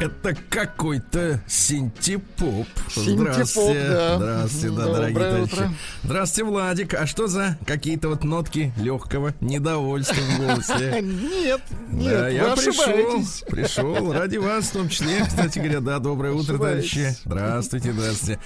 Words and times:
Это 0.00 0.34
какой-то 0.48 1.40
синтепоп. 1.46 2.66
Синтепоп, 2.88 3.18
Здравствуйте. 3.20 3.88
да. 3.88 4.16
Здравствуйте, 4.16 4.76
да, 4.76 4.84
Доброе 4.86 5.12
дорогие 5.12 5.42
утро. 5.42 5.56
товарищи. 5.56 5.76
Здравствуйте, 6.02 6.50
Владик. 6.50 6.94
А 6.94 7.06
что 7.06 7.26
за 7.26 7.58
какие-то 7.66 8.08
вот 8.08 8.24
нотки 8.24 8.72
легкого 8.78 9.34
недовольства 9.40 10.14
в 10.16 10.38
голосе? 10.38 11.02
Нет, 11.02 11.60
нет, 11.90 12.10
да, 12.10 12.28
я 12.28 12.56
пришел, 12.56 13.22
пришел 13.48 14.12
ради 14.12 14.38
вас 14.38 14.66
в 14.66 14.72
том 14.72 14.88
числе, 14.88 15.24
кстати 15.26 15.58
говоря, 15.58 15.80
да, 15.80 15.98
доброе 15.98 16.32
утро, 16.32 16.54
товарищи. 16.54 17.14
Здравствуйте, 17.24 17.92
здравствуйте. 17.92 18.40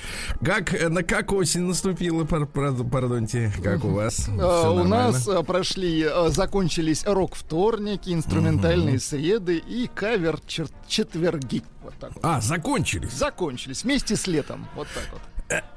Как, 0.44 0.74
э, 0.74 0.88
на 0.88 1.02
как 1.04 1.32
осень 1.32 1.62
наступила, 1.62 2.24
пар- 2.24 2.46
пар- 2.46 2.74
пардоньте, 2.74 3.52
как 3.62 3.84
у 3.84 3.90
вас? 3.90 4.14
Всё 4.14 4.74
У 4.74 4.84
нас 4.84 5.26
а, 5.28 5.42
прошли, 5.42 6.06
закончились 6.28 7.04
рок-вторники, 7.06 8.10
инструментальные 8.12 8.98
среды 8.98 9.58
и 9.58 9.88
кавер-четверги. 9.94 11.62
Вот 11.82 11.94
так 12.00 12.14
вот. 12.14 12.24
А, 12.24 12.40
закончились. 12.40 13.12
Закончились 13.12 13.84
вместе 13.84 14.16
с 14.16 14.26
летом. 14.26 14.66
Вот 14.74 14.88
так 14.94 15.04
вот. 15.12 15.20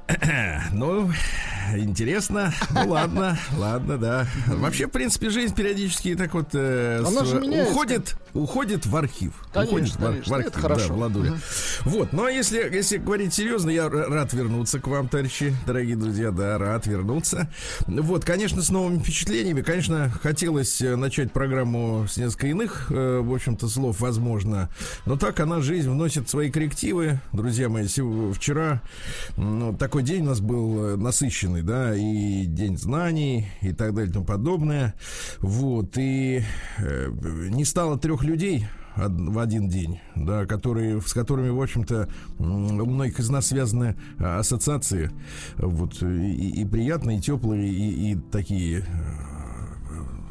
Ну, 0.72 1.12
интересно. 1.76 2.54
Ну, 2.72 2.90
ладно, 2.90 3.38
ладно, 3.58 3.98
да. 3.98 4.28
Вообще, 4.48 4.88
в 4.88 4.92
принципе, 4.92 5.30
жизнь 5.30 5.54
периодически 5.54 6.16
так 6.16 6.34
вот 6.34 6.50
э, 6.54 7.04
с- 7.06 7.34
меняется. 7.34 7.72
уходит, 7.72 8.16
уходит 8.34 8.86
в 8.86 8.96
архив. 8.96 9.34
Конечно, 9.52 9.72
уходит 9.74 9.96
в 9.96 9.98
конечно, 9.98 10.34
в 10.34 10.36
архив, 10.36 10.52
это 10.52 10.60
хорошо. 10.60 10.88
да, 10.90 10.94
Владуля. 10.94 11.34
Вот, 11.82 12.14
ну 12.14 12.26
а 12.26 12.32
если, 12.32 12.58
если 12.74 12.98
говорить 12.98 13.34
серьезно, 13.34 13.70
я 13.70 13.90
рад 13.90 14.34
вернуться 14.34 14.80
к 14.80 14.88
вам, 14.88 15.08
товарищи, 15.10 15.54
дорогие 15.66 15.96
друзья, 15.96 16.32
да, 16.32 16.58
рад 16.58 16.88
вернуться. 16.88 17.50
Вот, 17.86 18.24
конечно, 18.24 18.62
с 18.62 18.70
новыми 18.70 19.00
впечатлениями. 19.00 19.62
Конечно, 19.62 20.10
хотелось 20.22 20.82
э, 20.82 20.96
начать 20.96 21.32
программу 21.32 22.08
с 22.08 22.18
несколько 22.18 22.48
иных, 22.48 22.88
э, 22.92 23.20
в 23.20 23.34
общем-то, 23.34 23.68
слов, 23.68 24.00
возможно. 24.00 24.70
Но 25.06 25.18
так 25.18 25.40
она, 25.40 25.60
жизнь, 25.62 25.90
вносит 25.90 26.30
свои 26.30 26.50
коррективы. 26.50 27.20
Друзья 27.34 27.68
мои, 27.70 27.88
вчера 27.88 28.82
ну, 29.36 29.76
такой 29.76 29.97
день 30.04 30.24
у 30.24 30.28
нас 30.28 30.40
был 30.42 30.86
э, 30.86 30.96
насыщенный, 30.98 31.62
да, 31.62 31.96
и 31.96 32.46
день 32.46 32.78
знаний, 32.78 33.48
и 33.62 33.72
так 33.74 33.94
далее, 33.94 34.10
и 34.10 34.14
тому 34.14 34.26
подобное. 34.26 34.94
Вот, 35.40 35.98
и 35.98 36.42
э, 36.78 37.10
не 37.50 37.66
стало 37.66 37.98
трех 37.98 38.24
людей 38.24 38.66
в 38.96 39.38
один 39.38 39.70
день, 39.70 40.00
да, 40.16 40.46
которые, 40.46 41.00
с 41.02 41.14
которыми, 41.14 41.50
в 41.50 41.62
общем-то, 41.62 42.10
у 42.40 42.44
многих 42.44 43.20
из 43.20 43.30
нас 43.30 43.48
связаны 43.48 43.96
а, 44.18 44.40
ассоциации, 44.40 45.12
вот, 45.58 46.02
и, 46.02 46.62
и 46.62 46.66
приятные, 46.66 47.20
и 47.20 47.22
теплые, 47.22 47.70
и, 47.70 48.14
и 48.14 48.16
такие 48.16 48.84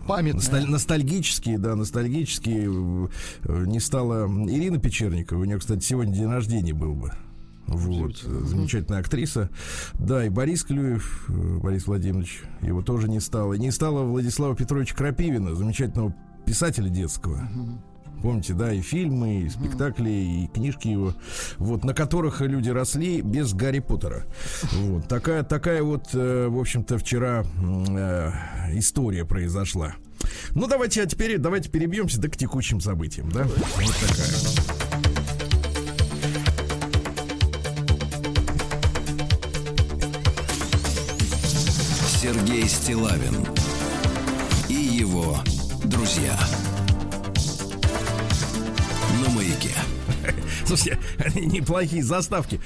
Памятная. 0.06 0.40
Носталь- 0.40 0.66
ностальгические, 0.66 1.58
да, 1.58 1.74
ностальгические. 1.74 3.08
э, 3.44 3.64
Не 3.66 3.80
стало 3.80 4.26
Ирина 4.48 4.78
Печерникова. 4.78 5.40
У 5.40 5.44
нее, 5.44 5.58
кстати, 5.58 5.84
сегодня 5.84 6.14
день 6.14 6.28
рождения 6.28 6.72
был 6.74 6.94
бы. 6.94 7.12
Вот, 7.66 8.22
э, 8.24 8.40
замечательная 8.44 9.00
актриса. 9.00 9.50
Да, 9.94 10.24
и 10.24 10.28
Борис 10.28 10.62
Клюев, 10.64 11.26
э, 11.28 11.58
Борис 11.58 11.86
Владимирович, 11.86 12.42
его 12.62 12.82
тоже 12.82 13.08
не 13.08 13.20
стало. 13.20 13.54
И 13.54 13.58
не 13.58 13.70
стало 13.70 14.04
Владислава 14.04 14.54
Петровича 14.54 14.94
Крапивина, 14.94 15.54
замечательного 15.54 16.14
писателя 16.44 16.88
детского. 16.88 17.48
Помните, 18.22 18.54
да, 18.54 18.72
и 18.72 18.80
фильмы, 18.80 19.42
и 19.42 19.48
спектакли, 19.48 20.10
и 20.10 20.50
книжки 20.52 20.88
его, 20.88 21.14
вот, 21.58 21.84
на 21.84 21.92
которых 21.92 22.40
люди 22.40 22.70
росли 22.70 23.20
без 23.20 23.52
Гарри 23.52 23.80
Поттера. 23.80 24.24
Вот, 24.72 25.06
такая, 25.06 25.42
такая 25.42 25.82
вот, 25.82 26.08
э, 26.14 26.48
в 26.48 26.58
общем-то, 26.58 26.98
вчера 26.98 27.44
э, 27.44 28.30
история 28.72 29.24
произошла. 29.24 29.94
Ну, 30.52 30.66
давайте, 30.66 31.02
а 31.02 31.06
теперь 31.06 31.38
давайте 31.38 31.68
перебьемся 31.68 32.20
да 32.20 32.28
к 32.28 32.36
текущим 32.36 32.80
событиям, 32.80 33.30
да? 33.30 33.44
Вот 33.44 33.94
такая. 34.00 34.65
Сергей 42.26 42.66
Стилавин 42.66 43.46
и 44.68 44.74
его 44.74 45.38
друзья 45.84 46.36
на 49.22 49.30
маяке. 49.30 49.70
Слушайте, 50.66 50.98
неплохие 51.36 52.02
заставки. 52.02 52.60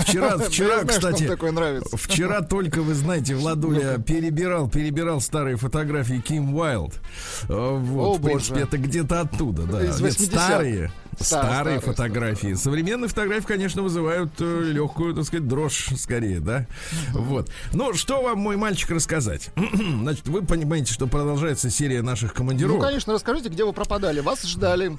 Вчера, 0.00 0.36
вчера, 0.48 0.82
знаю, 0.82 0.86
кстати, 0.86 1.26
такое 1.26 1.52
нравится. 1.52 1.96
Вчера 1.96 2.42
только, 2.42 2.82
вы 2.82 2.92
знаете, 2.92 3.34
Владуля 3.36 3.96
перебирал, 3.96 4.68
перебирал 4.68 5.22
старые 5.22 5.56
фотографии 5.56 6.20
Ким 6.20 6.54
Уайлд. 6.54 7.00
Э, 7.48 7.54
Вот, 7.54 8.16
О, 8.16 8.18
в 8.18 8.22
принципе, 8.22 8.52
боже. 8.56 8.66
это 8.66 8.76
где-то 8.76 9.20
оттуда, 9.22 9.62
да. 9.62 9.82
Из 9.82 9.98
Нет, 9.98 10.12
80-х. 10.12 10.92
Старые. 11.18 11.24
Старые, 11.24 11.80
Старые 11.80 11.80
старые, 11.80 11.80
фотографии. 11.80 12.54
Современные 12.54 13.08
фотографии, 13.08 13.46
конечно, 13.46 13.82
вызывают 13.82 14.30
э, 14.40 14.62
легкую, 14.72 15.14
так 15.14 15.24
сказать, 15.24 15.46
дрожь 15.48 15.88
скорее, 15.96 16.40
да. 16.40 16.66
Вот. 17.12 17.50
Ну, 17.72 17.94
что 17.94 18.22
вам, 18.22 18.38
мой 18.38 18.56
мальчик, 18.56 18.90
рассказать? 18.90 19.50
Значит, 19.74 20.28
вы 20.28 20.42
понимаете, 20.42 20.92
что 20.92 21.06
продолжается 21.06 21.70
серия 21.70 22.02
наших 22.02 22.30
Ну, 22.32 22.36
командировок. 22.36 22.82
конечно, 22.82 23.12
расскажите, 23.12 23.48
где 23.48 23.64
вы 23.64 23.72
пропадали. 23.72 24.20
Вас 24.20 24.42
ждали. 24.44 24.96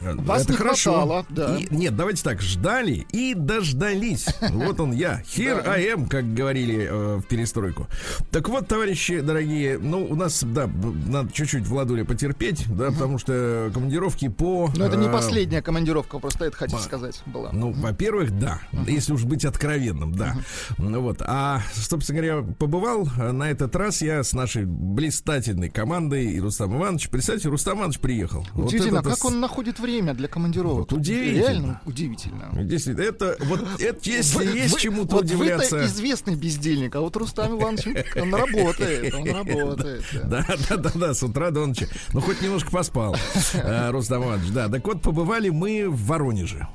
Вас 0.00 0.42
Это 0.42 0.52
не 0.52 0.58
хорошо. 0.58 0.92
хватало, 0.92 1.26
да. 1.28 1.56
И- 1.56 1.66
нет, 1.74 1.96
давайте 1.96 2.22
так, 2.22 2.40
ждали 2.40 3.06
и 3.12 3.34
дождались. 3.34 4.26
Вот 4.40 4.80
он 4.80 4.92
я. 4.92 5.22
Here 5.22 5.62
Да. 5.62 5.72
I 5.72 5.86
am, 5.94 6.08
как 6.08 6.32
говорили 6.34 6.86
э, 6.90 7.16
в 7.16 7.22
перестройку. 7.22 7.86
Так 8.30 8.48
вот, 8.48 8.68
товарищи 8.68 9.20
дорогие, 9.20 9.78
ну, 9.78 10.04
у 10.04 10.14
нас, 10.14 10.42
да, 10.44 10.68
надо 11.06 11.32
чуть-чуть 11.32 11.66
Владуля 11.66 12.04
потерпеть, 12.04 12.64
да, 12.68 12.90
потому 12.90 13.18
что 13.18 13.70
командировки 13.74 14.28
по... 14.28 14.70
Но 14.76 14.86
это 14.86 14.96
не 14.96 15.08
э, 15.08 15.12
последняя 15.12 15.62
командировка, 15.62 16.18
просто 16.18 16.44
это 16.46 16.56
хотите 16.56 16.80
сказать 16.82 17.20
была. 17.26 17.50
ну, 17.52 17.72
во-первых, 17.72 18.38
да. 18.38 18.60
Если 18.86 19.12
уж 19.12 19.24
быть 19.24 19.44
откровенным, 19.44 20.14
да. 20.14 20.36
Ну 20.78 21.00
вот. 21.00 21.22
А, 21.22 21.60
собственно 21.74 22.20
говоря, 22.20 22.42
побывал 22.58 23.08
э, 23.18 23.32
на 23.32 23.50
этот 23.50 23.74
раз 23.74 24.00
я 24.02 24.22
с 24.22 24.32
нашей 24.32 24.64
блистательной 24.64 25.70
командой 25.70 26.26
и 26.26 26.40
Рустам 26.40 26.76
Иванович. 26.76 27.08
Представьте, 27.08 27.48
Рустам 27.48 27.78
Иванович 27.78 27.98
приехал. 27.98 28.46
Вот 28.54 28.66
Удивительно, 28.68 28.98
это-то 28.98 29.16
как 29.16 29.24
он 29.24 29.40
находит 29.40 29.78
время 29.80 29.87
для 29.88 30.28
командировок. 30.28 30.90
Вот 30.90 30.92
удивительно. 30.92 31.40
Реально 31.48 31.80
удивительно. 31.86 32.50
Действительно, 32.64 33.04
это 33.04 33.36
вот 33.44 33.60
это 33.80 33.98
если 34.10 34.36
Вы- 34.38 34.44
есть 34.58 34.74
вы- 34.74 34.80
чему-то 34.80 35.16
вот 35.16 35.24
удивляться. 35.24 35.76
Вы-то 35.76 35.86
известный 35.86 36.34
бездельник, 36.36 36.94
а 36.96 37.00
вот 37.00 37.16
Рустам 37.16 37.58
Иванович, 37.58 37.86
он 38.16 38.34
работает, 38.34 39.14
он 39.14 39.30
работает. 39.34 40.04
Да, 40.24 40.44
да, 40.68 40.76
да, 40.76 40.90
да, 40.94 41.14
с 41.14 41.22
утра 41.22 41.50
до 41.50 41.66
ночи. 41.66 41.88
Ну, 42.12 42.20
хоть 42.20 42.40
немножко 42.42 42.70
поспал, 42.70 43.16
э, 43.54 43.90
Рустам 43.90 44.24
Иванович. 44.24 44.50
Да, 44.50 44.68
так 44.68 44.86
вот, 44.86 45.02
побывали 45.02 45.48
мы 45.48 45.88
в 45.88 46.06
Воронеже. 46.06 46.66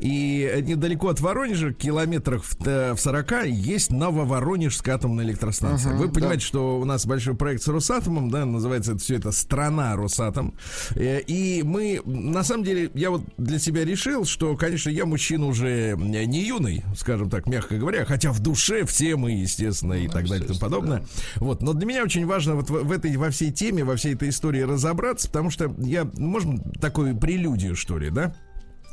И 0.00 0.62
недалеко 0.66 1.08
от 1.08 1.20
Воронежа, 1.20 1.72
километрах 1.72 2.44
в, 2.44 2.56
э, 2.66 2.94
в 2.94 3.00
40, 3.00 3.46
есть 3.46 3.90
Нововоронежская 3.90 4.94
атомная 4.94 5.24
электростанция. 5.24 5.92
Мгм, 5.92 6.00
Вы 6.02 6.08
понимаете, 6.12 6.40
да. 6.42 6.46
что 6.46 6.78
у 6.80 6.84
нас 6.84 7.06
большой 7.06 7.34
проект 7.34 7.62
с 7.62 7.68
Росатомом, 7.68 8.30
да, 8.30 8.44
называется 8.44 8.92
это 8.92 9.00
все 9.00 9.16
это 9.16 9.32
«Страна 9.32 9.96
Росатом». 9.96 10.54
Э, 10.94 11.20
И 11.26 11.62
мы, 11.64 12.00
на 12.04 12.42
самом 12.42 12.64
деле, 12.64 12.90
я 12.94 13.10
вот 13.10 13.22
для 13.36 13.58
себя 13.58 13.84
решил, 13.84 14.24
что, 14.24 14.56
конечно, 14.56 14.90
я 14.90 15.04
мужчина 15.06 15.46
уже 15.46 15.94
не 15.98 16.42
юный, 16.44 16.84
скажем 16.96 17.30
так, 17.30 17.46
мягко 17.46 17.76
говоря, 17.76 18.04
хотя 18.04 18.32
в 18.32 18.40
душе 18.40 18.84
все 18.84 19.16
мы, 19.16 19.32
естественно, 19.32 19.94
и 19.94 20.08
так 20.08 20.28
далее 20.28 20.44
и 20.44 20.48
тому 20.48 20.60
подобное. 20.60 21.04
Вот, 21.36 21.62
но 21.62 21.72
для 21.72 21.86
меня 21.86 22.02
очень 22.04 22.26
важно 22.26 22.54
вот 22.56 22.70
в, 22.70 22.92
этой, 22.92 23.16
во 23.16 23.30
всей 23.30 23.50
теме, 23.52 23.84
во 23.84 23.96
всей 23.96 24.14
этой 24.14 24.28
истории 24.30 24.60
разобраться, 24.62 25.28
потому 25.28 25.50
что 25.50 25.74
я, 25.78 26.08
ну, 26.16 26.28
можем 26.28 26.60
такую 26.80 27.16
прелюдию, 27.16 27.74
что 27.76 27.98
ли, 27.98 28.10
да? 28.10 28.34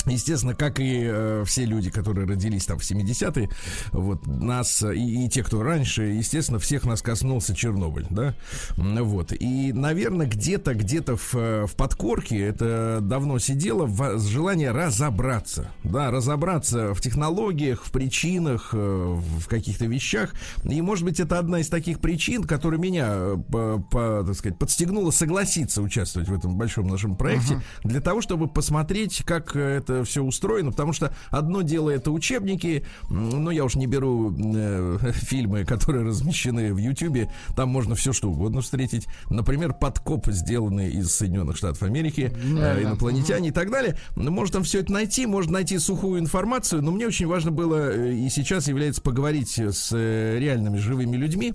Естественно, 0.06 0.54
как 0.54 0.80
и 0.80 1.04
э, 1.06 1.44
все 1.46 1.66
люди, 1.66 1.90
которые 1.90 2.28
родились 2.28 2.66
там 2.66 2.80
в 2.80 2.84
70-е, 2.84 3.50
вот 3.92 4.28
нас 4.28 4.84
и, 4.84 5.26
и 5.26 5.30
те, 5.30 5.44
кто 5.44 5.64
раньше, 5.64 6.04
естественно, 6.04 6.60
всех 6.60 6.86
нас 6.86 7.02
коснулся 7.02 7.56
Чернобыль, 7.56 8.08
да, 8.10 8.36
вот. 8.76 9.34
И, 9.34 9.74
наверное, 9.74 10.28
где-то, 10.28 10.74
где-то 10.74 11.18
в, 11.18 11.34
в 11.34 11.76
подкорке 11.76 12.40
это 12.40 13.00
давно 13.02 13.40
сидело 13.40 13.86
в, 13.86 14.20
желание 14.20 14.72
разобраться, 14.72 15.72
да, 15.84 16.12
разобраться 16.12 16.94
в 16.94 17.02
технологиях, 17.02 17.84
в 17.84 17.92
причинах, 17.92 18.70
э, 18.74 18.78
в 18.78 19.48
каких-то 19.48 19.86
вещах. 19.86 20.34
И, 20.64 20.82
может 20.82 21.06
быть, 21.06 21.20
это 21.20 21.40
одна 21.40 21.60
из 21.60 21.70
таких 21.70 22.00
причин, 22.00 22.44
которая 22.44 22.80
меня, 22.80 23.08
э, 23.10 23.38
по, 23.52 23.80
по, 23.80 24.24
так 24.26 24.36
сказать, 24.36 24.60
подстегнула 24.60 25.12
согласиться 25.12 25.82
участвовать 25.82 26.30
в 26.30 26.34
этом 26.34 26.58
большом 26.58 26.88
нашем 26.88 27.16
проекте, 27.16 27.62
для 27.84 28.02
того, 28.02 28.22
чтобы 28.22 28.48
посмотреть, 28.48 29.24
как 29.26 29.56
это 29.56 29.95
это 29.96 30.06
все 30.06 30.24
устроено, 30.24 30.72
потому 30.72 30.94
что 30.94 31.14
одно 31.30 31.62
дело 31.62 31.90
это 31.90 32.12
учебники, 32.12 32.86
ну, 33.10 33.50
я 33.52 33.66
уж 33.66 33.76
не 33.76 33.88
беру 33.88 34.34
э, 34.38 34.98
фильмы, 35.14 35.66
которые 35.66 36.06
размещены 36.06 36.74
в 36.74 36.78
Ютьюбе, 36.78 37.32
там 37.56 37.70
можно 37.70 37.96
все 37.96 38.14
что 38.14 38.30
угодно 38.30 38.62
встретить. 38.62 39.08
Например, 39.30 39.74
подкоп, 39.74 40.28
сделанный 40.28 40.92
из 40.92 41.12
Соединенных 41.12 41.58
Штатов 41.58 41.84
Америки, 41.84 42.34
э, 42.36 42.84
инопланетяне 42.84 43.50
и 43.50 43.52
так 43.52 43.72
далее. 43.72 43.98
Можно 44.16 44.54
там 44.54 44.64
все 44.64 44.80
это 44.80 44.92
найти, 44.92 45.26
можно 45.26 45.54
найти 45.54 45.78
сухую 45.80 46.20
информацию, 46.20 46.82
но 46.82 46.92
мне 46.92 47.08
очень 47.08 47.28
важно 47.28 47.52
было 47.52 47.92
э, 47.92 48.14
и 48.14 48.30
сейчас 48.30 48.68
является 48.68 49.02
поговорить 49.02 49.58
с 49.58 49.90
э, 49.94 50.38
реальными 50.40 50.78
живыми 50.78 51.16
людьми, 51.18 51.54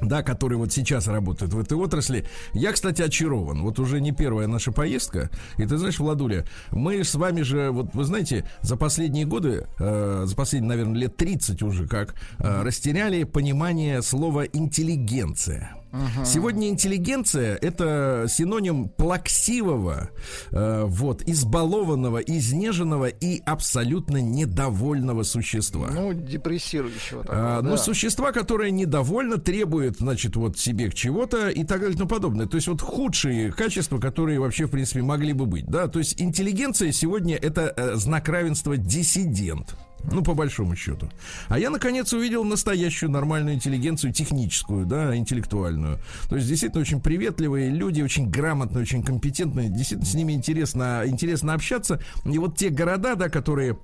да, 0.00 0.22
которые 0.22 0.58
вот 0.58 0.72
сейчас 0.72 1.06
работают 1.06 1.52
в 1.52 1.58
этой 1.58 1.76
отрасли. 1.76 2.26
Я, 2.52 2.72
кстати, 2.72 3.02
очарован. 3.02 3.62
Вот 3.62 3.78
уже 3.78 4.00
не 4.00 4.12
первая 4.12 4.46
наша 4.46 4.72
поездка. 4.72 5.30
И 5.56 5.66
ты 5.66 5.76
знаешь, 5.78 5.98
Владуля, 5.98 6.44
мы 6.70 7.04
с 7.04 7.14
вами 7.14 7.42
же, 7.42 7.70
вот 7.70 7.94
вы 7.94 8.04
знаете, 8.04 8.48
за 8.62 8.76
последние 8.76 9.26
годы, 9.26 9.66
э, 9.78 10.24
за 10.26 10.36
последние, 10.36 10.68
наверное, 10.68 11.00
лет 11.00 11.16
30 11.16 11.62
уже 11.62 11.86
как, 11.86 12.14
э, 12.38 12.62
растеряли 12.62 13.24
понимание 13.24 14.02
слова 14.02 14.44
интеллигенция. 14.44 15.77
Ага. 15.92 16.24
Сегодня 16.24 16.68
интеллигенция 16.68 17.56
это 17.56 18.26
синоним 18.28 18.88
плаксивого, 18.88 20.10
э, 20.50 20.84
вот, 20.86 21.22
избалованного, 21.22 22.18
изнеженного 22.18 23.06
и 23.06 23.40
абсолютно 23.44 24.18
недовольного 24.18 25.22
существа. 25.22 25.88
Ну, 25.90 26.12
депрессирующего. 26.12 27.22
Такого, 27.22 27.58
а, 27.58 27.62
да. 27.62 27.70
Ну, 27.70 27.76
существа, 27.76 28.32
которое 28.32 28.70
недовольно, 28.70 29.38
требует, 29.38 29.98
значит, 29.98 30.36
вот 30.36 30.58
себе 30.58 30.90
чего-то 30.92 31.48
и 31.48 31.64
так 31.64 31.80
далее 31.80 31.94
и 31.94 31.96
тому 31.96 32.08
подобное. 32.08 32.46
То 32.46 32.56
есть 32.56 32.68
вот 32.68 32.80
худшие 32.82 33.52
качества, 33.52 33.98
которые 33.98 34.40
вообще, 34.40 34.66
в 34.66 34.70
принципе, 34.70 35.02
могли 35.02 35.32
бы 35.32 35.46
быть, 35.46 35.66
да. 35.66 35.88
То 35.88 35.98
есть 35.98 36.20
интеллигенция 36.20 36.92
сегодня 36.92 37.36
это 37.36 37.72
э, 37.76 37.94
знак 37.94 38.28
равенства 38.28 38.76
диссидент. 38.76 39.76
Ну, 40.04 40.22
по 40.22 40.34
большому 40.34 40.76
счету. 40.76 41.10
А 41.48 41.58
я, 41.58 41.70
наконец, 41.70 42.12
увидел 42.12 42.44
настоящую 42.44 43.10
нормальную 43.10 43.56
интеллигенцию, 43.56 44.12
техническую, 44.12 44.86
да, 44.86 45.16
интеллектуальную. 45.16 45.98
То 46.28 46.36
есть, 46.36 46.48
действительно, 46.48 46.82
очень 46.82 47.00
приветливые 47.00 47.70
люди, 47.70 48.00
очень 48.00 48.30
грамотные, 48.30 48.82
очень 48.82 49.02
компетентные. 49.02 49.68
Действительно, 49.68 50.06
с 50.06 50.14
ними 50.14 50.32
интересно, 50.32 51.02
интересно 51.04 51.54
общаться. 51.54 52.00
И 52.24 52.38
вот 52.38 52.56
те 52.56 52.70
города, 52.70 53.16
да, 53.16 53.28
которые 53.28 53.78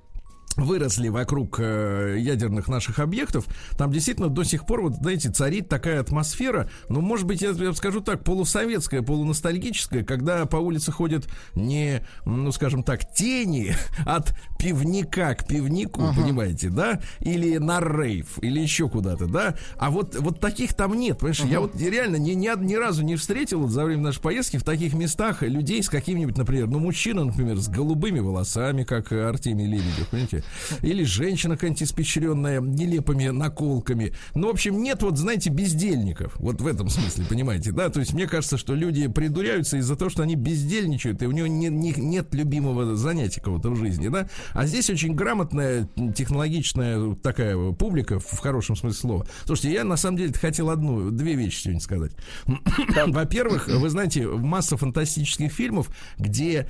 выросли 0.57 1.09
вокруг 1.09 1.59
э, 1.59 2.15
ядерных 2.17 2.67
наших 2.67 2.99
объектов, 2.99 3.45
там 3.77 3.91
действительно 3.91 4.29
до 4.29 4.43
сих 4.43 4.65
пор, 4.65 4.81
вот 4.81 4.95
знаете, 4.95 5.29
царит 5.29 5.69
такая 5.69 5.99
атмосфера, 5.99 6.69
ну, 6.89 7.01
может 7.01 7.25
быть, 7.25 7.41
я, 7.41 7.51
я 7.51 7.73
скажу 7.73 8.01
так, 8.01 8.23
полусоветская, 8.23 9.01
полуностальгическая, 9.01 10.03
когда 10.03 10.45
по 10.45 10.57
улице 10.57 10.91
ходят 10.91 11.27
не, 11.55 12.05
ну, 12.25 12.51
скажем 12.51 12.83
так, 12.83 13.11
тени 13.13 13.75
от 14.05 14.33
пивника 14.57 15.35
к 15.35 15.47
пивнику, 15.47 16.01
uh-huh. 16.01 16.15
понимаете, 16.15 16.69
да, 16.69 17.01
или 17.19 17.57
на 17.57 17.79
рейв, 17.79 18.39
или 18.41 18.59
еще 18.59 18.89
куда-то, 18.89 19.27
да, 19.27 19.55
а 19.77 19.89
вот, 19.89 20.15
вот 20.19 20.39
таких 20.39 20.73
там 20.73 20.93
нет, 20.93 21.19
понимаешь, 21.19 21.41
uh-huh. 21.41 21.51
я 21.51 21.59
вот 21.59 21.75
реально 21.79 22.15
ни, 22.15 22.31
ни, 22.31 22.49
ни 22.63 22.75
разу 22.75 23.03
не 23.03 23.15
встретил 23.15 23.61
вот, 23.61 23.71
за 23.71 23.83
время 23.83 24.03
нашей 24.03 24.21
поездки 24.21 24.57
в 24.57 24.63
таких 24.63 24.93
местах 24.93 25.41
людей 25.41 25.83
с 25.83 25.89
каким-нибудь, 25.89 26.37
например, 26.37 26.67
ну, 26.67 26.79
мужчина, 26.79 27.25
например, 27.25 27.57
с 27.57 27.67
голубыми 27.67 28.19
волосами, 28.19 28.83
как 28.83 29.11
Артемий 29.11 29.65
Лебедев, 29.65 30.07
понимаете, 30.09 30.44
или 30.81 31.03
женщина 31.03 31.55
какая-нибудь 31.55 31.83
испещренная 31.83 32.61
нелепыми 32.61 33.27
наколками. 33.27 34.13
Ну, 34.33 34.47
в 34.47 34.51
общем, 34.51 34.81
нет 34.81 35.01
вот, 35.03 35.17
знаете, 35.17 35.49
бездельников. 35.49 36.35
Вот 36.37 36.61
в 36.61 36.67
этом 36.67 36.89
смысле, 36.89 37.25
понимаете, 37.29 37.71
да? 37.71 37.89
То 37.89 37.99
есть 37.99 38.13
мне 38.13 38.27
кажется, 38.27 38.57
что 38.57 38.75
люди 38.75 39.07
придуряются 39.07 39.77
из-за 39.77 39.95
того, 39.95 40.09
что 40.09 40.23
они 40.23 40.35
бездельничают, 40.35 41.21
и 41.21 41.27
у 41.27 41.31
него 41.31 41.47
не, 41.47 41.67
не, 41.67 41.93
нет 41.97 42.33
любимого 42.33 42.95
занятия 42.95 43.41
кого-то 43.41 43.69
в 43.69 43.75
жизни, 43.77 44.07
да? 44.07 44.29
А 44.53 44.65
здесь 44.65 44.89
очень 44.89 45.15
грамотная, 45.15 45.89
технологичная 46.15 47.15
такая 47.15 47.71
публика, 47.71 48.19
в 48.19 48.37
хорошем 48.39 48.75
смысле 48.75 48.99
слова. 48.99 49.27
Слушайте, 49.45 49.73
я 49.73 49.83
на 49.83 49.97
самом 49.97 50.17
деле 50.17 50.33
хотел 50.33 50.69
одну, 50.69 51.11
две 51.11 51.35
вещи 51.35 51.63
сегодня 51.63 51.81
сказать. 51.81 52.11
Во-первых, 53.07 53.67
вы 53.67 53.89
знаете, 53.89 54.27
масса 54.27 54.77
фантастических 54.77 55.51
фильмов, 55.51 55.89
где 56.17 56.69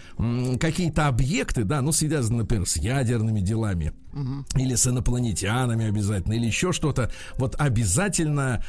какие-то 0.59 1.07
объекты, 1.07 1.63
да, 1.63 1.81
ну, 1.81 1.91
связаны, 1.91 2.39
например, 2.39 2.67
с 2.67 2.77
ядерными 2.77 3.41
делами, 3.41 3.64
делами 3.65 3.93
угу. 4.15 4.45
или 4.55 4.75
с 4.75 4.87
инопланетянами 4.87 5.87
обязательно, 5.87 6.33
или 6.33 6.45
еще 6.47 6.71
что-то, 6.71 7.11
вот 7.37 7.55
обязательно 7.59 8.63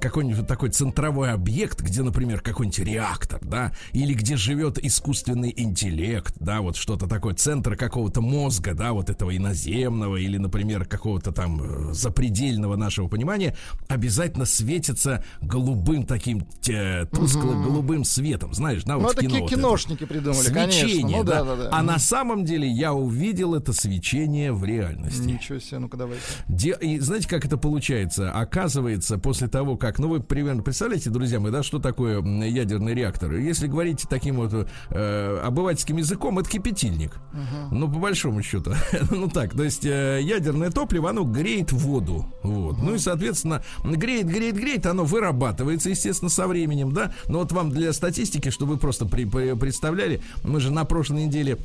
какой-нибудь 0.00 0.46
такой 0.46 0.70
центровой 0.70 1.32
объект, 1.32 1.80
где, 1.80 2.02
например, 2.02 2.40
какой-нибудь 2.40 2.80
реактор, 2.80 3.40
да, 3.42 3.72
или 3.92 4.12
где 4.12 4.36
живет 4.36 4.78
искусственный 4.78 5.52
интеллект, 5.56 6.34
да, 6.40 6.60
вот 6.60 6.76
что-то 6.76 7.06
такое, 7.06 7.34
центр 7.34 7.76
какого-то 7.76 8.20
мозга, 8.20 8.74
да, 8.74 8.92
вот 8.92 9.08
этого 9.08 9.34
иноземного, 9.36 10.16
или, 10.16 10.36
например, 10.36 10.84
какого-то 10.84 11.32
там 11.32 11.90
э, 11.90 11.94
запредельного 11.94 12.76
нашего 12.76 13.08
понимания, 13.08 13.56
обязательно 13.88 14.44
светится 14.44 15.24
голубым 15.40 16.04
таким 16.04 16.42
тускло-голубым 16.42 18.04
светом, 18.04 18.52
знаешь, 18.54 18.84
да, 18.84 18.96
вот 18.96 19.14
ну, 19.16 19.20
кино. 19.20 19.30
такие 19.30 19.42
вот 19.42 19.50
киношники 19.50 20.04
это. 20.04 20.06
придумали, 20.06 20.42
Свечение, 20.42 21.02
конечно. 21.02 21.18
Ну, 21.18 21.24
да, 21.24 21.44
да, 21.44 21.56
да. 21.56 21.68
А 21.72 21.82
на 21.82 21.98
самом 21.98 22.44
деле 22.44 22.68
я 22.68 22.92
увидел 22.92 23.54
это 23.54 23.72
свечение 23.72 24.52
в 24.52 24.64
реальности. 24.64 24.87
Ничего 24.96 25.58
себе, 25.58 25.78
ну-ка 25.78 25.96
давайте. 25.96 26.22
Де, 26.48 26.76
и 26.80 26.98
знаете, 27.00 27.28
как 27.28 27.44
это 27.44 27.56
получается? 27.56 28.30
Оказывается, 28.32 29.18
после 29.18 29.48
того, 29.48 29.76
как, 29.76 29.98
ну 29.98 30.08
вы 30.08 30.20
примерно 30.20 30.62
представляете, 30.62 31.10
друзья 31.10 31.40
мои, 31.40 31.52
да, 31.52 31.62
что 31.62 31.78
такое 31.78 32.22
ядерный 32.22 32.94
реактор? 32.94 33.34
Если 33.34 33.66
говорить 33.66 34.06
таким 34.08 34.36
вот 34.36 34.68
э, 34.90 35.40
обывательским 35.44 35.96
языком, 35.96 36.38
это 36.38 36.48
кипятильник. 36.48 37.14
Uh-huh. 37.32 37.68
Ну, 37.72 37.92
по 37.92 37.98
большому 37.98 38.42
счету. 38.42 38.72
ну 39.10 39.28
так, 39.28 39.52
то 39.54 39.62
есть 39.62 39.84
э, 39.84 40.20
ядерное 40.22 40.70
топливо, 40.70 41.10
оно 41.10 41.24
греет 41.24 41.72
воду. 41.72 42.26
Вот. 42.42 42.76
Uh-huh. 42.76 42.82
Ну 42.82 42.94
и, 42.94 42.98
соответственно, 42.98 43.62
греет, 43.84 44.26
греет, 44.26 44.56
греет, 44.56 44.86
оно 44.86 45.04
вырабатывается, 45.04 45.90
естественно, 45.90 46.28
со 46.28 46.46
временем, 46.46 46.92
да. 46.92 47.12
Но 47.28 47.40
вот 47.40 47.52
вам 47.52 47.70
для 47.70 47.92
статистики, 47.92 48.50
чтобы 48.50 48.74
вы 48.74 48.78
просто 48.78 49.06
при, 49.06 49.24
представляли, 49.54 50.20
мы 50.44 50.60
же 50.60 50.72
на 50.72 50.84
прошлой 50.84 51.24
неделе 51.26 51.58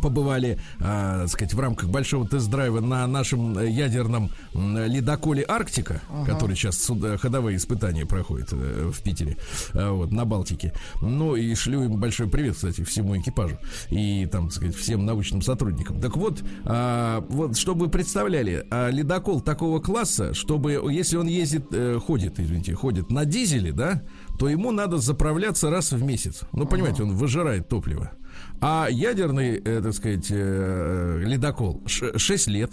побывали, 0.00 0.58
э, 0.78 0.82
так 0.82 1.28
сказать, 1.28 1.54
в 1.54 1.60
рамках 1.60 1.88
большого 1.90 2.26
тест-драйва 2.26 2.80
на 2.80 3.06
нашем 3.06 3.58
ядерном 3.58 4.30
ледоколе 4.54 5.44
Арктика, 5.46 6.00
ага. 6.10 6.32
который 6.32 6.56
сейчас 6.56 6.82
сюда, 6.82 7.16
ходовые 7.16 7.56
испытания 7.56 8.06
проходит 8.06 8.48
э, 8.52 8.90
в 8.92 9.02
Питере, 9.02 9.36
э, 9.72 9.90
вот, 9.90 10.12
на 10.12 10.24
Балтике. 10.24 10.72
Ну 11.00 11.36
и 11.36 11.54
шлю 11.54 11.84
им 11.84 11.96
большой 11.98 12.28
привет, 12.28 12.54
кстати, 12.54 12.82
всему 12.84 13.18
экипажу 13.18 13.58
и 13.90 14.26
там, 14.26 14.48
так 14.48 14.54
сказать, 14.54 14.76
всем 14.76 15.04
научным 15.04 15.42
сотрудникам. 15.42 16.00
Так 16.00 16.16
вот, 16.16 16.42
э, 16.64 17.22
вот, 17.28 17.56
чтобы 17.56 17.86
вы 17.86 17.90
представляли, 17.90 18.66
э, 18.70 18.90
ледокол 18.90 19.40
такого 19.40 19.80
класса, 19.80 20.34
чтобы, 20.34 20.80
если 20.90 21.16
он 21.16 21.26
ездит, 21.26 21.66
э, 21.72 21.98
ходит, 22.04 22.38
извините, 22.38 22.74
ходит 22.74 23.10
на 23.10 23.24
дизеле, 23.24 23.72
да, 23.72 24.02
то 24.38 24.48
ему 24.48 24.72
надо 24.72 24.98
заправляться 24.98 25.70
раз 25.70 25.92
в 25.92 26.02
месяц. 26.02 26.42
Ну, 26.52 26.66
понимаете, 26.66 27.02
он 27.02 27.16
выжирает 27.16 27.68
топливо. 27.68 28.12
А 28.66 28.88
ядерный, 28.88 29.60
э, 29.62 29.82
так 29.82 29.92
сказать, 29.92 30.28
э, 30.30 31.20
ледокол 31.22 31.82
6 31.86 32.46
лет 32.46 32.70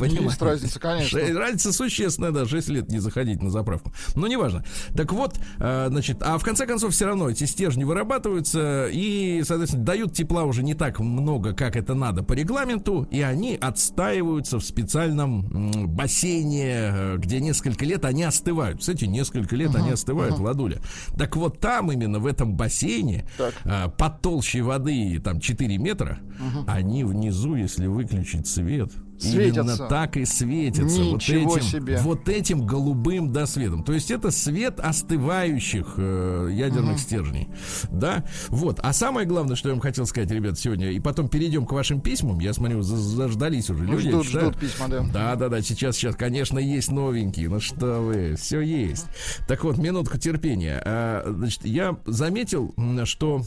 Есть 0.00 0.42
разница, 0.42 0.80
конечно. 0.80 1.20
Разница 1.38 1.72
существенная, 1.72 2.30
да, 2.30 2.46
6 2.46 2.68
лет 2.68 2.90
не 2.90 2.98
заходить 2.98 3.42
на 3.42 3.50
заправку. 3.50 3.92
Но 4.14 4.26
неважно. 4.26 4.64
Так 4.96 5.12
вот, 5.12 5.38
э, 5.58 5.86
значит, 5.88 6.18
а 6.20 6.38
в 6.38 6.44
конце 6.44 6.66
концов 6.66 6.92
все 6.92 7.06
равно 7.06 7.30
эти 7.30 7.44
стержни 7.44 7.84
вырабатываются 7.84 8.88
и, 8.90 9.42
соответственно, 9.44 9.84
дают 9.84 10.12
тепла 10.12 10.44
уже 10.44 10.62
не 10.62 10.74
так 10.74 11.00
много, 11.00 11.54
как 11.54 11.76
это 11.76 11.94
надо 11.94 12.22
по 12.22 12.32
регламенту, 12.32 13.06
и 13.10 13.20
они 13.20 13.56
отстаиваются 13.60 14.58
в 14.58 14.64
специальном 14.64 15.86
бассейне, 15.86 16.64
э, 16.66 17.16
где 17.18 17.40
несколько 17.40 17.84
лет 17.84 18.04
они 18.04 18.24
остывают. 18.24 18.80
Кстати, 18.80 19.04
несколько 19.04 19.56
лет 19.56 19.70
uh-huh, 19.70 19.78
они 19.78 19.90
остывают, 19.90 20.34
uh-huh. 20.34 20.42
Владуля. 20.42 20.80
Так 21.16 21.36
вот 21.36 21.60
там 21.60 21.92
именно 21.92 22.18
в 22.18 22.26
этом 22.26 22.54
бассейне 22.56 23.26
так. 23.36 23.54
Э, 23.64 23.88
под 23.88 24.22
толщей 24.22 24.62
воды 24.62 25.20
там 25.22 25.40
4 25.40 25.78
метра, 25.78 26.18
uh-huh. 26.38 26.64
они 26.66 27.04
внизу, 27.04 27.54
если 27.54 27.86
выключить 27.86 28.46
свет, 28.46 28.92
Светятся. 29.18 29.60
Именно 29.60 29.76
так 29.88 30.16
и 30.16 30.24
светятся. 30.24 31.00
Ничего 31.00 31.50
вот 31.50 31.58
этим, 31.58 31.68
себе. 31.68 31.98
Вот 32.02 32.28
этим 32.28 32.66
голубым 32.66 33.32
да, 33.32 33.46
светом. 33.46 33.82
То 33.82 33.92
есть 33.92 34.10
это 34.10 34.30
свет 34.30 34.80
остывающих 34.80 35.94
э, 35.96 36.48
ядерных 36.52 36.92
угу. 36.92 36.98
стержней. 36.98 37.48
Да? 37.90 38.24
Вот. 38.48 38.80
А 38.82 38.92
самое 38.92 39.26
главное, 39.26 39.56
что 39.56 39.68
я 39.68 39.74
вам 39.74 39.80
хотел 39.80 40.06
сказать, 40.06 40.30
ребят, 40.30 40.58
сегодня, 40.58 40.90
и 40.90 41.00
потом 41.00 41.28
перейдем 41.28 41.66
к 41.66 41.72
вашим 41.72 42.00
письмам. 42.00 42.40
Я 42.40 42.52
смотрю, 42.52 42.82
заждались 42.82 43.70
уже 43.70 43.84
люди. 43.84 44.08
Ждут, 44.08 44.26
ждут 44.26 44.58
письма, 44.58 44.88
да. 44.88 45.00
Да, 45.12 45.36
да, 45.36 45.48
да. 45.48 45.62
Сейчас, 45.62 45.96
сейчас, 45.96 46.16
конечно, 46.16 46.58
есть 46.58 46.90
новенькие. 46.90 47.48
Ну 47.48 47.60
что 47.60 48.00
вы, 48.00 48.36
все 48.36 48.60
есть. 48.60 49.06
Так 49.48 49.64
вот, 49.64 49.78
минутку 49.78 50.18
терпения. 50.18 50.82
А, 50.84 51.24
значит, 51.26 51.64
я 51.64 51.96
заметил, 52.06 52.74
что 53.04 53.42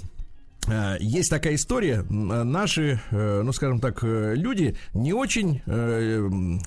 есть 0.99 1.29
такая 1.29 1.55
история. 1.55 2.03
Наши, 2.09 2.99
э, 3.11 3.41
ну 3.43 3.51
скажем 3.53 3.79
так, 3.79 3.99
э, 4.03 4.33
люди 4.35 4.75
не 4.93 5.13
очень 5.13 5.61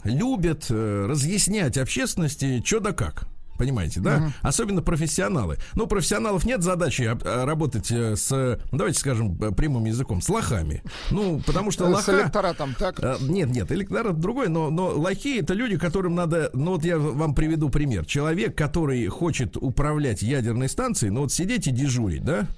любят 0.05 0.67
разъяснять 0.71 1.79
общественности, 1.79 2.63
что 2.65 2.81
да 2.81 2.93
как. 2.93 3.27
понимаете, 3.59 4.01
да? 4.01 4.19
Мгм. 4.19 4.33
Особенно 4.43 4.83
профессионалы. 4.83 5.57
Ну, 5.75 5.87
профессионалов 5.87 6.45
нет 6.45 6.63
задачи 6.65 7.03
а, 7.03 7.45
работать 7.47 7.93
э, 7.93 8.17
с, 8.17 8.59
давайте 8.73 8.99
скажем 8.99 9.41
э, 9.41 9.53
прямым 9.53 9.85
языком, 9.85 10.21
с 10.21 10.29
лохами. 10.29 10.83
Ну, 11.13 11.41
потому 11.47 11.71
что 11.71 11.85
Э, 11.85 11.89
С 11.89 11.95
лоха... 11.95 12.23
электоратом, 12.23 12.75
так? 12.77 12.99
А, 13.01 13.19
Нет, 13.21 13.51
нет, 13.51 13.71
электорат 13.71 14.19
другой, 14.19 14.49
но, 14.49 14.71
но 14.71 14.89
лохи 14.89 15.39
это 15.39 15.55
люди, 15.55 15.79
которым 15.79 16.17
надо. 16.17 16.51
Ну 16.55 16.73
вот 16.73 16.85
я 16.85 16.99
вам 16.99 17.35
приведу 17.37 17.69
пример. 17.69 18.05
Человек, 18.05 18.57
который 18.57 19.07
хочет 19.07 19.57
управлять 19.57 20.23
ядерной 20.23 20.69
станцией, 20.69 21.11
ну 21.13 21.21
вот 21.21 21.33
сидеть 21.33 21.69
и 21.69 21.71
дежурить, 21.71 22.25
да? 22.25 22.49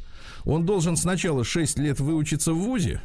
Он 0.45 0.67
должен 0.67 0.97
сначала 0.97 1.45
6 1.45 1.79
лет 1.79 2.01
выучиться 2.01 2.53
в 2.53 2.59
ВУЗе, 2.59 3.01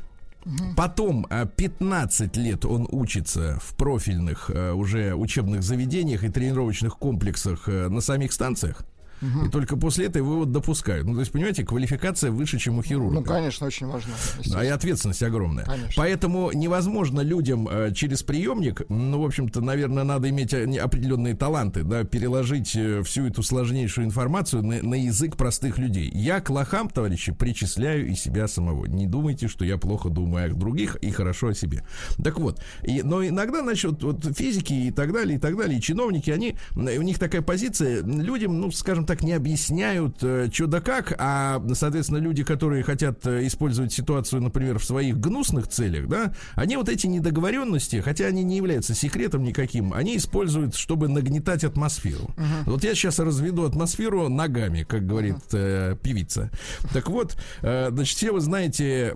Потом 0.77 1.27
а, 1.29 1.45
15 1.45 2.37
лет 2.37 2.65
он 2.65 2.87
учится 2.91 3.59
в 3.61 3.75
профильных 3.75 4.49
э, 4.49 4.71
уже 4.71 5.13
учебных 5.13 5.63
заведениях 5.63 6.23
и 6.23 6.29
тренировочных 6.29 6.97
комплексах 6.97 7.67
э, 7.67 7.89
на 7.89 7.99
самих 7.99 8.31
станциях. 8.31 8.85
И 9.21 9.49
только 9.49 9.77
после 9.77 10.05
этого 10.05 10.23
его 10.23 10.37
вот 10.39 10.51
допускают. 10.51 11.05
Ну, 11.05 11.13
то 11.13 11.19
есть, 11.21 11.31
понимаете, 11.31 11.63
квалификация 11.63 12.31
выше, 12.31 12.59
чем 12.59 12.79
у 12.79 12.83
хирурга. 12.83 13.15
Ну, 13.15 13.23
конечно, 13.23 13.67
очень 13.67 13.87
важно. 13.87 14.13
Да, 14.47 14.63
и 14.63 14.67
ответственность 14.67 15.23
огромная. 15.23 15.65
Конечно. 15.65 15.93
Поэтому 15.95 16.51
невозможно 16.53 17.21
людям 17.21 17.67
э, 17.69 17.93
через 17.93 18.23
приемник, 18.23 18.81
ну, 18.89 19.21
в 19.21 19.25
общем-то, 19.25 19.61
наверное, 19.61 20.03
надо 20.03 20.29
иметь 20.29 20.53
э, 20.53 20.65
определенные 20.79 21.35
таланты, 21.35 21.83
да, 21.83 22.03
переложить 22.03 22.75
э, 22.75 23.03
всю 23.03 23.27
эту 23.27 23.43
сложнейшую 23.43 24.05
информацию 24.05 24.63
на, 24.63 24.81
на 24.81 24.95
язык 24.95 25.35
простых 25.35 25.77
людей. 25.77 26.09
Я 26.13 26.39
к 26.41 26.49
лохам, 26.49 26.89
товарищи, 26.89 27.31
причисляю 27.31 28.07
и 28.07 28.15
себя 28.15 28.47
самого. 28.47 28.85
Не 28.85 29.07
думайте, 29.07 29.47
что 29.47 29.65
я 29.65 29.77
плохо 29.77 30.09
думаю 30.09 30.51
о 30.51 30.55
других 30.55 30.95
и 30.97 31.11
хорошо 31.11 31.49
о 31.49 31.53
себе. 31.53 31.83
Так 32.23 32.39
вот, 32.39 32.61
и, 32.83 33.01
но 33.03 33.25
иногда, 33.25 33.61
значит, 33.61 34.01
вот, 34.03 34.25
физики 34.37 34.73
и 34.73 34.91
так 34.91 35.13
далее, 35.13 35.37
и 35.37 35.39
так 35.39 35.57
далее, 35.57 35.77
и 35.77 35.81
чиновники, 35.81 36.31
они, 36.31 36.55
у 36.75 37.01
них 37.01 37.19
такая 37.19 37.41
позиция, 37.41 38.01
людям, 38.03 38.59
ну, 38.59 38.71
скажем 38.71 39.05
так, 39.09 39.23
не 39.23 39.33
объясняют, 39.33 40.17
что 40.17 40.67
да 40.67 40.81
как, 40.81 41.15
а, 41.17 41.59
соответственно, 41.73 42.19
люди, 42.19 42.43
которые 42.43 42.83
хотят 42.83 43.25
э, 43.25 43.47
использовать 43.47 43.91
ситуацию, 43.91 44.39
например, 44.39 44.77
в 44.77 44.85
своих 44.85 45.17
гнусных 45.17 45.67
целях, 45.67 46.07
да, 46.07 46.33
они 46.53 46.77
вот 46.77 46.89
эти 46.89 47.07
недоговоренности, 47.07 48.01
хотя 48.01 48.27
они 48.27 48.43
не 48.43 48.57
являются 48.57 48.93
секретом 48.93 49.43
никаким, 49.43 49.93
они 49.93 50.15
используют, 50.15 50.75
чтобы 50.75 51.07
нагнетать 51.07 51.63
атмосферу. 51.63 52.29
Вот 52.67 52.83
я 52.83 52.93
сейчас 52.93 53.17
разведу 53.17 53.65
атмосферу 53.65 54.29
ногами, 54.29 54.83
как 54.83 55.07
говорит 55.07 55.37
э, 55.53 55.95
певица. 56.03 56.51
Так 56.93 57.09
вот, 57.09 57.35
э, 57.61 57.89
значит, 57.91 58.15
все 58.15 58.31
вы 58.31 58.41
знаете... 58.41 59.15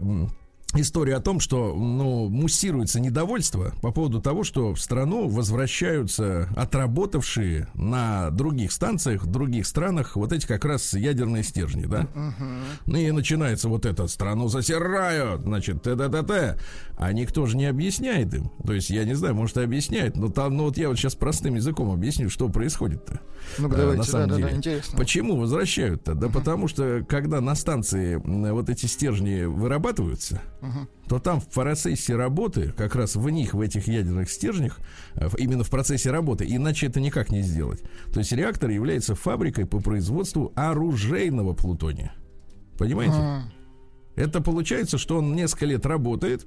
м, 0.74 0.82
историю 0.82 1.18
о 1.18 1.22
том, 1.22 1.39
что 1.39 1.74
ну, 1.75 2.30
муссируется 2.30 3.00
недовольство 3.00 3.74
по 3.82 3.92
поводу 3.92 4.22
того, 4.22 4.44
что 4.44 4.74
в 4.74 4.80
страну 4.80 5.27
возвращаются 5.27 6.50
отработавшие 6.56 7.68
на 7.74 8.30
других 8.32 8.72
станциях, 8.72 9.24
в 9.24 9.32
других 9.32 9.65
странах 9.68 10.15
вот 10.15 10.32
эти 10.34 10.46
как 10.46 10.65
раз 10.65 10.94
ядерные 10.94 11.44
стержни, 11.44 11.86
да? 11.86 12.08
Ну 12.86 12.98
и 12.98 13.12
начинается 13.12 13.70
вот 13.70 13.86
это, 13.86 14.08
страну 14.08 14.48
засирают, 14.48 15.42
значит, 15.44 15.82
т-т-т-т. 15.84 16.58
А 16.98 17.12
никто 17.12 17.46
же 17.46 17.58
не 17.58 17.65
объясняет 17.65 18.34
им. 18.34 18.51
То 18.65 18.74
есть, 18.74 18.89
я 18.89 19.03
не 19.03 19.13
знаю, 19.15 19.36
может, 19.36 19.58
и 19.58 19.62
объясняет, 19.62 20.15
но 20.15 20.30
там, 20.30 20.56
ну 20.56 20.65
вот 20.65 20.77
я 20.77 20.89
вот 20.89 20.98
сейчас 20.98 21.15
простым 21.15 21.56
языком 21.56 21.92
объясню, 21.92 22.30
что 22.30 22.50
происходит-то. 22.50 23.20
Э, 23.58 23.68
давайте, 23.68 23.98
на 23.98 24.03
самом 24.03 24.30
да-да-да, 24.30 24.48
деле. 24.48 24.58
интересно. 24.58 24.98
Почему 24.98 25.36
возвращают-то? 25.38 26.13
Да 26.13 26.30
потому 26.30 26.68
что, 26.68 27.03
когда 27.08 27.42
на 27.42 27.56
станции 27.56 28.15
вот 28.24 28.70
эти 28.70 28.86
стержни 28.86 29.44
вырабатываются, 29.44 30.42
то 31.08 31.20
там 31.20 31.39
в 31.39 31.48
процессе 31.48 32.15
работы, 32.15 32.74
как 32.77 32.96
раз 32.96 33.15
в 33.15 33.29
них, 33.29 33.53
в 33.53 33.62
этих 33.62 33.88
ядерных 33.88 34.29
стержнях, 34.29 34.79
э, 35.15 35.29
именно 35.38 35.63
в 35.63 35.70
процессе 35.70 36.12
работы, 36.12 36.46
иначе 36.48 36.88
это 36.88 37.00
никак 37.00 37.29
не 37.29 37.41
сделать. 37.41 37.82
То 38.12 38.20
есть 38.20 38.32
реактор 38.32 38.70
является 38.70 39.15
фабрикой 39.15 39.65
по 39.65 39.79
производству 39.79 40.51
оружейного 40.55 41.53
плутония. 41.53 42.13
Понимаете? 42.77 43.15
А, 43.15 43.43
Это 44.15 44.41
получается, 44.41 44.98
что 44.98 45.17
он 45.17 45.34
несколько 45.36 45.65
лет 45.65 45.86
работает, 45.86 46.46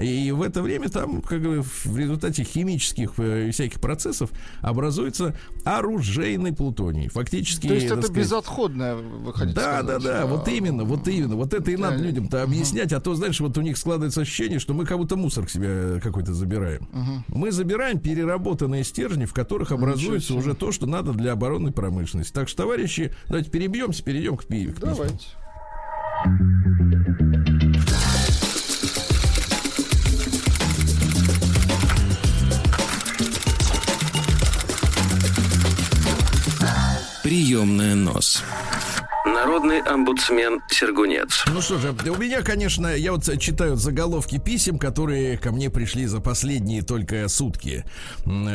и 0.00 0.30
в 0.30 0.42
это 0.42 0.62
время 0.62 0.88
там, 0.88 1.22
как 1.22 1.40
бы, 1.42 1.62
в 1.62 1.96
результате 1.96 2.44
химических 2.44 3.12
э, 3.18 3.50
всяких 3.50 3.80
процессов 3.80 4.30
образуется 4.60 5.36
оружейный 5.64 6.52
плутоний. 6.52 7.08
Фактически. 7.08 7.68
То 7.68 7.74
есть 7.74 7.86
это 7.86 8.02
сказать, 8.02 8.16
безотходное, 8.16 8.96
вы 8.96 9.32
хотите 9.32 9.54
да, 9.54 9.82
да, 9.82 9.98
сказать? 9.98 10.02
да, 10.04 10.22
А, 10.22 10.26
вот 10.26 10.48
именно, 10.48 10.84
вот 10.84 11.08
именно, 11.08 11.36
вот 11.36 11.54
это 11.54 11.70
и 11.70 11.76
надо 11.76 11.96
людям-то 11.96 12.42
объяснять, 12.42 12.92
а 12.92 13.00
то, 13.00 13.14
знаешь, 13.14 13.40
вот 13.40 13.56
у 13.58 13.62
них 13.62 13.76
складывается 13.76 14.20
ощущение, 14.20 14.58
что 14.58 14.74
мы 14.74 14.84
будто 14.84 15.16
мусор 15.16 15.46
к 15.46 15.50
себе 15.50 16.00
какой-то 16.00 16.34
забираем. 16.34 16.88
Мы 17.28 17.52
забираем 17.52 17.98
переработанные 17.98 18.84
стержни, 18.84 19.24
в 19.24 19.32
которых 19.32 19.72
образуется 19.72 20.34
уже 20.34 20.54
то, 20.54 20.72
что 20.72 20.86
надо 20.86 21.12
для 21.12 21.32
оборонной 21.32 21.72
промышленности. 21.72 22.32
Так 22.32 22.48
что, 22.48 22.62
товарищи, 22.62 23.14
давайте 23.26 23.50
перебьемся, 23.50 24.02
перейдем 24.02 24.36
к, 24.36 24.44
пи- 24.44 24.66
к 24.66 24.76
письмам. 24.76 24.94
Давайте. 24.94 25.26
Приемная 37.28 37.94
нос. 37.94 38.42
Народный 39.34 39.80
омбудсмен 39.80 40.60
Сергунец. 40.70 41.44
Ну 41.52 41.60
что 41.60 41.78
же, 41.78 41.90
у 41.90 42.16
меня, 42.16 42.42
конечно, 42.42 42.86
я 42.88 43.12
вот 43.12 43.28
читаю 43.38 43.76
заголовки 43.76 44.38
писем, 44.38 44.78
которые 44.78 45.38
ко 45.38 45.52
мне 45.52 45.70
пришли 45.70 46.06
за 46.06 46.20
последние 46.20 46.82
только 46.82 47.28
сутки, 47.28 47.84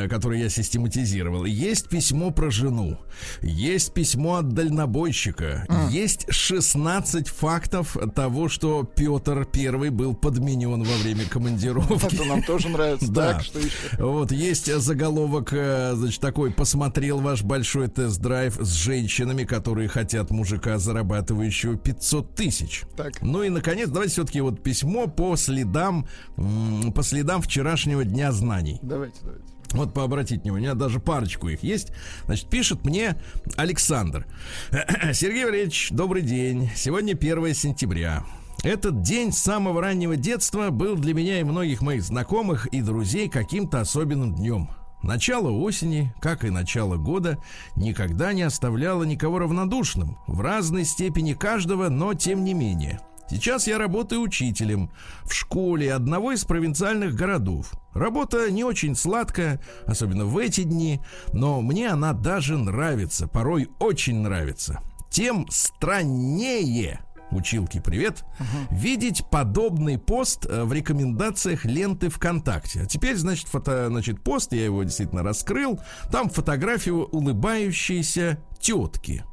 которые 0.09 0.43
я 0.43 0.49
систематизировал. 0.49 1.45
Есть 1.45 1.89
письмо 1.89 2.31
про 2.31 2.49
жену, 2.51 2.99
есть 3.41 3.93
письмо 3.93 4.35
от 4.35 4.49
дальнобойщика, 4.49 5.65
есть 5.89 6.25
16 6.31 7.27
фактов 7.29 7.95
того, 8.15 8.49
что 8.49 8.83
Петр 8.83 9.45
Первый 9.45 9.89
был 9.89 10.15
подменен 10.15 10.83
во 10.83 10.97
время 10.97 11.25
командировки. 11.29 12.13
Это 12.13 12.25
нам 12.25 12.43
тоже 12.43 12.69
нравится. 12.69 13.03
Да. 13.13 13.33
Так, 13.33 13.43
что 13.43 13.59
еще? 13.59 13.75
Вот 13.99 14.31
есть 14.31 14.73
заголовок, 14.73 15.49
э, 15.51 15.93
значит, 15.95 16.19
такой: 16.19 16.51
посмотрел 16.51 17.19
ваш 17.19 17.43
большой 17.43 17.87
тест-драйв 17.87 18.55
с 18.59 18.71
женщинами, 18.71 19.43
которые 19.43 19.87
хотят 19.87 20.31
мужика, 20.31 20.62
зарабатывающего 20.65 21.77
500 21.77 22.35
тысяч. 22.35 22.83
Так. 22.95 23.21
Ну 23.21 23.43
и 23.43 23.49
наконец, 23.49 23.89
давайте 23.89 24.13
все-таки 24.13 24.41
вот 24.41 24.61
письмо 24.61 25.07
по 25.07 25.35
следам, 25.35 26.07
по 26.35 27.03
следам 27.03 27.41
вчерашнего 27.41 28.03
дня 28.03 28.31
знаний. 28.31 28.79
Давайте, 28.81 29.19
давайте. 29.21 29.43
Вот 29.71 29.93
пообратите 29.93 30.41
внимание, 30.41 30.71
у 30.71 30.73
меня 30.73 30.79
даже 30.79 30.99
парочку 30.99 31.49
их 31.49 31.63
есть. 31.63 31.91
Значит, 32.25 32.47
пишет 32.49 32.85
мне 32.85 33.15
Александр. 33.57 34.27
Сергей 35.13 35.45
Валерьевич, 35.45 35.89
добрый 35.91 36.21
день. 36.21 36.69
Сегодня 36.75 37.13
1 37.13 37.53
сентября. 37.55 38.23
Этот 38.63 39.01
день 39.01 39.33
с 39.33 39.39
самого 39.39 39.81
раннего 39.81 40.15
детства 40.15 40.69
был 40.69 40.95
для 40.95 41.13
меня 41.13 41.39
и 41.39 41.43
многих 41.43 41.81
моих 41.81 42.03
знакомых 42.03 42.67
и 42.67 42.81
друзей 42.81 43.27
каким-то 43.27 43.81
особенным 43.81 44.35
днем. 44.35 44.69
Начало 45.03 45.51
осени, 45.51 46.13
как 46.21 46.45
и 46.45 46.49
начало 46.49 46.95
года, 46.95 47.37
никогда 47.75 48.31
не 48.31 48.43
оставляло 48.43 49.03
никого 49.03 49.39
равнодушным, 49.39 50.17
в 50.27 50.39
разной 50.39 50.85
степени 50.85 51.33
каждого, 51.33 51.89
но 51.89 52.13
тем 52.13 52.45
не 52.45 52.53
менее. 52.53 53.01
Сейчас 53.29 53.67
я 53.67 53.77
работаю 53.77 54.21
учителем 54.21 54.89
в 55.23 55.33
школе 55.33 55.93
одного 55.93 56.31
из 56.31 56.45
провинциальных 56.45 57.15
городов. 57.15 57.73
Работа 57.93 58.49
не 58.49 58.63
очень 58.63 58.95
сладкая, 58.95 59.59
особенно 59.85 60.25
в 60.25 60.37
эти 60.37 60.63
дни, 60.63 61.01
но 61.33 61.61
мне 61.61 61.89
она 61.89 62.13
даже 62.13 62.57
нравится, 62.57 63.27
порой 63.27 63.69
очень 63.79 64.21
нравится. 64.21 64.79
Тем 65.09 65.47
страннее, 65.49 67.01
училки, 67.35 67.79
привет, 67.79 68.23
видеть 68.71 69.23
подобный 69.29 69.97
пост 69.97 70.45
э, 70.45 70.63
в 70.63 70.73
рекомендациях 70.73 71.65
ленты 71.65 72.09
ВКонтакте. 72.09 72.81
А 72.81 72.85
теперь, 72.85 73.15
значит, 73.15 73.47
фото, 73.47 73.87
значит, 73.89 74.21
пост, 74.21 74.53
я 74.53 74.65
его 74.65 74.83
действительно 74.83 75.23
раскрыл, 75.23 75.79
там 76.11 76.29
фотографию 76.29 77.05
улыбающейся 77.05 78.39
тетки. 78.59 79.23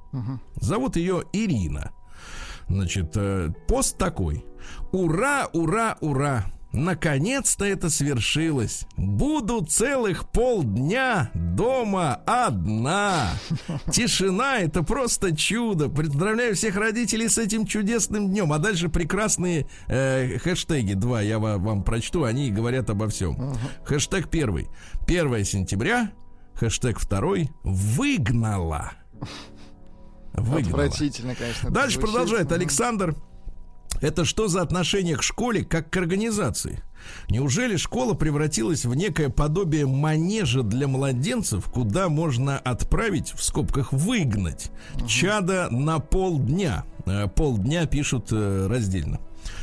Зовут 0.56 0.96
ее 0.96 1.24
Ирина. 1.32 1.92
Значит, 2.68 3.12
э, 3.16 3.50
пост 3.66 3.96
такой. 3.98 4.44
Ура, 4.92 5.48
ура, 5.52 5.96
ура! 6.00 6.44
Наконец-то 6.72 7.64
это 7.64 7.90
свершилось. 7.90 8.86
Буду 8.96 9.64
целых 9.64 10.28
полдня 10.30 11.30
дома 11.34 12.20
одна. 12.26 13.30
Тишина 13.92 14.58
это 14.58 14.84
просто 14.84 15.34
чудо. 15.34 15.88
Поздравляю 15.88 16.54
всех 16.54 16.76
родителей 16.76 17.28
с 17.28 17.38
этим 17.38 17.66
чудесным 17.66 18.28
днем. 18.28 18.52
А 18.52 18.58
дальше 18.58 18.88
прекрасные 18.88 19.66
э, 19.88 20.38
хэштеги. 20.38 20.92
Два 20.94 21.20
я 21.22 21.40
ва- 21.40 21.58
вам 21.58 21.82
прочту, 21.82 22.22
они 22.22 22.50
говорят 22.50 22.88
обо 22.88 23.08
всем. 23.08 23.56
Хэштег 23.84 24.28
первый. 24.28 24.68
1 25.08 25.44
сентября. 25.44 26.12
Хэштег 26.54 27.00
второй. 27.00 27.50
Выгнала. 27.64 28.92
Выгнала. 30.34 30.84
Отвратительно, 30.84 31.34
конечно. 31.34 31.70
Дальше 31.70 31.98
звучит. 31.98 32.12
продолжает. 32.12 32.52
Александр. 32.52 33.16
Это 34.00 34.24
что 34.24 34.48
за 34.48 34.62
отношение 34.62 35.16
к 35.16 35.22
школе, 35.22 35.64
как 35.64 35.90
к 35.90 35.96
организации? 35.96 36.82
Неужели 37.28 37.76
школа 37.76 38.14
превратилась 38.14 38.84
в 38.84 38.94
некое 38.94 39.30
подобие 39.30 39.86
манежа 39.86 40.62
для 40.62 40.86
младенцев, 40.86 41.64
куда 41.66 42.08
можно 42.08 42.58
отправить, 42.58 43.32
в 43.32 43.42
скобках 43.42 43.92
выгнать, 43.92 44.70
чада 45.06 45.68
на 45.70 45.98
полдня? 45.98 46.84
Э, 47.06 47.26
полдня 47.28 47.86
пишут 47.86 48.28
э, 48.30 48.66
раздельно 48.68 49.20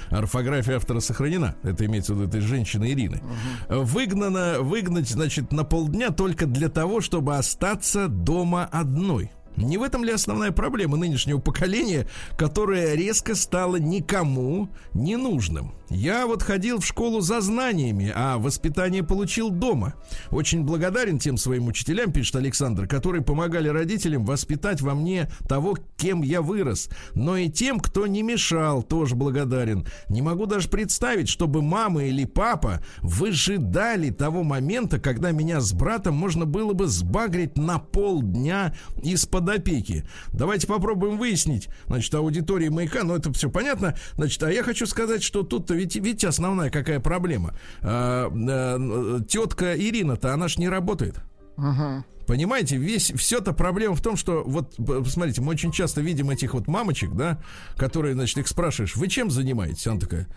орфография 0.10 0.76
автора 0.78 1.00
сохранена. 1.00 1.56
Это 1.64 1.86
имеется 1.86 2.14
в 2.14 2.18
виду 2.18 2.30
этой 2.30 2.42
женщины 2.42 2.92
Ирины. 2.92 3.22
Угу. 3.70 3.82
Выгнана, 3.84 4.58
выгнать, 4.62 5.10
значит, 5.10 5.52
на 5.52 5.64
полдня 5.64 6.12
только 6.12 6.46
для 6.46 6.70
того, 6.70 7.02
чтобы 7.02 7.38
остаться 7.38 8.08
дома 8.08 8.66
одной. 8.72 9.32
Не 9.58 9.80
в 9.80 9.84
этом 9.84 10.04
ли 10.04 10.12
основная 10.12 10.52
проблема 10.52 10.98
нынешнего 10.98 11.40
поколения, 11.40 12.08
которое 12.38 12.96
резко 12.96 13.34
стало 13.34 13.78
никому 13.78 14.70
не 14.94 15.18
нужным? 15.18 15.74
Я 15.90 16.28
вот 16.28 16.44
ходил 16.44 16.80
в 16.80 16.86
школу 16.86 17.22
за 17.22 17.40
знаниями, 17.40 18.12
а 18.14 18.38
воспитание 18.38 19.04
получил 19.04 19.50
дома. 19.50 19.94
Очень 20.32 20.64
благодарен 20.64 21.18
тем 21.18 21.38
своим 21.38 21.68
учителям, 21.68 22.12
пишет 22.12 22.36
Александр, 22.36 22.88
которые 22.88 23.24
помогали 23.24 23.70
родителям 23.70 24.26
воспитать 24.26 24.82
во 24.82 24.94
мне 24.94 25.30
того, 25.48 25.78
кем 25.96 26.24
я 26.24 26.42
вырос. 26.42 26.90
Но 27.16 27.38
и 27.38 27.50
тем, 27.50 27.80
кто 27.80 28.06
не 28.06 28.22
мешал, 28.22 28.84
тоже 28.84 29.16
благодарен. 29.16 29.88
Не 30.10 30.22
могу 30.22 30.46
даже 30.46 30.68
представить, 30.68 31.30
чтобы 31.30 31.62
мама 31.62 32.04
или 32.04 32.26
папа 32.26 32.84
выжидали 33.02 34.10
того 34.10 34.44
момента, 34.44 35.00
когда 35.00 35.32
меня 35.32 35.62
с 35.62 35.72
братом 35.72 36.16
можно 36.16 36.46
было 36.46 36.74
бы 36.74 36.88
сбагрить 36.88 37.58
на 37.58 37.80
полдня 37.80 38.76
из-под 39.02 39.47
опеки. 39.54 40.06
Давайте 40.34 40.68
попробуем 40.68 41.18
выяснить, 41.18 41.70
значит, 41.88 42.14
аудитории 42.14 42.70
маяка, 42.70 43.04
ну 43.04 43.16
это 43.16 43.32
все 43.34 43.50
понятно. 43.50 43.96
Значит, 44.16 44.42
а 44.44 44.52
я 44.52 44.64
хочу 44.64 44.86
сказать, 44.86 45.24
что 45.24 45.44
тут 45.44 45.70
ведь, 45.72 45.96
видите, 45.96 46.28
основная 46.28 46.70
какая 46.70 47.00
проблема. 47.00 47.56
А, 47.82 48.32
а, 48.32 49.22
тетка 49.24 49.78
Ирина-то, 49.78 50.34
она 50.34 50.48
ж 50.48 50.58
не 50.58 50.70
работает. 50.70 51.16
Ага. 51.58 52.06
Понимаете, 52.28 52.76
весь 52.76 53.12
все-то 53.16 53.54
проблема 53.54 53.96
в 53.96 54.02
том, 54.02 54.18
что 54.18 54.44
вот 54.46 54.76
посмотрите, 54.76 55.42
мы 55.42 55.52
очень 55.52 55.72
часто 55.72 56.02
видим 56.02 56.30
этих 56.30 56.54
вот 56.54 56.68
мамочек, 56.68 57.14
да, 57.14 57.42
которые, 57.78 58.16
значит, 58.16 58.38
их 58.38 58.48
спрашиваешь, 58.50 58.98
вы 58.98 59.08
чем 59.08 59.32
занимаетесь? 59.32 59.88
Она 59.88 60.00
такая, 60.00 60.28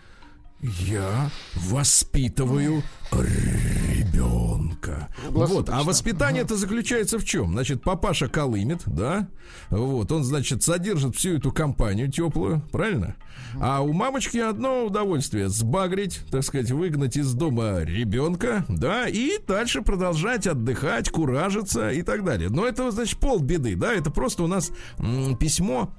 я 0.61 1.29
воспитываю 1.55 2.83
ребенка. 3.11 4.50
Вот, 5.29 5.69
а 5.69 5.83
воспитание 5.83 6.43
это 6.43 6.55
заключается 6.55 7.19
в 7.19 7.25
чем? 7.25 7.51
Значит, 7.51 7.81
папаша 7.83 8.27
колымет, 8.27 8.81
да? 8.85 9.27
Вот, 9.69 10.11
он, 10.11 10.23
значит, 10.23 10.63
содержит 10.63 11.15
всю 11.15 11.37
эту 11.37 11.51
компанию 11.51 12.11
теплую, 12.11 12.61
правильно? 12.71 13.15
А 13.59 13.81
у 13.81 13.91
мамочки 13.91 14.37
одно 14.37 14.85
удовольствие 14.85 15.49
сбагрить, 15.49 16.21
так 16.31 16.43
сказать, 16.43 16.71
выгнать 16.71 17.17
из 17.17 17.33
дома 17.33 17.79
ребенка, 17.81 18.65
да, 18.69 19.07
и 19.07 19.37
дальше 19.45 19.81
продолжать 19.81 20.47
отдыхать, 20.47 21.09
куражиться 21.09 21.89
и 21.89 22.01
так 22.01 22.23
далее. 22.23 22.49
Но 22.49 22.65
это, 22.65 22.91
значит, 22.91 23.19
полбеды, 23.19 23.75
да, 23.75 23.93
это 23.93 24.09
просто 24.09 24.43
у 24.43 24.47
нас 24.47 24.71
письмо 25.39 25.93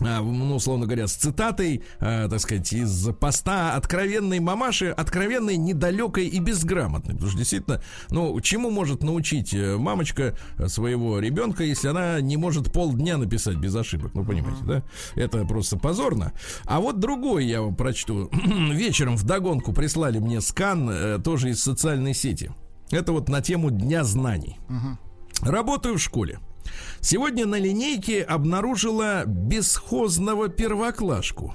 ну, 0.00 0.56
условно 0.56 0.86
говоря, 0.86 1.06
с 1.06 1.14
цитатой, 1.14 1.82
э, 2.00 2.28
так 2.28 2.40
сказать, 2.40 2.72
из 2.72 3.08
поста 3.20 3.74
откровенной 3.74 4.40
мамаши, 4.40 4.88
откровенной, 4.88 5.56
недалекой 5.56 6.26
и 6.26 6.38
безграмотной. 6.38 7.14
Потому 7.14 7.30
что 7.30 7.38
действительно, 7.38 7.82
ну, 8.10 8.38
чему 8.40 8.70
может 8.70 9.02
научить 9.02 9.52
э, 9.54 9.76
мамочка 9.76 10.36
своего 10.66 11.18
ребенка, 11.18 11.64
если 11.64 11.88
она 11.88 12.20
не 12.20 12.36
может 12.36 12.72
полдня 12.72 13.16
написать 13.16 13.56
без 13.56 13.74
ошибок? 13.74 14.14
Ну, 14.14 14.24
понимаете, 14.24 14.62
да? 14.64 14.82
Это 15.14 15.44
просто 15.44 15.78
позорно. 15.78 16.32
А 16.64 16.80
вот 16.80 17.00
другой 17.00 17.46
я 17.46 17.62
вам 17.62 17.74
прочту. 17.74 18.30
Вечером 18.72 19.16
в 19.16 19.24
догонку 19.24 19.72
прислали 19.72 20.18
мне 20.18 20.40
скан, 20.40 20.88
э, 20.90 21.18
тоже 21.18 21.50
из 21.50 21.62
социальной 21.62 22.14
сети. 22.14 22.50
Это 22.90 23.12
вот 23.12 23.28
на 23.28 23.40
тему 23.42 23.70
Дня 23.70 24.04
знаний. 24.04 24.56
Работаю 25.42 25.98
в 25.98 26.02
школе. 26.02 26.40
Сегодня 27.00 27.46
на 27.46 27.58
линейке 27.58 28.22
обнаружила 28.22 29.24
бесхозного 29.26 30.48
первоклашку. 30.48 31.54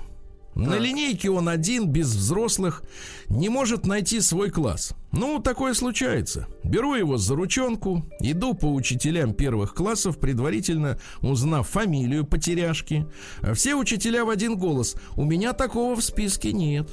На 0.56 0.78
линейке 0.78 1.32
он 1.32 1.50
один, 1.50 1.88
без 1.88 2.14
взрослых, 2.14 2.84
не 3.28 3.50
может 3.50 3.88
найти 3.88 4.22
свой 4.22 4.52
класс. 4.52 4.94
Ну, 5.12 5.40
такое 5.40 5.74
случается. 5.74 6.48
Беру 6.64 6.94
его 6.94 7.18
за 7.18 7.36
ручонку, 7.36 8.06
иду 8.20 8.54
по 8.54 8.72
учителям 8.72 9.34
первых 9.34 9.74
классов, 9.74 10.20
предварительно 10.20 11.00
узнав 11.22 11.68
фамилию 11.70 12.26
потеряшки. 12.26 13.08
Все 13.54 13.76
учителя 13.76 14.26
в 14.26 14.30
один 14.30 14.56
голос. 14.56 14.96
У 15.16 15.26
меня 15.26 15.54
такого 15.54 15.96
в 15.96 16.04
списке 16.04 16.54
нет. 16.54 16.88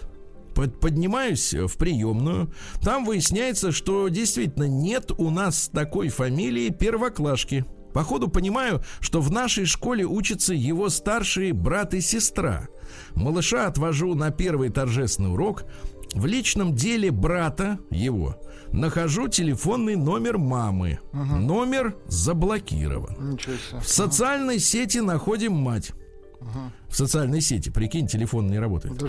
Поднимаюсь 0.55 1.55
в 1.55 1.77
приемную. 1.77 2.53
Там 2.83 3.05
выясняется, 3.05 3.73
что 3.73 4.09
действительно 4.09 4.65
нет 4.65 5.13
у 5.17 5.31
нас 5.31 5.71
такой 5.73 6.09
фамилии 6.09 6.71
первоклашки. 6.71 7.65
Походу 7.93 8.29
понимаю, 8.29 8.83
что 9.01 9.21
в 9.21 9.31
нашей 9.31 9.65
школе 9.65 10.05
учатся 10.05 10.55
его 10.55 10.89
старшие 10.89 11.53
брат 11.53 11.95
и 11.95 12.01
сестра. 12.01 12.69
Малыша 13.15 13.67
отвожу 13.67 14.15
на 14.15 14.31
первый 14.31 14.71
торжественный 14.71 15.33
урок. 15.33 15.65
В 16.13 16.27
личном 16.27 16.75
деле 16.75 17.11
брата 17.11 17.79
его 17.91 18.41
нахожу 18.73 19.29
телефонный 19.29 19.97
номер 19.97 20.39
мамы. 20.39 20.99
Угу. 21.13 21.37
Номер 21.37 21.97
заблокирован. 22.07 23.39
В 23.81 23.89
социальной 23.89 24.59
сети 24.59 24.99
находим 24.99 25.53
мать. 25.53 25.93
Угу. 26.41 26.49
В 26.89 26.97
социальной 26.97 27.41
сети, 27.41 27.71
прикинь, 27.71 28.07
телефон 28.07 28.49
не 28.49 28.59
работает. 28.59 28.97
Да 28.97 29.07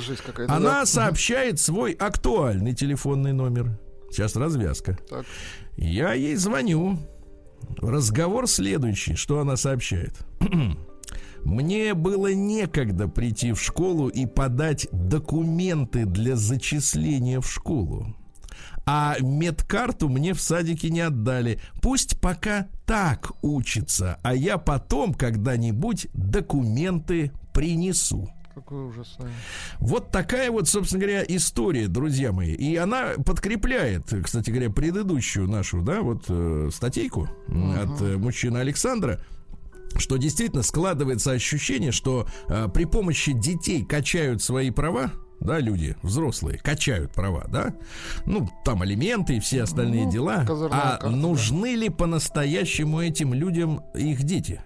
Она 0.48 0.82
да. 0.82 0.86
сообщает 0.86 1.60
свой 1.60 1.94
актуальный 1.94 2.74
телефонный 2.76 3.34
номер. 3.34 3.80
Сейчас 4.12 4.36
развязка. 4.36 5.00
Так. 5.10 5.26
Я 5.78 6.14
ей 6.14 6.36
звоню. 6.36 7.00
Разговор 7.78 8.48
следующий, 8.48 9.16
что 9.16 9.40
она 9.40 9.58
сообщает. 9.58 10.14
Мне 11.44 11.94
было 11.94 12.34
некогда 12.34 13.08
прийти 13.08 13.52
в 13.54 13.62
школу 13.62 14.08
и 14.08 14.26
подать 14.26 14.88
документы 14.92 16.06
для 16.06 16.36
зачисления 16.36 17.40
в 17.40 17.52
школу. 17.52 18.16
А 18.86 19.16
медкарту 19.20 20.10
мне 20.10 20.34
в 20.34 20.42
садике 20.42 20.90
не 20.90 21.02
отдали. 21.02 21.60
Пусть 21.82 22.20
пока 22.20 22.68
так 22.86 23.32
учится, 23.42 24.20
а 24.24 24.36
я 24.36 24.58
потом 24.58 25.14
когда-нибудь 25.14 26.08
документы 26.14 27.32
принесу. 27.54 28.30
Какой 28.54 28.90
ужасный. 28.90 29.32
Вот 29.80 30.12
такая 30.12 30.52
вот, 30.52 30.68
собственно 30.68 31.02
говоря, 31.02 31.24
история, 31.28 31.88
друзья 31.88 32.32
мои. 32.32 32.54
И 32.54 32.76
она 32.76 33.12
подкрепляет, 33.26 34.14
кстати 34.24 34.50
говоря, 34.50 34.70
предыдущую 34.70 35.48
нашу, 35.48 35.82
да, 35.82 36.02
вот 36.02 36.26
э, 36.28 36.70
статейку 36.74 37.30
угу. 37.48 37.72
от 37.72 38.02
э, 38.02 38.18
мужчины 38.18 38.58
Александра 38.58 39.20
что 39.98 40.16
действительно 40.16 40.64
складывается 40.64 41.32
ощущение, 41.32 41.92
что 41.92 42.26
э, 42.48 42.70
при 42.74 42.86
помощи 42.86 43.34
детей 43.34 43.84
качают 43.84 44.42
свои 44.42 44.72
права, 44.72 45.12
да, 45.42 45.60
люди, 45.60 45.98
взрослые, 46.02 46.60
качают 46.60 47.12
права, 47.12 47.46
да, 47.50 47.76
ну, 48.26 48.50
там 48.64 48.84
алименты 48.84 49.38
и 49.38 49.40
все 49.40 49.64
остальные 49.64 50.06
ну, 50.06 50.12
дела, 50.12 50.46
а 50.72 50.98
карта, 50.98 51.10
нужны 51.10 51.74
да. 51.74 51.82
ли 51.82 51.90
по-настоящему 51.90 53.02
этим 53.02 53.34
людям 53.34 53.82
их 53.94 54.24
дети? 54.24 54.62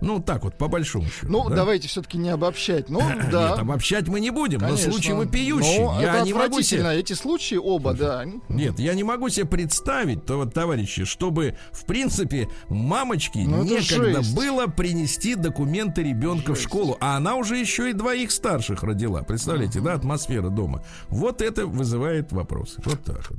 Ну, 0.00 0.20
так 0.20 0.44
вот, 0.44 0.56
по 0.56 0.68
большому 0.68 1.06
счету. 1.06 1.26
Ну, 1.28 1.48
да? 1.48 1.56
давайте 1.56 1.88
все-таки 1.88 2.18
не 2.18 2.28
обобщать. 2.30 2.88
Ну, 2.88 3.00
да. 3.30 3.50
Нет, 3.50 3.58
обобщать 3.58 4.08
мы 4.08 4.20
не 4.20 4.30
будем, 4.30 4.60
Конечно. 4.60 4.86
но 4.86 4.92
случаи 4.92 5.12
вопиющие. 5.12 5.86
Но 5.86 6.00
я 6.00 6.16
это 6.16 6.24
не 6.24 6.32
могу 6.32 6.60
себе... 6.62 6.98
эти 6.98 7.12
случаи 7.14 7.56
оба, 7.56 7.94
да. 7.94 8.24
Нет, 8.48 8.78
я 8.78 8.94
не 8.94 9.04
могу 9.04 9.28
себе 9.28 9.46
представить, 9.46 10.24
то 10.26 10.36
вот, 10.36 10.54
товарищи, 10.54 11.04
чтобы, 11.04 11.56
в 11.72 11.84
принципе, 11.84 12.48
мамочке 12.68 13.40
ну, 13.40 13.64
некогда 13.64 14.22
было 14.34 14.66
принести 14.66 15.34
документы 15.34 16.02
ребенка 16.02 16.54
жесть. 16.54 16.60
в 16.60 16.64
школу, 16.64 16.96
а 17.00 17.16
она 17.16 17.36
уже 17.36 17.56
еще 17.56 17.90
и 17.90 17.92
двоих 17.92 18.30
старших 18.30 18.82
родила. 18.82 19.22
Представляете, 19.22 19.78
uh-huh. 19.78 19.84
да, 19.84 19.94
атмосфера 19.94 20.48
дома. 20.48 20.84
Вот 21.08 21.42
это 21.42 21.66
вызывает 21.66 22.32
вопросы. 22.32 22.80
Вот 22.84 23.02
так 23.04 23.30
вот. 23.30 23.38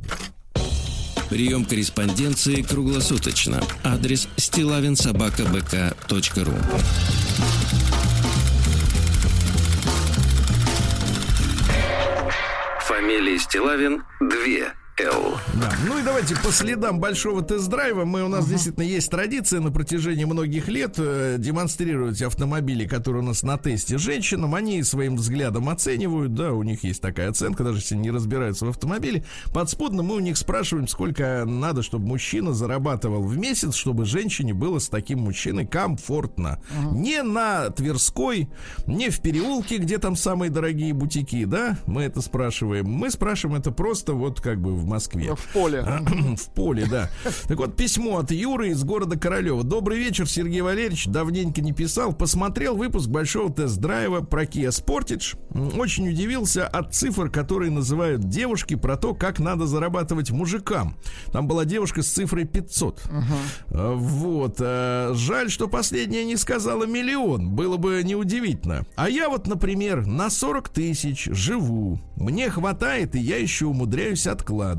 Прием 1.30 1.66
корреспонденции 1.66 2.62
круглосуточно. 2.62 3.62
Адрес 3.84 4.30
стилавинсобакабк.ру 4.38 6.54
Фамилия 12.82 13.40
Стилавин 13.40 14.04
2 14.22 14.87
Л. 15.00 15.38
Да. 15.54 15.72
Ну 15.86 16.00
и 16.00 16.02
давайте 16.02 16.36
по 16.36 16.52
следам 16.52 17.00
большого 17.00 17.44
тест-драйва. 17.44 18.04
Мы, 18.04 18.24
у 18.24 18.28
нас 18.28 18.46
uh-huh. 18.46 18.50
действительно 18.50 18.84
есть 18.84 19.12
традиция 19.12 19.60
на 19.60 19.72
протяжении 19.72 20.26
многих 20.26 20.68
лет 20.70 20.96
э, 20.98 21.36
демонстрировать 21.38 22.20
автомобили, 22.24 22.88
которые 22.88 23.22
у 23.22 23.26
нас 23.26 23.44
на 23.44 23.60
тесте 23.60 24.00
женщинам. 24.00 24.56
Они 24.56 24.82
своим 24.82 25.16
взглядом 25.18 25.70
оценивают, 25.70 26.34
да, 26.34 26.52
у 26.52 26.64
них 26.64 26.84
есть 26.84 27.00
такая 27.00 27.30
оценка, 27.30 27.64
даже 27.64 27.78
если 27.78 27.96
не 27.96 28.10
разбираются 28.10 28.66
в 28.66 28.70
автомобиле. 28.70 29.24
Подспудно 29.54 30.02
мы 30.02 30.16
у 30.16 30.20
них 30.20 30.36
спрашиваем, 30.36 30.88
сколько 30.88 31.44
надо, 31.46 31.84
чтобы 31.84 32.08
мужчина 32.08 32.54
зарабатывал 32.54 33.22
в 33.22 33.38
месяц, 33.38 33.76
чтобы 33.76 34.06
женщине 34.06 34.56
было 34.56 34.80
с 34.80 34.90
таким 34.90 35.20
мужчиной 35.20 35.68
комфортно. 35.68 36.60
Uh-huh. 36.72 36.96
Не 36.96 37.22
на 37.22 37.70
Тверской, 37.70 38.50
не 38.88 39.12
в 39.12 39.22
переулке, 39.22 39.78
где 39.78 40.00
там 40.00 40.16
самые 40.16 40.50
дорогие 40.50 40.94
бутики, 40.94 41.46
да, 41.46 41.78
мы 41.86 42.04
это 42.04 42.22
спрашиваем. 42.22 42.88
Мы 42.90 43.12
спрашиваем 43.12 43.60
это 43.60 43.72
просто 43.72 44.14
вот 44.14 44.42
как 44.42 44.60
бы 44.60 44.76
в 44.76 44.87
Москве. 44.88 45.36
В 45.36 45.54
поле. 45.54 45.82
в 46.38 46.54
поле, 46.54 46.88
да. 46.90 47.10
Так 47.48 47.58
вот, 47.58 47.76
письмо 47.76 48.20
от 48.20 48.32
Юры 48.32 48.70
из 48.70 48.84
города 48.84 49.18
Королева. 49.18 49.64
Добрый 49.64 50.00
вечер, 50.00 50.28
Сергей 50.28 50.62
Валерьевич. 50.62 51.08
Давненько 51.08 51.62
не 51.62 51.74
писал. 51.74 52.14
Посмотрел 52.14 52.76
выпуск 52.76 53.10
большого 53.10 53.52
тест-драйва 53.52 54.22
про 54.22 54.44
Kia 54.44 54.70
Sportage. 54.70 55.38
Очень 55.78 56.10
удивился 56.10 56.68
от 56.68 56.96
цифр, 56.96 57.30
которые 57.30 57.72
называют 57.72 58.30
девушки 58.30 58.76
про 58.76 58.96
то, 58.96 59.14
как 59.14 59.40
надо 59.40 59.68
зарабатывать 59.68 60.32
мужикам. 60.32 60.98
Там 61.32 61.48
была 61.48 61.66
девушка 61.66 62.02
с 62.02 62.08
цифрой 62.08 62.46
500. 62.46 63.02
Uh-huh. 63.02 63.96
Вот. 63.96 64.56
Э, 64.60 65.12
жаль, 65.14 65.50
что 65.50 65.68
последняя 65.68 66.24
не 66.24 66.38
сказала 66.38 66.86
миллион. 66.86 67.50
Было 67.50 67.78
бы 67.78 68.02
неудивительно. 68.04 68.86
А 68.96 69.10
я 69.10 69.30
вот, 69.30 69.48
например, 69.48 70.06
на 70.06 70.30
40 70.30 70.70
тысяч 70.70 71.26
живу. 71.26 72.00
Мне 72.16 72.50
хватает, 72.50 73.16
и 73.16 73.20
я 73.20 73.38
еще 73.38 73.66
умудряюсь 73.66 74.28
откладывать. 74.28 74.77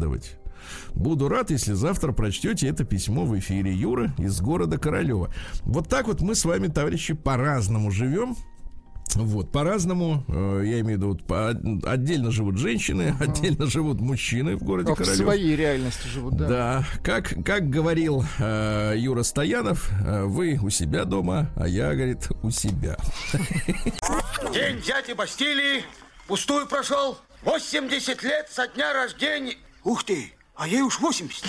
Буду 0.95 1.29
рад, 1.29 1.51
если 1.51 1.73
завтра 1.73 2.13
прочтете 2.13 2.69
это 2.69 2.85
письмо 2.85 3.25
в 3.25 3.39
эфире 3.39 3.73
Юра 3.73 4.13
из 4.19 4.41
города 4.41 4.79
Королева. 4.79 5.33
Вот 5.63 5.89
так 5.89 6.07
вот 6.07 6.21
мы 6.21 6.35
с 6.35 6.45
вами, 6.45 6.69
товарищи, 6.69 7.15
по-разному 7.15 7.91
живем. 7.91 8.37
Вот, 9.15 9.51
по-разному, 9.51 10.25
э, 10.29 10.63
я 10.67 10.81
имею 10.81 10.99
в 10.99 11.03
виду, 11.03 11.17
по, 11.27 11.49
отдельно 11.91 12.31
живут 12.31 12.59
женщины, 12.59 13.15
uh-huh. 13.19 13.25
отдельно 13.25 13.67
живут 13.67 14.01
мужчины 14.01 14.57
в 14.57 14.63
городе 14.63 14.93
а 14.93 14.95
Королев. 14.95 15.19
В 15.19 15.23
своей 15.23 15.57
реальности 15.57 16.07
живут, 16.09 16.37
да. 16.37 16.47
Да, 16.47 16.85
как, 17.03 17.35
как 17.45 17.71
говорил 17.71 18.23
э, 18.39 18.95
Юра 18.99 19.23
Стоянов, 19.23 19.91
э, 20.05 20.25
вы 20.25 20.59
у 20.63 20.69
себя 20.69 21.05
дома, 21.05 21.51
а 21.57 21.67
я, 21.67 21.95
говорит, 21.95 22.29
у 22.43 22.51
себя. 22.51 22.99
День 24.53 24.83
дяди 24.87 25.15
Бастилии 25.17 25.85
пустую 26.27 26.67
прошел. 26.67 27.19
80 27.45 28.23
лет 28.23 28.49
со 28.51 28.69
дня 28.69 28.93
рождения. 28.93 29.57
Ух 29.85 30.05
ты, 30.05 30.33
а 30.55 30.67
ей 30.67 30.83
уж 30.83 30.99
80. 31.01 31.45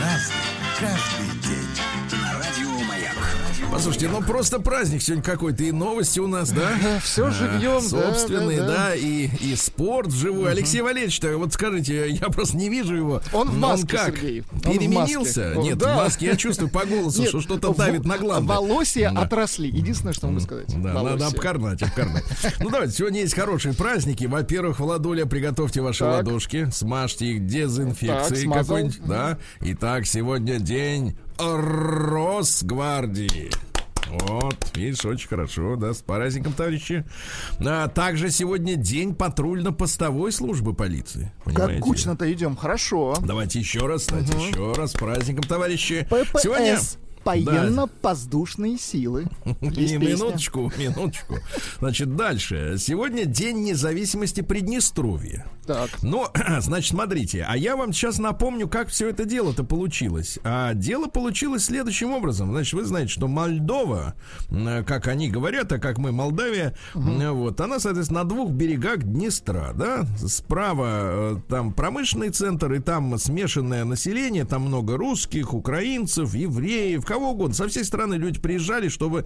Разный, 0.00 0.36
Послушайте, 3.74 4.08
ну 4.08 4.22
просто 4.22 4.60
праздник 4.60 5.02
сегодня 5.02 5.24
какой-то, 5.24 5.64
и 5.64 5.72
новости 5.72 6.20
у 6.20 6.28
нас, 6.28 6.52
да? 6.52 6.70
Все 7.02 7.32
живьем, 7.32 7.80
Собственные, 7.80 8.60
да, 8.60 8.94
и, 8.94 9.28
и 9.40 9.56
спорт 9.56 10.12
живой. 10.12 10.52
Алексей 10.52 10.80
Валерьевич, 10.80 11.20
вот 11.20 11.52
скажите, 11.52 12.08
я 12.08 12.28
просто 12.28 12.56
не 12.56 12.68
вижу 12.68 12.94
его. 12.94 13.20
Он 13.32 13.50
в 13.50 13.58
маске, 13.58 13.88
как? 13.88 14.14
Переменился? 14.14 15.54
Нет, 15.56 15.82
в 15.82 15.86
маске 15.86 16.26
я 16.26 16.36
чувствую 16.36 16.70
по 16.70 16.86
голосу, 16.86 17.26
что 17.26 17.40
что-то 17.40 17.74
давит 17.74 18.04
на 18.04 18.16
глаз. 18.16 18.44
Волосья 18.44 19.10
да. 19.10 19.22
отросли. 19.22 19.70
Единственное, 19.70 20.12
что 20.12 20.28
могу 20.28 20.38
сказать. 20.38 20.68
Да, 20.80 21.02
надо 21.02 21.26
обкарнать, 21.26 21.82
обкарнать. 21.82 22.22
Ну 22.60 22.70
давайте, 22.70 22.94
сегодня 22.94 23.22
есть 23.22 23.34
хорошие 23.34 23.74
праздники. 23.74 24.26
Во-первых, 24.26 24.78
Владуля, 24.78 25.26
приготовьте 25.26 25.80
ваши 25.80 26.04
ладошки, 26.04 26.68
смажьте 26.72 27.26
их 27.26 27.46
дезинфекцией 27.46 28.52
какой-нибудь. 28.52 29.00
Да. 29.04 29.36
Итак, 29.60 30.06
сегодня 30.06 30.60
день 30.60 31.16
Росгвардии. 31.38 33.50
Вот, 34.08 34.76
видишь, 34.76 35.04
очень 35.04 35.28
хорошо, 35.28 35.76
да, 35.76 35.92
с 35.92 36.02
праздником, 36.02 36.52
товарищи. 36.52 37.04
А, 37.64 37.88
также 37.88 38.30
сегодня 38.30 38.76
день 38.76 39.14
патрульно-постовой 39.14 40.30
службы 40.30 40.74
полиции. 40.74 41.32
Понимаете? 41.44 41.74
Как 41.74 41.82
кучно-то 41.82 42.32
идем, 42.32 42.56
хорошо. 42.56 43.16
Давайте 43.22 43.58
еще 43.58 43.86
раз, 43.86 44.02
кстати, 44.02 44.30
угу. 44.30 44.44
еще 44.44 44.72
раз, 44.74 44.92
с 44.92 44.94
праздником, 44.94 45.44
товарищи. 45.44 46.06
ППС. 46.10 46.42
Сегодня 46.42 46.78
военно-воздушные 47.24 48.78
силы. 48.78 49.26
И 49.60 49.96
минуточку, 49.96 50.72
минуточку. 50.76 51.38
Значит, 51.78 52.16
дальше. 52.16 52.76
Сегодня 52.78 53.24
День 53.24 53.62
независимости 53.62 54.40
Приднестровья. 54.40 55.46
Так. 55.66 55.90
Ну, 56.02 56.26
значит, 56.60 56.90
смотрите, 56.90 57.44
а 57.48 57.56
я 57.56 57.76
вам 57.76 57.92
сейчас 57.92 58.18
напомню, 58.18 58.68
как 58.68 58.88
все 58.88 59.08
это 59.08 59.24
дело-то 59.24 59.64
получилось. 59.64 60.38
А 60.44 60.74
дело 60.74 61.06
получилось 61.06 61.64
следующим 61.64 62.12
образом. 62.12 62.50
Значит, 62.50 62.74
вы 62.74 62.84
знаете, 62.84 63.10
что 63.10 63.28
Молдова, 63.28 64.14
как 64.86 65.08
они 65.08 65.30
говорят, 65.30 65.72
а 65.72 65.78
как 65.78 65.98
мы 65.98 66.12
Молдавия, 66.12 66.76
угу. 66.94 67.34
вот, 67.34 67.60
она, 67.60 67.78
соответственно, 67.78 68.22
на 68.22 68.28
двух 68.28 68.50
берегах 68.50 68.98
Днестра, 68.98 69.72
да, 69.74 70.06
справа 70.18 70.86
э, 70.86 71.36
там 71.48 71.72
промышленный 71.72 72.30
центр, 72.30 72.72
и 72.72 72.78
там 72.78 73.18
смешанное 73.18 73.84
население, 73.84 74.44
там 74.44 74.62
много 74.62 74.96
русских, 74.96 75.54
украинцев, 75.54 76.34
евреев, 76.34 77.04
кого 77.14 77.30
угодно. 77.30 77.54
Со 77.54 77.68
всей 77.68 77.84
стороны 77.84 78.14
люди 78.14 78.40
приезжали, 78.40 78.88
чтобы 78.88 79.24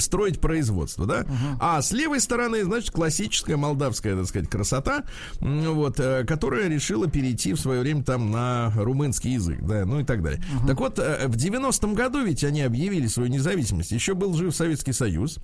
строить 0.00 0.40
производство, 0.40 1.06
да. 1.06 1.20
Uh-huh. 1.20 1.56
А 1.60 1.80
с 1.80 1.92
левой 1.92 2.20
стороны, 2.20 2.64
значит, 2.64 2.90
классическая 2.90 3.56
молдавская, 3.56 4.16
так 4.16 4.26
сказать, 4.26 4.50
красота, 4.50 5.04
вот, 5.40 6.00
э, 6.00 6.24
которая 6.24 6.68
решила 6.68 7.08
перейти 7.08 7.52
в 7.52 7.60
свое 7.60 7.80
время 7.80 8.02
там 8.02 8.32
на 8.32 8.72
румынский 8.74 9.34
язык, 9.34 9.60
да, 9.62 9.84
ну 9.84 10.00
и 10.00 10.04
так 10.04 10.22
далее. 10.22 10.40
Uh-huh. 10.40 10.66
Так 10.66 10.80
вот, 10.80 10.98
э, 10.98 11.28
в 11.28 11.36
90-м 11.36 11.94
году 11.94 12.24
ведь 12.24 12.42
они 12.42 12.62
объявили 12.62 13.06
свою 13.06 13.30
независимость. 13.30 13.92
Еще 13.92 14.14
был 14.14 14.34
жив 14.34 14.54
Советский 14.54 14.92
Союз. 14.92 15.38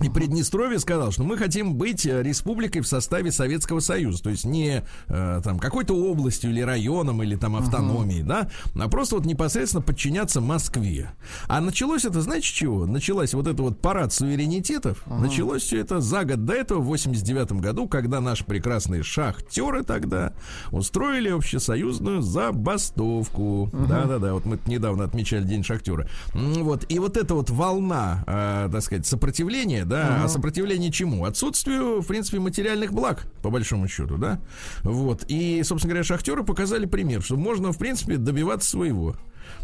И 0.00 0.08
Приднестровье 0.08 0.78
сказал, 0.78 1.12
что 1.12 1.22
мы 1.22 1.36
хотим 1.36 1.74
быть 1.74 2.06
э, 2.06 2.22
республикой 2.22 2.82
в 2.82 2.86
составе 2.86 3.30
Советского 3.30 3.80
Союза, 3.80 4.22
то 4.22 4.30
есть 4.30 4.44
не 4.44 4.82
э, 5.08 5.40
там 5.44 5.58
какой-то 5.58 5.94
областью 5.94 6.50
или 6.50 6.60
районом 6.60 7.22
или 7.22 7.36
там 7.36 7.56
автономией, 7.56 8.22
uh-huh. 8.22 8.48
да, 8.74 8.84
а 8.84 8.88
просто 8.88 9.16
вот 9.16 9.26
непосредственно 9.26 9.82
подчиняться 9.82 10.40
Москве. 10.40 11.12
А 11.46 11.60
началось 11.60 12.04
это, 12.04 12.20
знаете 12.20 12.48
чего? 12.48 12.86
Началась 12.86 13.34
вот 13.34 13.46
это 13.46 13.62
вот 13.62 13.80
парад 13.80 14.12
суверенитетов. 14.12 15.04
Uh-huh. 15.06 15.20
Началось 15.20 15.62
все 15.62 15.78
это 15.78 16.00
за 16.00 16.24
год 16.24 16.44
до 16.44 16.54
этого, 16.54 16.80
в 16.80 16.86
89 16.86 17.52
году, 17.52 17.86
когда 17.86 18.20
наши 18.20 18.44
прекрасные 18.44 19.02
шахтеры 19.02 19.84
тогда 19.84 20.32
устроили 20.70 21.28
общесоюзную 21.28 22.22
забастовку. 22.22 23.70
Uh-huh. 23.72 23.86
Да-да-да, 23.86 24.32
вот 24.32 24.46
мы 24.46 24.58
недавно 24.66 25.04
отмечали 25.04 25.44
День 25.44 25.62
шахтера. 25.62 26.08
Вот, 26.32 26.86
и 26.88 26.98
вот 26.98 27.16
эта 27.16 27.34
вот 27.34 27.50
волна, 27.50 28.24
э, 28.26 28.68
так 28.72 28.82
сказать, 28.82 29.06
сопротивления, 29.06 29.81
да, 29.84 30.16
угу. 30.16 30.24
а 30.24 30.28
сопротивление 30.28 30.90
чему? 30.90 31.24
Отсутствию, 31.24 32.00
в 32.00 32.06
принципе, 32.06 32.38
материальных 32.38 32.92
благ, 32.92 33.26
по 33.42 33.50
большому 33.50 33.88
счету, 33.88 34.16
да. 34.18 34.40
Вот. 34.82 35.24
И, 35.28 35.62
собственно 35.62 35.90
говоря, 35.90 36.04
шахтеры 36.04 36.44
показали 36.44 36.86
пример, 36.86 37.22
что 37.22 37.36
можно, 37.36 37.72
в 37.72 37.78
принципе, 37.78 38.16
добиваться 38.16 38.70
своего. 38.70 39.16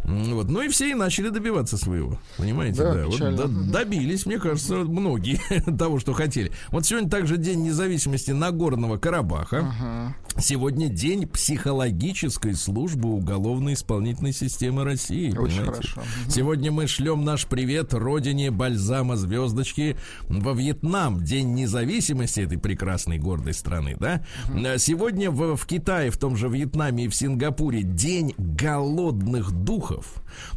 Вот. 0.04 0.48
Ну 0.48 0.62
и 0.62 0.68
все 0.68 0.90
и 0.90 0.94
начали 0.94 1.28
добиваться 1.28 1.76
своего. 1.76 2.18
Понимаете, 2.36 2.82
да. 2.82 2.94
да. 2.94 3.06
Вот 3.06 3.18
до, 3.18 3.48
добились, 3.48 4.26
мне 4.26 4.38
кажется, 4.38 4.76
многие 4.76 5.40
того, 5.78 5.98
что 5.98 6.12
хотели. 6.12 6.52
Вот 6.70 6.86
сегодня 6.86 7.10
также 7.10 7.36
День 7.36 7.62
независимости 7.62 8.30
Нагорного 8.30 8.98
Карабаха. 8.98 9.58
Ага. 9.58 10.16
Сегодня 10.40 10.88
день 10.88 11.26
психологической 11.26 12.54
службы 12.54 13.08
уголовно-исполнительной 13.08 14.32
системы 14.32 14.84
России. 14.84 15.36
Очень 15.36 15.64
хорошо. 15.64 16.02
Сегодня 16.28 16.70
мы 16.70 16.86
шлем 16.86 17.24
наш 17.24 17.46
привет 17.46 17.92
родине 17.92 18.52
бальзама 18.52 19.16
звездочки 19.16 19.96
во 20.28 20.52
Вьетнам. 20.52 21.24
День 21.24 21.54
независимости 21.54 22.40
этой 22.40 22.56
прекрасной 22.56 23.18
гордой 23.18 23.52
страны, 23.52 23.96
да? 23.98 24.24
Угу. 24.48 24.78
Сегодня 24.78 25.30
в, 25.30 25.56
в 25.56 25.66
Китае, 25.66 26.10
в 26.10 26.18
том 26.18 26.36
же 26.36 26.48
Вьетнаме 26.48 27.06
и 27.06 27.08
в 27.08 27.14
Сингапуре 27.16 27.82
день 27.82 28.34
голодных 28.38 29.50
духов. 29.78 30.06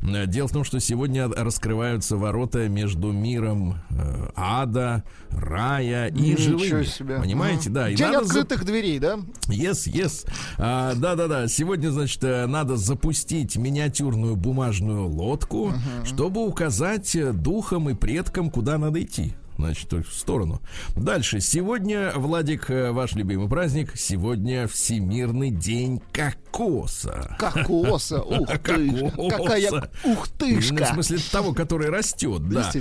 Дело 0.02 0.48
в 0.48 0.52
том, 0.52 0.64
что 0.64 0.80
сегодня 0.80 1.28
раскрываются 1.28 2.18
ворота 2.18 2.68
между 2.68 3.12
миром 3.12 3.80
э, 3.92 4.30
ада, 4.36 5.04
рая 5.30 6.08
и 6.08 6.32
Ничего 6.32 6.58
живыми. 6.58 6.84
Себе. 6.84 7.18
Понимаете, 7.20 7.70
угу. 7.70 7.76
да. 7.76 7.90
И 7.90 7.96
День 7.96 8.16
открытых 8.16 8.60
за... 8.60 8.66
дверей, 8.66 9.00
да? 9.00 9.20
Yes, 9.48 9.88
yes. 9.88 10.28
А, 10.58 10.96
да-да-да. 10.96 11.48
Сегодня, 11.48 11.92
значит, 11.92 12.24
э, 12.24 12.48
надо 12.48 12.78
запустить 12.78 13.56
миниатюрную 13.58 14.36
бумажную 14.36 15.08
лодку, 15.08 15.68
угу. 15.68 15.76
чтобы 16.06 16.46
указать 16.46 17.16
духам 17.42 17.90
и 17.90 17.94
предкам, 17.94 18.50
куда 18.50 18.78
надо 18.78 19.02
идти 19.02 19.36
значит, 19.66 19.92
в 19.94 20.12
сторону. 20.14 20.62
Дальше. 20.96 21.40
Сегодня, 21.40 22.12
Владик, 22.16 22.70
э, 22.70 22.92
ваш 22.92 23.14
любимый 23.14 23.48
праздник. 23.50 23.94
Сегодня 23.96 24.68
Всемирный 24.68 25.50
день 25.52 26.02
кокоса. 26.12 27.36
Кокоса, 27.40 28.22
ух 28.22 28.48
ты, 28.48 28.58
Кокоса. 28.58 29.38
какая 29.44 29.72
ух 29.72 29.90
Ну, 30.04 30.16
В 30.16 30.28
тышка. 30.30 30.86
смысле 30.86 31.18
того, 31.32 31.54
который 31.54 31.90
растет, 31.90 32.48
да. 32.50 32.72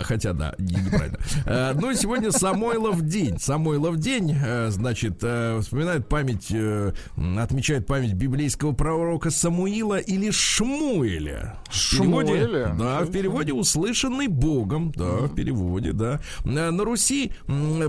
Хотя, 0.00 0.32
да, 0.32 0.54
не- 0.58 0.76
неправильно. 0.76 1.18
Э, 1.44 1.72
Ну, 1.74 1.90
и 1.90 1.94
сегодня 1.94 2.30
Самойлов 2.32 3.02
день. 3.02 3.38
Самойлов 3.38 3.96
день, 3.98 4.36
э, 4.38 4.68
значит, 4.70 5.16
вспоминает 5.16 6.08
память, 6.08 6.50
отмечает 7.38 7.86
память 7.86 8.14
библейского 8.14 8.72
пророка 8.72 9.30
Самуила 9.30 9.98
или 9.98 10.30
Шмуэля. 10.30 11.56
Шмуэля? 11.70 12.74
Да, 12.78 13.00
в 13.00 13.10
переводе 13.10 13.52
услышанный 13.52 14.26
Богом. 14.28 14.92
Да, 14.96 15.04
в 15.26 15.34
переводе, 15.34 15.92
да. 15.92 16.05
Э, 16.06 16.70
На 16.70 16.84
Руси 16.84 17.32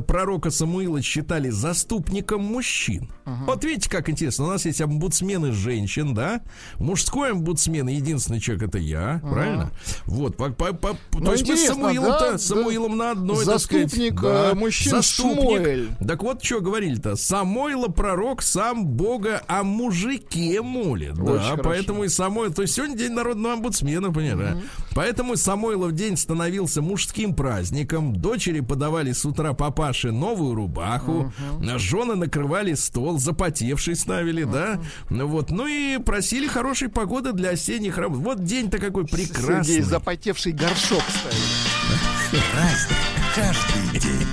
пророка 0.07 0.49
Самуила 0.49 1.01
считали 1.01 1.49
заступником 1.49 2.43
мужчин. 2.43 3.09
Вот 3.25 3.63
видите, 3.63 3.89
как 3.89 4.09
интересно. 4.09 4.45
У 4.45 4.47
нас 4.47 4.65
есть 4.65 4.81
омбудсмены 4.81 5.51
женщин, 5.51 6.13
да? 6.13 6.41
Мужской 6.79 7.31
омбудсмен, 7.31 7.87
единственный 7.87 8.39
человек 8.39 8.69
это 8.69 8.77
я, 8.77 9.19
правильно? 9.23 9.71
Вот, 10.05 10.37
по, 10.37 10.49
по- 10.49 10.73
по- 10.73 10.97
Ну, 11.13 11.25
то 11.25 11.31
есть 11.33 11.47
мы 11.47 11.57
с 11.57 11.65
Самуилом-то, 11.67 12.19
да, 12.19 12.31
да. 12.33 12.37
Самуилом 12.37 12.97
на 12.97 13.11
одной, 13.11 13.45
так 13.45 13.59
сказать, 13.59 13.89
Заступник, 13.91 14.21
да, 14.21 14.51
э, 14.53 15.01
Шмуэль. 15.01 15.89
Так 16.07 16.23
вот, 16.23 16.43
что 16.43 16.61
говорили-то? 16.61 17.15
Самойло 17.15 17.87
пророк 17.87 18.41
сам 18.41 18.85
Бога 18.85 19.41
о 19.47 19.63
мужике 19.63 20.61
молит. 20.61 21.11
Очень 21.13 21.25
да, 21.25 21.39
хорошо. 21.43 21.63
поэтому 21.63 22.03
и 22.05 22.09
Самойл... 22.09 22.53
То 22.53 22.61
есть 22.61 22.73
сегодня 22.75 22.95
день 22.97 23.11
народного 23.11 23.55
омбудсмена, 23.55 24.11
понимаешь? 24.11 24.55
да? 24.55 24.61
Поэтому 24.95 25.35
Самойлов 25.35 25.91
день 25.93 26.15
становился 26.17 26.81
мужским 26.81 27.33
праздником. 27.35 28.06
Дочери 28.13 28.61
подавали 28.61 29.11
с 29.11 29.25
утра 29.25 29.53
папаше 29.53 30.11
новую 30.11 30.55
рубаху. 30.55 31.31
Жены 31.77 32.15
накрывали 32.15 32.73
стол, 32.73 33.19
запотевший 33.19 33.95
ставили, 33.95 34.43
да? 34.43 34.79
Ну 35.09 35.27
Вот. 35.27 35.51
Ну 35.51 35.67
и 35.67 35.97
просили 35.97 36.47
хорошей 36.47 36.89
погоды 36.89 37.33
для 37.33 37.51
осенних 37.51 37.97
работ. 37.97 38.19
Вот 38.19 38.43
день-то 38.43 38.77
какой 38.79 39.05
прекрасный. 39.05 39.63
Сергей 39.63 39.81
запотевший 39.81 40.51
горшок 40.51 41.03
ставит. 41.09 42.43
Праздник 42.51 42.97
каждый 43.35 43.99
день. 43.99 44.27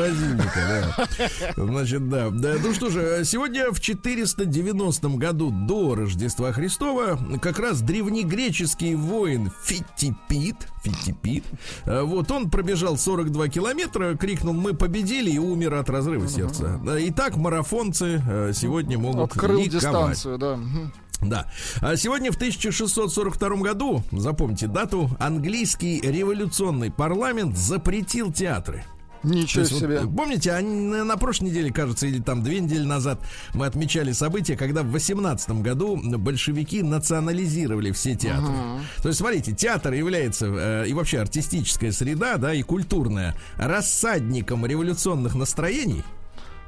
Морозильника, 0.00 0.86
да. 1.56 1.64
Значит, 1.64 2.08
да. 2.08 2.30
да. 2.30 2.54
Ну 2.62 2.74
что 2.74 2.90
же, 2.90 3.22
сегодня 3.24 3.70
в 3.70 3.80
490 3.80 5.08
году 5.10 5.50
до 5.50 5.94
Рождества 5.94 6.52
Христова 6.52 7.18
как 7.40 7.58
раз 7.58 7.80
древнегреческий 7.82 8.94
воин 8.94 9.50
Фитипит, 9.64 10.56
Фитипит, 10.82 11.44
э, 11.84 12.02
вот 12.02 12.30
он 12.30 12.50
пробежал 12.50 12.96
42 12.96 13.48
километра, 13.48 14.16
крикнул 14.16 14.54
«Мы 14.54 14.74
победили» 14.74 15.30
и 15.30 15.38
умер 15.38 15.74
от 15.74 15.90
разрыва 15.90 16.28
сердца. 16.28 16.80
Итак, 17.08 17.36
марафонцы 17.36 18.22
э, 18.26 18.52
сегодня 18.54 18.98
могут 18.98 19.32
Открыл 19.32 19.60
ликовать. 19.60 19.72
дистанцию, 19.72 20.38
да. 20.38 20.58
Да. 21.20 21.46
А 21.82 21.96
сегодня 21.96 22.32
в 22.32 22.36
1642 22.36 23.56
году, 23.56 24.02
запомните 24.10 24.66
дату, 24.66 25.10
английский 25.18 26.00
революционный 26.00 26.90
парламент 26.90 27.58
запретил 27.58 28.32
театры. 28.32 28.84
Ничего 29.22 29.60
есть 29.60 29.72
вот, 29.72 29.80
себе. 29.80 30.00
помните, 30.00 30.52
они 30.52 30.70
на, 30.70 31.16
прошлой 31.16 31.50
неделе, 31.50 31.72
кажется, 31.72 32.06
или 32.06 32.20
там 32.20 32.42
две 32.42 32.60
недели 32.60 32.84
назад 32.84 33.20
мы 33.54 33.66
отмечали 33.66 34.12
событие, 34.12 34.56
когда 34.56 34.82
в 34.82 34.90
18 34.90 35.50
году 35.62 36.00
большевики 36.18 36.82
национализировали 36.82 37.92
все 37.92 38.14
театры. 38.14 38.54
То 39.02 39.08
есть, 39.08 39.20
смотрите, 39.20 39.52
театр 39.52 39.92
является 39.92 40.46
э, 40.46 40.84
и 40.88 40.92
вообще 40.92 41.20
артистическая 41.20 41.92
среда, 41.92 42.36
да, 42.36 42.54
и 42.54 42.62
культурная 42.62 43.36
рассадником 43.56 44.64
революционных 44.64 45.34
настроений. 45.34 46.02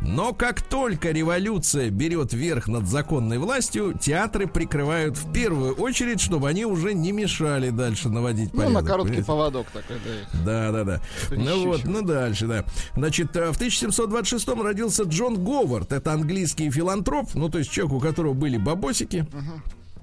Но 0.04 0.34
как 0.34 0.60
только 0.62 1.10
революция 1.10 1.88
берет 1.90 2.32
верх 2.32 2.66
над 2.68 2.86
законной 2.88 3.38
властью, 3.38 3.94
театры 3.98 4.46
прикрывают 4.46 5.16
в 5.16 5.32
первую 5.32 5.74
очередь, 5.74 6.20
чтобы 6.20 6.48
они 6.48 6.64
уже 6.66 6.92
не 6.92 7.12
мешали 7.12 7.70
дальше 7.70 8.08
наводить 8.08 8.52
Ну, 8.52 8.58
порядок. 8.62 8.82
на 8.82 8.88
короткий 8.88 9.08
понимаете? 9.22 9.26
поводок 9.26 9.66
такой, 9.70 9.96
да. 10.04 10.40
Да, 10.44 10.72
да, 10.72 10.84
да. 10.84 11.00
Ну 11.30 11.66
вот, 11.66 11.84
ну 11.84 12.02
дальше, 12.02 12.46
да. 12.46 12.64
Значит, 12.94 13.34
э, 13.36 13.52
в 13.52 13.56
1726 13.56 14.48
родился 14.62 15.04
Джон 15.04 15.42
Говард. 15.42 15.92
Это 15.92 16.12
английский 16.12 16.70
филантроп, 16.70 17.30
ну 17.34 17.48
то 17.48 17.58
есть 17.58 17.70
человек, 17.70 17.94
у 17.94 18.00
которого 18.00 18.34
были 18.34 18.58
бабосики. 18.58 19.26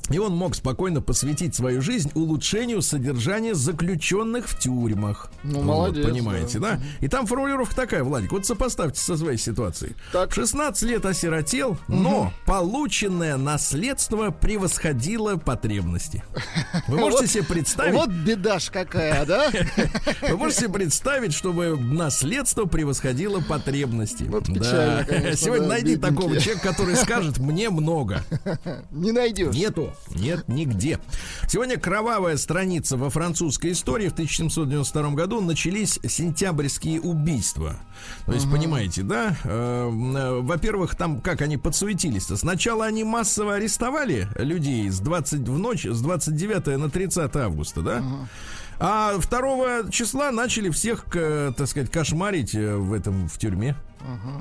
И 0.10 0.18
он 0.18 0.36
мог 0.36 0.56
спокойно 0.56 1.02
посвятить 1.02 1.56
свою 1.56 1.82
жизнь 1.82 2.12
улучшению 2.16 2.82
содержания 2.82 3.54
заключенных 3.54 4.48
в 4.48 4.60
тюрьмах. 4.60 5.32
Ну, 5.44 5.60
Вот, 5.60 5.66
молодец, 5.66 6.06
понимаете, 6.06 6.60
да. 6.60 6.80
И 7.00 7.08
там 7.08 7.26
формулировка 7.28 7.76
такая, 7.76 8.04
Владик, 8.04 8.32
вот 8.32 8.46
сопоставьте 8.46 9.00
со 9.00 9.18
своей 9.18 9.38
ситуацией. 9.38 9.96
Так. 10.12 10.34
16 10.34 10.84
лет 10.84 11.06
осиротел, 11.06 11.78
но 11.88 12.34
полученное 12.46 13.38
наследство 13.38 14.32
превосходило 14.32 15.38
потребности. 15.38 16.24
Вы 16.88 16.98
можете 16.98 17.28
себе 17.28 17.44
представить? 17.44 17.94
Вот 17.94 18.10
беда 18.10 18.60
ж 18.60 18.70
какая, 18.72 19.26
да? 19.26 19.50
Вы 20.22 20.38
можете 20.38 20.62
себе 20.62 20.74
представить, 20.74 21.34
чтобы 21.34 21.78
наследство 21.80 22.66
превосходило 22.66 23.42
потребности. 23.42 24.24
Вот 24.24 24.46
печально, 24.48 25.06
Сегодня 25.36 25.68
да, 25.68 25.74
найди 25.74 25.96
такого 25.98 26.40
человека, 26.40 26.70
который 26.70 26.96
скажет 26.96 27.38
мне 27.38 27.70
много. 27.70 28.24
Не 28.92 29.12
найдешь. 29.12 29.56
Нету. 29.56 29.94
Нет, 30.16 30.48
нигде. 30.48 31.00
Сегодня 31.48 31.78
кровавая 31.78 32.38
страница 32.38 32.98
во 32.98 33.10
французской 33.10 33.74
истории. 33.74 34.08
В 34.10 34.14
1792 34.14 35.12
году 35.12 35.40
начались 35.42 36.00
сентябрьские 36.08 37.00
убийства. 37.02 37.76
То 38.26 38.34
есть, 38.34 38.50
понимаете, 38.52 39.04
да? 39.04 39.36
Э, 39.44 39.90
э, 39.90 40.40
Во-первых, 40.42 40.96
там 40.96 41.22
как 41.22 41.42
они 41.42 41.58
подсуетились-то? 41.58 42.38
Сначала 42.38 42.86
они 42.86 43.04
массово 43.04 43.56
арестовали 43.56 44.28
людей 44.36 44.90
с 44.90 45.00
20 45.00 45.48
в 45.48 45.58
ночь, 45.60 45.86
с 45.86 46.02
29 46.02 46.78
на 46.80 46.90
30 46.90 47.36
августа, 47.36 47.82
да? 47.82 48.04
А 48.80 49.18
2 49.18 49.92
числа 49.92 50.32
начали 50.32 50.70
всех, 50.70 51.04
к- 51.06 51.54
так 51.56 51.68
сказать, 51.68 51.92
кошмарить 51.92 52.56
э, 52.56 52.76
в 52.78 52.94
этом 52.94 53.28
в 53.28 53.38
тюрьме. 53.38 53.76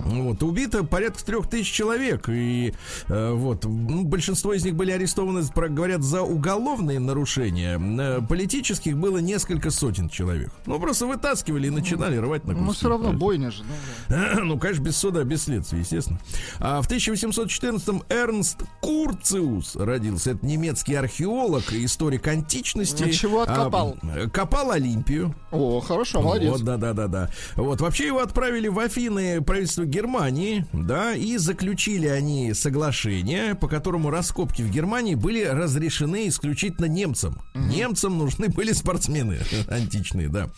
Вот, 0.06 0.42
убито 0.42 0.84
порядка 0.84 1.24
трех 1.24 1.48
тысяч 1.48 1.70
человек. 1.70 2.28
И 2.28 2.74
э, 3.08 3.32
вот, 3.32 3.64
ну, 3.64 4.04
большинство 4.04 4.52
из 4.52 4.64
них 4.64 4.74
были 4.74 4.90
арестованы, 4.90 5.42
говорят, 5.68 6.02
за 6.02 6.22
уголовные 6.22 6.98
нарушения. 6.98 7.78
Э, 7.78 8.20
политических 8.26 8.96
было 8.96 9.18
несколько 9.18 9.70
сотен 9.70 10.08
человек. 10.08 10.50
Ну, 10.66 10.78
просто 10.78 11.06
вытаскивали 11.06 11.68
и 11.68 11.70
начинали 11.70 12.16
рвать 12.16 12.44
на 12.44 12.54
куски. 12.54 12.66
Ну, 12.66 12.72
все 12.72 12.88
равно 12.88 13.12
бойня 13.12 13.50
же. 13.50 13.62
ну, 13.64 13.74
да. 14.08 14.38
Ну, 14.48 14.58
конечно, 14.58 14.82
без 14.82 14.96
суда, 14.96 15.24
без 15.24 15.44
следствия, 15.44 15.80
естественно. 15.80 16.18
А 16.58 16.80
в 16.80 16.88
1814-м 16.90 18.02
Эрнст 18.08 18.62
Курциус 18.80 19.76
родился. 19.76 20.30
Это 20.32 20.46
немецкий 20.46 20.94
археолог 20.94 21.72
и 21.72 21.84
историк 21.84 22.26
античности. 22.28 23.04
А 23.04 23.12
чего 23.12 23.42
откопал? 23.42 23.96
А, 24.02 24.28
копал 24.28 24.70
Олимпию. 24.70 25.34
О, 25.50 25.80
хорошо, 25.80 26.22
молодец. 26.22 26.50
Вот, 26.50 26.62
да, 26.62 26.76
да, 26.76 26.92
да, 26.92 27.08
да. 27.08 27.30
Вот, 27.56 27.80
вообще 27.80 28.06
его 28.06 28.20
отправили 28.20 28.68
в 28.68 28.78
Афины 28.78 29.42
правительство 29.48 29.86
Германии, 29.86 30.66
да, 30.74 31.14
и 31.14 31.38
заключили 31.38 32.06
они 32.06 32.52
соглашение, 32.52 33.54
по 33.54 33.66
которому 33.66 34.10
раскопки 34.10 34.60
в 34.60 34.70
Германии 34.70 35.14
были 35.14 35.42
разрешены 35.42 36.28
исключительно 36.28 36.84
немцам. 36.84 37.40
Немцам 37.54 38.18
нужны 38.18 38.48
были 38.50 38.72
спортсмены 38.72 39.38
античные, 39.68 40.28
да. 40.28 40.50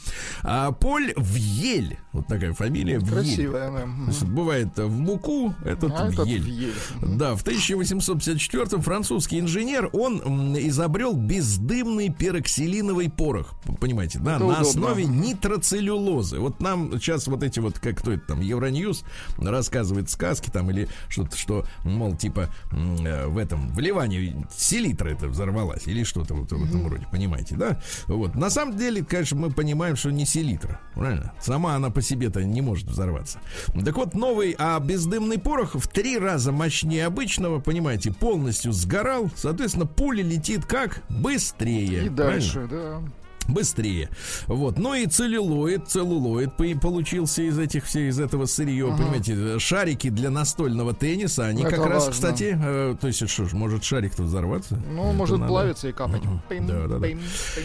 А 0.42 0.72
Поль 0.72 1.14
Вьель, 1.16 1.98
вот 2.12 2.26
такая 2.26 2.53
фамилия, 2.53 2.98
Вьель. 2.98 3.09
Красивая, 3.09 3.70
да. 3.70 3.88
Есть 4.09 4.24
бывает 4.24 4.76
в 4.76 4.98
муку, 4.98 5.55
этот 5.64 5.92
А 5.96 6.09
этот 6.09 6.26
Вьель. 6.26 6.42
Вьель. 6.42 6.74
Да, 7.00 7.37
в 7.37 7.44
1854-м 7.44 8.83
французский 8.83 9.38
инженер, 9.38 9.88
он 9.92 10.59
изобрел 10.59 11.14
бездымный 11.14 12.09
пероксилиновый 12.09 13.09
порох. 13.09 13.55
Понимаете, 13.79 14.18
да, 14.18 14.35
Это 14.35 14.40
на 14.40 14.46
удобно. 14.46 14.68
основе 14.68 15.05
нитроцеллюлозы. 15.05 16.40
Вот 16.40 16.61
нам 16.61 16.90
сейчас 16.94 17.29
вот 17.29 17.44
эти 17.44 17.61
вот, 17.61 17.79
как 17.79 18.00
кто 18.00 18.11
это 18.11 18.26
там, 18.26 18.40
Евроньюз 18.81 19.05
рассказывает 19.38 20.11
сказки 20.11 20.51
там 20.51 20.71
или 20.71 20.88
что-то, 21.09 21.37
что, 21.37 21.64
мол, 21.85 22.16
типа 22.16 22.51
э, 22.73 23.27
в 23.27 23.38
этом, 23.38 23.73
в 23.73 23.79
Ливане 23.79 24.47
селитра 24.55 25.11
это 25.11 25.29
взорвалась 25.29 25.87
или 25.87 26.05
что-то 26.05 26.35
вот 26.35 26.51
в 26.51 26.69
этом 26.69 26.88
роде, 26.88 27.07
понимаете, 27.11 27.57
да? 27.57 27.81
Вот. 28.07 28.35
На 28.35 28.51
самом 28.51 28.77
деле, 28.77 29.05
конечно, 29.05 29.37
мы 29.38 29.51
понимаем, 29.51 29.97
что 29.97 30.11
не 30.11 30.27
селитра, 30.27 30.81
правильно? 30.95 31.33
Сама 31.40 31.75
она 31.75 31.90
по 31.90 32.03
себе-то 32.03 32.43
не 32.43 32.61
может 32.61 32.88
взорваться. 32.88 33.38
Так 33.85 33.97
вот, 33.97 34.14
новый, 34.14 34.55
а 34.59 34.79
бездымный 34.81 35.38
порох 35.38 35.75
в 35.75 35.88
три 35.88 36.19
раза 36.19 36.53
мощнее 36.53 37.07
обычного, 37.07 37.61
понимаете, 37.61 38.12
полностью 38.12 38.73
сгорал, 38.73 39.31
соответственно, 39.37 39.87
пуля 39.87 40.23
летит 40.23 40.64
как 40.64 41.03
быстрее. 41.09 42.07
И 42.07 42.09
правильно? 42.09 42.14
дальше, 42.14 42.69
да. 42.71 43.01
Быстрее. 43.53 44.09
Вот. 44.47 44.79
Ну 44.79 44.95
и 44.95 45.07
целлюлоид, 45.07 45.89
целлулоид 45.89 46.57
по- 46.57 46.79
получился 46.81 47.43
из 47.43 47.59
этих 47.59 47.85
все 47.85 48.09
из 48.09 48.19
этого 48.21 48.47
сырье, 48.47 48.87
понимаете, 48.97 49.59
шарики 49.59 50.09
для 50.11 50.31
настольного 50.31 50.95
тенниса, 50.95 51.47
они 51.47 51.63
Это 51.63 51.77
как 51.77 51.87
раз, 51.87 52.07
важно. 52.07 52.13
кстати, 52.13 52.59
э, 52.61 52.97
то 53.01 53.07
есть 53.07 53.29
что 53.29 53.45
ж, 53.45 53.53
может 53.53 53.85
шарик-то 53.85 54.23
взорваться? 54.23 54.81
Ну, 54.93 55.09
Это 55.09 55.13
может 55.17 55.39
надо. 55.39 55.49
плавиться 55.51 55.89
и 55.89 55.93
капать. 55.93 56.23
Пим, 56.49 56.67
Да, 56.67 56.87
да, 56.87 56.99
да. 56.99 57.07
пим, 57.07 57.19
пим. 57.19 57.65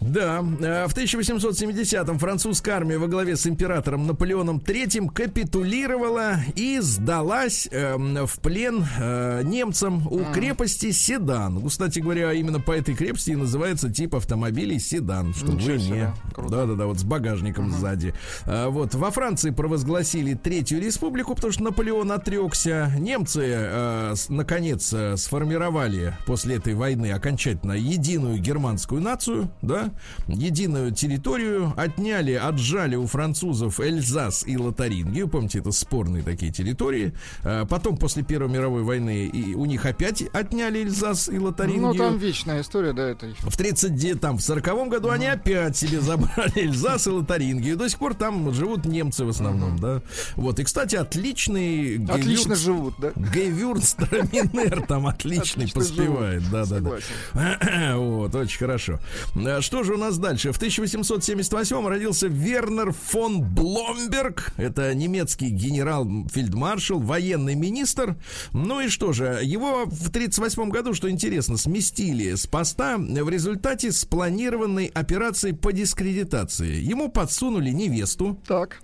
Да, 0.00 0.38
э, 0.38 0.86
в 0.88 0.96
1870-м 0.96 2.18
французская 2.18 2.72
армия 2.72 2.98
во 2.98 3.06
главе 3.06 3.36
с 3.36 3.46
императором 3.46 4.06
Наполеоном 4.06 4.58
III 4.58 5.12
капитулировала 5.12 6.36
и 6.56 6.78
сдалась 6.80 7.68
э, 7.70 7.96
в 7.96 8.40
плен 8.40 8.84
э, 8.98 9.42
немцам 9.44 10.06
у 10.08 10.24
крепости 10.32 10.90
Седан. 10.90 11.68
Кстати 11.68 11.98
говоря, 11.98 12.32
именно 12.32 12.60
по 12.60 12.72
этой 12.72 12.94
крепости 12.94 13.32
и 13.32 13.36
называется 13.36 13.90
тип 13.90 14.14
автомобилей 14.14 14.78
Седан, 14.78 15.34
что 15.34 15.52
Ничего 15.52 15.72
вы 15.72 15.78
не. 15.78 16.14
Да-да-да, 16.48 16.86
вот 16.86 16.98
с 16.98 17.04
багажником 17.04 17.70
сзади. 17.70 18.14
А, 18.46 18.70
вот 18.70 18.94
во 18.94 19.10
Франции 19.10 19.50
провозгласили 19.50 20.34
Третью 20.34 20.80
Республику, 20.80 21.34
потому 21.34 21.52
что 21.52 21.64
Наполеон 21.64 22.10
отрекся. 22.12 22.90
Немцы, 22.98 23.42
э, 23.44 24.14
наконец, 24.30 24.92
э, 24.94 25.16
сформировали 25.18 26.16
после 26.26 26.56
этой 26.56 26.74
войны 26.74 27.12
окончательно 27.12 27.72
единую 27.72 28.38
германскую 28.38 29.02
нацию, 29.02 29.50
да, 29.60 29.89
единую 30.28 30.92
территорию, 30.92 31.72
отняли, 31.76 32.32
отжали 32.32 32.96
у 32.96 33.06
французов 33.06 33.80
Эльзас 33.80 34.44
и 34.46 34.56
Лотарингию, 34.56 35.28
помните, 35.28 35.58
это 35.60 35.70
спорные 35.72 36.22
такие 36.22 36.52
территории. 36.52 37.12
А, 37.44 37.64
потом, 37.66 37.96
после 37.96 38.22
Первой 38.22 38.48
мировой 38.50 38.82
войны, 38.82 39.26
и 39.26 39.54
у 39.54 39.64
них 39.64 39.86
опять 39.86 40.22
отняли 40.32 40.80
Эльзас 40.80 41.28
и 41.28 41.38
Лотарингию. 41.38 41.88
Ну, 41.88 41.94
там 41.94 42.18
вечная 42.18 42.60
история, 42.62 42.92
да, 42.92 43.08
это. 43.10 43.34
В 43.40 43.56
30 43.56 44.20
там, 44.20 44.38
в 44.38 44.42
40 44.42 44.88
году 44.88 45.10
они 45.10 45.26
опять 45.26 45.76
себе 45.76 46.00
забрали 46.00 46.52
Эльзас 46.56 47.06
и 47.06 47.10
Лотарингию. 47.10 47.76
До 47.76 47.88
сих 47.88 47.98
пор 47.98 48.14
там 48.14 48.52
живут 48.52 48.84
немцы 48.84 49.24
в 49.24 49.28
основном, 49.28 49.78
да. 49.78 50.02
Вот, 50.36 50.58
и, 50.60 50.64
кстати, 50.64 50.96
отличный 50.96 52.04
Отлично 52.04 52.52
Гевюрц- 52.52 52.56
живут, 52.56 52.94
да? 52.98 53.12
Гевюрцтраминер 53.16 54.86
там 54.86 55.06
отличный 55.06 55.64
Отлично 55.66 55.80
поспевает. 55.80 56.42
живут, 56.42 56.52
Да, 56.52 56.64
да, 56.66 56.80
да. 56.80 57.00
согласен. 57.00 57.96
Вот, 58.10 58.34
очень 58.34 58.58
хорошо. 58.58 59.00
А 59.34 59.60
Что 59.80 59.86
же 59.86 59.94
у 59.94 59.96
нас 59.96 60.18
дальше? 60.18 60.52
В 60.52 60.56
1878 60.56 61.86
родился 61.86 62.26
Вернер 62.26 62.92
фон 62.92 63.40
Бломберг. 63.40 64.52
Это 64.58 64.94
немецкий 64.94 65.48
генерал-фельдмаршал, 65.48 67.00
военный 67.00 67.54
министр. 67.54 68.18
Ну 68.52 68.82
и 68.82 68.88
что 68.88 69.14
же, 69.14 69.40
его 69.42 69.86
в 69.86 70.10
1938 70.10 70.68
году, 70.68 70.92
что 70.92 71.08
интересно, 71.08 71.56
сместили 71.56 72.34
с 72.34 72.46
поста 72.46 72.98
в 72.98 73.30
результате 73.30 73.90
спланированной 73.90 74.90
операции 74.92 75.52
по 75.52 75.72
дискредитации. 75.72 76.82
Ему 76.82 77.10
подсунули 77.10 77.70
невесту. 77.70 78.38
Так. 78.46 78.82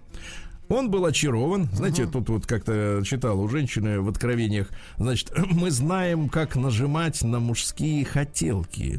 Он 0.68 0.90
был 0.90 1.04
очарован. 1.04 1.68
Знаете, 1.72 2.06
тут 2.06 2.30
вот 2.30 2.46
как-то 2.46 3.02
читал 3.04 3.38
у 3.38 3.48
женщины 3.48 4.00
в 4.00 4.09
откровениях. 4.09 4.70
Значит, 4.96 5.30
мы 5.37 5.70
знаем, 5.70 6.30
как 6.30 6.56
нажимать 6.56 7.22
на 7.22 7.38
мужские 7.38 8.04
хотелки. 8.06 8.98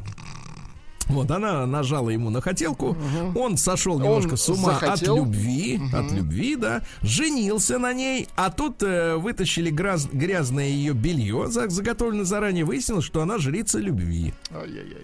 Вот 1.10 1.32
она 1.32 1.66
нажала 1.66 2.10
ему 2.10 2.30
на 2.30 2.42
хотелку, 2.42 2.98
он 3.36 3.58
сошел 3.58 4.00
немножко 4.00 4.36
с 4.36 4.50
ума 4.50 4.74
захотел. 4.80 5.16
от 5.16 5.20
любви, 5.26 5.80
от 5.94 6.12
любви, 6.12 6.56
да, 6.56 6.82
женился 7.02 7.80
на 7.80 7.94
ней, 7.94 8.28
а 8.36 8.50
тут 8.52 8.84
э, 8.84 9.16
вытащили 9.16 9.72
гряз- 9.72 10.10
грязное 10.12 10.68
ее 10.68 10.94
белье, 10.94 11.48
за- 11.48 11.70
заготовленное 11.70 12.26
заранее, 12.26 12.66
выяснилось, 12.66 13.06
что 13.06 13.22
она 13.22 13.38
жрица 13.38 13.80
любви. 13.80 14.34
Ай-яй-яй. 14.54 15.04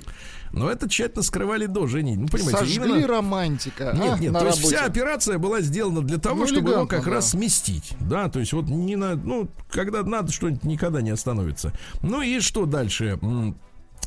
Но 0.51 0.69
это 0.69 0.87
тщательно 0.87 1.23
скрывали 1.23 1.65
до 1.65 1.87
женитьбы. 1.87 2.23
Ну, 2.23 2.27
понимаете, 2.27 2.59
Сожгли 2.59 2.91
именно- 2.91 3.07
романтика. 3.07 3.91
нет, 3.95 4.13
а, 4.13 4.19
нет, 4.19 4.31
на 4.33 4.39
то 4.41 4.45
есть 4.47 4.57
работе. 4.59 4.75
вся 4.77 4.85
операция 4.85 5.37
была 5.39 5.61
сделана 5.61 6.01
для 6.01 6.19
того, 6.19 6.41
Ну, 6.41 6.47
чтобы 6.47 6.71
его 6.71 6.85
как 6.85 7.05
да. 7.05 7.11
раз 7.11 7.31
сместить. 7.31 7.93
Да, 8.01 8.29
то 8.29 8.39
есть 8.39 8.53
вот 8.53 8.65
не 8.67 8.95
на, 8.95 9.15
ну, 9.15 9.49
когда 9.71 10.03
надо, 10.03 10.31
что-нибудь 10.31 10.63
никогда 10.63 11.01
не 11.01 11.09
остановится. 11.09 11.73
Ну 12.03 12.21
и 12.21 12.39
что 12.39 12.65
дальше? 12.67 13.19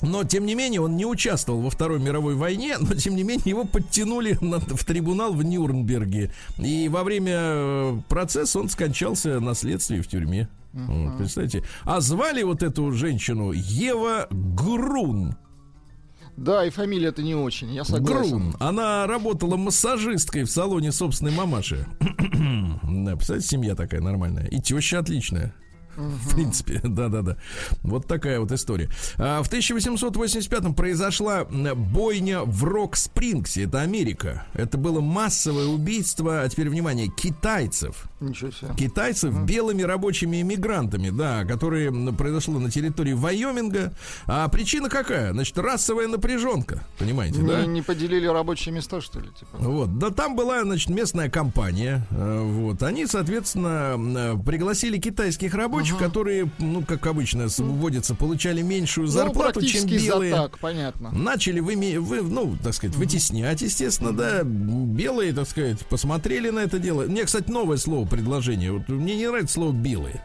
Но, 0.02 0.24
тем 0.24 0.44
не 0.46 0.54
менее, 0.54 0.80
он 0.82 0.96
не 0.96 1.06
участвовал 1.06 1.61
во 1.62 1.70
Второй 1.70 1.98
мировой 2.00 2.35
войне, 2.35 2.76
но, 2.78 2.94
тем 2.94 3.16
не 3.16 3.22
менее, 3.22 3.44
его 3.46 3.64
подтянули 3.64 4.37
на- 4.40 4.61
в 4.61 4.85
трибунал 4.85 5.32
в 5.32 5.42
Нюрнберге. 5.42 6.30
И 6.59 6.88
во 6.88 7.02
время 7.02 7.32
э, 7.37 7.98
процесса 8.09 8.61
он 8.61 8.68
скончался 8.68 9.40
на 9.40 9.54
следствии 9.54 10.00
в 10.00 10.06
тюрьме. 10.09 10.48
Вот, 10.72 11.16
представляете? 11.16 11.62
А 11.85 12.00
звали 12.00 12.42
вот 12.42 12.62
эту 12.62 12.92
женщину 12.92 13.52
Ева 13.52 14.26
Грун. 14.30 15.35
Да, 16.37 16.66
и 16.66 16.70
фамилия 16.70 17.09
это 17.09 17.22
не 17.22 17.35
очень, 17.35 17.72
я 17.72 17.82
согласен. 17.82 18.30
Грун. 18.38 18.56
Она 18.61 19.06
работала 19.06 19.56
массажисткой 19.56 20.42
в 20.44 20.50
салоне 20.50 20.92
собственной 20.92 21.32
мамаши. 21.32 21.87
Да, 22.82 23.16
представляете, 23.16 23.48
семья 23.48 23.74
такая 23.74 24.00
нормальная. 24.00 24.46
И 24.46 24.61
теща 24.61 24.98
отличная. 24.98 25.54
В 25.96 26.35
принципе, 26.35 26.80
да-да-да. 26.85 27.37
Вот 27.82 28.06
такая 28.06 28.40
вот 28.40 28.52
история. 28.52 28.90
А, 29.18 29.42
в 29.42 29.50
1885-м 29.50 30.74
произошла 30.74 31.44
бойня 31.44 32.42
в 32.42 32.64
Рок-Спрингсе, 32.64 33.64
это 33.64 33.80
Америка. 33.80 34.46
Это 34.54 34.78
было 34.78 35.00
массовое 35.00 35.66
убийство, 35.66 36.42
а 36.42 36.48
теперь, 36.48 36.68
внимание, 36.68 37.09
китайцев. 37.09 38.04
Китайцев 38.76 39.35
белыми 39.44 39.83
рабочими 39.83 40.40
иммигрантами, 40.40 41.11
да, 41.11 41.44
которые 41.44 41.92
произошло 42.12 42.59
на 42.59 42.70
территории 42.70 43.12
Вайоминга. 43.12 43.92
А 44.26 44.48
причина 44.48 44.88
какая? 44.88 45.33
Значит, 45.33 45.59
расовая 45.59 46.09
напряженка, 46.09 46.87
понимаете, 46.98 47.40
Не, 47.40 47.48
да? 47.48 47.66
не 47.66 47.83
поделили 47.83 48.26
рабочие 48.26 48.74
места, 48.74 49.00
что 49.00 49.20
ли? 49.20 49.29
Типа? 49.38 49.59
Вот, 49.59 49.98
да 49.98 50.11
там 50.11 50.35
была, 50.37 50.62
значит, 50.62 50.88
местная 50.88 51.29
компания, 51.29 52.07
э, 52.11 52.40
вот, 52.42 52.83
они, 52.83 53.07
соответственно, 53.07 53.96
э, 53.98 54.37
пригласили 54.44 54.98
китайских 54.98 55.55
рабочих, 55.55 55.98
которые, 55.98 56.50
ну, 56.59 56.83
как 56.83 57.07
обычно, 57.07 57.48
вводятся, 57.59 58.14
получали 58.14 58.62
меньшую 58.62 59.09
зарплату, 59.09 59.61
ну, 59.61 59.66
чем 59.66 59.87
белые. 59.87 60.31
за 60.31 60.37
так, 60.37 60.59
понятно. 60.59 61.11
Начали 61.11 61.61
выми, 61.61 61.96
вы, 61.96 62.22
ну, 62.22 62.57
так 62.62 62.74
сказать, 62.74 62.96
вытеснять, 62.96 63.61
естественно, 63.62 64.12
да. 64.12 64.42
Белые, 64.42 65.33
так 65.33 65.48
сказать, 65.48 65.81
посмотрели 65.87 66.50
на 66.50 66.61
это 66.61 66.79
дело. 66.79 67.02
Мне, 67.02 67.24
кстати, 67.24 67.50
новое 67.50 67.76
слово, 67.76 68.06
предложение. 68.07 68.73
Вот 68.73 68.88
мне 68.88 69.16
не 69.16 69.29
нравится 69.29 69.55
слово 69.55 69.73
белые. 69.73 70.23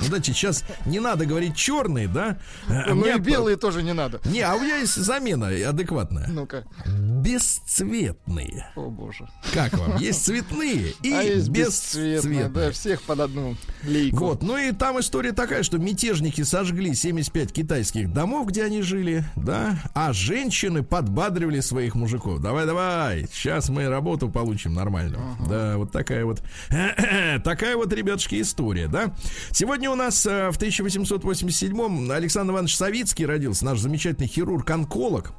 Знаете, 0.00 0.32
сейчас 0.32 0.64
не 0.84 1.00
надо 1.00 1.26
говорить 1.26 1.56
черные, 1.56 2.08
да? 2.08 2.38
А 2.68 2.86
ну 2.88 2.96
мне 2.96 3.16
и 3.16 3.18
белые 3.18 3.56
тоже 3.56 3.82
не 3.82 3.92
надо. 3.92 4.20
Не, 4.24 4.40
а 4.40 4.54
у 4.54 4.60
меня 4.60 4.76
есть 4.76 4.96
замена 4.96 5.48
адекватная. 5.68 6.28
Ну-ка. 6.28 6.64
Бесцветные. 6.86 8.68
О 8.76 8.90
боже. 8.90 9.28
Как 9.52 9.72
вам? 9.78 9.96
Есть 9.98 10.24
цветные 10.24 10.92
и 11.02 11.12
а 11.12 11.22
есть 11.22 11.48
бесцветные. 11.48 12.16
бесцветные, 12.16 12.48
да, 12.48 12.70
всех 12.72 13.02
под 13.02 13.20
одну 13.20 13.56
лейку. 13.84 14.16
Вот, 14.16 14.42
ну 14.42 14.56
и 14.56 14.72
там 14.72 15.00
история 15.00 15.32
такая, 15.32 15.62
что 15.62 15.78
мятежники 15.78 16.42
сожгли 16.42 16.94
75 16.94 17.52
китайских 17.52 18.12
домов, 18.12 18.48
где 18.48 18.64
они 18.64 18.82
жили, 18.82 19.24
да, 19.36 19.78
а 19.94 20.12
женщины 20.12 20.82
подбадривали 20.82 21.60
своих 21.60 21.94
мужиков. 21.94 22.40
Давай, 22.40 22.66
давай, 22.66 23.26
сейчас 23.32 23.68
мы 23.68 23.88
работу 23.88 24.28
получим 24.28 24.74
нормальную. 24.74 25.20
Да, 25.48 25.76
вот 25.76 25.92
такая 25.92 26.24
вот, 26.24 26.42
такая 27.44 27.76
вот, 27.76 27.92
ребятушки, 27.92 28.40
история, 28.40 28.88
да. 28.88 29.14
Сегодня 29.52 29.85
у 29.88 29.94
нас 29.94 30.26
э, 30.26 30.50
в 30.50 30.58
1887-м 30.58 32.10
Александр 32.10 32.52
Иванович 32.52 32.76
Савицкий 32.76 33.26
родился, 33.26 33.64
наш 33.64 33.78
замечательный 33.78 34.28
хирург-онколог. 34.28 35.32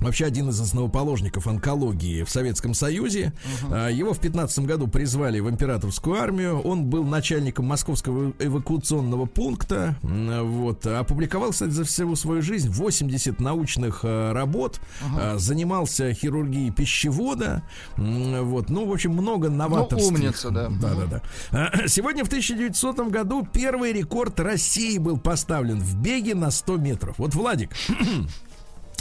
Вообще 0.00 0.26
один 0.26 0.50
из 0.50 0.60
основоположников 0.60 1.46
онкологии 1.46 2.22
в 2.22 2.30
Советском 2.30 2.74
Союзе. 2.74 3.32
А, 3.70 3.88
Его 3.88 4.12
в 4.12 4.18
15 4.20 4.60
году 4.66 4.88
призвали 4.88 5.40
в 5.40 5.48
императорскую 5.48 6.20
армию. 6.20 6.60
Он 6.60 6.84
был 6.84 7.04
начальником 7.04 7.64
московского 7.66 8.32
эвакуационного 8.38 9.24
пункта. 9.24 9.96
Вот. 10.02 10.86
Опубликовал, 10.86 11.50
кстати, 11.52 11.70
за 11.70 11.84
всю 11.84 12.14
свою 12.14 12.42
жизнь 12.42 12.68
80 12.70 13.40
научных 13.40 14.00
а, 14.02 14.32
работ. 14.34 14.80
А, 15.18 15.38
Занимался 15.38 16.12
хирургией 16.12 16.70
пищевода. 16.72 17.62
Вот. 17.96 18.68
Ну, 18.68 18.86
в 18.86 18.92
общем, 18.92 19.12
много 19.12 19.48
новаторских. 19.48 20.12
умница, 20.12 20.50
да. 20.50 20.68
Да, 20.68 20.94
да, 20.94 21.22
да. 21.50 21.70
А, 21.82 21.88
Сегодня 21.88 22.22
в 22.24 22.28
1900 22.28 22.98
году 23.10 23.48
первый 23.50 23.92
рекорд 23.94 24.38
России 24.40 24.98
был 24.98 25.16
поставлен 25.18 25.80
в 25.80 25.96
беге 25.96 26.34
на 26.34 26.50
100 26.50 26.76
метров. 26.76 27.18
Вот, 27.18 27.34
Владик, 27.34 27.70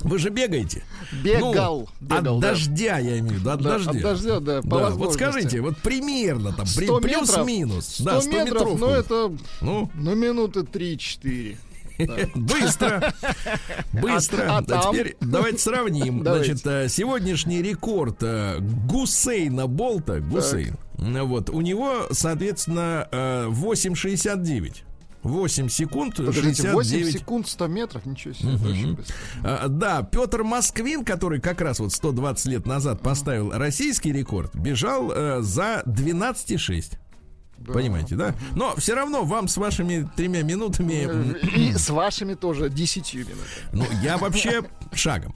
вы 0.01 0.19
же 0.19 0.29
бегаете. 0.29 0.83
Бегал, 1.23 1.87
Ну, 1.99 2.07
бегал, 2.07 2.35
от 2.37 2.41
да. 2.41 2.49
дождя, 2.49 2.97
я 2.99 3.19
имею 3.19 3.35
в 3.35 3.39
виду, 3.39 3.49
от 3.51 3.61
Да, 3.61 3.69
дождя. 3.71 3.91
от 3.91 4.01
дождя, 4.01 4.39
да, 4.39 4.61
по 4.61 4.79
Да, 4.79 4.89
вот 4.91 5.13
скажите, 5.13 5.61
вот 5.61 5.77
примерно 5.77 6.51
там, 6.53 6.65
при- 6.75 6.85
100 6.85 6.99
метров, 6.99 7.11
плюс-минус. 7.35 7.85
100 7.87 8.03
да, 8.03 8.21
100 8.21 8.31
метров, 8.31 8.61
метров. 8.61 8.79
ну 8.79 8.87
это, 8.89 9.31
Ну, 9.61 9.91
ну, 9.95 10.15
минуты 10.15 10.61
3-4. 10.61 11.57
быстро. 12.35 13.13
Быстро. 13.93 14.45
А- 14.49 14.57
а 14.67 14.91
теперь 14.91 15.15
давайте 15.21 15.59
сравним. 15.59 16.23
Давайте. 16.23 16.55
Значит, 16.55 16.67
э, 16.67 16.89
сегодняшний 16.89 17.61
рекорд 17.61 18.17
э, 18.21 18.57
Гусейна 18.59 19.67
Болта, 19.67 20.19
Гусейн, 20.19 20.75
э, 20.97 21.21
вот, 21.21 21.49
у 21.49 21.61
него, 21.61 22.07
соответственно, 22.11 23.07
э, 23.11 23.45
8,69. 23.47 24.83
8 25.25 25.69
секунд, 25.69 26.17
Подождите, 26.17 26.71
8 26.71 26.89
69 26.89 27.19
секунд 27.19 27.47
100 27.47 27.67
метров, 27.67 28.05
ничего 28.05 28.33
себе. 28.33 28.93
быстро. 28.93 29.15
А, 29.43 29.67
Да, 29.67 30.03
Петр 30.03 30.43
Москвин, 30.43 31.03
который 31.03 31.41
как 31.41 31.61
раз 31.61 31.79
вот 31.79 31.91
120 31.91 32.45
лет 32.45 32.65
назад 32.67 33.01
поставил 33.01 33.51
российский 33.51 34.11
рекорд, 34.13 34.55
бежал 34.55 35.11
э, 35.11 35.41
за 35.41 35.83
12,6. 35.87 36.97
Понимаете, 37.65 38.15
да? 38.15 38.35
Но 38.55 38.75
все 38.75 38.93
равно 38.93 39.23
вам 39.23 39.47
с 39.47 39.57
вашими 39.57 40.07
тремя 40.15 40.43
минутами... 40.43 41.07
И 41.57 41.73
с 41.73 41.89
вашими 41.89 42.35
тоже 42.35 42.69
десятью 42.69 43.21
минутами. 43.21 43.47
Ну, 43.71 43.85
я 44.03 44.17
вообще 44.17 44.61
шагом. 44.93 45.33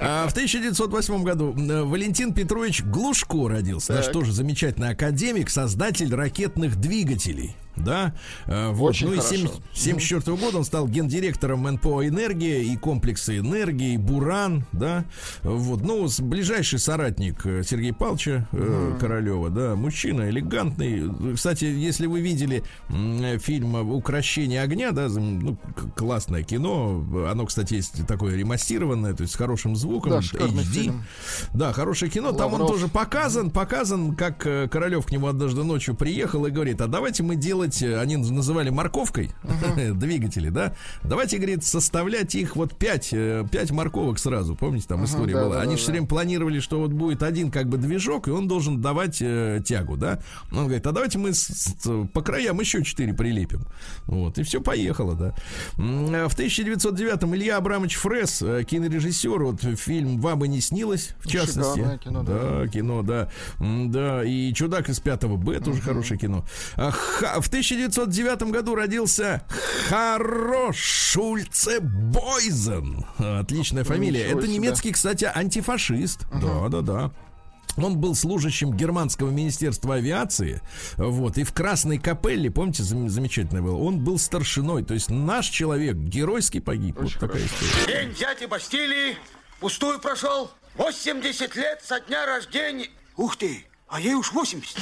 А, 0.00 0.26
в 0.26 0.32
1908 0.32 1.22
году 1.22 1.54
э, 1.56 1.82
Валентин 1.84 2.32
Петрович 2.32 2.82
Глушко 2.82 3.48
родился. 3.48 3.92
Наш 3.92 4.06
Так. 4.06 4.14
тоже 4.14 4.32
замечательный 4.32 4.90
академик, 4.90 5.50
создатель 5.50 6.12
ракетных 6.12 6.76
двигателей. 6.76 7.54
Да, 7.84 8.14
Э, 8.46 8.70
вот. 8.72 8.90
Очень 8.90 9.08
ну 9.08 9.12
и 9.14 9.16
хорошо. 9.16 9.34
1974 9.34 10.36
года 10.36 10.58
он 10.58 10.64
стал 10.64 10.88
гендиректором 10.88 11.62
НПО 11.70 12.06
«Энергия» 12.06 12.62
и 12.62 12.76
комплекса 12.76 13.36
«Энергии», 13.36 13.96
«Буран», 13.96 14.64
да, 14.72 15.04
вот, 15.42 15.82
ну, 15.82 16.08
ближайший 16.20 16.78
соратник 16.78 17.44
э, 17.46 17.62
Сергея 17.64 17.92
Павловича 17.92 18.48
э, 18.52 18.96
Королева, 19.00 19.50
да, 19.50 19.74
мужчина 19.76 20.28
элегантный. 20.30 21.34
Кстати, 21.34 21.64
если 21.64 22.06
вы 22.06 22.20
видели 22.20 22.62
фильм 23.38 23.74
«Укращение 23.92 24.62
огня», 24.62 24.92
да, 24.92 25.08
ну, 25.08 25.56
классное 25.96 26.42
кино, 26.42 27.04
оно, 27.30 27.46
кстати, 27.46 27.74
есть 27.74 28.06
такое 28.06 28.36
ремастированное, 28.36 29.14
то 29.14 29.22
есть 29.22 29.34
с 29.34 29.36
хорошим 29.36 29.76
звуком, 29.76 30.12
Да, 30.12 30.18
HD. 30.18 30.62
фильм. 30.62 31.04
Да, 31.54 31.72
хорошее 31.72 32.10
кино. 32.10 32.32
Там 32.32 32.54
он 32.54 32.60
Лавров. 32.62 32.70
тоже 32.76 32.88
показан, 32.88 33.50
показан, 33.50 34.14
как 34.16 34.38
Королев 34.70 35.06
к 35.06 35.10
нему 35.12 35.26
однажды 35.26 35.62
ночью 35.64 35.94
приехал 35.94 36.46
и 36.46 36.50
говорит, 36.50 36.80
а 36.80 36.86
давайте 36.86 37.22
мы 37.22 37.36
делать, 37.36 37.67
э, 37.82 37.98
они 38.00 38.16
называли 38.16 38.70
морковкой 38.70 39.30
двигатели, 39.94 40.48
да? 40.48 40.74
Давайте, 41.02 41.36
говорит, 41.38 41.64
составлять 41.64 42.34
их 42.34 42.56
вот 42.56 42.76
пять, 42.76 43.10
э, 43.12 43.44
пять 43.50 43.70
морковок 43.70 44.18
сразу. 44.18 44.54
Помните, 44.56 44.86
там 44.88 45.04
история 45.04 45.34
да, 45.34 45.44
была. 45.44 45.54
да, 45.56 45.62
они 45.62 45.72
да, 45.72 45.76
все 45.76 45.86
да. 45.88 45.92
время 45.92 46.06
планировали, 46.06 46.60
что 46.60 46.80
вот 46.80 46.92
будет 46.92 47.22
один 47.22 47.50
как 47.50 47.68
бы 47.68 47.76
движок, 47.78 48.28
и 48.28 48.30
он 48.30 48.48
должен 48.48 48.80
давать 48.80 49.18
э, 49.20 49.60
тягу, 49.64 49.96
да? 49.96 50.20
Он 50.52 50.64
говорит, 50.64 50.86
а 50.86 50.92
давайте 50.92 51.18
мы 51.18 51.32
с- 51.34 51.46
с- 51.46 52.06
по 52.12 52.22
краям 52.22 52.60
еще 52.60 52.82
четыре 52.82 53.12
прилепим. 53.14 53.62
Вот, 54.06 54.38
и 54.38 54.42
все 54.42 54.60
поехало, 54.60 55.14
да. 55.14 55.34
Э, 55.78 56.26
В 56.28 56.36
1909-м 56.38 57.34
Илья 57.36 57.56
Абрамович 57.58 57.96
Фрес, 57.96 58.42
э, 58.42 58.64
кинорежиссер, 58.64 59.42
вот 59.42 59.60
фильм 59.78 60.20
«Вам 60.20 60.44
и 60.44 60.48
не 60.48 60.60
снилось», 60.60 61.14
в 61.20 61.28
частности. 61.28 61.78
Шикарное 61.78 61.98
кино, 61.98 62.22
да. 62.22 62.38
да, 62.60 62.68
кино, 62.68 63.02
да. 63.02 63.28
Да, 63.58 64.24
и 64.24 64.52
«Чудак 64.52 64.88
из 64.88 65.00
5 65.00 65.24
Б» 65.38 65.60
тоже 65.60 65.80
хорошее 65.80 66.18
кино. 66.18 66.44
А, 66.76 66.90
В 67.40 67.48
1909 67.60 68.42
году 68.50 68.74
родился 68.74 69.42
Харо 69.88 70.72
Шульце 70.72 71.80
Бойзен. 71.80 73.04
Отличная 73.18 73.84
фамилия. 73.84 74.24
Ничего 74.26 74.38
Это 74.38 74.46
себе. 74.48 74.56
немецкий, 74.58 74.92
кстати, 74.92 75.30
антифашист. 75.32 76.26
Да, 76.32 76.68
да, 76.68 76.80
да. 76.80 77.10
Он 77.76 77.96
был 77.98 78.14
служащим 78.16 78.72
германского 78.74 79.30
министерства 79.30 79.96
авиации, 79.96 80.60
вот, 80.96 81.38
и 81.38 81.44
в 81.44 81.52
Красной 81.52 81.98
Капелле, 81.98 82.50
помните, 82.50 82.82
зам- 82.82 83.08
замечательно 83.08 83.62
было, 83.62 83.76
он 83.76 84.00
был 84.02 84.18
старшиной, 84.18 84.82
то 84.82 84.94
есть 84.94 85.10
наш 85.10 85.46
человек 85.46 85.94
геройски 85.94 86.58
погиб. 86.58 86.96
вот 86.98 87.12
такая 87.20 87.44
история. 87.46 87.86
День 88.06 88.14
дяди 88.18 88.46
Бастилии 88.46 89.16
пустую 89.60 90.00
прошел. 90.00 90.50
80 90.76 91.54
лет 91.54 91.80
со 91.84 92.00
дня 92.00 92.26
рождения. 92.26 92.88
Ух 93.16 93.36
ты, 93.36 93.64
а 93.86 94.00
ей 94.00 94.14
уж 94.14 94.32
80. 94.32 94.76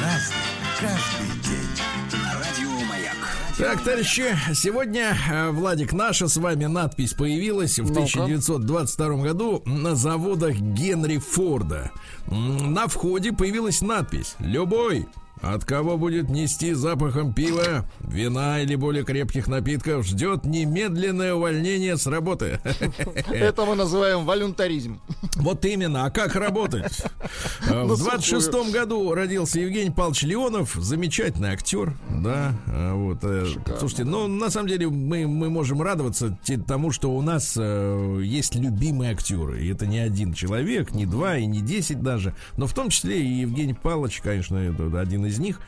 Разный, 0.00 0.36
каждый 0.82 1.28
день. 1.42 2.20
На 2.22 2.34
радио 2.40 2.86
Маяк. 2.88 3.16
Так, 3.56 3.84
товарищи, 3.84 4.36
сегодня, 4.54 5.16
э, 5.30 5.50
Владик, 5.50 5.92
наша 5.92 6.26
с 6.26 6.36
вами 6.36 6.64
надпись 6.64 7.12
появилась 7.12 7.78
в 7.78 7.86
Ну-ка. 7.86 8.00
1922 8.00 9.22
году 9.22 9.62
на 9.64 9.94
заводах 9.94 10.56
Генри 10.56 11.18
Форда. 11.18 11.92
На 12.26 12.88
входе 12.88 13.32
появилась 13.32 13.80
надпись 13.80 14.34
«Любой, 14.40 15.06
от 15.42 15.64
кого 15.64 15.98
будет 15.98 16.30
нести 16.30 16.72
запахом 16.72 17.34
пива, 17.34 17.84
вина 18.00 18.60
или 18.60 18.76
более 18.76 19.04
крепких 19.04 19.48
напитков, 19.48 20.06
ждет 20.06 20.44
немедленное 20.44 21.34
увольнение 21.34 21.96
с 21.96 22.06
работы». 22.06 22.60
Это 23.30 23.64
мы 23.64 23.74
называем 23.74 24.24
волюнтаризм. 24.24 25.00
Вот 25.36 25.64
именно, 25.64 26.04
а 26.04 26.10
как 26.10 26.36
работать? 26.36 27.02
В 27.62 27.96
26 27.96 28.44
сухую. 28.44 28.72
году 28.72 29.14
родился 29.14 29.58
Евгений 29.60 29.90
Павлович 29.90 30.22
Леонов, 30.22 30.76
замечательный 30.78 31.50
актер, 31.50 31.94
да, 32.10 32.54
э, 32.66 32.92
вот. 32.92 33.18
э, 33.22 33.46
Слушайте, 33.78 34.04
ну, 34.04 34.28
на 34.28 34.50
самом 34.50 34.68
деле, 34.68 34.88
мы, 34.88 35.26
мы 35.26 35.50
можем 35.50 35.82
радоваться 35.82 36.38
тому, 36.66 36.92
что 36.92 37.10
у 37.12 37.22
нас 37.22 37.54
э, 37.58 38.20
есть 38.22 38.54
любимые 38.54 39.12
актеры, 39.12 39.62
и 39.64 39.72
это 39.72 39.86
не 39.86 39.98
один 39.98 40.32
человек, 40.34 40.92
не 40.92 41.06
два 41.06 41.38
и 41.38 41.46
не 41.46 41.60
десять 41.60 42.02
даже, 42.02 42.34
но 42.56 42.66
в 42.66 42.74
том 42.74 42.90
числе 42.90 43.20
и 43.22 43.40
Евгений 43.40 43.74
Павлович, 43.74 44.20
конечно, 44.20 44.60
один 45.00 45.26
из 45.26 45.31
них. 45.38 45.60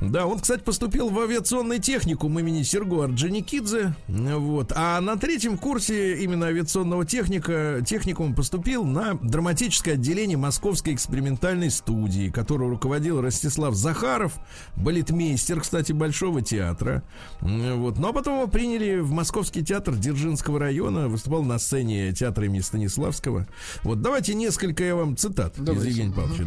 Да, 0.00 0.26
он, 0.26 0.40
кстати, 0.40 0.62
поступил 0.62 1.08
в 1.08 1.18
авиационный 1.18 1.78
техникум 1.78 2.38
имени 2.38 2.62
Серго 2.62 3.04
Орджоникидзе, 3.04 3.94
вот, 4.08 4.72
а 4.74 5.00
на 5.00 5.16
третьем 5.16 5.58
курсе 5.58 6.22
именно 6.22 6.46
авиационного 6.46 7.04
техника, 7.04 7.82
техникум 7.86 8.34
поступил 8.34 8.84
на 8.84 9.14
драматическое 9.14 9.94
отделение 9.94 10.36
Московской 10.36 10.94
экспериментальной 10.94 11.70
студии, 11.70 12.30
которую 12.30 12.70
руководил 12.70 13.20
Ростислав 13.20 13.74
Захаров, 13.74 14.34
балетмейстер, 14.76 15.60
кстати, 15.60 15.92
Большого 15.92 16.42
театра. 16.42 17.02
Вот. 17.40 17.98
Ну, 17.98 18.08
а 18.08 18.12
потом 18.12 18.38
его 18.38 18.48
приняли 18.48 18.98
в 19.00 19.12
Московский 19.12 19.64
театр 19.64 19.94
Дзержинского 19.94 20.58
района, 20.58 21.08
выступал 21.08 21.42
на 21.42 21.58
сцене 21.58 22.12
театра 22.12 22.46
имени 22.46 22.60
Станиславского. 22.60 23.46
Вот 23.82 24.00
давайте 24.00 24.34
несколько 24.34 24.84
я 24.84 24.96
вам 24.96 25.16
цитат 25.16 25.58
из 25.58 25.64
Давайте. 25.64 25.90
Евгения 25.90 26.14
Павловича, 26.14 26.44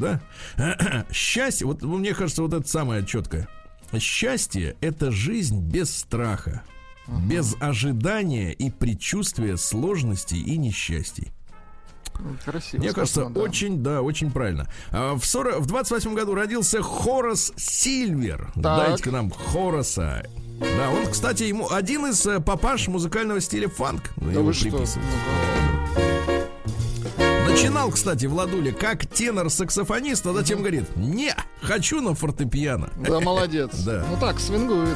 да? 0.58 1.06
Счастье, 1.12 1.68
вот 1.68 1.82
мне 1.84 2.14
кажется, 2.14 2.42
вот 2.42 2.54
это 2.58 2.68
самое 2.68 3.06
четкое. 3.06 3.48
Счастье– 4.00 4.76
это 4.82 5.12
жизнь 5.12 5.60
без 5.62 5.96
страха, 5.96 6.64
без 7.08 7.56
ожидания 7.60 8.52
и 8.52 8.70
предчувствия 8.70 9.58
сложностей 9.58 10.42
и 10.42 10.58
несчастий. 10.58 11.32
Красиво. 12.44 12.82
Мне 12.82 12.94
кажется, 12.94 13.22
сказано, 13.22 13.36
да. 13.36 13.42
очень, 13.42 13.84
да, 13.84 14.02
очень 14.02 14.32
правильно. 14.32 14.70
А 14.92 15.16
в, 15.16 15.26
40, 15.26 15.60
в 15.60 15.66
28 15.66 16.14
году 16.14 16.34
родился 16.34 16.82
Хорас 16.82 17.52
Сильвер. 17.58 18.52
Дайте-ка 18.56 19.12
нам 19.12 19.32
Хораса. 19.32 20.26
Да, 20.60 20.90
он, 20.90 21.08
кстати, 21.12 21.44
ему 21.44 21.70
один 21.70 22.06
из 22.06 22.26
э, 22.26 22.40
папаш 22.40 22.88
музыкального 22.88 23.42
стиля 23.42 23.68
фанк. 23.68 24.14
Да 24.16 24.32
его 24.32 24.44
вы 24.44 24.54
что? 24.54 24.86
Начинал, 27.56 27.90
кстати, 27.90 28.26
Владуля 28.26 28.74
как 28.74 29.06
тенор-саксофонист, 29.06 30.28
а 30.28 30.34
затем 30.34 30.60
говорит, 30.60 30.84
не, 30.98 31.34
хочу 31.62 32.02
на 32.02 32.14
фортепиано. 32.14 32.90
Да, 33.08 33.22
молодец. 33.22 33.72
Да. 33.86 34.06
Ну 34.12 34.18
так, 34.20 34.42
свингует. 34.42 34.94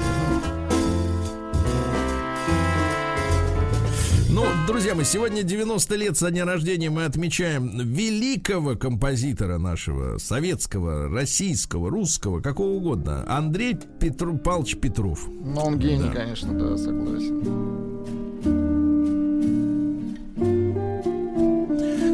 Ну, 4.30 4.46
друзья 4.68 4.94
мои, 4.94 5.06
сегодня 5.06 5.42
90 5.44 5.96
лет 5.96 6.18
со 6.18 6.32
дня 6.32 6.44
рождения 6.44 6.90
мы 6.90 7.06
отмечаем 7.06 7.80
великого 7.80 8.76
композитора 8.76 9.58
нашего, 9.58 10.18
советского, 10.18 11.08
российского, 11.08 11.90
русского, 11.90 12.42
какого 12.42 12.72
угодно, 12.72 13.24
Андрей 13.30 13.78
Петру, 14.02 14.38
Павлович 14.38 14.76
Петров. 14.80 15.30
Но 15.30 15.64
он 15.66 15.80
гений, 15.80 16.04
Да. 16.04 16.12
конечно, 16.12 16.52
да, 16.54 16.78
согласен. 16.78 17.80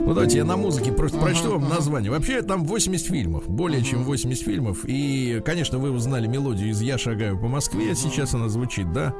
Ну, 0.06 0.14
давайте 0.14 0.38
я 0.38 0.45
на 0.45 0.56
музыке 0.56 0.91
просто 0.91 1.18
прочту 1.18 1.53
вам 1.53 1.68
название. 1.68 2.12
Вообще, 2.12 2.43
там 2.43 2.64
80 2.66 3.08
фильмов, 3.08 3.47
более 3.47 3.82
чем 3.84 4.03
80 4.03 4.43
фильмов. 4.45 4.80
И, 4.86 5.41
конечно, 5.43 5.80
вы 5.80 5.89
узнали 5.89 6.28
мелодию 6.28 6.70
из 6.70 6.80
«Я 6.80 6.99
шагаю 6.99 7.39
по 7.39 7.47
Москве», 7.47 7.95
сейчас 7.95 8.36
она 8.36 8.47
звучит, 8.47 8.93
да? 8.93 9.16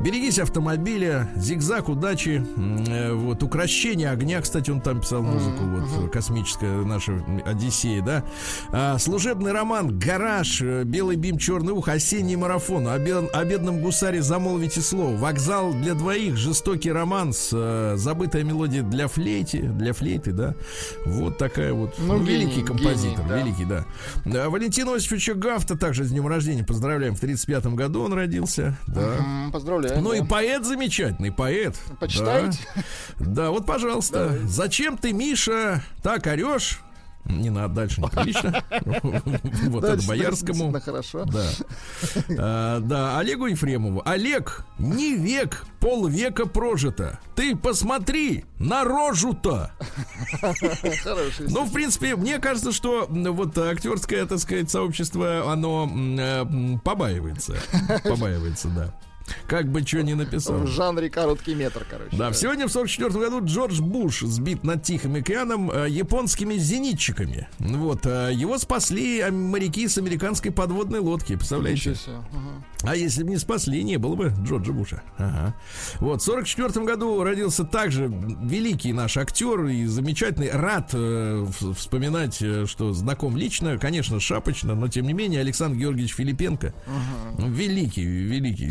«Берегись 0.00 0.38
автомобиля», 0.38 1.28
«Зигзаг 1.36 1.90
удачи», 1.90 2.42
э, 2.88 3.12
вот, 3.12 3.42
«Укращение 3.42 4.08
огня», 4.08 4.40
кстати, 4.40 4.70
он 4.70 4.80
там 4.80 5.02
писал 5.02 5.22
музыку, 5.22 5.62
вот, 5.62 6.10
космическая 6.10 6.72
наша 6.86 7.22
Одиссея, 7.44 8.02
да? 8.02 8.24
А, 8.72 8.98
служебный 8.98 9.52
роман 9.52 9.98
«Гараж», 9.98 10.62
э, 10.62 10.84
«Белый 10.84 11.16
бим, 11.16 11.36
черный 11.36 11.74
ух», 11.74 11.88
«Осенний 11.88 12.36
марафон», 12.36 12.88
о, 12.88 12.98
бед- 12.98 13.28
о 13.34 13.44
бедном 13.44 13.82
гусаре 13.82 14.22
замолвите 14.22 14.80
слово, 14.80 15.14
«Вокзал 15.18 15.74
для 15.74 15.92
двоих», 15.92 16.38
«Жестокий 16.38 16.92
романс», 16.92 17.50
э, 17.52 17.96
«Забытая 17.98 18.42
мелодия 18.42 18.82
для 18.82 19.06
флейти», 19.06 19.58
для 19.58 19.92
флейты, 19.92 20.29
да? 20.32 20.54
Вот 21.04 21.38
такая 21.38 21.72
вот, 21.72 21.94
Ну, 21.98 22.18
ну, 22.18 22.24
гений, 22.24 22.44
великий 22.44 22.62
композитор, 22.62 23.24
гений, 23.24 23.28
да. 23.28 23.38
великий, 23.42 23.64
да. 23.64 23.84
Да, 24.24 24.50
Валентина 24.50 24.94
Осиповича 24.94 25.34
Гафта 25.34 25.76
также 25.76 26.04
с 26.04 26.10
днем 26.10 26.26
рождения 26.26 26.64
поздравляем. 26.64 27.14
В 27.14 27.20
35 27.20 27.66
году 27.74 28.02
он 28.02 28.12
родился, 28.12 28.76
да. 28.86 29.16
М, 29.18 29.52
Поздравляю. 29.52 30.00
Ну 30.00 30.12
и 30.12 30.20
да. 30.20 30.26
поэт 30.26 30.64
замечательный, 30.64 31.32
поэт. 31.32 31.76
Почитаете? 31.98 32.58
Да, 33.18 33.40
Да, 33.40 33.50
вот, 33.50 33.66
пожалуйста. 33.66 34.38
Зачем 34.44 34.96
ты, 34.98 35.12
Миша, 35.12 35.82
так 36.02 36.26
орешь? 36.26 36.80
Не 37.24 37.50
надо, 37.50 37.74
дальше 37.74 38.00
неприлично. 38.00 38.62
Вот 39.70 39.84
это 39.84 40.06
Боярскому. 40.06 40.72
хорошо. 40.80 41.24
Да. 41.26 41.46
А, 42.38 42.80
Да, 42.80 43.18
Олегу 43.18 43.46
Ефремову. 43.46 44.02
Олег, 44.04 44.64
не 44.78 45.14
век, 45.14 45.64
полвека 45.80 46.46
прожито. 46.46 47.20
Ты 47.36 47.56
посмотри 47.56 48.44
на 48.58 48.84
рожу-то. 48.84 49.70
Ну, 51.40 51.64
в 51.64 51.72
принципе, 51.72 52.16
мне 52.16 52.38
кажется, 52.38 52.72
что 52.72 53.06
вот 53.08 53.56
актерское, 53.58 54.26
так 54.26 54.38
сказать, 54.38 54.70
сообщество, 54.70 55.50
оно 55.52 55.90
э, 56.18 56.44
побаивается. 56.84 57.56
Побаивается, 58.04 58.68
да. 58.68 58.94
Как 59.46 59.70
бы 59.70 59.86
что 59.86 60.02
ни 60.02 60.14
написал. 60.14 60.60
В 60.60 60.66
жанре 60.66 61.10
короткий 61.10 61.54
метр, 61.54 61.86
короче. 61.88 62.16
Да, 62.16 62.32
сегодня 62.32 62.66
в 62.66 62.72
44 62.72 63.10
году 63.10 63.44
Джордж 63.44 63.80
Буш 63.80 64.20
сбит 64.20 64.64
над 64.64 64.82
Тихим 64.82 65.14
океаном 65.14 65.70
э, 65.70 65.88
японскими 65.88 66.54
зенитчиками. 66.54 67.48
Вот, 67.58 68.06
э, 68.06 68.30
его 68.32 68.58
спасли 68.58 69.24
моряки 69.30 69.88
с 69.88 69.98
американской 69.98 70.50
подводной 70.52 71.00
лодки, 71.00 71.36
представляете? 71.36 71.94
Ага. 72.06 72.64
А 72.82 72.96
если 72.96 73.22
бы 73.24 73.30
не 73.30 73.36
спасли, 73.36 73.82
не 73.82 73.98
было 73.98 74.14
бы 74.14 74.32
Джорджа 74.42 74.72
Буша. 74.72 75.02
Ага. 75.18 75.54
Вот, 76.00 76.22
в 76.22 76.24
44 76.24 76.84
году 76.84 77.22
родился 77.22 77.64
также 77.64 78.06
великий 78.42 78.92
наш 78.92 79.16
актер 79.16 79.66
и 79.66 79.84
замечательный. 79.86 80.50
Рад 80.50 80.90
э, 80.92 81.46
вспоминать, 81.76 82.38
э, 82.40 82.66
что 82.66 82.92
знаком 82.92 83.36
лично, 83.36 83.78
конечно, 83.78 84.18
шапочно, 84.20 84.74
но 84.74 84.88
тем 84.88 85.06
не 85.06 85.12
менее 85.12 85.40
Александр 85.40 85.78
Георгиевич 85.78 86.14
Филипенко. 86.14 86.72
Великий, 87.38 88.04
великий. 88.04 88.66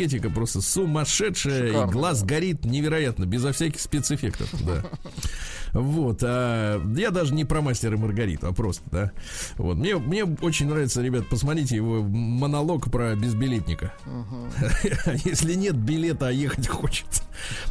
Энергетика 0.00 0.30
просто 0.30 0.60
сумасшедшая. 0.60 1.64
И 1.64 1.68
Шикарно, 1.68 1.92
глаз 1.92 2.22
горит 2.22 2.64
невероятно, 2.64 3.24
безо 3.24 3.52
всяких 3.52 3.80
спецэффектов. 3.80 4.48
Да. 4.64 4.82
Вот, 5.72 6.18
а 6.24 6.82
я 6.96 7.12
даже 7.12 7.32
не 7.32 7.44
про 7.44 7.60
мастера 7.60 7.94
и 7.94 7.96
Маргариту, 7.96 8.48
а 8.48 8.52
просто, 8.52 8.82
да. 8.90 9.12
Вот, 9.56 9.76
мне, 9.76 9.94
мне 9.98 10.24
очень 10.24 10.68
нравится, 10.68 11.00
ребят, 11.00 11.28
посмотрите 11.28 11.76
его 11.76 12.02
монолог 12.02 12.90
про 12.90 13.14
безбилетника. 13.14 13.94
Если 15.24 15.54
нет 15.54 15.76
билета, 15.76 16.26
а 16.26 16.32
ехать 16.32 16.66
хочется. 16.66 17.22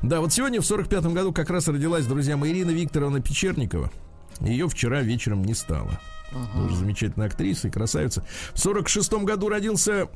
Да, 0.01 0.21
вот 0.21 0.31
сегодня 0.31 0.61
в 0.61 0.63
45-м 0.63 1.13
году 1.13 1.33
как 1.33 1.49
раз 1.49 1.67
родилась, 1.67 2.05
друзья 2.05 2.37
мои, 2.37 2.53
Ирина 2.53 2.71
Викторовна 2.71 3.19
Печерникова. 3.19 3.91
Ее 4.39 4.69
вчера 4.69 5.01
вечером 5.01 5.43
не 5.43 5.53
стало. 5.53 5.99
Тоже 6.55 6.75
замечательная 6.75 7.27
актриса 7.27 7.67
и 7.67 7.71
красавица. 7.71 8.23
В 8.53 8.65
46-м 8.65 9.25
году 9.25 9.49
родился... 9.49 10.07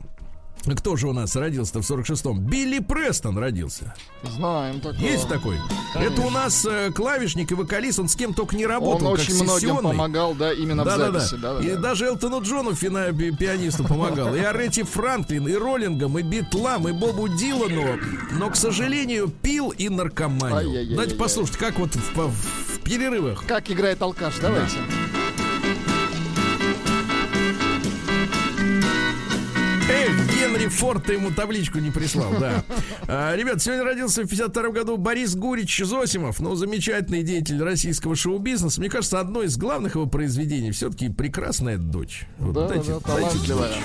Кто 0.78 0.96
же 0.96 1.10
у 1.10 1.14
нас 1.14 1.36
родился-то 1.36 1.82
в 1.82 1.90
46-м? 1.92 2.40
Билли 2.40 2.80
Престон 2.80 3.38
родился. 3.38 3.94
Знаем 4.24 4.80
такого. 4.80 5.02
Есть 5.02 5.28
такой? 5.28 5.58
Это 5.94 6.22
у 6.22 6.30
нас 6.30 6.66
э, 6.66 6.90
клавишник 6.96 7.52
и 7.52 7.54
вокалист, 7.54 8.00
он 8.00 8.08
с 8.08 8.16
кем 8.16 8.34
только 8.34 8.56
не 8.56 8.64
Он 8.66 8.72
работал, 8.72 9.12
как 9.12 9.20
очень 9.20 9.36
многим 9.44 9.56
сессионный. 9.60 9.92
помогал, 9.92 10.34
да, 10.36 10.54
именно 10.54 10.84
в 10.84 10.86
Да-да-да. 10.86 11.20
записи. 11.20 11.42
Да, 11.42 11.60
И 11.60 11.76
даже 11.76 12.06
Элтону 12.06 12.42
Джону, 12.42 12.72
фина- 12.76 13.12
пи- 13.12 13.36
пианисту, 13.36 13.84
помогал. 13.84 14.34
И 14.36 14.40
Аретти 14.40 14.84
Франклин, 14.84 15.46
и 15.50 15.54
Роллингам, 15.54 16.18
и 16.18 16.22
Битлам, 16.22 16.88
и 16.88 16.94
Бобу 16.94 17.28
Дилану. 17.28 18.00
Но, 18.32 18.50
к 18.50 18.56
сожалению, 18.56 19.28
пил 19.28 19.72
и 19.72 19.90
наркоманил. 19.90 20.72
Давайте 20.92 21.16
послушать, 21.16 21.58
как 21.58 21.78
вот 21.78 21.94
в, 21.94 22.16
в- 22.16 22.30
в 22.32 22.80
перерывах. 22.86 23.44
Как 23.46 23.70
играет 23.70 24.02
алкаш, 24.02 24.36
давайте. 24.42 24.78
Эх, 24.78 25.23
Генри 30.54 30.68
Форд 30.68 31.10
ему 31.10 31.32
табличку 31.32 31.80
не 31.80 31.90
прислал, 31.90 32.32
да. 32.40 32.64
А, 33.08 33.36
ребят, 33.36 33.62
сегодня 33.62 33.84
родился 33.84 34.22
в 34.24 34.28
52 34.28 34.70
году 34.70 34.98
Борис 34.98 35.36
Гурич 35.36 35.80
Зосимов, 35.84 36.40
ну, 36.40 36.54
замечательный 36.54 37.24
деятель 37.24 37.62
российского 37.62 38.16
шоу-бизнеса. 38.16 38.80
Мне 38.80 38.90
кажется, 38.90 39.20
одно 39.20 39.42
из 39.42 39.58
главных 39.58 39.96
его 39.96 40.06
произведений 40.06 40.70
все-таки 40.72 41.10
«Прекрасная 41.10 41.78
дочь». 41.78 42.28
Вот 42.38 42.54
Да, 42.54 42.68
дайте- 42.68 42.92
да, 42.92 43.00
дайте 43.00 43.30
талантливая. 43.32 43.68
дочь. 43.70 43.78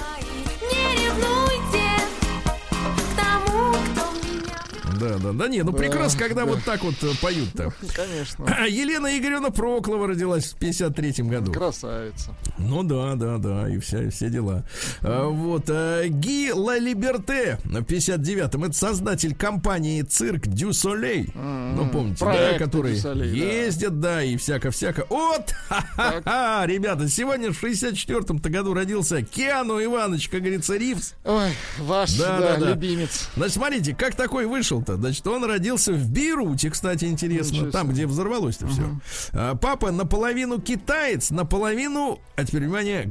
Да, 4.98 5.18
да, 5.18 5.32
да, 5.32 5.48
не, 5.48 5.62
ну 5.62 5.72
Да, 5.72 5.78
прекрасно, 5.78 6.18
когда 6.18 6.44
да. 6.44 6.52
вот 6.52 6.64
так 6.64 6.82
вот 6.82 6.94
э, 7.02 7.08
поют-то. 7.20 7.72
Конечно. 7.94 8.44
Елена 8.68 9.16
Игоревна 9.18 9.50
Проклова 9.50 10.08
родилась 10.08 10.52
в 10.52 10.58
53-м 10.58 11.28
году. 11.28 11.52
Красавица. 11.52 12.34
Ну 12.58 12.82
да, 12.82 13.14
да, 13.14 13.38
да, 13.38 13.68
и 13.68 13.78
вся, 13.78 14.10
все 14.10 14.30
дела. 14.30 14.64
А, 15.02 15.26
вот, 15.28 15.64
а, 15.68 16.06
Ги 16.06 16.52
Ла 16.52 16.78
Либерте 16.78 17.58
в 17.64 17.76
59-м, 17.76 18.64
это 18.64 18.74
создатель 18.74 19.34
компании 19.34 20.02
Цирк 20.02 20.46
Дю 20.46 20.72
Солей. 20.72 21.28
Ну, 21.34 21.88
помните, 21.90 22.24
да, 22.24 22.26
проект 22.26 22.58
которые 22.58 23.00
да. 23.00 23.12
ездят, 23.12 24.00
да, 24.00 24.22
и 24.22 24.36
всяко-всяко. 24.36 25.06
Вот, 25.08 25.50
ха-ха-ха, 25.68 26.62
ребята, 26.66 27.08
сегодня 27.08 27.52
в 27.52 27.62
64-м-то 27.62 28.50
году 28.50 28.74
родился 28.74 29.22
Киану 29.22 29.82
Иванович, 29.82 30.28
как 30.28 30.40
говорится, 30.40 30.76
Ривз. 30.76 31.14
Ой, 31.24 31.50
ваш, 31.78 32.12
Да, 32.14 32.38
да, 32.38 32.54
да, 32.54 32.60
да. 32.60 32.70
любимец. 32.70 33.28
Значит, 33.36 33.54
смотрите, 33.54 33.94
как 33.94 34.14
такой 34.14 34.46
вышел-то? 34.88 34.96
Значит, 34.96 35.26
он 35.26 35.44
родился 35.44 35.92
в 35.92 36.10
Бейруте, 36.10 36.70
кстати, 36.70 37.04
интересно, 37.04 37.70
там, 37.70 37.88
где 37.90 38.06
взорвалось-то 38.06 38.66
все. 38.68 39.56
папа 39.60 39.90
наполовину 39.90 40.60
китаец, 40.60 41.30
наполовину, 41.30 42.18
а 42.36 42.44
теперь 42.44 42.62
внимание, 42.62 43.08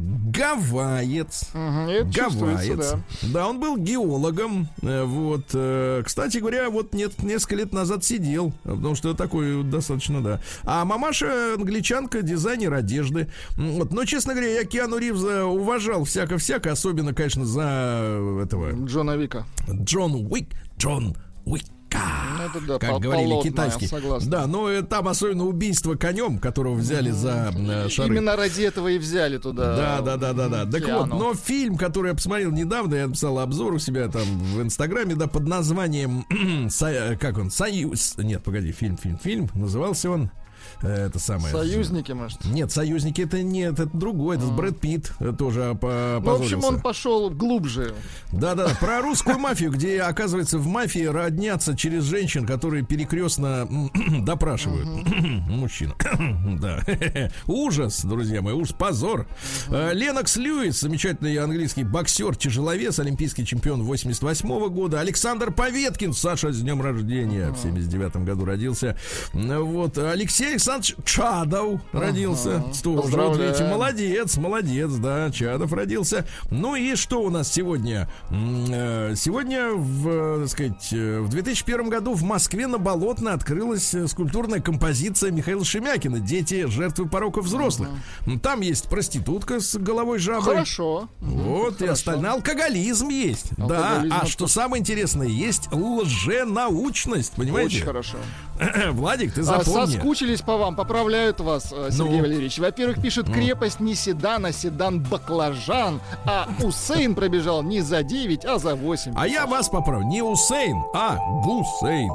это 1.54 2.12
чувствуется, 2.12 2.68
Гавайец. 2.74 2.92
да. 2.92 3.28
Да, 3.34 3.48
он 3.48 3.60
был 3.60 3.78
геологом. 3.78 4.68
э, 4.82 5.04
Вот, 5.04 5.50
э, 5.54 6.04
кстати 6.06 6.38
говоря, 6.38 6.70
вот 6.70 6.94
нет, 6.94 7.22
несколько 7.24 7.56
лет 7.56 7.74
назад 7.74 8.04
сидел, 8.04 8.54
потому 8.64 8.96
что 8.96 9.14
такой 9.14 9.64
достаточно, 9.64 10.22
да. 10.24 10.42
А 10.64 10.86
мамаша 10.86 11.54
англичанка, 11.56 12.22
дизайнер 12.22 12.74
одежды. 12.74 13.28
Вот, 13.56 13.92
но, 13.92 14.06
честно 14.06 14.34
говоря, 14.34 14.52
я 14.54 14.64
Киану 14.66 14.98
Ривза 14.98 15.46
уважал 15.46 16.04
всяко-всяко, 16.04 16.72
особенно, 16.72 17.14
конечно, 17.14 17.46
за 17.46 18.42
этого 18.44 18.72
Джона 18.86 19.16
Вика. 19.18 19.46
Джон 19.70 20.16
Уик, 20.32 20.50
Джон 20.78 21.16
Уика. 21.52 21.68
Ну, 22.38 22.44
это 22.44 22.68
да, 22.68 22.78
как 22.80 22.90
пол- 22.92 23.00
говорили 23.00 23.42
китайские. 23.42 23.90
Да, 24.30 24.46
но 24.48 24.70
э, 24.70 24.82
там 24.84 25.08
особенно 25.08 25.46
убийство 25.46 25.96
конем, 25.96 26.38
которого 26.38 26.74
взяли 26.76 27.12
за 27.12 27.54
э, 27.58 27.90
шары. 27.90 28.14
Именно 28.14 28.36
ради 28.36 28.62
этого 28.64 28.90
и 28.90 28.98
взяли 28.98 29.38
туда. 29.38 29.76
Да, 29.76 30.02
да, 30.02 30.18
да, 30.18 30.34
да, 30.34 30.48
да. 30.50 30.66
Так 30.66 30.88
вот, 30.88 31.08
но 31.08 31.34
фильм, 31.34 31.78
который 31.78 32.10
я 32.10 32.14
посмотрел 32.14 32.52
недавно, 32.52 32.96
я 32.96 33.08
написал 33.08 33.40
обзор 33.40 33.74
у 33.74 33.80
себя 33.80 34.08
там 34.10 34.24
в 34.26 34.62
Инстаграме, 34.62 35.16
да, 35.16 35.28
под 35.28 35.48
названием, 35.48 36.26
Со- 36.70 37.18
как 37.20 37.38
он, 37.38 37.50
Союз, 37.50 38.16
нет, 38.18 38.44
погоди, 38.44 38.72
фильм, 38.72 38.98
фильм, 38.98 39.18
фильм, 39.18 39.50
назывался 39.56 40.12
он, 40.12 40.24
э, 40.26 40.30
это 40.82 41.20
самое. 41.20 41.52
Союзники, 41.54 42.12
может. 42.12 42.44
Нет, 42.46 42.72
союзники 42.72 43.22
это 43.22 43.42
нет, 43.42 43.80
это 43.80 43.90
другой, 43.98 44.38
это 44.38 44.46
Брэд 44.48 44.80
Питт 44.80 45.12
э, 45.20 45.34
тоже 45.38 45.76
по- 45.80 46.22
Ну, 46.24 46.38
в 46.38 46.42
общем, 46.42 46.64
он 46.64 46.82
пошел 46.82 47.30
глубже. 47.30 47.94
Да-да, 48.32 48.68
про 48.80 49.02
русскую 49.02 49.38
мафию, 49.40 49.72
где, 49.72 50.02
оказывается, 50.02 50.58
в 50.60 50.68
мафии 50.68 51.06
роднятся 51.06 51.76
через 51.76 52.04
женщин, 52.04 52.46
которые 52.46 52.84
перекрестно 52.86 53.68
допрашивают 54.22 54.88
мужчин. 55.48 55.94
Да. 56.58 56.84
Ужас, 57.46 58.04
друзья 58.04 58.42
мои, 58.42 58.54
ужас, 58.54 58.74
позор. 58.78 59.28
Э, 59.70 59.92
Ленокс 59.94 60.38
Льюис, 60.38 60.80
замечательный 60.80 61.36
английский 61.38 61.84
боксер, 61.84 62.36
тяжеловес, 62.36 63.00
олимпийский 63.00 63.46
чемпион 63.46 63.84
88 63.84 64.70
года. 64.70 65.00
Александр 65.00 65.52
Поветкин, 65.52 66.14
Саша, 66.14 66.52
с 66.52 66.62
днем 66.62 66.82
рождения, 66.82 67.50
в 67.52 67.58
79 67.58 68.18
году 68.26 68.46
родился. 68.46 68.98
Э, 69.34 69.60
Вот, 69.60 69.98
Алексей 69.98 70.58
Александрович 70.68 70.96
Чадов 71.06 71.82
родился. 71.94 72.64
Тоже, 72.84 72.96
вот 72.98 73.02
Поздравляем. 73.04 73.52
видите, 73.54 73.64
молодец, 73.70 74.38
молодец, 74.38 74.92
да, 74.94 75.32
Чадов 75.32 75.72
родился. 75.74 76.26
Ну 76.52 76.76
и 76.76 76.96
что 76.96 77.22
у 77.22 77.30
нас 77.30 77.52
сегодня? 77.52 78.10
Э, 78.30 79.14
Сегодня, 79.16 79.70
в, 79.72 80.08
э, 80.10 80.40
так 80.42 80.50
сказать, 80.50 80.90
э, 80.92 81.20
в 81.22 81.30
2001 81.30 81.90
году 81.90 82.14
в 82.14 82.24
Москве 82.24 82.68
на 82.68 82.78
Болотно 82.78 83.34
открылась 83.34 83.96
скульптурная 84.08 84.60
композиция 84.60 85.32
Михаила 85.32 85.64
Шемякина 85.64 86.20
«Дети 86.20 86.68
жертвы 86.68 87.08
пороков 87.08 87.46
взрослых». 87.46 87.90
Там 88.44 88.62
есть 88.62 88.90
проститутка 88.90 89.60
с 89.62 89.78
головой 89.78 90.20
жабы. 90.20 90.44
Хорошо. 90.44 91.08
Вот, 91.22 91.76
и 91.76 91.86
Хорошо. 91.86 91.94
остальное. 91.94 92.32
Алкоголизм 92.32 93.08
есть. 93.10 93.52
Да, 93.58 93.64
Алкоголизм 93.92 94.16
а 94.16 94.18
это 94.20 94.28
что 94.28 94.48
самое 94.48 94.82
интересное, 94.82 95.28
есть 95.28 95.70
лженаучность, 95.72 97.32
понимаете? 97.34 97.78
Очень 97.78 97.86
хорошо. 97.86 98.18
Владик, 98.92 99.34
ты 99.34 99.42
А, 99.42 99.44
запомни. 99.44 99.94
соскучились 99.94 100.42
по 100.42 100.57
вам, 100.58 100.76
поправляют 100.76 101.40
вас, 101.40 101.72
э, 101.72 101.90
Сергей 101.92 102.18
Ну? 102.18 102.22
Валерьевич. 102.22 102.60
Во-первых, 102.60 103.02
пишет 103.02 103.30
крепость 103.32 103.80
не 103.80 103.96
седан, 103.96 104.46
а 104.46 104.52
седан 104.52 105.02
баклажан. 105.02 106.02
А 106.26 106.48
Усейн 106.64 107.16
пробежал 107.16 107.64
не 107.64 107.82
за 107.82 108.04
9, 108.04 108.46
а 108.46 108.60
за 108.60 108.76
8. 108.76 109.14
А 109.16 109.28
я 109.28 109.46
вас 109.46 109.70
поправлю. 109.70 110.08
Не 110.08 110.22
Усейн, 110.22 110.84
а 110.94 111.18
Гусейн. 111.44 112.12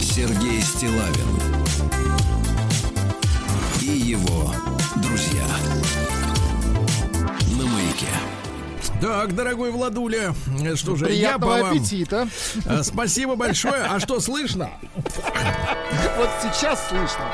Сергей 0.00 0.60
Стилавин 0.62 1.37
Так, 9.00 9.34
дорогой 9.34 9.70
Владуля, 9.70 10.34
э, 10.64 10.74
что 10.74 10.96
же, 10.96 11.04
я 11.12 11.38
по 11.38 11.46
Приятного 11.46 11.58
вам. 11.62 11.70
аппетита. 11.76 12.28
Э, 12.66 12.82
Спасибо 12.82 13.36
большое. 13.36 13.82
А 13.84 14.00
что 14.00 14.18
слышно? 14.20 14.70
Вот 16.16 16.30
сейчас 16.42 16.88
слышно. 16.88 17.24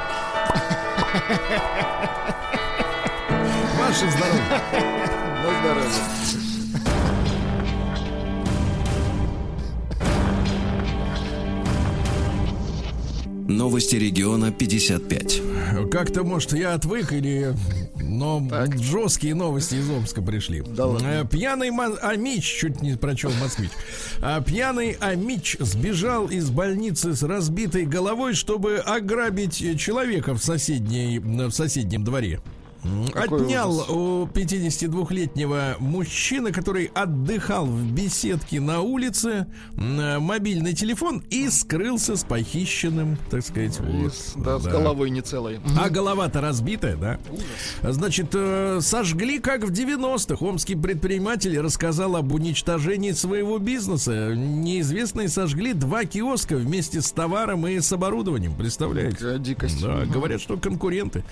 Ваше 3.79 4.11
здоровье. 4.11 4.61
На 5.43 5.61
здоровье. 5.61 6.44
Новости 13.49 13.97
региона 13.97 14.51
55. 14.51 15.43
Как-то, 15.91 16.25
может, 16.25 16.53
я 16.55 16.75
отвык 16.75 17.13
или... 17.13 17.55
Но 18.01 18.47
жесткие 18.81 19.35
новости 19.35 19.75
из 19.77 19.89
Омска 19.91 20.23
пришли. 20.23 20.63
Да 20.67 20.87
ладно. 20.87 21.07
Э, 21.07 21.25
Пьяный 21.31 21.71
ма- 21.71 21.97
Амич, 22.01 22.45
чуть 22.45 22.81
не 22.81 22.97
прочел 22.97 23.31
москвич. 23.41 23.71
А, 24.21 24.41
Пьяный 24.41 24.97
Амич 25.01 25.57
сбежал 25.59 26.27
из 26.27 26.51
больницы 26.51 27.15
с 27.17 27.23
разбитой 27.23 27.87
головой, 27.87 28.35
чтобы 28.35 28.77
ограбить 28.77 29.61
э, 29.63 29.75
человека 29.77 30.35
в, 30.35 30.43
соседней, 30.43 31.19
в 31.19 31.51
соседнем 31.51 32.05
дворе. 32.05 32.41
Какой 33.13 33.43
Отнял 33.43 33.71
ужас. 33.73 33.89
у 33.89 34.27
52-летнего 34.27 35.77
мужчины, 35.79 36.53
который 36.53 36.91
отдыхал 36.95 37.67
в 37.67 37.93
беседке 37.93 38.61
на 38.61 38.81
улице, 38.81 39.47
м, 39.77 40.23
мобильный 40.23 40.75
телефон 40.75 41.23
и 41.31 41.49
скрылся 41.49 42.17
с 42.17 42.25
похищенным, 42.25 43.17
так 43.31 43.43
сказать, 43.45 43.79
вот. 43.81 44.13
С- 44.15 44.33
Да, 44.37 44.59
с 44.59 44.65
Да. 44.65 44.71
головой 44.71 45.11
не 45.11 45.21
целой. 45.23 45.61
А 45.81 45.89
голова-то 45.89 46.41
разбитая, 46.41 46.97
да? 46.97 47.19
Значит, 47.83 48.29
э, 48.35 48.79
сожгли 48.83 49.39
как 49.39 49.65
в 49.65 49.71
90-х. 49.71 50.45
Омский 50.45 50.77
предприниматель 50.77 51.59
рассказал 51.61 52.17
об 52.17 52.33
уничтожении 52.33 53.13
своего 53.13 53.59
бизнеса. 53.59 54.35
Неизвестные 54.35 55.29
сожгли 55.29 55.73
два 55.73 56.05
киоска 56.05 56.57
вместе 56.57 57.01
с 57.01 57.11
товаром 57.13 57.67
и 57.67 57.81
с 57.81 57.93
оборудованием. 57.93 58.55
Представляете? 58.55 59.39
Дикость. 59.39 59.81
Да, 59.83 60.05
говорят, 60.05 60.41
что 60.41 60.57
конкуренты. 60.57 61.25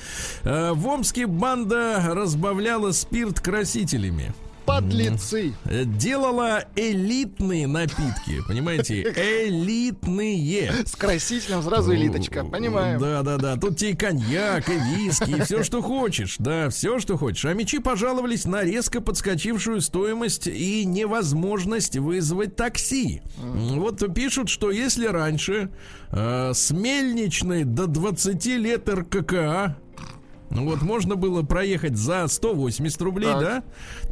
Э, 0.44 0.72
В 0.72 0.86
Омске 0.86 1.26
банда 1.43 2.01
разбавляла 2.14 2.93
спирт 2.93 3.40
красителями. 3.40 4.32
Подлецы. 4.64 5.55
Делала 5.64 6.66
элитные 6.76 7.66
напитки, 7.66 8.40
понимаете? 8.47 9.03
Элитные. 9.47 10.72
С 10.86 10.95
красителем 10.95 11.61
сразу 11.64 11.93
элиточка. 11.97 12.45
Понимаем. 12.45 13.01
Да, 13.01 13.22
да, 13.22 13.38
да. 13.38 13.57
Тут 13.57 13.76
тебе 13.76 13.90
и 13.90 13.97
коньяк, 13.97 14.68
и 14.68 14.78
виски, 14.78 15.30
и 15.30 15.40
все, 15.40 15.64
что 15.64 15.82
хочешь. 15.82 16.36
Да, 16.38 16.70
все, 16.70 17.01
что 17.01 17.18
хочешь. 17.18 17.45
А 17.45 17.55
мечи 17.55 17.80
пожаловались 17.80 18.45
на 18.45 18.62
резко 18.62 19.01
подскочившую 19.01 19.80
стоимость 19.80 20.47
и 20.47 20.84
невозможность 20.84 21.97
вызвать 21.97 22.55
такси. 22.55 23.22
Вот 23.36 24.14
пишут, 24.14 24.49
что 24.49 24.70
если 24.70 25.07
раньше 25.07 25.72
э, 26.12 26.53
с 26.55 26.70
мельничной 26.70 27.64
до 27.64 27.88
20 27.88 28.47
лет 28.47 28.88
РККА 28.88 29.76
ну 30.55 30.64
вот 30.64 30.82
можно 30.82 31.16
было 31.16 31.42
проехать 31.42 31.96
за 31.96 32.26
180 32.28 33.00
рублей, 33.03 33.32
Так. 33.32 33.40
да? 33.40 33.62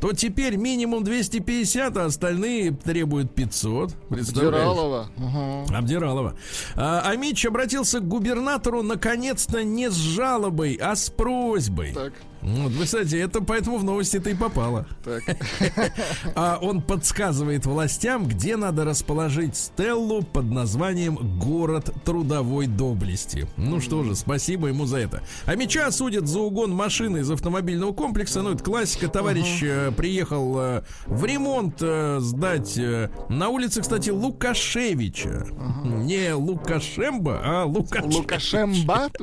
То 0.01 0.12
теперь 0.12 0.57
минимум 0.57 1.05
250, 1.05 1.96
а 1.96 2.05
остальные 2.07 2.72
требуют 2.72 3.34
500. 3.34 3.94
Представляешь? 4.09 4.64
Диралова. 4.64 5.11
Угу. 5.16 5.76
Обдиралова. 5.76 6.34
А, 6.76 7.03
а 7.05 7.16
Митч 7.16 7.44
обратился 7.44 8.01
к 8.01 8.09
губернатору 8.09 8.82
наконец-то 8.82 9.62
не 9.62 9.90
с 9.90 9.94
жалобой, 9.94 10.74
а 10.80 10.96
с 10.96 11.11
просьбой. 11.11 11.92
Так, 11.92 12.12
Вот, 12.40 12.72
вы, 12.72 12.84
кстати, 12.84 13.16
это 13.16 13.42
поэтому 13.42 13.76
в 13.76 13.84
новости 13.84 14.16
это 14.16 14.30
и 14.30 14.34
попало. 14.34 14.86
так. 15.05 15.22
А 16.34 16.59
он 16.62 16.80
подсказывает 16.80 17.66
властям, 17.66 18.26
где 18.26 18.57
надо 18.57 18.84
расположить 18.84 19.57
стеллу 19.57 20.22
под 20.22 20.46
названием 20.51 21.38
«Город 21.38 21.92
трудовой 22.05 22.66
доблести». 22.66 23.46
Ну 23.57 23.80
что 23.80 24.03
же, 24.05 24.14
спасибо 24.14 24.68
ему 24.68 24.86
за 24.86 24.98
это. 24.98 25.22
А 25.44 25.55
Меча 25.57 25.86
осудят 25.86 26.26
за 26.26 26.40
угон 26.40 26.72
машины 26.72 27.18
из 27.18 27.30
автомобильного 27.30 27.92
комплекса. 27.92 28.40
Ну, 28.42 28.53
это 28.53 28.62
классика. 28.64 29.09
Товарищ 29.09 29.62
приехал 29.93 30.59
э, 30.59 30.82
в 31.07 31.24
ремонт 31.24 31.76
э, 31.80 32.18
сдать 32.20 32.76
э, 32.78 33.11
на 33.28 33.49
улице, 33.49 33.80
кстати, 33.82 34.11
Лукашевича. 34.11 35.47
Не 35.84 36.32
Лукашемба, 36.34 37.41
а 37.43 37.64
Лукашевич. 37.64 38.16
Лукашемба. 38.16 39.09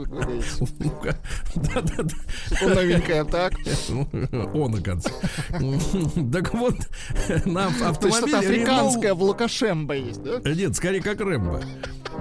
Лука- 0.79 1.17
Да-да-да. 1.55 2.55
Что 2.55 2.69
новенькое, 2.75 3.23
так? 3.25 3.53
О, 4.53 4.67
на 4.69 4.81
конце. 4.81 5.09
Так 6.31 6.53
вот, 6.53 6.75
на 7.45 7.67
автомобиле 7.67 8.11
что-то 8.17 8.39
африканское 8.39 9.13
в 9.13 9.23
Лукашемба 9.23 9.95
есть, 9.95 10.21
да? 10.23 10.39
Нет, 10.53 10.75
скорее 10.75 11.01
как 11.01 11.19
Рэмбо. 11.21 11.61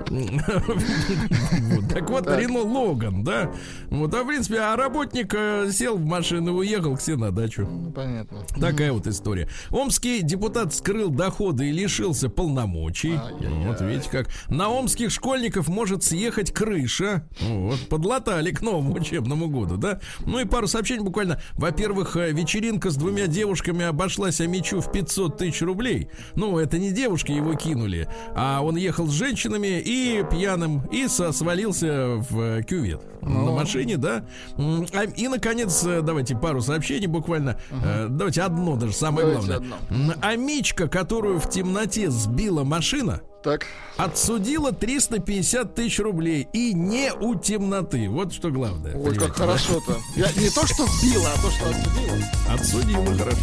Так 1.93 2.11
вот. 2.11 2.27
Рено 2.27 2.61
Логан, 2.61 3.25
да? 3.25 3.51
Вот, 3.91 4.15
а 4.15 4.23
в 4.23 4.27
принципе, 4.27 4.59
а 4.59 4.77
работник 4.77 5.33
сел 5.73 5.97
в 5.97 6.05
машину 6.05 6.51
и 6.53 6.55
уехал 6.67 6.97
к 6.97 7.01
себе 7.01 7.17
на 7.17 7.31
дачу. 7.31 7.67
Ну, 7.69 7.91
Понятно. 7.93 8.36
Такая 8.61 8.93
вот 8.93 9.07
история. 9.07 9.49
Омский 9.71 10.23
депутат 10.23 10.75
скрыл 10.75 11.11
доходы 11.11 11.69
и 11.69 11.73
лишился 11.73 12.29
полномочий. 12.29 13.13
Ай-яй-яй. 13.17 13.67
Вот 13.67 13.81
видите 13.81 14.09
как. 14.11 14.29
На 14.49 14.69
омских 14.69 15.11
школьников 15.11 15.69
может 15.69 16.03
съехать 16.05 16.53
крыша. 16.53 17.27
Вот, 17.41 17.89
подлатали 17.89 18.51
к 18.51 18.63
новому 18.63 18.95
учебному 18.95 19.49
году, 19.49 19.77
да? 19.77 20.01
Ну 20.25 20.39
и 20.39 20.45
пару 20.45 20.67
сообщений 20.67 21.03
буквально. 21.05 21.41
Во-первых, 21.55 22.17
э, 22.17 22.33
вечеринка 22.33 22.91
с 22.91 22.97
двумя 22.97 23.27
девушками 23.27 23.85
обошлась 23.85 24.41
Амичу 24.41 24.81
в 24.81 24.91
500 24.93 25.37
тысяч 25.39 25.63
рублей. 25.63 26.09
Ну, 26.35 26.59
это 26.59 26.79
не 26.79 26.93
девушки 26.93 27.33
его 27.33 27.55
кинули, 27.55 28.09
а 28.35 28.61
он 28.63 28.77
ехал 28.77 29.07
с 29.07 29.13
женщинами 29.13 29.81
и 29.81 30.25
пьяным, 30.31 30.87
и 30.93 31.07
свалился 31.09 32.17
в 32.17 32.41
э, 32.41 32.63
кювет 32.63 33.03
на 33.23 33.51
машине, 33.53 33.97
да? 33.97 34.25
А- 34.57 35.05
И, 35.17 35.29
наконец, 35.29 35.85
э, 35.85 36.01
давайте 36.03 36.37
пару 36.37 36.61
сообщений 36.61 37.07
буквально. 37.07 37.59
Э, 37.85 38.07
Давайте 38.27 38.43
одно 38.43 38.75
даже, 38.75 38.93
самое 38.93 39.29
Давайте 39.29 39.47
главное. 39.53 39.79
одно. 39.89 40.15
Амичка, 40.21 40.89
которую 40.89 41.39
в 41.39 41.49
темноте 41.49 42.11
сбила 42.11 42.65
машина, 42.65 43.21
Так, 43.45 43.67
отсудила 43.97 44.73
350 44.73 45.77
тысяч 45.77 46.01
рублей. 46.01 46.49
И 46.53 46.75
не 46.75 47.13
у 47.13 47.37
темноты. 47.37 48.09
Вот 48.09 48.33
что 48.33 48.51
главное. 48.51 48.97
ой, 48.97 49.11
понимаете, 49.11 49.21
как 49.21 49.37
хорошо-то. 49.37 49.97
Я 50.17 50.27
не 50.33 50.51
то, 50.51 50.67
что 50.67 50.87
сбила, 50.89 51.29
а 51.37 51.41
то, 51.41 51.51
что 51.53 51.69
отсудила. 51.69 52.17
Отсудила 52.53 53.15
хорошо. 53.17 53.37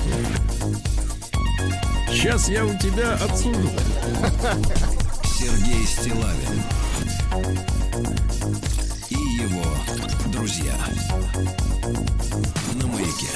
Сейчас 2.12 2.50
я 2.50 2.66
у 2.66 2.78
тебя 2.78 3.14
отсужу. 3.14 3.70
Сергей 5.40 5.86
Стилавин 5.86 6.62
и 9.10 9.16
его 9.44 9.64
друзья 10.34 10.74
на 12.82 12.88
маяке. 12.88 13.30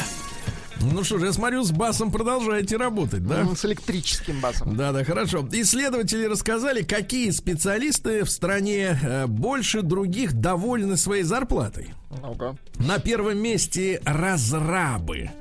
Ну 0.82 1.04
что 1.04 1.18
ж, 1.18 1.24
я 1.26 1.34
смотрю, 1.34 1.64
с 1.64 1.72
басом 1.72 2.12
продолжаете 2.12 2.78
работать, 2.78 3.26
да? 3.26 3.42
М, 3.42 3.56
С 3.56 3.66
электрическим 3.66 4.40
басом. 4.40 4.76
Да, 4.76 4.92
да, 4.92 5.04
хорошо. 5.04 5.48
Исследователи 5.52 6.26
рассказали, 6.26 6.84
какие 6.84 7.32
специалисты 7.32 8.24
в 8.24 8.30
стране 8.30 8.98
э, 9.02 9.26
больше 9.28 9.82
других 9.82 10.34
довольны 10.34 10.96
своей 10.98 11.24
зарплатой. 11.24 11.90
На 12.80 13.00
первом 13.00 13.38
месте 13.40 14.02
разрабы. 14.06 15.32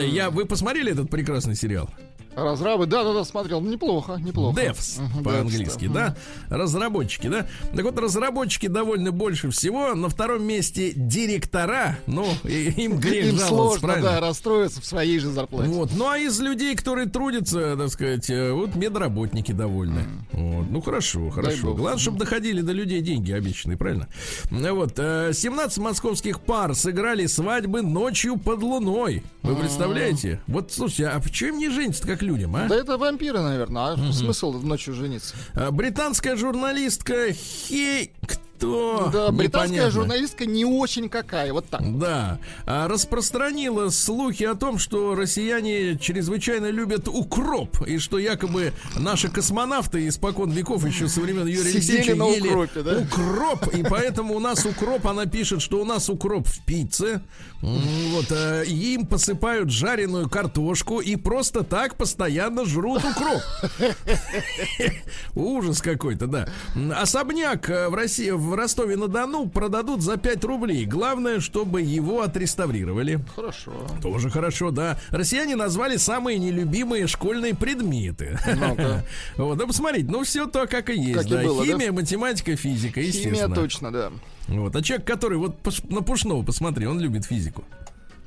Я, 0.00 0.30
вы 0.30 0.44
посмотрели 0.44 0.92
этот 0.92 1.10
прекрасный 1.10 1.56
сериал? 1.56 1.90
Разрабы, 2.36 2.86
да-да-да, 2.86 3.24
смотрел. 3.24 3.60
Неплохо, 3.62 4.20
неплохо. 4.22 4.60
Devs 4.60 5.00
по-английски, 5.24 5.86
devs, 5.86 5.92
да? 5.92 6.16
Разработчики, 6.50 7.28
да? 7.28 7.46
Так 7.74 7.84
вот, 7.84 7.98
разработчики 7.98 8.66
довольны 8.66 9.10
больше 9.10 9.50
всего. 9.50 9.94
На 9.94 10.08
втором 10.10 10.44
месте 10.44 10.92
директора. 10.94 11.98
Ну, 12.06 12.26
и- 12.44 12.70
им 12.84 12.98
грех 13.00 13.32
Им 13.32 13.38
сложно, 13.38 13.80
правильно? 13.88 14.10
да, 14.10 14.20
расстроиться 14.20 14.80
в 14.82 14.84
своей 14.86 15.18
же 15.18 15.30
зарплате. 15.30 15.70
Вот. 15.70 15.90
Ну 15.96 16.08
а 16.08 16.18
из 16.18 16.38
людей, 16.40 16.76
которые 16.76 17.08
трудятся, 17.08 17.74
так 17.76 17.88
сказать, 17.88 18.28
э, 18.28 18.52
вот 18.52 18.74
медработники 18.76 19.52
довольны. 19.52 20.02
Вот. 20.32 20.66
Ну 20.70 20.80
хорошо, 20.82 21.30
хорошо. 21.30 21.74
Главное, 21.74 21.98
чтобы 21.98 22.18
доходили 22.18 22.60
до 22.60 22.72
людей 22.72 23.00
деньги 23.00 23.32
обещанные, 23.32 23.78
правильно? 23.78 24.08
Ну, 24.50 24.74
Вот. 24.74 24.92
э, 24.98 25.32
17 25.32 25.78
московских 25.78 26.40
пар 26.40 26.74
сыграли 26.74 27.24
свадьбы 27.26 27.80
ночью 27.80 28.36
под 28.36 28.62
луной. 28.62 29.22
Вы 29.42 29.56
представляете? 29.56 30.40
Вот 30.46 30.70
слушайте, 30.72 31.06
а 31.08 31.18
почему 31.20 31.58
не 31.58 31.70
жениться 31.70 32.06
как 32.06 32.22
людям, 32.26 32.54
а? 32.56 32.66
Да 32.68 32.76
это 32.76 32.98
вампиры, 32.98 33.40
наверное. 33.40 33.94
А 33.94 34.12
смысл 34.12 34.52
ночью 34.52 34.92
жениться? 34.94 35.34
Британская 35.70 36.36
журналистка 36.36 37.32
Хей... 37.32 38.12
кто? 38.56 39.10
Да, 39.12 39.30
британская 39.30 39.68
Непонятно. 39.68 39.90
журналистка 39.90 40.46
не 40.46 40.64
очень 40.64 41.08
какая, 41.08 41.52
вот 41.52 41.66
так. 41.68 41.98
Да, 41.98 42.38
а, 42.64 42.88
распространила 42.88 43.90
слухи 43.90 44.44
о 44.44 44.54
том, 44.54 44.78
что 44.78 45.14
россияне 45.14 45.98
чрезвычайно 45.98 46.70
любят 46.70 47.08
укроп, 47.08 47.86
и 47.86 47.98
что 47.98 48.18
якобы 48.18 48.72
наши 48.96 49.28
космонавты 49.28 50.08
испокон 50.08 50.50
веков 50.50 50.84
еще 50.86 51.08
со 51.08 51.20
времен 51.20 51.46
Юрия 51.46 51.72
Сидели 51.72 51.76
Алексеевича 51.76 52.14
на 52.16 52.28
ели 52.28 52.48
укропе, 52.48 52.82
да? 52.82 52.98
укроп, 52.98 53.74
и 53.74 53.82
поэтому 53.82 54.34
у 54.34 54.40
нас 54.40 54.64
укроп, 54.64 55.06
она 55.06 55.26
пишет, 55.26 55.62
что 55.62 55.80
у 55.80 55.84
нас 55.84 56.08
укроп 56.08 56.48
в 56.48 56.64
пицце, 56.64 57.20
вот, 57.60 58.26
а, 58.30 58.62
им 58.62 59.06
посыпают 59.06 59.70
жареную 59.70 60.28
картошку 60.28 61.00
и 61.00 61.16
просто 61.16 61.62
так 61.62 61.96
постоянно 61.96 62.64
жрут 62.64 63.02
укроп. 63.04 63.42
Ужас 65.34 65.82
какой-то, 65.82 66.26
да. 66.26 66.48
Особняк 66.94 67.68
э, 67.68 67.88
в 67.88 67.94
России, 67.94 68.30
в 68.30 68.45
Ростове-на-Дону 68.54 69.48
продадут 69.48 70.02
за 70.02 70.16
5 70.16 70.44
рублей. 70.44 70.84
Главное, 70.86 71.40
чтобы 71.40 71.82
его 71.82 72.22
отреставрировали. 72.22 73.20
Хорошо. 73.34 73.72
Тоже 74.02 74.30
хорошо, 74.30 74.70
да. 74.70 74.98
Россияне 75.10 75.56
назвали 75.56 75.96
самые 75.96 76.38
нелюбимые 76.38 77.06
школьные 77.06 77.54
предметы. 77.54 78.38
Ну-ка. 78.56 79.04
Вот, 79.36 79.58
да 79.58 79.66
посмотрите, 79.66 80.10
ну 80.10 80.24
все 80.24 80.46
то, 80.46 80.66
как 80.66 80.90
и 80.90 80.94
есть. 80.98 81.14
Как 81.14 81.26
и 81.26 81.30
да. 81.30 81.42
Химия, 81.42 81.92
математика, 81.92 82.56
физика, 82.56 83.00
Химия 83.00 83.08
естественно. 83.08 83.54
точно, 83.54 83.92
да. 83.92 84.12
Вот. 84.48 84.74
А 84.74 84.82
человек, 84.82 85.06
который, 85.06 85.38
вот 85.38 85.56
на 85.88 86.02
Пушного 86.02 86.42
посмотри, 86.42 86.86
он 86.86 87.00
любит 87.00 87.24
физику. 87.24 87.64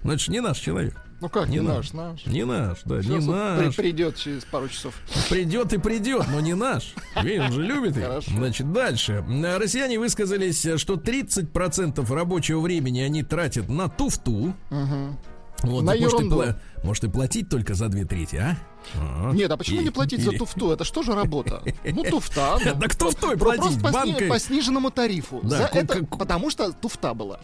Ну, 0.04 0.14
это 0.14 0.22
же 0.24 0.32
не 0.32 0.40
наш 0.42 0.60
человек. 0.60 0.96
Ну 1.22 1.28
как, 1.30 1.50
не, 1.50 1.58
Не 1.58 1.62
наш, 1.62 1.92
наш. 1.94 2.26
Не 2.26 2.46
наш, 2.46 2.80
да, 2.86 3.02
Сейчас 3.02 3.26
не 3.26 3.32
наш. 3.32 3.76
при- 3.76 3.84
придет 3.84 4.16
через 4.16 4.46
пару 4.46 4.70
часов. 4.70 4.94
Придет 5.30 5.74
и 5.74 5.78
придет, 5.78 6.26
но 6.32 6.40
не 6.40 6.54
наш. 6.54 6.94
Видишь, 7.22 7.46
он 7.48 7.52
же 7.52 7.62
любит 7.64 7.98
их. 7.98 8.04
Хорошо. 8.06 8.32
Значит, 8.32 8.72
дальше. 8.72 9.26
Россияне 9.58 10.00
высказались, 10.00 10.66
что 10.78 10.96
30% 10.96 12.10
рабочего 12.14 12.62
времени 12.62 13.02
они 13.02 13.24
тратят 13.24 13.68
на 13.70 13.90
туфту. 13.90 14.54
Вот, 15.62 15.82
На 15.84 15.92
может, 15.92 16.00
и 16.00 16.04
ерунду. 16.04 16.42
пла- 16.42 16.56
может 16.86 17.04
и 17.04 17.10
платить 17.10 17.50
только 17.50 17.74
за 17.74 17.90
две 17.90 18.06
трети, 18.06 18.38
а? 18.38 18.58
А. 18.96 19.32
Нет, 19.34 19.52
а 19.52 19.58
почему 19.58 19.82
И- 19.82 19.84
не 19.84 19.90
платить 19.90 20.24
за 20.24 20.30
или- 20.32 20.38
туфту? 20.38 20.72
Это 20.72 20.86
что 20.86 21.04
же 21.04 21.14
работа? 21.14 21.62
Ну, 21.84 22.04
туфта. 22.06 22.58
ну, 22.66 22.76
Да 22.76 22.88
кто 22.88 23.12
в 23.12 23.16
той 23.16 23.36
про- 23.36 23.44
платить? 23.58 23.82
Просто 23.82 23.82
по, 23.82 23.92
Банкой? 23.92 24.28
по 24.30 24.40
сниженному 24.40 24.90
тарифу. 24.90 25.42
Да, 25.44 25.70
За 25.74 25.96
потому 26.18 26.50
что 26.50 26.72
туфта 26.72 27.14
была. 27.14 27.42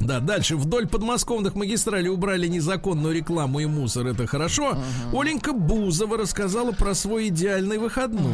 Да, 0.00 0.20
дальше. 0.20 0.56
Вдоль 0.56 0.86
подмосковных 0.86 1.54
магистралей 1.54 2.08
убрали 2.08 2.46
незаконную 2.48 3.14
рекламу 3.14 3.60
и 3.60 3.66
мусор. 3.66 4.06
Это 4.06 4.26
хорошо. 4.26 4.76
Оленька 5.12 5.52
Бузова 5.52 6.18
рассказала 6.18 6.72
про 6.72 6.94
свой 6.94 7.28
идеальный 7.28 7.78
выходной. 7.78 8.32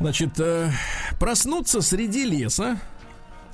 Значит, 0.00 0.40
э, 0.40 0.70
проснуться 1.20 1.80
среди 1.80 2.24
леса, 2.24 2.80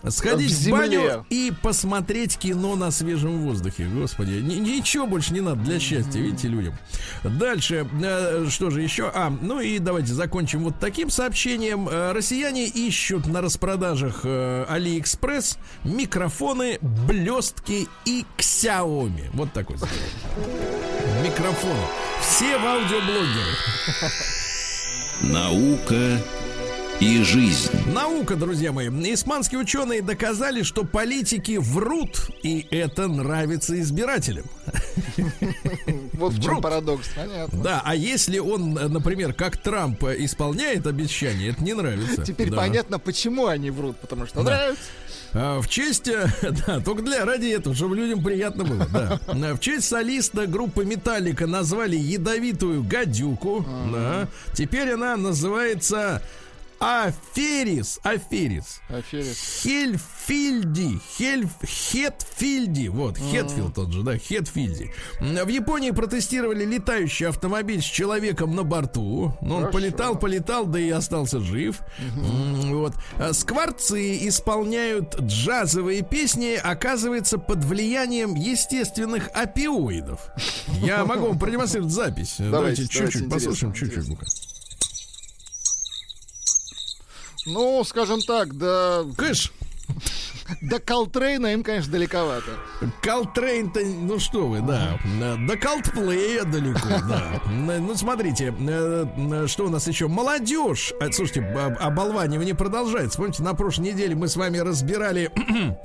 сходить 0.09 0.51
В 0.53 0.55
в, 0.55 0.59
земле. 0.59 0.79
баню 0.79 1.27
и 1.31 1.53
посмотреть 1.63 2.39
кино 2.39 2.77
на 2.77 2.91
свежем 2.91 3.43
воздухе. 3.43 3.87
Господи, 3.93 4.33
ни- 4.41 4.55
ничего 4.57 5.07
больше 5.07 5.33
не 5.35 5.41
надо 5.41 5.61
для 5.63 5.79
счастья, 5.81 6.21
видите, 6.21 6.49
людям. 6.49 6.75
Дальше, 7.25 7.87
э, 8.03 8.47
что 8.51 8.71
же 8.71 8.83
еще? 8.83 9.11
А, 9.15 9.31
ну 9.31 9.61
и 9.61 9.79
давайте 9.79 10.13
закончим 10.13 10.65
вот 10.65 10.75
таким 10.81 11.11
сообщением. 11.11 11.89
Э, 11.89 12.13
Россияне 12.13 12.67
ищут 12.67 13.27
на 13.27 13.41
распродажах 13.41 14.21
э, 14.25 14.65
Алиэкспресс 14.69 15.59
микрофоны, 15.85 16.79
блестки 16.81 17.89
и 18.05 18.25
Xiaomi. 18.39 19.31
Вот 19.33 19.53
такой. 19.53 19.77
Микрофоны. 21.25 21.75
Все 22.21 22.59
в 22.59 22.65
аудиоблогеры. 22.65 23.55
Наука 25.23 26.21
и 27.01 27.23
жизнь. 27.23 27.71
Наука, 27.93 28.35
друзья 28.35 28.73
мои. 28.73 28.89
Испанские 28.89 29.61
ученые 29.61 30.03
доказали, 30.03 30.63
что 30.63 30.85
политики 30.85 31.59
врут, 31.59 32.31
и 32.43 32.67
это 32.71 33.07
нравится 33.09 33.79
избирателям. 33.81 34.45
Вот 36.13 36.33
в 36.33 36.43
чем 36.43 36.61
парадокс, 36.61 37.11
понятно. 37.15 37.63
Да, 37.63 37.83
а 37.85 37.95
если 37.95 38.41
он, 38.41 38.75
например, 38.75 39.33
как 39.33 39.57
Трамп, 39.57 40.03
исполняет 40.03 40.85
обещания, 40.89 41.51
это 41.51 41.63
не 41.63 41.75
нравится. 41.75 42.25
Теперь 42.25 42.53
понятно, 42.53 42.99
почему 42.99 43.47
они 43.47 43.71
врут, 43.71 43.97
потому 43.99 44.27
что 44.27 44.43
нравится. 44.43 44.83
А, 45.33 45.61
В 45.61 45.69
честь, 45.69 46.09
э, 46.09 46.29
да, 46.67 46.81
только 46.81 47.03
для 47.03 47.25
ради 47.25 47.47
этого, 47.47 47.75
чтобы 47.77 47.95
людям 47.95 48.23
приятно 48.25 48.65
было, 48.65 48.87
да. 48.93 49.21
А, 49.29 49.55
В 49.55 49.61
честь 49.61 49.87
солиста 49.87 50.49
группы 50.49 50.85
Металлика 50.85 51.47
назвали 51.47 51.97
ядовитую 51.97 52.83
гадюку, 52.83 53.65
да. 53.93 54.27
Теперь 54.55 54.93
она 54.93 55.17
называется 55.17 56.21
Аферис, 56.81 57.99
Аферис. 58.05 58.81
Аферис. 58.89 59.63
Хельфильди, 59.63 61.01
Хельф, 61.17 61.51
Хетфильди, 61.65 62.89
вот, 62.89 63.19
Хетфилд 63.19 63.75
тот 63.75 63.93
же, 63.93 64.03
да, 64.03 64.17
Хетфильди. 64.17 64.93
В 65.21 65.49
Японии 65.49 65.91
протестировали 65.91 66.65
летающий 66.65 67.27
автомобиль 67.27 67.81
с 67.81 67.85
человеком 67.85 68.55
на 68.55 68.63
борту. 68.63 69.37
Ну, 69.41 69.57
он 69.57 69.63
Хорошо. 69.65 69.73
полетал, 69.73 70.19
полетал, 70.19 70.67
да 70.67 70.79
и 70.79 70.91
остался 70.91 71.41
жив. 71.41 71.81
Вот. 72.15 72.95
А 73.19 73.33
Скворцы 73.33 74.29
исполняют 74.29 75.21
джазовые 75.21 76.03
песни, 76.03 76.55
оказывается, 76.63 77.39
под 77.39 77.65
влиянием 77.65 78.35
естественных 78.35 79.31
опиоидов. 79.35 80.21
Я 80.81 81.05
могу 81.05 81.27
вам 81.27 81.39
продемонстрировать 81.39 81.93
запись. 81.93 82.37
Давайте, 82.39 82.87
чуть-чуть 82.87 83.29
послушаем, 83.29 83.73
чуть-чуть. 83.73 84.07
Ну, 87.49 87.83
скажем 87.85 88.21
так, 88.21 88.55
до, 88.57 89.07
Кыш! 89.17 89.53
до 90.63 90.79
Колтрейна 90.81 91.49
им, 91.55 91.63
конечно, 91.63 91.93
далековато. 91.93 92.51
Колтрейн-то, 93.03 93.81
ну 93.85 94.19
что 94.19 94.47
вы, 94.49 94.61
да. 94.61 94.99
До 95.47 95.57
Колдплея 95.57 96.45
далеко, 96.45 96.89
да. 97.09 97.41
Ну, 97.51 97.95
смотрите, 97.97 98.55
э, 98.59 99.05
э, 99.17 99.47
что 99.47 99.67
у 99.67 99.71
нас 99.71 99.87
еще? 99.89 100.09
Молодежь. 100.09 100.93
А, 101.01 101.11
Слушайте, 101.13 101.43
об- 101.43 101.79
оболванивание 101.81 102.55
продолжается. 102.55 103.19
Помните, 103.19 103.43
на 103.43 103.55
прошлой 103.55 103.93
неделе 103.93 104.15
мы 104.15 104.29
с 104.29 104.37
вами 104.37 104.59
разбирали 104.59 105.31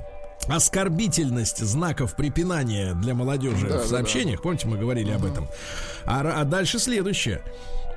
оскорбительность 0.48 1.58
знаков 1.58 2.16
препинания 2.16 2.94
для 2.94 3.14
молодежи 3.14 3.66
Да, 3.68 3.78
в 3.78 3.82
да, 3.82 3.86
сообщениях. 3.86 4.42
Помните, 4.42 4.66
мы 4.66 4.76
говорили 4.78 5.12
об 5.12 5.24
этом. 5.24 5.48
А, 6.04 6.40
а 6.40 6.44
дальше 6.44 6.78
следующее. 6.78 7.42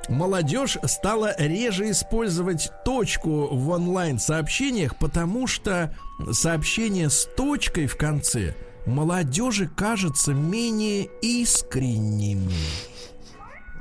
Молодежь 0.09 0.77
стала 0.85 1.35
реже 1.37 1.91
использовать 1.91 2.71
точку 2.85 3.47
в 3.51 3.69
онлайн-сообщениях, 3.69 4.95
потому 4.97 5.47
что 5.47 5.93
сообщение 6.31 7.09
с 7.09 7.25
точкой 7.35 7.87
в 7.87 7.97
конце 7.97 8.55
молодежи 8.85 9.69
кажется 9.75 10.33
менее 10.33 11.09
искренними. 11.21 12.53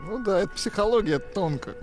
Ну 0.09 0.23
да, 0.23 0.41
это 0.41 0.51
психология 0.51 1.19
тонко. 1.19 1.75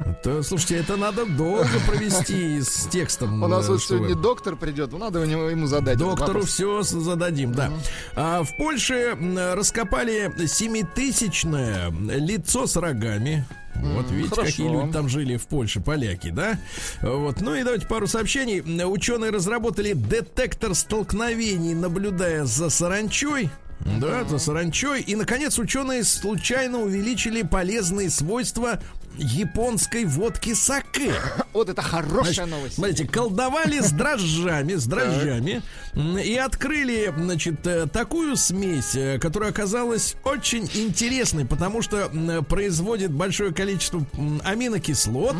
Это, 0.00 0.42
слушайте, 0.42 0.76
это 0.76 0.96
надо 0.98 1.24
долго 1.24 1.66
провести 1.86 2.60
с 2.60 2.86
текстом. 2.88 3.42
У 3.42 3.46
нас 3.48 3.66
э, 3.68 3.72
вот 3.72 3.80
чтобы- 3.82 4.00
сегодня 4.06 4.22
доктор 4.22 4.56
придет, 4.56 4.92
ну 4.92 4.98
надо 4.98 5.20
у 5.20 5.24
него- 5.24 5.48
ему 5.48 5.66
задать. 5.66 5.96
Доктору 5.96 6.42
все 6.42 6.82
зададим, 6.82 7.52
да. 7.52 7.70
А 8.16 8.42
в 8.42 8.54
Польше 8.58 9.16
раскопали 9.54 10.30
семитысячное 10.46 11.90
лицо 11.90 12.66
с 12.66 12.76
рогами. 12.76 13.46
Вот 13.82 14.10
видите, 14.10 14.30
хорошо. 14.30 14.50
какие 14.50 14.68
люди 14.68 14.92
там 14.92 15.08
жили 15.08 15.36
в 15.36 15.46
Польше, 15.46 15.80
поляки, 15.80 16.30
да? 16.30 16.58
Вот. 17.02 17.40
Ну 17.40 17.54
и 17.54 17.62
давайте 17.62 17.86
пару 17.86 18.06
сообщений. 18.06 18.60
Ученые 18.84 19.30
разработали 19.30 19.92
детектор 19.92 20.74
столкновений, 20.74 21.74
наблюдая 21.74 22.44
за 22.44 22.70
саранчой. 22.70 23.50
Да, 23.98 24.24
за 24.24 24.38
саранчой. 24.38 25.00
И, 25.00 25.16
наконец, 25.16 25.58
ученые 25.58 26.04
случайно 26.04 26.80
увеличили 26.80 27.42
полезные 27.42 28.10
свойства 28.10 28.80
японской 29.20 30.04
водки 30.04 30.54
саке. 30.54 31.12
Вот 31.52 31.68
это 31.68 31.82
хорошая 31.82 32.32
Значит, 32.32 32.46
новость. 32.46 32.74
Смотрите, 32.76 33.06
колдовали 33.08 33.80
с 33.80 33.90
дрожжами, 33.90 34.74
с 34.74 34.86
дрожжами 34.86 35.62
и 35.94 36.36
открыли, 36.36 37.12
значит, 37.16 37.66
э, 37.66 37.86
такую 37.86 38.36
смесь, 38.36 38.94
э, 38.94 39.18
которая 39.18 39.50
оказалась 39.50 40.14
очень 40.24 40.70
интересной, 40.74 41.44
потому 41.44 41.82
что 41.82 42.08
производит 42.48 43.10
большое 43.10 43.52
количество 43.52 44.06
аминокислот, 44.44 45.36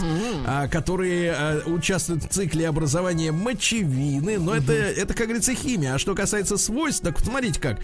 а, 0.46 0.68
которые 0.68 1.32
а, 1.32 1.62
участвуют 1.66 2.24
в 2.24 2.28
цикле 2.28 2.68
образования 2.68 3.32
мочевины. 3.32 4.38
Но 4.38 4.54
это, 4.54 4.72
это, 4.72 5.14
как 5.14 5.26
говорится, 5.26 5.54
химия. 5.54 5.94
А 5.94 5.98
что 5.98 6.14
касается 6.14 6.56
свойств, 6.56 7.02
так 7.02 7.18
вот 7.18 7.26
смотрите 7.26 7.60
как. 7.60 7.78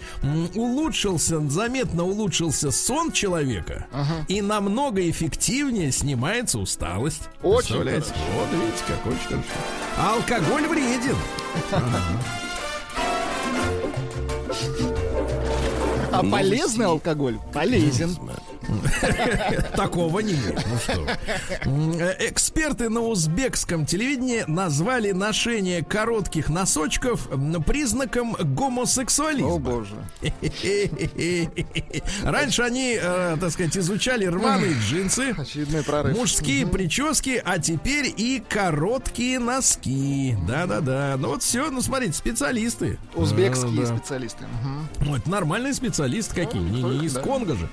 Улучшился, 0.53 1.39
заметно 1.49 2.03
улучшился 2.03 2.71
сон 2.71 3.11
человека 3.11 3.87
и 4.27 4.41
намного 4.41 5.09
эффективнее 5.09 5.86
снимается 5.91 6.59
усталость. 6.59 7.29
Очень 7.41 7.83
Представляете? 7.83 8.13
Вот 8.35 8.49
видите, 8.51 8.83
как 8.87 9.05
очень 9.07 9.23
хорошо. 9.23 9.47
А 9.97 10.13
алкоголь 10.13 10.67
вреден. 10.67 11.15
А 16.11 16.23
полезный 16.23 16.85
алкоголь 16.85 17.37
полезен. 17.53 18.17
Такого 19.75 20.19
не 20.19 20.33
нет. 20.33 20.65
Ну 20.69 20.77
что. 20.77 21.07
Э, 21.99 22.29
Эксперты 22.29 22.89
на 22.89 23.01
узбекском 23.01 23.85
телевидении 23.85 24.43
назвали 24.47 25.11
ношение 25.11 25.83
коротких 25.83 26.49
носочков 26.49 27.27
признаком 27.65 28.35
гомосексуализма. 28.39 29.53
О 29.53 29.59
боже. 29.59 29.95
Раньше 32.23 32.61
они, 32.61 32.97
э, 33.01 33.37
так 33.39 33.51
сказать, 33.51 33.77
изучали 33.77 34.25
рваные 34.25 34.73
джинсы, 34.73 35.33
мужские 36.15 36.67
прически, 36.67 37.41
а 37.43 37.59
теперь 37.59 38.13
и 38.15 38.43
короткие 38.47 39.39
носки. 39.39 40.35
Да-да-да. 40.47 41.15
Ну 41.17 41.29
вот 41.29 41.43
все, 41.43 41.69
ну 41.69 41.81
смотрите, 41.81 42.13
специалисты. 42.13 42.97
Узбекские 43.15 43.85
специалисты. 43.85 44.45
Ну, 44.99 45.15
это 45.15 45.29
нормальные 45.29 45.73
специалисты 45.73 46.35
какие, 46.35 46.61
не, 46.61 46.83
не 46.83 47.05
из. 47.05 47.17
Конго 47.17 47.55
же. 47.55 47.67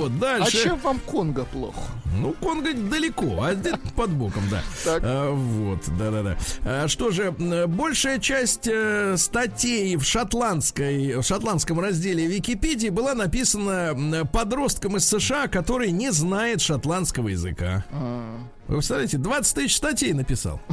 Вот 0.00 0.12
А 0.12 0.38
дальше. 0.38 0.62
чем 0.62 0.78
вам 0.78 0.98
Конго 1.00 1.44
плохо? 1.44 1.78
Ну, 2.18 2.32
Конго 2.40 2.72
далеко, 2.72 3.42
а 3.42 3.54
где-то 3.54 3.78
под 3.94 4.10
боком, 4.10 4.42
да. 4.50 4.62
Так. 4.84 5.02
А, 5.04 5.30
вот, 5.30 5.80
да-да-да. 5.98 6.36
А, 6.64 6.88
что 6.88 7.10
же, 7.10 7.30
большая 7.68 8.18
часть 8.18 8.66
э, 8.66 9.16
статей 9.18 9.96
в 9.96 10.04
шотландской, 10.04 11.16
в 11.16 11.22
шотландском 11.22 11.78
разделе 11.80 12.26
Википедии 12.26 12.88
была 12.88 13.14
написана 13.14 14.26
подростком 14.32 14.96
из 14.96 15.06
США, 15.06 15.46
который 15.48 15.90
не 15.90 16.10
знает 16.10 16.60
шотландского 16.62 17.28
языка. 17.28 17.84
А, 17.92 18.38
Вы 18.68 18.76
представляете, 18.76 19.18
20 19.18 19.54
тысяч 19.54 19.76
статей 19.76 20.12
написал. 20.14 20.60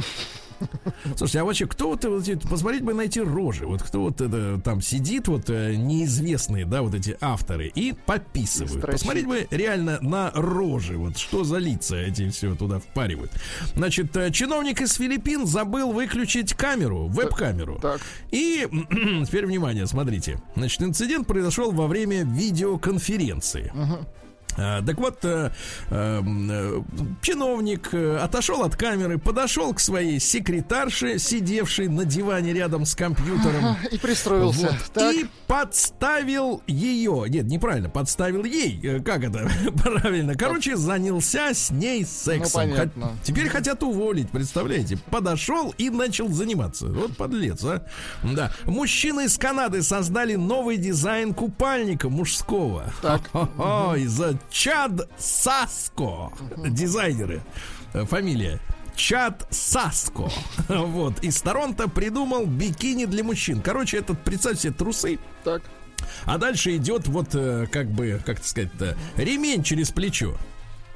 Слушайте, 1.16 1.40
а 1.40 1.44
вообще, 1.44 1.66
кто 1.66 1.90
вот, 1.90 2.04
вот 2.04 2.24
посмотреть 2.48 2.82
бы 2.82 2.94
на 2.94 3.02
эти 3.02 3.18
рожи, 3.18 3.66
вот 3.66 3.82
кто 3.82 4.02
вот 4.02 4.20
это 4.20 4.60
там 4.62 4.80
сидит, 4.80 5.28
вот 5.28 5.48
э, 5.50 5.74
неизвестные, 5.76 6.64
да, 6.64 6.82
вот 6.82 6.94
эти 6.94 7.16
авторы, 7.20 7.68
и 7.74 7.94
пописывают. 8.06 8.84
И. 8.84 8.92
Посмотреть 8.92 9.26
бы 9.26 9.46
реально 9.50 9.98
на 10.00 10.30
рожи, 10.34 10.96
вот 10.96 11.16
что 11.16 11.44
за 11.44 11.58
лица 11.58 11.96
эти 11.96 12.28
все 12.30 12.54
туда 12.54 12.78
впаривают. 12.78 13.32
Значит, 13.74 14.16
э, 14.16 14.30
чиновник 14.30 14.80
из 14.80 14.94
Филиппин 14.94 15.46
забыл 15.46 15.92
выключить 15.92 16.54
камеру, 16.54 17.06
веб-камеру. 17.08 17.78
Так. 17.80 18.00
И 18.30 18.66
теперь 19.26 19.46
внимание, 19.46 19.86
смотрите. 19.86 20.40
Значит, 20.56 20.82
инцидент 20.82 21.26
произошел 21.26 21.72
во 21.72 21.86
время 21.86 22.24
видеоконференции. 22.24 23.72
А, 23.74 24.00
Так 24.58 24.98
вот, 24.98 25.24
э, 25.24 25.50
э, 25.90 26.22
э, 26.50 26.82
чиновник 27.22 27.90
э, 27.92 28.16
отошел 28.18 28.62
от 28.64 28.74
камеры, 28.76 29.18
подошел 29.18 29.72
к 29.72 29.80
своей 29.80 30.18
секретарше, 30.18 31.18
сидевшей 31.18 31.88
на 31.88 32.04
диване 32.04 32.52
рядом 32.52 32.84
с 32.84 32.94
компьютером. 32.96 33.76
И 33.92 33.98
пристроился. 33.98 34.68
Вот. 34.68 34.90
Так. 34.92 35.14
И 35.14 35.26
подставил 35.46 36.62
ее. 36.66 37.24
Нет, 37.28 37.46
неправильно, 37.46 37.88
подставил 37.88 38.44
ей. 38.44 38.80
Э, 38.82 39.00
Как 39.00 39.22
это 39.22 39.48
правильно? 39.82 40.34
Короче, 40.34 40.76
занялся 40.76 41.54
с 41.54 41.70
ней 41.70 42.04
сексом. 42.04 42.62
Ну, 42.68 42.74
понятно. 42.74 43.12
Теперь 43.22 43.48
хотят 43.48 43.82
уволить, 43.82 44.30
представляете? 44.30 44.98
Подошел 45.10 45.72
и 45.78 45.88
начал 45.90 46.28
заниматься. 46.28 46.86
Вот 46.86 47.16
подлец, 47.16 47.62
а. 47.64 47.84
Да. 48.22 48.52
Мужчины 48.64 49.26
из 49.26 49.38
Канады 49.38 49.82
создали 49.82 50.34
новый 50.34 50.76
дизайн 50.78 51.32
купальника 51.32 52.08
мужского. 52.08 52.92
Так. 53.02 53.22
Ой, 53.58 54.06
за 54.06 54.38
Чад 54.50 55.08
Саско. 55.18 56.32
Дизайнеры. 56.56 57.42
Фамилия. 57.92 58.60
Чад 58.96 59.46
Саско. 59.50 60.28
Вот. 60.68 61.22
Из 61.22 61.40
Торонто 61.40 61.88
придумал 61.88 62.46
бикини 62.46 63.04
для 63.04 63.22
мужчин. 63.24 63.62
Короче, 63.62 63.98
этот, 63.98 64.22
представьте 64.22 64.62
себе, 64.62 64.72
трусы. 64.72 65.18
Так. 65.44 65.62
А 66.24 66.38
дальше 66.38 66.76
идет 66.76 67.06
вот, 67.06 67.34
э, 67.34 67.66
как 67.70 67.90
бы, 67.90 68.20
как 68.24 68.44
сказать-то, 68.44 68.96
ремень 69.16 69.62
через 69.62 69.90
плечо. 69.90 70.36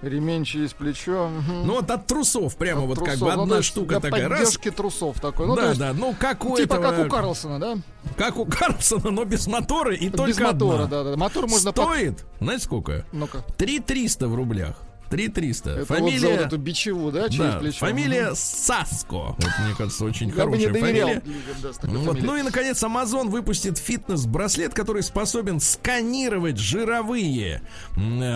Ремень 0.02 0.44
через 0.44 0.72
плечо. 0.72 1.30
Ну 1.64 1.74
вот 1.74 1.90
от 1.90 2.06
трусов 2.06 2.56
прямо 2.56 2.82
От 2.82 2.88
вот 2.88 2.98
как 2.98 3.06
трусов. 3.18 3.28
бы 3.28 3.34
Ну, 3.36 3.42
одна 3.42 3.56
есть 3.58 3.68
штука 3.68 4.00
такая 4.00 4.28
раз. 4.28 4.38
поддержки 4.40 4.70
трусов 4.70 5.20
такой. 5.20 5.46
Ну, 5.46 5.54
да, 5.56 5.68
есть 5.68 5.78
да, 5.78 5.92
ну 5.92 6.14
как 6.18 6.44
у 6.44 6.56
Типа 6.56 6.74
этого, 6.74 6.90
как 6.90 7.06
у 7.06 7.08
Карлсона, 7.08 7.60
да? 7.60 7.76
как 8.16 8.36
у 8.36 8.44
Карлсона, 8.44 9.10
но 9.10 9.24
без 9.24 9.46
мотора 9.46 9.94
и 9.94 10.10
только 10.10 10.26
Без 10.32 10.38
мотора, 10.40 10.84
одна. 10.84 10.86
да, 11.04 11.10
да. 11.12 11.16
Мотор 11.16 11.46
можно 11.48 11.72
под- 11.72 11.84
Стоит, 11.86 12.24
знаете 12.40 12.64
сколько? 12.64 13.04
Ну-ка. 13.12 13.44
3 13.56 13.78
300 13.78 14.26
в 14.28 14.34
рублях. 14.34 14.74
3 15.12 15.28
300. 15.28 15.70
Это 15.70 15.78
вот 15.78 15.88
за 15.88 15.94
Фамилия... 15.94 16.28
вот 16.30 16.40
эту 16.40 16.56
бичеву, 16.56 17.12
да, 17.12 17.28
через 17.28 17.52
да, 17.52 17.58
плечо. 17.58 17.78
фамилия. 17.78 18.34
Саско. 18.34 19.14
Вот, 19.14 19.38
мне 19.38 19.74
кажется, 19.76 20.06
очень 20.06 20.28
Я 20.30 20.46
бы 20.46 20.56
не 20.56 20.64
хорошая 20.64 20.72
доверял 20.72 21.08
фамилия. 21.08 21.22
людям, 21.26 21.56
да, 21.62 21.88
Вот. 22.12 22.22
Ну 22.22 22.36
и, 22.36 22.42
наконец, 22.42 22.82
Amazon 22.82 23.28
выпустит 23.28 23.76
фитнес-браслет, 23.76 24.72
который 24.72 25.02
способен 25.02 25.60
сканировать 25.60 26.56
жировые 26.56 27.60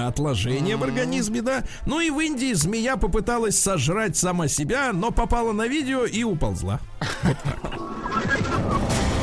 отложения 0.07 0.77
в 0.77 0.85
организме, 0.85 1.41
да. 1.41 1.65
Ну 1.87 2.01
и 2.01 2.11
в 2.11 2.21
Индии 2.21 2.53
змея 2.53 2.99
попыталась 2.99 3.59
сожрать 3.59 4.15
сама 4.19 4.47
себя, 4.47 4.93
но 4.93 5.11
попала 5.11 5.53
на 5.53 5.67
видео 5.67 6.05
и 6.05 6.25
уползла. 6.25 6.81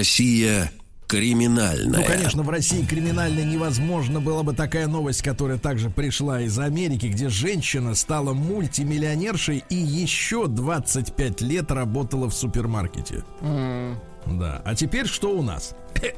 Россия 0.00 0.72
криминальная. 1.06 2.00
Ну, 2.00 2.04
конечно, 2.06 2.42
в 2.42 2.48
России 2.48 2.82
криминально 2.86 3.40
невозможно 3.40 4.18
было 4.18 4.42
бы 4.42 4.54
такая 4.54 4.86
новость, 4.86 5.20
которая 5.20 5.58
также 5.58 5.90
пришла 5.90 6.40
из 6.40 6.58
Америки, 6.58 7.04
где 7.04 7.28
женщина 7.28 7.94
стала 7.94 8.32
мультимиллионершей 8.32 9.62
и 9.68 9.74
еще 9.74 10.46
25 10.46 11.42
лет 11.42 11.70
работала 11.70 12.30
в 12.30 12.34
супермаркете. 12.34 13.24
М, 13.42 14.00
Да. 14.24 14.62
А 14.64 14.74
теперь 14.74 15.06
что 15.06 15.36
у 15.38 15.42
нас? 15.42 15.74
Ну. 16.00 16.08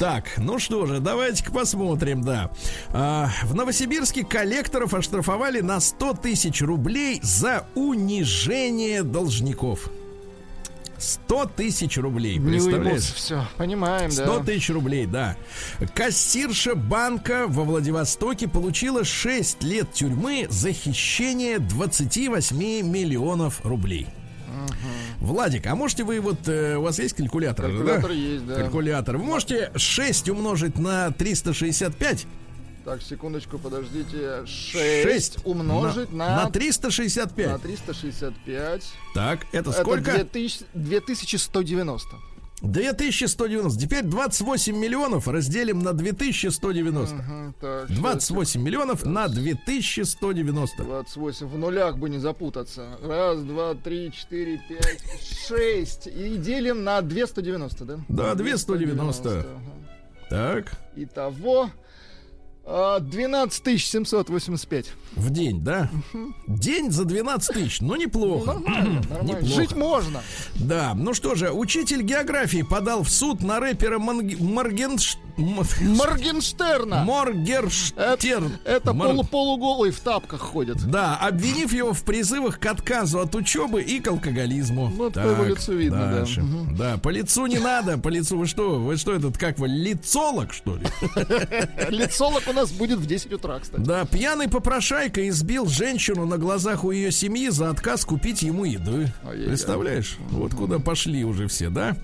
Так, 0.00 0.24
ну 0.38 0.58
что 0.58 0.86
же, 0.86 0.98
давайте-ка 0.98 1.52
посмотрим, 1.52 2.22
да. 2.22 2.50
А, 2.88 3.30
в 3.44 3.54
Новосибирске 3.54 4.24
коллекторов 4.24 4.92
оштрафовали 4.92 5.60
на 5.60 5.78
100 5.78 6.14
тысяч 6.14 6.62
рублей 6.62 7.20
за 7.22 7.64
унижение 7.76 9.04
должников. 9.04 9.88
100 10.98 11.50
тысяч 11.56 11.96
рублей, 11.96 12.38
Не 12.38 12.50
представляешь? 12.50 13.02
все. 13.02 13.46
Понимаем, 13.56 14.10
100 14.10 14.24
да. 14.38 14.44
тысяч 14.44 14.70
рублей, 14.70 15.06
да. 15.06 15.36
Кассирша 15.94 16.74
банка 16.74 17.46
во 17.48 17.64
Владивостоке 17.64 18.48
получила 18.48 19.04
6 19.04 19.62
лет 19.62 19.92
тюрьмы 19.92 20.46
за 20.50 20.72
хищение 20.72 21.58
28 21.58 22.56
миллионов 22.82 23.64
рублей. 23.64 24.08
Владик, 25.20 25.66
а 25.66 25.74
можете 25.74 26.04
вы 26.04 26.20
вот, 26.20 26.48
э, 26.48 26.76
у 26.76 26.82
вас 26.82 26.98
есть 26.98 27.14
калькулятор? 27.14 27.66
Калькулятор 27.66 28.08
да? 28.08 28.14
есть, 28.14 28.46
да. 28.46 28.54
Калькулятор. 28.54 29.16
Вы 29.18 29.24
можете 29.24 29.72
6 29.74 30.28
умножить 30.28 30.78
на 30.78 31.10
365? 31.10 32.26
Так, 32.84 33.02
секундочку, 33.02 33.58
подождите. 33.58 34.46
6, 34.46 34.72
Шесть 35.02 35.38
умножить 35.44 36.12
на, 36.12 36.44
на 36.44 36.50
365. 36.50 37.46
на 37.46 37.58
365. 37.58 38.84
Так, 39.14 39.40
это 39.52 39.70
Это 39.70 39.72
сколько? 39.80 40.12
2000 40.12 40.64
2190. 40.74 42.16
2190. 42.62 43.78
Теперь 43.80 44.02
28 44.04 44.76
миллионов 44.76 45.28
разделим 45.28 45.78
на 45.80 45.92
2190. 45.92 47.14
Мгм, 47.14 47.54
так, 47.60 47.88
щас, 47.88 47.98
28 47.98 48.62
миллионов 48.62 49.04
на 49.04 49.28
2190. 49.28 50.82
28. 50.84 51.46
В 51.46 51.58
нулях 51.58 51.98
бы 51.98 52.08
не 52.10 52.18
запутаться. 52.18 52.98
Раз, 53.02 53.42
два, 53.42 53.74
три, 53.74 54.10
четыре, 54.12 54.60
пять, 54.68 55.02
шесть. 55.46 56.06
И 56.08 56.36
делим 56.36 56.82
на 56.84 57.00
290, 57.00 57.84
да? 57.84 58.00
Да, 58.08 58.34
290. 58.34 59.28
ага. 59.40 59.46
Так, 60.30 60.72
Итого 60.96 61.70
12 62.68 63.80
785. 63.80 64.86
в 65.16 65.30
день, 65.30 65.64
да? 65.64 65.88
День 66.46 66.90
за 66.90 67.04
12 67.04 67.54
тысяч, 67.54 67.80
ну 67.80 67.96
неплохо. 67.96 68.54
Нормально, 68.54 69.00
нормально. 69.08 69.22
Неплохо. 69.22 69.54
Жить 69.54 69.74
можно. 69.74 70.22
Да, 70.54 70.92
ну 70.94 71.14
что 71.14 71.34
же, 71.34 71.50
учитель 71.50 72.02
географии 72.02 72.62
подал 72.62 73.02
в 73.04 73.10
суд 73.10 73.42
на 73.42 73.58
рэпера 73.58 73.98
Манг... 73.98 74.38
Моргенш... 74.38 75.16
Моргенштерна. 75.38 77.04
Моргерштерн. 77.04 78.58
Это 78.64 78.92
Мор- 78.92 79.08
полу 79.08 79.24
полуголый 79.24 79.90
в 79.90 80.00
тапках 80.00 80.40
ходит. 80.40 80.84
Да, 80.84 81.16
обвинив 81.16 81.72
его 81.72 81.94
в 81.94 82.02
призывах 82.02 82.58
к 82.58 82.66
отказу 82.66 83.20
от 83.20 83.34
учебы 83.34 83.82
и 83.82 84.00
к 84.00 84.08
алкоголизму. 84.08 84.88
Ну, 84.94 85.08
это 85.08 85.22
по 85.22 85.28
его 85.28 85.44
лицу 85.44 85.74
видно, 85.74 86.00
да. 86.00 86.12
дальше. 86.18 86.44
Да, 86.76 86.98
по 86.98 87.08
лицу 87.08 87.46
не 87.46 87.58
надо, 87.58 87.96
по 87.98 88.08
лицу 88.08 88.36
вы 88.36 88.46
что? 88.46 88.78
Вы 88.78 88.96
что, 88.96 89.14
этот 89.14 89.38
как 89.38 89.58
вы, 89.58 89.68
лицолог, 89.68 90.52
что 90.52 90.76
ли? 90.76 90.86
Лицолог 91.88 92.42
у 92.48 92.52
нас 92.58 92.70
будет 92.72 92.98
в 92.98 93.06
10 93.06 93.32
утра, 93.32 93.58
кстати. 93.60 93.80
Да, 93.80 94.04
пьяный 94.04 94.48
попрошайка 94.48 95.28
избил 95.28 95.66
женщину 95.66 96.26
на 96.26 96.38
глазах 96.38 96.84
у 96.84 96.90
ее 96.90 97.10
семьи 97.12 97.48
за 97.48 97.70
отказ 97.70 98.04
купить 98.04 98.42
ему 98.42 98.64
еду. 98.64 99.06
Представляешь? 99.24 100.16
Вот 100.30 100.54
куда 100.54 100.78
пошли 100.78 101.24
уже 101.24 101.46
все, 101.48 101.70
да? 101.70 101.96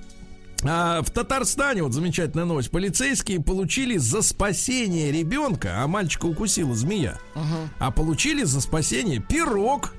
А 0.66 1.02
в 1.02 1.10
Татарстане, 1.10 1.82
вот 1.82 1.92
замечательная 1.92 2.46
новость, 2.46 2.70
полицейские 2.70 3.40
получили 3.42 3.98
за 3.98 4.22
спасение 4.22 5.12
ребенка, 5.12 5.82
а 5.82 5.86
мальчика 5.86 6.24
укусила 6.26 6.74
змея, 6.74 7.18
а 7.78 7.90
получили 7.90 8.44
за 8.44 8.60
спасение 8.60 9.20
пирог. 9.20 9.94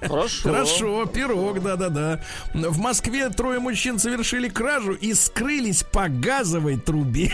Хорошо. 0.00 0.48
Хорошо, 0.48 1.06
пирог, 1.06 1.62
да-да-да. 1.62 2.20
В 2.54 2.78
Москве 2.78 3.28
трое 3.30 3.58
мужчин 3.58 3.98
совершили 3.98 4.48
кражу 4.48 4.92
и 4.92 5.14
скрылись 5.14 5.82
по 5.82 6.08
газовой 6.08 6.76
трубе. 6.78 7.32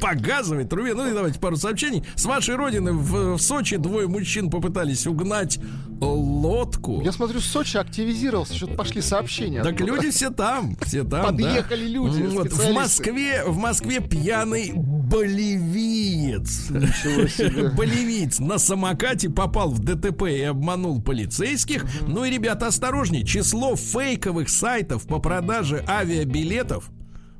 По 0.00 0.14
газовой 0.14 0.64
трубе. 0.64 0.94
Ну 0.94 1.08
и 1.08 1.14
давайте 1.14 1.38
пару 1.38 1.56
сообщений. 1.56 2.04
С 2.14 2.24
вашей 2.24 2.56
родины 2.56 2.92
в, 2.92 3.36
в 3.36 3.40
Сочи 3.40 3.76
двое 3.76 4.08
мужчин 4.08 4.50
попытались 4.50 5.06
угнать 5.06 5.58
лодку. 6.00 7.00
Я 7.02 7.12
смотрю, 7.12 7.40
Сочи 7.40 7.76
активизировался, 7.76 8.54
что-то 8.54 8.74
пошли 8.74 9.02
сообщения. 9.02 9.62
Так 9.62 9.74
оттуда. 9.74 9.92
люди 9.92 10.10
все 10.10 10.30
там, 10.30 10.76
все 10.82 11.04
там. 11.04 11.26
Подъехали 11.26 11.84
да. 11.84 11.90
люди, 11.90 12.22
Вот, 12.22 12.52
в. 12.52 12.72
Москве, 12.72 13.44
в 13.44 13.58
Москве 13.58 14.00
пьяный 14.00 14.72
боливиец. 14.74 16.70
Ничего 16.70 17.26
себе. 17.28 17.68
Боливиец 17.70 18.38
на 18.38 18.58
самокате 18.58 19.28
попал 19.28 19.70
в 19.70 19.80
ДТП 19.80 20.22
и 20.22 20.42
обманул 20.42 21.01
полицейских. 21.04 21.84
Ну 22.06 22.24
и, 22.24 22.30
ребята, 22.30 22.68
осторожней. 22.68 23.24
Число 23.24 23.76
фейковых 23.76 24.48
сайтов 24.48 25.06
по 25.06 25.18
продаже 25.18 25.84
авиабилетов 25.86 26.90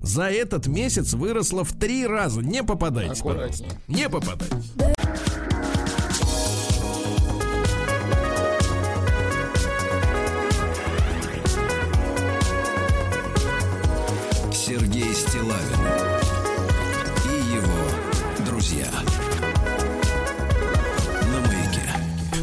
за 0.00 0.24
этот 0.24 0.66
месяц 0.66 1.14
выросло 1.14 1.64
в 1.64 1.72
три 1.72 2.06
раза. 2.06 2.42
Не 2.42 2.62
пожалуйста. 2.64 3.20
Аккуратнее. 3.20 3.80
Не 3.88 4.08
попадайтесь. 4.08 4.72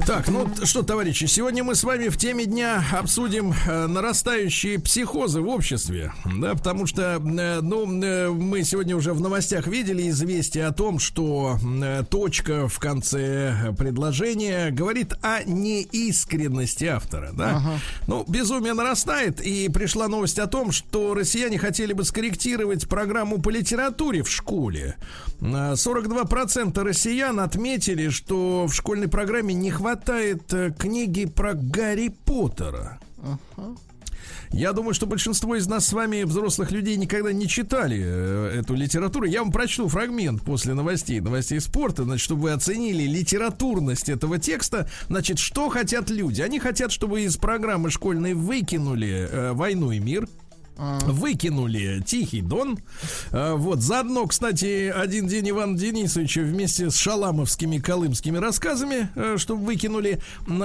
Так, 0.10 0.28
ну 0.28 0.49
что, 0.64 0.82
товарищи, 0.82 1.26
сегодня 1.26 1.64
мы 1.64 1.76
с 1.76 1.84
вами 1.84 2.07
в 2.07 2.18
теме 2.18 2.45
дня 2.45 2.84
обсудим 2.91 3.53
э, 3.53 3.86
нарастающие 3.86 4.80
психозы 4.80 5.39
в 5.39 5.47
обществе, 5.47 6.14
да, 6.26 6.55
потому 6.55 6.88
что, 6.88 7.22
э, 7.24 7.62
ну, 7.62 8.01
э, 8.01 8.30
мы 8.30 8.64
сегодня 8.64 8.95
уже 8.95 9.14
в 9.14 9.22
новостях 9.22 9.68
видели 9.68 10.10
известие 10.10 10.66
о 10.66 10.72
том, 10.72 10.97
что 10.97 11.60
э, 11.62 12.03
точка 12.10 12.68
в 12.68 12.80
конце 12.80 13.76
предложения 13.78 14.72
говорит 14.72 15.14
о 15.22 15.43
неискренности 15.43 16.86
автора, 16.86 17.30
да. 17.34 17.62
Ну, 18.07 18.26
безумие 18.28 18.74
нарастает, 18.74 19.39
и 19.39 19.70
пришла 19.70 20.07
новость 20.07 20.39
о 20.39 20.47
том, 20.47 20.72
что 20.72 21.14
россияне 21.14 21.60
хотели 21.60 21.93
бы 21.93 22.03
скорректировать 22.03 22.89
программу 22.89 23.39
по 23.39 23.51
литературе 23.51 24.24
в 24.24 24.32
школе. 24.32 24.95
Э, 25.39 25.74
42% 25.76 26.82
россиян 26.82 27.39
отметили, 27.39 28.10
что 28.10 28.66
в 28.66 28.74
школьной 28.74 29.07
программе 29.07 29.53
не 29.53 29.70
хватает 29.70 29.99
э, 30.54 30.72
книги 30.78 31.26
про 31.26 31.54
Гарри 31.54 32.10
Поттера. 32.10 33.00
Я 34.52 34.74
думаю, 34.74 34.93
что 34.93 35.06
большинство 35.06 35.56
из 35.56 35.68
нас 35.68 35.88
с 35.88 35.93
вами, 35.93 36.24
взрослых 36.24 36.72
людей, 36.72 36.97
никогда 36.97 37.32
не 37.32 37.47
читали 37.47 38.02
э, 38.02 38.60
эту 38.60 38.74
литературу. 38.74 39.26
Я 39.26 39.43
вам 39.43 39.52
прочту 39.52 39.88
фрагмент 39.88 40.41
после 40.41 40.74
новостей, 40.74 41.20
новостей 41.20 41.60
спорта, 41.60 42.04
значит, 42.04 42.24
чтобы 42.24 42.43
вы 42.43 42.52
оценили 42.52 43.04
литературность 43.04 44.10
этого 44.10 44.39
текста. 44.39 44.89
Значит, 45.08 45.38
что 45.38 45.70
хотят 45.70 46.10
люди? 46.10 46.41
Они 46.41 46.60
хотят, 46.60 46.91
чтобы 46.91 47.22
из 47.22 47.38
программы 47.38 47.91
школьной 47.91 48.34
выкинули 48.34 49.28
э, 49.30 49.54
«Войну 49.54 49.91
и 49.91 50.00
мир», 50.00 50.28
Выкинули 51.05 52.01
Тихий 52.05 52.41
Дон. 52.41 52.80
А, 53.32 53.55
Вот, 53.55 53.80
заодно, 53.82 54.27
кстати, 54.27 54.89
один 54.95 55.27
день 55.27 55.49
Ивана 55.49 55.77
Денисовича 55.77 56.41
вместе 56.41 56.89
с 56.89 56.95
шаламовскими 56.95 57.77
колымскими 57.77 58.38
рассказами, 58.38 59.09
э, 59.15 59.36
чтобы 59.38 59.65
выкинули. 59.65 60.19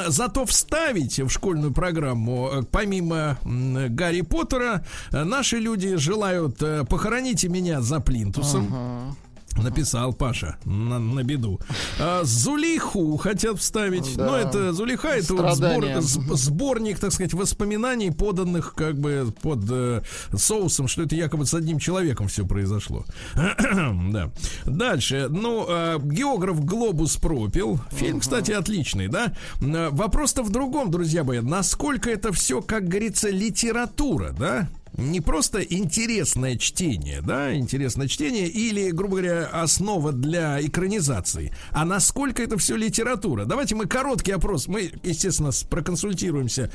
Зато 0.08 0.44
вставить 0.44 1.18
в 1.18 1.28
школьную 1.28 1.72
программу, 1.72 2.50
э, 2.52 2.62
помимо 2.70 3.38
Гарри 3.44 4.22
Поттера, 4.22 4.84
наши 5.12 5.58
люди 5.58 5.96
желают 5.96 6.62
«Похороните 6.88 7.48
меня 7.48 7.80
за 7.80 8.00
плинтусом». 8.00 9.16
Написал 9.62 10.12
Паша 10.12 10.57
на, 10.64 10.98
на 10.98 11.22
беду. 11.22 11.61
А, 12.00 12.22
Зулиху 12.24 13.16
хотят 13.16 13.59
вставить. 13.59 14.16
Да. 14.16 14.26
Ну, 14.26 14.34
это 14.34 14.72
Зулиха, 14.72 15.09
это 15.09 15.34
вот 15.34 15.57
сбор- 15.57 16.36
сборник, 16.36 16.98
так 16.98 17.12
сказать, 17.12 17.34
воспоминаний, 17.34 18.11
поданных 18.11 18.74
как 18.74 18.98
бы 18.98 19.32
под 19.42 19.61
э, 19.70 20.02
соусом, 20.36 20.88
что 20.88 21.02
это 21.02 21.14
якобы 21.14 21.46
с 21.46 21.55
одним 21.55 21.78
человеком 21.78 22.28
все 22.28 22.44
произошло. 22.46 23.05
да. 23.34 24.30
Дальше. 24.64 25.28
Ну, 25.30 25.66
э, 25.68 25.98
географ 26.02 26.64
Глобус 26.64 27.16
пропил. 27.16 27.80
Фильм, 27.92 28.20
кстати, 28.20 28.50
отличный, 28.52 29.09
да? 29.09 29.34
Э, 29.61 29.90
Вопрос-то 29.90 30.42
в 30.42 30.50
другом, 30.50 30.90
друзья 30.90 31.24
мои. 31.24 31.40
Насколько 31.40 32.11
это 32.11 32.32
все, 32.32 32.61
как 32.61 32.88
говорится, 32.88 33.30
литература, 33.30 34.34
да? 34.38 34.68
Не 34.97 35.20
просто 35.20 35.61
интересное 35.61 36.57
чтение, 36.57 37.20
да, 37.20 37.55
интересное 37.55 38.09
чтение 38.09 38.47
или, 38.47 38.90
грубо 38.90 39.16
говоря, 39.16 39.47
основа 39.47 40.12
для 40.12 40.61
экранизации, 40.64 41.53
а 41.70 41.84
насколько 41.84 42.42
это 42.42 42.57
все 42.59 42.76
литература. 42.76 43.45
Давайте 43.45 43.74
мы 43.74 43.86
короткий 43.86 44.32
опрос. 44.32 44.68
Мы, 44.68 44.92
естественно, 45.03 45.51
проконсультируемся 45.68 46.70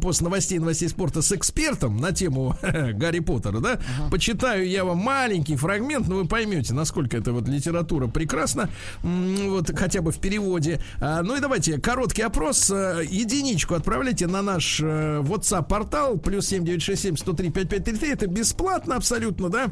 после 0.00 0.24
новостей, 0.24 0.58
новостей 0.58 0.88
спорта 0.88 1.22
с 1.22 1.32
экспертом 1.32 1.98
на 1.98 2.12
тему 2.12 2.56
Гарри 2.62 3.20
Поттера, 3.20 3.60
да. 3.60 3.78
Почитаю 4.10 4.68
я 4.68 4.84
вам 4.84 4.98
маленький 4.98 5.56
фрагмент, 5.56 6.08
но 6.08 6.16
вы 6.16 6.26
поймете, 6.26 6.74
насколько 6.74 7.16
это 7.16 7.32
вот 7.32 7.48
литература 7.48 8.06
прекрасна, 8.06 8.70
вот 9.02 9.76
хотя 9.76 10.00
бы 10.02 10.10
в 10.12 10.18
переводе. 10.18 10.80
А, 11.00 11.22
ну 11.22 11.36
и 11.36 11.40
давайте 11.40 11.78
короткий 11.80 12.22
опрос. 12.22 12.70
э, 12.70 13.04
Единичку 13.08 13.74
отправляйте 13.74 14.26
на 14.26 14.42
наш 14.42 14.80
э, 14.80 15.20
WhatsApp-портал 15.22 16.18
плюс 16.18 16.46
7967 16.46 17.16
103 17.16 17.50
5533. 17.66 18.12
Это 18.12 18.26
бесплатно 18.26 18.96
абсолютно, 18.96 19.48
да? 19.48 19.70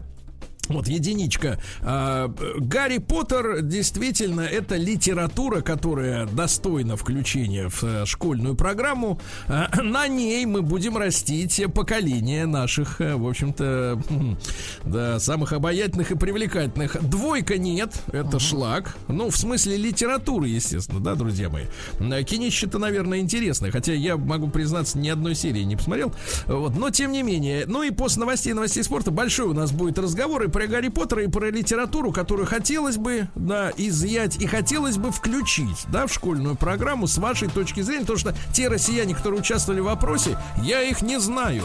Вот 0.68 0.88
единичка. 0.88 1.60
А, 1.82 2.32
Гарри 2.58 2.98
Поттер 2.98 3.62
действительно 3.62 4.40
это 4.40 4.76
литература, 4.76 5.60
которая 5.60 6.26
достойна 6.26 6.96
включения 6.96 7.68
в 7.68 7.84
э, 7.84 8.06
школьную 8.06 8.54
программу. 8.54 9.20
А, 9.48 9.68
На 9.82 10.08
ней 10.08 10.44
мы 10.46 10.62
будем 10.62 10.96
растить 10.96 11.62
поколение 11.74 12.46
наших, 12.46 13.00
э, 13.00 13.14
в 13.16 13.28
общем-то, 13.28 14.00
хм, 14.08 14.36
да, 14.84 15.18
самых 15.18 15.52
обаятельных 15.52 16.10
и 16.10 16.16
привлекательных. 16.16 17.02
Двойка 17.08 17.58
нет, 17.58 18.02
это 18.12 18.38
шлак. 18.38 18.96
Ну, 19.08 19.30
в 19.30 19.36
смысле 19.36 19.76
литературы, 19.76 20.48
естественно, 20.48 21.00
да, 21.00 21.14
друзья 21.14 21.48
мои. 21.48 21.66
Э, 22.00 22.22
Кинище-то, 22.22 22.78
наверное, 22.78 23.20
интересное, 23.20 23.70
хотя 23.70 23.92
я 23.92 24.16
могу 24.16 24.48
признаться, 24.48 24.98
ни 24.98 25.08
одной 25.08 25.34
серии 25.34 25.62
не 25.62 25.76
посмотрел. 25.76 26.12
Вот, 26.46 26.76
но 26.76 26.90
тем 26.90 27.12
не 27.12 27.22
менее. 27.22 27.64
Ну 27.66 27.82
и 27.82 27.90
после 27.90 28.20
новостей, 28.20 28.52
новостей 28.52 28.82
спорта 28.82 29.10
большой 29.10 29.46
у 29.46 29.54
нас 29.54 29.72
будет 29.72 29.98
разговор 29.98 30.42
и 30.42 30.48
про 30.57 30.66
Гарри 30.68 30.88
Поттера, 30.88 31.22
и 31.22 31.26
про 31.26 31.50
литературу, 31.50 32.12
которую 32.12 32.46
хотелось 32.46 32.96
бы, 32.96 33.28
да, 33.34 33.70
изъять 33.76 34.40
и 34.40 34.46
хотелось 34.46 34.96
бы 34.96 35.12
включить, 35.12 35.84
да, 35.92 36.07
в 36.07 36.12
школьную 36.14 36.57
программу 36.57 37.07
с 37.07 37.18
вашей 37.18 37.48
точки 37.48 37.82
зрения, 37.82 38.00
потому 38.07 38.18
что 38.18 38.34
те 38.54 38.68
россияне, 38.68 39.14
которые 39.14 39.40
участвовали 39.40 39.80
в 39.80 39.84
вопросе, 39.84 40.38
я 40.62 40.80
их 40.80 41.02
не 41.02 41.20
знаю. 41.20 41.64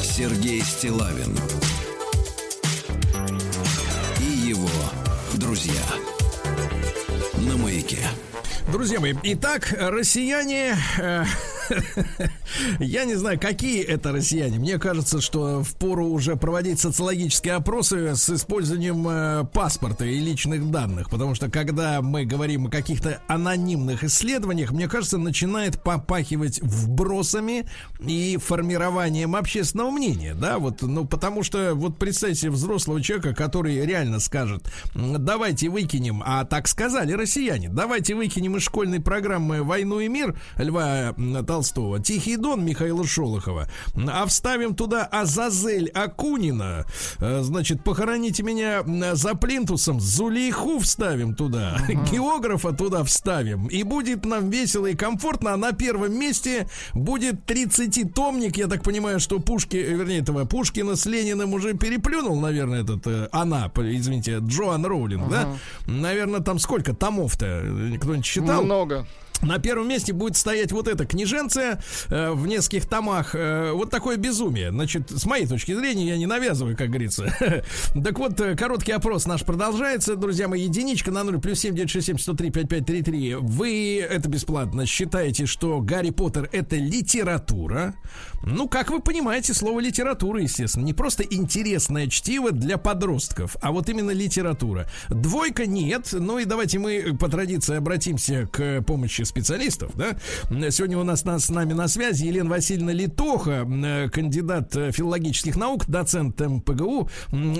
Сергей 0.00 0.60
Стилавин 0.60 1.36
и 4.20 4.48
его 4.48 4.70
друзья. 5.34 5.82
На 7.38 7.56
маяке. 7.56 7.98
Друзья 8.72 9.00
мои, 9.00 9.12
итак, 9.22 9.74
россияне, 9.78 10.78
э, 10.98 11.24
я 12.78 13.04
не 13.04 13.14
знаю, 13.14 13.38
какие 13.38 13.82
это 13.82 14.12
россияне. 14.12 14.58
Мне 14.58 14.78
кажется, 14.78 15.20
что 15.20 15.62
впору 15.62 16.06
уже 16.06 16.36
проводить 16.36 16.80
социологические 16.80 17.54
опросы 17.54 18.14
с 18.14 18.28
использованием 18.30 19.06
э, 19.08 19.44
паспорта 19.52 20.04
и 20.04 20.18
личных 20.18 20.70
данных, 20.70 21.10
потому 21.10 21.34
что 21.34 21.50
когда 21.50 22.02
мы 22.02 22.24
говорим 22.24 22.66
о 22.66 22.70
каких-то 22.70 23.20
анонимных 23.28 24.04
исследованиях, 24.04 24.72
мне 24.72 24.88
кажется, 24.88 25.18
начинает 25.18 25.82
попахивать 25.82 26.60
вбросами 26.62 27.66
и 28.00 28.38
формированием 28.42 29.36
общественного 29.36 29.90
мнения, 29.90 30.34
да, 30.34 30.58
вот, 30.58 30.82
ну, 30.82 31.04
потому 31.04 31.42
что, 31.42 31.74
вот 31.74 31.98
представьте 31.98 32.50
взрослого 32.50 33.02
человека, 33.02 33.34
который 33.34 33.84
реально 33.84 34.20
скажет, 34.20 34.70
«М, 34.94 35.24
давайте 35.24 35.68
выкинем, 35.68 36.22
а 36.24 36.44
так 36.44 36.68
сказали 36.68 37.12
россияне, 37.12 37.68
давайте 37.68 38.14
выкинем 38.14 38.56
из 38.56 38.62
школьной 38.62 39.00
программы 39.00 39.62
«Войну 39.62 40.00
и 40.00 40.08
мир» 40.08 40.34
Льва 40.56 41.14
Толстого, 41.46 42.00
Тихий 42.00 42.36
Дон 42.52 42.66
Михаила 42.66 43.06
Шолохова, 43.06 43.66
а 43.96 44.26
вставим 44.26 44.74
туда 44.74 45.04
Азазель 45.06 45.88
Акунина, 45.88 46.84
э, 47.18 47.40
значит, 47.42 47.82
похороните 47.82 48.42
меня 48.42 48.82
э, 48.86 49.14
за 49.14 49.34
плинтусом, 49.34 50.00
Зулейху 50.00 50.78
вставим 50.78 51.34
туда, 51.34 51.78
географа 52.12 52.72
туда 52.72 53.04
вставим, 53.04 53.68
и 53.68 53.82
будет 53.84 54.26
нам 54.26 54.50
весело 54.50 54.84
и 54.84 54.94
комфортно, 54.94 55.54
а 55.54 55.56
на 55.56 55.72
первом 55.72 56.12
месте 56.12 56.68
будет 56.92 57.50
30-томник, 57.50 58.58
я 58.58 58.66
так 58.66 58.82
понимаю, 58.82 59.18
что 59.18 59.40
Пушки, 59.40 59.78
э, 59.78 59.94
вернее, 59.94 60.18
этого 60.18 60.44
Пушкина 60.44 60.94
с 60.94 61.06
Лениным 61.06 61.54
уже 61.54 61.72
переплюнул, 61.72 62.38
наверное, 62.38 62.82
этот, 62.82 63.06
э, 63.06 63.30
она, 63.32 63.72
извините, 63.76 64.40
Джоан 64.40 64.84
Роулинг, 64.84 65.30
да? 65.30 65.56
Наверное, 65.86 66.40
там 66.40 66.58
сколько 66.58 66.94
томов-то? 66.94 67.62
Кто-нибудь 67.98 68.26
считал? 68.26 68.62
Много. 68.62 69.06
На 69.40 69.58
первом 69.58 69.88
месте 69.88 70.12
будет 70.12 70.36
стоять 70.36 70.70
вот 70.70 70.86
эта 70.86 71.04
книженция 71.04 71.82
э, 72.08 72.30
в 72.30 72.46
нескольких 72.46 72.86
томах. 72.86 73.34
Э, 73.34 73.72
вот 73.72 73.90
такое 73.90 74.16
безумие. 74.16 74.70
Значит, 74.70 75.10
с 75.10 75.26
моей 75.26 75.46
точки 75.46 75.74
зрения, 75.74 76.06
я 76.06 76.16
не 76.16 76.26
навязываю, 76.26 76.76
как 76.76 76.88
говорится. 76.88 77.32
Так 78.02 78.18
вот, 78.18 78.40
э, 78.40 78.56
короткий 78.56 78.92
опрос 78.92 79.26
наш 79.26 79.44
продолжается. 79.44 80.16
Друзья 80.16 80.48
мои, 80.48 80.62
единичка 80.62 81.10
на 81.10 81.24
0 81.24 81.40
плюс 81.40 81.60
7 81.60 81.74
967 81.74 82.18
103 82.18 82.50
5533. 82.50 83.34
Вы, 83.36 83.98
это 83.98 84.28
бесплатно, 84.28 84.86
считаете, 84.86 85.46
что 85.46 85.80
Гарри 85.80 86.10
Поттер 86.10 86.48
это 86.52 86.76
литература? 86.76 87.94
Ну, 88.44 88.68
как 88.68 88.90
вы 88.90 89.00
понимаете, 89.00 89.54
слово 89.54 89.80
литература, 89.80 90.40
естественно, 90.40 90.84
не 90.84 90.92
просто 90.92 91.22
интересное 91.22 92.08
чтиво 92.08 92.50
для 92.50 92.76
подростков, 92.76 93.56
а 93.60 93.70
вот 93.70 93.88
именно 93.88 94.10
литература. 94.10 94.88
Двойка 95.08 95.66
нет. 95.66 96.08
Ну 96.12 96.38
и 96.38 96.44
давайте 96.44 96.78
мы 96.78 97.16
по 97.18 97.28
традиции 97.28 97.76
обратимся 97.76 98.48
к 98.50 98.82
помощи 98.82 99.21
специалистов. 99.24 99.92
Да? 99.94 100.16
Сегодня 100.70 100.98
у 100.98 101.04
нас, 101.04 101.24
нас 101.24 101.46
с 101.46 101.50
нами 101.50 101.72
на 101.72 101.88
связи 101.88 102.24
Елена 102.26 102.50
Васильевна 102.50 102.92
Литоха, 102.92 103.66
э, 103.68 104.08
кандидат 104.10 104.74
э, 104.76 104.92
филологических 104.92 105.56
наук, 105.56 105.86
доцент 105.86 106.40
МПГУ, 106.40 107.08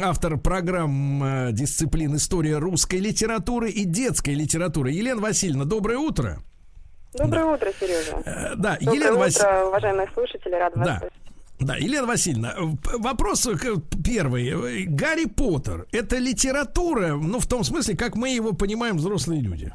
автор 0.02 0.38
программ 0.38 1.22
э, 1.22 1.52
дисциплин 1.52 2.16
история 2.16 2.58
русской 2.58 3.00
литературы 3.00 3.70
и 3.70 3.84
детской 3.84 4.34
литературы. 4.34 4.90
Елена 4.92 5.20
Васильевна, 5.20 5.64
доброе 5.64 5.98
утро. 5.98 6.38
Доброе 7.14 7.44
утро, 7.44 7.70
Сережа. 7.78 8.22
Да, 8.56 8.78
Доброе 8.80 8.94
Елена 8.96 9.18
Васильевна. 9.18 9.64
уважаемые 9.66 10.08
слушатели, 10.14 10.54
рад 10.54 10.74
вас 10.76 10.86
Да. 10.86 10.98
слышать. 10.98 11.16
Да, 11.60 11.76
Елена 11.76 12.06
Васильевна, 12.06 12.54
вопрос 12.98 13.48
первый. 14.04 14.86
Гарри 14.86 15.26
Поттер– 15.26 15.86
это 15.92 16.18
литература, 16.18 17.14
ну, 17.14 17.38
в 17.38 17.46
том 17.46 17.62
смысле, 17.62 17.96
как 17.96 18.16
мы 18.16 18.30
его 18.30 18.52
понимаем, 18.52 18.96
взрослые 18.96 19.40
люди. 19.42 19.72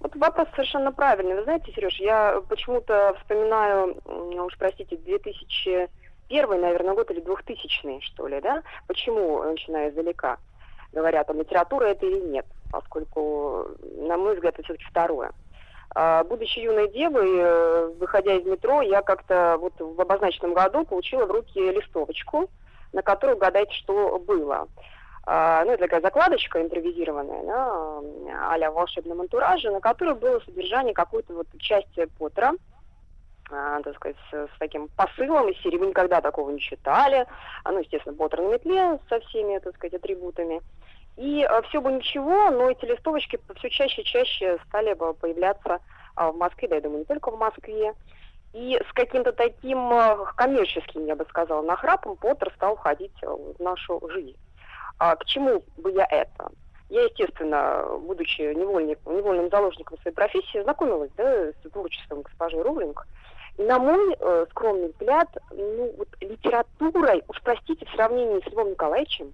Вот 0.00 0.16
вопрос 0.16 0.48
совершенно 0.54 0.92
правильный. 0.92 1.36
Вы 1.36 1.44
знаете, 1.44 1.72
Сереж, 1.72 2.00
я 2.00 2.42
почему-то 2.48 3.14
вспоминаю, 3.20 3.96
уж 4.06 4.56
простите, 4.58 4.96
2001, 4.96 6.60
наверное, 6.60 6.94
год 6.94 7.10
или 7.10 7.20
2000 7.20 8.00
что 8.00 8.26
ли, 8.26 8.40
да? 8.40 8.62
Почему, 8.86 9.42
начиная 9.42 9.90
издалека, 9.90 10.38
говорят, 10.92 11.28
а 11.28 11.34
литература 11.34 11.84
это 11.84 12.06
или 12.06 12.18
нет? 12.18 12.46
Поскольку, 12.72 13.66
на 13.98 14.16
мой 14.16 14.34
взгляд, 14.34 14.54
это 14.54 14.62
все-таки 14.62 14.86
второе. 14.88 15.32
А, 15.94 16.24
Будучи 16.24 16.60
юной 16.60 16.88
девой, 16.88 17.36
э, 17.36 17.86
выходя 17.98 18.34
из 18.34 18.46
метро, 18.46 18.80
я 18.80 19.02
как-то 19.02 19.56
вот 19.60 19.74
в 19.78 20.00
обозначенном 20.00 20.54
году 20.54 20.86
получила 20.86 21.26
в 21.26 21.30
руки 21.30 21.58
листовочку, 21.58 22.48
на 22.92 23.02
которой 23.02 23.34
угадайте, 23.34 23.74
что 23.74 24.18
было. 24.18 24.68
А, 25.24 25.64
ну, 25.64 25.76
такая 25.76 26.00
закладочка 26.00 26.62
импровизированная, 26.62 27.44
да, 27.44 28.52
а-ля 28.52 28.70
в 28.70 28.74
волшебном 28.74 29.20
антураже, 29.20 29.70
на 29.70 29.80
которой 29.80 30.14
было 30.14 30.40
содержание 30.40 30.94
какой-то 30.94 31.34
вот 31.34 31.46
части 31.58 32.06
Поттера, 32.18 32.54
а, 33.50 33.80
так 33.82 33.96
сказать, 33.96 34.16
с, 34.30 34.34
с 34.34 34.58
таким 34.58 34.88
посылом 34.88 35.48
из 35.48 35.60
серии 35.60 35.76
«Вы 35.76 35.88
никогда 35.88 36.20
такого 36.20 36.50
не 36.50 36.60
читали», 36.60 37.26
а, 37.64 37.72
ну, 37.72 37.80
естественно, 37.80 38.16
Поттер 38.16 38.40
на 38.40 38.48
метле 38.48 38.98
со 39.08 39.20
всеми, 39.20 39.58
так 39.58 39.74
сказать, 39.76 39.94
атрибутами. 39.94 40.62
И 41.16 41.46
все 41.68 41.80
бы 41.80 41.92
ничего, 41.92 42.50
но 42.50 42.70
эти 42.70 42.86
листовочки 42.86 43.38
все 43.56 43.68
чаще 43.68 44.02
и 44.02 44.04
чаще 44.04 44.58
стали 44.68 44.94
бы 44.94 45.12
появляться 45.12 45.80
а, 46.14 46.32
в 46.32 46.36
Москве, 46.36 46.68
да, 46.68 46.76
я 46.76 46.80
думаю, 46.80 47.00
не 47.00 47.04
только 47.04 47.30
в 47.30 47.38
Москве. 47.38 47.94
И 48.52 48.80
с 48.88 48.92
каким-то 48.94 49.32
таким 49.32 49.92
э, 49.92 50.24
коммерческим, 50.34 51.06
я 51.06 51.14
бы 51.14 51.24
сказала, 51.28 51.62
нахрапом 51.62 52.16
Поттер 52.16 52.52
стал 52.56 52.74
входить 52.76 53.12
э, 53.22 53.28
в 53.28 53.60
нашу 53.62 54.00
жизнь. 54.10 54.36
А 55.00 55.16
к 55.16 55.24
чему 55.24 55.64
бы 55.78 55.92
я 55.92 56.06
это? 56.10 56.50
Я, 56.90 57.04
естественно, 57.04 57.86
будучи 58.00 58.42
невольник, 58.54 58.98
невольным 59.06 59.48
заложником 59.48 59.98
своей 60.02 60.14
профессии, 60.14 60.62
знакомилась 60.62 61.10
да, 61.16 61.46
с 61.52 61.70
творчеством 61.72 62.20
госпожи 62.20 62.62
Роулинг. 62.62 63.06
И 63.56 63.62
на 63.62 63.78
мой 63.78 64.14
э, 64.18 64.46
скромный 64.50 64.88
взгляд, 64.88 65.28
ну, 65.52 65.94
вот 65.96 66.08
литературой, 66.20 67.22
уж 67.28 67.40
простите, 67.42 67.86
в 67.86 67.94
сравнении 67.94 68.46
с 68.46 68.52
Львом 68.52 68.72
Николаевичем, 68.72 69.32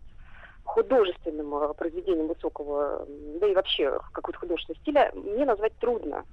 художественным 0.62 1.52
э, 1.56 1.74
произведением 1.74 2.28
высокого, 2.28 3.04
да 3.40 3.48
и 3.48 3.54
вообще 3.54 3.98
какого-то 4.12 4.38
художественного 4.38 4.80
стиля, 4.82 5.12
мне 5.14 5.44
назвать 5.44 5.76
трудно. 5.80 6.24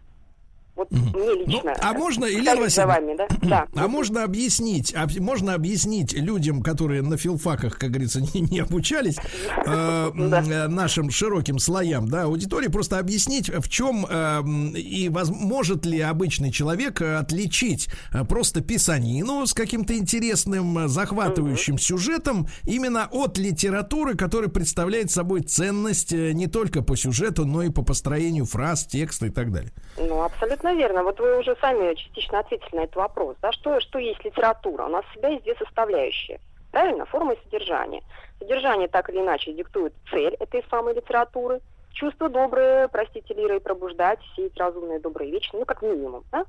Вот 0.75 0.89
мне 0.91 1.35
лично. 1.45 1.61
Ну, 1.65 1.73
а 1.83 1.93
можно, 1.93 2.21
Повторюсь 2.25 2.35
Елена 2.47 2.61
Васильевна, 2.61 2.93
вами, 2.95 3.15
да? 3.17 3.27
да. 3.43 3.67
А 3.75 3.87
можно 3.87 4.23
объяснить, 4.23 4.93
об- 4.95 5.19
можно 5.19 5.53
объяснить 5.53 6.13
людям, 6.13 6.63
которые 6.63 7.03
на 7.03 7.15
филфаках, 7.15 7.77
как 7.77 7.91
говорится, 7.91 8.21
не, 8.33 8.41
не 8.41 8.59
обучались, 8.59 9.17
э, 9.17 10.11
Да. 10.15 10.41
э, 10.43 10.67
нашим 10.67 11.11
широким 11.11 11.59
слоям, 11.59 12.07
да, 12.09 12.23
аудитории, 12.23 12.69
просто 12.69 12.97
объяснить, 12.97 13.49
в 13.49 13.69
чем 13.69 14.07
э, 14.09 14.41
и 14.75 15.09
воз- 15.09 15.29
может 15.29 15.85
ли 15.85 15.99
обычный 15.99 16.51
человек 16.51 17.01
э, 17.01 17.17
отличить 17.17 17.87
э, 18.11 18.23
просто 18.25 18.61
писанину 18.61 19.45
с 19.45 19.53
каким-то 19.53 19.95
интересным, 19.95 20.77
э, 20.79 20.87
захватывающим 20.87 21.77
сюжетом 21.77 22.47
именно 22.63 23.07
от 23.11 23.37
литературы, 23.37 24.15
которая 24.15 24.49
представляет 24.49 25.11
собой 25.11 25.41
ценность 25.41 26.13
э, 26.13 26.31
не 26.33 26.47
только 26.47 26.81
по 26.81 26.95
сюжету, 26.95 27.45
но 27.45 27.61
и 27.61 27.69
по 27.69 27.83
построению 27.83 28.45
фраз, 28.45 28.85
текста 28.87 29.27
и 29.27 29.29
так 29.29 29.51
далее. 29.51 29.71
Ну, 29.99 30.23
абсолютно 30.23 30.62
верно. 30.71 31.03
Вот 31.03 31.19
вы 31.19 31.39
уже 31.39 31.55
сами 31.57 31.93
частично 31.95 32.39
ответили 32.39 32.75
на 32.77 32.83
этот 32.83 32.95
вопрос. 32.95 33.35
Да? 33.41 33.51
Что, 33.51 33.79
что 33.81 33.99
есть 33.99 34.23
литература? 34.23 34.85
У 34.85 34.89
нас 34.89 35.03
всегда 35.11 35.27
есть 35.29 35.43
две 35.43 35.55
составляющие. 35.55 36.39
Правильно? 36.71 37.05
Форма 37.05 37.33
и 37.33 37.43
содержание. 37.43 38.01
Содержание 38.39 38.87
так 38.87 39.09
или 39.09 39.19
иначе 39.19 39.53
диктует 39.53 39.93
цель 40.09 40.35
этой 40.39 40.63
самой 40.69 40.93
литературы. 40.93 41.59
Чувство 41.91 42.29
доброе, 42.29 42.87
простите, 42.87 43.33
лирой 43.33 43.59
пробуждать, 43.59 44.19
сеять 44.35 44.57
разумное, 44.57 44.99
доброе 44.99 45.27
и 45.29 45.31
вечное, 45.31 45.59
ну, 45.59 45.65
как 45.65 45.83
минимум, 45.83 46.23
да? 46.31 46.45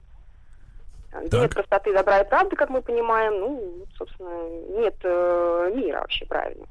Где 1.22 1.40
нет 1.40 1.54
простоты, 1.54 1.92
добра 1.92 2.20
и 2.20 2.28
правды, 2.28 2.56
как 2.56 2.70
мы 2.70 2.80
понимаем, 2.80 3.38
ну, 3.38 3.86
собственно, 3.96 4.48
нет 4.78 4.94
э, 5.02 5.72
мира 5.74 6.00
вообще, 6.00 6.24
правильно. 6.24 6.66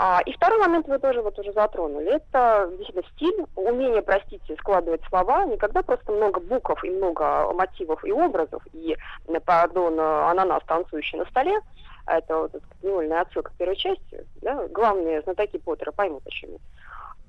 А, 0.00 0.20
и 0.24 0.32
второй 0.32 0.60
момент 0.60 0.86
вы 0.86 1.00
тоже 1.00 1.22
вот 1.22 1.36
уже 1.40 1.52
затронули. 1.52 2.14
Это 2.14 2.70
действительно 2.78 3.02
стиль, 3.16 3.44
умение, 3.56 4.00
простите, 4.00 4.54
складывать 4.54 5.02
слова. 5.08 5.44
Никогда 5.44 5.82
просто 5.82 6.12
много 6.12 6.38
букв 6.38 6.84
и 6.84 6.90
много 6.90 7.52
мотивов 7.52 8.04
и 8.04 8.12
образов. 8.12 8.62
И, 8.72 8.96
э, 9.26 9.40
пардон, 9.40 9.98
э, 9.98 10.30
ананас, 10.30 10.62
танцующий 10.68 11.18
на 11.18 11.24
столе. 11.24 11.58
Это 12.06 12.38
вот 12.38 12.54
эта 12.54 12.64
невольная 12.80 13.22
отсылка 13.22 13.50
к 13.50 13.56
первой 13.56 13.74
части. 13.74 14.24
Да? 14.40 14.68
Главные 14.68 15.20
знатоки 15.22 15.58
Поттера 15.58 15.90
поймут, 15.90 16.22
почему. 16.22 16.60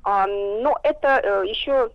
А, 0.03 0.27
но 0.27 0.77
это 0.83 1.21
э, 1.23 1.47
еще 1.47 1.89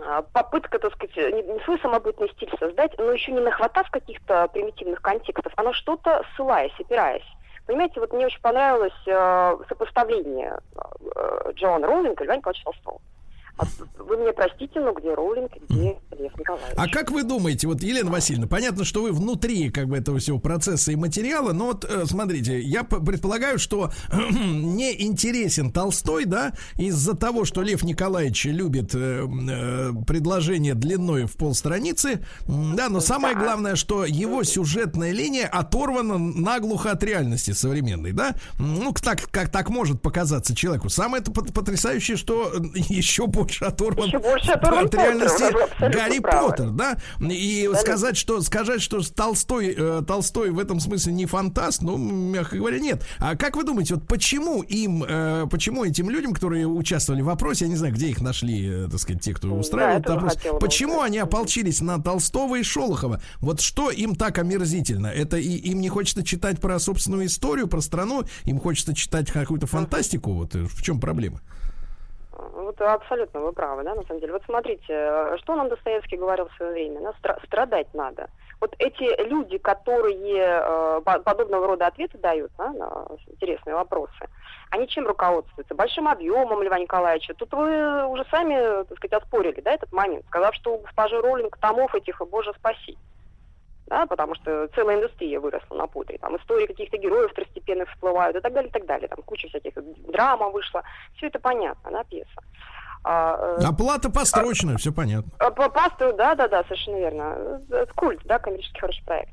а, 0.00 0.22
попытка, 0.22 0.78
так 0.78 0.92
сказать, 0.92 1.16
не, 1.16 1.42
не 1.42 1.58
свой 1.64 1.80
самобытный 1.80 2.28
стиль 2.30 2.54
создать, 2.60 2.96
но 2.98 3.10
еще 3.10 3.32
не 3.32 3.40
нахватав 3.40 3.90
каких-то 3.90 4.46
примитивных 4.46 5.02
контекстов, 5.02 5.52
а 5.56 5.62
на 5.64 5.72
что-то 5.72 6.22
ссылаясь, 6.36 6.78
опираясь. 6.78 7.26
Понимаете, 7.68 8.00
вот 8.00 8.14
мне 8.14 8.24
очень 8.24 8.40
понравилось 8.40 8.94
э, 9.06 9.56
сопоставление 9.68 10.56
э, 11.14 11.52
Джоан 11.52 11.84
Роулинг 11.84 12.18
и 12.18 12.24
Льва 12.24 12.36
Николаевича 12.36 12.64
Толстого. 12.64 12.98
А 13.58 13.64
вы 13.98 14.16
мне 14.16 14.32
простите, 14.32 14.78
но 14.78 14.92
где 14.92 15.12
Роулинг, 15.12 15.50
где 15.68 15.98
Лев 16.16 16.38
Николаевич? 16.38 16.74
А 16.76 16.88
как 16.88 17.10
вы 17.10 17.24
думаете, 17.24 17.66
вот, 17.66 17.82
Елена 17.82 18.08
Васильевна, 18.08 18.46
понятно, 18.46 18.84
что 18.84 19.02
вы 19.02 19.10
внутри 19.10 19.70
как 19.70 19.88
бы 19.88 19.96
этого 19.96 20.20
всего 20.20 20.38
процесса 20.38 20.92
и 20.92 20.96
материала, 20.96 21.52
но 21.52 21.66
вот 21.66 21.84
э, 21.84 22.06
смотрите, 22.06 22.60
я 22.60 22.84
предполагаю, 22.84 23.58
что 23.58 23.90
не 24.12 25.02
интересен 25.02 25.72
Толстой, 25.72 26.24
да, 26.24 26.52
из-за 26.76 27.16
того, 27.16 27.44
что 27.44 27.62
Лев 27.62 27.82
Николаевич 27.82 28.44
любит 28.44 28.94
э, 28.94 29.26
э, 29.26 29.90
предложение 30.06 30.74
длиной 30.74 31.24
в 31.24 31.36
полстраницы, 31.36 32.24
да, 32.46 32.88
но 32.88 33.00
самое 33.00 33.34
главное, 33.34 33.74
что 33.74 34.04
его 34.04 34.44
сюжетная 34.44 35.10
линия 35.10 35.48
оторвана 35.48 36.16
наглухо 36.16 36.92
от 36.92 37.02
реальности 37.02 37.50
современной, 37.50 38.12
да, 38.12 38.36
ну, 38.60 38.92
так, 38.92 39.28
как 39.32 39.50
так 39.50 39.68
может 39.68 40.00
показаться 40.00 40.54
человеку. 40.54 40.88
Самое 40.90 41.22
это 41.22 41.32
пот- 41.32 41.52
потрясающее, 41.52 42.16
что 42.16 42.52
э, 42.54 42.60
еще 42.88 43.26
более 43.26 43.47
больше 43.48 43.64
оторван 43.64 44.06
Еще 44.06 44.18
больше 44.18 44.50
оторван 44.52 44.84
от 44.84 44.94
реальности 44.94 45.42
Поттер, 45.42 45.62
абсолютно 45.62 45.88
Гарри 45.88 46.18
правы. 46.18 46.48
Поттер, 46.50 46.70
да? 46.70 46.98
И 47.20 47.70
сказать, 47.80 48.16
что 48.16 48.40
сказать, 48.42 48.82
что 48.82 49.00
Толстой, 49.12 49.74
э, 49.76 50.02
Толстой 50.06 50.50
в 50.50 50.58
этом 50.58 50.80
смысле 50.80 51.12
не 51.12 51.26
фантаст, 51.26 51.82
ну, 51.82 51.96
мягко 51.96 52.56
говоря, 52.56 52.78
нет. 52.78 53.04
А 53.18 53.36
как 53.36 53.56
вы 53.56 53.64
думаете, 53.64 53.94
вот 53.94 54.06
почему 54.06 54.62
им, 54.62 55.04
э, 55.06 55.46
почему 55.50 55.84
этим 55.84 56.10
людям, 56.10 56.34
которые 56.34 56.66
участвовали 56.66 57.22
в 57.22 57.26
вопросе, 57.26 57.64
я 57.64 57.70
не 57.70 57.76
знаю, 57.76 57.94
где 57.94 58.08
их 58.08 58.20
нашли, 58.20 58.84
э, 58.84 58.88
так 58.90 59.00
сказать, 59.00 59.22
те, 59.22 59.34
кто 59.34 59.52
устраивал 59.54 60.00
это 60.00 60.12
бы 60.12 60.16
опрос, 60.16 60.34
хотела 60.34 60.54
бы 60.54 60.58
почему 60.60 61.00
они 61.00 61.18
ополчились 61.18 61.80
на 61.80 62.00
Толстого 62.00 62.56
и 62.56 62.62
Шолохова? 62.62 63.22
Вот 63.40 63.60
что 63.60 63.90
им 63.90 64.14
так 64.14 64.38
омерзительно? 64.38 65.06
Это 65.06 65.36
и, 65.36 65.56
им 65.56 65.80
не 65.80 65.88
хочется 65.88 66.22
читать 66.22 66.60
про 66.60 66.78
собственную 66.78 67.26
историю, 67.26 67.68
про 67.68 67.80
страну, 67.80 68.24
им 68.44 68.60
хочется 68.60 68.94
читать 68.94 69.30
какую-то 69.30 69.66
фантастику. 69.66 70.32
Вот 70.32 70.54
э, 70.54 70.64
в 70.64 70.82
чем 70.82 71.00
проблема? 71.00 71.40
Вот 72.58 72.80
абсолютно 72.80 73.40
вы 73.40 73.52
правы, 73.52 73.84
да, 73.84 73.94
на 73.94 74.02
самом 74.02 74.20
деле. 74.20 74.32
Вот 74.32 74.42
смотрите, 74.44 74.82
э, 74.88 75.36
что 75.38 75.54
нам 75.54 75.68
Достоевский 75.68 76.16
говорил 76.16 76.48
в 76.48 76.56
свое 76.56 76.72
время? 76.72 77.00
Да, 77.00 77.14
стра- 77.22 77.46
страдать 77.46 77.86
надо. 77.94 78.28
Вот 78.60 78.74
эти 78.80 79.22
люди, 79.28 79.58
которые 79.58 80.16
э, 80.40 81.00
по- 81.02 81.20
подобного 81.20 81.68
рода 81.68 81.86
ответы 81.86 82.18
дают 82.18 82.50
да, 82.58 82.72
на 82.72 83.06
интересные 83.28 83.76
вопросы, 83.76 84.28
они 84.70 84.88
чем 84.88 85.06
руководствуются? 85.06 85.76
Большим 85.76 86.08
объемом 86.08 86.60
Льва 86.64 86.80
Николаевича. 86.80 87.34
Тут 87.34 87.52
вы 87.52 88.04
уже 88.08 88.24
сами, 88.28 88.82
так 88.84 88.98
сказать, 88.98 89.22
оспорили, 89.22 89.60
да, 89.60 89.74
этот 89.74 89.92
момент, 89.92 90.26
сказав, 90.26 90.52
что 90.56 90.74
у 90.74 90.78
госпожи 90.78 91.16
Роллинг 91.20 91.56
томов 91.58 91.94
этих, 91.94 92.20
боже, 92.28 92.52
спаси. 92.54 92.98
Да, 93.88 94.06
потому 94.06 94.34
что 94.34 94.68
целая 94.74 94.96
индустрия 94.96 95.40
выросла 95.40 95.74
на 95.76 95.86
пудре. 95.86 96.18
Там 96.18 96.36
истории 96.36 96.66
каких-то 96.66 96.98
героев 96.98 97.30
второстепенных 97.32 97.88
всплывают 97.90 98.36
и 98.36 98.40
так 98.40 98.52
далее, 98.52 98.68
и 98.68 98.72
так 98.72 98.84
далее. 98.84 99.08
Там 99.08 99.22
куча 99.22 99.48
всяких 99.48 99.72
драма 100.10 100.50
вышла. 100.50 100.82
Все 101.16 101.28
это 101.28 101.38
понятно, 101.38 101.90
да, 101.90 102.04
пьеса. 102.04 102.42
А, 103.04 103.56
э, 103.58 103.64
Оплата 103.64 104.10
построчная, 104.10 104.76
все 104.76 104.92
понятно. 104.92 105.30
а, 105.38 105.50
По 105.50 105.70
пасту, 105.70 106.12
да, 106.12 106.34
да, 106.34 106.48
да, 106.48 106.62
совершенно 106.64 106.96
верно. 106.96 107.60
Это 107.70 107.92
культ, 107.94 108.20
да, 108.24 108.38
коммерческий 108.38 108.78
хороший 108.80 109.04
проект. 109.04 109.32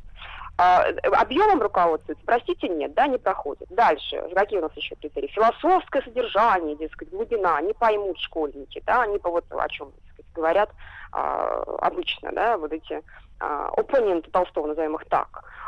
А, 0.58 0.86
э, 0.88 0.94
объемом 1.10 1.62
руководствуется, 1.62 2.24
простите, 2.26 2.70
нет, 2.70 2.94
да, 2.94 3.08
не 3.08 3.18
проходит. 3.18 3.68
Дальше, 3.70 4.24
какие 4.34 4.60
у 4.60 4.62
нас 4.62 4.72
еще 4.76 4.96
критерии? 4.96 5.28
Философское 5.28 6.02
содержание, 6.04 6.78
дескать, 6.78 7.10
глубина, 7.10 7.60
не 7.62 7.74
поймут 7.74 8.18
школьники, 8.20 8.82
да, 8.86 9.02
они 9.02 9.18
по 9.18 9.30
вот 9.30 9.44
о 9.52 9.68
чем 9.68 9.92
так 9.92 10.04
сказать, 10.14 10.34
говорят 10.34 10.70
а, 11.16 11.64
обычно, 11.82 12.32
да, 12.34 12.58
вот 12.58 12.72
эти 12.74 13.02
а, 13.40 13.70
оппоненты 13.78 14.30
Толстого, 14.32 14.68
назовем 14.68 14.96
их 14.96 15.06
так. 15.10 15.28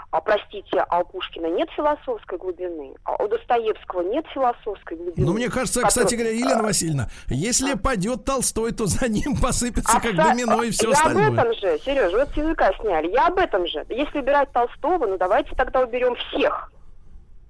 А, 0.10 0.22
простите, 0.22 0.86
а 0.88 1.00
у 1.02 1.06
Пушкина 1.06 1.48
нет 1.48 1.70
философской 1.76 2.38
глубины, 2.38 2.96
а 3.04 3.16
у 3.22 3.28
Достоевского 3.28 4.02
нет 4.02 4.26
философской 4.34 4.96
глубины. 4.98 5.26
Ну, 5.28 5.34
мне 5.34 5.50
кажется, 5.50 5.82
Который- 5.82 5.90
кстати 5.90 6.16
говоря, 6.16 6.32
Елена 6.32 6.64
Васильевна, 6.64 7.10
если 7.28 7.74
падет 7.74 8.24
Толстой, 8.24 8.72
то 8.72 8.86
за 8.86 9.08
ним 9.10 9.36
посыпется 9.42 10.00
как 10.00 10.14
Абсо- 10.14 10.16
домино 10.16 10.64
и 10.64 10.72
все 10.72 10.88
я 10.90 10.94
остальное. 10.94 11.28
об 11.28 11.34
этом 11.34 11.54
же, 11.56 11.78
Сереж, 11.80 12.14
вот 12.14 12.30
с 12.30 12.38
языка 12.38 12.72
сняли. 12.80 13.10
Я 13.12 13.28
об 13.28 13.38
этом 13.38 13.68
же. 13.68 13.86
Если 13.90 14.20
убирать 14.20 14.52
Толстого, 14.54 15.06
ну 15.06 15.18
давайте 15.18 15.54
тогда 15.56 15.82
уберем 15.82 16.16
всех. 16.16 16.72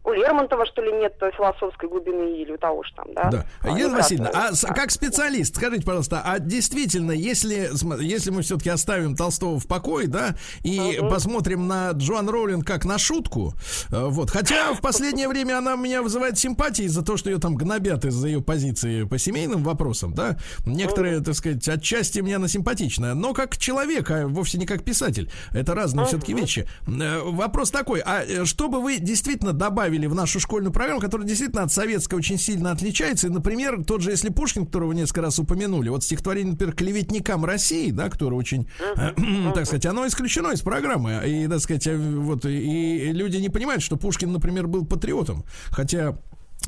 У 0.08 0.14
Лермонтова, 0.14 0.66
что 0.66 0.82
ли, 0.82 0.94
нет 0.94 1.20
той 1.20 1.34
философской 1.34 1.90
глубины 1.90 2.42
или 2.42 2.54
у 2.54 2.58
того 2.58 2.82
же 2.84 2.94
там, 2.96 3.08
да? 3.14 3.30
Да. 3.30 3.46
А, 3.62 3.78
Елена 3.78 3.98
Васильевна, 3.98 4.30
а 4.34 4.54
с- 4.54 4.66
как 4.66 4.90
специалист, 4.92 5.54
скажите, 5.56 5.84
пожалуйста, 5.86 6.22
а 6.24 6.40
действительно, 6.40 7.12
если, 7.12 7.70
если 8.02 8.30
мы 8.32 8.42
все-таки 8.42 8.70
оставим 8.70 9.18
Толстого 9.18 9.60
в 9.60 9.68
покое, 9.68 10.08
да, 10.08 10.36
и 10.64 10.98
посмотрим 11.10 11.68
на 11.68 11.92
Джоан 11.92 12.30
Роулинг 12.30 12.66
как 12.66 12.86
на 12.86 12.98
шутку, 12.98 13.54
э, 13.92 14.06
вот, 14.06 14.30
хотя 14.32 14.74
в 14.74 14.80
последнее 14.80 15.28
время 15.28 15.58
она 15.58 15.76
меня 15.76 16.02
вызывает 16.02 16.38
симпатии 16.40 16.86
из-за 16.86 17.04
того, 17.04 17.18
что 17.18 17.30
ее 17.30 17.40
там 17.40 17.56
гнобят 17.56 18.06
из-за 18.06 18.28
ее 18.28 18.42
позиции 18.42 19.04
по 19.04 19.18
семейным 19.18 19.62
вопросам, 19.64 20.14
да, 20.14 20.38
некоторые, 20.66 21.20
так 21.20 21.36
сказать, 21.36 21.68
отчасти 21.68 22.20
мне 22.20 22.38
она 22.38 22.48
симпатичная, 22.48 23.14
но 23.14 23.34
как 23.34 23.58
человек, 23.58 24.10
а 24.10 24.26
вовсе 24.28 24.58
не 24.58 24.66
как 24.66 24.86
писатель, 24.86 25.30
это 25.54 25.76
разные 25.76 26.06
все-таки 26.06 26.34
вещи. 26.34 26.66
Э, 26.88 27.20
Вопрос 27.24 27.72
такой, 27.72 28.00
а 28.06 28.24
э, 28.24 28.46
что 28.46 28.70
бы 28.70 28.80
вы 28.80 29.00
действительно 29.00 29.52
добавили 29.52 29.97
в 30.06 30.14
нашу 30.14 30.40
школьную 30.40 30.72
программу, 30.72 31.02
которая 31.02 31.28
действительно 31.28 31.64
от 31.64 31.72
советской 31.72 32.16
очень 32.16 32.38
сильно 32.38 32.72
отличается, 32.72 33.28
и, 33.28 33.30
например, 33.32 33.84
тот 33.84 34.02
же, 34.02 34.12
если 34.12 34.30
Пушкин, 34.30 34.68
которого 34.68 34.94
несколько 34.94 35.22
раз 35.22 35.40
упомянули, 35.40 35.90
вот 35.90 36.04
стихотворение, 36.04 36.52
например, 36.52 36.76
«Клеветникам 36.76 37.46
России», 37.46 37.90
да, 37.90 38.10
которое 38.10 38.36
очень, 38.36 38.68
э, 38.80 39.14
так 39.56 39.66
сказать, 39.66 39.86
оно 39.86 40.06
исключено 40.06 40.52
из 40.52 40.62
программы, 40.62 41.22
и, 41.26 41.48
так 41.48 41.60
сказать, 41.62 41.88
э, 41.88 41.98
вот, 41.98 42.46
и 42.46 43.12
люди 43.12 43.38
не 43.38 43.50
понимают, 43.50 43.82
что 43.82 43.98
Пушкин, 43.98 44.32
например, 44.32 44.68
был 44.68 44.86
патриотом, 44.86 45.46
хотя 45.70 46.18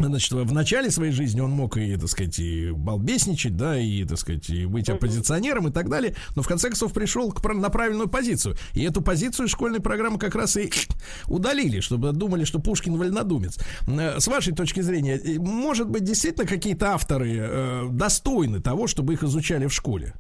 Значит, 0.08 0.32
в 0.32 0.54
начале 0.54 0.92
своей 0.92 1.12
жизни 1.12 1.42
он 1.42 1.52
мог 1.52 1.78
и, 1.78 1.96
так 1.98 2.08
сказать, 2.08 2.40
и 2.40 2.72
балбесничать, 2.72 3.58
да, 3.58 3.78
и, 3.78 4.06
так 4.06 4.18
сказать, 4.18 4.50
и 4.50 4.66
быть 4.66 4.90
оппозиционером 4.90 5.68
и 5.68 5.72
так 5.72 5.90
далее, 5.90 6.16
но 6.36 6.42
в 6.42 6.48
конце 6.48 6.68
концов 6.70 6.94
пришел 6.94 7.32
к, 7.32 7.44
на 7.54 7.70
правильную 7.70 8.08
позицию. 8.08 8.56
И 8.74 8.84
эту 8.84 9.02
позицию 9.02 9.50
школьной 9.50 9.82
программы 9.82 10.18
как 10.18 10.36
раз 10.36 10.56
и 10.56 10.72
удалили, 11.28 11.82
чтобы 11.82 12.12
думали, 12.14 12.46
что 12.46 12.60
Пушкин 12.60 12.96
вольнодумец. 12.96 13.60
Э, 13.88 14.20
С 14.20 14.28
вашей 14.28 14.54
точки 14.54 14.80
зрения, 14.80 15.18
э, 15.18 15.38
может 15.38 15.90
быть, 15.90 16.04
действительно 16.04 16.48
какие-то 16.48 16.94
авторы 16.94 17.38
э, 17.38 17.88
достойны 17.92 18.62
того, 18.62 18.88
чтобы 18.88 19.14
их 19.14 19.24
изучали 19.24 19.68
в 19.68 19.74
школе? 19.74 20.14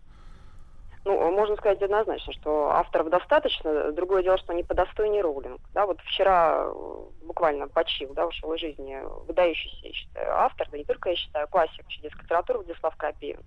Ну, 1.09 1.31
можно 1.31 1.55
сказать 1.55 1.81
однозначно, 1.81 2.31
что 2.33 2.69
авторов 2.69 3.09
достаточно. 3.09 3.91
Другое 3.91 4.21
дело, 4.21 4.37
что 4.37 4.53
они 4.53 4.61
по 4.61 4.75
достойнее 4.75 5.23
Роулинг. 5.23 5.59
Да, 5.73 5.87
вот 5.87 5.99
вчера 6.01 6.67
э, 6.67 7.03
буквально 7.23 7.67
почил, 7.67 8.13
да, 8.13 8.27
ушел 8.27 8.53
из 8.53 8.59
жизни 8.59 8.95
выдающийся, 9.25 9.87
я 9.87 9.91
считаю, 9.93 10.35
автор, 10.35 10.67
да 10.69 10.77
не 10.77 10.83
только 10.83 11.09
я 11.09 11.15
считаю, 11.15 11.47
классик 11.47 11.81
вообще 11.81 12.01
детской 12.01 12.21
литературы 12.21 12.59
Владислав 12.59 12.95
Крапивин. 12.95 13.41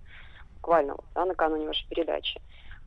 Буквально, 0.55 0.97
да, 1.15 1.23
накануне 1.23 1.67
вашей 1.67 1.87
передачи. 1.87 2.41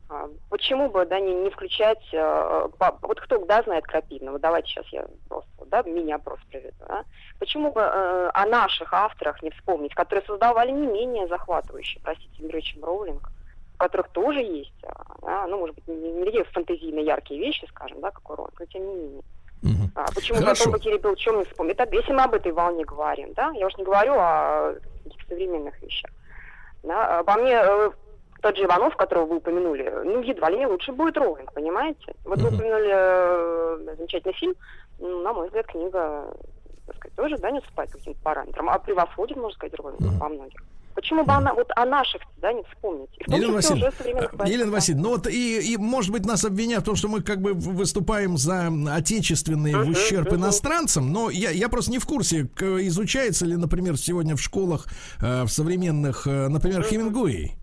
А, 0.09 0.29
Почему 0.51 0.91
бы, 0.91 1.07
да, 1.07 1.19
не, 1.19 1.33
не 1.33 1.49
включать, 1.49 2.13
э, 2.13 2.67
вот 3.01 3.19
кто, 3.19 3.43
да, 3.45 3.63
знает 3.63 3.87
Крапивина, 3.87 4.33
вот 4.33 4.41
давайте 4.41 4.67
сейчас 4.67 4.85
я 4.89 5.07
просто, 5.27 5.49
да, 5.65 5.81
мини-опрос 5.81 6.37
проведу, 6.51 6.85
а? 6.87 7.01
Почему 7.39 7.71
бы 7.71 7.81
э, 7.81 8.29
о 8.31 8.45
наших 8.45 8.93
авторах 8.93 9.41
не 9.41 9.49
вспомнить, 9.49 9.95
которые 9.95 10.23
создавали 10.27 10.69
не 10.69 10.85
менее 10.85 11.27
захватывающие, 11.27 11.99
простите, 12.03 12.43
миры, 12.43 12.61
чем 12.61 12.83
Роулинг, 12.83 13.31
у 13.77 13.83
которых 13.83 14.09
тоже 14.09 14.39
есть, 14.39 14.73
а, 14.83 15.03
да, 15.21 15.47
ну, 15.47 15.59
может 15.59 15.75
быть, 15.75 15.87
не, 15.87 16.11
не 16.11 16.25
такие 16.25 16.43
фантазийно 16.45 16.99
яркие 16.99 17.39
вещи, 17.39 17.65
скажем, 17.69 18.01
да, 18.01 18.11
как 18.11 18.27
у 18.29 18.35
Роулинг, 18.35 18.59
но 18.59 18.65
тем 18.65 18.87
не 18.87 18.93
менее. 18.95 19.23
Мгм. 19.61 19.91
А, 19.95 20.05
почему 20.13 20.39
Хорошо. 20.39 20.71
потом 20.71 20.99
был 21.01 21.15
чем 21.15 21.37
не 21.39 21.45
вспомнить? 21.45 21.77
Это 21.77 21.95
если 21.95 22.11
мы 22.11 22.23
об 22.23 22.33
этой 22.33 22.51
волне 22.51 22.85
говорим, 22.85 23.33
да, 23.33 23.51
я 23.55 23.67
уж 23.67 23.75
не 23.77 23.83
говорю 23.83 24.13
о 24.15 24.75
каких-то 25.03 25.29
современных 25.29 25.79
вещах. 25.81 26.11
Да, 26.83 27.23
по 27.23 27.35
мне, 27.35 27.53
э, 27.53 27.91
тот 28.41 28.55
же 28.55 28.65
Иванов, 28.65 28.95
которого 28.95 29.25
вы 29.25 29.37
упомянули, 29.37 29.91
ну, 30.03 30.21
едва 30.21 30.49
ли 30.49 30.59
не 30.59 30.67
лучше 30.67 30.91
будет 30.91 31.17
Роулинг, 31.17 31.53
понимаете? 31.53 32.15
Вот 32.23 32.39
вы 32.39 32.49
упомянули 32.49 32.91
э, 32.91 33.95
замечательный 33.95 34.33
фильм, 34.33 34.55
ну, 34.99 35.21
на 35.21 35.33
мой 35.33 35.47
взгляд, 35.47 35.67
книга, 35.67 36.33
так 36.85 36.95
сказать, 36.95 37.15
тоже, 37.15 37.37
да, 37.37 37.51
не 37.51 37.59
уступает 37.59 37.91
каким-то 37.91 38.19
параметрам, 38.23 38.69
а 38.69 38.79
превосходит, 38.79 39.37
можно 39.37 39.55
сказать, 39.55 39.75
Роулинг 39.75 40.01
во 40.01 40.29
многих. 40.29 40.61
Почему 40.97 41.23
бы 41.23 41.31
она, 41.31 41.53
вот 41.53 41.67
о 41.75 41.85
наших, 41.85 42.21
да, 42.41 42.51
не 42.51 42.63
вспомнить? 42.63 43.09
И 43.19 43.23
в 43.29 43.35
Елена 43.35 43.53
Васильевна, 43.53 43.91
э, 44.45 44.49
Елена. 44.49 44.71
Васильевна, 44.71 45.03
ну 45.03 45.09
вот 45.11 45.27
и, 45.27 45.73
и, 45.73 45.77
может 45.77 46.11
быть, 46.11 46.25
нас 46.25 46.43
обвинят 46.43 46.81
в 46.81 46.85
том, 46.85 46.95
что 46.95 47.07
мы 47.07 47.21
как 47.21 47.39
бы 47.39 47.53
в- 47.53 47.75
выступаем 47.75 48.35
за 48.35 48.71
отечественные 48.95 49.75
в 49.77 49.81
Мгм, 49.81 49.91
ущерб 49.91 50.31
мгм. 50.31 50.37
иностранцам, 50.37 51.11
но 51.13 51.29
я, 51.29 51.51
я 51.51 51.69
просто 51.69 51.91
не 51.91 51.99
в 51.99 52.05
курсе, 52.07 52.49
изучается 52.59 53.45
ли, 53.45 53.55
например, 53.55 53.95
сегодня 53.95 54.35
в 54.35 54.41
школах, 54.41 54.87
э, 55.21 55.43
в 55.43 55.49
современных, 55.49 56.25
э, 56.25 56.47
например, 56.47 56.81
Хемингуэй. 56.81 57.53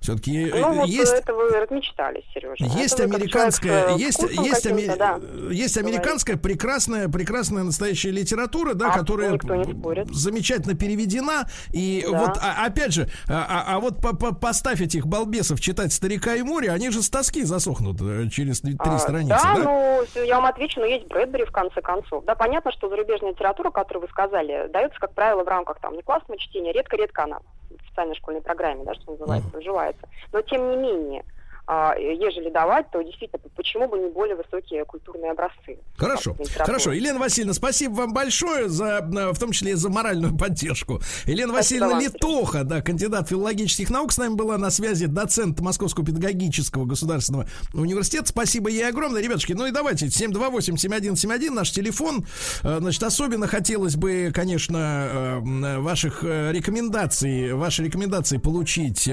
Все-таки 0.00 0.46
Ну, 0.54 0.74
вот 0.74 0.88
есть... 0.88 1.12
это 1.12 1.34
вы 1.34 1.50
размечтались, 1.50 2.22
Сережа. 2.32 2.54
Есть 2.64 2.94
Это 3.00 3.04
американская, 3.04 3.94
э, 3.94 3.98
есть, 3.98 4.22
есть, 4.22 4.66
ами- 4.66 4.96
да. 4.96 5.18
есть 5.50 5.76
американская 5.76 6.36
прекрасная, 6.36 7.08
прекрасная 7.08 7.64
настоящая 7.64 8.12
литература, 8.12 8.74
да, 8.74 8.92
А, 8.92 8.98
которая 8.98 9.36
замечательно 10.12 10.74
переведена. 10.74 11.48
И 11.72 12.06
Да. 12.10 12.18
вот, 12.18 12.38
а- 12.40 12.64
опять 12.66 12.92
же, 12.92 13.08
а, 13.28 13.44
а- 13.66 13.76
а 13.76 13.80
вот 13.80 14.00
по- 14.00 14.14
по- 14.16 14.34
поставь 14.34 14.80
этих 14.80 15.06
балбесов 15.06 15.60
читать 15.60 15.92
«Старика 15.92 16.34
и 16.36 16.42
море», 16.42 16.70
они 16.70 16.90
же 16.90 17.02
с 17.02 17.10
тоски 17.10 17.42
засохнут 17.42 18.00
э, 18.00 18.28
через 18.30 18.60
три 18.60 18.76
А, 18.78 18.98
страницы, 18.98 19.28
да, 19.42 19.54
да? 19.56 19.62
ну, 19.64 20.04
я 20.24 20.36
вам 20.36 20.46
отвечу, 20.46 20.80
но 20.80 20.86
есть 20.86 21.06
Брэдбери 21.08 21.44
в 21.44 21.50
конце 21.52 21.80
концов. 21.80 22.24
Да, 22.24 22.34
понятно, 22.34 22.70
что 22.72 22.88
зарубежная 22.88 23.30
литература, 23.32 23.70
которую 23.70 24.02
вы 24.06 24.08
сказали, 24.08 24.68
дается, 24.72 24.98
как 25.00 25.12
правило, 25.12 25.42
в 25.42 25.48
рамках 25.48 25.80
там 25.80 25.94
не 25.94 26.02
классного 26.02 26.38
чтения, 26.38 26.72
редко-редко 26.72 27.24
она 27.24 27.38
в 27.70 27.86
специальной 27.86 28.14
школьной 28.16 28.42
программе, 28.42 28.84
да, 28.84 28.94
что 28.94 29.12
называется, 29.12 29.50
проживается. 29.92 30.08
Но 30.32 30.42
тем 30.42 30.70
не 30.70 30.76
менее, 30.76 31.24
ежели 31.68 32.50
давать, 32.50 32.90
то 32.90 33.02
действительно, 33.02 33.40
почему 33.54 33.88
бы 33.88 33.98
не 33.98 34.08
более 34.08 34.36
высокие 34.36 34.84
культурные 34.84 35.32
образцы. 35.32 35.78
Хорошо, 35.96 36.34
хорошо. 36.56 36.92
Елена 36.92 37.18
Васильевна, 37.18 37.52
спасибо 37.52 37.92
вам 37.92 38.12
большое 38.12 38.68
за, 38.68 39.00
в 39.02 39.38
том 39.38 39.52
числе 39.52 39.76
за 39.76 39.90
моральную 39.90 40.36
поддержку. 40.38 41.00
Елена 41.26 41.52
Спасибо 41.52 41.84
Васильевна 41.84 41.88
вам, 41.88 42.00
Литоха, 42.00 42.64
да, 42.64 42.80
кандидат 42.80 43.28
филологических 43.28 43.90
наук, 43.90 44.12
с 44.12 44.18
нами 44.18 44.34
была 44.34 44.56
на 44.58 44.70
связи, 44.70 45.06
доцент 45.06 45.60
Московского 45.60 46.06
педагогического 46.06 46.84
государственного 46.84 47.46
университета. 47.74 48.28
Спасибо 48.28 48.70
ей 48.70 48.88
огромное, 48.88 49.20
ребятушки. 49.22 49.52
Ну 49.52 49.66
и 49.66 49.70
давайте, 49.70 50.06
728-7171, 50.06 51.50
наш 51.50 51.70
телефон. 51.70 52.24
Э, 52.62 52.78
Значит, 52.78 53.02
особенно 53.02 53.46
хотелось 53.46 53.96
бы, 53.96 54.30
конечно, 54.32 55.40
э, 55.42 55.78
ваших 55.78 56.24
э, 56.24 56.52
рекомендаций, 56.52 57.52
ваши 57.52 57.84
рекомендации 57.84 58.38
получить, 58.38 59.04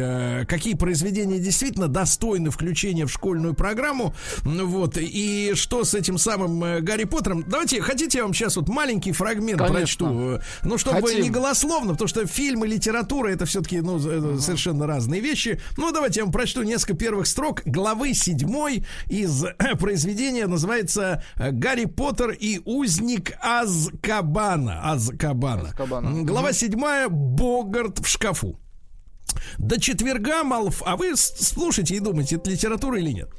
какие 0.48 0.76
произведения 0.76 1.40
действительно 1.40 1.88
достойны 1.88 2.45
включения 2.52 3.06
в 3.06 3.12
школьную 3.12 3.54
программу. 3.54 4.14
Ну 4.44 4.68
Вот, 4.68 4.98
и 4.98 5.54
что 5.56 5.84
с 5.84 5.94
этим 5.94 6.18
самым 6.18 6.64
э, 6.64 6.82
Гарри 6.82 7.04
Поттером. 7.06 7.44
Давайте, 7.48 7.82
хотите, 7.82 8.20
я 8.20 8.24
вам 8.24 8.34
сейчас 8.34 8.56
вот 8.58 8.68
маленький 8.70 9.12
фрагмент 9.12 9.60
Конечно. 9.60 9.76
прочту? 9.80 10.30
Э, 10.36 10.40
Ну, 10.64 10.78
чтобы 10.78 11.02
Хотим. 11.02 11.24
не 11.24 11.30
голословно, 11.30 11.94
потому 11.94 12.08
что 12.08 12.26
фильм 12.26 12.66
и 12.66 12.68
литература 12.68 13.30
это 13.30 13.46
все-таки 13.46 13.82
ну, 13.82 13.98
э, 13.98 14.40
совершенно 14.40 14.88
разные 14.88 15.22
вещи. 15.22 15.62
Ну, 15.78 15.92
давайте 15.92 16.20
я 16.20 16.26
вам 16.26 16.34
прочту 16.34 16.64
несколько 16.64 16.96
первых 16.96 17.28
строк 17.28 17.62
главы 17.66 18.14
седьмой 18.14 18.86
из 19.08 19.44
произведения. 19.80 20.48
Называется 20.48 21.24
«Гарри 21.38 21.86
Поттер 21.86 22.32
и 22.32 22.62
узник 22.66 23.34
Азкабана». 23.42 24.92
Азкабана. 24.92 25.70
Азкабана. 25.70 26.24
Глава 26.24 26.54
седьмая 26.54 27.08
«Богарт 27.10 28.00
в 28.00 28.08
шкафу». 28.08 28.60
До 29.58 29.80
четверга 29.80 30.44
Малф... 30.44 30.82
А 30.86 30.96
вы 30.96 31.16
слушайте 31.16 31.96
и 31.96 32.00
думайте, 32.00 32.36
это 32.36 32.50
литература 32.50 33.00
или 33.00 33.12
нет. 33.12 33.30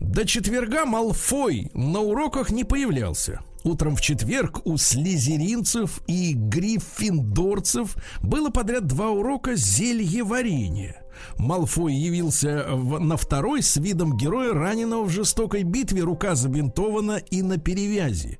До 0.00 0.26
четверга 0.26 0.86
Малфой 0.86 1.70
на 1.74 2.00
уроках 2.00 2.50
не 2.50 2.64
появлялся. 2.64 3.40
Утром 3.64 3.96
в 3.96 4.00
четверг 4.00 4.64
у 4.64 4.76
слизеринцев 4.76 6.00
и 6.06 6.34
гриффиндорцев 6.34 7.96
было 8.22 8.50
подряд 8.50 8.86
два 8.86 9.10
урока 9.10 9.56
зельеварения. 9.56 11.02
Малфой 11.38 11.94
явился 11.94 12.66
в- 12.70 13.00
на 13.00 13.16
второй 13.16 13.62
с 13.62 13.76
видом 13.76 14.16
героя, 14.16 14.52
раненого 14.52 15.04
в 15.04 15.10
жестокой 15.10 15.62
битве, 15.64 16.02
рука 16.02 16.34
забинтована 16.34 17.16
и 17.16 17.42
на 17.42 17.58
перевязи. 17.58 18.38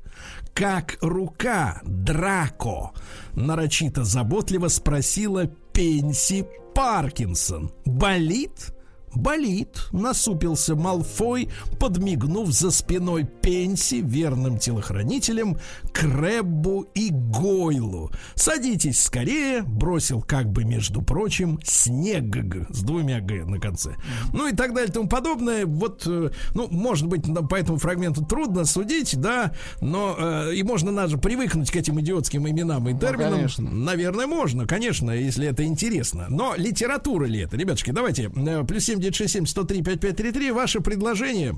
Как 0.55 0.97
рука, 1.01 1.81
Драко? 1.85 2.93
Нарочито 3.35 4.05
заботливо 4.05 4.68
спросила 4.68 5.47
Пенси 5.47 6.47
Паркинсон. 6.77 7.73
Болит? 7.86 8.76
болит, 9.16 9.88
насупился 9.93 10.76
Малфой, 10.76 11.48
подмигнув 11.78 12.51
за 12.51 12.70
спиной 12.70 13.24
Пенси 13.24 14.02
верным 14.02 14.59
телохранителем 14.59 15.59
Крэббу 15.93 16.86
и 16.94 17.10
Гойлу. 17.10 18.10
«Садитесь 18.34 19.02
скорее»,— 19.02 19.62
бросил 19.66 20.22
как 20.22 20.51
бы, 20.51 20.64
между 20.64 21.02
прочим, 21.02 21.59
снег 21.64 22.26
с 22.70 22.82
двумя 22.82 23.20
«г» 23.20 23.44
на 23.44 23.59
конце. 23.59 23.97
Ну 24.32 24.48
и 24.48 24.52
так 24.55 24.74
далее, 24.74 24.90
и 24.90 24.93
тому 24.93 25.09
подобное. 25.09 25.66
Вот, 25.66 26.02
э, 26.06 26.30
ну, 26.55 26.68
может 26.70 27.06
быть, 27.06 27.24
по 27.48 27.55
этому 27.55 27.78
фрагменту 27.78 28.24
трудно 28.24 28.64
судить, 28.64 29.18
да, 29.18 29.52
но 29.80 30.16
э, 30.18 30.55
и 30.55 30.62
можно 30.62 30.93
даже 30.94 31.18
привыкнуть 31.18 31.70
к 31.70 31.76
этим 31.76 32.01
идиотским 32.01 32.48
именам 32.48 32.88
и 32.88 32.93
ну, 32.93 32.98
терминам. 32.98 33.30
Ну, 33.30 33.36
конечно. 33.36 33.70
Наверное, 33.70 34.26
можно, 34.26 34.66
конечно, 34.66 35.10
если 35.10 35.48
это 35.48 35.64
интересно. 35.64 36.26
Но 36.28 36.55
литература 36.56 37.26
ли 37.26 37.40
это? 37.40 37.56
Ребятушки, 37.56 37.90
давайте, 37.90 38.30
э, 38.34 38.64
плюс 38.64 38.84
7 38.84 39.01
967 39.11 39.47
103 39.47 39.83
5533. 39.83 40.53
Ваше 40.53 40.81
предложение 40.81 41.57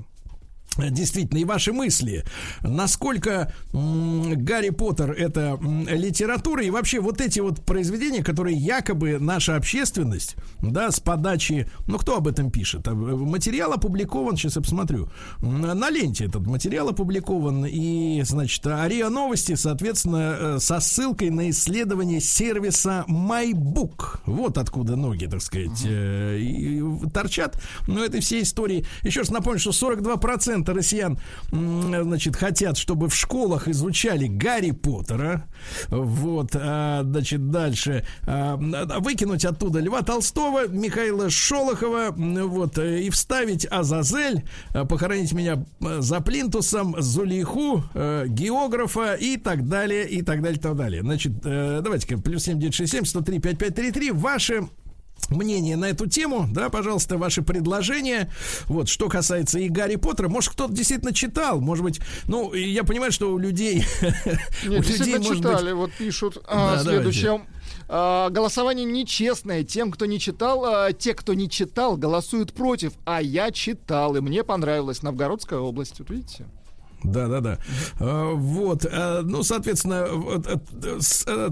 Действительно, 0.89 1.39
и 1.39 1.45
ваши 1.45 1.73
мысли. 1.73 2.23
Насколько 2.61 3.53
Гарри 3.73 4.69
Поттер 4.69 5.11
это 5.11 5.59
литература 5.89 6.63
и 6.63 6.69
вообще 6.69 6.99
вот 6.99 7.21
эти 7.21 7.39
вот 7.39 7.65
произведения, 7.65 8.23
которые 8.23 8.57
якобы 8.57 9.17
наша 9.19 9.55
общественность, 9.55 10.35
да, 10.61 10.91
с 10.91 10.99
подачи, 10.99 11.69
ну 11.87 11.97
кто 11.97 12.17
об 12.17 12.27
этом 12.27 12.51
пишет? 12.51 12.87
Э, 12.87 12.93
Материал 12.93 13.73
опубликован, 13.73 14.37
сейчас 14.37 14.55
я 14.55 14.61
посмотрю. 14.61 15.09
На 15.41 15.89
ленте 15.89 16.25
этот 16.25 16.45
материал 16.45 16.89
опубликован 16.89 17.65
и, 17.65 18.21
значит, 18.23 18.65
АРИА 18.65 19.09
Новости, 19.09 19.55
соответственно, 19.55 20.37
э, 20.39 20.57
со 20.59 20.79
ссылкой 20.79 21.29
на 21.29 21.49
исследование 21.49 22.19
сервиса 22.19 23.05
MyBook. 23.07 24.19
Вот 24.25 24.57
откуда 24.57 24.95
ноги, 24.95 25.25
так 25.25 25.41
сказать, 25.41 25.83
и 25.85 26.83
торчат. 27.13 27.61
Но 27.87 28.03
этой 28.03 28.21
всей 28.21 28.43
истории. 28.43 28.85
Еще 29.03 29.21
раз 29.21 29.29
напомню, 29.29 29.59
что 29.59 29.71
42% 29.71 30.68
россиян, 30.73 31.17
м, 31.51 32.03
значит, 32.03 32.35
хотят, 32.35 32.77
чтобы 32.77 33.09
в 33.09 33.15
школах 33.15 33.67
изучали 33.67 34.27
Гарри 34.27 34.71
Поттера. 34.71 35.45
Вот, 35.89 36.51
а, 36.55 37.03
значит, 37.03 37.51
дальше. 37.51 38.05
а, 38.27 38.57
выкинуть 38.99 39.45
оттуда 39.45 39.79
Льва 39.79 40.01
Толстого, 40.01 40.67
Михаила 40.67 41.29
Шолохова, 41.29 42.13
вот, 42.15 42.77
э, 42.77 43.01
и 43.03 43.09
вставить 43.09 43.65
Азазель, 43.69 44.43
э, 44.73 44.85
похоронить 44.85 45.33
меня 45.33 45.65
э, 45.81 46.01
за 46.01 46.21
плинтусом, 46.21 46.95
Зулейху, 46.99 47.83
географа 47.93 49.13
и 49.13 49.37
так 49.37 49.67
далее, 49.67 50.07
и 50.07 50.21
так 50.21 50.41
далее, 50.41 50.57
и 50.57 50.61
так 50.61 50.75
далее. 50.75 51.01
Значит, 51.01 51.39
давайте-ка, 51.41 52.17
плюс 52.17 52.43
7967 52.43 53.05
103 53.05 53.39
5533. 53.39 54.11
Ваши 54.11 54.67
мнение 55.29 55.75
на 55.75 55.85
эту 55.85 56.07
тему, 56.07 56.47
да, 56.51 56.69
пожалуйста, 56.69 57.17
ваши 57.17 57.41
предложения. 57.41 58.31
Вот, 58.67 58.89
что 58.89 59.09
касается 59.09 59.59
и 59.59 59.69
Гарри 59.69 59.95
Поттера, 59.95 60.29
может, 60.29 60.51
кто-то 60.51 60.73
действительно 60.73 61.13
читал, 61.13 61.59
может 61.59 61.83
быть, 61.83 61.99
ну, 62.27 62.53
я 62.53 62.83
понимаю, 62.83 63.11
что 63.11 63.31
у 63.31 63.37
людей... 63.37 63.85
у 64.65 64.69
Нет, 64.69 64.87
людей, 64.87 65.17
быть, 65.17 65.27
читали. 65.27 65.71
Вот 65.71 65.91
пишут 65.93 66.37
а, 66.47 66.79
следующее. 66.79 67.41
А, 67.87 68.29
голосование 68.29 68.85
нечестное. 68.85 69.63
Тем, 69.63 69.91
кто 69.91 70.05
не 70.05 70.19
читал, 70.19 70.63
а, 70.65 70.93
те, 70.93 71.13
кто 71.13 71.33
не 71.33 71.49
читал, 71.49 71.97
голосуют 71.97 72.53
против. 72.53 72.93
А 73.05 73.21
я 73.21 73.51
читал, 73.51 74.15
и 74.15 74.21
мне 74.21 74.43
понравилась 74.43 75.01
Новгородская 75.01 75.59
область. 75.59 75.99
Вот 75.99 76.09
видите? 76.09 76.45
Да, 77.03 77.27
да, 77.27 77.39
да. 77.41 77.57
Вот, 77.99 78.85
а, 78.91 79.21
ну, 79.23 79.43
соответственно, 79.43 80.05
э, 80.45 80.57
э, 81.27 81.49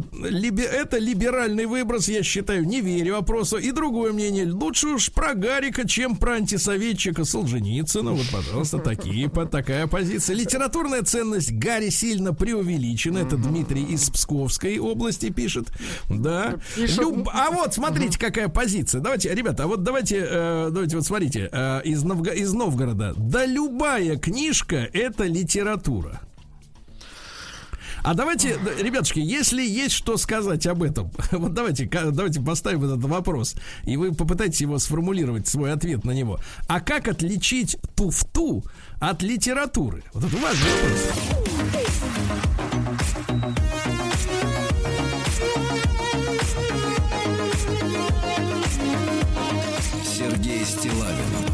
это 0.62 0.98
либеральный 0.98 1.66
выброс, 1.66 2.08
я 2.10 2.24
считаю, 2.24 2.66
не 2.66 2.82
верю 2.82 3.16
вопросу. 3.16 3.58
И 3.58 3.72
другое 3.72 4.12
мнение, 4.14 4.52
лучше 4.52 4.88
уж 4.88 5.12
про 5.12 5.34
Гарика, 5.34 5.88
чем 5.88 6.16
про 6.16 6.34
антисоветчика 6.36 7.24
Солженицына. 7.24 8.12
Вот, 8.12 8.26
пожалуйста, 8.32 8.80
такие, 8.80 9.30
такая 9.30 9.88
позиция. 9.88 10.36
Литературная 10.36 11.04
ценность 11.04 11.52
Гарри 11.54 11.90
сильно 11.90 12.34
преувеличена. 12.34 13.20
Это 13.20 13.38
Дмитрий 13.38 13.84
из 13.84 14.10
Псковской 14.10 14.78
области 14.80 15.30
пишет. 15.30 15.68
Да. 16.10 16.56
Люб- 16.76 17.30
А 17.34 17.52
вот, 17.52 17.74
смотрите, 17.74 18.20
какая 18.20 18.48
позиция. 18.50 19.02
Давайте, 19.02 19.34
ребята, 19.34 19.64
а 19.64 19.68
вот 19.68 19.84
давайте, 19.84 20.26
э, 20.30 20.70
давайте 20.72 20.96
вот 20.98 21.06
смотрите, 21.06 21.50
из, 21.86 22.04
Новго- 22.04 22.34
из 22.34 22.54
Новгорода. 22.54 23.14
Да 23.18 23.46
любая 23.46 24.18
книжка 24.18 24.90
это 24.94 25.26
литература. 25.38 26.20
А 28.04 28.14
давайте, 28.14 28.58
да, 28.64 28.72
ребятушки, 28.82 29.20
если 29.20 29.62
есть 29.62 29.94
что 29.94 30.18
сказать 30.18 30.66
об 30.68 30.84
этом, 30.84 31.12
вот 31.32 31.54
давайте, 31.54 31.88
давайте 31.88 32.42
поставим 32.42 32.86
этот 32.86 33.04
вопрос, 33.04 33.56
и 33.84 33.98
вы 33.98 34.14
попытайтесь 34.14 34.62
его 34.62 34.80
сформулировать, 34.80 35.48
свой 35.48 35.74
ответ 35.74 36.06
на 36.06 36.12
него. 36.12 36.40
А 36.68 36.80
как 36.80 37.08
отличить 37.08 37.78
туфту 37.96 38.64
от 39.00 39.24
литературы? 39.24 40.04
Вот 40.14 40.24
это 40.24 40.38
важный 40.38 40.70
вопрос. 40.72 41.02
Сергей 50.18 50.66
Стилавин 50.66 51.47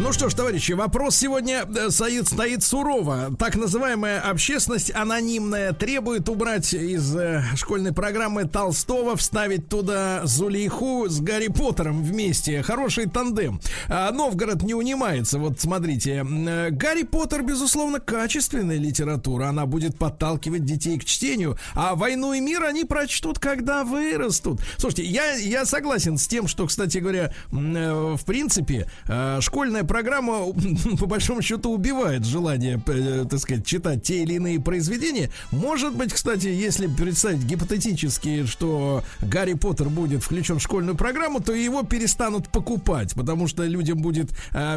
Ну 0.00 0.12
что 0.12 0.28
ж, 0.28 0.34
товарищи, 0.34 0.72
вопрос 0.72 1.16
сегодня 1.16 1.64
э, 1.76 1.90
стоит, 1.90 2.28
стоит 2.28 2.62
сурово. 2.62 3.34
Так 3.36 3.56
называемая 3.56 4.20
общественность 4.20 4.94
анонимная 4.94 5.72
требует 5.72 6.28
убрать 6.28 6.72
из 6.72 7.16
э, 7.16 7.42
школьной 7.56 7.92
программы 7.92 8.44
Толстого, 8.44 9.16
вставить 9.16 9.68
туда 9.68 10.20
Зулейху 10.24 11.08
с 11.08 11.20
Гарри 11.20 11.48
Поттером 11.48 12.04
вместе. 12.04 12.62
Хороший 12.62 13.06
тандем. 13.06 13.60
А 13.88 14.12
Новгород 14.12 14.62
не 14.62 14.72
унимается. 14.72 15.40
Вот 15.40 15.60
смотрите, 15.60 16.24
э, 16.24 16.70
Гарри 16.70 17.02
Поттер, 17.02 17.42
безусловно, 17.42 17.98
качественная 17.98 18.78
литература. 18.78 19.46
Она 19.46 19.66
будет 19.66 19.98
подталкивать 19.98 20.64
детей 20.64 20.96
к 21.00 21.04
чтению. 21.04 21.58
А 21.74 21.96
«Войну 21.96 22.32
и 22.34 22.40
мир» 22.40 22.62
они 22.62 22.84
прочтут, 22.84 23.40
когда 23.40 23.82
вырастут. 23.82 24.60
Слушайте, 24.76 25.06
я, 25.06 25.32
я 25.34 25.64
согласен 25.64 26.18
с 26.18 26.28
тем, 26.28 26.46
что, 26.46 26.68
кстати 26.68 26.98
говоря, 26.98 27.34
э, 27.50 28.16
в 28.16 28.24
принципе, 28.24 28.88
э, 29.08 29.38
школьная 29.40 29.87
программа, 29.88 30.44
по 31.00 31.06
большому 31.06 31.42
счету, 31.42 31.72
убивает 31.72 32.24
желание, 32.24 32.80
э, 32.86 33.24
так 33.28 33.40
сказать, 33.40 33.66
читать 33.66 34.02
те 34.04 34.22
или 34.22 34.34
иные 34.34 34.60
произведения. 34.60 35.30
Может 35.50 35.94
быть, 35.96 36.12
кстати, 36.12 36.46
если 36.46 36.86
представить 36.86 37.42
гипотетически, 37.44 38.44
что 38.46 39.02
Гарри 39.20 39.54
Поттер 39.54 39.88
будет 39.88 40.22
включен 40.22 40.58
в 40.58 40.62
школьную 40.62 40.96
программу, 40.96 41.40
то 41.40 41.52
его 41.52 41.82
перестанут 41.82 42.48
покупать, 42.48 43.14
потому 43.14 43.46
что 43.48 43.64
людям 43.64 43.98
будет 43.98 44.30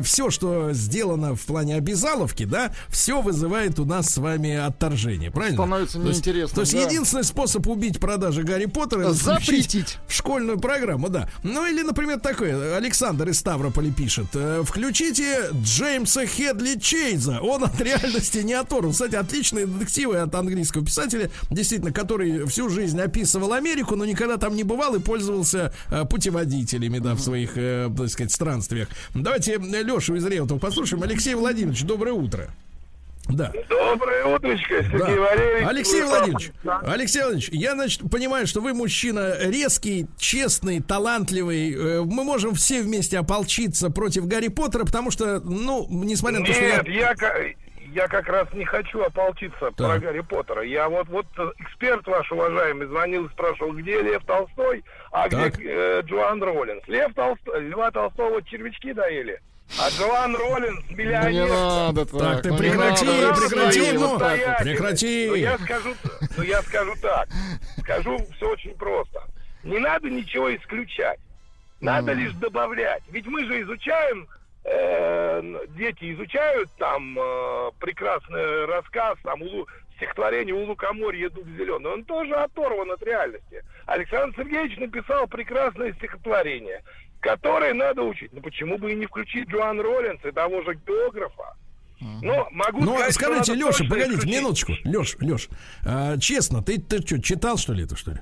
все, 0.03 0.29
что 0.29 0.71
сделано 0.73 1.35
в 1.35 1.41
плане 1.41 1.75
обязаловки, 1.75 2.45
да, 2.45 2.73
все 2.89 3.21
вызывает 3.21 3.79
у 3.79 3.85
нас 3.85 4.09
с 4.09 4.17
вами 4.17 4.55
отторжение, 4.55 5.29
правильно? 5.31 5.57
Становится 5.57 5.99
То 5.99 6.07
есть- 6.07 6.25
неинтересно, 6.25 6.55
То 6.55 6.61
есть, 6.61 6.73
да. 6.73 6.81
единственный 6.81 7.23
способ 7.23 7.67
убить 7.67 7.99
продажи 7.99 8.43
Гарри 8.43 8.65
Поттера 8.65 9.11
включить 9.13 9.23
Запретить. 9.23 9.97
в 10.07 10.13
школьную 10.13 10.59
программу, 10.59 11.09
да. 11.09 11.29
Ну 11.43 11.65
или, 11.67 11.81
например, 11.81 12.19
такое. 12.19 12.77
Александр 12.77 13.29
из 13.29 13.39
Ставрополя 13.39 13.91
пишет. 13.91 14.27
э, 14.33 14.63
Включите 15.01 15.49
Джеймса 15.63 16.27
Хедли 16.27 16.77
Чейза. 16.79 17.39
Он 17.41 17.63
от 17.63 17.81
реальности 17.81 18.37
не 18.37 18.53
оторван. 18.53 18.91
Кстати, 18.91 19.15
отличные 19.15 19.65
детективы 19.65 20.17
от 20.17 20.35
английского 20.35 20.85
писателя, 20.85 21.31
действительно, 21.49 21.91
который 21.91 22.45
всю 22.45 22.69
жизнь 22.69 23.01
описывал 23.01 23.53
Америку, 23.53 23.95
но 23.95 24.05
никогда 24.05 24.37
там 24.37 24.55
не 24.55 24.63
бывал 24.63 24.93
и 24.93 24.99
пользовался 24.99 25.73
э, 25.89 26.05
путеводителями, 26.05 26.99
да, 26.99 27.15
в 27.15 27.19
своих, 27.19 27.53
э, 27.55 27.89
так 27.97 28.09
сказать, 28.09 28.31
странствиях. 28.31 28.89
Давайте 29.15 29.57
Лешу 29.57 30.13
из 30.13 30.25
Реутова 30.25 30.59
послушаем. 30.59 31.01
Алексей 31.01 31.33
Владимирович, 31.33 31.81
доброе 31.81 32.13
утро. 32.13 32.51
Да. 33.29 33.51
Доброе 33.69 34.25
утречко, 34.25 34.83
Сергей 34.83 35.15
Да. 35.15 35.21
Валерьевич. 35.21 35.67
Алексей 35.69 36.01
Владимирович, 36.03 36.51
Алексей 36.83 37.19
Владимирович, 37.21 37.49
я, 37.51 37.73
значит, 37.75 38.01
понимаю, 38.11 38.47
что 38.47 38.61
вы 38.61 38.73
мужчина 38.73 39.35
резкий, 39.39 40.07
честный, 40.17 40.81
талантливый. 40.81 41.73
Э, 41.73 42.01
Мы 42.01 42.23
можем 42.23 42.55
все 42.55 42.81
вместе 42.81 43.17
ополчиться 43.19 43.89
против 43.89 44.27
Гарри 44.27 44.47
Поттера, 44.49 44.85
потому 44.85 45.11
что, 45.11 45.39
ну, 45.39 45.85
несмотря 45.89 46.39
на 46.39 46.45
то, 46.45 46.51
что 46.53 46.63
я... 46.63 46.77
Нет, 46.77 46.87
я, 46.89 47.15
ка- 47.15 47.35
я 47.93 48.07
как 48.07 48.27
раз 48.27 48.47
не 48.53 48.65
хочу 48.65 49.01
ополчиться 49.01 49.71
про 49.71 49.87
Так. 49.87 50.01
Гарри 50.01 50.21
Поттера. 50.21 50.63
Я 50.63 50.89
вот, 50.89 51.07
вот 51.07 51.27
э, 51.37 51.51
эксперт 51.59 52.05
ваш 52.07 52.29
уважаемый 52.31 52.87
звонил 52.87 53.25
и 53.27 53.29
спрашивал, 53.29 53.73
где 53.73 54.01
Лев 54.01 54.23
Толстой, 54.25 54.83
а 55.11 55.29
Так. 55.29 55.57
где 55.57 55.69
э, 55.69 56.01
Джоан 56.05 56.41
Роллинс. 56.41 56.83
Лев 56.87 57.13
Толстой, 57.13 57.67
Льва 57.69 57.91
Толстого 57.91 58.41
червячки 58.43 58.93
доели, 58.93 59.39
а 59.79 59.89
Джоан 59.89 60.35
Роллинс 60.35 60.79
Ну, 60.89 60.95
не 60.97 61.03
миллионер. 61.03 61.47
надо 61.49 62.05
так. 62.05 62.19
Так, 62.19 62.41
ты 62.43 62.49
ну, 62.49 62.53
не 62.55 62.59
прекрати, 62.59 63.05
надо. 63.05 63.33
прекрати, 63.41 63.79
Ну, 63.93 63.99
ну, 63.99 64.07
самостоятельно. 64.07 64.55
прекрати. 64.65 65.27
Ну, 65.29 65.35
я 65.35 65.57
скажу, 65.57 65.95
ну, 66.37 66.43
я 66.43 66.61
скажу 66.61 66.93
так. 67.01 67.27
Скажу 67.79 68.17
все 68.35 68.49
очень 68.49 68.73
просто. 68.75 69.21
Не 69.63 69.79
надо 69.79 70.09
ничего 70.09 70.53
исключать. 70.55 71.19
Надо 71.79 72.13
лишь 72.13 72.33
добавлять. 72.33 73.01
Ведь 73.09 73.25
мы 73.27 73.45
же 73.45 73.61
изучаем, 73.61 74.27
э, 74.65 75.41
дети 75.69 76.13
изучают 76.13 76.69
там 76.77 77.17
э, 77.19 77.71
прекрасный 77.79 78.65
рассказ, 78.65 79.17
там 79.23 79.41
Улу- 79.41 79.67
стихотворение 79.97 80.53
«У 80.53 80.63
лукоморья 80.65 81.29
дуб 81.29 81.47
зеленый». 81.57 81.91
Он 81.91 82.03
тоже 82.03 82.33
оторван 82.35 82.91
от 82.91 83.01
реальности. 83.03 83.63
Александр 83.85 84.35
Сергеевич 84.37 84.77
написал 84.77 85.27
прекрасное 85.27 85.93
стихотворение, 85.93 86.81
которое 87.21 87.73
надо 87.73 88.01
учить. 88.03 88.31
Ну 88.33 88.41
почему 88.41 88.77
бы 88.77 88.91
и 88.91 88.95
не 88.95 89.05
включить 89.05 89.47
Джоан 89.49 89.79
Роллинс 89.79 90.19
и 90.25 90.31
того 90.31 90.61
же 90.63 90.75
географа? 90.85 91.55
Ну, 91.99 92.47
могу 92.51 92.81
Ну, 92.83 92.95
сказать, 92.97 93.13
скажите, 93.13 93.53
Леша, 93.53 93.83
погодите, 93.87 94.15
исключить. 94.17 94.39
минуточку. 94.39 94.71
Леш, 94.85 95.15
Леш, 95.21 95.49
а, 95.85 96.17
честно, 96.17 96.63
ты, 96.63 96.81
ты 96.81 96.97
что, 97.05 97.21
читал, 97.21 97.57
что 97.57 97.73
ли, 97.73 97.83
это, 97.83 97.95
что 97.95 98.11
ли? 98.11 98.17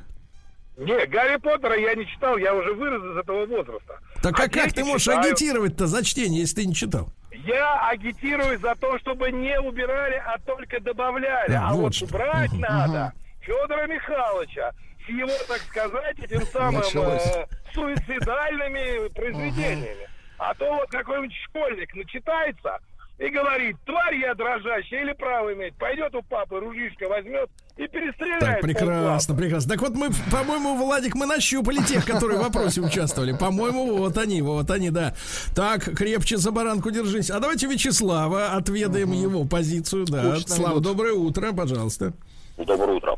Не, 0.75 1.05
Гарри 1.07 1.37
Поттера 1.37 1.77
я 1.77 1.95
не 1.95 2.05
читал, 2.05 2.37
я 2.37 2.53
уже 2.55 2.73
вырос 2.73 3.01
из 3.13 3.17
этого 3.17 3.45
возраста. 3.45 3.99
Так 4.21 4.37
А 4.39 4.43
а 4.43 4.49
как 4.49 4.73
ты 4.73 4.83
можешь 4.83 5.03
читают. 5.03 5.25
агитировать-то 5.27 5.87
за 5.87 6.03
чтение, 6.03 6.41
если 6.41 6.55
ты 6.61 6.65
не 6.67 6.75
читал? 6.75 7.09
Я 7.31 7.87
агитирую 7.89 8.59
за 8.59 8.75
то, 8.75 8.97
чтобы 8.99 9.31
не 9.31 9.57
убирали, 9.61 10.21
а 10.25 10.37
только 10.45 10.81
добавляли. 10.81 11.53
А, 11.53 11.69
А, 11.69 11.73
вот 11.73 11.81
вот 11.81 11.95
что. 11.95 12.05
убрать 12.05 12.51
надо 12.53 13.13
Федора 13.41 13.87
Михайловича 13.87 14.71
с 15.05 15.09
его, 15.09 15.31
так 15.47 15.61
сказать, 15.61 16.19
этим 16.19 16.45
самым 16.47 16.81
э, 16.81 17.45
суицидальными 17.73 19.07
произведениями. 19.09 20.07
А 20.37 20.53
то 20.53 20.73
вот 20.73 20.89
какой-нибудь 20.89 21.35
школьник 21.47 21.93
начитается 21.95 22.79
и 23.19 23.27
говорит, 23.29 23.75
тварь 23.85 24.15
я 24.15 24.33
дрожащая 24.33 25.01
или 25.01 25.11
право 25.11 25.53
имеет, 25.53 25.75
пойдет 25.75 26.15
у 26.15 26.21
папы 26.23 26.59
ружишко 26.59 27.09
возьмет 27.09 27.49
и 27.75 27.85
перестреляет. 27.87 28.39
Так, 28.39 28.61
прекрасно, 28.61 29.35
прекрасно. 29.35 29.71
Так 29.71 29.81
вот 29.81 29.93
мы, 29.93 30.09
по-моему, 30.31 30.77
Владик, 30.77 31.15
мы 31.15 31.25
нащупали 31.25 31.83
тех, 31.83 32.05
которые 32.05 32.39
в 32.39 32.43
вопросе 32.43 32.79
участвовали. 32.79 33.33
По-моему, 33.33 33.97
вот 33.97 34.17
они, 34.17 34.41
вот 34.41 34.71
они, 34.71 34.89
да. 34.89 35.13
Так, 35.53 35.83
крепче 35.83 36.37
за 36.37 36.51
баранку 36.51 36.91
держись. 36.91 37.29
А 37.29 37.39
давайте 37.41 37.67
Вячеслава 37.67 38.53
отведаем 38.53 39.11
его 39.11 39.43
позицию, 39.43 40.05
да. 40.05 40.37
Скучно 40.37 40.55
Слава, 40.55 40.73
идут. 40.75 40.83
доброе 40.83 41.13
утро, 41.13 41.51
пожалуйста. 41.51 42.13
Доброе 42.57 42.95
утро. 42.95 43.17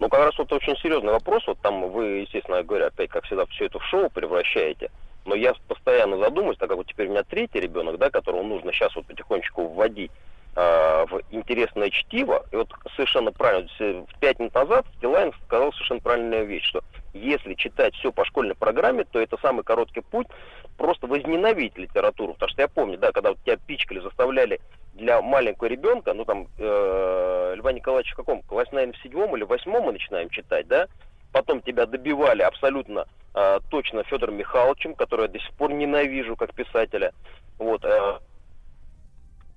Ну, 0.00 0.08
как 0.08 0.20
раз 0.20 0.38
вот 0.38 0.52
очень 0.52 0.76
серьезный 0.76 1.12
вопрос. 1.12 1.46
Вот 1.46 1.58
там 1.60 1.90
вы, 1.90 2.20
естественно 2.20 2.62
говоря, 2.62 2.86
опять, 2.86 3.10
как 3.10 3.24
всегда, 3.24 3.46
все 3.46 3.66
это 3.66 3.78
в 3.78 3.84
шоу 3.84 4.08
превращаете. 4.10 4.90
Но 5.24 5.34
я 5.34 5.54
постоянно 5.66 6.16
задумываюсь, 6.18 6.58
так 6.58 6.68
как 6.68 6.78
вот 6.78 6.86
теперь 6.86 7.08
у 7.08 7.10
меня 7.10 7.22
третий 7.24 7.60
ребенок, 7.60 7.98
да, 7.98 8.08
которого 8.08 8.42
нужно 8.42 8.72
сейчас 8.72 8.94
вот 8.94 9.06
потихонечку 9.06 9.66
вводить 9.68 10.12
э, 10.56 11.06
в 11.10 11.20
интересное 11.30 11.90
чтиво. 11.90 12.46
И 12.52 12.56
вот 12.56 12.68
совершенно 12.94 13.32
правильно, 13.32 13.68
э, 13.80 14.04
пять 14.20 14.38
минут 14.38 14.54
назад 14.54 14.86
Стилайн 14.96 15.32
сказал 15.44 15.72
совершенно 15.72 16.00
правильную 16.00 16.46
вещь, 16.46 16.64
что 16.64 16.82
если 17.12 17.54
читать 17.54 17.94
все 17.96 18.12
по 18.12 18.24
школьной 18.24 18.54
программе, 18.54 19.04
то 19.04 19.20
это 19.20 19.36
самый 19.42 19.64
короткий 19.64 20.00
путь 20.00 20.28
просто 20.76 21.08
возненавидеть 21.08 21.76
литературу. 21.76 22.34
Потому 22.34 22.50
что 22.50 22.62
я 22.62 22.68
помню, 22.68 22.98
да, 22.98 23.10
когда 23.10 23.30
вот 23.30 23.42
тебя 23.44 23.56
пичкали, 23.56 23.98
заставляли 23.98 24.60
для 24.98 25.22
маленького 25.22 25.68
ребенка, 25.68 26.12
ну 26.12 26.24
там, 26.24 26.48
э, 26.58 27.54
Льва 27.56 27.72
Николаевича 27.72 28.12
в 28.12 28.16
каком, 28.16 28.42
классе, 28.42 28.70
наверное, 28.72 28.98
в 28.98 29.02
седьмом 29.02 29.34
или 29.36 29.44
восьмом 29.44 29.84
мы 29.84 29.92
начинаем 29.92 30.28
читать, 30.28 30.66
да? 30.66 30.88
Потом 31.32 31.62
тебя 31.62 31.86
добивали 31.86 32.42
абсолютно 32.42 33.06
э, 33.34 33.60
точно 33.70 34.04
Федором 34.04 34.36
Михайловичем, 34.36 34.94
которого 34.94 35.26
я 35.26 35.32
до 35.32 35.38
сих 35.38 35.52
пор 35.54 35.72
ненавижу 35.72 36.36
как 36.36 36.54
писателя. 36.54 37.12
Вот, 37.58 37.84
э, 37.84 38.18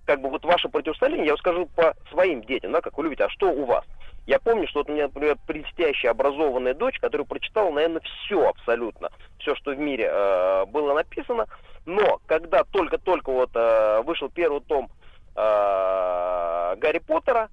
как 0.05 0.21
бы 0.21 0.29
вот 0.29 0.45
ваше 0.45 0.69
противостояние, 0.69 1.27
я 1.27 1.37
скажу 1.37 1.65
по 1.75 1.93
своим 2.11 2.43
детям, 2.43 2.71
да, 2.71 2.81
как 2.81 2.97
вы 2.97 3.05
любите, 3.05 3.25
а 3.25 3.29
что 3.29 3.49
у 3.49 3.65
вас? 3.65 3.83
Я 4.27 4.39
помню, 4.39 4.67
что 4.67 4.79
вот 4.79 4.89
у 4.89 4.93
меня, 4.93 5.03
например, 5.03 5.37
блестящая 5.47 6.11
образованная 6.11 6.75
дочь, 6.75 6.99
которая 6.99 7.25
прочитала, 7.25 7.71
наверное, 7.71 8.01
все 8.01 8.47
абсолютно, 8.47 9.09
все, 9.39 9.55
что 9.55 9.71
в 9.71 9.79
мире 9.79 10.07
э, 10.11 10.65
было 10.67 10.93
написано, 10.93 11.47
но 11.85 12.21
когда 12.27 12.63
только-только 12.63 13.31
вот 13.31 13.49
э, 13.55 14.01
вышел 14.03 14.29
первый 14.29 14.61
том 14.61 14.91
э, 15.41 16.75
Гарри 16.77 16.99
Поттера, 16.99 17.49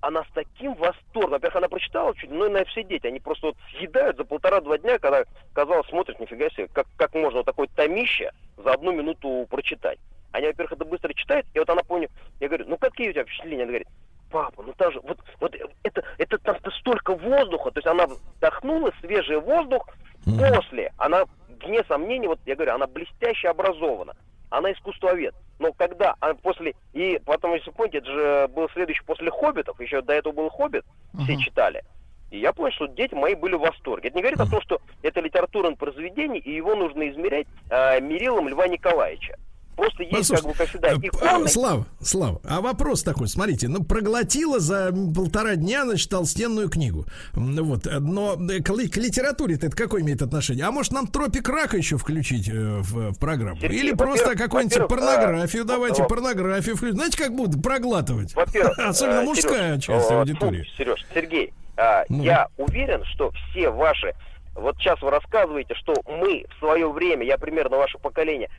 она 0.00 0.24
с 0.24 0.28
таким 0.34 0.74
восторгом, 0.74 1.32
во-первых, 1.32 1.56
она 1.56 1.68
прочитала 1.68 2.14
чуть, 2.16 2.30
ну 2.30 2.46
и 2.46 2.50
на 2.50 2.64
все 2.64 2.82
дети, 2.82 3.06
они 3.06 3.20
просто 3.20 3.48
вот 3.48 3.56
съедают 3.76 4.16
за 4.16 4.24
полтора-два 4.24 4.78
дня, 4.78 4.98
когда, 4.98 5.24
казалось, 5.52 5.88
смотрят, 5.88 6.18
нифига 6.18 6.48
себе, 6.50 6.68
как, 6.72 6.86
как 6.96 7.14
можно 7.14 7.38
вот 7.38 7.46
такое 7.46 7.68
томище 7.76 8.32
за 8.56 8.72
одну 8.72 8.92
минуту 8.92 9.46
прочитать. 9.50 9.98
Они, 10.32 10.46
во-первых, 10.46 10.72
это 10.72 10.84
быстро 10.84 11.12
читают, 11.12 11.46
и 11.54 11.58
вот 11.58 11.68
она, 11.68 11.82
помню, 11.82 12.08
я 12.40 12.48
говорю, 12.48 12.64
ну 12.68 12.78
какие 12.78 13.10
у 13.10 13.12
тебя 13.12 13.24
впечатления? 13.24 13.64
Она 13.64 13.72
говорит, 13.72 13.88
папа, 14.30 14.62
ну 14.62 14.72
там 14.76 14.92
же, 14.92 15.00
вот, 15.00 15.18
вот 15.40 15.54
это, 15.82 16.04
это 16.18 16.38
там 16.38 16.56
столько 16.78 17.14
воздуха, 17.14 17.70
то 17.70 17.78
есть 17.78 17.86
она 17.86 18.06
вдохнула 18.06 18.92
свежий 19.00 19.38
воздух. 19.38 19.88
После, 20.24 20.92
она, 20.98 21.24
вне 21.62 21.82
сомнений, 21.84 22.28
вот 22.28 22.38
я 22.46 22.54
говорю, 22.54 22.74
она 22.74 22.86
блестяще 22.86 23.48
образована, 23.48 24.14
она 24.50 24.72
искусствовед. 24.72 25.34
Но 25.58 25.72
когда 25.72 26.14
она 26.20 26.34
после, 26.34 26.74
и 26.92 27.20
потом, 27.24 27.54
если 27.54 27.70
помните, 27.70 27.98
это 27.98 28.10
же 28.10 28.48
был 28.48 28.68
следующий 28.70 29.04
после 29.04 29.30
«Хоббитов», 29.30 29.80
еще 29.80 30.02
до 30.02 30.14
этого 30.14 30.32
был 30.32 30.48
«Хоббит», 30.50 30.84
все 31.22 31.36
читали. 31.38 31.82
И 32.30 32.38
я 32.38 32.52
понял, 32.52 32.72
что 32.72 32.86
дети 32.86 33.14
мои 33.14 33.34
были 33.34 33.56
в 33.56 33.60
восторге. 33.60 34.08
Это 34.08 34.16
не 34.16 34.22
говорит 34.22 34.40
о 34.40 34.48
том, 34.48 34.60
что 34.62 34.80
это 35.02 35.20
литературное 35.20 35.74
произведение, 35.74 36.40
и 36.40 36.54
его 36.54 36.74
нужно 36.76 37.08
измерять 37.10 37.46
э, 37.70 38.00
мерилом 38.00 38.48
Льва 38.48 38.68
Николаевича. 38.68 39.36
Просто 39.80 40.02
есть, 40.02 40.12
Послушайте, 40.30 40.42
как 40.42 40.52
бы, 40.52 40.58
как 40.58 40.68
всегда, 40.68 40.88
э, 40.88 40.96
иконы. 41.02 41.44
э, 41.44 41.48
Слава, 41.48 41.86
Слава, 42.02 42.40
а 42.44 42.60
вопрос 42.60 43.02
такой, 43.02 43.28
смотрите, 43.28 43.68
ну 43.68 43.82
проглотила 43.82 44.60
за 44.60 44.92
полтора 45.14 45.56
дня, 45.56 45.84
значит, 45.86 46.10
толстенную 46.10 46.68
книгу. 46.68 47.06
М, 47.34 47.56
Вот, 47.64 47.86
э, 47.86 47.98
но 47.98 48.34
э, 48.34 48.58
к, 48.60 48.64
к 48.66 48.96
литературе-то 48.98 49.66
это 49.68 49.76
какое 49.76 50.02
имеет 50.02 50.20
отношение? 50.22 50.66
А 50.66 50.70
может 50.70 50.92
нам 50.92 51.06
тропик 51.06 51.48
рака 51.48 51.78
еще 51.78 51.96
включить 51.96 52.48
э, 52.48 52.52
в, 52.80 53.12
в 53.12 53.18
программу? 53.18 53.58
Сергей, 53.60 53.80
Или 53.80 53.92
просто 53.94 54.36
какую-нибудь 54.36 54.86
порнографию, 54.88 55.62
э, 55.62 55.66
давайте 55.66 56.02
вот- 56.02 56.08
порнографию 56.08 56.76
включить. 56.76 56.96
Знаете, 56.96 57.16
как 57.16 57.34
будут 57.34 57.62
проглатывать? 57.62 58.34
Во-первых, 58.34 58.78
Особенно 58.86 59.20
э, 59.20 59.24
мужская 59.24 59.80
Сереж, 59.80 59.84
часть 59.84 60.10
аудитории. 60.10 60.66
Сереж, 60.76 61.06
Сергей, 61.14 61.52
а, 61.76 62.04
Ну. 62.10 62.22
я 62.22 62.48
уверен, 62.58 63.02
что 63.06 63.32
все 63.50 63.70
ваши, 63.70 64.12
вот 64.54 64.76
сейчас 64.78 65.00
вы 65.00 65.10
рассказываете, 65.10 65.74
что 65.74 65.94
мы 66.06 66.44
в 66.54 66.58
свое 66.58 66.90
время, 66.90 67.24
я 67.24 67.38
примерно 67.38 67.76
ваше 67.76 67.98
поколение, 67.98 68.50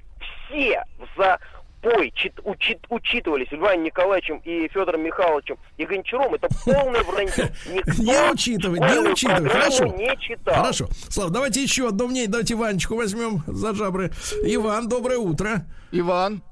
все 0.50 0.84
за 1.18 1.40
пой 1.82 2.12
чит- 2.16 2.40
учит- 2.44 2.86
учитывались 2.90 3.52
Львом 3.52 3.82
Николаевичем 3.84 4.38
и 4.46 4.68
Федором 4.68 5.02
Михайловичем 5.02 5.58
и 5.78 5.86
Гончаром, 5.86 6.36
это 6.36 6.48
полное 6.64 7.02
вранье. 7.04 7.34
Не 7.66 8.32
учитывать, 8.32 8.80
не 8.82 9.00
учитывать. 9.12 9.52
Хорошо. 9.52 9.86
не 9.86 10.16
читал. 10.20 10.54
Хорошо. 10.56 10.88
Слава, 11.10 11.32
давайте 11.32 11.64
еще 11.64 11.88
одно 11.88 12.08
мнение. 12.08 12.30
Давайте 12.30 12.54
Иванечку 12.54 12.96
возьмем 12.96 13.42
за 13.48 13.74
жабры. 13.74 14.12
Иван, 14.44 14.90
доброе 14.90 15.18
утро. 15.18 15.66
Иван, 15.92 16.44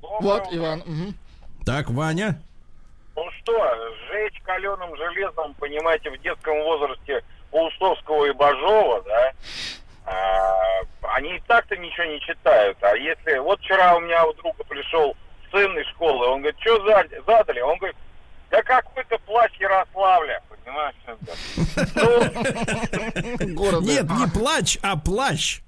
Вот, 0.00 0.42
Иван. 0.52 0.82
мгм. 0.86 1.14
Так, 1.64 1.88
Ваня. 1.90 2.42
Ну 3.14 3.22
что, 3.40 3.52
сжечь 4.08 4.40
каленым 4.42 4.96
железом, 4.96 5.54
понимаете, 5.60 6.10
в 6.10 6.20
детском 6.20 6.56
возрасте 6.64 7.22
Паустовского 7.52 8.24
и 8.24 8.32
Бажова, 8.32 9.02
да, 9.02 9.32
а, 10.04 10.80
они 11.14 11.36
и 11.36 11.42
так-то 11.46 11.76
ничего 11.76 12.06
не 12.06 12.20
читают. 12.20 12.76
А 12.80 12.96
если... 12.96 13.38
Вот 13.38 13.60
вчера 13.60 13.94
у 13.94 14.00
меня 14.00 14.26
у 14.26 14.32
друга 14.34 14.64
пришел 14.64 15.16
сын 15.52 15.78
из 15.78 15.86
школы, 15.88 16.26
он 16.26 16.40
говорит, 16.40 16.60
что 16.60 16.82
задали? 17.26 17.60
Он 17.60 17.76
говорит, 17.78 17.96
да 18.50 18.62
какой-то 18.62 19.18
плащ 19.20 19.52
Ярославля, 19.60 20.42
понимаешь? 20.48 20.94
Ну. 23.54 23.80
Нет, 23.80 24.10
не 24.10 24.26
плач, 24.32 24.78
а 24.82 24.96
плащ. 24.96 25.60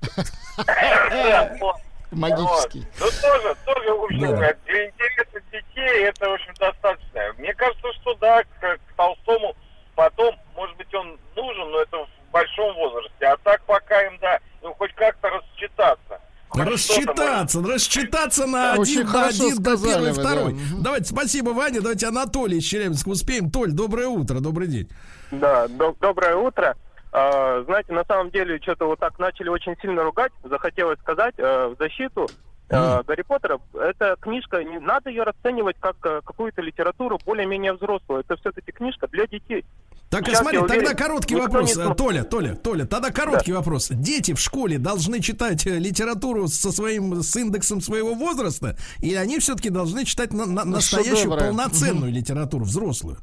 Магический. 2.11 2.86
Ну, 3.01 3.06
тоже, 3.20 3.55
тоже, 3.65 3.93
в 3.93 4.05
общем, 4.05 4.36
для 4.36 4.86
интереса 4.86 5.40
детей 5.51 6.05
это, 6.05 6.31
в 6.31 6.32
общем, 6.35 6.55
достаточно. 6.59 7.32
Мне 7.39 7.52
кажется, 7.55 7.93
что 7.94 8.15
да, 8.15 8.43
к 8.44 8.78
Толстому 8.97 9.56
потом, 9.94 10.36
может 10.55 10.77
быть, 10.77 10.94
он 10.94 11.19
нужен, 11.36 11.70
но 11.70 11.81
это 11.82 11.97
в 11.98 12.32
большом 12.32 12.74
возрасте. 12.77 13.27
А 13.27 13.36
так 13.39 13.62
пока 13.65 14.02
им, 14.06 14.19
да, 14.20 14.39
ну, 14.62 14.74
хоть 14.74 14.93
как-то 14.94 15.28
рассчитаться. 15.31 16.20
Рассчитаться, 16.55 17.61
рассчитаться 17.62 18.47
на 18.47 18.74
один, 18.74 19.06
на 19.06 19.27
один, 19.27 19.56
сказали 19.56 19.93
первый, 19.93 20.12
вы, 20.12 20.20
второй. 20.23 20.52
да. 20.52 20.59
Давайте, 20.85 21.06
спасибо, 21.06 21.51
Ваня. 21.51 21.81
Давайте 21.81 22.06
Анатолий 22.06 22.59
из 22.59 22.65
Челябинска 22.65 23.09
успеем. 23.09 23.51
Толь, 23.51 23.73
доброе 23.73 24.06
утро, 24.06 24.39
добрый 24.39 24.69
день. 24.69 24.89
Да, 25.32 25.66
до- 25.69 25.97
доброе 26.01 26.36
утро. 26.36 26.77
А, 27.12 27.62
знаете, 27.65 27.93
на 27.93 28.05
самом 28.05 28.31
деле, 28.31 28.61
что-то 28.62 28.86
вот 28.86 29.01
так 29.01 29.19
начали 29.19 29.48
очень 29.48 29.77
сильно 29.81 30.02
ругать. 30.05 30.32
Захотелось 30.44 30.98
сказать 31.01 31.35
э, 31.39 31.69
в 31.69 31.77
защиту 31.78 32.28
э, 32.69 33.02
Гарри 33.05 33.23
Поттера. 33.23 33.59
Эта 33.74 34.16
книжка, 34.20 34.62
не 34.62 34.78
надо 34.78 35.11
ее 35.11 35.24
расценивать 35.24 35.77
как 35.81 35.97
э, 36.05 36.20
какую-то 36.24 36.62
литературу 36.62 37.19
более-менее 37.24 37.73
взрослую. 37.73 38.20
Это 38.20 38.36
все-таки 38.36 38.70
книжка 38.73 39.09
для 39.09 39.27
детей. 39.27 39.65
Так, 40.14 40.26
Сейчас, 40.28 40.40
смотри, 40.42 40.58
тогда 40.60 40.74
уверен, 40.76 40.96
короткий 40.96 41.34
вопрос. 41.34 41.76
не 41.76 41.94
Толя, 41.94 42.22
Толя, 42.22 42.54
Толя, 42.54 42.84
тогда 42.86 43.10
короткий 43.10 43.52
вопрос. 43.52 43.88
Дети 43.90 44.32
в 44.32 44.38
школе 44.38 44.78
должны 44.78 45.20
читать 45.20 45.66
э, 45.66 45.76
литературу 45.78 46.46
со 46.46 46.70
своим, 46.70 47.20
с 47.22 47.34
индексом 47.34 47.80
своего 47.80 48.14
возраста, 48.14 48.76
или 49.00 49.14
они 49.16 49.40
все-таки 49.40 49.70
должны 49.70 50.04
читать 50.04 50.32
на- 50.32 50.46
на- 50.46 50.64
настоящую 50.64 51.16
шедевры. 51.16 51.40
полноценную 51.40 52.12
литературу, 52.12 52.64
взрослую? 52.64 53.18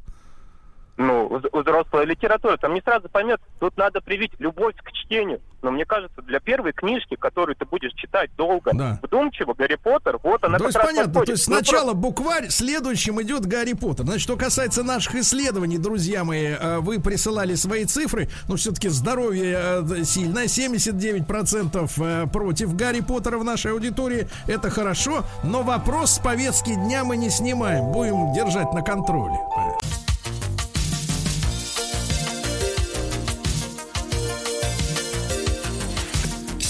Ну, 1.06 1.26
вз- 1.28 1.48
взрослая 1.52 2.04
литература, 2.04 2.56
там 2.56 2.74
не 2.74 2.80
сразу 2.80 3.08
поймет. 3.08 3.40
Тут 3.58 3.76
надо 3.76 4.00
привить 4.00 4.32
любовь 4.38 4.74
к 4.76 4.92
чтению. 4.92 5.40
Но 5.62 5.70
мне 5.70 5.84
кажется, 5.84 6.22
для 6.22 6.40
первой 6.40 6.72
книжки, 6.72 7.14
которую 7.14 7.54
ты 7.56 7.64
будешь 7.64 7.92
читать 7.92 8.30
долго, 8.36 8.72
Да. 8.74 8.98
вдумчиво, 9.02 9.54
Гарри 9.56 9.76
Поттер, 9.76 10.18
вот 10.22 10.42
она 10.44 10.58
то 10.58 10.64
есть 10.66 10.76
понятно, 10.76 11.04
подходит. 11.04 11.26
то 11.26 11.32
есть 11.32 11.48
Ну, 11.48 11.54
сначала 11.56 11.92
букварь, 11.92 12.48
следующим 12.48 13.22
идет 13.22 13.46
Гарри 13.46 13.72
Поттер. 13.74 14.04
Значит, 14.04 14.22
что 14.22 14.36
касается 14.36 14.82
наших 14.82 15.14
исследований, 15.16 15.78
друзья 15.78 16.24
мои, 16.24 16.46
э, 16.58 16.78
вы 16.78 17.00
присылали 17.00 17.54
свои 17.54 17.84
цифры, 17.84 18.28
но 18.48 18.56
все-таки 18.56 18.88
здоровье 18.88 19.56
э, 19.56 20.04
сильное, 20.04 20.46
79% 20.46 21.90
э, 21.98 22.26
против 22.32 22.74
Гарри 22.74 23.00
Поттера 23.00 23.38
в 23.38 23.44
нашей 23.44 23.72
аудитории, 23.72 24.28
это 24.48 24.68
хорошо, 24.70 25.24
но 25.44 25.62
вопрос 25.62 26.12
с 26.14 26.18
повестки 26.18 26.74
дня 26.74 27.04
мы 27.04 27.16
не 27.16 27.30
снимаем, 27.30 27.92
будем 27.92 28.32
держать 28.32 28.72
на 28.72 28.82
контроле. 28.82 29.38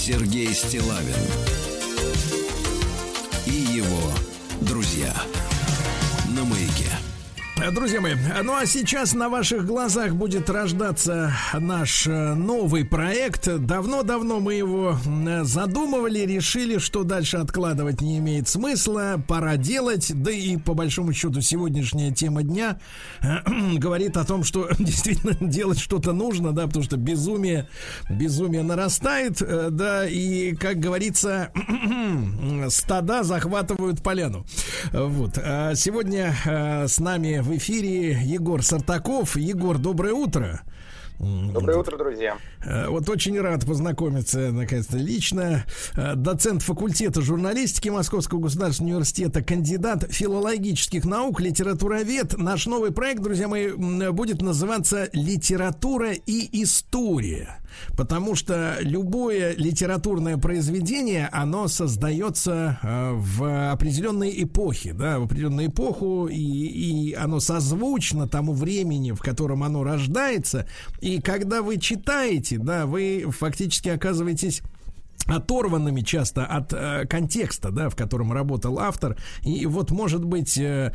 Сергей 0.05 0.53
Стилавин 0.53 1.42
Друзья 7.71 8.01
мои, 8.01 8.15
ну 8.43 8.55
а 8.55 8.65
сейчас 8.65 9.13
на 9.13 9.29
ваших 9.29 9.65
глазах 9.65 10.15
будет 10.15 10.49
рождаться 10.49 11.33
наш 11.53 12.05
э, 12.07 12.33
новый 12.33 12.83
проект. 12.83 13.47
Давно-давно 13.47 14.41
мы 14.41 14.55
его 14.55 14.97
м, 15.05 15.45
задумывали, 15.45 16.19
решили, 16.19 16.77
что 16.77 17.03
дальше 17.03 17.37
откладывать 17.37 18.01
не 18.01 18.17
имеет 18.17 18.49
смысла, 18.49 19.23
пора 19.27 19.55
делать. 19.55 20.11
Да 20.13 20.29
и 20.29 20.57
по 20.57 20.73
большому 20.73 21.13
счету 21.13 21.39
сегодняшняя 21.39 22.11
тема 22.11 22.43
дня 22.43 22.79
э, 23.21 23.37
говорит 23.77 24.17
о 24.17 24.25
том, 24.25 24.43
что 24.43 24.67
действительно 24.79 25.35
делать 25.39 25.79
что-то 25.79 26.11
нужно, 26.11 26.51
да, 26.51 26.67
потому 26.67 26.83
что 26.83 26.97
безумие, 26.97 27.69
безумие 28.09 28.63
нарастает, 28.63 29.41
э, 29.41 29.69
да, 29.71 30.05
и, 30.05 30.53
как 30.55 30.79
говорится, 30.79 31.51
стада 32.67 33.23
захватывают 33.23 34.03
поляну. 34.03 34.45
Вот. 34.91 35.37
А 35.37 35.75
Сегодня 35.75 36.35
э, 36.45 36.87
с 36.87 36.99
нами 36.99 37.39
в 37.39 37.52
эфире 37.57 38.13
Егор 38.23 38.61
Сартаков. 38.63 39.35
Егор, 39.35 39.77
доброе 39.77 40.13
утро. 40.13 40.61
Доброе 41.19 41.77
утро, 41.77 41.97
друзья. 41.97 42.37
Э, 42.65 42.87
Вот 42.89 43.09
очень 43.09 43.39
рад 43.39 43.65
познакомиться, 43.65 44.51
наконец-то, 44.51 44.97
лично. 44.97 45.65
Э, 45.95 46.15
Доцент 46.15 46.61
факультета 46.61 47.21
журналистики 47.21 47.89
Московского 47.89 48.39
государственного 48.39 48.95
университета, 48.95 49.43
кандидат 49.43 50.05
филологических 50.11 51.05
наук, 51.05 51.41
литературовед. 51.41 52.37
Наш 52.37 52.65
новый 52.65 52.91
проект, 52.91 53.21
друзья 53.21 53.47
мои, 53.47 53.71
будет 53.71 54.41
называться 54.41 55.09
«Литература 55.13 56.13
и 56.13 56.61
история». 56.63 57.59
Потому 57.97 58.35
что 58.35 58.77
любое 58.81 59.55
литературное 59.55 60.37
произведение, 60.37 61.27
оно 61.31 61.67
создается 61.67 62.79
э, 62.83 63.11
в 63.13 63.71
определенной 63.71 64.43
эпохе, 64.43 64.93
да, 64.93 65.19
в 65.19 65.23
определенную 65.23 65.67
эпоху, 65.67 66.27
и, 66.27 66.35
и 66.37 67.13
оно 67.13 67.39
созвучно 67.39 68.27
тому 68.27 68.53
времени, 68.53 69.11
в 69.11 69.19
котором 69.19 69.63
оно 69.63 69.83
рождается. 69.83 70.67
И 71.01 71.19
когда 71.19 71.61
вы 71.61 71.77
читаете, 71.79 72.52
да, 72.57 72.85
вы 72.85 73.25
фактически 73.31 73.89
оказываетесь 73.89 74.61
оторванными 75.27 76.01
часто 76.01 76.45
от 76.45 76.73
э, 76.73 77.05
контекста, 77.05 77.71
да, 77.71 77.89
в 77.89 77.95
котором 77.95 78.33
работал 78.33 78.79
автор. 78.79 79.17
И 79.43 79.65
вот, 79.65 79.91
может 79.91 80.23
быть, 80.25 80.57
э, 80.57 80.93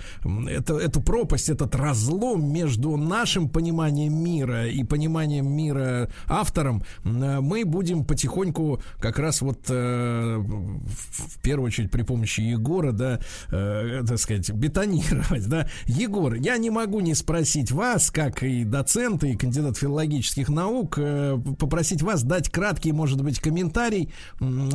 это, 0.49 0.75
эту 0.79 1.01
пропасть, 1.01 1.49
этот 1.49 1.75
разлом 1.75 2.53
между 2.53 2.97
нашим 2.97 3.49
пониманием 3.49 4.15
мира 4.15 4.69
и 4.69 4.85
пониманием 4.85 5.51
мира 5.51 6.11
автором 6.27 6.83
э, 7.05 7.41
мы 7.41 7.65
будем 7.65 8.05
потихоньку 8.05 8.83
как 9.01 9.19
раз 9.19 9.41
вот 9.41 9.67
э, 9.69 10.37
в, 10.39 11.41
первую 11.43 11.69
очередь 11.69 11.91
при 11.91 12.03
помощи 12.03 12.41
Егора, 12.41 12.93
да, 12.93 13.21
э, 13.51 14.03
так 14.07 14.19
сказать, 14.19 14.51
бетонировать, 14.51 15.49
да. 15.49 15.69
Егор, 15.87 16.35
я 16.35 16.59
не 16.59 16.71
могу 16.71 17.01
не 17.01 17.15
спросить 17.15 17.73
вас, 17.73 18.11
как 18.11 18.43
и 18.43 18.65
доцент, 18.65 19.25
и 19.25 19.37
кандидат 19.37 19.77
филологических 19.77 20.49
наук, 20.49 20.99
э, 20.99 21.39
попросить 21.59 22.03
вас 22.03 22.23
дать 22.23 22.51
краткий, 22.51 22.93
может 22.93 23.23
быть, 23.23 23.41
комментарий 23.41 24.11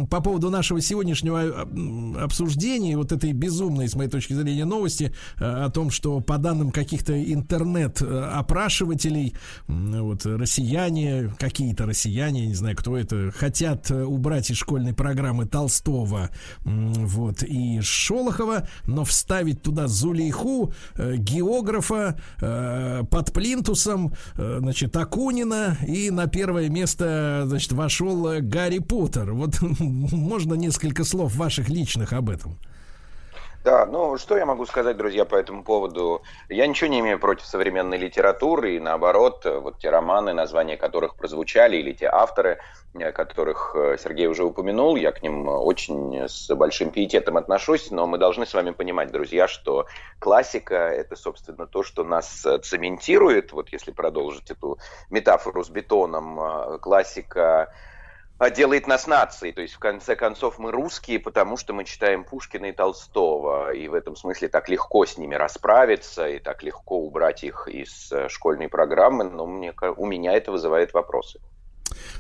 по 0.10 0.22
поводу 0.22 0.50
нашего 0.50 0.82
сегодняшнего 0.82 1.44
э, 1.44 2.24
обсуждения, 2.24 2.98
вот 2.98 3.12
этой 3.12 3.34
безумной, 3.34 3.88
с 3.88 3.96
моей 3.96 4.10
точки 4.10 4.34
зрения, 4.34 4.66
новости 4.66 5.14
э, 5.38 5.46
о 5.46 5.70
том, 5.70 5.92
что 5.92 6.20
по 6.20 6.38
данным 6.38 6.72
каких-то 6.72 7.22
интернет-опрашивателей, 7.22 9.36
м, 9.68 10.04
вот 10.04 10.26
россияне, 10.26 11.34
какие-то 11.38 11.86
россияне, 11.86 12.44
я 12.44 12.48
не 12.48 12.56
знаю, 12.56 12.76
кто 12.76 12.98
это, 12.98 13.32
хотят 13.32 13.92
э, 13.92 14.04
убрать 14.04 14.50
из 14.50 14.58
школьной 14.58 14.94
программы 14.94 15.46
Толстого, 15.46 16.30
вот, 16.64 17.44
и 17.44 17.82
Шолохова, 17.82 18.68
но 18.86 19.04
вставить 19.04 19.62
туда 19.62 19.88
Зулейху, 19.88 20.74
э, 20.96 21.16
географа, 21.18 22.20
э, 22.42 23.04
под 23.10 23.34
плинтусом, 23.34 24.14
э, 24.36 24.58
значит, 24.60 24.96
Акунина, 24.96 25.78
и 25.86 26.10
на 26.10 26.28
первое 26.28 26.70
место, 26.70 27.44
значит, 27.46 27.72
вошел 27.74 28.28
э, 28.28 28.42
Гарри 28.42 28.80
Поттер. 28.80 29.33
Вот 29.34 29.62
можно 29.80 30.54
несколько 30.54 31.04
слов 31.04 31.36
ваших 31.36 31.70
личных 31.70 32.14
об 32.14 32.30
этом? 32.30 32.58
Да, 33.64 33.86
ну 33.86 34.18
что 34.18 34.38
я 34.38 34.46
могу 34.46 34.66
сказать, 34.66 34.98
друзья, 34.98 35.24
по 35.24 35.36
этому 35.36 35.64
поводу? 35.64 36.22
Я 36.50 36.68
ничего 36.68 36.90
не 36.90 37.00
имею 37.00 37.18
против 37.18 37.46
современной 37.46 37.98
литературы, 37.98 38.76
и 38.76 38.80
наоборот, 38.80 39.46
э, 39.46 39.58
вот 39.58 39.80
те 39.80 39.90
романы, 39.90 40.34
названия 40.34 40.76
которых 40.76 41.16
прозвучали, 41.16 41.78
или 41.78 41.94
те 41.94 42.08
авторы, 42.08 42.60
э, 42.94 43.14
которых 43.14 43.74
э, 43.74 43.96
Сергей 43.98 44.28
уже 44.28 44.44
упомянул, 44.44 44.98
я 44.98 45.14
к 45.14 45.24
ним 45.24 45.48
очень 45.48 46.28
с 46.28 46.54
большим 46.54 46.92
пиететом 46.92 47.38
отношусь, 47.38 47.90
но 47.90 48.06
мы 48.06 48.18
должны 48.18 48.46
с 48.46 48.54
вами 48.54 48.72
понимать, 48.72 49.14
друзья, 49.14 49.48
что 49.48 49.86
классика— 50.20 50.76
это, 50.76 51.16
собственно, 51.16 51.66
то, 51.66 51.84
что 51.84 52.04
нас 52.04 52.46
э, 52.46 52.58
цементирует, 52.58 53.54
вот 53.54 53.70
если 53.70 53.92
продолжить 53.92 54.52
эту 54.52 54.78
метафору 55.10 55.64
с 55.64 55.70
бетоном, 55.70 56.38
э, 56.38 56.80
классика 56.80 57.74
делает 58.50 58.88
нас 58.88 59.08
нацией. 59.08 59.54
То 59.54 59.62
есть, 59.62 59.74
в 59.74 59.80
конце 59.80 60.16
концов, 60.16 60.60
мы 60.60 60.72
русские, 60.72 61.20
потому 61.20 61.58
что 61.58 61.74
мы 61.74 61.86
читаем 61.86 62.24
Пушкина 62.24 62.68
и 62.68 62.72
Толстого. 62.72 63.72
И 63.74 63.88
в 63.88 63.94
этом 63.94 64.16
смысле 64.16 64.50
так 64.50 64.70
легко 64.70 65.06
с 65.06 65.18
ними 65.18 65.36
расправиться, 65.36 66.28
и 66.28 66.40
так 66.40 66.64
легко 66.64 66.98
убрать 66.98 67.44
их 67.44 67.68
из 67.68 68.12
э, 68.12 68.30
школьной 68.30 68.70
программы. 68.70 69.24
Но 69.24 69.46
мне, 69.46 69.74
у 69.98 70.06
меня 70.06 70.34
это 70.34 70.52
вызывает 70.52 70.94
вопросы. 70.94 71.40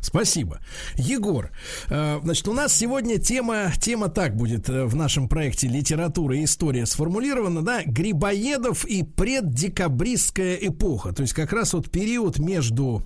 Спасибо. 0.01 0.59
Егор, 0.95 1.51
э, 1.89 2.19
значит, 2.23 2.47
у 2.47 2.53
нас 2.53 2.75
сегодня 2.75 3.17
тема, 3.17 3.71
тема 3.79 4.09
так 4.09 4.35
будет 4.35 4.69
э, 4.69 4.85
в 4.85 4.95
нашем 4.95 5.27
проекте 5.27 5.67
«Литература 5.67 6.35
и 6.37 6.43
история» 6.43 6.85
сформулирована, 6.85 7.61
да, 7.61 7.83
Грибоедов 7.85 8.85
и 8.85 9.03
преддекабристская 9.03 10.55
эпоха. 10.55 11.13
То 11.13 11.21
есть 11.21 11.33
как 11.33 11.53
раз 11.53 11.73
вот 11.73 11.89
период 11.89 12.39
между 12.39 13.03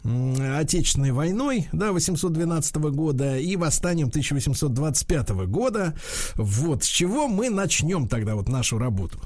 Отечественной 0.58 1.12
войной, 1.12 1.68
да, 1.72 1.92
812 1.92 2.76
года 2.76 3.38
и 3.38 3.56
восстанием 3.56 4.08
1825 4.08 5.30
года. 5.48 5.96
Вот, 6.36 6.84
с 6.84 6.88
чего 6.88 7.28
мы 7.28 7.50
начнем 7.50 8.08
тогда 8.08 8.36
вот 8.36 8.50
нашу 8.50 8.78
работу? 8.78 9.20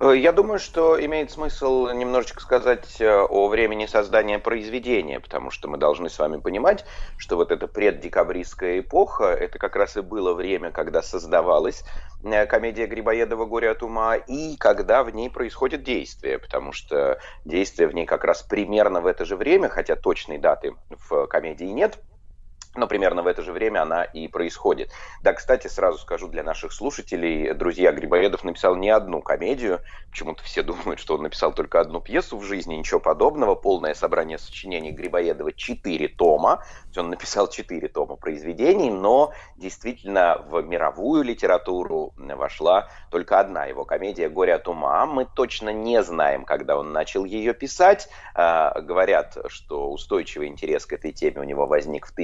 Э, 0.00 0.12
я 0.16 0.32
думаю, 0.32 0.58
что 0.58 1.02
имеет 1.04 1.30
смысл 1.30 1.88
немножечко 1.88 2.40
сказать 2.40 3.00
э, 3.00 3.20
о 3.20 3.48
времени 3.48 3.86
создания 3.86 4.38
произведения, 4.38 5.20
потому 5.20 5.50
что 5.50 5.68
мы 5.68 5.78
должны 5.78 6.08
с 6.08 6.18
вами 6.18 6.38
понимать, 6.38 6.84
что 7.16 7.36
вот 7.36 7.50
эта 7.50 7.66
преддекабристская 7.66 8.80
эпоха, 8.80 9.24
это 9.26 9.58
как 9.58 9.76
раз 9.76 9.96
и 9.96 10.00
было 10.00 10.34
время, 10.34 10.70
когда 10.70 11.02
создавалась 11.02 11.84
э, 12.22 12.46
комедия 12.46 12.86
Грибоедова 12.86 13.46
«Горе 13.46 13.70
от 13.70 13.82
ума», 13.82 14.16
и 14.16 14.56
когда 14.56 15.02
в 15.02 15.10
ней 15.14 15.30
происходит 15.30 15.82
действие, 15.82 16.38
потому 16.38 16.72
что 16.72 17.18
действие 17.44 17.88
в 17.88 17.94
ней 17.94 18.06
как 18.06 18.24
раз 18.24 18.42
примерно 18.42 19.00
в 19.00 19.06
это 19.06 19.24
же 19.24 19.36
время, 19.36 19.68
хотя 19.68 19.96
точной 19.96 20.38
даты 20.38 20.74
в 21.08 21.26
комедии 21.26 21.64
нет– 21.64 21.98
но 22.78 22.86
примерно 22.86 23.22
в 23.22 23.26
это 23.26 23.42
же 23.42 23.52
время 23.52 23.82
она 23.82 24.04
и 24.04 24.28
происходит. 24.28 24.90
Да, 25.22 25.32
кстати, 25.32 25.66
сразу 25.68 25.98
скажу 25.98 26.28
для 26.28 26.42
наших 26.42 26.72
слушателей, 26.72 27.52
друзья, 27.54 27.92
Грибоедов 27.92 28.44
написал 28.44 28.76
не 28.76 28.90
одну 28.90 29.20
комедию, 29.20 29.80
почему-то 30.10 30.42
все 30.42 30.62
думают, 30.68 31.00
что 31.00 31.14
он 31.14 31.22
написал 31.22 31.52
только 31.52 31.80
одну 31.80 32.00
пьесу 32.00 32.38
в 32.38 32.44
жизни, 32.44 32.74
ничего 32.74 33.00
подобного, 33.00 33.54
полное 33.54 33.94
собрание 33.94 34.38
сочинений 34.38 34.92
Грибоедова 34.92 35.52
4 35.52 36.08
тома, 36.08 36.62
он 36.96 37.10
написал 37.10 37.48
4 37.48 37.88
тома 37.88 38.16
произведений, 38.16 38.90
но 38.90 39.32
действительно 39.56 40.44
в 40.48 40.60
мировую 40.62 41.22
литературу 41.22 42.12
вошла 42.16 42.88
только 43.10 43.40
одна 43.40 43.66
его 43.66 43.84
комедия 43.84 44.28
«Горе 44.28 44.54
от 44.54 44.68
ума». 44.68 45.06
Мы 45.06 45.24
точно 45.24 45.70
не 45.70 46.02
знаем, 46.02 46.44
когда 46.44 46.78
он 46.78 46.92
начал 46.92 47.24
ее 47.24 47.54
писать. 47.54 48.08
А, 48.34 48.80
говорят, 48.80 49.36
что 49.48 49.90
устойчивый 49.90 50.48
интерес 50.48 50.86
к 50.86 50.92
этой 50.92 51.12
теме 51.12 51.40
у 51.40 51.44
него 51.44 51.66
возник 51.66 52.06
в 52.06 52.14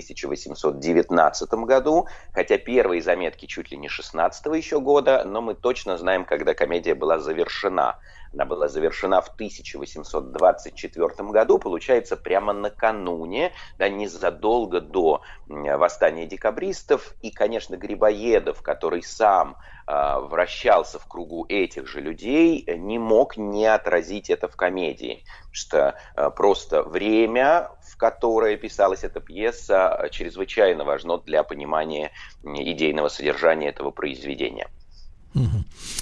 1819 0.46 1.52
году, 1.64 2.06
хотя 2.32 2.58
первые 2.58 3.02
заметки 3.02 3.46
чуть 3.46 3.70
ли 3.70 3.76
не 3.76 3.88
16 3.88 4.46
еще 4.54 4.80
года, 4.80 5.24
но 5.24 5.40
мы 5.40 5.54
точно 5.54 5.98
знаем, 5.98 6.24
когда 6.24 6.54
комедия 6.54 6.94
была 6.94 7.18
завершена. 7.18 7.98
Она 8.34 8.46
была 8.46 8.66
завершена 8.66 9.20
в 9.20 9.28
1824 9.28 11.08
году, 11.30 11.58
получается, 11.58 12.16
прямо 12.16 12.52
накануне, 12.52 13.52
да, 13.78 13.88
незадолго 13.88 14.80
до 14.80 15.22
восстания 15.46 16.26
декабристов. 16.26 17.14
И, 17.22 17.30
конечно, 17.30 17.76
Грибоедов, 17.76 18.60
который 18.60 19.04
сам 19.04 19.56
э, 19.86 20.18
вращался 20.18 20.98
в 20.98 21.06
кругу 21.06 21.46
этих 21.48 21.86
же 21.86 22.00
людей, 22.00 22.64
не 22.76 22.98
мог 22.98 23.36
не 23.36 23.66
отразить 23.66 24.30
это 24.30 24.48
в 24.48 24.56
комедии. 24.56 25.24
Что 25.52 25.94
э, 26.16 26.30
просто 26.30 26.82
время, 26.82 27.70
в 27.84 27.96
которое 27.96 28.56
писалась 28.56 29.04
эта 29.04 29.20
пьеса, 29.20 30.08
чрезвычайно 30.10 30.84
важно 30.84 31.18
для 31.18 31.42
понимания 31.44 32.12
идейного 32.42 33.08
содержания 33.08 33.68
этого 33.68 33.90
произведения. 33.90 34.68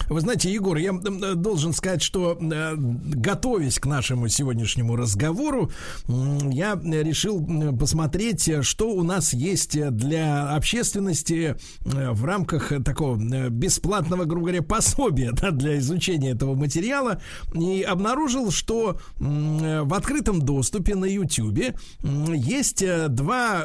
Вы 0.09 0.21
знаете, 0.21 0.53
Егор, 0.53 0.77
я 0.77 0.93
должен 0.93 1.73
сказать, 1.73 2.03
что 2.03 2.37
э, 2.39 2.75
готовясь 2.77 3.79
к 3.79 3.87
нашему 3.87 4.29
сегодняшнему 4.29 4.95
разговору, 4.95 5.71
я 6.07 6.75
решил 6.75 7.45
посмотреть, 7.79 8.51
что 8.63 8.91
у 8.91 9.03
нас 9.03 9.33
есть 9.33 9.79
для 9.93 10.51
общественности 10.51 11.57
э, 11.85 12.11
в 12.11 12.25
рамках 12.25 12.73
такого 12.85 13.19
э, 13.19 13.49
бесплатного, 13.49 14.25
грубо 14.25 14.47
говоря, 14.49 14.63
пособия 14.63 15.33
да, 15.41 15.51
для 15.51 15.79
изучения 15.79 16.33
этого 16.33 16.55
материала. 16.55 17.21
И 17.55 17.83
обнаружил, 17.83 18.51
что 18.51 18.99
в 19.19 19.95
открытом 19.95 20.43
доступе 20.43 20.95
на 20.95 21.07
YouTube 21.07 21.75
есть 22.03 22.85
два, 23.09 23.65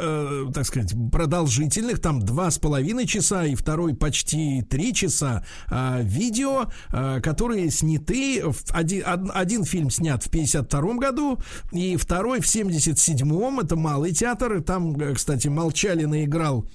так 0.54 0.66
сказать, 0.66 0.94
продолжительных, 1.12 2.00
там 2.00 2.22
два 2.22 2.52
с 2.52 2.58
половиной 2.58 3.06
часа 3.06 3.46
и 3.46 3.56
второй 3.56 3.96
почти 3.96 4.62
три 4.62 4.94
часа 4.94 5.44
а, 5.70 6.02
видео, 6.02 6.70
а, 6.92 7.20
которые 7.20 7.70
сняты. 7.72 8.44
Один, 8.72 9.04
один 9.34 9.64
фильм 9.64 9.90
снят 9.90 10.24
в 10.24 10.30
52 10.30 10.94
году, 10.96 11.40
и 11.72 11.96
второй 11.98 12.42
в 12.42 12.46
77-м. 12.46 13.60
Это 13.60 13.76
малый 13.76 14.14
театр. 14.14 14.62
Там, 14.62 15.00
э, 15.00 15.14
кстати, 15.14 15.48
Молчалин 15.48 16.14
играл 16.24 16.66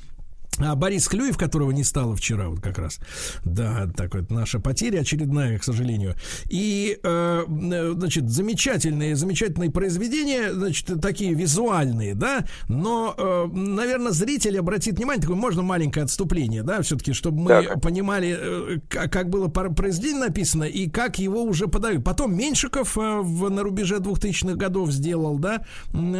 а 0.58 0.74
Борис 0.74 1.08
Клюев, 1.08 1.38
которого 1.38 1.70
не 1.70 1.84
стало 1.84 2.14
вчера, 2.16 2.48
вот 2.48 2.60
как 2.60 2.78
раз. 2.78 2.98
Да, 3.44 3.88
так 3.96 4.14
вот, 4.14 4.30
наша 4.30 4.60
потеря 4.60 5.00
очередная, 5.00 5.58
к 5.58 5.64
сожалению. 5.64 6.14
И, 6.48 6.98
э, 7.02 7.44
значит, 7.46 8.28
замечательные, 8.28 9.16
замечательные 9.16 9.70
произведения, 9.70 10.52
значит, 10.52 11.00
такие 11.00 11.34
визуальные, 11.34 12.14
да, 12.14 12.44
но, 12.68 13.14
э, 13.16 13.46
наверное, 13.52 14.12
зритель 14.12 14.58
обратит 14.58 14.98
внимание, 14.98 15.22
такое 15.22 15.36
можно 15.36 15.62
маленькое 15.62 16.04
отступление, 16.04 16.62
да, 16.62 16.82
все-таки, 16.82 17.12
чтобы 17.12 17.42
мы 17.42 17.48
так. 17.48 17.80
понимали, 17.80 18.36
э, 18.38 18.78
как 18.88 19.30
было 19.30 19.48
произведение 19.48 20.26
написано 20.26 20.64
и 20.64 20.88
как 20.88 21.18
его 21.18 21.42
уже 21.42 21.66
подают. 21.66 22.04
Потом 22.04 22.36
Меньшиков 22.36 22.96
э, 22.98 23.20
в, 23.20 23.48
на 23.50 23.62
рубеже 23.62 23.96
2000-х 23.96 24.54
годов 24.54 24.90
сделал, 24.90 25.38
да, 25.38 25.64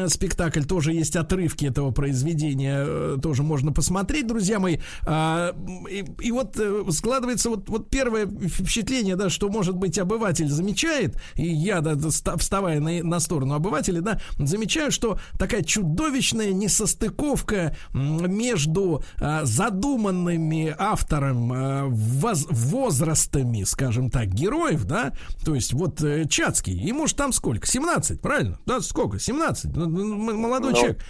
спектакль, 0.08 0.62
тоже 0.62 0.92
есть 0.92 1.16
отрывки 1.16 1.66
этого 1.66 1.90
произведения, 1.90 2.84
э, 2.86 3.18
тоже 3.22 3.42
можно 3.42 3.72
посмотреть 3.72 4.21
говорить, 4.22 4.26
друзья 4.26 4.58
мои. 4.58 4.78
А, 5.06 5.54
и, 5.90 6.04
и 6.20 6.32
вот 6.32 6.58
э, 6.58 6.84
складывается 6.90 7.50
вот, 7.50 7.68
вот 7.68 7.90
первое 7.90 8.26
впечатление, 8.26 9.16
да, 9.16 9.30
что, 9.30 9.48
может 9.48 9.76
быть, 9.76 9.98
обыватель 9.98 10.48
замечает, 10.48 11.16
и 11.34 11.46
я, 11.46 11.80
да, 11.80 11.96
вставая 12.36 12.80
на, 12.80 13.02
на 13.02 13.20
сторону 13.20 13.54
обывателя, 13.54 14.00
да, 14.00 14.20
замечаю, 14.38 14.90
что 14.90 15.18
такая 15.38 15.62
чудовищная 15.62 16.52
несостыковка 16.52 17.76
между 17.92 19.04
а, 19.20 19.44
задуманными 19.44 20.74
автором 20.78 21.52
а, 21.52 21.84
воз, 21.86 22.46
возрастами, 22.50 23.64
скажем 23.64 24.10
так, 24.10 24.28
героев, 24.28 24.84
да, 24.84 25.12
то 25.44 25.54
есть 25.54 25.72
вот 25.72 26.02
э, 26.02 26.26
Чацкий, 26.28 26.74
ему 26.74 27.06
же 27.06 27.14
там 27.14 27.32
сколько? 27.32 27.66
17, 27.66 28.20
правильно? 28.20 28.58
Да, 28.66 28.80
сколько? 28.80 29.18
17, 29.18 29.76
молодой 29.76 30.72
ну, 30.72 30.76
человек. 30.76 31.02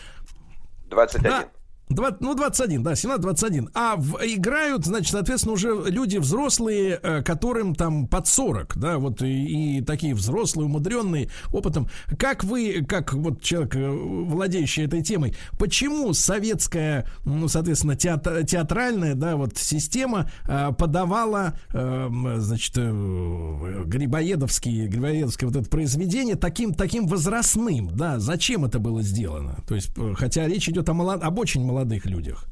21. 0.91 1.31
Да, 1.31 1.49
20, 1.94 2.20
ну, 2.20 2.35
21, 2.35 2.82
да, 2.82 2.93
17-21. 2.93 3.70
А 3.74 3.97
в, 3.97 4.19
играют, 4.23 4.85
значит, 4.85 5.12
соответственно, 5.12 5.55
уже 5.55 5.82
люди 5.86 6.19
взрослые, 6.19 6.98
э, 7.02 7.23
которым 7.23 7.74
там 7.74 8.06
под 8.06 8.27
40, 8.27 8.78
да, 8.78 8.98
вот 8.98 9.23
и, 9.23 9.78
и 9.78 9.81
такие 9.82 10.14
взрослые, 10.14 10.66
умудренные 10.66 11.28
опытом. 11.52 11.89
Как 12.19 12.44
вы, 12.44 12.85
как 12.86 13.12
вот 13.14 13.43
человек, 13.43 13.77
э, 13.77 13.89
владеющий 13.90 14.85
этой 14.85 15.02
темой, 15.02 15.35
почему 15.59 16.12
советская, 16.12 17.06
ну, 17.24 17.48
соответственно, 17.48 17.97
театр, 17.97 18.44
театральная, 18.44 19.14
да, 19.14 19.36
вот 19.36 19.56
система 19.56 20.31
э, 20.47 20.73
подавала, 20.77 21.55
э, 21.73 22.09
значит, 22.39 22.74
э, 22.77 23.82
Грибоедовские, 23.86 24.89
Грибоедовское 24.89 25.48
вот 25.48 25.56
это 25.56 25.69
произведение 25.69 26.36
таким, 26.36 26.74
таким 26.74 27.06
возрастным, 27.06 27.90
да, 27.94 28.19
зачем 28.19 28.64
это 28.64 28.78
было 28.78 29.02
сделано? 29.02 29.59
То 29.66 29.74
есть, 29.74 29.90
э, 29.97 30.14
хотя 30.16 30.47
речь 30.47 30.69
идет 30.69 30.89
о 30.89 30.94
молод, 30.94 31.23
об 31.23 31.39
очень 31.39 31.64
молодых 31.64 31.82
молодых 31.83 32.07
людях? 32.07 32.45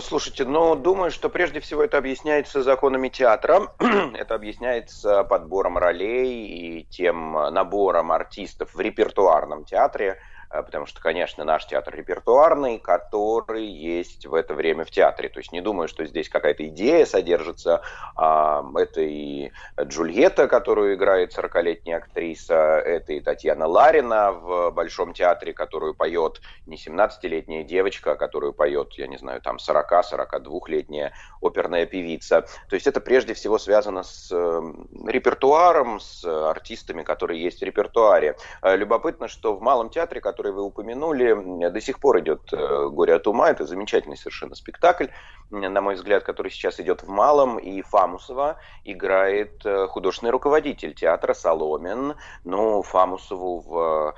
Слушайте, 0.00 0.44
ну, 0.44 0.74
думаю, 0.74 1.10
что 1.10 1.28
прежде 1.28 1.60
всего 1.60 1.82
это 1.82 1.98
объясняется 1.98 2.62
законами 2.62 3.08
театра, 3.08 3.72
это 3.78 4.34
объясняется 4.34 5.22
подбором 5.24 5.78
ролей 5.78 6.46
и 6.46 6.86
тем 6.90 7.32
набором 7.32 8.10
артистов 8.10 8.74
в 8.74 8.80
репертуарном 8.80 9.64
театре, 9.64 10.18
потому 10.50 10.86
что, 10.86 11.00
конечно, 11.00 11.44
наш 11.44 11.66
театр 11.66 11.94
репертуарный, 11.94 12.78
который 12.78 13.66
есть 13.66 14.26
в 14.26 14.34
это 14.34 14.54
время 14.54 14.84
в 14.84 14.90
театре. 14.90 15.28
То 15.28 15.40
есть 15.40 15.52
не 15.52 15.60
думаю, 15.60 15.88
что 15.88 16.04
здесь 16.06 16.28
какая-то 16.28 16.66
идея 16.68 17.06
содержится. 17.06 17.82
А, 18.16 18.64
это 18.76 19.00
и 19.00 19.50
Джульетта, 19.80 20.48
которую 20.48 20.94
играет 20.94 21.36
40-летняя 21.36 21.98
актриса, 21.98 22.54
это 22.54 23.12
и 23.12 23.20
Татьяна 23.20 23.66
Ларина 23.66 24.32
в 24.32 24.70
Большом 24.70 25.12
театре, 25.12 25.52
которую 25.52 25.94
поет 25.94 26.40
не 26.66 26.76
17-летняя 26.76 27.64
девочка, 27.64 28.12
а 28.12 28.16
которую 28.16 28.52
поет, 28.52 28.92
я 28.94 29.06
не 29.06 29.16
знаю, 29.16 29.40
там 29.40 29.56
40-42-летняя 29.56 31.12
оперная 31.40 31.86
певица. 31.86 32.42
То 32.68 32.74
есть 32.74 32.86
это 32.86 33.00
прежде 33.00 33.34
всего 33.34 33.58
связано 33.58 34.02
с 34.02 34.30
э, 34.32 34.62
репертуаром, 35.06 36.00
с 36.00 36.24
артистами, 36.24 37.02
которые 37.02 37.42
есть 37.42 37.60
в 37.60 37.64
репертуаре. 37.64 38.36
Э, 38.62 38.76
любопытно, 38.76 39.28
что 39.28 39.54
в 39.54 39.62
Малом 39.62 39.90
театре, 39.90 40.20
который 40.20 40.35
вы 40.42 40.62
упомянули, 40.62 41.70
до 41.70 41.80
сих 41.80 42.00
пор 42.00 42.20
идет 42.20 42.52
э, 42.52 42.88
«Горе 42.88 43.14
от 43.14 43.26
ума». 43.26 43.50
Это 43.50 43.64
замечательный 43.64 44.16
совершенно 44.16 44.54
спектакль, 44.54 45.06
на 45.50 45.80
мой 45.80 45.94
взгляд, 45.94 46.24
который 46.24 46.50
сейчас 46.50 46.80
идет 46.80 47.02
в 47.02 47.08
Малом. 47.08 47.58
И 47.58 47.82
Фамусова 47.82 48.58
играет 48.84 49.64
художественный 49.88 50.30
руководитель 50.30 50.94
театра 50.94 51.34
Соломин. 51.34 52.14
Ну, 52.44 52.82
Фамусову 52.82 53.60
в 53.60 54.14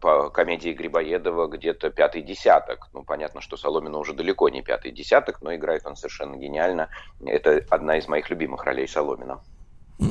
по 0.00 0.30
комедии 0.30 0.70
Грибоедова 0.70 1.46
где-то 1.46 1.90
пятый 1.90 2.22
десяток. 2.22 2.88
Ну, 2.92 3.04
понятно, 3.04 3.40
что 3.40 3.56
Соломина 3.56 3.98
уже 3.98 4.12
далеко 4.12 4.48
не 4.48 4.62
пятый 4.62 4.92
десяток, 4.92 5.42
но 5.42 5.54
играет 5.54 5.86
он 5.86 5.96
совершенно 5.96 6.36
гениально. 6.36 6.88
Это 7.24 7.64
одна 7.70 7.98
из 7.98 8.08
моих 8.08 8.30
любимых 8.30 8.64
ролей 8.64 8.88
Соломина. 8.88 9.40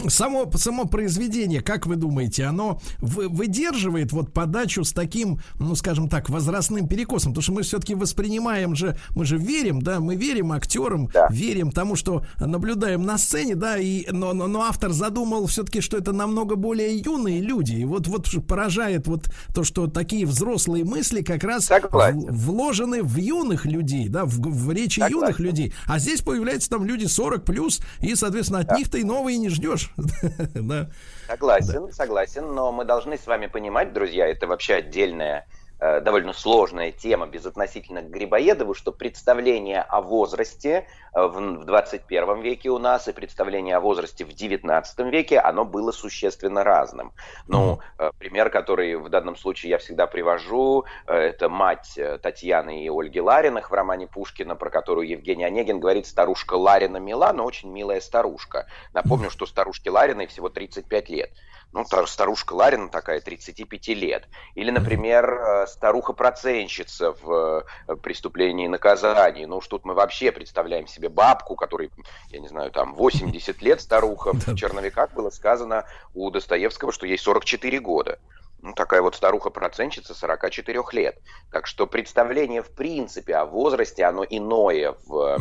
Само, 0.07 0.49
само 0.55 0.85
произведение, 0.85 1.61
как 1.61 1.85
вы 1.87 1.95
думаете, 1.95 2.45
оно 2.45 2.79
выдерживает 2.99 4.11
вот 4.11 4.33
подачу 4.33 4.83
с 4.83 4.91
таким, 4.91 5.39
ну, 5.55 5.75
скажем 5.75 6.09
так, 6.09 6.29
возрастным 6.29 6.87
перекосом? 6.87 7.31
Потому 7.31 7.43
что 7.43 7.53
мы 7.53 7.61
все-таки 7.63 7.95
воспринимаем 7.95 8.75
же, 8.75 8.97
мы 9.15 9.25
же 9.25 9.37
верим, 9.37 9.81
да, 9.81 9.99
мы 9.99 10.15
верим 10.15 10.51
актерам, 10.51 11.07
да. 11.07 11.27
верим 11.31 11.71
тому, 11.71 11.95
что 11.95 12.23
наблюдаем 12.39 13.03
на 13.03 13.17
сцене, 13.17 13.55
да, 13.55 13.77
и, 13.77 14.05
но, 14.11 14.33
но, 14.33 14.47
но 14.47 14.61
автор 14.61 14.91
задумал 14.91 15.47
все-таки, 15.47 15.81
что 15.81 15.97
это 15.97 16.11
намного 16.11 16.55
более 16.55 16.97
юные 16.97 17.41
люди. 17.41 17.75
И 17.75 17.85
вот, 17.85 18.07
вот 18.07 18.27
поражает 18.47 19.07
вот 19.07 19.31
то, 19.53 19.63
что 19.63 19.87
такие 19.87 20.25
взрослые 20.25 20.85
мысли 20.85 21.21
как 21.21 21.43
раз 21.43 21.69
в, 21.69 22.31
вложены 22.31 23.01
в 23.01 23.17
юных 23.17 23.65
людей, 23.65 24.07
да, 24.07 24.25
в, 24.25 24.39
в 24.39 24.71
речи 24.71 24.99
Согласен. 24.99 25.19
юных 25.19 25.39
людей. 25.39 25.73
А 25.87 25.99
здесь 25.99 26.21
появляются 26.21 26.69
там 26.69 26.85
люди 26.85 27.05
40 27.05 27.43
плюс, 27.43 27.79
и, 28.01 28.13
соответственно, 28.15 28.59
от 28.59 28.67
да. 28.67 28.77
них-то 28.77 28.97
и 28.97 29.03
новые 29.03 29.37
не 29.37 29.49
ждешь 29.49 29.78
да. 30.53 30.89
Согласен, 31.27 31.91
согласен, 31.93 32.53
но 32.53 32.71
мы 32.71 32.85
должны 32.85 33.17
с 33.17 33.27
вами 33.27 33.47
понимать, 33.47 33.93
друзья, 33.93 34.27
это 34.27 34.47
вообще 34.47 34.75
отдельная 34.75 35.45
довольно 35.79 36.33
сложная 36.33 36.91
тема 36.91 37.27
безотносительно 37.27 38.01
к 38.01 38.09
Грибоедову, 38.09 38.73
что 38.73 38.91
представление 38.91 39.81
о 39.81 40.01
возрасте 40.01 40.87
э, 41.13 41.21
в 41.21 41.65
21 41.65 42.41
веке 42.41 42.69
у 42.69 42.79
нас 42.79 43.07
и 43.07 43.13
представление 43.13 43.77
о 43.77 43.79
возрасте 43.79 44.25
в 44.25 44.33
19 44.33 44.99
веке, 45.11 45.39
оно 45.39 45.65
было 45.65 45.91
существенно 45.91 46.63
разным. 46.63 47.13
Ну, 47.47 47.79
э, 47.97 48.11
пример, 48.19 48.49
который 48.49 48.95
в 48.95 49.09
данном 49.09 49.35
случае 49.35 49.71
я 49.71 49.77
всегда 49.77 50.07
привожу, 50.07 50.85
это 51.07 51.49
мать 51.49 51.97
Татьяны 52.21 52.83
и 52.83 52.89
Ольги 52.89 53.21
Лариных 53.21 53.71
в 53.71 53.73
романе 53.73 54.07
Пушкина, 54.07 54.55
про 54.55 54.69
которую 54.69 55.07
Евгений 55.07 55.45
Онегин 55.45 55.79
говорит, 55.79 56.07
старушка 56.07 56.55
Ларина 56.55 56.97
мила, 56.97 57.31
но 57.33 57.45
очень 57.45 57.71
милая 57.71 58.01
старушка. 58.01 58.67
Напомню, 58.93 59.29
что 59.29 59.45
старушке 59.45 59.91
Лариной 59.91 60.27
всего 60.27 60.49
35 60.49 61.09
лет 61.09 61.31
ну, 61.71 61.85
старушка 61.85 62.53
Ларина 62.53 62.89
такая, 62.89 63.21
35 63.21 63.87
лет. 63.89 64.27
Или, 64.55 64.71
например, 64.71 65.31
э, 65.31 65.67
старуха-проценщица 65.67 67.13
в 67.21 67.63
э, 67.87 67.95
«Преступлении 67.97 68.65
и 68.65 68.69
наказании». 68.69 69.45
Ну 69.45 69.57
уж 69.57 69.67
тут 69.67 69.85
мы 69.85 69.93
вообще 69.93 70.31
представляем 70.31 70.87
себе 70.87 71.09
бабку, 71.09 71.55
которой, 71.55 71.91
я 72.29 72.39
не 72.39 72.47
знаю, 72.47 72.71
там 72.71 72.95
80 72.95 73.61
лет 73.61 73.81
старуха. 73.81 74.31
В 74.33 74.55
«Черновиках» 74.55 75.13
было 75.13 75.29
сказано 75.29 75.85
у 76.15 76.31
Достоевского, 76.31 76.91
что 76.91 77.05
ей 77.05 77.17
44 77.17 77.79
года. 77.79 78.19
Ну, 78.61 78.73
такая 78.73 79.01
вот 79.01 79.15
старуха-проценщица 79.15 80.15
44 80.15 80.81
лет. 80.91 81.19
Так 81.51 81.67
что 81.67 81.87
представление, 81.87 82.61
в 82.63 82.71
принципе, 82.71 83.35
о 83.35 83.45
возрасте, 83.45 84.03
оно 84.05 84.25
иное 84.27 84.95
в... 85.05 85.37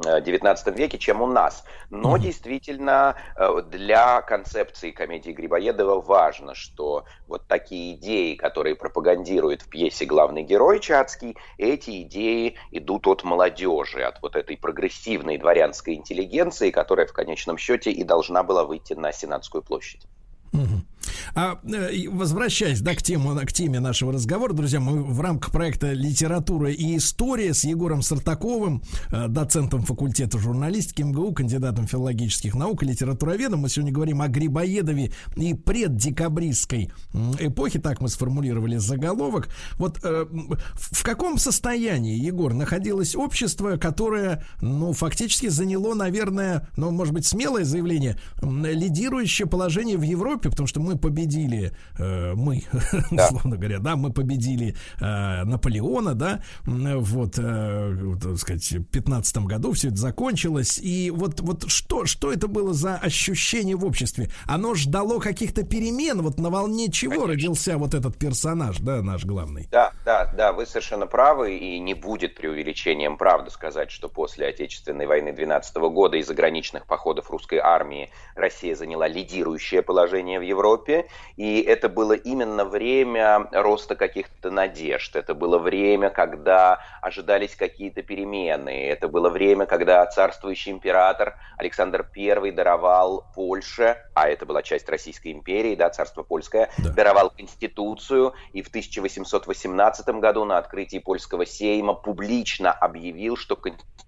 XIX 0.00 0.76
веке, 0.76 0.98
чем 0.98 1.22
у 1.22 1.26
нас. 1.26 1.64
Но 1.90 2.16
mm-hmm. 2.16 2.20
действительно 2.20 3.16
э, 3.36 3.62
для 3.70 4.22
концепции 4.22 4.90
комедии 4.90 5.30
Грибоедова 5.30 6.00
важно, 6.00 6.54
что 6.54 7.04
вот 7.26 7.46
такие 7.46 7.94
идеи, 7.94 8.34
которые 8.34 8.74
пропагандирует 8.76 9.62
в 9.62 9.68
пьесе 9.68 10.04
главный 10.04 10.42
герой 10.42 10.80
Чацкий, 10.80 11.36
эти 11.58 12.02
идеи 12.02 12.56
идут 12.70 13.06
от 13.06 13.24
молодежи, 13.24 14.02
от 14.02 14.20
вот 14.22 14.36
этой 14.36 14.56
прогрессивной 14.56 15.38
дворянской 15.38 15.94
интеллигенции, 15.94 16.70
которая 16.70 17.06
в 17.06 17.12
конечном 17.12 17.58
счете 17.58 17.90
и 17.90 18.04
должна 18.04 18.42
была 18.42 18.64
выйти 18.64 18.94
на 18.94 19.12
Сенатскую 19.12 19.62
площадь. 19.62 20.06
Mm-hmm. 20.52 20.93
А 21.34 21.60
э, 21.64 22.08
возвращаясь 22.08 22.80
да, 22.80 22.94
к, 22.94 23.02
тему, 23.02 23.34
к 23.34 23.52
теме 23.52 23.80
нашего 23.80 24.12
разговора, 24.12 24.52
друзья, 24.52 24.80
мы 24.80 25.02
в 25.02 25.20
рамках 25.20 25.52
проекта 25.52 25.92
«Литература 25.92 26.70
и 26.70 26.96
история» 26.96 27.54
с 27.54 27.64
Егором 27.64 28.02
Сартаковым, 28.02 28.82
э, 29.10 29.28
доцентом 29.28 29.82
факультета 29.82 30.38
журналистики 30.38 31.02
МГУ, 31.02 31.32
кандидатом 31.32 31.86
филологических 31.86 32.54
наук 32.54 32.82
и 32.82 32.86
литературоведом. 32.86 33.60
Мы 33.60 33.68
сегодня 33.68 33.92
говорим 33.92 34.22
о 34.22 34.28
Грибоедове 34.28 35.12
и 35.36 35.54
преддекабристской 35.54 36.92
эпохе, 37.38 37.80
так 37.80 38.00
мы 38.00 38.08
сформулировали 38.08 38.76
заголовок. 38.76 39.48
Вот 39.76 40.00
э, 40.02 40.26
в 40.74 41.02
каком 41.02 41.38
состоянии, 41.38 42.16
Егор, 42.16 42.54
находилось 42.54 43.14
общество, 43.16 43.76
которое, 43.76 44.44
ну, 44.60 44.92
фактически 44.92 45.48
заняло, 45.48 45.94
наверное, 45.94 46.68
ну, 46.76 46.90
может 46.90 47.14
быть, 47.14 47.26
смелое 47.26 47.64
заявление, 47.64 48.18
лидирующее 48.42 49.46
положение 49.46 49.96
в 49.96 50.02
Европе, 50.02 50.50
потому 50.50 50.66
что 50.66 50.80
мы 50.80 50.93
мы 50.94 50.98
победили, 50.98 51.72
э, 51.98 52.34
мы, 52.34 52.62
да. 53.10 53.26
условно 53.26 53.56
говоря, 53.56 53.78
да, 53.78 53.96
мы 53.96 54.12
победили 54.12 54.74
э, 55.00 55.44
Наполеона, 55.44 56.14
да, 56.14 56.42
вот, 56.64 57.34
э, 57.38 58.16
так 58.20 58.38
сказать, 58.38 58.72
в 58.72 58.84
15 58.84 59.38
году 59.38 59.72
все 59.72 59.88
это 59.88 59.96
закончилось, 59.96 60.78
и 60.78 61.10
вот, 61.10 61.40
вот 61.40 61.68
что, 61.68 62.06
что 62.06 62.32
это 62.32 62.48
было 62.48 62.72
за 62.72 62.96
ощущение 62.96 63.76
в 63.76 63.84
обществе? 63.84 64.30
Оно 64.46 64.74
ждало 64.74 65.18
каких-то 65.18 65.64
перемен, 65.64 66.22
вот 66.22 66.38
на 66.38 66.50
волне 66.50 66.90
чего 66.90 67.12
Конечно. 67.12 67.32
родился 67.32 67.78
вот 67.78 67.94
этот 67.94 68.16
персонаж, 68.16 68.78
да, 68.78 69.02
наш 69.02 69.24
главный? 69.24 69.68
Да, 69.70 69.92
да, 70.04 70.32
да, 70.36 70.52
вы 70.52 70.66
совершенно 70.66 71.06
правы, 71.06 71.56
и 71.56 71.78
не 71.80 71.94
будет 71.94 72.36
преувеличением 72.36 73.16
правды 73.16 73.50
сказать, 73.50 73.90
что 73.90 74.08
после 74.08 74.46
Отечественной 74.46 75.06
войны 75.06 75.32
12 75.32 75.76
года 75.76 76.16
и 76.16 76.22
заграничных 76.22 76.86
походов 76.86 77.30
русской 77.30 77.58
армии 77.58 78.10
Россия 78.36 78.76
заняла 78.76 79.08
лидирующее 79.08 79.82
положение 79.82 80.38
в 80.38 80.42
Европе, 80.42 80.83
Европе, 80.84 81.08
и 81.36 81.60
это 81.60 81.88
было 81.88 82.12
именно 82.12 82.64
время 82.64 83.48
роста 83.52 83.96
каких-то 83.96 84.50
надежд, 84.50 85.16
это 85.16 85.34
было 85.34 85.58
время, 85.58 86.10
когда 86.10 86.80
ожидались 87.00 87.56
какие-то 87.56 88.02
перемены, 88.02 88.86
это 88.86 89.08
было 89.08 89.28
время, 89.28 89.66
когда 89.66 90.04
царствующий 90.06 90.72
император 90.72 91.36
Александр 91.56 92.06
I 92.16 92.50
даровал 92.50 93.24
Польше, 93.34 93.98
а 94.14 94.28
это 94.28 94.46
была 94.46 94.62
часть 94.62 94.88
Российской 94.88 95.32
империи, 95.32 95.74
да, 95.74 95.90
царство 95.90 96.22
польское, 96.22 96.70
да. 96.78 96.90
даровал 96.90 97.30
конституцию, 97.30 98.34
и 98.52 98.62
в 98.62 98.68
1818 98.68 100.08
году 100.20 100.44
на 100.44 100.58
открытии 100.58 100.98
польского 100.98 101.46
сейма 101.46 101.94
публично 101.94 102.72
объявил, 102.72 103.36
что 103.36 103.56
конституция 103.56 104.03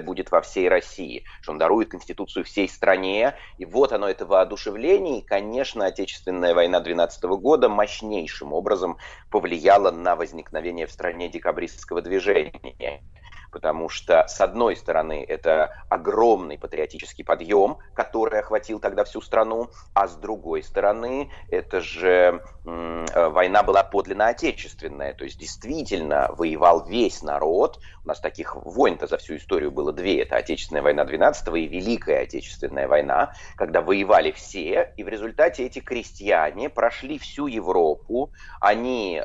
будет 0.00 0.30
во 0.30 0.40
всей 0.40 0.68
России, 0.68 1.24
что 1.42 1.52
он 1.52 1.58
дарует 1.58 1.90
конституцию 1.90 2.44
всей 2.44 2.68
стране, 2.68 3.34
и 3.58 3.64
вот 3.64 3.92
оно, 3.92 4.08
это 4.08 4.26
воодушевление, 4.26 5.20
и, 5.20 5.24
конечно, 5.24 5.86
Отечественная 5.86 6.54
война 6.54 6.80
12 6.80 7.24
года 7.24 7.68
мощнейшим 7.68 8.52
образом 8.52 8.98
повлияла 9.30 9.90
на 9.90 10.16
возникновение 10.16 10.86
в 10.86 10.92
стране 10.92 11.28
декабристского 11.28 12.02
движения 12.02 13.02
потому 13.50 13.88
что, 13.88 14.26
с 14.28 14.40
одной 14.40 14.76
стороны, 14.76 15.24
это 15.26 15.74
огромный 15.88 16.58
патриотический 16.58 17.24
подъем, 17.24 17.78
который 17.94 18.40
охватил 18.40 18.80
тогда 18.80 19.04
всю 19.04 19.20
страну, 19.20 19.70
а 19.94 20.08
с 20.08 20.16
другой 20.16 20.62
стороны, 20.62 21.30
это 21.48 21.80
же 21.80 22.42
э, 22.64 23.28
война 23.28 23.62
была 23.62 23.82
подлинно 23.82 24.28
отечественная, 24.28 25.14
то 25.14 25.24
есть 25.24 25.38
действительно 25.38 26.30
воевал 26.36 26.86
весь 26.86 27.22
народ. 27.22 27.80
У 28.04 28.08
нас 28.08 28.20
таких 28.20 28.56
войн-то 28.56 29.06
за 29.06 29.18
всю 29.18 29.36
историю 29.36 29.70
было 29.70 29.92
две. 29.92 30.22
Это 30.22 30.36
Отечественная 30.36 30.82
война 30.82 31.04
12 31.04 31.48
и 31.56 31.66
Великая 31.66 32.22
Отечественная 32.22 32.88
война, 32.88 33.34
когда 33.56 33.82
воевали 33.82 34.30
все, 34.32 34.92
и 34.96 35.04
в 35.04 35.08
результате 35.08 35.66
эти 35.66 35.80
крестьяне 35.80 36.68
прошли 36.68 37.18
всю 37.18 37.46
Европу, 37.46 38.32
они 38.60 39.20
э, 39.20 39.24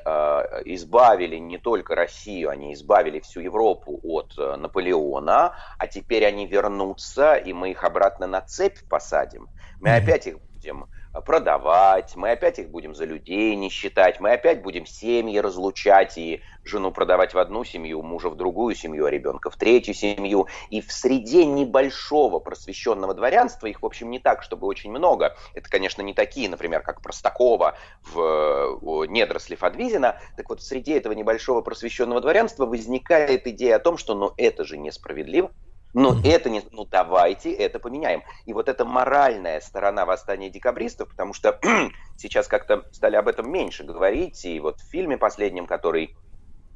избавили 0.66 1.38
не 1.38 1.58
только 1.58 1.96
Россию, 1.96 2.50
они 2.50 2.74
избавили 2.74 3.20
всю 3.20 3.42
Европу 3.42 4.00
от 4.04 4.15
э, 4.38 4.56
Наполеона, 4.56 5.56
а 5.78 5.88
теперь 5.88 6.26
они 6.26 6.48
вернутся, 6.48 7.36
и 7.36 7.54
мы 7.54 7.72
их 7.72 7.84
обратно 7.84 8.28
на 8.28 8.42
цепь 8.42 8.80
посадим. 8.88 9.50
Мы 9.80 9.96
опять 9.96 10.28
их 10.28 10.38
будем 10.54 10.88
продавать, 11.22 12.16
мы 12.16 12.32
опять 12.32 12.60
их 12.60 12.70
будем 12.70 12.96
за 12.96 13.06
людей 13.06 13.56
не 13.56 13.70
считать, 13.70 14.20
мы 14.20 14.32
опять 14.32 14.62
будем 14.62 14.86
семьи 14.86 15.38
разлучать 15.40 16.18
и 16.18 16.42
жену 16.64 16.92
продавать 16.92 17.34
в 17.34 17.38
одну 17.38 17.64
семью, 17.64 18.02
мужа 18.02 18.30
в 18.30 18.36
другую 18.36 18.76
семью, 18.76 19.06
а 19.06 19.12
ребенка 19.12 19.50
в 19.50 19.56
третью 19.56 19.94
семью. 19.94 20.48
И 20.70 20.82
в 20.82 20.92
среде 20.92 21.46
небольшого 21.46 22.40
просвещенного 22.40 23.14
дворянства, 23.14 23.68
их, 23.68 23.82
в 23.82 23.86
общем, 23.86 24.10
не 24.10 24.20
так, 24.20 24.44
чтобы 24.44 24.68
очень 24.68 24.92
много. 24.92 25.36
Это, 25.54 25.70
конечно, 25.70 26.02
не 26.02 26.14
такие, 26.14 26.50
например, 26.50 26.82
как 26.82 27.02
Простакова 27.02 27.78
в 28.02 29.06
недоросли 29.08 29.56
Фадвизина. 29.56 30.20
Так 30.36 30.50
вот, 30.50 30.60
в 30.60 30.64
среде 30.64 30.98
этого 30.98 31.14
небольшого 31.14 31.62
просвещенного 31.62 32.22
дворянства 32.22 32.66
возникает 32.66 33.48
идея 33.48 33.76
о 33.76 33.80
том, 33.80 33.98
что 33.98 34.16
ну 34.16 34.34
это 34.38 34.64
же 34.64 34.78
несправедливо, 34.78 35.52
но 35.96 36.12
mm-hmm. 36.12 36.30
это 36.30 36.50
не... 36.50 36.62
Ну, 36.72 36.86
давайте 36.86 37.54
это 37.54 37.80
поменяем. 37.80 38.22
И 38.46 38.52
вот 38.52 38.68
эта 38.68 38.84
моральная 38.84 39.62
сторона 39.62 40.06
восстания 40.06 40.50
декабристов, 40.50 41.10
потому 41.10 41.34
что 41.34 41.58
сейчас 42.18 42.50
как-то 42.50 42.84
стали 42.92 43.16
об 43.16 43.30
этом 43.30 43.50
меньше 43.50 43.86
говорить, 43.86 44.44
и 44.44 44.60
вот 44.60 44.82
в 44.82 44.90
фильме 44.90 45.18
последнем, 45.18 45.66
который 45.66 46.18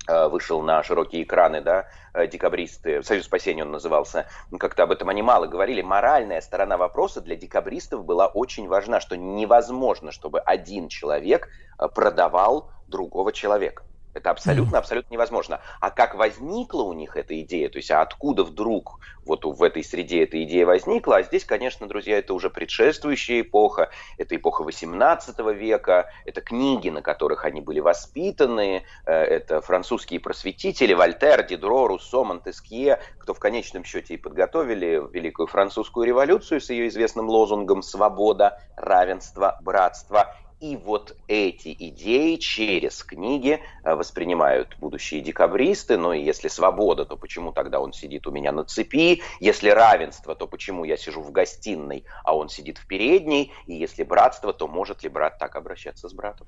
э, 0.07 0.27
вышел 0.29 0.61
на 0.61 0.81
широкие 0.83 1.23
экраны, 1.23 1.59
да, 1.59 1.87
э, 2.13 2.27
декабристы, 2.27 3.03
Союз 3.03 3.25
спасения 3.25 3.63
он 3.63 3.71
назывался, 3.71 4.25
ну, 4.51 4.57
как-то 4.57 4.83
об 4.83 4.91
этом 4.91 5.09
они 5.09 5.21
мало 5.21 5.47
говорили. 5.47 5.81
Моральная 5.81 6.39
сторона 6.39 6.77
вопроса 6.77 7.19
для 7.19 7.35
декабристов 7.35 8.05
была 8.05 8.27
очень 8.27 8.69
важна, 8.69 9.01
что 9.01 9.17
невозможно, 9.17 10.13
чтобы 10.13 10.39
один 10.39 10.87
человек 10.87 11.49
э, 11.77 11.89
продавал 11.89 12.71
другого 12.87 13.33
человека. 13.33 13.83
Это 14.13 14.31
абсолютно, 14.31 14.79
абсолютно 14.79 15.13
невозможно. 15.13 15.61
А 15.79 15.91
как 15.91 16.15
возникла 16.15 16.83
у 16.83 16.93
них 16.93 17.15
эта 17.15 17.39
идея, 17.41 17.69
то 17.69 17.77
есть 17.77 17.91
а 17.91 18.01
откуда 18.01 18.43
вдруг 18.43 18.99
вот 19.23 19.45
в 19.45 19.61
этой 19.61 19.83
среде 19.83 20.23
эта 20.23 20.43
идея 20.43 20.65
возникла, 20.65 21.17
а 21.17 21.23
здесь, 21.23 21.45
конечно, 21.45 21.87
друзья, 21.87 22.17
это 22.17 22.33
уже 22.33 22.49
предшествующая 22.49 23.41
эпоха, 23.41 23.91
это 24.17 24.35
эпоха 24.35 24.63
18 24.63 25.39
века, 25.53 26.09
это 26.25 26.41
книги, 26.41 26.89
на 26.89 27.03
которых 27.03 27.45
они 27.45 27.61
были 27.61 27.79
воспитаны, 27.79 28.83
э, 29.05 29.11
это 29.13 29.61
французские 29.61 30.19
просветители, 30.19 30.93
Вольтер, 30.93 31.43
Дидро, 31.43 31.87
Руссо, 31.87 32.23
Монтескье, 32.23 32.99
кто 33.19 33.35
в 33.35 33.39
конечном 33.39 33.83
счете 33.83 34.15
и 34.15 34.17
подготовили 34.17 35.03
Великую 35.13 35.47
Французскую 35.47 36.07
революцию 36.07 36.61
с 36.61 36.71
ее 36.71 36.87
известным 36.87 37.29
лозунгом 37.29 37.83
«Свобода, 37.83 38.59
равенство, 38.75 39.59
братство» 39.61 40.35
И 40.59 40.75
вот 40.75 41.15
эти 41.29 41.73
идеи 41.79 42.35
через 42.35 43.01
книги 43.03 43.61
э, 43.83 43.95
воспринимают 43.95 44.75
будущие 44.79 45.21
декабристы. 45.21 45.97
Ну 45.97 46.11
и 46.11 46.21
если 46.21 46.49
свобода, 46.49 47.05
то 47.05 47.15
почему 47.15 47.53
тогда 47.53 47.79
он 47.79 47.93
сидит 47.93 48.27
у 48.27 48.31
меня 48.31 48.51
на 48.51 48.65
цепи? 48.65 49.21
Если 49.39 49.69
равенство, 49.69 50.35
то 50.35 50.47
почему 50.47 50.83
я 50.83 50.97
сижу 50.97 51.21
в 51.21 51.31
гостиной, 51.31 52.03
а 52.25 52.35
он 52.35 52.49
сидит 52.49 52.77
в 52.77 52.87
передней? 52.87 53.53
И 53.67 53.75
если 53.75 54.03
братство, 54.03 54.51
то 54.51 54.67
может 54.67 55.03
ли 55.03 55.09
брат 55.09 55.39
так 55.39 55.55
обращаться 55.55 56.09
с 56.09 56.13
братом? 56.13 56.47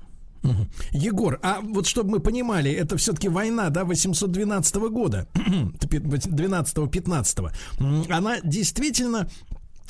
Егор, 0.92 1.40
а 1.44 1.60
вот 1.62 1.88
чтобы 1.88 2.12
мы 2.12 2.20
понимали, 2.20 2.72
это 2.72 2.98
все-таки 2.98 3.30
война, 3.30 3.70
да, 3.70 3.86
812 3.86 4.76
года, 4.90 5.28
12-15. 5.36 7.52
Она 8.10 8.42
действительно 8.42 9.30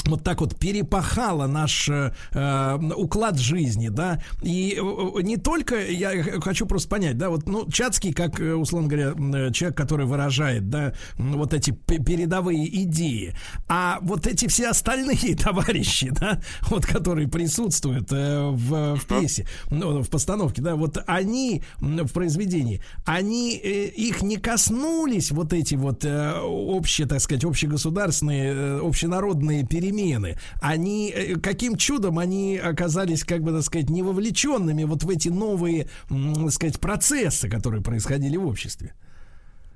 вот 0.05 0.23
так 0.23 0.41
вот 0.41 0.57
перепахала 0.57 1.47
наш 1.47 1.89
э, 1.89 2.13
э, 2.31 2.79
уклад 2.95 3.37
жизни, 3.37 3.89
да, 3.89 4.21
и 4.41 4.77
э, 4.77 5.21
не 5.21 5.37
только, 5.37 5.79
я 5.79 6.23
хочу 6.41 6.65
просто 6.65 6.89
понять, 6.89 7.17
да, 7.17 7.29
вот, 7.29 7.47
ну, 7.47 7.69
Чацкий, 7.69 8.13
как, 8.13 8.39
э, 8.39 8.53
условно 8.53 8.87
говоря, 8.87 9.13
э, 9.47 9.51
человек, 9.51 9.77
который 9.77 10.05
выражает, 10.05 10.69
да, 10.69 10.93
вот 11.17 11.53
эти 11.53 11.71
передовые 11.71 12.67
идеи, 12.83 13.35
а 13.67 13.99
вот 14.01 14.27
эти 14.27 14.47
все 14.47 14.69
остальные 14.69 15.35
товарищи, 15.39 16.09
да, 16.11 16.41
вот, 16.63 16.85
которые 16.85 17.27
присутствуют 17.27 18.11
э, 18.11 18.49
в, 18.49 18.95
в 18.95 19.05
пьесе, 19.05 19.47
ну, 19.69 20.01
в 20.01 20.09
постановке, 20.09 20.61
да, 20.61 20.75
вот 20.75 20.97
они 21.07 21.63
в 21.79 22.11
произведении, 22.11 22.81
они, 23.05 23.57
э, 23.57 23.87
их 23.87 24.21
не 24.21 24.37
коснулись 24.37 25.31
вот 25.31 25.53
эти 25.53 25.75
вот 25.75 26.05
э, 26.05 26.39
общие, 26.41 27.07
так 27.07 27.21
сказать, 27.21 27.45
общегосударственные, 27.45 28.53
э, 28.53 28.79
общенародные 28.79 29.65
перемены, 29.65 29.90
перемены, 29.91 30.37
они 30.61 31.11
э, 31.11 31.35
каким 31.39 31.75
чудом 31.75 32.19
они 32.19 32.57
оказались, 32.57 33.23
как 33.23 33.41
бы 33.41 33.51
так 33.51 33.63
сказать, 33.63 33.89
не 33.89 34.03
вовлеченными 34.03 34.83
вот 34.83 35.03
в 35.03 35.09
эти 35.09 35.29
новые, 35.29 35.87
так 36.09 36.51
сказать, 36.51 36.79
процессы, 36.79 37.49
которые 37.49 37.83
происходили 37.83 38.37
в 38.37 38.47
обществе? 38.47 38.93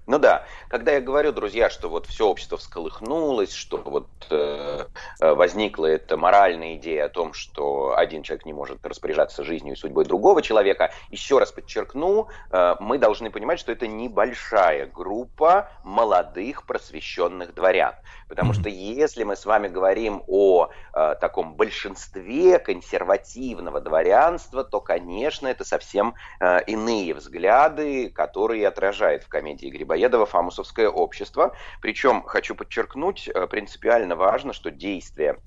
Ну 0.08 0.20
да, 0.20 0.46
когда 0.70 0.92
я 0.92 1.02
говорю, 1.02 1.32
друзья, 1.32 1.72
что 1.72 1.90
вот 1.90 2.06
все 2.06 2.28
общество 2.28 2.60
всколыхнулось, 2.60 3.52
что 3.52 3.78
вот 3.78 4.08
э, 4.30 4.86
э, 5.20 5.34
возникла 5.34 5.88
эта 5.88 6.16
моральная 6.16 6.76
идея 6.76 7.06
о 7.06 7.10
том, 7.10 7.34
что 7.34 7.98
один 7.98 8.22
человек 8.22 8.46
не 8.46 8.54
может 8.54 8.86
распоряжаться 8.86 9.44
жизнью 9.44 9.74
и 9.74 9.76
судьбой 9.76 10.06
другого 10.06 10.44
человека, 10.44 10.92
еще 11.10 11.40
раз 11.40 11.52
подчеркну, 11.52 12.28
э, 12.52 12.76
мы 12.80 13.00
должны 13.00 13.32
понимать, 13.32 13.60
что 13.60 13.72
это 13.72 13.88
небольшая 13.88 14.86
группа 14.86 15.72
молодых 15.84 16.68
просвещенных 16.68 17.56
дворян. 17.56 17.96
Потому 18.28 18.54
что 18.54 18.70
если 18.70 19.24
мы 19.24 19.36
с 19.36 19.46
вами 19.46 19.68
говорим 19.68 20.24
о 20.28 20.70
э, 20.94 21.16
таком 21.20 21.56
большинстве 21.56 22.60
консервативного 22.60 23.82
дворянства, 23.82 24.64
то, 24.64 24.82
конечно, 24.82 25.48
это 25.48 25.64
совсем 25.64 26.16
э, 26.40 26.64
иные 26.68 27.14
взгляды, 27.14 28.10
которые 28.10 28.68
отражает 28.68 29.24
в 29.24 29.30
комедии 29.30 29.68
Грибоедова 29.68 29.96
Грибоедова 29.96 30.26
«Фамусовское 30.26 30.90
общество». 30.90 31.56
Причем, 31.82 32.24
хочу 32.24 32.56
подчеркнуть, 32.56 33.28
э, 33.28 33.48
принципиально 33.48 34.16
важно, 34.16 34.54
что 34.54 34.72
действие 34.72 35.40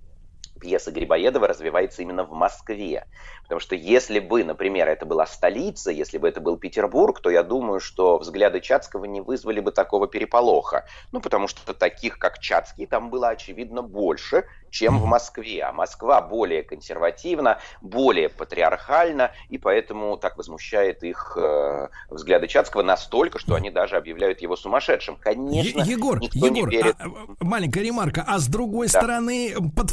пьеса 0.59 0.91
Грибоедова 0.91 1.49
развивается 1.49 2.03
именно 2.03 2.25
в 2.25 2.33
Москве. 2.33 3.07
Потому 3.45 3.61
что 3.61 3.75
если 3.75 4.19
бы, 4.19 4.45
например, 4.45 4.89
это 4.89 5.07
была 5.07 5.27
столица, 5.27 5.91
если 5.91 6.19
бы 6.19 6.29
это 6.29 6.41
был 6.41 6.57
Петербург, 6.59 7.21
то 7.21 7.31
я 7.31 7.43
думаю, 7.43 7.81
что 7.81 8.19
взгляды 8.19 8.61
Чацкого 8.61 9.07
не 9.07 9.21
вызвали 9.23 9.61
бы 9.61 9.73
такого 9.73 10.07
переполоха. 10.07 10.85
Ну, 11.13 11.21
потому 11.21 11.49
что 11.49 11.73
таких, 11.73 12.19
как 12.19 12.39
Чацкий, 12.41 12.87
там 12.87 13.09
было, 13.11 13.29
очевидно, 13.29 13.83
больше, 13.83 14.45
чем 14.71 14.99
в 14.99 15.07
Москве. 15.07 15.63
А 15.63 15.73
Москва 15.73 16.21
более 16.21 16.63
консервативна, 16.63 17.59
более 17.81 18.29
патриархальна, 18.29 19.33
и 19.49 19.57
поэтому 19.57 20.19
так 20.19 20.37
возмущает 20.37 21.03
их 21.03 21.37
э, 21.41 21.89
взгляды 22.11 22.49
Чацкого 22.49 22.83
настолько, 22.83 23.39
что 23.39 23.55
они 23.55 23.71
даже 23.71 23.97
объявляют 23.97 24.43
его 24.43 24.57
сумасшедшим. 24.57 25.17
Конечно, 25.17 25.81
е- 25.81 25.93
Егор, 25.93 26.19
никто 26.21 26.39
Егор, 26.39 26.69
не 26.69 26.77
верит. 26.77 26.97
А, 26.99 27.07
маленькая 27.41 27.83
ремарка. 27.83 28.25
А 28.27 28.39
с 28.39 28.47
другой 28.47 28.89
Да. 28.89 29.01
стороны, 29.01 29.55
под 29.75 29.91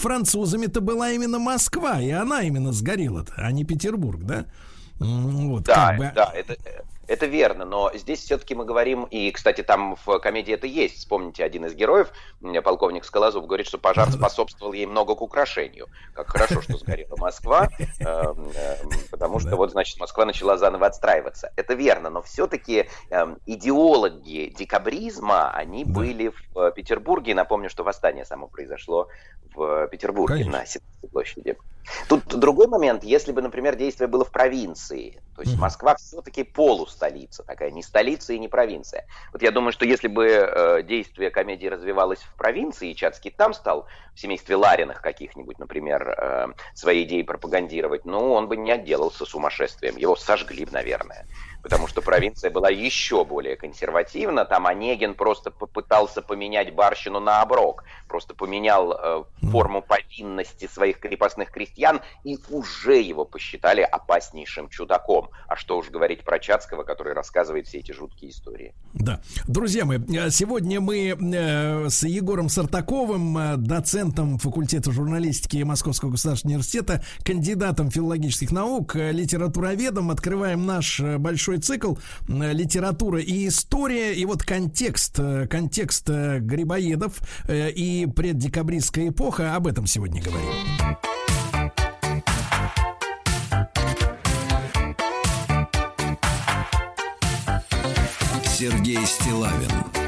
французами-то 0.56 0.82
была 0.82 1.12
именно 1.12 1.40
Москва, 1.40 2.02
и 2.02 2.10
она 2.10 2.42
именно 2.42 2.72
сгорела-то, 2.72 3.34
а 3.38 3.52
не 3.52 3.64
Петербург, 3.64 4.22
да? 4.24 4.46
Вот, 5.00 5.64
Да, 5.66 5.90
как 5.90 5.98
бы. 5.98 6.12
да, 6.16 6.32
это, 6.34 6.56
это 7.08 7.26
верно, 7.26 7.66
но 7.66 7.92
здесь 7.94 8.20
все-таки 8.20 8.56
мы 8.56 8.66
говорим, 8.66 9.04
и, 9.06 9.32
кстати, 9.32 9.62
там 9.62 9.96
в 10.06 10.20
комедии 10.20 10.54
это 10.54 10.68
есть, 10.68 10.98
вспомните, 10.98 11.44
один 11.44 11.66
из 11.66 11.74
героев, 11.74 12.12
полковник 12.64 13.06
Скалозуб, 13.06 13.46
говорит, 13.46 13.68
что 13.68 13.78
пожар 13.78 14.12
способствовал 14.12 14.74
ей 14.74 14.86
много 14.86 15.16
к 15.16 15.22
украшению. 15.22 15.88
Как 16.14 16.28
хорошо, 16.30 16.62
что 16.62 16.78
сгорела 16.78 17.16
Москва, 17.18 17.70
эм, 18.00 18.52
эм, 18.56 18.90
потому 19.12 19.40
что 19.40 19.56
вот, 19.56 19.72
значит, 19.72 20.00
Москва 20.00 20.26
начала 20.26 20.58
заново 20.58 20.88
отстраиваться. 20.88 21.52
Это 21.56 21.74
верно, 21.74 22.10
но 22.10 22.22
все-таки 22.22 22.88
идеологи 23.46 24.54
декабризма, 24.58 25.52
они 25.52 25.84
были 25.84 26.30
в 26.30 26.58
э, 26.58 26.72
Петербурге, 26.76 27.36
напомню, 27.36 27.70
что 27.70 27.84
восстание 27.84 28.26
само 28.26 28.48
произошло 28.48 29.08
в 29.54 29.88
Петербурге 29.88 30.44
Конечно. 30.44 30.60
на 30.60 30.66
Сенатской 30.66 31.10
площади. 31.10 31.58
Тут 32.08 32.26
другой 32.28 32.68
момент, 32.68 33.04
если 33.04 33.32
бы, 33.32 33.42
например, 33.42 33.76
действие 33.76 34.08
было 34.08 34.26
в 34.26 34.32
провинции, 34.32 35.22
то 35.36 35.42
есть 35.42 35.58
Москва 35.58 35.96
все-таки 35.96 36.44
полустолица 36.96 37.44
такая, 37.44 37.72
не 37.72 37.84
столица 37.84 38.34
и 38.34 38.40
не 38.40 38.48
провинция. 38.48 39.06
Вот 39.34 39.42
я 39.42 39.52
думаю, 39.52 39.72
что 39.72 39.86
если 39.86 40.08
бы 40.08 40.26
э, 40.28 40.84
действие 40.84 41.30
комедии 41.30 41.68
развивалось 41.68 42.20
в 42.20 42.36
провинции, 42.36 42.92
и 42.92 42.96
Чацкий 42.96 43.32
там 43.32 43.54
стал 43.54 43.88
в 44.14 44.20
семействе 44.20 44.56
Лариных 44.56 45.02
каких-нибудь, 45.02 45.60
например, 45.60 46.16
э, 46.18 46.48
свои 46.74 47.04
идеи 47.04 47.22
пропагандировать, 47.24 48.06
ну, 48.06 48.32
он 48.32 48.48
бы 48.48 48.58
не 48.58 48.72
отделался 48.72 49.26
сумасшествием, 49.26 49.98
его 49.98 50.16
сожгли 50.16 50.66
бы, 50.66 50.72
наверное. 50.72 51.26
Потому 51.66 51.88
что 51.88 52.04
провинция 52.04 52.52
была 52.52 52.70
еще 52.70 53.26
более 53.26 53.56
консервативна. 53.56 54.46
Там 54.46 54.68
Онегин 54.68 55.16
просто 55.16 55.50
попытался 55.50 56.22
поменять 56.22 56.72
барщину 56.76 57.20
на 57.20 57.42
оброк. 57.42 57.86
Просто 58.08 58.36
поменял 58.36 58.92
э, 58.94 59.24
форму 59.50 59.82
повинности 59.82 60.70
своих 60.72 61.00
крепостных 61.00 61.50
крестьян, 61.50 62.02
и 62.24 62.38
уже 62.52 63.02
его 63.02 63.26
посчитали 63.26 63.82
опаснейшим 63.82 64.70
чудаком. 64.70 65.32
А 65.48 65.56
что 65.56 65.80
уж 65.80 65.90
говорить 65.90 66.24
про 66.24 66.38
Чацкого, 66.38 66.84
который 66.84 67.14
рассказывает 67.14 67.66
все 67.66 67.80
эти 67.80 67.94
жуткие 67.94 68.30
истории. 68.30 68.76
Да. 68.94 69.20
Друзья 69.48 69.86
мои, 69.86 69.98
э, 69.98 70.30
сегодня 70.30 70.80
мы 70.80 71.18
э, 71.20 71.90
с 71.90 72.04
Егором 72.04 72.48
Сартаковым, 72.48 73.38
э, 73.40 73.58
доцентом 73.58 74.38
факультета 74.38 74.92
журналистики 74.92 75.64
Московского 75.64 76.12
государственного 76.12 76.58
университета, 76.58 77.04
кандидатом 77.24 77.90
филологических 77.90 78.52
наук, 78.52 78.96
э, 78.96 79.12
литературоведом, 79.12 80.12
открываем 80.12 80.68
наш 80.68 81.00
э, 81.00 81.18
большой 81.56 81.60
цикл 81.60 81.96
э, 82.28 82.54
литература 82.54 83.20
и 83.20 83.48
история, 83.48 84.14
и 84.14 84.26
вот 84.26 84.44
контекст, 84.44 85.20
э, 85.20 85.48
контекст 85.48 86.10
э, 86.10 86.40
Грибоедов 86.40 87.22
и 87.48 88.08
преддекабристская 88.16 89.10
эпоха, 89.10 89.56
об 89.56 89.68
этом 89.68 89.86
сегодня 89.86 90.22
говорим. 90.22 90.50
Сергей 98.58 99.06
Стилавин. 99.06 100.05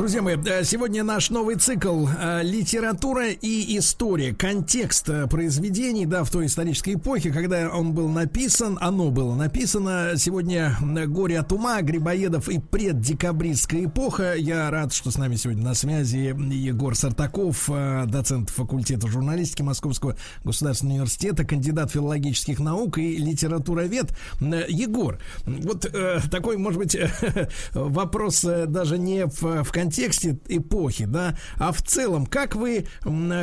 Друзья 0.00 0.22
мои, 0.22 0.34
э, 0.34 0.64
сегодня 0.64 1.04
наш 1.04 1.28
новый 1.28 1.56
цикл 1.56 2.06
э, 2.06 2.40
«Литература 2.42 3.28
и 3.28 3.76
история». 3.76 4.34
Контекст 4.34 5.10
э, 5.10 5.26
произведений, 5.26 6.06
да, 6.06 6.24
в 6.24 6.30
той 6.30 6.46
исторической 6.46 6.94
эпохе, 6.94 7.30
когда 7.30 7.68
он 7.68 7.92
был 7.92 8.08
написан, 8.08 8.78
оно 8.80 9.10
было 9.10 9.34
написано. 9.34 10.12
Сегодня 10.16 10.74
«Горе 10.80 11.38
от 11.38 11.52
ума», 11.52 11.82
«Грибоедов» 11.82 12.48
и 12.48 12.58
«Преддекабристская 12.58 13.84
эпоха». 13.84 14.32
Я 14.36 14.70
рад, 14.70 14.94
что 14.94 15.10
с 15.10 15.18
нами 15.18 15.36
сегодня 15.36 15.62
на 15.64 15.74
связи 15.74 16.34
Егор 16.50 16.96
Сартаков, 16.96 17.68
доцент 18.06 18.48
факультета 18.48 19.06
журналистики 19.06 19.60
Московского 19.60 20.16
государственного 20.44 20.94
университета, 20.94 21.44
кандидат 21.44 21.90
филологических 21.90 22.58
наук 22.58 22.96
и 22.96 23.18
литературовед. 23.18 24.16
Егор, 24.40 25.18
вот 25.44 25.86
такой, 26.30 26.56
может 26.56 26.78
быть, 26.78 26.96
вопрос 27.74 28.46
даже 28.66 28.96
не 28.96 29.26
в, 29.26 29.62
в 29.62 29.70
контексте 29.70 29.89
эпохи, 29.98 31.04
да, 31.06 31.36
а 31.56 31.72
в 31.72 31.82
целом, 31.82 32.26
как 32.26 32.54
вы, 32.54 32.86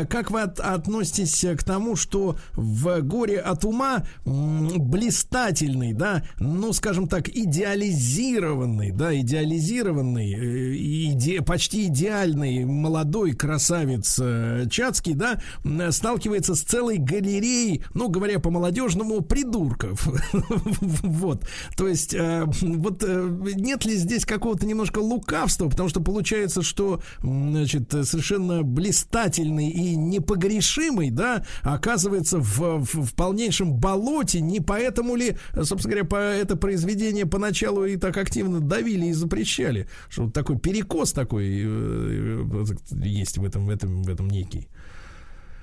как 0.10 0.32
вы 0.32 0.42
от, 0.42 0.60
относитесь 0.60 1.46
к 1.58 1.64
тому, 1.64 1.96
что 1.96 2.38
в 2.54 3.02
горе 3.02 3.40
от 3.40 3.66
ума 3.66 4.06
блистательный, 4.26 5.94
да, 5.94 6.24
ну, 6.40 6.74
скажем 6.74 7.08
так, 7.08 7.30
идеализированный, 7.30 8.92
да, 8.92 9.18
идеализированный, 9.20 10.34
э, 10.34 10.76
иде, 10.76 11.42
почти 11.42 11.88
идеальный 11.88 12.66
молодой 12.66 13.34
красавец 13.34 14.18
э, 14.22 14.66
Чацкий, 14.70 15.14
да, 15.14 15.42
сталкивается 15.92 16.56
с 16.56 16.62
целой 16.62 16.98
галереей, 16.98 17.84
ну, 17.94 18.10
говоря 18.10 18.40
по-молодежному, 18.40 19.22
придурков. 19.22 20.08
Вот. 21.18 21.48
То 21.76 21.88
есть, 21.88 22.14
э, 22.14 22.46
вот 22.62 23.04
нет 23.04 23.86
ли 23.86 23.96
здесь 23.96 24.26
какого-то 24.26 24.66
немножко 24.66 25.00
лукавства, 25.00 25.70
потому 25.70 25.90
что 25.90 26.00
получается 26.02 26.27
получается, 26.28 26.62
что, 26.62 27.02
значит, 27.22 27.90
совершенно 28.04 28.62
блистательный 28.62 29.70
и 29.70 29.96
непогрешимый, 29.96 31.10
да, 31.10 31.46
оказывается 31.62 32.40
в, 32.40 32.84
в, 32.84 33.06
в 33.06 33.14
полнейшем 33.16 33.74
болоте. 33.74 34.42
Не 34.42 34.60
поэтому 34.60 35.16
ли, 35.16 35.38
собственно 35.54 35.94
говоря, 35.94 36.06
по 36.06 36.18
это 36.18 36.58
произведение 36.58 37.26
поначалу 37.26 37.86
и 37.86 37.96
так 37.96 38.18
активно 38.18 38.60
давили 38.60 39.06
и 39.06 39.14
запрещали? 39.14 39.88
Что 40.10 40.30
такой 40.30 40.60
перекос 40.60 41.14
такой 41.14 41.62
э, 41.64 41.66
э, 41.66 43.06
есть 43.06 43.38
в 43.38 43.46
этом, 43.46 43.66
в 43.66 43.70
этом, 43.70 44.04
в 44.04 44.10
этом 44.10 44.28
некий. 44.30 44.68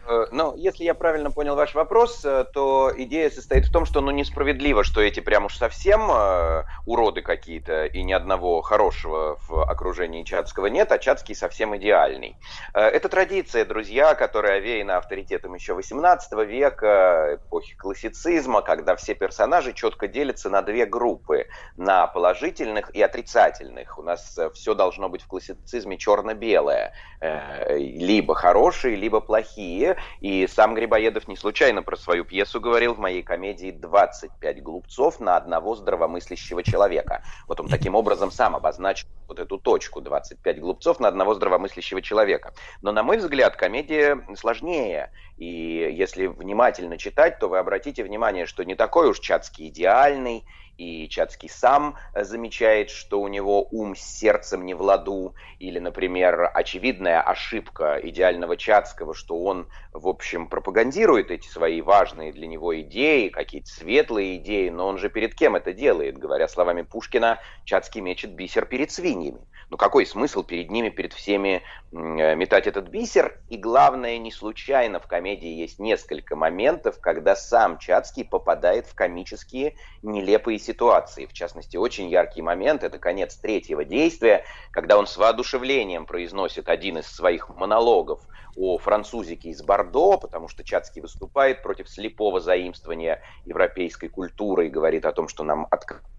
Э, 0.07 0.27
ну, 0.31 0.55
если 0.57 0.85
я 0.85 0.95
правильно 0.95 1.31
понял 1.31 1.57
ваш 1.57 1.75
вопрос, 1.75 2.25
э, 2.25 2.45
то 2.53 2.93
идея 2.97 3.31
состоит 3.31 3.67
в 3.67 3.73
том, 3.73 3.87
что 3.87 4.01
ну 4.01 4.11
несправедливо, 4.11 4.85
что 4.85 5.01
эти 5.01 5.21
прям 5.21 5.47
уж 5.47 5.57
совсем 5.57 6.11
э, 6.11 6.65
уроды 6.85 7.23
какие-то 7.23 7.87
и 7.87 8.03
ни 8.03 8.13
одного 8.13 8.61
хорошего 8.61 9.39
в 9.49 9.63
окружении 9.65 10.25
Чацкого 10.25 10.67
нет, 10.67 10.93
а 10.93 10.99
Чацкий 10.99 11.35
совсем 11.35 11.77
идеальный. 11.77 12.37
Это 12.73 13.09
традиция, 13.09 13.65
друзья, 13.65 14.15
которая 14.15 14.59
овеяна 14.59 14.99
авторитетом 14.99 15.55
еще 15.55 15.75
18 15.75 16.33
века, 16.47 17.37
эпохи 17.37 17.75
классицизма, 17.77 18.63
когда 18.63 18.97
все 18.97 19.15
персонажи 19.15 19.73
четко 19.73 20.09
делятся 20.09 20.51
на 20.51 20.63
две 20.63 20.87
группы, 20.87 21.47
на 21.77 22.07
положительных 22.07 22.95
и 22.95 23.03
отрицательных. 23.03 23.99
У 23.99 24.03
нас 24.03 24.39
все 24.55 24.75
должно 24.75 25.09
быть 25.09 25.23
в 25.23 25.27
классицизме 25.27 25.97
черно-белое, 25.97 26.95
либо 27.21 28.35
хорошие, 28.35 28.97
либо 28.97 29.21
плохие 29.21 29.94
и 30.21 30.47
сам 30.47 30.75
Грибоедов 30.75 31.29
не 31.29 31.37
случайно 31.37 31.83
про 31.83 31.97
свою 31.97 32.25
пьесу 32.25 32.61
говорил 32.61 32.95
в 32.95 32.99
моей 32.99 33.23
комедии 33.23 33.73
«25 33.73 34.61
глупцов 34.61 35.21
на 35.21 35.37
одного 35.37 35.75
здравомыслящего 35.75 36.63
человека». 36.63 37.23
Вот 37.49 37.61
он 37.61 37.69
таким 37.69 37.95
образом 37.95 38.31
сам 38.31 38.57
обозначил 38.57 39.09
вот 39.29 39.39
эту 39.39 39.59
точку 39.59 40.01
25 40.01 40.61
глупцов 40.61 41.01
на 41.01 41.09
одного 41.09 41.35
здравомыслящего 41.35 42.03
человека. 42.03 42.53
Но, 42.83 42.93
на 42.93 43.03
мой 43.03 43.19
взгляд, 43.19 43.57
комедия 43.57 44.21
сложнее. 44.37 45.11
И 45.37 45.47
если 45.47 46.27
внимательно 46.27 46.99
читать, 46.99 47.39
то 47.39 47.49
вы 47.49 47.59
обратите 47.59 48.05
внимание, 48.05 48.47
что 48.47 48.65
не 48.65 48.75
такой 48.75 49.09
уж 49.09 49.19
Чацкий 49.19 49.69
идеальный, 49.69 50.45
и 50.77 51.09
Чацкий 51.09 51.49
сам 51.49 51.97
э, 52.15 52.25
замечает, 52.25 52.91
что 52.91 53.21
у 53.21 53.29
него 53.29 53.67
ум 53.71 53.95
с 53.97 54.01
сердцем 54.01 54.65
не 54.65 54.75
в 54.75 54.83
ладу, 54.83 55.35
или, 55.59 55.79
например, 55.79 56.51
очевидная 56.53 57.21
ошибка 57.21 57.99
идеального 58.03 58.57
Чацкого, 58.57 59.15
что 59.15 59.43
он, 59.43 59.69
в 59.93 60.09
общем, 60.09 60.49
пропагандирует 60.49 61.31
эти 61.31 61.47
свои 61.49 61.81
важные 61.81 62.33
для 62.33 62.47
него 62.47 62.79
идеи, 62.81 63.29
какие-то 63.29 63.69
светлые 63.69 64.37
идеи, 64.37 64.69
но 64.69 64.87
он 64.87 64.99
же 64.99 65.09
перед 65.09 65.35
кем 65.35 65.57
это 65.57 65.73
делает? 65.73 66.19
Говоря 66.19 66.49
словами 66.49 66.83
Пушкина, 66.83 67.41
Чацкий 67.65 68.01
мечет 68.01 68.33
бисер 68.33 68.67
перед 68.67 68.91
свиньями. 68.91 69.41
Ну 69.71 69.77
какой 69.77 70.07
смысл 70.07 70.43
перед 70.43 70.71
ними, 70.71 70.91
перед 70.91 71.13
всеми 71.13 71.63
э, 71.91 72.35
метать 72.35 72.67
этот 72.67 72.89
бисер? 72.89 73.41
И 73.49 73.57
главное, 73.57 74.19
не 74.19 74.31
случайно 74.31 75.01
в 75.01 75.07
комедии 75.07 75.49
есть 75.49 75.79
несколько 75.79 76.37
моментов, 76.37 77.01
когда 77.01 77.35
сам 77.35 77.79
Чацкий 77.79 78.25
попадает 78.25 78.87
в 78.87 78.95
комические 78.95 79.75
нелепые 80.03 80.59
ситуации. 80.65 81.27
В 81.27 81.33
частности, 81.33 81.77
очень 81.77 82.09
яркий 82.09 82.43
момент– 82.43 82.83
это 82.85 82.99
конец 82.99 83.37
третьего 83.37 83.85
действия, 83.85 84.45
когда 84.71 84.99
он 84.99 85.07
с 85.07 85.17
воодушевлением 85.17 86.07
произносит 86.07 86.69
один 86.69 86.99
из 86.99 87.07
своих 87.07 87.49
монологов 87.51 88.21
о 88.57 88.79
французике 88.79 89.51
из 89.51 89.63
Бордо, 89.63 90.17
потому 90.17 90.49
что 90.49 90.65
Чацкий 90.65 91.03
выступает 91.03 91.63
против 91.63 91.89
слепого 91.89 92.41
заимствования 92.41 93.21
европейской 93.45 94.09
культуры 94.09 94.67
и 94.67 94.71
говорит 94.71 95.05
о 95.05 95.13
том, 95.13 95.29
что 95.29 95.45
нам 95.45 95.67
открыто 95.71 96.14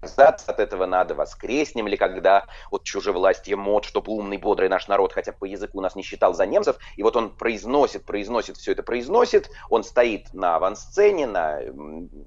отказаться 0.00 0.50
от 0.50 0.60
этого 0.60 0.86
надо, 0.86 1.14
воскреснем 1.14 1.86
ли, 1.86 1.96
когда 1.96 2.46
вот 2.70 2.84
чужевластие 2.84 3.56
мод, 3.56 3.84
чтобы 3.84 4.12
умный, 4.12 4.38
бодрый 4.38 4.68
наш 4.68 4.88
народ 4.88 5.12
хотя 5.12 5.32
бы 5.32 5.38
по 5.38 5.44
языку 5.44 5.80
нас 5.80 5.94
не 5.94 6.02
считал 6.02 6.34
за 6.34 6.46
немцев, 6.46 6.76
и 6.96 7.02
вот 7.02 7.16
он 7.16 7.30
произносит, 7.30 8.04
произносит, 8.04 8.56
все 8.56 8.72
это 8.72 8.82
произносит, 8.82 9.50
он 9.68 9.84
стоит 9.84 10.32
на 10.32 10.56
авансцене, 10.56 11.26
на 11.26 11.60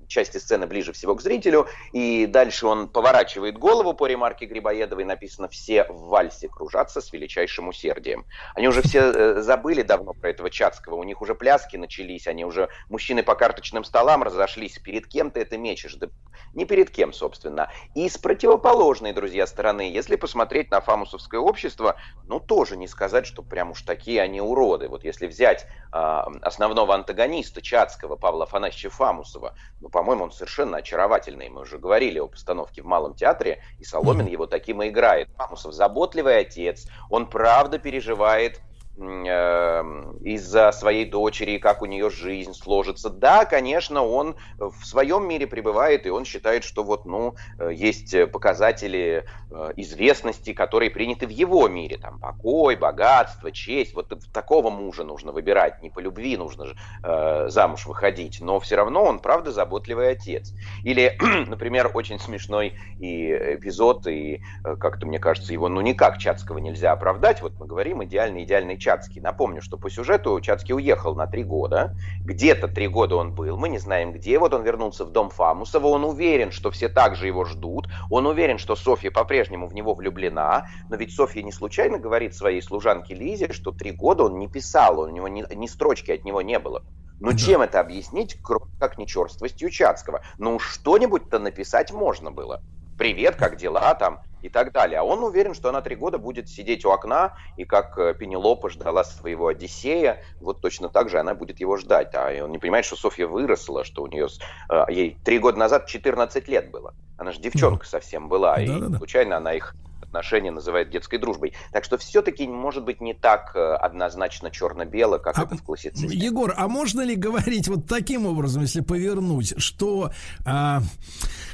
части 0.08 0.38
сцены 0.38 0.68
ближе 0.68 0.94
всего 0.94 1.16
к 1.16 1.22
зрителю, 1.22 1.68
и 1.92 2.28
дальше 2.28 2.68
он 2.68 2.90
поворачивает 2.90 3.58
голову 3.58 3.94
по 3.94 4.06
ремарке 4.06 4.46
Грибоедовой, 4.46 5.06
написано 5.06 5.48
«все 5.50 5.86
в 5.86 6.08
вальсе 6.08 6.48
кружатся 6.48 7.02
с 7.02 7.12
величайшим 7.12 7.68
усердием». 7.68 8.26
Они 8.56 8.68
уже 8.68 8.82
все 8.82 9.00
э, 9.00 9.42
забыли 9.42 9.82
давно 9.82 10.14
про 10.14 10.30
этого 10.30 10.50
Чацкого, 10.50 10.96
у 10.96 11.04
них 11.04 11.22
уже 11.22 11.34
пляски 11.34 11.78
начались, 11.78 12.28
они 12.28 12.46
уже, 12.46 12.70
мужчины 12.90 13.24
по 13.24 13.36
карточным 13.36 13.84
столам 13.84 14.24
разошлись, 14.24 14.78
перед 14.78 15.08
кем 15.08 15.32
ты 15.32 15.42
это 15.42 15.58
мечешь? 15.58 15.96
Да 15.96 16.08
не 16.54 16.66
перед 16.66 16.90
кем, 16.90 17.14
собственно, 17.14 17.63
Путина. 17.64 17.70
И 17.94 18.10
с 18.10 18.18
противоположной, 18.18 19.14
друзья, 19.14 19.48
стороны, 19.48 19.82
если 19.82 20.16
посмотреть 20.16 20.72
на 20.72 20.82
фамусовское 20.82 21.40
общество, 21.40 21.96
ну, 22.28 22.40
тоже 22.40 22.78
не 22.78 22.88
сказать, 22.88 23.26
что 23.26 23.44
прям 23.44 23.72
уж 23.72 23.82
такие 23.84 24.22
они 24.22 24.42
уроды. 24.42 24.88
Вот 24.88 25.04
если 25.04 25.28
взять 25.28 25.66
э, 25.92 25.98
основного 26.42 26.96
антагониста 26.96 27.62
Чацкого, 27.62 28.16
Павла 28.16 28.44
Афанасьевича 28.44 28.90
Фамусова, 28.90 29.54
ну, 29.80 29.90
по-моему, 29.90 30.26
он 30.26 30.32
совершенно 30.32 30.78
очаровательный. 30.78 31.50
Мы 31.50 31.62
уже 31.62 31.78
говорили 31.78 32.20
о 32.20 32.28
постановке 32.28 32.82
в 32.82 32.86
Малом 32.86 33.14
театре, 33.14 33.60
и 33.80 33.84
Соломин 33.84 34.28
его 34.28 34.48
таким 34.48 34.82
и 34.82 34.90
играет. 34.90 35.30
Фамусов 35.38 35.74
заботливый 35.74 36.40
отец, 36.40 36.88
он 37.10 37.28
правда 37.28 37.80
переживает 37.80 38.62
из-за 38.96 40.72
своей 40.72 41.06
дочери, 41.06 41.58
как 41.58 41.82
у 41.82 41.86
нее 41.86 42.12
жизнь 42.12 42.54
сложится. 42.54 43.10
Да, 43.10 43.46
конечно, 43.46 44.04
он 44.04 44.36
в 44.58 44.86
своем 44.86 45.28
мире 45.28 45.48
пребывает, 45.48 46.06
и 46.06 46.10
он 46.10 46.26
считает, 46.26 46.64
что 46.64 46.84
вот, 46.84 47.06
ну, 47.06 47.36
э, 47.58 47.72
есть 47.74 48.16
показатели 48.32 49.26
э, 49.50 49.72
известности, 49.78 50.54
которые 50.54 50.92
приняты 50.92 51.26
в 51.26 51.32
его 51.32 51.68
мире. 51.68 51.98
Там 51.98 52.20
покой, 52.20 52.76
богатство, 52.76 53.52
честь. 53.52 53.96
Вот 53.96 54.14
такого 54.32 54.70
мужа 54.70 55.04
нужно 55.04 55.32
выбирать. 55.32 55.82
Не 55.82 55.90
по 55.90 56.00
любви 56.00 56.38
нужно 56.38 56.68
же 56.68 56.76
э, 57.04 57.50
замуж 57.50 57.88
выходить. 57.88 58.42
Но 58.42 58.60
все 58.60 58.76
равно 58.76 59.04
он, 59.04 59.20
правда, 59.20 59.52
заботливый 59.52 60.12
отец. 60.12 60.54
Или, 60.84 61.18
например, 61.48 61.90
очень 61.94 62.20
смешной 62.20 62.74
и 63.00 63.32
эпизод, 63.32 64.06
и 64.06 64.42
как-то, 64.64 65.08
мне 65.08 65.18
кажется, 65.18 65.52
его, 65.52 65.68
ну, 65.68 65.82
никак 65.82 66.20
Чацкого 66.20 66.60
нельзя 66.60 66.92
оправдать. 66.92 67.42
Вот 67.42 67.54
мы 67.60 67.66
говорим, 67.66 68.04
идеальный, 68.04 68.44
идеальный 68.44 68.78
Чацкий. 68.84 69.22
Напомню, 69.22 69.62
что 69.62 69.78
по 69.78 69.90
сюжету 69.90 70.40
Чацкий 70.42 70.76
уехал 70.76 71.16
на 71.16 71.26
три 71.26 71.44
года. 71.44 71.96
Где-то 72.26 72.68
три 72.68 72.90
года 72.90 73.16
он 73.16 73.34
был, 73.34 73.56
мы 73.56 73.70
не 73.70 73.80
знаем 73.80 74.12
где. 74.12 74.38
Вот 74.40 74.54
он 74.54 74.64
вернулся 74.64 75.06
в 75.06 75.12
дом 75.12 75.30
Фамусова. 75.30 75.88
Он 75.88 76.04
уверен, 76.04 76.52
что 76.52 76.70
все 76.70 76.90
так 76.90 77.16
же 77.16 77.28
его 77.28 77.46
ждут. 77.46 77.88
Он 78.10 78.28
уверен, 78.28 78.58
что 78.58 78.76
Софья 78.76 79.10
по-прежнему 79.10 79.68
в 79.68 79.74
него 79.74 79.94
влюблена. 79.94 80.68
Но 80.90 80.98
ведь 80.98 81.16
Софья 81.16 81.42
не 81.44 81.54
случайно 81.54 81.98
говорит 81.98 82.36
своей 82.36 82.62
служанке 82.62 83.16
Лизе, 83.16 83.54
что 83.54 83.72
три 83.72 83.92
года 83.92 84.24
он 84.24 84.38
не 84.38 84.50
писал, 84.50 85.00
у 85.00 85.08
него 85.08 85.30
ни, 85.30 85.46
ни 85.56 85.68
строчки 85.68 86.12
от 86.12 86.26
него 86.26 86.42
не 86.42 86.60
было. 86.60 86.84
Но 87.22 87.32
да. 87.32 87.38
чем 87.38 87.62
это 87.62 87.80
объяснить, 87.80 88.38
кроме 88.44 88.66
как 88.80 88.98
не 88.98 89.08
черствостью 89.08 89.70
Чацкого? 89.70 90.22
Ну, 90.38 90.60
что-нибудь-то 90.60 91.40
написать 91.40 91.94
можно 91.94 92.32
было. 92.32 92.62
Привет, 92.98 93.38
как 93.38 93.56
дела 93.56 93.96
там? 93.96 94.20
И 94.44 94.50
так 94.50 94.72
далее. 94.72 95.00
А 95.00 95.04
он 95.04 95.24
уверен, 95.24 95.54
что 95.54 95.70
она 95.70 95.82
три 95.82 95.96
года 95.96 96.18
будет 96.18 96.50
сидеть 96.50 96.86
у 96.86 96.92
окна, 96.92 97.38
и 97.58 97.64
как 97.64 97.98
э, 97.98 98.14
Пенелопа 98.14 98.70
ждала 98.70 99.04
своего 99.04 99.48
Одиссея, 99.48 100.22
вот 100.42 100.62
точно 100.62 100.90
так 100.90 101.10
же 101.10 101.20
она 101.20 101.34
будет 101.34 101.60
его 101.60 101.78
ждать. 101.78 102.14
А 102.14 102.44
он 102.44 102.52
не 102.52 102.60
понимает, 102.60 102.86
что 102.86 102.96
Софья 102.96 103.26
выросла, 103.28 103.84
что 103.86 104.04
у 104.04 104.08
нее 104.08 104.28
э, 104.70 104.86
ей 104.90 105.18
три 105.24 105.40
года 105.40 105.58
назад 105.58 105.88
14 105.88 106.48
лет 106.50 106.72
было. 106.72 106.94
Она 107.18 107.32
же 107.32 107.40
девчонка 107.40 107.86
совсем 107.86 108.28
была, 108.28 108.62
и 108.62 108.68
Да-да-да. 108.68 108.98
случайно 108.98 109.38
она 109.38 109.54
их 109.54 109.76
отношения 110.14 110.52
называет 110.52 110.92
детской 110.92 111.18
дружбой. 111.18 111.54
Так 111.72 111.84
что 111.84 111.98
все-таки, 111.98 112.48
может 112.48 112.84
быть, 112.84 113.02
не 113.02 113.16
так 113.16 113.56
э, 113.56 113.74
однозначно 113.74 114.52
черно-бело, 114.52 115.18
как 115.18 115.40
это 115.40 115.58
в 115.58 115.64
классицизме. 115.64 116.16
Егор, 116.16 116.54
а 116.56 116.68
можно 116.68 117.02
ли 117.02 117.16
говорить 117.16 117.68
вот 117.68 117.88
таким 117.88 118.28
образом, 118.28 118.62
если 118.62 118.82
повернуть, 118.82 119.56
что, 119.58 120.12
а, 120.46 120.82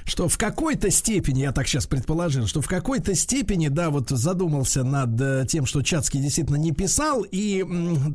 что 0.05 0.27
в 0.27 0.37
какой-то 0.37 0.89
степени, 0.91 1.41
я 1.41 1.51
так 1.51 1.67
сейчас 1.67 1.87
предположил, 1.87 2.47
что 2.47 2.61
в 2.61 2.67
какой-то 2.67 3.15
степени, 3.15 3.67
да, 3.67 3.89
вот 3.89 4.09
задумался 4.09 4.83
над 4.83 5.19
э, 5.19 5.45
тем, 5.47 5.65
что 5.65 5.81
Чацкий 5.81 6.19
действительно 6.19 6.57
не 6.57 6.71
писал, 6.71 7.25
и, 7.29 7.65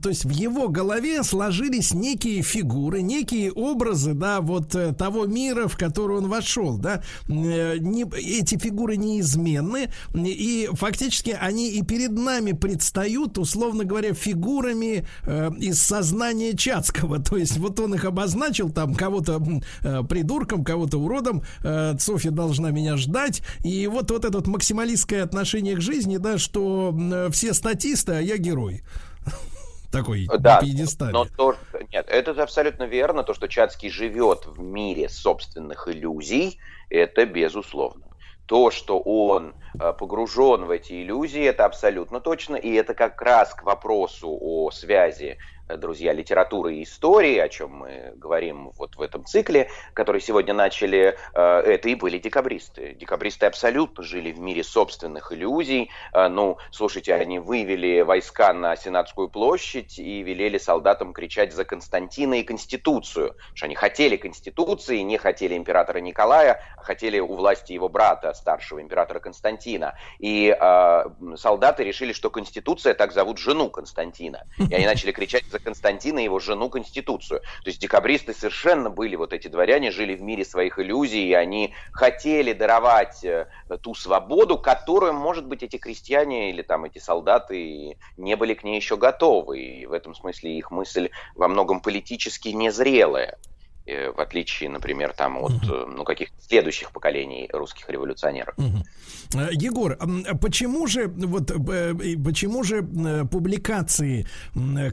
то 0.02 0.08
есть 0.08 0.24
в 0.24 0.30
его 0.30 0.68
голове 0.68 1.22
сложились 1.22 1.94
некие 1.94 2.42
фигуры, 2.42 3.02
некие 3.02 3.52
образы, 3.52 4.14
да, 4.14 4.40
вот 4.40 4.74
э, 4.74 4.92
того 4.92 5.26
мира, 5.26 5.68
в 5.68 5.76
который 5.76 6.18
он 6.18 6.28
вошел, 6.28 6.78
да, 6.78 7.02
э, 7.28 7.76
не, 7.78 8.04
эти 8.16 8.58
фигуры 8.58 8.96
неизменны, 8.96 9.90
и 10.14 10.68
фактически 10.72 11.36
они 11.38 11.70
и 11.70 11.82
перед 11.82 12.12
нами 12.12 12.52
предстают, 12.52 13.38
условно 13.38 13.84
говоря, 13.84 14.14
фигурами 14.14 15.06
э, 15.24 15.50
из 15.58 15.80
сознания 15.82 16.56
Чацкого. 16.56 17.18
То 17.22 17.36
есть 17.36 17.58
вот 17.58 17.78
он 17.80 17.94
их 17.94 18.04
обозначил, 18.04 18.70
там 18.70 18.94
кого-то 18.94 19.42
э, 19.82 20.02
придурком, 20.08 20.64
кого-то 20.64 20.98
уродом, 20.98 21.42
э, 21.62 21.83
Софья 21.98 22.30
должна 22.30 22.70
меня 22.70 22.96
ждать. 22.96 23.42
И 23.62 23.86
вот, 23.86 24.10
вот 24.10 24.24
это 24.24 24.38
вот 24.38 24.46
максималистское 24.46 25.22
отношение 25.22 25.76
к 25.76 25.80
жизни, 25.80 26.16
да, 26.16 26.38
что 26.38 26.94
э, 26.94 27.28
все 27.30 27.54
статисты, 27.54 28.12
а 28.12 28.20
я 28.20 28.36
герой. 28.36 28.82
Такой 29.92 30.26
Да, 30.38 30.56
на 30.56 30.60
пьедестале. 30.60 31.12
но 31.12 31.24
то, 31.24 31.56
нет, 31.92 32.06
это 32.08 32.42
абсолютно 32.42 32.84
верно. 32.84 33.22
То, 33.22 33.32
что 33.34 33.46
Чацкий 33.46 33.90
живет 33.90 34.46
в 34.46 34.60
мире 34.60 35.08
собственных 35.08 35.86
иллюзий, 35.88 36.58
это 36.90 37.26
безусловно. 37.26 38.04
То, 38.46 38.70
что 38.70 38.98
он 38.98 39.54
э, 39.78 39.92
погружен 39.98 40.64
в 40.64 40.70
эти 40.70 41.02
иллюзии, 41.02 41.42
это 41.42 41.64
абсолютно 41.64 42.20
точно. 42.20 42.56
И 42.56 42.72
это 42.72 42.94
как 42.94 43.22
раз 43.22 43.54
к 43.54 43.62
вопросу 43.62 44.36
о 44.38 44.70
связи, 44.70 45.38
друзья, 45.68 46.12
литературы 46.12 46.76
и 46.76 46.82
истории, 46.82 47.38
о 47.38 47.48
чем 47.48 47.70
мы 47.70 48.12
говорим 48.16 48.70
вот 48.76 48.96
в 48.96 49.02
этом 49.02 49.24
цикле, 49.24 49.70
который 49.94 50.20
сегодня 50.20 50.52
начали, 50.52 51.16
э, 51.34 51.60
это 51.60 51.88
и 51.88 51.94
были 51.94 52.18
декабристы. 52.18 52.94
Декабристы 52.94 53.46
абсолютно 53.46 54.04
жили 54.04 54.30
в 54.32 54.38
мире 54.38 54.62
собственных 54.62 55.32
иллюзий. 55.32 55.90
Э, 56.12 56.28
Ну, 56.28 56.58
слушайте, 56.70 57.14
они 57.14 57.38
вывели 57.38 58.02
войска 58.02 58.52
на 58.52 58.76
Сенатскую 58.76 59.28
площадь 59.28 59.98
и 59.98 60.22
велели 60.22 60.58
солдатам 60.58 61.12
кричать 61.12 61.52
за 61.54 61.64
Константина 61.64 62.34
и 62.34 62.42
Конституцию. 62.42 63.32
Потому 63.32 63.56
что 63.56 63.66
они 63.66 63.74
хотели 63.74 64.16
Конституции, 64.16 64.98
не 64.98 65.16
хотели 65.16 65.56
императора 65.56 65.98
Николая, 65.98 66.60
а 66.76 66.82
хотели 66.82 67.18
у 67.20 67.34
власти 67.34 67.72
его 67.72 67.88
брата, 67.88 68.34
старшего 68.34 68.82
императора 68.82 69.20
Константина. 69.20 69.96
И 70.18 70.54
э, 70.54 71.04
солдаты 71.36 71.84
решили, 71.84 72.12
что 72.12 72.30
Конституция 72.30 72.94
так 72.94 73.12
зовут 73.12 73.38
жену 73.38 73.70
Константина. 73.70 74.44
И 74.58 74.74
они 74.74 74.86
начали 74.86 75.12
кричать 75.12 75.44
за 75.54 75.60
Константина 75.60 76.18
и 76.18 76.24
его 76.24 76.40
жену 76.40 76.68
Конституцию. 76.68 77.40
То 77.40 77.68
есть 77.68 77.80
декабристы 77.80 78.34
совершенно 78.34 78.90
были, 78.90 79.14
вот 79.14 79.32
эти 79.32 79.46
дворяне, 79.46 79.92
жили 79.92 80.16
в 80.16 80.22
мире 80.22 80.44
своих 80.44 80.80
иллюзий, 80.80 81.28
и 81.28 81.32
они 81.32 81.74
хотели 81.92 82.52
даровать 82.52 83.24
э, 83.24 83.46
ту 83.80 83.94
свободу, 83.94 84.58
которую, 84.58 85.12
может 85.12 85.46
быть, 85.46 85.62
эти 85.62 85.76
крестьяне 85.76 86.50
или 86.50 86.62
там 86.62 86.84
эти 86.84 86.98
солдаты 86.98 87.96
не 88.16 88.34
были 88.34 88.54
к 88.54 88.64
ней 88.64 88.76
еще 88.76 88.96
готовы. 88.96 89.60
И 89.60 89.86
в 89.86 89.92
этом 89.92 90.14
смысле 90.14 90.58
их 90.58 90.72
мысль 90.72 91.10
во 91.36 91.46
многом 91.46 91.80
политически 91.80 92.48
незрелая 92.48 93.38
в 93.86 94.20
отличие, 94.20 94.70
например, 94.70 95.12
там 95.16 95.36
от 95.38 95.52
э, 95.64 95.84
ну, 95.96 96.04
каких-то 96.04 96.34
следующих 96.48 96.90
поколений 96.90 97.48
русских 97.52 97.88
революционеров. 97.90 98.54
Э, 99.34 99.48
Егор, 99.52 99.98
почему 100.40 100.86
же 100.86 101.08
вот 101.08 101.50
э, 101.50 101.94
почему 102.24 102.62
же 102.64 102.78
э, 102.78 103.24
публикации 103.24 104.26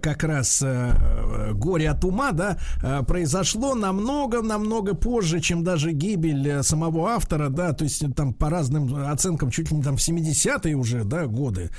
как 0.02 0.24
раз 0.24 0.62
э, 0.62 1.52
горе 1.54 1.90
от 1.90 2.04
ума, 2.04 2.32
да, 2.32 2.58
э, 2.84 3.04
произошло 3.04 3.76
намного 3.76 4.42
намного 4.42 4.94
позже, 4.94 5.40
чем 5.40 5.64
даже 5.64 5.92
гибель 5.92 6.48
э, 6.50 6.64
самого 6.64 7.12
автора, 7.12 7.50
да, 7.50 7.72
то 7.74 7.86
есть 7.86 8.04
там 8.16 8.34
по 8.34 8.50
разным 8.50 8.94
оценкам 9.10 9.52
чуть 9.52 9.72
ли 9.72 9.78
не 9.78 9.84
там 9.84 9.96
в 9.98 10.00
70-е 10.02 10.76
уже, 10.76 11.04
да, 11.06 11.28
годы 11.28 11.70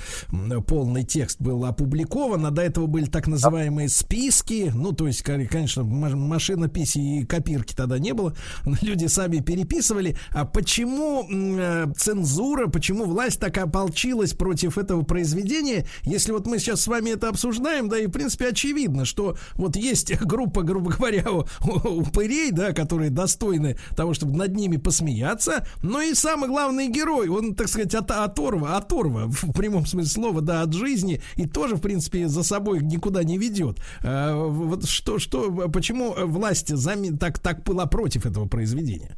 полный 0.67 1.03
текст 1.03 1.39
был 1.41 1.65
опубликован, 1.65 2.45
а 2.45 2.51
до 2.51 2.61
этого 2.63 2.87
были 2.87 3.05
так 3.05 3.27
называемые 3.27 3.89
списки, 3.89 4.71
ну 4.73 4.93
то 4.93 5.07
есть, 5.07 5.21
кон- 5.23 5.45
конечно, 5.47 5.83
ма- 5.83 6.15
машинописи 6.15 7.02
и 7.03 7.25
копирки 7.25 7.73
тогда 7.75 7.99
не 7.99 8.13
было, 8.13 8.35
люди 8.81 9.07
сами 9.07 9.39
переписывали. 9.39 10.17
А 10.31 10.45
почему 10.45 11.27
э, 11.29 11.87
цензура, 11.95 12.67
почему 12.67 13.05
власть 13.05 13.39
так 13.39 13.57
ополчилась 13.57 14.33
против 14.33 14.77
этого 14.77 15.03
произведения, 15.03 15.85
если 16.03 16.31
вот 16.31 16.47
мы 16.47 16.59
сейчас 16.59 16.81
с 16.81 16.87
вами 16.87 17.11
это 17.11 17.29
обсуждаем, 17.29 17.89
да, 17.89 17.99
и 17.99 18.07
в 18.07 18.11
принципе 18.11 18.47
очевидно, 18.47 19.05
что 19.05 19.37
вот 19.55 19.75
есть 19.75 20.15
группа, 20.21 20.63
грубо 20.63 20.91
говоря, 20.91 21.25
упырей, 21.61 22.51
да, 22.51 22.73
которые 22.73 23.09
достойны 23.09 23.77
того, 23.95 24.13
чтобы 24.13 24.37
над 24.37 24.55
ними 24.55 24.77
посмеяться, 24.77 25.67
но 25.81 26.01
и 26.01 26.13
самый 26.13 26.49
главный 26.49 26.87
герой, 26.87 27.29
он, 27.29 27.55
так 27.55 27.67
сказать, 27.67 27.93
от, 27.95 28.11
оторва, 28.11 28.77
оторва, 28.77 29.25
в 29.27 29.51
прямом 29.53 29.85
смысле 29.85 30.09
слова, 30.09 30.41
да, 30.41 30.61
от 30.61 30.73
жизни, 30.73 31.21
и 31.35 31.47
тоже, 31.47 31.75
в 31.75 31.81
принципе, 31.81 32.27
за 32.27 32.43
собой 32.43 32.81
никуда 32.81 33.23
не 33.23 33.37
ведет. 33.37 33.79
А, 34.03 34.35
Вот 34.35 34.85
что, 34.85 35.19
что, 35.19 35.51
почему 35.69 36.13
власть 36.25 36.75
зами- 36.93 37.17
так, 37.17 37.39
так 37.39 37.63
была 37.63 37.85
против 37.85 38.25
этого 38.25 38.47
произведения? 38.47 39.15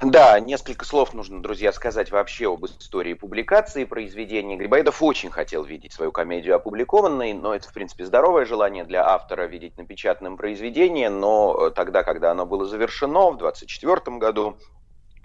Да, 0.00 0.38
несколько 0.40 0.84
слов 0.84 1.14
нужно, 1.14 1.40
друзья, 1.40 1.72
сказать 1.72 2.10
вообще 2.10 2.52
об 2.52 2.66
истории 2.66 3.14
публикации 3.14 3.84
произведения. 3.84 4.56
Грибоедов 4.56 5.02
очень 5.02 5.30
хотел 5.30 5.64
видеть 5.64 5.92
свою 5.92 6.10
комедию 6.12 6.56
опубликованной, 6.56 7.32
но 7.32 7.54
это, 7.54 7.68
в 7.68 7.72
принципе, 7.72 8.04
здоровое 8.04 8.44
желание 8.44 8.84
для 8.84 9.06
автора 9.06 9.46
видеть 9.46 9.78
напечатанным 9.78 10.36
произведение, 10.36 11.10
но 11.10 11.68
э, 11.68 11.70
тогда, 11.70 12.02
когда 12.02 12.32
оно 12.32 12.44
было 12.44 12.66
завершено, 12.66 13.30
в 13.30 13.38
24 13.38 14.18
году, 14.18 14.56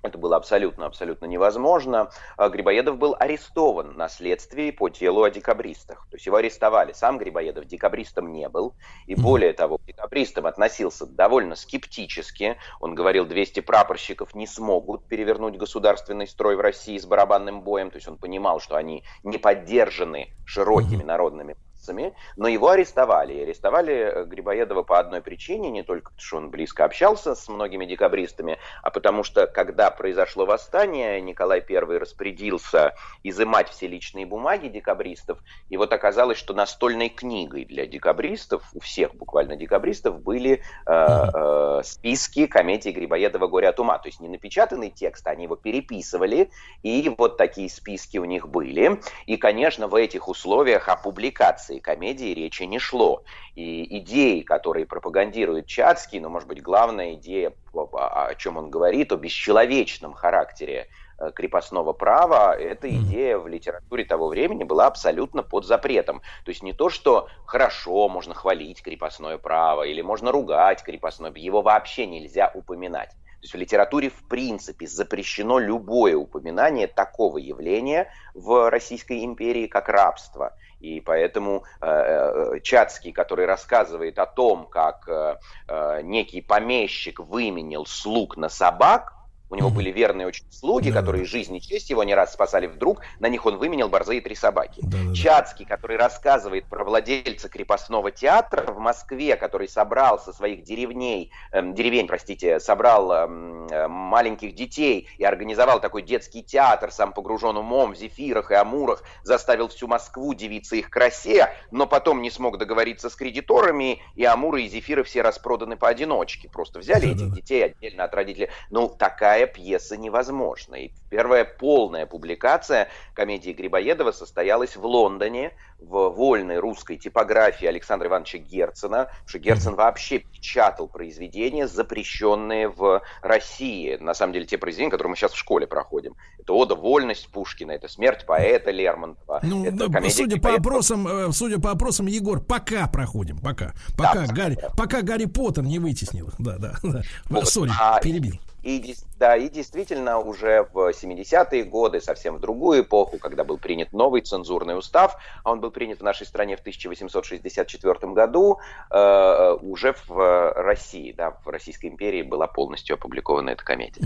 это 0.04 0.18
было 0.18 0.36
абсолютно-абсолютно 0.38 1.26
невозможно. 1.26 2.10
А 2.38 2.50
Грибоедов 2.50 2.98
был 2.98 3.16
арестован 3.20 3.96
на 3.96 4.10
следствии 4.10 4.72
по 4.72 4.90
делу 4.90 5.24
о 5.24 5.30
декабристах. 5.30 6.08
То 6.10 6.16
есть 6.16 6.26
его 6.26 6.38
арестовали. 6.38 6.94
Сам 6.94 7.18
Грибоедов 7.18 7.66
декабристом 7.66 8.32
не 8.32 8.48
был. 8.50 8.76
И 9.08 9.16
более 9.16 9.54
того, 9.54 9.78
к 9.78 9.86
декабристам 9.86 10.46
относился 10.46 11.06
довольно 11.06 11.56
скептически. 11.56 12.58
Он 12.80 12.96
говорил, 12.96 13.26
200 13.26 13.62
прапорщиков 13.62 14.36
не 14.36 14.48
смогут 14.48 15.06
перевернуть 15.08 15.58
государственный 15.58 16.28
строй 16.28 16.56
в 16.56 16.62
России 16.62 16.98
с 16.98 17.06
барабанным 17.06 17.62
боем. 17.62 17.92
То 17.92 17.98
есть 17.98 18.08
он 18.08 18.18
понимал, 18.18 18.60
что 18.60 18.76
они 18.76 19.04
не 19.24 19.38
поддержаны 19.38 20.30
широкими 20.46 21.04
народными 21.04 21.56
массами, 21.80 22.14
но 22.35 22.47
его 22.47 22.69
арестовали. 22.69 23.34
И 23.34 23.43
арестовали 23.43 23.93
э, 23.93 24.26
Грибоедова 24.26 24.84
по 24.84 24.99
одной 24.99 25.22
причине, 25.22 25.69
не 25.72 25.84
только 25.84 26.11
потому, 26.11 26.22
что 26.22 26.38
он 26.38 26.49
близко 26.49 26.85
общался 26.85 27.35
с 27.35 27.47
многими 27.47 27.85
декабристами, 27.85 28.57
а 28.84 28.89
потому 28.89 29.23
что, 29.23 29.47
когда 29.47 29.89
произошло 29.91 30.45
восстание, 30.45 31.22
Николай 31.22 31.64
I 31.68 31.77
распорядился 31.97 32.93
изымать 33.23 33.69
все 33.69 33.88
личные 33.88 34.26
бумаги 34.26 34.68
декабристов, 34.68 35.39
и 35.69 35.77
вот 35.77 35.93
оказалось, 35.93 36.38
что 36.38 36.53
настольной 36.53 37.10
книгой 37.10 37.65
для 37.65 37.85
декабристов, 37.85 38.64
у 38.73 38.80
всех 38.80 39.15
буквально 39.15 39.56
декабристов, 39.56 40.22
были 40.22 40.61
э, 40.85 40.91
э, 40.91 41.81
списки 41.84 42.47
комедий 42.47 42.91
Грибоедова 42.91 43.47
«Горе 43.47 43.69
от 43.69 43.80
ума». 43.80 43.97
То 43.99 44.10
есть 44.10 44.19
не 44.19 44.27
напечатанный 44.27 44.89
текст, 44.89 45.27
они 45.27 45.43
его 45.43 45.56
переписывали, 45.56 46.49
и 46.84 47.14
вот 47.18 47.38
такие 47.38 47.69
списки 47.69 48.18
у 48.18 48.26
них 48.26 48.47
были. 48.47 48.99
И, 49.26 49.38
конечно, 49.38 49.88
в 49.88 49.95
этих 49.95 50.27
условиях 50.27 50.89
о 50.89 50.95
публикации 50.95 51.69
комедии 51.78 52.34
речи 52.34 52.64
не 52.64 52.80
шло. 52.80 53.24
И 53.54 54.00
идеи, 54.00 54.41
которые 54.41 54.88
пропагандирует 54.88 55.68
Чацкий, 55.68 56.20
ну, 56.20 56.30
может 56.30 56.48
быть, 56.48 56.64
главная 56.64 57.14
идея, 57.14 57.54
о 57.74 58.28
о 58.30 58.36
чем 58.36 58.58
он 58.58 58.72
говорит, 58.72 59.12
о 59.12 59.18
бесчеловечном 59.18 60.14
характере 60.14 60.88
э, 61.20 61.32
крепостного 61.36 61.94
права, 61.94 62.56
эта 62.58 62.90
идея 62.90 63.38
в 63.38 63.48
литературе 63.48 64.06
того 64.06 64.28
времени 64.28 64.64
была 64.64 64.88
абсолютно 64.88 65.44
под 65.44 65.66
запретом. 65.66 66.22
То 66.46 66.50
есть 66.50 66.64
не 66.64 66.74
то, 66.74 66.90
что 66.90 67.28
хорошо, 67.46 68.10
можно 68.10 68.34
хвалить 68.34 68.82
крепостное 68.82 69.38
право 69.38 69.84
или 69.84 70.02
можно 70.02 70.32
ругать 70.32 70.84
крепостное, 70.84 71.32
его 71.36 71.62
вообще 71.62 72.08
нельзя 72.08 72.52
упоминать. 72.56 73.12
То 73.40 73.46
есть 73.46 73.54
в 73.54 73.58
литературе 73.58 74.10
в 74.10 74.28
принципе 74.28 74.86
запрещено 74.86 75.60
любое 75.60 76.18
упоминание 76.18 76.88
такого 76.88 77.38
явления 77.38 78.12
в 78.34 78.70
Российской 78.70 79.24
империи, 79.24 79.68
как 79.68 79.88
рабство. 79.88 80.58
И 80.80 81.01
поэтому 81.01 81.65
э, 81.81 81.88
э, 81.88 82.60
Чацкий, 82.61 83.11
который 83.11 83.45
рассказывает 83.45 84.18
о 84.18 84.26
том, 84.26 84.65
как 84.68 85.07
э, 85.07 85.38
э, 85.68 86.01
некий 86.03 86.41
помещик 86.41 87.19
выменил 87.19 87.85
слуг 87.85 88.38
на 88.38 88.49
собак, 88.49 89.14
У 89.50 89.56
него 89.56 89.70
были 89.70 89.92
верные 89.92 90.28
очень 90.28 90.46
слуги, 90.52 90.92
которые 90.92 91.26
жизнь 91.26 91.56
и 91.56 91.62
честь 91.62 91.90
его 91.90 92.04
не 92.04 92.14
раз 92.14 92.34
спасали. 92.34 92.68
Вдруг 92.68 93.02
на 93.20 93.30
них 93.30 93.46
он 93.46 93.58
выменял 93.58 93.90
борзые 93.90 94.22
три 94.22 94.36
собаки. 94.36 94.84
Чацкий, 95.16 95.66
который 95.66 95.98
рассказывает 95.98 96.66
про 96.66 96.84
владельца 96.84 97.50
крепостного 97.50 98.12
театра 98.12 98.72
в 98.72 98.78
Москве, 98.78 99.36
который 99.38 99.68
собрал 99.68 100.20
со 100.20 100.34
своих 100.34 100.64
деревней, 100.64 101.32
эм, 101.52 101.74
деревень, 101.74 102.08
простите, 102.08 102.60
собрал 102.60 103.12
эм, 103.12 103.68
э, 103.68 103.88
маленьких 103.88 104.54
детей 104.54 105.08
и 105.18 105.24
организовал 105.24 105.80
такой 105.80 106.04
детский 106.04 106.44
театр, 106.44 106.92
сам 106.92 107.12
погружен 107.12 107.58
умом 107.58 107.94
в 107.94 107.96
зефирах 107.96 108.52
и 108.52 108.54
амурах, 108.54 109.04
заставил 109.24 109.68
всю 109.70 109.88
Москву 109.88 110.34
дивиться 110.34 110.76
их 110.76 110.90
красе, 110.90 111.52
но 111.72 111.88
потом 111.88 112.22
не 112.22 112.30
смог 112.30 112.58
договориться 112.60 113.10
с 113.10 113.16
кредиторами, 113.16 114.02
и 114.16 114.26
амуры 114.26 114.64
и 114.64 114.68
зефиры 114.68 115.04
все 115.04 115.24
распроданы 115.24 115.76
поодиночке. 115.76 116.50
Просто 116.50 116.80
взяли 116.80 117.12
этих 117.12 117.34
детей 117.34 117.66
отдельно 117.66 118.04
от 118.04 118.14
родителей. 118.14 118.50
Ну, 118.70 118.90
такая 118.90 119.39
пьеса 119.48 119.98
невозможна. 119.98 120.76
И 120.76 120.91
первая 121.10 121.45
полная 121.45 122.06
публикация 122.06 122.90
комедии 123.14 123.52
Грибоедова 123.52 124.11
состоялась 124.11 124.76
в 124.76 124.86
Лондоне 124.86 125.53
в 125.80 126.10
вольной 126.10 126.57
русской 126.60 126.98
типографии 126.98 127.66
Александра 127.66 128.07
Ивановича 128.10 128.40
Герцена, 128.40 129.06
потому 129.06 129.28
что 129.28 129.40
Герцен 129.40 129.76
вообще 129.76 130.20
печатал 130.20 130.88
произведения, 130.88 131.68
запрещенные 131.68 132.68
в 132.68 133.02
России. 133.22 133.95
На 133.99 134.14
самом 134.14 134.34
деле, 134.34 134.45
те 134.45 134.57
произведения, 134.57 134.91
которые 134.91 135.11
мы 135.11 135.16
сейчас 135.16 135.32
в 135.32 135.38
школе 135.38 135.68
проходим. 135.68 136.16
Это 136.38 136.53
«Ода 136.53 136.76
вольность» 136.76 137.30
Пушкина, 137.30 137.72
это 137.72 137.88
«Смерть 137.88 138.26
поэта» 138.26 138.72
Лермонтова. 138.72 139.40
Ну, 139.44 139.66
это 139.66 139.88
да, 139.88 140.10
судя 140.10 140.40
по 140.40 140.53
опросам, 140.53 141.07
э, 141.07 141.32
судя 141.32 141.60
по 141.60 141.72
опросам, 141.72 142.07
Егор, 142.07 142.41
пока 142.41 142.88
проходим, 142.88 143.38
пока, 143.38 143.74
пока 143.98 144.26
Гарри, 144.28 144.57
пока 144.78 145.02
Гарри 145.02 145.26
Поттер 145.26 145.64
не 145.64 145.80
вытеснил. 145.80 146.30
Да, 146.40 146.57
да, 146.57 146.76
да. 146.84 147.02
Вот. 147.30 147.48
Сори, 147.48 147.72
А, 147.80 148.02
перебил. 148.02 148.36
И, 148.64 148.95
да, 149.18 149.38
и 149.38 149.49
действительно 149.49 150.19
уже 150.19 150.68
в 150.73 150.90
70-е 150.90 151.64
годы, 151.64 152.02
совсем 152.02 152.36
в 152.36 152.40
другую 152.40 152.84
эпоху, 152.84 153.18
когда 153.18 153.44
был 153.44 153.57
принят 153.57 153.94
новый 153.94 154.22
цензурный 154.22 154.77
устав, 154.77 155.18
а 155.44 155.52
он 155.52 155.61
был 155.61 155.72
принят 155.72 155.99
в 155.99 156.03
нашей 156.03 156.26
стране 156.26 156.57
в 156.57 156.60
1864 156.60 158.14
году, 158.14 158.60
э, 158.91 159.57
уже 159.61 159.94
в 160.07 160.19
э, 160.19 160.52
России, 160.61 161.14
да, 161.14 161.38
в 161.44 161.48
Российской 161.48 161.88
империи 161.88 162.22
была 162.22 162.48
полностью 162.48 162.95
опубликована 162.95 163.52
эта 163.52 163.64
комедия. 163.64 164.02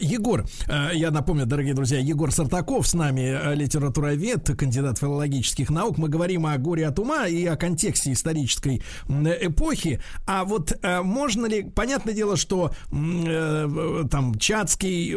Егор, 0.00 0.44
э, 0.68 0.90
я 0.94 1.10
напомню, 1.10 1.46
дорогие 1.46 1.74
друзья, 1.74 1.98
Егор 1.98 2.32
Сартаков 2.32 2.86
с 2.86 2.94
нами, 2.94 3.20
э, 3.20 3.54
литературовед, 3.54 4.56
кандидат 4.56 4.98
филологических 4.98 5.70
наук. 5.70 5.98
Мы 5.98 6.08
говорим 6.08 6.46
о 6.46 6.56
горе 6.58 6.86
от 6.86 6.98
ума 6.98 7.26
и 7.26 7.44
о 7.46 7.56
контексте 7.56 8.12
исторической 8.12 8.82
эпохи. 9.08 10.00
А 10.26 10.44
вот 10.44 10.72
э, 10.82 11.02
можно 11.02 11.46
ли, 11.46 11.62
понятное 11.62 12.14
дело, 12.14 12.36
что 12.36 12.72
там 12.90 14.38
Чацкий, 14.38 15.14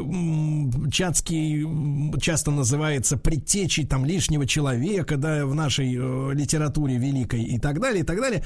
Чацкий 0.91 2.19
часто 2.19 2.51
называется 2.51 3.17
предтечей 3.17 3.85
там 3.85 4.05
лишнего 4.05 4.45
человека, 4.45 5.17
да, 5.17 5.45
в 5.45 5.55
нашей 5.55 5.93
литературе 6.33 6.97
великой 6.97 7.43
и 7.43 7.59
так 7.59 7.79
далее, 7.79 8.03
и 8.03 8.05
так 8.05 8.19
далее. 8.19 8.43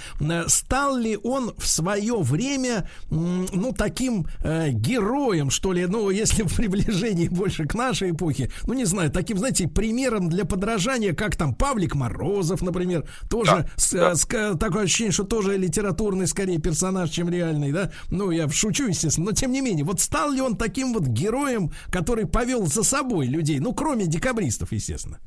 Стал 0.47 0.97
ли 0.97 1.17
он 1.21 1.53
в 1.57 1.67
свое 1.67 2.17
время, 2.19 2.87
ну, 3.09 3.73
таким 3.73 4.27
героем, 4.43 5.49
что 5.49 5.73
ли, 5.73 5.85
ну, 5.93 6.09
если 6.09 6.41
в 6.43 6.55
приближении 6.55 7.27
больше 7.27 7.65
к 7.65 7.75
нашей 7.75 8.11
эпохе, 8.11 8.49
ну, 8.65 8.73
не 8.73 8.85
знаю, 8.85 9.11
таким, 9.11 9.37
знаете, 9.37 9.67
примером 9.67 10.27
для 10.29 10.43
подражания, 10.43 11.13
как 11.13 11.35
там 11.35 11.53
Павлик 11.53 11.93
Морозов, 11.95 12.61
например, 12.63 13.05
тоже 13.29 13.69
с- 13.75 13.93
э, 13.93 14.15
с- 14.15 14.57
такое 14.57 14.83
ощущение, 14.83 15.11
что 15.11 15.23
тоже 15.23 15.55
литературный 15.57 16.25
скорее 16.27 16.57
персонаж, 16.59 17.09
чем 17.11 17.29
реальный, 17.29 17.71
да? 17.71 17.91
Ну, 18.09 18.31
я 18.31 18.49
шучу, 18.49 18.87
естественно, 18.87 19.27
но 19.27 19.31
тем 19.33 19.51
не 19.51 19.61
менее, 19.61 19.85
вот 19.85 19.99
стал 20.01 20.31
ли 20.31 20.41
он 20.41 20.55
таким 20.57 20.93
вот 20.93 21.03
героем, 21.07 21.71
который 21.91 22.25
повел 22.25 22.65
за 22.65 22.83
собой 22.83 23.27
людей, 23.27 23.59
ну, 23.59 23.73
кроме 23.73 24.07
декабристов, 24.07 24.71
естественно? 24.71 25.19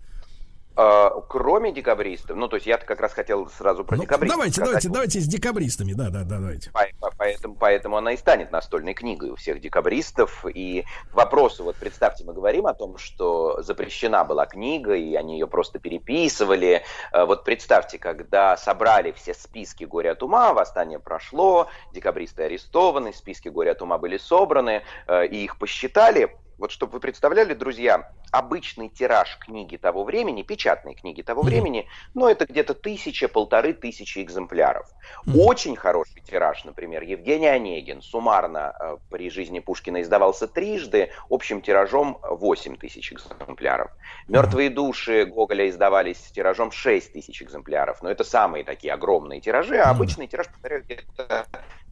Э, 0.77 1.11
Кроме 1.29 1.73
декабристов, 1.73 2.37
ну, 2.37 2.49
то 2.49 2.57
есть 2.57 2.67
я 2.67 2.77
как 2.79 3.01
раз 3.01 3.13
хотел 3.13 3.49
сразу 3.49 3.85
про 3.85 3.97
Ну, 3.97 4.03
декабристов 4.03 4.37
давайте, 4.37 4.55
сказать. 4.55 4.69
давайте, 4.69 4.89
давайте 4.91 5.21
с 5.21 5.27
декабристами, 5.27 5.93
да, 5.95 6.11
да, 6.11 6.23
да, 6.25 6.37
давайте. 6.37 6.71
По- 6.71 6.87
по- 7.01 7.13
Поэтому, 7.17 7.55
поэтому 7.57 7.97
она 7.97 8.13
и 8.13 8.17
станет 8.17 8.53
настольной 8.53 8.93
книгой 8.95 9.31
у 9.31 9.37
всех 9.37 9.61
декабристов. 9.61 10.45
И 10.47 10.85
к 11.11 11.15
вопросу, 11.15 11.65
вот 11.65 11.77
представьте, 11.77 12.25
мы 12.25 12.35
говорим 12.35 12.67
о 12.67 12.75
том, 12.75 12.99
что 12.99 13.63
запрещена 13.63 14.25
была 14.25 14.45
книга, 14.47 14.95
и 14.95 15.15
они 15.15 15.35
ее 15.39 15.47
просто 15.47 15.79
переписывали. 15.79 16.83
Э, 17.13 17.25
Вот 17.25 17.45
представьте, 17.45 17.99
когда 17.99 18.57
собрали 18.57 19.13
все 19.13 19.33
списки 19.35 19.85
«Горе 19.85 20.11
от 20.11 20.23
ума», 20.23 20.53
восстание 20.53 20.99
прошло, 20.99 21.69
декабристы 21.93 22.43
арестованы, 22.45 23.13
списки 23.13 23.49
«Горе 23.49 23.71
от 23.73 23.83
ума» 23.83 23.99
были 23.99 24.19
собраны, 24.19 24.83
э, 25.07 25.27
и 25.27 25.45
их 25.45 25.59
посчитали, 25.59 26.37
вот 26.59 26.71
чтобы 26.71 26.95
вы 26.95 27.01
представляли, 27.01 27.55
друзья, 27.55 28.11
обычный 28.33 28.89
тираж 28.89 29.39
книги 29.39 29.77
того 29.77 30.05
времени, 30.05 30.43
печатной 30.43 30.95
книги 30.95 31.23
того 31.23 31.43
времени, 31.43 31.89
ну, 32.15 32.29
это 32.29 32.47
где-то 32.47 32.75
тысяча, 32.75 33.29
полторы 33.29 33.73
тысячи 33.73 34.21
экземпляров. 34.21 34.87
Очень 35.35 35.77
хороший 35.77 36.21
тираж, 36.23 36.65
например, 36.65 37.03
Евгений 37.03 37.49
Онегин 37.49 38.03
суммарно 38.03 38.75
э, 38.79 38.97
при 39.11 39.31
жизни 39.31 39.61
Пушкина 39.61 40.03
издавался 40.03 40.49
трижды, 40.49 41.11
общим 41.31 41.61
тиражом 41.61 42.19
8 42.23 42.77
тысяч 42.77 43.13
экземпляров. 43.13 43.91
«Мертвые 44.29 44.71
души» 44.71 45.25
Гоголя 45.27 45.69
издавались 45.69 46.19
с 46.19 46.31
тиражом 46.33 46.73
6 46.73 47.13
тысяч 47.13 47.43
экземпляров, 47.43 48.03
но 48.03 48.11
это 48.11 48.25
самые 48.25 48.65
такие 48.65 48.93
огромные 48.93 49.41
тиражи, 49.41 49.77
а 49.79 49.91
обычный 49.91 50.27
тираж, 50.27 50.49
повторяю, 50.49 50.83
где-то 50.85 51.26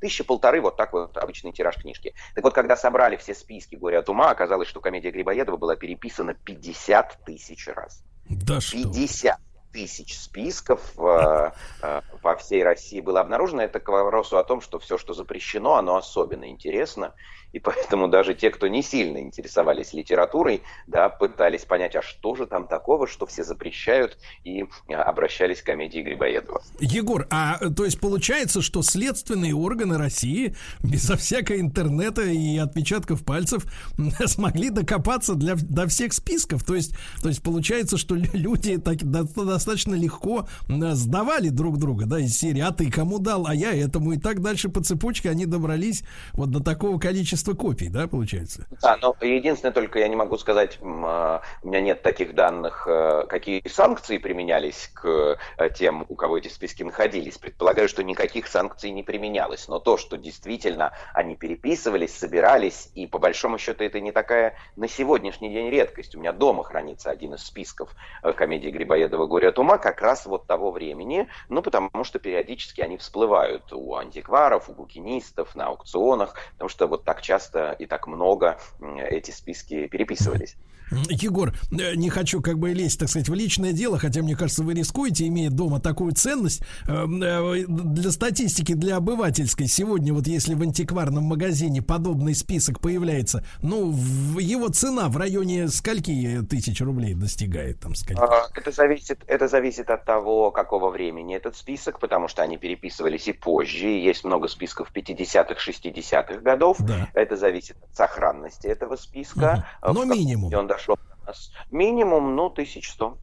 тысяча 0.05 0.23
полторы, 0.23 0.61
вот 0.61 0.77
так 0.77 0.93
вот 0.93 1.17
обычный 1.17 1.53
тираж 1.53 1.79
книжки. 1.79 2.15
Так 2.35 2.45
вот, 2.45 2.53
когда 2.53 2.77
собрали 2.77 3.17
все 3.17 3.35
списки 3.35 3.75
«Горе 3.75 3.99
от 3.99 4.09
ума», 4.11 4.31
оказалось, 4.31 4.69
что 4.69 4.81
комедия 4.81 5.11
Грибоедова 5.11 5.57
была 5.57 5.77
переписана 5.77 6.35
50 6.35 7.25
тысяч 7.25 7.67
раз. 7.69 8.05
Да 8.29 8.61
что? 8.61 8.77
50 8.77 9.39
тысяч 9.73 10.19
списков 10.19 10.93
э, 10.99 11.53
э, 11.83 12.01
по 12.21 12.37
всей 12.37 12.63
России 12.63 13.01
было 13.01 13.21
обнаружено. 13.23 13.63
Это 13.63 13.81
к 13.81 13.89
вопросу 13.89 14.37
о 14.37 14.45
том, 14.45 14.61
что 14.61 14.79
все, 14.79 14.99
что 14.99 15.15
запрещено, 15.15 15.77
оно 15.77 15.97
особенно 15.97 16.51
интересно. 16.51 17.15
И 17.55 17.61
поэтому 17.61 18.09
даже 18.09 18.35
те, 18.35 18.51
кто 18.51 18.67
не 18.67 18.83
сильно 18.83 19.19
интересовались 19.19 19.93
литературой, 19.93 20.63
да, 20.89 21.09
пытались 21.09 21.65
понять, 21.65 21.95
а 21.95 22.03
что 22.03 22.35
же 22.35 22.47
там 22.47 22.67
такого, 22.67 23.07
что 23.07 23.27
все 23.27 23.45
запрещают, 23.45 24.19
и 24.43 24.65
э, 24.89 24.95
обращались 24.95 25.63
к 25.63 25.67
комедии 25.67 26.01
Грибоедова. 26.01 26.61
Егор, 26.81 27.29
а 27.31 27.59
то 27.71 27.85
есть 27.85 28.01
получается, 28.01 28.61
что 28.61 28.83
следственные 28.83 29.55
органы 29.55 29.99
России 29.99 30.57
безо 30.83 31.17
всякого 31.17 31.61
интернета 31.61 32.23
и 32.23 32.59
отпечатков 32.59 33.25
пальцев 33.25 33.67
смогли 34.27 34.71
докопаться 34.71 35.37
для, 35.37 35.55
до 35.55 35.87
всех 35.87 36.13
списков. 36.13 36.65
То 36.65 36.75
есть, 36.75 36.97
то 37.23 37.29
есть 37.29 37.41
получается, 37.41 37.99
что 37.99 38.17
лю- 38.17 38.31
люди 38.33 38.79
так, 38.79 38.97
до- 38.97 39.23
достаточно 39.45 39.95
легко 39.95 40.49
сдавали 40.69 41.51
друг 41.51 41.79
друга, 41.79 42.07
да, 42.07 42.19
из 42.19 42.37
серии, 42.37 42.63
а 42.63 42.73
ты 42.73 42.91
кому 42.91 43.21
дал, 43.21 43.47
а 43.47 43.55
я 43.55 43.73
этому, 43.73 44.11
и 44.11 44.19
так 44.19 44.43
дальше 44.43 44.69
по 44.71 44.83
цепочке 44.83 45.31
они 45.31 45.47
добрались 45.47 46.03
вот 46.33 46.51
до 46.51 46.59
такого 46.59 46.99
количества 46.99 47.44
копий, 47.53 47.89
да, 47.89 48.07
получается? 48.09 48.67
Да, 48.81 48.97
но 49.01 49.15
единственное, 49.21 49.73
только 49.73 49.99
я 49.99 50.09
не 50.09 50.17
могу 50.17 50.39
сказать, 50.39 50.79
а, 50.83 51.43
у 51.63 51.69
меня 51.69 51.81
нет 51.81 52.03
таких 52.03 52.35
данных, 52.35 52.87
э, 52.89 53.27
какие 53.29 53.67
санкции 53.69 54.19
применялись 54.19 54.91
к 54.95 55.37
э, 55.59 55.71
тем, 55.71 56.07
у 56.09 56.15
кого 56.15 56.39
эти 56.39 56.49
списки 56.49 56.83
находились. 56.83 57.37
Предполагаю, 57.37 57.89
что 57.89 58.03
никаких 58.03 58.47
санкций 58.47 58.91
не 58.91 59.03
применялось. 59.03 59.69
Но 59.69 59.79
то, 59.79 59.97
что 59.97 60.17
действительно 60.17 60.93
они 61.13 61.37
переписывались, 61.37 62.17
собирались, 62.17 62.91
и 62.95 63.07
по 63.07 63.19
большому 63.19 63.59
счету 63.59 63.85
это 63.85 64.01
не 64.01 64.13
такая 64.13 64.57
на 64.77 64.89
сегодняшний 64.89 65.53
день 65.53 65.69
редкость. 65.71 66.15
У 66.15 66.21
меня 66.21 66.33
дома 66.33 66.65
хранится 66.65 67.11
один 67.11 67.35
из 67.35 67.45
списков 67.45 67.95
э, 68.23 68.33
комедии 68.33 68.71
Грибоедова 68.71 69.27
«Горе 69.27 69.49
от 69.49 69.59
ума» 69.59 69.79
как 69.79 70.01
раз 70.01 70.25
вот 70.27 70.47
того 70.47 70.71
времени, 70.71 71.29
ну, 71.49 71.61
потому 71.63 72.05
что 72.05 72.19
периодически 72.19 72.81
они 72.81 72.97
всплывают 72.97 73.73
у 73.73 73.97
антикваров, 73.97 74.69
у 74.69 74.73
букинистов, 74.73 75.55
на 75.55 75.67
аукционах, 75.67 76.35
потому 76.53 76.69
что 76.69 76.87
вот 76.87 77.05
так 77.05 77.21
часто 77.21 77.34
и 77.79 77.87
так 77.87 78.07
много 78.07 78.59
эти 78.79 79.31
списки 79.31 79.87
переписывались. 79.89 80.57
Егор, 80.91 81.53
э, 81.71 81.95
не 81.95 82.11
хочу 82.11 82.41
как 82.41 82.59
бы 82.59 82.73
лезть, 82.73 83.01
так 83.01 83.09
сказать, 83.09 83.29
в 83.29 83.35
личное 83.35 83.73
дело, 83.73 83.99
хотя 83.99 84.23
мне 84.23 84.37
кажется, 84.37 84.63
вы 84.63 84.75
рискуете, 84.75 85.27
имея 85.29 85.51
дома 85.51 85.81
такую 85.81 86.13
ценность. 86.13 86.63
Э, 86.87 87.07
э, 87.07 87.65
Для 87.67 88.11
статистики, 88.11 88.75
для 88.75 88.97
обывательской, 88.97 89.67
сегодня 89.67 90.13
вот 90.13 90.27
если 90.27 90.55
в 90.55 90.63
антикварном 90.63 91.25
магазине 91.25 91.83
подобный 91.83 92.35
список 92.35 92.81
появляется, 92.81 93.45
ну, 93.63 93.93
его 94.39 94.69
цена 94.69 95.09
в 95.09 95.17
районе 95.17 95.69
скольки 95.69 96.41
тысяч 96.49 96.81
рублей 96.81 97.15
достигает? 97.15 97.81
Там, 97.81 97.95
скольки? 97.95 98.21
А, 98.21 98.49
Это 98.55 98.71
зависит, 98.71 99.23
это 99.27 99.49
зависит 99.49 99.91
от 99.91 100.05
того, 100.05 100.51
какого 100.51 100.91
времени 100.91 101.37
этот 101.37 101.57
список, 101.57 101.99
потому 101.99 102.29
что 102.29 102.43
они 102.43 102.57
переписывались 102.57 103.27
и 103.29 103.33
позже. 103.33 103.87
и 103.87 104.05
Есть 104.05 104.25
много 104.25 104.49
списков 104.49 104.91
50-х, 104.95 105.55
60-х 105.55 106.41
годов. 106.41 106.79
Это 107.15 107.37
зависит 107.37 107.77
от 107.83 107.97
сохранности 107.97 108.67
этого 108.67 108.97
списка. 108.97 109.67
В 109.81 109.87
Но 109.87 109.95
каком 109.95 110.11
минимум. 110.11 110.55
Он 110.55 110.67
дошел 110.77 110.97
до 110.97 111.27
нас. 111.27 111.51
Минимум, 111.71 112.35
ну, 112.37 112.49
1100. 112.51 113.19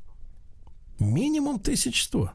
Минимум 0.99 1.59
1100. 1.59 2.31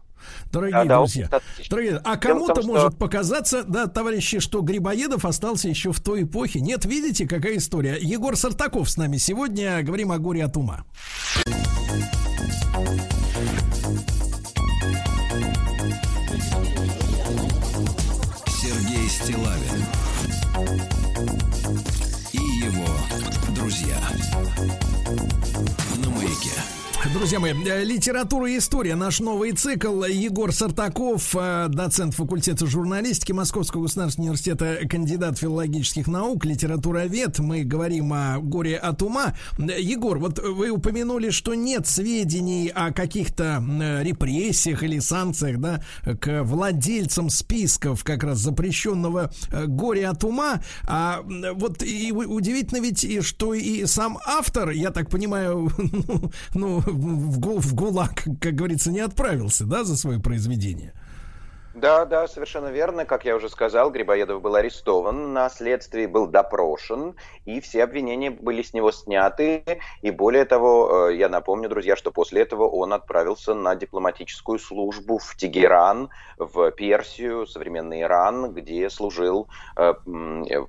Дорогие 0.50 0.72
Да, 0.72 0.84
да, 0.84 0.96
друзья, 0.98 1.28
достаточно. 1.28 1.70
дорогие, 1.70 2.00
а 2.04 2.16
кому-то 2.16 2.54
том, 2.54 2.64
что- 2.64 2.72
может 2.72 2.98
показаться, 2.98 3.62
да, 3.62 3.86
товарищи, 3.86 4.40
что 4.40 4.60
Грибоедов 4.60 5.24
остался 5.24 5.68
еще 5.68 5.92
в 5.92 6.00
той 6.00 6.24
эпохе. 6.24 6.60
Нет, 6.60 6.84
видите, 6.84 7.28
какая 7.28 7.58
история. 7.58 7.96
Егор 8.00 8.34
Сартаков 8.36 8.90
с 8.90 8.96
нами 8.96 9.18
сегодня. 9.18 9.82
Говорим 9.82 10.10
о 10.10 10.18
горе 10.18 10.44
от 10.44 10.56
ума. 10.56 10.84
Друзья 27.16 27.40
мои, 27.40 27.54
э, 27.54 27.82
литература 27.82 28.50
и 28.50 28.58
история, 28.58 28.94
наш 28.94 29.20
новый 29.20 29.52
цикл. 29.52 30.04
Егор 30.04 30.52
Сартаков, 30.52 31.34
э, 31.34 31.66
доцент 31.68 32.14
факультета 32.14 32.66
журналистики 32.66 33.32
Московского 33.32 33.84
государственного 33.84 34.28
университета, 34.28 34.80
кандидат 34.86 35.38
филологических 35.38 36.08
наук, 36.08 36.44
литературовед. 36.44 37.38
Мы 37.38 37.64
говорим 37.64 38.12
о 38.12 38.38
горе 38.40 38.76
от 38.76 39.00
ума. 39.02 39.34
Егор, 39.58 40.18
вот 40.18 40.38
вы 40.40 40.68
упомянули, 40.68 41.30
что 41.30 41.54
нет 41.54 41.86
сведений 41.86 42.68
о 42.68 42.92
каких-то 42.92 43.64
э, 43.66 44.02
репрессиях 44.02 44.82
или 44.82 44.98
санкциях, 44.98 45.58
да, 45.58 45.82
к 46.20 46.42
владельцам 46.44 47.30
списков 47.30 48.04
как 48.04 48.24
раз 48.24 48.40
запрещенного 48.40 49.32
горя 49.66 50.10
от 50.10 50.22
ума. 50.22 50.60
А 50.86 51.22
вот 51.54 51.82
и 51.82 52.12
удивительно 52.12 52.82
ведь, 52.82 53.24
что 53.24 53.54
и 53.54 53.86
сам 53.86 54.18
автор, 54.26 54.70
я 54.70 54.90
так 54.90 55.08
понимаю, 55.08 55.72
ну, 56.54 56.82
ну, 56.84 57.05
в, 57.06 57.38
гу- 57.38 57.58
в 57.58 57.74
ГУЛАГ, 57.74 58.24
как 58.40 58.54
говорится, 58.54 58.90
не 58.90 59.00
отправился, 59.00 59.64
да, 59.64 59.84
за 59.84 59.96
свое 59.96 60.18
произведение. 60.20 60.92
Да, 61.76 62.06
да, 62.06 62.26
совершенно 62.26 62.68
верно. 62.68 63.04
Как 63.04 63.26
я 63.26 63.36
уже 63.36 63.50
сказал, 63.50 63.90
Грибоедов 63.90 64.40
был 64.40 64.54
арестован, 64.54 65.34
на 65.34 65.50
следствии 65.50 66.06
был 66.06 66.26
допрошен, 66.26 67.14
и 67.44 67.60
все 67.60 67.84
обвинения 67.84 68.30
были 68.30 68.62
с 68.62 68.72
него 68.72 68.90
сняты. 68.92 69.62
И 70.00 70.10
более 70.10 70.46
того, 70.46 71.10
э, 71.10 71.16
я 71.16 71.28
напомню, 71.28 71.68
друзья, 71.68 71.94
что 71.94 72.10
после 72.10 72.40
этого 72.40 72.66
он 72.66 72.94
отправился 72.94 73.52
на 73.52 73.74
дипломатическую 73.76 74.58
службу 74.58 75.18
в 75.18 75.36
Тегеран, 75.36 76.08
в 76.38 76.70
Персию, 76.70 77.46
современный 77.46 78.02
Иран, 78.02 78.54
где 78.54 78.88
служил 78.88 79.48
э, 79.76 79.92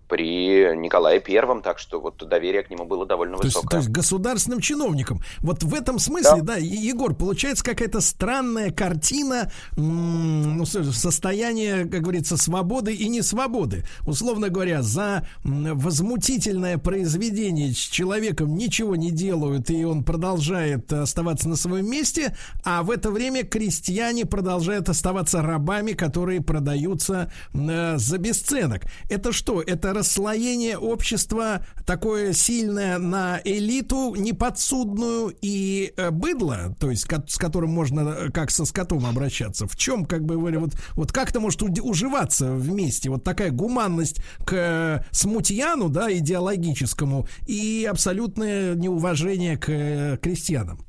при 0.07 0.75
Николае 0.75 1.21
Первом, 1.21 1.61
так 1.61 1.79
что 1.79 2.01
вот 2.01 2.17
доверие 2.17 2.63
к 2.63 2.69
нему 2.69 2.83
было 2.83 3.05
довольно 3.05 3.37
То 3.37 3.45
есть, 3.45 3.55
высокое. 3.55 3.69
то 3.69 3.77
есть 3.77 3.89
государственным 3.89 4.59
чиновникам. 4.59 5.21
Вот 5.39 5.63
в 5.63 5.73
этом 5.73 5.99
смысле, 5.99 6.41
да, 6.41 6.55
Е- 6.55 6.87
Егор, 6.89 7.13
получается 7.13 7.63
какая-то 7.63 8.01
странная 8.01 8.71
картина 8.71 9.49
ну, 9.77 10.65
с- 10.97 11.17
состояния, 11.17 11.85
как 11.85 12.01
говорится, 12.01 12.37
свободы 12.37 12.93
и 12.93 13.07
несвободы. 13.09 13.83
Условно 14.05 14.49
говоря, 14.49 14.83
за 14.83 15.27
возмутительное 15.43 16.77
произведение 16.77 17.73
с 17.73 17.77
человеком 17.77 18.55
ничего 18.55 18.95
не 18.95 19.11
делают, 19.11 19.69
и 19.69 19.83
он 19.83 20.03
продолжает 20.03 20.93
оставаться 20.93 21.49
на 21.49 21.55
своем 21.55 21.89
месте, 21.89 22.35
а 22.63 22.83
в 22.83 22.91
это 22.91 23.09
время 23.09 23.43
крестьяне 23.43 24.25
продолжают 24.25 24.89
оставаться 24.89 25.41
рабами, 25.41 25.93
которые 25.93 26.41
продаются 26.41 27.31
э, 27.53 27.97
за 27.97 28.17
бесценок. 28.17 28.83
Это 29.09 29.31
что? 29.31 29.61
Это 29.61 29.93
расслоение 29.93 30.77
общества 30.77 31.65
такое 31.85 32.33
сильное 32.33 32.97
на 32.99 33.41
элиту 33.43 34.13
неподсудную 34.15 35.35
и 35.41 35.93
э, 35.97 36.11
быдло, 36.11 36.75
то 36.79 36.91
есть 36.91 37.07
с 37.27 37.37
которым 37.37 37.71
можно 37.71 38.01
э, 38.01 38.29
как 38.31 38.51
со 38.51 38.65
скотом 38.65 39.05
обращаться. 39.05 39.67
В 39.67 39.75
чем, 39.75 40.05
как 40.05 40.23
бы 40.25 40.35
говоря, 40.35 40.59
вот, 40.59 40.71
вот 40.93 41.11
как 41.11 41.29
это 41.29 41.39
может 41.39 41.61
уживаться 41.61 42.51
вместе? 42.53 43.09
Вот 43.09 43.23
такая 43.23 43.51
гуманность 43.51 44.21
к 44.45 44.53
э, 44.53 45.03
смутьяну, 45.11 45.89
да, 45.89 46.11
идеологическому, 46.11 47.27
и 47.45 47.87
абсолютное 47.89 48.75
неуважение 48.75 49.57
к 49.57 49.69
э, 49.69 50.17
крестьянам. 50.21 50.86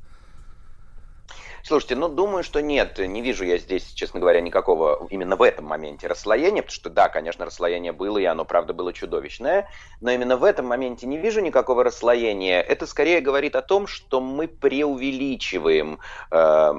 Слушайте, 1.69 1.97
ну 1.97 2.09
думаю, 2.09 2.45
что 2.45 2.63
нет, 2.63 2.97
не 2.97 3.21
вижу 3.21 3.45
я 3.45 3.59
здесь, 3.59 3.93
честно 3.93 4.21
говоря, 4.21 4.41
никакого 4.41 5.07
именно 5.11 5.37
в 5.37 5.43
этом 5.43 5.67
моменте 5.67 6.07
расслоения, 6.07 6.63
потому 6.63 6.75
что 6.75 6.89
да, 6.89 7.11
конечно, 7.11 7.45
расслоение 7.45 7.93
было, 7.93 8.17
и 8.17 8.25
оно, 8.25 8.47
правда, 8.47 8.73
было 8.73 8.95
чудовищное, 8.95 9.69
но 10.01 10.11
именно 10.11 10.39
в 10.39 10.45
этом 10.45 10.65
моменте 10.65 11.07
не 11.07 11.19
вижу 11.19 11.43
никакого 11.43 11.85
расслоения. 11.85 12.63
Это 12.63 12.87
скорее 12.87 13.21
говорит 13.21 13.55
о 13.55 13.61
том, 13.61 13.87
что 13.87 14.23
мы 14.23 14.49
преувеличиваем 14.49 15.99
э, 16.31 16.37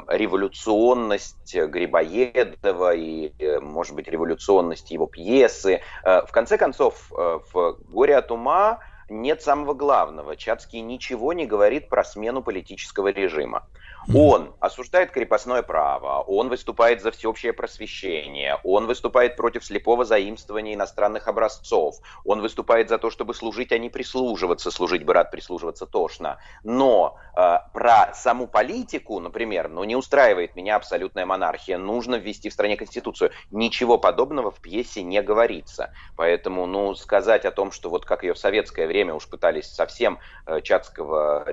революционность 0.07 1.55
Грибоедова 1.55 2.95
и, 2.95 3.31
э, 3.37 3.59
может 3.59 3.93
быть, 3.93 4.07
революционность 4.07 4.89
его 4.89 5.05
пьесы. 5.05 5.81
Э, 6.03 6.25
в 6.25 6.31
конце 6.31 6.57
концов, 6.57 7.11
э, 7.15 7.39
в 7.53 7.77
«Горе 7.89 8.17
от 8.17 8.31
ума» 8.31 8.79
нет 9.07 9.43
самого 9.43 9.75
главного. 9.75 10.35
Чацкий 10.35 10.81
ничего 10.81 11.33
не 11.33 11.45
говорит 11.45 11.89
про 11.89 12.03
смену 12.03 12.41
политического 12.41 13.09
режима. 13.09 13.67
Он 14.15 14.55
осуждает 14.59 15.11
крепостное 15.11 15.61
право, 15.61 16.21
он 16.21 16.49
выступает 16.49 17.03
за 17.03 17.11
всеобщее 17.11 17.53
просвещение, 17.53 18.57
он 18.63 18.87
выступает 18.87 19.35
против 19.35 19.63
слепого 19.63 20.03
заимствования 20.03 20.73
иностранных 20.73 21.27
образцов, 21.27 21.97
он 22.25 22.41
выступает 22.41 22.89
за 22.89 22.97
то, 22.97 23.11
чтобы 23.11 23.35
служить, 23.35 23.71
а 23.71 23.77
не 23.77 23.89
прислуживаться, 23.89 24.71
служить 24.71 25.03
бы 25.03 25.13
рад, 25.13 25.29
прислуживаться 25.29 25.85
тошно. 25.85 26.39
Но 26.63 27.17
э, 27.37 27.57
про 27.71 28.11
саму 28.15 28.47
политику, 28.47 29.19
например, 29.19 29.69
ну 29.69 29.83
не 29.83 29.95
устраивает 29.95 30.55
меня 30.55 30.77
абсолютная 30.77 31.27
монархия, 31.27 31.77
нужно 31.77 32.15
ввести 32.15 32.49
в 32.49 32.53
стране 32.53 32.77
конституцию. 32.77 33.29
Ничего 33.51 33.99
подобного 33.99 34.49
в 34.49 34.59
пьесе 34.59 35.03
не 35.03 35.21
говорится. 35.21 35.93
Поэтому, 36.15 36.65
ну, 36.65 36.95
сказать 36.95 37.45
о 37.45 37.51
том, 37.51 37.71
что 37.71 37.91
вот 37.91 38.05
как 38.05 38.23
ее 38.23 38.33
в 38.33 38.39
советское 38.39 38.87
время 38.87 39.13
уж 39.13 39.27
пытались 39.27 39.67
совсем 39.67 40.17
э, 40.47 40.61
Чацкого 40.61 41.45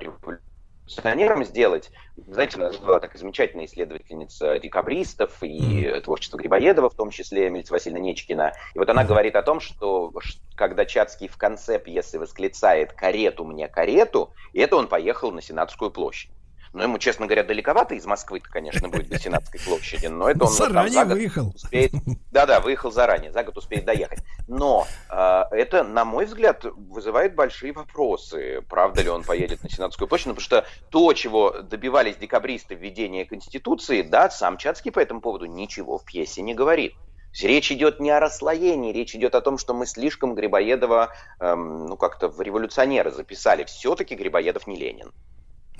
революционером 0.86 1.44
сделать. 1.44 1.90
Знаете, 2.16 2.56
у 2.56 2.60
нас 2.60 2.76
была 2.78 3.00
такая 3.00 3.18
замечательная 3.18 3.66
исследовательница 3.66 4.58
декабристов 4.58 5.42
и 5.42 5.84
э, 5.84 6.00
творчество 6.00 6.38
Грибоедова, 6.38 6.88
в 6.88 6.94
том 6.94 7.10
числе 7.10 7.50
Милица 7.50 7.72
Васильевна 7.72 8.00
Нечкина. 8.00 8.52
И 8.74 8.78
вот 8.78 8.88
она 8.88 9.04
говорит 9.04 9.36
о 9.36 9.42
том, 9.42 9.60
что 9.60 10.12
когда 10.54 10.84
Чацкий 10.86 11.28
в 11.28 11.36
конце 11.36 11.78
пьесы 11.78 12.18
восклицает 12.18 12.92
«карету 12.92 13.44
мне, 13.44 13.68
карету», 13.68 14.32
и 14.52 14.60
это 14.60 14.76
он 14.76 14.88
поехал 14.88 15.32
на 15.32 15.42
Сенатскую 15.42 15.90
площадь. 15.90 16.30
Но 16.76 16.82
ему, 16.82 16.98
честно 16.98 17.24
говоря, 17.24 17.42
далековато 17.42 17.94
из 17.94 18.04
Москвы-то, 18.04 18.50
конечно, 18.50 18.90
будет 18.90 19.08
до 19.08 19.18
Сенатской 19.18 19.58
площади, 19.60 20.08
но 20.08 20.28
это 20.28 20.40
Ну, 20.40 20.44
он 20.44 20.50
вот 20.50 20.58
там 20.58 20.68
заранее 20.68 20.92
за 20.92 21.04
год 21.06 21.14
выехал. 21.14 21.52
успеет. 21.54 21.92
Да-да, 22.30 22.60
выехал 22.60 22.92
заранее, 22.92 23.32
за 23.32 23.44
год 23.44 23.56
успеет 23.56 23.86
доехать. 23.86 24.18
Но 24.46 24.86
э, 25.08 25.42
это, 25.52 25.84
на 25.84 26.04
мой 26.04 26.26
взгляд, 26.26 26.64
вызывает 26.64 27.34
большие 27.34 27.72
вопросы. 27.72 28.60
Правда 28.68 29.00
ли 29.00 29.08
он 29.08 29.24
поедет 29.24 29.62
на 29.62 29.70
Сенатскую 29.70 30.06
площадь? 30.06 30.26
Ну, 30.26 30.34
потому 30.34 30.44
что 30.44 30.66
то, 30.90 31.14
чего 31.14 31.62
добивались 31.62 32.16
декабристы 32.16 32.74
введения 32.74 33.24
Конституции, 33.24 34.02
да, 34.02 34.28
сам 34.28 34.58
Чацкий 34.58 34.92
по 34.92 35.00
этому 35.00 35.22
поводу 35.22 35.46
ничего 35.46 35.96
в 35.96 36.04
пьесе 36.04 36.42
не 36.42 36.54
говорит. 36.54 36.92
Речь 37.40 37.72
идет 37.72 38.00
не 38.00 38.10
о 38.10 38.20
расслоении, 38.20 38.92
речь 38.92 39.14
идет 39.14 39.34
о 39.34 39.40
том, 39.40 39.56
что 39.56 39.72
мы 39.72 39.86
слишком 39.86 40.34
Грибоедова, 40.34 41.14
эм, 41.40 41.86
ну, 41.86 41.96
как-то 41.96 42.28
в 42.28 42.38
революционеры 42.40 43.10
записали. 43.12 43.64
Все-таки 43.64 44.14
Грибоедов 44.14 44.66
не 44.66 44.76
Ленин. 44.76 45.12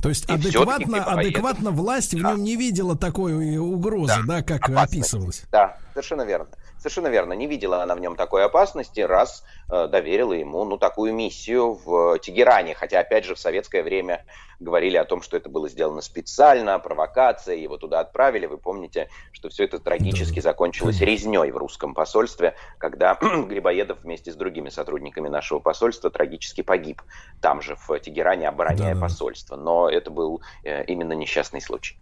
То 0.02 0.08
есть 0.08 0.28
И 0.28 0.32
адекватно, 0.32 1.04
адекватно 1.04 1.70
власть 1.70 2.14
в 2.14 2.18
нем 2.18 2.42
не 2.42 2.56
видела 2.56 2.96
такой 2.96 3.56
угрозы, 3.56 4.14
да, 4.26 4.42
как 4.42 4.68
описывалось. 4.70 5.44
Да, 5.50 5.76
совершенно 5.92 6.22
верно. 6.22 6.48
Совершенно 6.86 7.08
верно. 7.08 7.32
Не 7.32 7.48
видела 7.48 7.82
она 7.82 7.96
в 7.96 8.00
нем 8.00 8.14
такой 8.14 8.44
опасности, 8.44 9.00
раз 9.00 9.42
э, 9.68 9.88
доверила 9.88 10.34
ему 10.34 10.64
ну, 10.64 10.78
такую 10.78 11.12
миссию 11.12 11.72
в 11.72 12.16
Тегеране. 12.20 12.76
Хотя, 12.76 13.00
опять 13.00 13.24
же, 13.24 13.34
в 13.34 13.40
советское 13.40 13.82
время 13.82 14.24
говорили 14.60 14.96
о 14.96 15.04
том, 15.04 15.20
что 15.20 15.36
это 15.36 15.48
было 15.48 15.68
сделано 15.68 16.00
специально, 16.00 16.78
провокация, 16.78 17.56
его 17.56 17.76
туда 17.76 17.98
отправили. 17.98 18.46
Вы 18.46 18.58
помните, 18.58 19.08
что 19.32 19.48
все 19.48 19.64
это 19.64 19.80
трагически 19.80 20.38
закончилось 20.38 21.00
резней 21.00 21.50
в 21.50 21.56
русском 21.56 21.92
посольстве, 21.92 22.54
когда 22.78 23.18
Грибоедов 23.20 24.02
вместе 24.04 24.30
с 24.30 24.36
другими 24.36 24.68
сотрудниками 24.68 25.26
нашего 25.26 25.58
посольства 25.58 26.08
трагически 26.12 26.60
погиб 26.60 27.02
там 27.40 27.62
же, 27.62 27.74
в 27.74 27.98
Тегеране, 27.98 28.48
обороняя 28.48 28.94
Да-да-да. 28.94 29.00
посольство. 29.00 29.56
Но 29.56 29.90
это 29.90 30.12
был 30.12 30.40
э, 30.62 30.84
именно 30.84 31.14
несчастный 31.14 31.60
случай. 31.60 31.98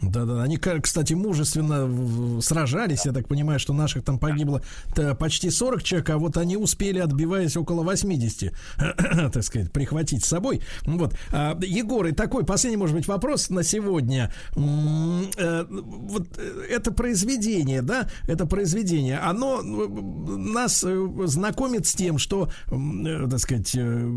Да-да, 0.00 0.42
они, 0.42 0.58
кстати, 0.58 1.14
мужественно 1.14 2.40
сражались. 2.40 3.04
Я 3.04 3.12
так 3.12 3.26
понимаю, 3.26 3.58
что 3.58 3.72
наших 3.72 4.04
там 4.04 4.20
погибло 4.20 4.62
т- 4.94 5.16
почти 5.16 5.50
40 5.50 5.82
человек, 5.82 6.10
а 6.10 6.18
вот 6.18 6.36
они 6.36 6.56
успели, 6.56 7.00
отбиваясь 7.00 7.56
около 7.56 7.82
80, 7.82 8.52
так 9.32 9.42
сказать, 9.42 9.72
прихватить 9.72 10.24
с 10.24 10.28
собой. 10.28 10.60
Вот. 10.84 11.14
А, 11.32 11.58
Егор, 11.62 12.06
и 12.06 12.12
такой 12.12 12.44
последний, 12.44 12.76
может 12.76 12.94
быть, 12.94 13.08
вопрос 13.08 13.50
на 13.50 13.64
сегодня. 13.64 14.32
Э, 14.54 15.64
Вот 15.68 16.28
э, 16.38 16.62
это 16.70 16.92
произведение, 16.92 17.82
да, 17.82 18.08
это 18.28 18.46
произведение, 18.46 19.18
оно 19.18 19.60
э, 19.60 19.88
нас 20.36 20.84
э, 20.86 21.08
знакомит 21.26 21.86
с 21.86 21.94
тем, 21.94 22.18
что, 22.18 22.50
э, 22.70 23.26
так 23.28 23.40
сказать, 23.40 23.74
э, 23.74 24.08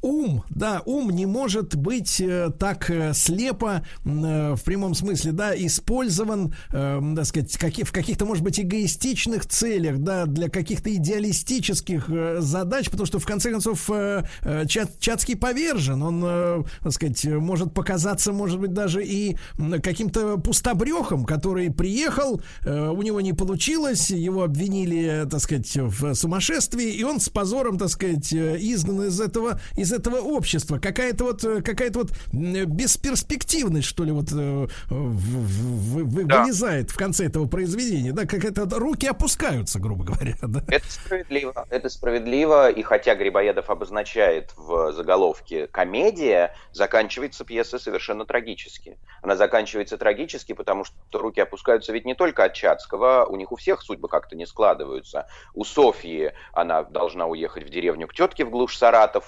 ум, 0.00 0.44
да, 0.50 0.82
ум 0.86 1.10
не 1.10 1.26
может 1.26 1.74
быть 1.76 2.20
э, 2.20 2.50
так 2.58 2.88
э, 2.90 3.12
слепо 3.14 3.82
э, 4.04 4.54
в 4.54 4.62
прямом 4.64 4.94
смысле, 4.94 5.32
да, 5.32 5.54
использован, 5.56 6.54
э, 6.72 7.00
так 7.16 7.26
сказать, 7.26 7.56
каки- 7.56 7.84
в 7.84 7.92
каких-то, 7.92 8.24
может 8.24 8.44
быть, 8.44 8.60
эгоистичных 8.60 9.46
целях, 9.46 9.98
да, 9.98 10.26
для 10.26 10.48
каких-то 10.48 10.94
идеалистических 10.94 12.08
задач, 12.38 12.88
потому 12.90 13.06
что 13.06 13.18
в 13.18 13.26
конце 13.26 13.50
концов 13.50 13.90
э, 13.90 14.24
Чат- 14.66 14.98
Чацкий 15.00 15.36
повержен, 15.36 16.02
он, 16.02 16.22
э, 16.24 16.62
так 16.82 16.92
сказать, 16.92 17.24
может 17.24 17.74
показаться, 17.74 18.32
может 18.32 18.60
быть, 18.60 18.72
даже 18.72 19.04
и 19.04 19.36
каким-то 19.82 20.38
пустобрехом, 20.38 21.24
который 21.24 21.70
приехал, 21.70 22.40
у 22.64 23.02
него 23.02 23.20
не 23.20 23.32
получилось, 23.32 24.10
его 24.10 24.42
обвинили, 24.42 25.26
так 25.30 25.40
сказать, 25.40 25.70
в 25.76 26.14
сумасшествии, 26.14 26.90
и 26.92 27.02
он 27.02 27.20
с 27.20 27.28
позором, 27.28 27.78
так 27.78 27.88
сказать, 27.88 28.32
изгнан 28.32 29.04
из 29.08 29.20
этого, 29.20 29.60
из 29.76 29.87
этого 29.92 30.16
общества. 30.16 30.78
Какая-то 30.78 31.24
вот, 31.24 31.44
э, 31.44 31.62
какая-то 31.62 32.00
вот 32.00 32.10
м, 32.32 32.66
бесперспективность, 32.66 33.86
что 33.88 34.04
ли, 34.04 34.12
вот 34.12 34.30
э, 34.32 34.34
в- 34.34 34.68
в- 34.90 36.04
в- 36.04 36.26
Да. 36.26 36.42
вылезает 36.42 36.90
в 36.90 36.96
конце 36.96 37.26
этого 37.26 37.46
произведения, 37.46 38.12
да, 38.12 38.26
как 38.26 38.44
это 38.44 38.66
руки 38.78 39.06
опускаются, 39.06 39.78
грубо 39.78 40.04
говоря, 40.04 40.34
да. 40.42 40.62
Это 40.68 40.90
справедливо. 40.90 41.66
Это 41.70 41.88
справедливо. 41.88 42.70
И 42.70 42.82
хотя 42.82 43.14
Грибоедов 43.14 43.70
обозначает 43.70 44.52
в 44.56 44.92
заголовке 44.92 45.66
комедия, 45.68 46.54
заканчивается 46.72 47.44
пьеса 47.44 47.78
совершенно 47.78 48.24
трагически. 48.24 48.98
Она 49.22 49.36
заканчивается 49.36 49.96
трагически, 49.98 50.52
потому 50.52 50.84
что 50.84 50.94
руки 51.12 51.40
опускаются 51.40 51.92
ведь 51.92 52.04
не 52.04 52.14
только 52.14 52.44
от 52.44 52.54
Чацкого, 52.54 53.26
у 53.28 53.36
них 53.36 53.52
у 53.52 53.56
всех 53.56 53.82
судьбы 53.82 54.08
как-то 54.08 54.36
не 54.36 54.46
складываются. 54.46 55.26
У 55.54 55.64
Софьи 55.64 56.32
она 56.52 56.82
должна 56.82 57.26
уехать 57.26 57.64
в 57.64 57.70
деревню 57.70 58.06
к 58.08 58.14
тетке 58.14 58.44
в 58.44 58.50
глушь 58.50 58.76
Саратов, 58.76 59.24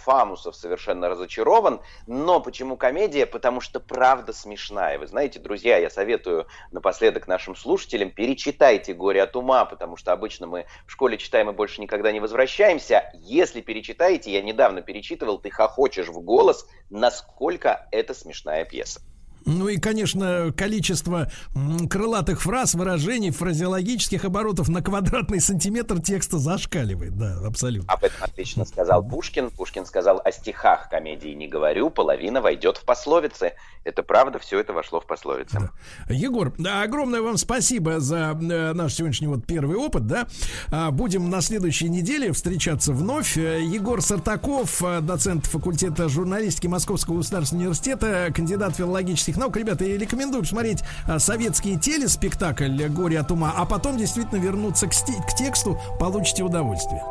Фамусов 0.51 0.57
совершенно 0.57 1.09
разочарован. 1.09 1.81
Но 2.07 2.41
почему 2.41 2.77
комедия? 2.77 3.27
Потому 3.27 3.61
что 3.61 3.81
правда 3.81 4.33
смешная. 4.33 4.99
Вы 4.99 5.07
знаете, 5.07 5.39
друзья, 5.39 5.79
я 5.79 5.91
советую 5.91 6.47
напоследок 6.71 7.29
нашим 7.29 7.57
слушателям, 7.57 8.11
перечитайте 8.11 8.95
«Горе 8.95 9.23
от 9.23 9.37
ума», 9.37 9.65
потому 9.65 9.97
что 9.97 10.13
обычно 10.13 10.47
мы 10.47 10.67
в 10.87 10.93
школе 10.93 11.19
читаем 11.19 11.51
и 11.51 11.53
больше 11.53 11.81
никогда 11.81 12.13
не 12.13 12.21
возвращаемся. 12.21 13.11
Если 13.15 13.61
перечитаете, 13.61 14.31
я 14.33 14.43
недавно 14.43 14.83
перечитывал, 14.83 15.39
ты 15.39 15.51
хохочешь 15.51 16.09
в 16.09 16.21
голос, 16.21 16.67
насколько 16.91 17.87
это 17.91 18.15
смешная 18.15 18.65
пьеса. 18.65 19.01
Ну 19.47 19.69
и, 19.69 19.79
конечно, 19.79 20.53
количество 20.57 21.31
крылатых 21.89 22.43
фраз, 22.43 22.75
выражений, 22.75 23.31
фразеологических 23.31 24.25
оборотов 24.25 24.69
на 24.69 24.83
квадратный 24.83 25.41
сантиметр 25.41 26.01
текста 26.01 26.39
зашкаливает. 26.39 27.17
Да, 27.17 27.39
абсолютно. 27.47 27.93
Об 27.93 28.05
этом 28.05 28.23
отлично 28.23 28.65
сказал 28.65 29.03
Пушкин. 29.03 29.51
Пушкин 29.51 29.87
сказал, 29.87 30.21
о 30.25 30.33
стихах 30.33 30.89
комедии 30.89 31.31
не 31.31 31.49
говорю, 31.49 31.91
половина 31.91 32.41
войдет 32.41 32.77
в 32.77 32.85
пословицы. 32.85 33.53
Это 33.83 34.03
правда, 34.03 34.39
все 34.39 34.61
это 34.61 34.75
вошло 34.75 35.01
в 35.01 35.07
пословицы. 35.07 35.71
Егор, 36.09 36.53
да, 36.59 36.83
огромное 36.83 37.23
вам 37.23 37.39
спасибо 37.39 37.99
за 37.99 38.39
э, 38.39 38.73
наш 38.75 38.95
сегодняшний 38.95 39.27
вот 39.27 39.47
первый 39.47 39.77
опыт, 39.77 40.07
да. 40.07 40.27
А, 40.71 40.91
Будем 40.91 41.31
на 41.31 41.41
следующей 41.41 41.89
неделе 41.89 42.33
встречаться 42.33 42.93
вновь. 42.93 43.39
Э, 43.39 43.63
Егор 43.63 44.03
Сартаков, 44.03 44.83
э, 44.83 45.01
доцент 45.01 45.47
факультета 45.47 46.11
журналистики 46.11 46.67
Московского 46.67 47.17
государственного 47.17 47.69
университета, 47.69 48.31
кандидат 48.35 48.77
филологических 48.77 49.30
наук. 49.37 49.57
Ребята, 49.57 49.85
я 49.85 49.97
рекомендую 49.99 50.43
посмотреть 50.43 50.83
э, 51.09 51.19
советский 51.19 51.79
телеспектакль 51.79 52.87
«Горе 52.89 53.19
от 53.21 53.31
ума», 53.31 53.53
а 53.57 53.65
потом 53.67 53.97
действительно 53.97 54.39
вернуться 54.39 54.87
к, 54.87 54.93
сти- 54.93 55.21
к 55.29 55.35
тексту, 55.37 55.79
получите 55.99 56.43
удовольствие. 56.43 57.03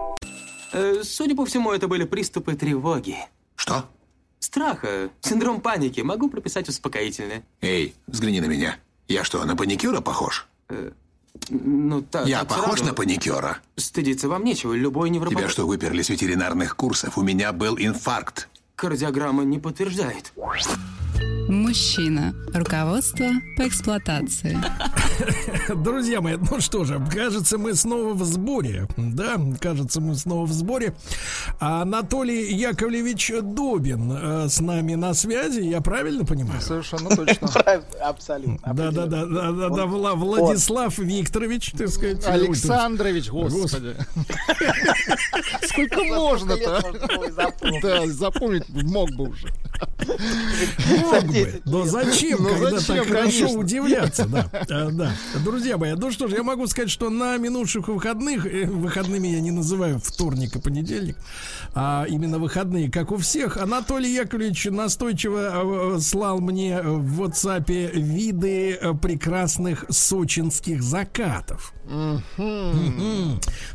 Э, 0.73 1.01
Судя 1.03 1.35
по 1.35 1.45
всему, 1.45 1.71
это 1.71 1.87
были 1.87 2.03
приступы 2.03 2.55
тревоги. 2.55 3.17
Что? 3.55 3.85
Страха, 4.39 5.09
синдром 5.21 5.61
паники. 5.61 6.01
Могу 6.01 6.29
прописать 6.29 6.69
успокоительное. 6.69 7.43
Эй, 7.61 7.93
взгляни 8.07 8.39
на 8.41 8.45
меня. 8.45 8.77
Я 9.07 9.23
что, 9.23 9.43
на 9.43 9.55
паникюра 9.55 10.01
похож? 10.01 10.47
Ну, 11.49 12.01
так. 12.01 12.27
Я 12.27 12.39
так 12.39 12.49
похож 12.49 12.79
сразу. 12.79 12.85
на 12.85 12.93
паникюра? 12.93 13.57
Стыдиться 13.75 14.27
вам 14.27 14.43
нечего. 14.43 14.73
Любой 14.73 15.09
невропатолог... 15.09 15.43
Тебя 15.43 15.51
что, 15.51 15.67
выперли 15.67 16.01
с 16.01 16.09
ветеринарных 16.09 16.75
курсов? 16.75 17.17
У 17.17 17.21
меня 17.21 17.51
был 17.53 17.77
инфаркт. 17.77 18.49
Кардиограмма 18.75 19.43
не 19.43 19.59
подтверждает. 19.59 20.31
Мужчина. 21.49 22.35
Руководство 22.53 23.25
по 23.57 23.67
эксплуатации. 23.67 24.57
Друзья 25.83 26.21
мои, 26.21 26.35
ну 26.37 26.61
что 26.61 26.85
же, 26.85 27.03
кажется, 27.11 27.57
мы 27.57 27.73
снова 27.73 28.13
в 28.13 28.23
сборе. 28.23 28.87
Да, 28.97 29.39
кажется, 29.59 29.99
мы 29.99 30.15
снова 30.15 30.45
в 30.45 30.51
сборе. 30.51 30.93
Анатолий 31.59 32.53
Яковлевич 32.53 33.31
Добин 33.41 34.11
э, 34.11 34.47
с 34.49 34.59
нами 34.59 34.93
на 34.95 35.13
связи, 35.13 35.61
я 35.61 35.81
правильно 35.81 36.23
понимаю? 36.23 36.61
Совершенно 36.61 37.09
точно. 37.15 37.49
Абсолютно. 38.03 38.73
Да, 38.73 38.91
да, 38.91 39.05
да, 39.07 39.25
да, 39.25 39.51
да, 39.51 39.69
да, 39.69 39.83
Вла- 39.85 40.15
Владислав 40.15 40.97
Викторович, 40.99 41.71
так 41.71 41.89
сказать. 41.89 42.25
Александрович, 42.27 43.29
господи. 43.29 43.95
Сколько 45.67 46.03
можно-то? 46.03 46.83
Да, 47.81 48.07
запомнить 48.07 48.69
мог 48.69 49.09
бы 49.15 49.29
уже. 49.29 49.47
Мог 51.11 51.25
бы. 51.27 51.61
Но 51.65 51.85
зачем, 51.85 52.43
Ну, 52.43 52.49
когда 52.49 52.79
зачем, 52.79 52.97
так 52.97 53.07
хорошо 53.07 53.49
удивляться, 53.51 54.25
да. 54.25 54.49
А, 54.69 54.89
да. 54.91 55.11
Друзья 55.43 55.77
мои, 55.77 55.93
ну 55.93 56.11
что 56.11 56.27
ж, 56.27 56.33
я 56.33 56.43
могу 56.43 56.67
сказать, 56.67 56.89
что 56.89 57.09
на 57.09 57.37
минувших 57.37 57.87
выходных, 57.87 58.45
э, 58.45 58.65
выходными 58.65 59.27
я 59.27 59.39
не 59.41 59.51
называю 59.51 59.99
вторник 59.99 60.55
и 60.55 60.59
понедельник, 60.59 61.17
а 61.73 62.05
именно 62.07 62.39
выходные, 62.39 62.91
как 62.91 63.11
у 63.11 63.17
всех, 63.17 63.57
Анатолий 63.57 64.13
Яковлевич 64.13 64.65
настойчиво 64.65 65.95
э, 65.95 65.99
слал 65.99 66.39
мне 66.39 66.81
в 66.81 67.21
WhatsApp 67.21 67.91
виды 67.93 68.73
э, 68.73 68.93
прекрасных 68.93 69.85
сочинских 69.89 70.81
закатов. 70.83 71.73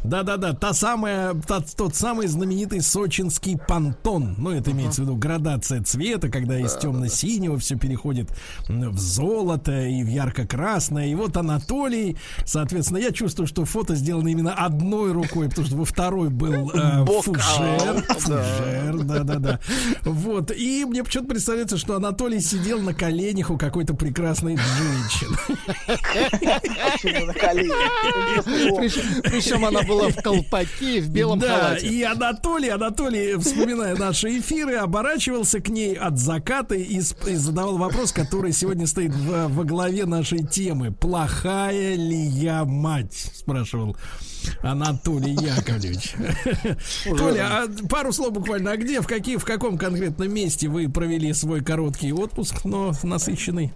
Да-да-да, 0.02 0.52
та 0.52 0.72
самая, 0.74 1.34
та- 1.46 1.60
тот 1.76 1.94
самый 1.94 2.26
знаменитый 2.26 2.80
сочинский 2.80 3.56
понтон. 3.56 4.34
Ну, 4.38 4.50
это 4.50 4.70
имеется 4.72 5.02
в 5.02 5.04
виду 5.04 5.16
градация 5.16 5.82
цвета, 5.82 6.28
когда 6.28 6.58
из 6.58 6.74
темно-синего 6.76 7.58
все 7.58 7.76
переходит 7.76 8.30
в 8.68 8.98
золото 8.98 9.86
и 9.86 10.02
в 10.02 10.08
ярко-красное. 10.08 11.06
И 11.08 11.14
вот 11.14 11.36
Анатолий, 11.36 12.16
соответственно, 12.44 12.98
я 12.98 13.10
чувствую, 13.12 13.46
что 13.46 13.64
фото 13.64 13.94
сделано 13.94 14.28
именно 14.28 14.52
одной 14.54 15.12
рукой, 15.12 15.48
потому 15.48 15.66
что 15.66 15.76
во 15.76 15.84
второй 15.84 16.28
был 16.28 16.70
э, 16.70 17.04
фужер. 17.22 18.04
Фужер, 18.18 19.02
да-да-да. 19.04 19.60
Вот, 20.02 20.50
и 20.50 20.84
мне 20.84 21.02
почему-то 21.02 21.30
представляется, 21.30 21.78
что 21.78 21.96
Анатолий 21.96 22.40
сидел 22.40 22.80
на 22.80 22.94
коленях 22.94 23.50
у 23.50 23.58
какой-то 23.58 23.94
прекрасной 23.94 24.56
женщины. 24.56 25.36
На 27.26 27.32
коленях? 27.34 28.03
Причем, 28.44 29.64
она 29.64 29.82
была 29.82 30.08
в 30.08 30.16
колпаке 30.16 31.00
в 31.00 31.08
белом 31.08 31.38
да, 31.38 31.58
халате. 31.58 31.86
и 31.86 32.02
Анатолий, 32.02 32.68
Анатолий, 32.68 33.38
вспоминая 33.38 33.96
наши 33.96 34.38
эфиры, 34.38 34.76
оборачивался 34.76 35.60
к 35.60 35.68
ней 35.68 35.94
от 35.94 36.18
заката 36.18 36.74
и, 36.74 37.00
задавал 37.00 37.78
вопрос, 37.78 38.12
который 38.12 38.52
сегодня 38.52 38.86
стоит 38.86 39.14
во, 39.14 39.48
во 39.48 39.64
главе 39.64 40.06
нашей 40.06 40.44
темы. 40.46 40.92
Плохая 40.92 41.96
ли 41.96 42.16
я 42.16 42.64
мать? 42.64 43.30
Спрашивал 43.34 43.96
Анатолий 44.62 45.32
Яковлевич. 45.32 46.14
Толя, 47.16 47.64
а 47.64 47.88
пару 47.88 48.12
слов 48.12 48.32
буквально. 48.32 48.72
А 48.72 48.76
где, 48.76 49.00
в, 49.00 49.06
какие, 49.06 49.36
в 49.36 49.44
каком 49.44 49.78
конкретном 49.78 50.32
месте 50.32 50.68
вы 50.68 50.88
провели 50.88 51.32
свой 51.32 51.62
короткий 51.62 52.12
отпуск, 52.12 52.64
но 52.64 52.92
насыщенный? 53.02 53.72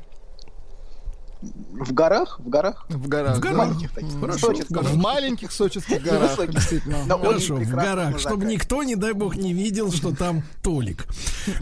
В 1.41 1.93
горах? 1.93 2.41
В 2.41 2.49
горах? 2.49 2.87
В 2.89 3.07
горах. 3.09 3.37
В 3.37 3.41
горах. 3.41 3.59
Маленьких 3.59 3.93
таких. 3.93 4.21
Хорошо. 4.21 4.47
Сочинских. 4.49 4.77
В 4.83 4.97
маленьких 4.97 5.53
сочинских 5.53 6.03
горах, 6.03 6.23
Невысоких. 6.31 6.55
действительно. 6.55 7.05
Но 7.07 7.19
Хорошо, 7.19 7.57
в 7.57 7.71
горах, 7.71 8.19
чтобы 8.19 8.45
никто, 8.47 8.83
не 8.83 8.97
дай 8.97 9.13
бог, 9.13 9.37
не 9.37 9.53
видел, 9.53 9.93
что 9.93 10.15
там 10.15 10.43
Толик. 10.63 11.07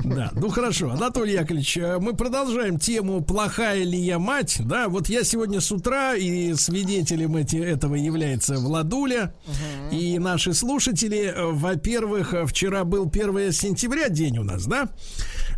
Да, 0.03 0.31
ну 0.35 0.49
хорошо. 0.49 0.91
Анатолий 0.91 1.35
Яковлевич, 1.35 1.77
э, 1.77 1.99
мы 1.99 2.15
продолжаем 2.15 2.79
тему 2.79 3.23
«Плохая 3.23 3.85
ли 3.85 3.99
я 3.99 4.19
мать?» 4.19 4.57
Да, 4.61 4.89
вот 4.89 5.09
я 5.09 5.23
сегодня 5.25 5.61
с 5.61 5.71
утра, 5.71 6.15
и 6.15 6.55
свидетелем 6.55 7.37
эти, 7.37 7.57
этого 7.57 7.95
является 7.95 8.55
Владуля, 8.57 9.35
и 9.93 10.19
наши 10.19 10.55
слушатели. 10.55 11.33
Э, 11.37 11.53
Во-первых, 11.53 12.33
э, 12.33 12.47
вчера 12.47 12.85
был 12.85 13.11
1 13.11 13.53
сентября 13.53 14.09
день 14.09 14.39
у 14.39 14.45
нас, 14.45 14.65
да? 14.67 14.89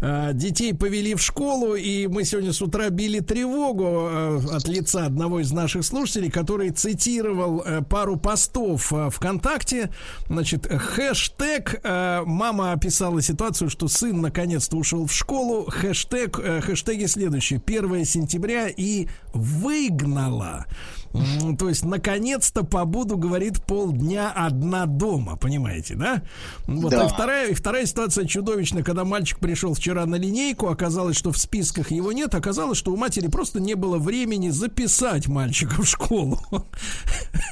Э, 0.00 0.30
Детей 0.32 0.74
повели 0.74 1.14
в 1.14 1.22
школу, 1.22 1.74
и 1.74 2.06
мы 2.06 2.24
сегодня 2.24 2.52
с 2.52 2.62
утра 2.62 2.88
били 2.90 3.20
тревогу 3.20 4.08
э, 4.10 4.40
от 4.52 4.68
лица 4.68 5.06
одного 5.06 5.40
из 5.40 5.50
наших 5.52 5.84
слушателей, 5.84 6.30
который 6.30 6.70
цитировал 6.70 7.62
э, 7.64 7.82
пару 7.82 8.16
постов 8.16 8.92
ВКонтакте. 9.10 9.90
Значит, 10.28 10.66
хэштег 10.66 11.80
«Мама 11.84 12.72
описала 12.72 13.20
ситуацию, 13.22 13.70
что 13.70 13.88
сын 13.88 14.20
наконец-то 14.20 14.76
ушел 14.76 15.06
в 15.06 15.12
школу». 15.12 15.66
Хэштег, 15.68 16.36
хэштеги 16.36 17.06
следующие. 17.06 17.60
1 17.64 18.04
сентября 18.04 18.68
и 18.68 19.08
выгнала. 19.32 20.66
То 21.59 21.68
есть, 21.68 21.85
наконец-то 21.85 22.64
побуду, 22.64 23.16
говорит, 23.16 23.64
полдня 23.64 24.30
одна 24.30 24.86
дома, 24.86 25.36
понимаете, 25.36 25.94
да? 25.94 26.22
Вот, 26.66 26.90
Да. 26.90 27.06
и 27.06 27.09
вторая, 27.09 27.48
и 27.51 27.55
вторая 27.55 27.86
ситуация 27.86 28.26
чудовищная, 28.26 28.82
когда 28.82 29.05
мальчик 29.05 29.39
пришел 29.39 29.74
вчера 29.74 30.05
на 30.06 30.16
линейку, 30.16 30.68
оказалось, 30.68 31.16
что 31.16 31.32
в 31.32 31.39
списках 31.39 31.90
его 31.90 32.12
нет, 32.12 32.35
оказалось, 32.35 32.76
что 32.78 32.93
у 32.93 32.97
матери 32.97 33.28
просто 33.28 33.59
не 33.60 33.74
было 33.74 33.98
времени 33.98 34.51
записать 34.51 35.26
мальчика 35.28 35.82
в 35.82 35.86
школу. 35.89 36.40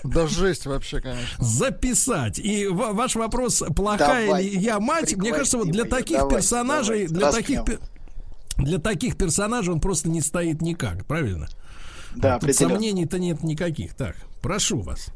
Да 0.04 0.26
жесть 0.26 0.66
вообще, 0.66 1.00
конечно. 1.00 1.44
Записать. 1.44 2.38
И 2.38 2.66
ва- 2.66 2.92
ваш 2.92 3.16
вопрос, 3.16 3.62
плохая 3.74 4.26
Давайте, 4.26 4.50
ли 4.50 4.58
я 4.58 4.78
мать, 4.80 5.16
мне 5.16 5.30
кажется, 5.32 5.58
вот 5.58 5.70
для 5.70 5.82
приклади 5.84 6.02
таких 6.04 6.16
её, 6.16 6.20
давайте, 6.28 6.36
персонажей, 6.36 7.06
давайте, 7.08 7.14
для 7.14 7.32
таких 7.32 7.58
распнем. 7.60 7.78
для 8.58 8.78
таких 8.78 9.16
персонажей 9.16 9.72
он 9.74 9.80
просто 9.80 10.08
не 10.08 10.20
стоит 10.20 10.62
никак, 10.62 11.04
правильно? 11.06 11.48
Да, 12.16 12.38
Тут 12.38 12.54
сомнений-то 12.54 13.18
нет 13.18 13.42
никаких. 13.42 13.94
Так, 13.94 14.16
прошу 14.40 14.80
вас. 14.80 15.08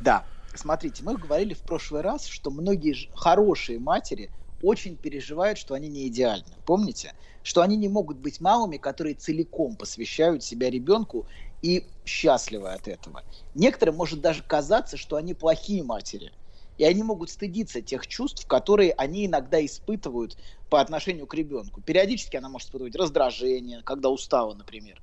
Да, 0.00 0.24
смотрите, 0.54 1.02
мы 1.04 1.16
говорили 1.16 1.54
в 1.54 1.60
прошлый 1.60 2.00
раз, 2.00 2.26
что 2.26 2.50
многие 2.50 3.10
хорошие 3.14 3.78
матери 3.78 4.30
очень 4.62 4.96
переживают, 4.96 5.58
что 5.58 5.74
они 5.74 5.88
не 5.88 6.08
идеальны. 6.08 6.54
Помните? 6.64 7.12
Что 7.42 7.62
они 7.62 7.76
не 7.76 7.88
могут 7.88 8.18
быть 8.18 8.40
мамами, 8.40 8.76
которые 8.76 9.14
целиком 9.14 9.76
посвящают 9.76 10.42
себя 10.42 10.70
ребенку 10.70 11.26
и 11.62 11.86
счастливы 12.04 12.70
от 12.70 12.88
этого. 12.88 13.22
Некоторым 13.54 13.96
может 13.96 14.20
даже 14.20 14.42
казаться, 14.42 14.96
что 14.96 15.16
они 15.16 15.34
плохие 15.34 15.82
матери. 15.82 16.32
И 16.78 16.84
они 16.84 17.02
могут 17.02 17.28
стыдиться 17.28 17.82
тех 17.82 18.06
чувств, 18.06 18.46
которые 18.46 18.92
они 18.92 19.26
иногда 19.26 19.62
испытывают 19.64 20.38
по 20.70 20.80
отношению 20.80 21.26
к 21.26 21.34
ребенку. 21.34 21.82
Периодически 21.82 22.38
она 22.38 22.48
может 22.48 22.68
испытывать 22.68 22.96
раздражение, 22.96 23.82
когда 23.82 24.08
устала, 24.08 24.54
например. 24.54 24.98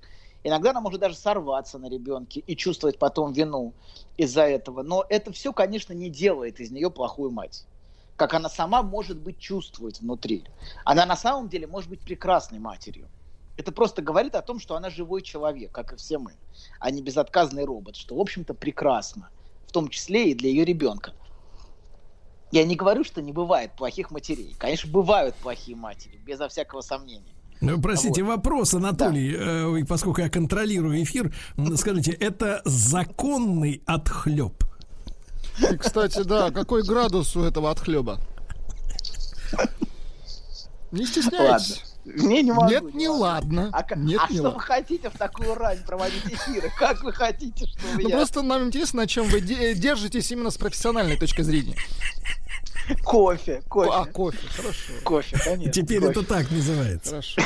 Иногда 0.47 0.69
она 0.69 0.79
может 0.79 1.01
даже 1.01 1.15
сорваться 1.15 1.77
на 1.77 1.89
ребенке 1.89 2.39
и 2.39 2.55
чувствовать 2.55 2.97
потом 2.97 3.33
вину 3.33 3.73
из-за 4.15 4.43
этого. 4.43 4.81
Но 4.81 5.05
это 5.09 5.33
все, 5.33 5.51
конечно, 5.51 5.91
не 5.91 6.09
делает 6.09 6.61
из 6.61 6.71
нее 6.71 6.89
плохую 6.89 7.31
мать. 7.31 7.65
Как 8.15 8.33
она 8.33 8.47
сама, 8.47 8.81
может 8.81 9.17
быть, 9.17 9.39
чувствует 9.39 9.99
внутри. 9.99 10.45
Она 10.85 11.05
на 11.05 11.17
самом 11.17 11.49
деле 11.49 11.67
может 11.67 11.89
быть 11.89 11.99
прекрасной 11.99 12.59
матерью. 12.59 13.09
Это 13.57 13.73
просто 13.73 14.01
говорит 14.01 14.35
о 14.35 14.41
том, 14.41 14.61
что 14.61 14.77
она 14.77 14.89
живой 14.89 15.21
человек, 15.21 15.73
как 15.73 15.91
и 15.91 15.95
все 15.97 16.17
мы, 16.17 16.31
а 16.79 16.91
не 16.91 17.01
безотказный 17.01 17.65
робот, 17.65 17.97
что, 17.97 18.15
в 18.15 18.21
общем-то, 18.21 18.53
прекрасно, 18.53 19.29
в 19.67 19.73
том 19.73 19.89
числе 19.89 20.31
и 20.31 20.33
для 20.33 20.49
ее 20.49 20.63
ребенка. 20.63 21.11
Я 22.51 22.63
не 22.63 22.77
говорю, 22.77 23.03
что 23.03 23.21
не 23.21 23.33
бывает 23.33 23.73
плохих 23.75 24.11
матерей. 24.11 24.55
Конечно, 24.57 24.89
бывают 24.89 25.35
плохие 25.35 25.75
матери, 25.75 26.15
безо 26.15 26.47
всякого 26.47 26.79
сомнения. 26.79 27.36
Ну, 27.61 27.81
простите, 27.81 28.23
Вот. 28.23 28.37
вопрос, 28.37 28.73
Анатолий, 28.73 29.35
э, 29.35 29.85
поскольку 29.87 30.21
я 30.21 30.29
контролирую 30.29 31.01
эфир, 31.03 31.33
скажите, 31.75 32.11
это 32.11 32.61
законный 32.65 33.81
отхлеб? 33.85 34.63
И, 35.71 35.75
кстати, 35.77 36.21
да, 36.23 36.51
какой 36.51 36.83
градус 36.83 37.35
у 37.35 37.41
этого 37.43 37.71
отхлеба? 37.71 38.19
Не 40.91 41.01
Ладно. 41.01 41.07
стесняйтесь. 41.07 41.83
Не, 42.05 42.41
не 42.41 42.53
могу. 42.53 42.69
Нет, 42.69 42.93
не 42.93 43.09
ладно. 43.09 43.69
А, 43.73 43.81
Нет, 43.97 44.21
а 44.23 44.31
не 44.31 44.35
что 44.35 44.43
ладно. 44.43 44.49
вы 44.51 44.59
хотите 44.61 45.09
в 45.09 45.17
такую 45.17 45.55
рань 45.55 45.79
проводить 45.85 46.23
эфиры? 46.25 46.71
Как 46.79 47.03
вы 47.03 47.11
хотите, 47.11 47.65
чтобы 47.67 48.03
Ну 48.03 48.07
я... 48.09 48.15
просто 48.15 48.41
нам 48.43 48.67
интересно, 48.67 49.01
на 49.01 49.07
чем 49.07 49.27
вы 49.27 49.41
де- 49.41 49.73
держитесь 49.75 50.31
именно 50.31 50.49
с 50.49 50.57
профессиональной 50.57 51.17
точки 51.17 51.41
зрения. 51.41 51.75
Кофе, 53.03 53.61
кофе. 53.67 53.91
А, 53.93 54.05
кофе, 54.05 54.47
хорошо. 54.55 54.93
Кофе, 55.03 55.37
конечно. 55.43 55.71
Теперь 55.71 55.99
кофе. 55.99 56.11
это 56.11 56.23
так 56.23 56.51
называется. 56.51 57.09
Хорошо. 57.09 57.41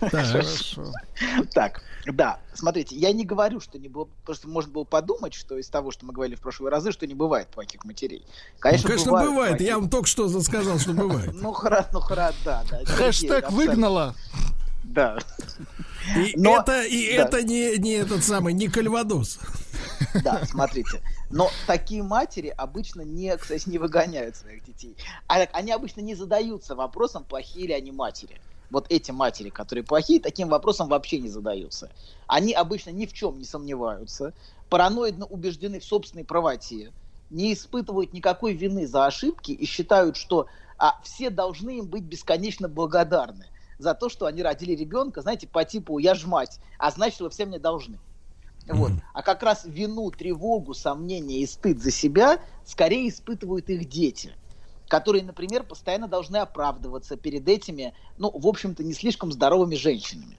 Так. 0.00 0.26
Хорошо. 0.26 0.92
Так, 1.52 1.82
да, 2.06 2.38
смотрите, 2.54 2.96
я 2.96 3.12
не 3.12 3.24
говорю, 3.24 3.60
что 3.60 3.78
не 3.78 3.88
было, 3.88 4.08
просто 4.24 4.48
можно 4.48 4.72
было 4.72 4.84
подумать, 4.84 5.34
что 5.34 5.58
из 5.58 5.68
того, 5.68 5.90
что 5.90 6.06
мы 6.06 6.12
говорили 6.12 6.36
в 6.36 6.40
прошлые 6.40 6.70
разы, 6.70 6.92
что 6.92 7.06
не 7.06 7.14
бывает 7.14 7.48
плохих 7.48 7.84
матерей. 7.84 8.24
Конечно, 8.58 8.88
Ну, 8.88 8.88
конечно, 8.94 9.12
бывают 9.12 9.30
бывает. 9.30 9.60
Я 9.60 9.78
вам 9.78 9.88
только 9.90 10.06
что 10.06 10.28
сказал, 10.40 10.78
что 10.78 10.92
бывает. 10.92 11.30
Ну, 11.34 11.52
хорошо, 11.52 11.88
ну, 11.92 12.00
хорошо, 12.00 12.36
да, 12.44 12.64
да. 12.70 12.84
Хэштег 12.84 13.50
выгнала. 13.50 14.14
Да. 14.84 15.18
И 16.14 16.34
Но- 16.36 16.60
это, 16.60 16.82
и 16.82 17.16
да. 17.16 17.24
это 17.24 17.42
не, 17.42 17.76
не 17.78 17.92
этот 17.92 18.22
самый, 18.22 18.52
не 18.52 18.68
кальвадос. 18.68 19.38
Да, 20.22 20.44
смотрите. 20.44 21.02
Но 21.30 21.50
такие 21.66 22.02
матери 22.02 22.52
обычно 22.56 23.02
не, 23.02 23.36
кстати, 23.36 23.68
не 23.68 23.78
выгоняют 23.78 24.36
своих 24.36 24.64
детей. 24.64 24.96
А 25.26 25.40
они 25.52 25.72
обычно 25.72 26.00
не 26.00 26.14
задаются 26.14 26.74
вопросом, 26.74 27.24
плохие 27.24 27.66
ли 27.66 27.74
они 27.74 27.90
матери. 27.90 28.40
Вот 28.70 28.86
эти 28.88 29.10
матери, 29.10 29.48
которые 29.48 29.84
плохие, 29.84 30.20
таким 30.20 30.48
вопросом 30.48 30.88
вообще 30.88 31.18
не 31.18 31.28
задаются. 31.28 31.90
Они 32.26 32.52
обычно 32.52 32.90
ни 32.90 33.06
в 33.06 33.12
чем 33.12 33.38
не 33.38 33.44
сомневаются, 33.44 34.32
параноидно 34.68 35.26
убеждены 35.26 35.78
в 35.78 35.84
собственной 35.84 36.24
правоте, 36.24 36.92
не 37.30 37.52
испытывают 37.52 38.12
никакой 38.12 38.54
вины 38.54 38.86
за 38.86 39.06
ошибки 39.06 39.52
и 39.52 39.66
считают, 39.66 40.16
что 40.16 40.46
а, 40.78 41.00
все 41.02 41.30
должны 41.30 41.78
им 41.78 41.86
быть 41.86 42.02
бесконечно 42.02 42.68
благодарны 42.68 43.46
за 43.78 43.94
то, 43.94 44.08
что 44.08 44.26
они 44.26 44.42
родили 44.42 44.72
ребенка, 44.72 45.22
знаете, 45.22 45.46
по 45.46 45.64
типу 45.64 45.98
«я 45.98 46.14
ж 46.14 46.24
мать, 46.26 46.60
а 46.78 46.90
значит, 46.90 47.20
вы 47.20 47.30
все 47.30 47.46
мне 47.46 47.58
должны». 47.58 47.98
Вот. 48.68 48.92
А 49.14 49.22
как 49.22 49.42
раз 49.42 49.64
вину, 49.64 50.10
тревогу, 50.10 50.74
сомнения 50.74 51.38
и 51.38 51.46
стыд 51.46 51.80
за 51.80 51.90
себя 51.90 52.40
скорее 52.64 53.08
испытывают 53.08 53.70
их 53.70 53.88
дети, 53.88 54.34
которые, 54.88 55.22
например, 55.24 55.62
постоянно 55.62 56.08
должны 56.08 56.38
оправдываться 56.38 57.16
перед 57.16 57.48
этими, 57.48 57.94
ну, 58.18 58.30
в 58.34 58.46
общем-то, 58.46 58.82
не 58.82 58.92
слишком 58.92 59.30
здоровыми 59.30 59.76
женщинами. 59.76 60.38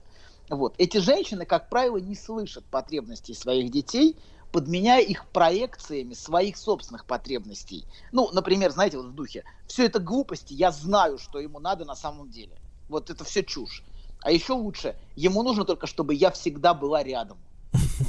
Вот. 0.50 0.74
Эти 0.78 0.98
женщины, 0.98 1.46
как 1.46 1.68
правило, 1.68 1.98
не 1.98 2.14
слышат 2.14 2.66
потребностей 2.66 3.34
своих 3.34 3.70
детей, 3.70 4.16
подменяя 4.50 5.02
их 5.02 5.26
проекциями 5.28 6.14
своих 6.14 6.56
собственных 6.56 7.04
потребностей. 7.04 7.86
Ну, 8.12 8.30
например, 8.32 8.70
знаете, 8.70 8.96
вот 8.96 9.06
в 9.06 9.14
духе, 9.14 9.44
все 9.66 9.84
это 9.84 9.98
глупости, 9.98 10.54
я 10.54 10.70
знаю, 10.70 11.18
что 11.18 11.38
ему 11.38 11.60
надо 11.60 11.84
на 11.84 11.94
самом 11.94 12.30
деле. 12.30 12.58
Вот 12.88 13.10
это 13.10 13.24
все 13.24 13.42
чушь. 13.42 13.82
А 14.22 14.30
еще 14.30 14.52
лучше, 14.52 14.96
ему 15.14 15.42
нужно 15.42 15.64
только, 15.64 15.86
чтобы 15.86 16.14
я 16.14 16.30
всегда 16.30 16.74
была 16.74 17.02
рядом. 17.02 17.38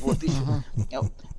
Вот, 0.01 0.23
и. 0.23 0.29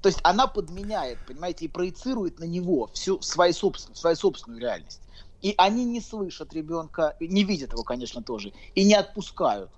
То 0.02 0.08
есть 0.08 0.20
она 0.22 0.46
подменяет, 0.46 1.18
понимаете, 1.26 1.66
и 1.66 1.68
проецирует 1.68 2.38
на 2.38 2.44
него 2.44 2.90
всю 2.94 3.20
свою 3.20 3.52
собственную, 3.52 3.96
свою 3.96 4.16
собственную 4.16 4.60
реальность. 4.60 5.00
И 5.42 5.54
они 5.56 5.84
не 5.84 6.00
слышат 6.00 6.52
ребенка, 6.52 7.16
не 7.20 7.44
видят 7.44 7.72
его, 7.72 7.82
конечно, 7.82 8.22
тоже, 8.22 8.52
и 8.74 8.84
не 8.84 8.94
отпускают. 8.94 9.70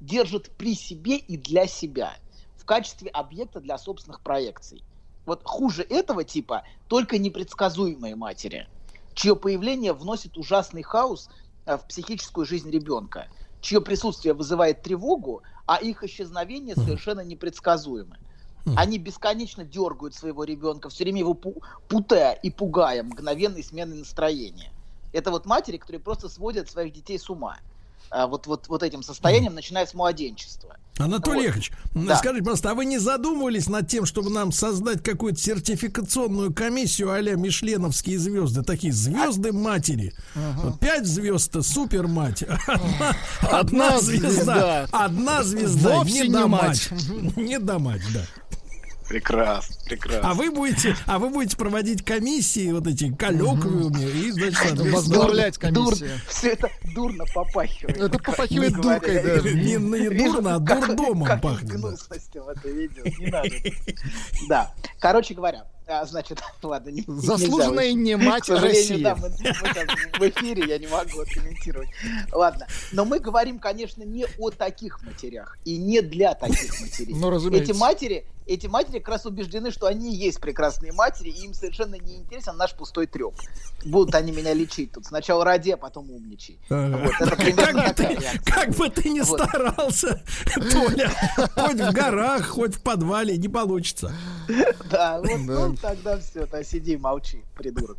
Держат 0.00 0.50
при 0.56 0.74
себе 0.74 1.16
и 1.16 1.36
для 1.36 1.66
себя, 1.66 2.16
в 2.56 2.64
качестве 2.64 3.10
объекта 3.10 3.60
для 3.60 3.76
собственных 3.76 4.20
проекций. 4.20 4.82
Вот 5.26 5.42
хуже 5.44 5.82
этого 5.82 6.24
типа 6.24 6.64
только 6.88 7.18
непредсказуемые 7.18 8.16
матери, 8.16 8.68
чье 9.14 9.36
появление 9.36 9.92
вносит 9.92 10.38
ужасный 10.38 10.82
хаос 10.82 11.28
в 11.78 11.86
психическую 11.86 12.46
жизнь 12.46 12.70
ребенка, 12.70 13.28
чье 13.60 13.80
присутствие 13.80 14.34
вызывает 14.34 14.82
тревогу, 14.82 15.42
а 15.66 15.76
их 15.76 16.02
исчезновение 16.04 16.74
совершенно 16.74 17.20
непредсказуемо. 17.20 18.16
Они 18.76 18.98
бесконечно 18.98 19.64
дергают 19.64 20.14
своего 20.14 20.44
ребенка, 20.44 20.90
все 20.90 21.04
время 21.04 21.20
его 21.20 21.32
пу- 21.32 21.62
путая 21.88 22.32
и 22.32 22.50
пугая 22.50 23.02
мгновенной 23.02 23.64
сменой 23.64 23.98
настроения. 23.98 24.72
Это 25.12 25.30
вот 25.30 25.46
матери, 25.46 25.76
которые 25.76 26.00
просто 26.00 26.28
сводят 26.28 26.70
своих 26.70 26.92
детей 26.92 27.18
с 27.18 27.28
ума. 27.30 27.56
А 28.10 28.26
вот, 28.26 28.46
вот, 28.46 28.68
вот 28.68 28.82
этим 28.82 29.02
состоянием, 29.02 29.54
начиная 29.54 29.86
с 29.86 29.94
младенчества. 29.94 30.76
Анатолий 30.98 31.46
Вот. 31.46 31.56
Яковлевич, 31.56 31.72
Да. 31.94 32.16
скажите, 32.16 32.44
просто, 32.44 32.70
а 32.70 32.74
вы 32.74 32.84
не 32.84 32.98
задумывались 32.98 33.68
над 33.68 33.88
тем, 33.88 34.04
чтобы 34.04 34.30
нам 34.30 34.52
создать 34.52 35.02
какую-то 35.02 35.40
сертификационную 35.40 36.52
комиссию 36.52 37.12
а-ля 37.12 37.36
Мишленовские 37.36 38.18
звезды, 38.18 38.62
такие 38.62 38.92
звезды 38.92 39.52
матери? 39.52 40.12
Вот 40.34 40.78
пять 40.80 41.06
звезд 41.06 41.54
супер 41.64 42.06
мать, 42.08 42.42
одна, 42.42 43.16
одна 43.42 43.60
Одна 43.60 44.00
звезда, 44.00 44.86
одна 44.90 45.42
звезда 45.42 45.98
Вовсе 45.98 46.22
не 46.22 46.28
не 46.36 46.46
мать. 46.46 46.88
мать, 46.90 47.36
не 47.36 47.58
да 47.58 47.78
мать, 47.78 48.02
да. 48.12 48.24
Прекрасно, 49.10 49.74
прекрасно. 49.86 50.30
А 50.30 50.34
вы 50.34 50.52
будете, 50.52 50.94
а 51.06 51.18
вы 51.18 51.30
будете 51.30 51.56
проводить 51.56 52.04
комиссии 52.04 52.70
вот 52.70 52.86
эти 52.86 53.12
коллоквиумы 53.12 54.04
и 54.04 54.30
значит 54.30 54.78
Возглавлять 54.78 55.58
Дур- 55.72 55.88
комиссию. 55.88 56.10
все 56.28 56.50
это 56.52 56.70
дурно 56.94 57.24
попахивает. 57.34 57.98
Это 58.00 58.18
попахивает 58.20 58.72
дуркой, 58.74 59.20
да. 59.20 59.40
не, 59.50 59.74
не 59.74 60.08
Вижу, 60.10 60.34
дурно, 60.34 60.54
а 60.54 60.60
как- 60.64 60.86
дурдомом 60.86 61.26
как 61.26 61.42
пахнет. 61.42 61.68
да. 61.72 61.74
гнусностью 61.76 62.44
это 62.44 62.68
ведет. 62.68 63.18
Не 63.18 63.26
надо. 63.26 63.48
Да. 64.48 64.74
Короче 65.00 65.34
говоря, 65.34 65.66
а, 65.88 66.06
значит, 66.06 66.40
ладно, 66.62 66.90
не 66.90 67.02
Заслуженная 67.08 67.92
нельзя. 67.92 68.16
не 68.16 68.16
мать 68.16 68.46
К 68.46 68.60
России. 68.60 69.02
да, 69.02 69.16
мы, 69.16 69.28
мы 69.28 69.34
сейчас 69.34 69.88
в 70.20 70.22
эфире, 70.22 70.68
я 70.68 70.78
не 70.78 70.86
могу 70.86 71.24
комментировать. 71.34 71.88
Ладно, 72.30 72.68
но 72.92 73.04
мы 73.04 73.18
говорим, 73.18 73.58
конечно, 73.58 74.04
не 74.04 74.24
о 74.38 74.50
таких 74.50 75.02
матерях 75.02 75.58
и 75.64 75.76
не 75.78 76.00
для 76.00 76.34
таких 76.34 76.80
матерей. 76.80 77.12
Ну, 77.12 77.28
разумеется. 77.28 77.72
Эти 77.72 77.76
матери 77.76 78.24
эти 78.46 78.66
матери 78.66 78.98
как 78.98 79.08
раз 79.08 79.26
убеждены, 79.26 79.70
что 79.70 79.86
они 79.86 80.12
и 80.12 80.16
есть 80.16 80.40
прекрасные 80.40 80.92
матери, 80.92 81.28
и 81.30 81.44
им 81.44 81.54
совершенно 81.54 81.94
не 81.96 82.16
интересен 82.16 82.56
наш 82.56 82.74
пустой 82.74 83.06
треп. 83.06 83.34
Будут 83.84 84.14
они 84.14 84.32
меня 84.32 84.52
лечить 84.54 84.92
тут. 84.92 85.06
Сначала 85.06 85.44
ради, 85.44 85.70
а 85.70 85.76
потом 85.76 86.10
умничай. 86.10 86.58
Ага. 86.68 86.96
Вот, 87.04 87.14
это 87.28 87.36
примерно 87.42 87.82
Как 87.82 87.88
бы 87.88 87.94
такая 87.94 88.16
ты- 88.16 88.22
реакция. 88.22 88.54
Как 88.54 88.68
бы 88.70 88.88
ты 88.90 89.08
ни 89.10 89.20
Вот. 89.20 89.40
старался, 89.40 90.22
Толя, 90.72 91.10
хоть 91.54 91.80
в 91.80 91.92
горах, 91.92 92.46
хоть 92.48 92.74
в 92.76 92.82
подвале, 92.82 93.36
не 93.36 93.48
получится. 93.48 94.12
Да, 94.90 95.20
вот, 95.20 95.38
ну 95.46 95.76
тогда 95.76 96.18
все, 96.18 96.44
то 96.46 96.64
сиди, 96.64 96.96
молчи, 96.96 97.44
придурок. 97.56 97.98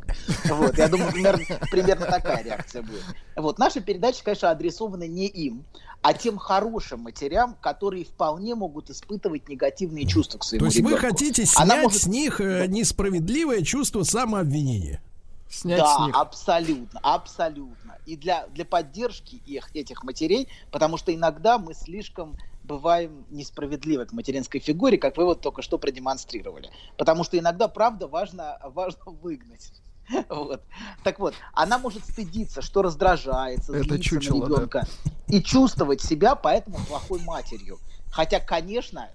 Вот, 0.50 0.76
я 0.76 0.88
думаю, 0.88 1.10
примерно, 1.10 1.42
примерно 1.70 2.04
такая 2.04 2.42
реакция 2.44 2.82
будет. 2.82 3.02
Вот, 3.36 3.58
наша 3.58 3.80
передача, 3.80 4.22
конечно, 4.22 4.50
адресована 4.50 5.04
не 5.08 5.26
им, 5.28 5.64
а 6.02 6.12
тем 6.12 6.36
хорошим 6.36 7.00
матерям, 7.00 7.54
которые 7.62 8.04
вполне 8.04 8.54
могут 8.54 8.90
испытывать 8.90 9.48
негативные 9.48 10.06
чувства 10.06 10.31
к 10.38 10.44
своему 10.44 10.60
То 10.60 10.66
есть 10.66 10.80
вы 10.80 10.90
ребенку. 10.90 11.06
хотите 11.08 11.42
Она 11.56 11.66
снять 11.74 11.82
может- 11.84 12.02
с 12.02 12.06
них 12.06 12.40
э, 12.40 12.66
несправедливое 12.66 13.62
чувство 13.62 14.02
самообвинения? 14.02 15.02
Снять 15.50 15.80
да, 15.80 15.96
с 15.96 16.06
них. 16.06 16.16
абсолютно, 16.16 17.00
абсолютно. 17.02 17.98
И 18.06 18.16
для, 18.16 18.46
для 18.48 18.64
поддержки 18.64 19.36
их, 19.46 19.74
этих 19.76 20.02
матерей, 20.02 20.48
потому 20.70 20.96
что 20.96 21.14
иногда 21.14 21.58
мы 21.58 21.74
слишком 21.74 22.36
бываем 22.64 23.24
несправедливы 23.30 24.06
к 24.06 24.12
материнской 24.12 24.60
фигуре, 24.60 24.96
как 24.96 25.16
вы 25.16 25.24
вот 25.24 25.40
только 25.40 25.62
что 25.62 25.78
продемонстрировали. 25.78 26.70
Потому 26.96 27.22
что 27.24 27.38
иногда, 27.38 27.68
правда, 27.68 28.06
важно, 28.08 28.58
важно 28.64 29.00
выгнать. 29.06 29.72
Вот. 30.28 30.62
Так 31.04 31.18
вот, 31.20 31.32
она 31.54 31.78
может 31.78 32.04
стыдиться, 32.04 32.60
что 32.60 32.82
раздражается, 32.82 33.72
Это 33.74 33.98
чучело, 34.00 34.38
на 34.40 34.46
да. 34.46 34.54
ребенка, 34.56 34.88
и 35.28 35.40
чувствовать 35.42 36.00
себя 36.02 36.34
поэтому 36.34 36.78
плохой 36.88 37.20
матерью. 37.22 37.78
Хотя, 38.10 38.40
конечно, 38.40 39.08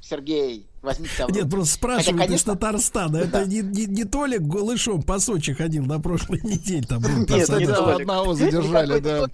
Сергей, 0.00 0.66
возьмите 0.82 1.14
себя 1.14 1.26
в 1.26 1.30
Нет, 1.30 1.50
просто 1.50 1.74
спрашивают 1.74 2.06
Хотя, 2.20 2.34
из 2.34 2.42
конечно, 2.42 2.54
Татарстана. 2.54 3.16
Это 3.18 3.46
не, 3.46 3.60
не, 3.60 3.86
не 3.86 4.04
Толик 4.04 4.42
голышом 4.42 5.02
по 5.02 5.18
Сочи 5.18 5.52
ходил 5.52 5.84
на 5.84 6.00
прошлой 6.00 6.40
неделе. 6.42 6.82
Там 6.82 7.00
был 7.02 7.10
Нет, 7.10 7.48
не 7.48 7.64
одного 7.64 8.34
задержали, 8.34 8.98
да. 9.00 9.26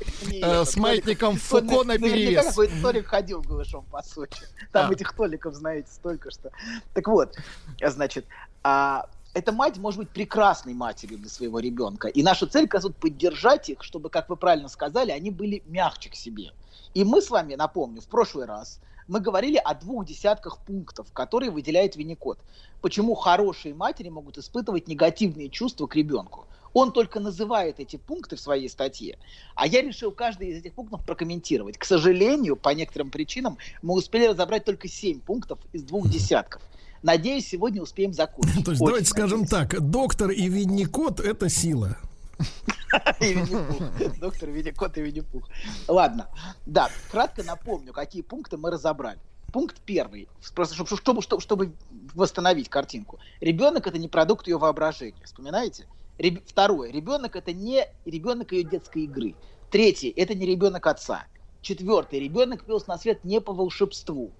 Э, 0.42 0.64
С 0.64 0.76
маятником 0.76 1.36
Фуко 1.36 1.84
наперевес. 1.84 2.46
какой-то 2.46 2.74
Толик 2.82 3.06
ходил 3.06 3.42
голышом 3.42 3.84
по 3.90 4.02
Сочи. 4.02 4.42
Там 4.72 4.90
А. 4.90 4.92
этих 4.92 5.12
Толиков, 5.14 5.54
знаете, 5.54 5.88
столько 5.92 6.30
что. 6.30 6.50
Так 6.94 7.06
вот, 7.06 7.36
значит, 7.80 8.26
а, 8.62 9.08
эта 9.32 9.52
мать 9.52 9.76
может 9.76 10.00
быть 10.00 10.08
прекрасной 10.10 10.74
матерью 10.74 11.18
для 11.18 11.28
своего 11.28 11.60
ребенка. 11.60 12.08
И 12.08 12.22
наша 12.22 12.46
цель, 12.46 12.64
как 12.64 12.74
раз, 12.74 12.84
вот 12.84 12.96
поддержать 12.96 13.68
их, 13.68 13.82
чтобы, 13.82 14.10
как 14.10 14.28
вы 14.28 14.36
правильно 14.36 14.68
сказали, 14.68 15.10
они 15.10 15.30
были 15.30 15.62
мягче 15.66 16.10
к 16.10 16.14
себе. 16.14 16.52
И 16.94 17.04
мы 17.04 17.20
с 17.20 17.30
вами, 17.30 17.54
напомню, 17.54 18.00
в 18.00 18.06
прошлый 18.06 18.46
раз 18.46 18.80
мы 19.08 19.20
говорили 19.20 19.56
о 19.56 19.74
двух 19.74 20.06
десятках 20.06 20.58
пунктов, 20.58 21.12
которые 21.12 21.50
выделяет 21.50 21.96
Винникот. 21.96 22.38
Почему 22.80 23.14
хорошие 23.14 23.74
матери 23.74 24.08
могут 24.08 24.38
испытывать 24.38 24.88
негативные 24.88 25.48
чувства 25.48 25.86
к 25.86 25.96
ребенку. 25.96 26.46
Он 26.72 26.92
только 26.92 27.20
называет 27.20 27.80
эти 27.80 27.96
пункты 27.96 28.36
в 28.36 28.40
своей 28.40 28.68
статье, 28.68 29.18
а 29.54 29.66
я 29.66 29.80
решил 29.80 30.12
каждый 30.12 30.48
из 30.48 30.58
этих 30.58 30.74
пунктов 30.74 31.04
прокомментировать. 31.06 31.78
К 31.78 31.84
сожалению, 31.84 32.54
по 32.54 32.68
некоторым 32.68 33.10
причинам 33.10 33.56
мы 33.80 33.94
успели 33.94 34.26
разобрать 34.26 34.66
только 34.66 34.86
7 34.86 35.20
пунктов 35.20 35.58
из 35.72 35.84
двух 35.84 36.10
десятков. 36.10 36.60
Надеюсь, 37.02 37.48
сегодня 37.48 37.80
успеем 37.80 38.12
закончить. 38.12 38.62
То 38.64 38.72
есть, 38.72 38.82
Очень 38.82 38.86
давайте 38.86 39.08
скажем 39.08 39.46
так, 39.46 39.80
доктор 39.80 40.30
и 40.30 40.48
Винникот 40.48 41.20
это 41.20 41.48
сила. 41.48 41.96
Доктор 44.20 44.50
Винни-Кот 44.50 44.98
и 44.98 45.02
Винни-Пух. 45.02 45.48
Ладно. 45.88 46.28
Да, 46.66 46.90
кратко 47.10 47.42
напомню, 47.42 47.92
какие 47.92 48.22
пункты 48.22 48.56
мы 48.56 48.70
разобрали. 48.70 49.18
Пункт 49.52 49.80
первый, 49.84 50.28
просто 50.54 50.74
чтобы, 50.74 51.22
чтобы, 51.22 51.40
чтобы, 51.40 51.72
восстановить 52.14 52.68
картинку. 52.68 53.18
Ребенок 53.40 53.86
это 53.86 53.98
не 53.98 54.08
продукт 54.08 54.48
ее 54.48 54.58
воображения. 54.58 55.24
Вспоминаете? 55.24 55.86
Реб- 56.18 56.42
Второе. 56.46 56.90
Ребенок 56.90 57.36
это 57.36 57.52
не 57.52 57.86
ребенок 58.04 58.52
ее 58.52 58.64
детской 58.64 59.04
игры. 59.04 59.34
Третье. 59.70 60.12
Это 60.14 60.34
не 60.34 60.46
ребенок 60.46 60.86
отца. 60.86 61.24
Четвертый. 61.62 62.20
Ребенок 62.20 62.64
пелся 62.64 62.88
на 62.88 62.98
свет 62.98 63.24
не 63.24 63.40
по 63.40 63.52
волшебству. 63.52 64.30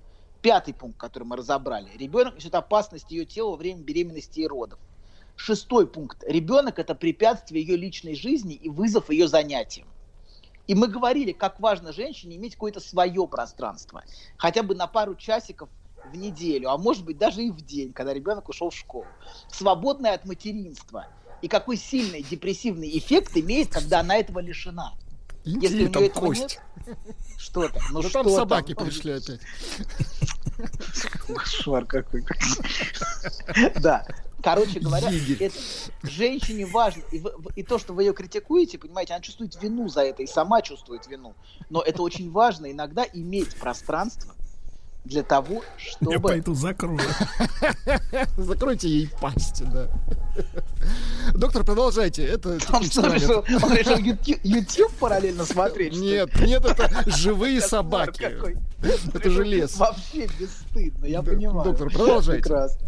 Пятый 0.43 0.75
пункт, 0.75 0.99
который 0.99 1.25
мы 1.25 1.37
разобрали. 1.37 1.89
Ребенок 1.97 2.37
несет 2.37 2.55
опасность 2.55 3.11
ее 3.11 3.25
тела 3.25 3.51
во 3.51 3.57
время 3.57 3.83
беременности 3.83 4.41
и 4.41 4.47
родов. 4.47 4.79
Шестой 5.37 5.87
пункт. 5.87 6.25
Ребенок 6.27 6.79
это 6.79 6.95
препятствие 6.95 7.63
ее 7.63 7.77
личной 7.77 8.15
жизни 8.15 8.55
и 8.55 8.69
вызов 8.69 9.11
ее 9.11 9.29
занятиям. 9.29 9.87
И 10.67 10.75
мы 10.75 10.89
говорили, 10.89 11.33
как 11.33 11.61
важно 11.61 11.93
женщине 11.93 12.37
иметь 12.37 12.55
какое-то 12.55 12.81
свое 12.81 13.29
пространство. 13.29 14.03
Хотя 14.37 14.63
бы 14.63 14.75
на 14.75 14.87
пару 14.87 15.15
часиков 15.15 15.69
в 16.11 16.17
неделю, 16.17 16.71
а 16.71 16.79
может 16.79 17.05
быть 17.05 17.19
даже 17.19 17.43
и 17.43 17.51
в 17.51 17.61
день, 17.61 17.93
когда 17.93 18.13
ребенок 18.13 18.49
ушел 18.49 18.71
в 18.71 18.77
школу. 18.77 19.07
Свободное 19.49 20.15
от 20.15 20.25
материнства. 20.25 21.07
И 21.43 21.49
какой 21.49 21.77
сильный 21.77 22.23
депрессивный 22.23 22.97
эффект 22.99 23.37
имеет, 23.37 23.69
когда 23.69 24.01
она 24.01 24.17
этого 24.17 24.41
лишена. 24.41 24.95
Если 25.47 25.87
у 25.87 25.93
там 25.93 26.11
кость. 26.11 26.59
нет, 26.87 26.99
что 27.39 27.69
там? 27.69 27.83
Ну 27.93 28.03
что 28.03 28.25
там 28.25 28.29
собаки 28.31 28.75
там? 28.75 28.85
пришли 28.87 29.13
опять. 29.17 29.41
Кошмар 31.27 31.87
какой. 31.87 32.25
Да. 33.81 34.05
Короче 34.43 34.81
говоря, 34.81 35.09
это 35.41 35.57
женщине 36.03 36.67
важно. 36.67 37.03
И, 37.13 37.23
и 37.55 37.63
то, 37.63 37.79
что 37.79 37.93
вы 37.95 38.03
ее 38.03 38.13
критикуете, 38.13 38.79
понимаете, 38.79 39.15
она 39.15 39.23
чувствует 39.23 39.61
вину 39.63 39.89
за 39.89 40.03
это 40.03 40.23
и 40.23 40.27
сама 40.27 40.63
чувствует 40.63 41.07
вину. 41.07 41.35
Но 41.71 41.81
это 41.81 42.03
очень 42.03 42.31
важно 42.31 42.71
иногда 42.71 43.05
иметь 43.13 43.57
пространство 43.57 44.35
для 45.07 45.23
того, 45.23 45.55
Я 45.55 45.63
чтобы... 45.79 46.21
пойду 46.21 46.55
закрою. 46.55 46.99
Закройте 48.37 48.89
ей 48.89 49.11
пасть, 49.21 49.63
да. 49.71 49.89
Доктор, 51.35 51.65
продолжайте. 51.65 52.25
Это 52.25 52.59
Он 52.73 52.83
что, 52.85 53.07
решил, 53.13 53.45
он 53.63 53.73
решил 53.73 53.99
YouTube, 53.99 54.41
YouTube 54.43 54.93
параллельно 54.95 55.45
смотреть? 55.45 55.97
Нет, 55.97 56.35
нет, 56.41 56.65
это 56.65 56.91
живые 57.07 57.61
собаки. 57.61 58.37
Это 58.83 59.31
же 59.31 59.45
лес. 59.45 59.77
Вообще 59.77 60.29
бесстыдно, 60.39 61.07
я 61.07 61.23
понимаю. 61.23 61.65
доктор, 61.65 61.91
продолжайте. 61.91 62.43
Прекрасно. 62.43 62.87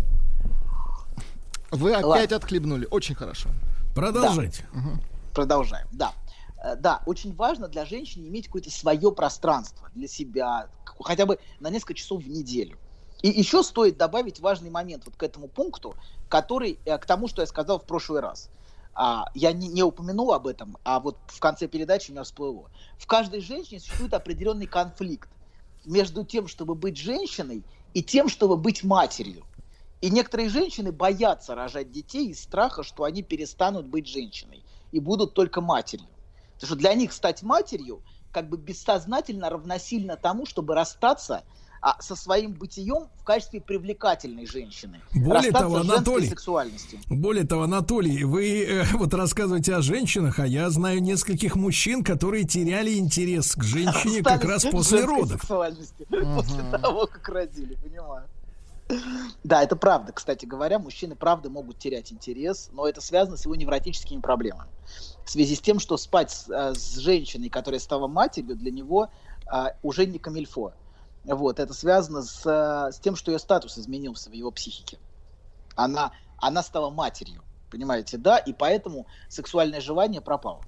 Вы 1.70 1.94
опять 1.94 2.32
отхлебнули. 2.32 2.86
Очень 2.90 3.14
хорошо. 3.14 3.48
Продолжайте. 3.94 4.64
Продолжаем, 5.34 5.86
да. 5.92 6.12
Э, 6.62 6.76
Да, 6.76 7.02
очень 7.06 7.34
важно 7.34 7.68
для 7.68 7.84
женщины 7.84 8.26
иметь 8.28 8.46
какое-то 8.46 8.70
свое 8.70 9.12
пространство 9.12 9.88
для 9.94 10.08
себя, 10.08 10.70
хотя 11.00 11.26
бы 11.26 11.38
на 11.60 11.70
несколько 11.70 11.94
часов 11.94 12.22
в 12.22 12.28
неделю. 12.28 12.80
И 13.22 13.28
еще 13.28 13.62
стоит 13.64 13.96
добавить 13.98 14.40
важный 14.40 14.70
момент 14.70 15.04
вот 15.06 15.16
к 15.16 15.22
этому 15.22 15.48
пункту, 15.48 15.96
который, 16.28 16.80
э, 16.84 16.98
к 16.98 17.06
тому, 17.06 17.28
что 17.28 17.42
я 17.42 17.46
сказал 17.46 17.78
в 17.80 17.86
прошлый 17.86 18.20
раз. 18.20 18.50
А, 18.94 19.26
я 19.34 19.52
не, 19.52 19.68
не 19.68 19.82
упомянул 19.84 20.32
об 20.32 20.46
этом, 20.46 20.76
а 20.84 20.98
вот 21.00 21.20
в 21.26 21.38
конце 21.40 21.68
передачи 21.68 22.10
у 22.10 22.14
меня 22.14 22.24
всплыло. 22.24 22.70
В 22.96 23.06
каждой 23.06 23.40
женщине 23.40 23.80
существует 23.80 24.14
определенный 24.14 24.66
конфликт 24.66 25.30
между 25.84 26.24
тем, 26.24 26.48
чтобы 26.48 26.74
быть 26.74 26.96
женщиной, 26.96 27.66
и 27.94 28.02
тем, 28.02 28.28
чтобы 28.28 28.56
быть 28.56 28.84
матерью. 28.84 29.46
И 30.00 30.10
некоторые 30.10 30.48
женщины 30.48 30.92
боятся 30.92 31.54
рожать 31.54 31.90
детей 31.92 32.28
из 32.30 32.42
страха, 32.42 32.82
что 32.84 33.04
они 33.04 33.22
перестанут 33.22 33.86
быть 33.88 34.06
женщиной 34.08 34.64
и 34.92 35.00
будут 35.00 35.34
только 35.34 35.60
матерью. 35.60 36.17
Потому 36.58 36.68
что 36.68 36.76
для 36.76 36.94
них 36.94 37.12
стать 37.12 37.42
матерью 37.42 38.02
как 38.32 38.48
бы 38.48 38.56
бессознательно 38.56 39.48
равносильно 39.48 40.16
тому, 40.16 40.44
чтобы 40.44 40.74
расстаться 40.74 41.44
а, 41.80 42.00
со 42.02 42.16
своим 42.16 42.52
бытием 42.52 43.08
в 43.20 43.24
качестве 43.24 43.60
привлекательной 43.60 44.46
женщины. 44.46 45.00
Более 45.14 45.52
того, 45.52 45.76
Анатолий. 45.76 46.32
Более 47.08 47.46
того, 47.46 47.62
Анатолий, 47.62 48.24
вы 48.24 48.64
э, 48.64 48.84
вот 48.94 49.14
рассказываете 49.14 49.76
о 49.76 49.82
женщинах, 49.82 50.40
а 50.40 50.46
я 50.46 50.68
знаю 50.70 51.00
нескольких 51.00 51.54
мужчин, 51.54 52.02
которые 52.02 52.44
теряли 52.44 52.98
интерес 52.98 53.54
к 53.54 53.62
женщине 53.62 54.24
как 54.24 54.42
Расстались 54.44 54.64
раз 54.64 54.72
после 54.72 55.04
родов. 55.04 55.40
После 55.40 56.78
того, 56.78 57.06
как 57.06 57.28
родили, 57.28 57.76
понимаю. 57.76 58.26
Да, 59.44 59.62
это 59.62 59.76
правда. 59.76 60.12
Кстати 60.12 60.46
говоря, 60.46 60.78
мужчины 60.78 61.14
правда 61.14 61.50
могут 61.50 61.78
терять 61.78 62.12
интерес, 62.12 62.70
но 62.72 62.86
это 62.88 63.00
связано 63.00 63.36
с 63.36 63.44
его 63.44 63.54
невротическими 63.54 64.20
проблемами. 64.20 64.70
В 65.24 65.30
связи 65.30 65.54
с 65.54 65.60
тем, 65.60 65.78
что 65.78 65.96
спать 65.96 66.30
с, 66.30 66.48
э, 66.48 66.74
с 66.74 66.96
женщиной, 66.96 67.50
которая 67.50 67.80
стала 67.80 68.06
матерью, 68.08 68.56
для 68.56 68.70
него 68.70 69.10
а, 69.46 69.74
уже 69.82 70.06
не 70.06 70.18
камильфо. 70.18 70.72
Вот, 71.24 71.60
это 71.60 71.74
связано 71.74 72.22
с, 72.22 72.46
э, 72.46 72.92
с 72.92 72.98
тем, 73.00 73.14
что 73.16 73.30
ее 73.30 73.38
статус 73.38 73.78
изменился 73.78 74.30
в 74.30 74.32
его 74.32 74.50
психике. 74.50 74.98
Она, 75.74 76.12
она 76.38 76.62
стала 76.62 76.90
матерью, 76.90 77.42
понимаете, 77.70 78.16
да, 78.16 78.38
и 78.38 78.52
поэтому 78.52 79.06
сексуальное 79.28 79.80
желание 79.80 80.20
пропало. 80.20 80.62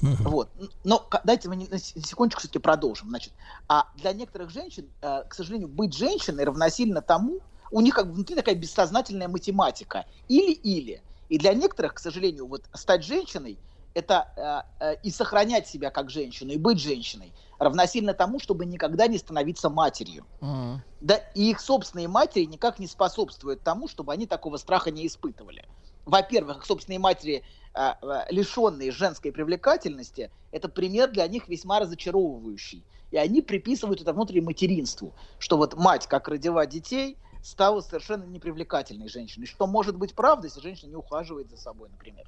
Вот. 0.00 0.50
Н- 0.58 0.70
Но 0.84 1.08
дайте 1.24 1.48
мы 1.48 1.56
на 1.56 1.78
секундочку 1.78 2.40
все-таки 2.40 2.58
продолжим. 2.58 3.08
Значит, 3.08 3.32
а 3.66 3.88
для 3.96 4.12
некоторых 4.12 4.50
женщин, 4.50 4.88
к 5.00 5.32
сожалению, 5.32 5.68
быть 5.68 5.96
женщиной 5.96 6.44
равносильно 6.44 7.00
тому, 7.00 7.40
у 7.70 7.80
них 7.80 7.94
как 7.94 8.08
бы 8.08 8.14
внутри 8.14 8.36
такая 8.36 8.54
бессознательная 8.54 9.28
математика. 9.28 10.06
Или-или. 10.28 11.02
И 11.28 11.38
для 11.38 11.54
некоторых, 11.54 11.94
к 11.94 11.98
сожалению, 11.98 12.46
вот 12.46 12.64
стать 12.74 13.04
женщиной 13.04 13.58
это 13.96 14.28
э, 14.36 14.84
э, 14.84 14.96
и 15.02 15.10
сохранять 15.10 15.66
себя 15.66 15.90
как 15.90 16.10
женщину, 16.10 16.52
и 16.52 16.58
быть 16.58 16.78
женщиной, 16.78 17.32
равносильно 17.58 18.12
тому, 18.12 18.38
чтобы 18.38 18.66
никогда 18.66 19.06
не 19.06 19.16
становиться 19.16 19.70
матерью. 19.70 20.26
Мгм. 20.40 20.82
Да, 21.00 21.16
и 21.34 21.50
их 21.50 21.60
собственные 21.60 22.06
матери 22.06 22.44
никак 22.44 22.78
не 22.78 22.88
способствуют 22.88 23.62
тому, 23.62 23.88
чтобы 23.88 24.12
они 24.12 24.26
такого 24.26 24.58
страха 24.58 24.90
не 24.90 25.06
испытывали. 25.06 25.64
Во-первых, 26.04 26.58
их 26.58 26.66
собственные 26.66 26.98
матери, 26.98 27.42
э, 27.74 27.92
э, 28.02 28.24
лишенные 28.28 28.92
женской 28.92 29.32
привлекательности, 29.32 30.30
это 30.52 30.68
пример 30.68 31.10
для 31.10 31.26
них 31.26 31.48
весьма 31.48 31.80
разочаровывающий. 31.80 32.84
И 33.10 33.16
они 33.16 33.40
приписывают 33.40 34.02
это 34.02 34.12
внутреннему 34.12 34.46
материнству, 34.46 35.14
что 35.38 35.56
вот 35.56 35.74
мать, 35.74 36.06
как 36.06 36.28
родила 36.28 36.66
детей, 36.66 37.16
стала 37.46 37.80
совершенно 37.80 38.24
непривлекательной 38.24 39.08
женщиной. 39.08 39.46
Что 39.46 39.68
может 39.68 39.96
быть 39.96 40.16
правдой, 40.16 40.48
если 40.48 40.60
женщина 40.60 40.90
не 40.90 40.96
ухаживает 40.96 41.48
за 41.48 41.56
собой, 41.56 41.88
например. 41.88 42.26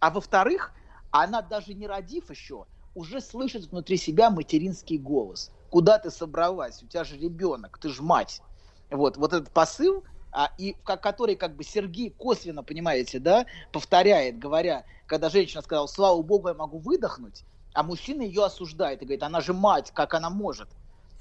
А 0.00 0.10
во-вторых, 0.10 0.72
она 1.12 1.40
даже 1.40 1.72
не 1.72 1.86
родив 1.86 2.30
еще, 2.30 2.66
уже 2.92 3.20
слышит 3.20 3.70
внутри 3.70 3.96
себя 3.96 4.28
материнский 4.28 4.98
голос. 4.98 5.52
Куда 5.70 5.98
ты 5.98 6.10
собралась? 6.10 6.82
У 6.82 6.86
тебя 6.88 7.04
же 7.04 7.16
ребенок, 7.16 7.78
ты 7.78 7.90
же 7.90 8.02
мать. 8.02 8.42
Вот, 8.90 9.16
вот 9.16 9.32
этот 9.32 9.52
посыл, 9.52 10.02
а, 10.32 10.50
и 10.58 10.76
как, 10.82 11.00
который 11.00 11.36
как 11.36 11.54
бы 11.54 11.62
Сергей 11.62 12.10
косвенно, 12.10 12.64
понимаете, 12.64 13.20
да, 13.20 13.46
повторяет, 13.72 14.38
говоря, 14.38 14.84
когда 15.06 15.30
женщина 15.30 15.62
сказала, 15.62 15.86
слава 15.86 16.20
богу, 16.22 16.48
я 16.48 16.54
могу 16.54 16.78
выдохнуть, 16.78 17.44
а 17.72 17.84
мужчина 17.84 18.22
ее 18.22 18.44
осуждает 18.44 19.00
и 19.00 19.04
говорит, 19.04 19.22
она 19.22 19.40
же 19.40 19.52
мать, 19.52 19.92
как 19.94 20.14
она 20.14 20.28
может. 20.28 20.68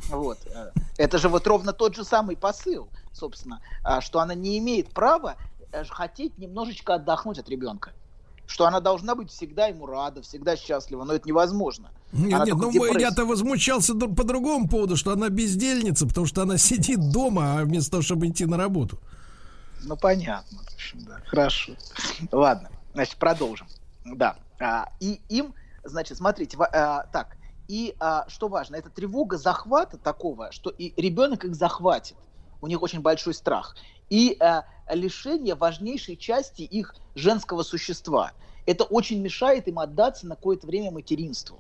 Вот. 0.10 0.38
э, 0.46 0.72
Это 0.98 1.18
же 1.18 1.30
вот 1.30 1.46
ровно 1.48 1.74
тот 1.74 1.96
же 1.96 2.04
самый 2.04 2.36
посыл, 2.36 2.90
собственно, 3.12 3.62
а, 3.84 4.02
что 4.02 4.20
она 4.20 4.36
не 4.36 4.58
имеет 4.60 4.90
права 4.90 5.36
э, 5.72 5.84
хотеть 5.86 6.38
немножечко 6.38 6.96
отдохнуть 6.96 7.40
от 7.40 7.50
ребенка. 7.50 7.94
Что 8.48 8.66
она 8.68 8.80
должна 8.80 9.16
быть 9.16 9.32
всегда 9.32 9.68
ему 9.68 9.88
рада, 9.88 10.22
всегда 10.22 10.56
счастлива, 10.56 11.04
но 11.04 11.14
это 11.14 11.28
невозможно. 11.28 11.90
Нет, 12.12 12.34
Она 12.34 12.46
нет, 12.46 12.56
ну 12.56 12.98
я-то 12.98 13.26
возмущался 13.26 13.96
по 13.96 14.24
другому 14.24 14.70
поводу, 14.70 14.96
что 14.96 15.12
она 15.12 15.30
бездельница, 15.30 16.06
потому 16.06 16.28
что 16.28 16.44
она 16.44 16.58
сидит 16.60 17.12
дома, 17.12 17.60
а 17.60 17.64
вместо 17.64 17.92
того, 17.92 18.04
чтобы 18.04 18.28
идти 18.28 18.46
на 18.46 18.58
работу. 18.58 19.00
Ну, 19.84 19.98
понятно. 19.98 20.60
да. 20.94 21.20
Хорошо. 21.26 21.74
Ладно, 22.32 22.70
значит, 22.94 23.18
продолжим. 23.18 23.68
Да. 24.06 24.36
А, 24.60 24.90
и 25.00 25.20
им, 25.30 25.54
значит, 25.84 26.18
смотрите, 26.18 26.58
а, 26.58 27.06
так, 27.12 27.36
и 27.68 27.96
а, 28.00 28.26
что 28.28 28.48
важно, 28.48 28.76
это 28.76 28.90
тревога 28.90 29.38
захвата 29.38 29.98
такого, 29.98 30.52
что 30.52 30.70
и 30.70 30.94
ребенок 31.02 31.46
их 31.46 31.56
захватит. 31.56 32.18
У 32.62 32.68
них 32.68 32.82
очень 32.82 33.02
большой 33.02 33.34
страх. 33.34 33.76
И 34.10 34.38
а, 34.40 34.66
лишение 34.90 35.56
важнейшей 35.56 36.16
части 36.16 36.62
их 36.62 36.96
женского 37.16 37.64
существа. 37.64 38.34
Это 38.66 38.84
очень 38.84 39.22
мешает 39.22 39.68
им 39.68 39.80
отдаться 39.80 40.28
на 40.28 40.36
какое-то 40.36 40.68
время 40.68 40.92
материнству. 40.92 41.60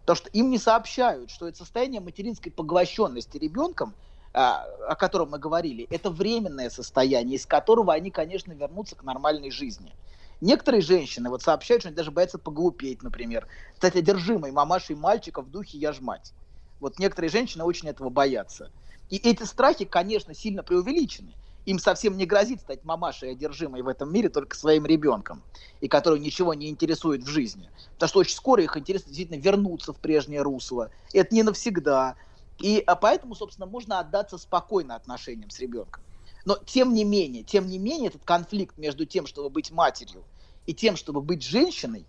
Потому 0.00 0.16
что 0.16 0.30
им 0.30 0.50
не 0.50 0.58
сообщают, 0.58 1.30
что 1.30 1.46
это 1.46 1.58
состояние 1.58 2.00
материнской 2.00 2.50
поглощенности 2.50 3.36
ребенком, 3.36 3.94
а, 4.32 4.64
о 4.88 4.94
котором 4.94 5.30
мы 5.30 5.38
говорили, 5.38 5.86
это 5.90 6.10
временное 6.10 6.70
состояние, 6.70 7.36
из 7.36 7.46
которого 7.46 7.92
они, 7.92 8.10
конечно, 8.10 8.52
вернутся 8.52 8.96
к 8.96 9.02
нормальной 9.02 9.50
жизни. 9.50 9.94
Некоторые 10.40 10.82
женщины 10.82 11.30
вот 11.30 11.42
сообщают, 11.42 11.82
что 11.82 11.88
они 11.88 11.96
даже 11.96 12.10
боятся 12.12 12.38
поглупеть, 12.38 13.02
например. 13.02 13.48
Стать 13.74 13.96
одержимой 13.96 14.52
мамашей 14.52 14.94
мальчика 14.94 15.42
в 15.42 15.50
духе 15.50 15.78
«я 15.78 15.92
ж 15.92 16.00
мать». 16.00 16.34
Вот 16.80 16.98
некоторые 17.00 17.30
женщины 17.30 17.64
очень 17.64 17.88
этого 17.88 18.08
боятся. 18.08 18.70
И 19.08 19.16
эти 19.16 19.42
страхи, 19.42 19.84
конечно, 19.84 20.34
сильно 20.34 20.62
преувеличены. 20.62 21.36
Им 21.64 21.80
совсем 21.80 22.16
не 22.16 22.24
грозит 22.24 22.60
стать 22.60 22.84
мамашей 22.84 23.32
одержимой 23.32 23.82
в 23.82 23.88
этом 23.88 24.12
мире 24.12 24.28
только 24.28 24.56
своим 24.56 24.86
ребенком, 24.86 25.44
и 25.80 25.88
которую 25.88 26.20
ничего 26.20 26.54
не 26.54 26.68
интересует 26.70 27.24
в 27.24 27.28
жизни. 27.28 27.70
Потому 27.94 28.08
что 28.08 28.18
очень 28.20 28.36
скоро 28.36 28.62
их 28.62 28.76
интерес 28.76 29.04
действительно 29.04 29.40
вернуться 29.40 29.92
в 29.92 30.00
прежнее 30.00 30.42
русло. 30.42 30.90
Это 31.12 31.34
не 31.34 31.42
навсегда. 31.42 32.16
И 32.58 32.78
а 32.86 32.94
поэтому, 32.96 33.34
собственно, 33.34 33.66
можно 33.66 33.98
отдаться 33.98 34.38
спокойно 34.38 34.94
отношениям 34.94 35.50
с 35.50 35.58
ребенком. 35.58 36.07
Но 36.48 36.56
тем 36.64 36.94
не 36.94 37.04
менее, 37.04 37.42
тем 37.42 37.66
не 37.66 37.78
менее, 37.78 38.08
этот 38.08 38.24
конфликт 38.24 38.78
между 38.78 39.04
тем, 39.04 39.26
чтобы 39.26 39.50
быть 39.50 39.70
матерью, 39.70 40.24
и 40.64 40.72
тем, 40.72 40.96
чтобы 40.96 41.20
быть 41.20 41.42
женщиной, 41.42 42.06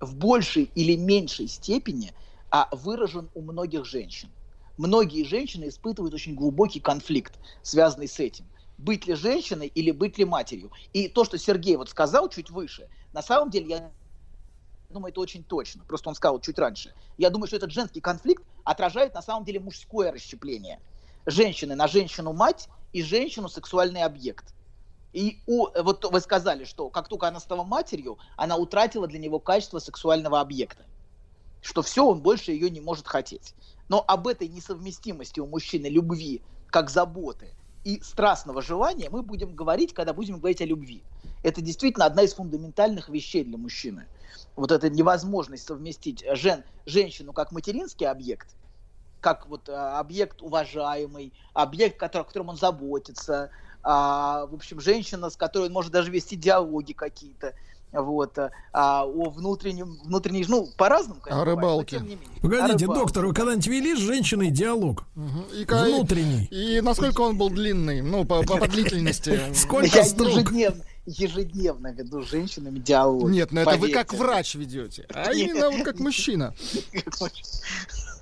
в 0.00 0.16
большей 0.16 0.68
или 0.74 0.96
меньшей 0.96 1.46
степени 1.46 2.12
а, 2.50 2.68
выражен 2.72 3.30
у 3.32 3.42
многих 3.42 3.84
женщин. 3.84 4.28
Многие 4.76 5.22
женщины 5.22 5.68
испытывают 5.68 6.12
очень 6.12 6.34
глубокий 6.34 6.80
конфликт, 6.80 7.34
связанный 7.62 8.08
с 8.08 8.18
этим. 8.18 8.46
Быть 8.76 9.06
ли 9.06 9.14
женщиной 9.14 9.68
или 9.68 9.92
быть 9.92 10.18
ли 10.18 10.24
матерью. 10.24 10.72
И 10.92 11.06
то, 11.06 11.24
что 11.24 11.38
Сергей 11.38 11.76
вот 11.76 11.88
сказал 11.88 12.28
чуть 12.28 12.50
выше, 12.50 12.88
на 13.12 13.22
самом 13.22 13.50
деле 13.50 13.68
я 13.68 13.92
думаю, 14.90 15.12
это 15.12 15.20
очень 15.20 15.44
точно. 15.44 15.84
Просто 15.84 16.08
он 16.08 16.16
сказал 16.16 16.40
чуть 16.40 16.58
раньше. 16.58 16.92
Я 17.18 17.30
думаю, 17.30 17.46
что 17.46 17.54
этот 17.54 17.70
женский 17.70 18.00
конфликт 18.00 18.42
отражает 18.64 19.14
на 19.14 19.22
самом 19.22 19.44
деле 19.44 19.60
мужское 19.60 20.10
расщепление. 20.10 20.80
Женщины 21.26 21.74
на 21.74 21.88
женщину-мать 21.88 22.68
и 22.92 23.02
женщину 23.02 23.48
сексуальный 23.48 24.02
объект. 24.02 24.54
И 25.12 25.40
у, 25.46 25.68
вот 25.82 26.04
вы 26.04 26.20
сказали, 26.20 26.64
что 26.64 26.88
как 26.88 27.08
только 27.08 27.26
она 27.26 27.40
стала 27.40 27.64
матерью, 27.64 28.18
она 28.36 28.56
утратила 28.56 29.06
для 29.06 29.18
него 29.18 29.38
качество 29.38 29.78
сексуального 29.78 30.40
объекта. 30.40 30.84
Что 31.62 31.82
все, 31.82 32.06
он 32.06 32.20
больше 32.20 32.52
ее 32.52 32.70
не 32.70 32.80
может 32.80 33.08
хотеть. 33.08 33.54
Но 33.88 34.04
об 34.06 34.28
этой 34.28 34.46
несовместимости 34.46 35.40
у 35.40 35.46
мужчины 35.46 35.86
любви 35.86 36.42
как 36.68 36.90
заботы 36.90 37.54
и 37.84 38.00
страстного 38.02 38.62
желания 38.62 39.08
мы 39.10 39.22
будем 39.22 39.54
говорить, 39.54 39.94
когда 39.94 40.12
будем 40.12 40.38
говорить 40.38 40.60
о 40.60 40.64
любви. 40.64 41.02
Это 41.42 41.60
действительно 41.60 42.04
одна 42.04 42.22
из 42.22 42.34
фундаментальных 42.34 43.08
вещей 43.08 43.44
для 43.44 43.56
мужчины. 43.58 44.06
Вот 44.56 44.72
эта 44.72 44.90
невозможность 44.90 45.66
совместить 45.66 46.24
жен, 46.32 46.64
женщину 46.84 47.32
как 47.32 47.52
материнский 47.52 48.06
объект, 48.06 48.48
как 49.20 49.48
вот 49.48 49.68
а, 49.68 49.98
объект 49.98 50.42
уважаемый, 50.42 51.32
объект, 51.54 51.98
который, 51.98 52.22
о 52.22 52.24
котором 52.24 52.48
он 52.50 52.56
заботится, 52.56 53.50
а, 53.82 54.46
в 54.46 54.54
общем, 54.54 54.80
женщина, 54.80 55.30
с 55.30 55.36
которой 55.36 55.66
он 55.66 55.72
может 55.72 55.92
даже 55.92 56.10
вести 56.10 56.36
диалоги 56.36 56.92
какие-то, 56.92 57.54
вот, 57.92 58.36
а, 58.38 58.50
о 59.04 59.30
внутреннем, 59.30 59.98
внутренней, 60.04 60.44
ну, 60.48 60.68
по-разному, 60.76 61.20
конечно, 61.20 61.42
О 61.42 61.44
бывает, 61.44 61.60
но 61.62 61.68
рыбалке. 61.70 61.96
тем 61.98 62.08
не 62.08 62.14
менее. 62.16 62.28
О 62.38 62.40
Погодите, 62.42 62.84
рыбалке. 62.84 63.00
доктор, 63.00 63.26
вы 63.26 63.32
когда-нибудь 63.34 63.66
вели 63.68 63.94
с 63.96 63.98
женщиной 64.00 64.50
диалог? 64.50 65.04
И, 65.56 65.64
ка- 65.64 65.84
Внутренний. 65.84 66.44
И 66.50 66.80
насколько 66.80 67.20
он 67.22 67.38
был 67.38 67.48
длинный, 67.48 68.02
ну, 68.02 68.24
по, 68.24 68.42
по, 68.42 68.58
по 68.58 68.66
длительности. 68.68 69.40
Сколько 69.54 69.86
Я 69.86 70.02
ежедневно, 70.02 70.82
ежедневно 71.06 71.92
веду 71.92 72.22
с 72.24 72.28
женщинами 72.28 72.80
диалог. 72.80 73.30
Нет, 73.30 73.52
ну 73.52 73.60
это 73.60 73.76
вы 73.76 73.90
как 73.90 74.12
врач 74.12 74.56
ведете, 74.56 75.06
а 75.14 75.32
именно 75.32 75.70
вот 75.70 75.84
как 75.84 76.00
мужчина. 76.00 76.52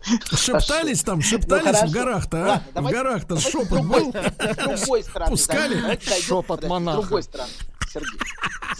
Шептались 0.36 1.02
там, 1.02 1.16
Ну, 1.16 1.23
шептались 1.23 1.83
в 1.89 1.92
горах-то, 1.92 2.36
а? 2.44 2.62
Ладно, 2.74 2.89
В 2.89 2.92
горах-то 2.92 3.39
шепот 3.39 3.83
был? 3.84 4.12
с 4.12 4.57
другой 4.57 5.02
стороны. 5.02 5.31
Пускали? 5.31 6.00
Шепот 6.20 6.65
монаха. 6.65 6.99
С 6.99 7.02
другой 7.02 7.23
стороны. 7.23 7.50
Сергей, 7.92 8.20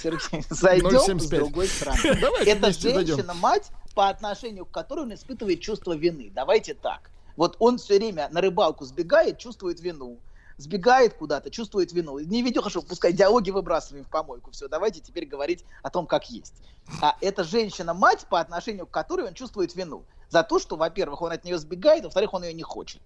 Сергей, 0.02 0.44
зайдем 0.50 1.20
с 1.20 1.26
0,75. 1.30 1.36
другой 1.36 1.68
стороны. 1.68 1.98
Давайте 2.20 2.50
Это 2.50 2.72
женщина-мать, 2.72 3.70
по 3.94 4.08
отношению 4.08 4.66
к 4.66 4.70
которой 4.70 5.00
он 5.00 5.14
испытывает 5.14 5.60
чувство 5.60 5.94
вины. 5.94 6.32
Давайте 6.34 6.74
так. 6.74 7.10
Вот 7.36 7.56
он 7.58 7.78
все 7.78 7.98
время 7.98 8.28
на 8.30 8.40
рыбалку 8.40 8.84
сбегает, 8.84 9.38
чувствует 9.38 9.80
вину. 9.80 10.18
Сбегает 10.56 11.14
куда-то, 11.14 11.50
чувствует 11.50 11.92
вину. 11.92 12.18
Не 12.20 12.42
видео 12.42 12.62
хорошо, 12.62 12.82
пускай 12.82 13.12
диалоги 13.12 13.50
выбрасываем 13.50 14.04
в 14.04 14.08
помойку. 14.08 14.52
Все, 14.52 14.68
давайте 14.68 15.00
теперь 15.00 15.26
говорить 15.26 15.64
о 15.82 15.90
том, 15.90 16.06
как 16.06 16.30
есть. 16.30 16.54
А 17.00 17.16
это 17.20 17.42
женщина-мать, 17.42 18.26
по 18.28 18.40
отношению 18.40 18.86
к 18.86 18.90
которой 18.90 19.26
он 19.26 19.34
чувствует 19.34 19.74
вину. 19.74 20.04
За 20.34 20.42
то, 20.42 20.58
что, 20.58 20.74
во-первых, 20.74 21.22
он 21.22 21.30
от 21.30 21.44
нее 21.44 21.58
сбегает, 21.58 22.02
во-вторых, 22.02 22.34
он 22.34 22.42
ее 22.42 22.52
не 22.52 22.64
хочет. 22.64 23.00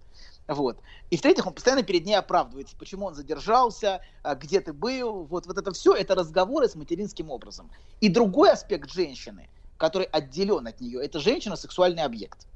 Вот. 0.47 0.79
И 1.11 1.19
в-третьих, 1.19 1.47
он 1.47 1.53
постоянно 1.53 1.83
перед 1.83 2.07
ней 2.07 2.15
оправдывается, 2.15 2.75
почему 2.75 3.05
он 3.05 3.15
задержался, 3.15 4.01
а, 4.23 4.35
где 4.35 4.63
ты 4.63 4.73
был. 4.73 5.25
Вот, 5.25 5.47
вот 5.47 5.59
это 5.59 5.71
все, 5.75 5.93
это 5.93 6.15
разговоры 6.15 6.71
с 6.71 6.75
материнским 6.75 7.31
образом. 7.31 7.71
И 8.01 8.09
другой 8.09 8.53
аспект 8.53 8.91
женщины, 8.91 9.51
который 9.77 10.07
отделен 10.07 10.67
от 10.67 10.81
нее, 10.81 11.05
это 11.05 11.21
женщина 11.21 11.57
сексуальный 11.57 12.03
объект. 12.03 12.47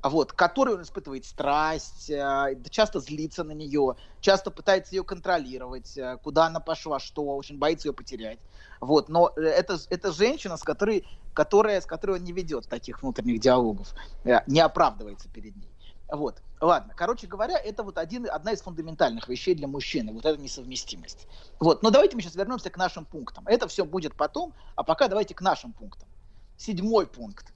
А 0.00 0.10
Вот, 0.10 0.32
который 0.32 0.74
он 0.74 0.82
испытывает 0.82 1.24
страсть, 1.24 2.10
а, 2.10 2.50
часто 2.70 3.00
злится 3.00 3.42
на 3.42 3.50
нее, 3.50 3.96
часто 4.20 4.52
пытается 4.52 4.94
ее 4.94 5.02
контролировать, 5.02 5.98
а, 5.98 6.18
куда 6.18 6.46
она 6.46 6.60
пошла, 6.60 7.00
что, 7.00 7.24
очень 7.36 7.58
боится 7.58 7.88
ее 7.88 7.92
потерять. 7.92 8.38
Вот, 8.80 9.08
но 9.08 9.32
э, 9.36 9.40
это, 9.40 9.76
это 9.90 10.12
женщина, 10.12 10.56
с 10.56 10.62
которой, 10.62 11.04
которая, 11.34 11.80
с 11.80 11.86
которой 11.86 12.18
он 12.18 12.24
не 12.24 12.32
ведет 12.32 12.68
таких 12.68 13.02
внутренних 13.02 13.40
диалогов, 13.40 13.92
э, 14.22 14.38
не 14.46 14.60
оправдывается 14.60 15.28
перед 15.30 15.56
ней. 15.56 15.70
Вот. 16.08 16.42
Ладно, 16.60 16.94
короче 16.96 17.26
говоря, 17.26 17.58
это 17.58 17.82
вот 17.82 17.98
один, 17.98 18.28
одна 18.30 18.52
из 18.52 18.62
фундаментальных 18.62 19.28
вещей 19.28 19.54
для 19.54 19.68
мужчины, 19.68 20.12
вот 20.12 20.24
эта 20.24 20.40
несовместимость. 20.40 21.26
Вот, 21.60 21.82
но 21.82 21.90
давайте 21.90 22.16
мы 22.16 22.22
сейчас 22.22 22.36
вернемся 22.36 22.70
к 22.70 22.76
нашим 22.76 23.04
пунктам. 23.04 23.46
Это 23.46 23.68
все 23.68 23.84
будет 23.84 24.14
потом, 24.14 24.54
а 24.74 24.84
пока 24.84 25.08
давайте 25.08 25.34
к 25.34 25.40
нашим 25.40 25.72
пунктам. 25.72 26.08
Седьмой 26.56 27.06
пункт. 27.06 27.52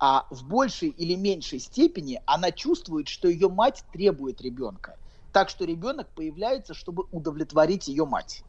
А 0.00 0.26
в 0.30 0.44
большей 0.46 0.90
или 0.90 1.14
меньшей 1.14 1.58
степени 1.58 2.20
она 2.26 2.52
чувствует, 2.52 3.08
что 3.08 3.28
ее 3.28 3.48
мать 3.48 3.84
требует 3.92 4.40
ребенка. 4.40 4.96
Так 5.32 5.48
что 5.48 5.64
ребенок 5.64 6.08
появляется, 6.14 6.72
чтобы 6.74 7.04
удовлетворить 7.12 7.88
ее 7.88 8.06
мать. 8.06 8.42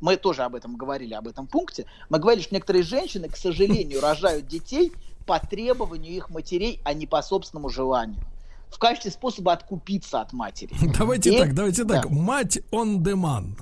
мы 0.00 0.16
тоже 0.16 0.42
об 0.42 0.54
этом 0.54 0.76
говорили, 0.76 1.14
об 1.14 1.26
этом 1.28 1.46
пункте, 1.46 1.86
мы 2.10 2.18
говорили, 2.18 2.42
что 2.42 2.54
некоторые 2.54 2.82
женщины, 2.82 3.28
к 3.28 3.36
сожалению, 3.36 4.00
рожают 4.00 4.46
детей 4.46 4.92
по 5.26 5.38
требованию 5.38 6.12
их 6.14 6.30
матерей, 6.30 6.80
а 6.84 6.92
не 6.94 7.06
по 7.06 7.22
собственному 7.22 7.68
желанию. 7.70 8.20
В 8.68 8.78
качестве 8.78 9.10
способа 9.10 9.52
откупиться 9.52 10.20
от 10.20 10.32
матери. 10.32 10.74
Давайте 10.98 11.34
И- 11.34 11.38
так, 11.38 11.54
давайте 11.54 11.84
да. 11.84 12.02
так. 12.02 12.10
Мать 12.10 12.58
on 12.72 12.98
demand. 12.98 13.58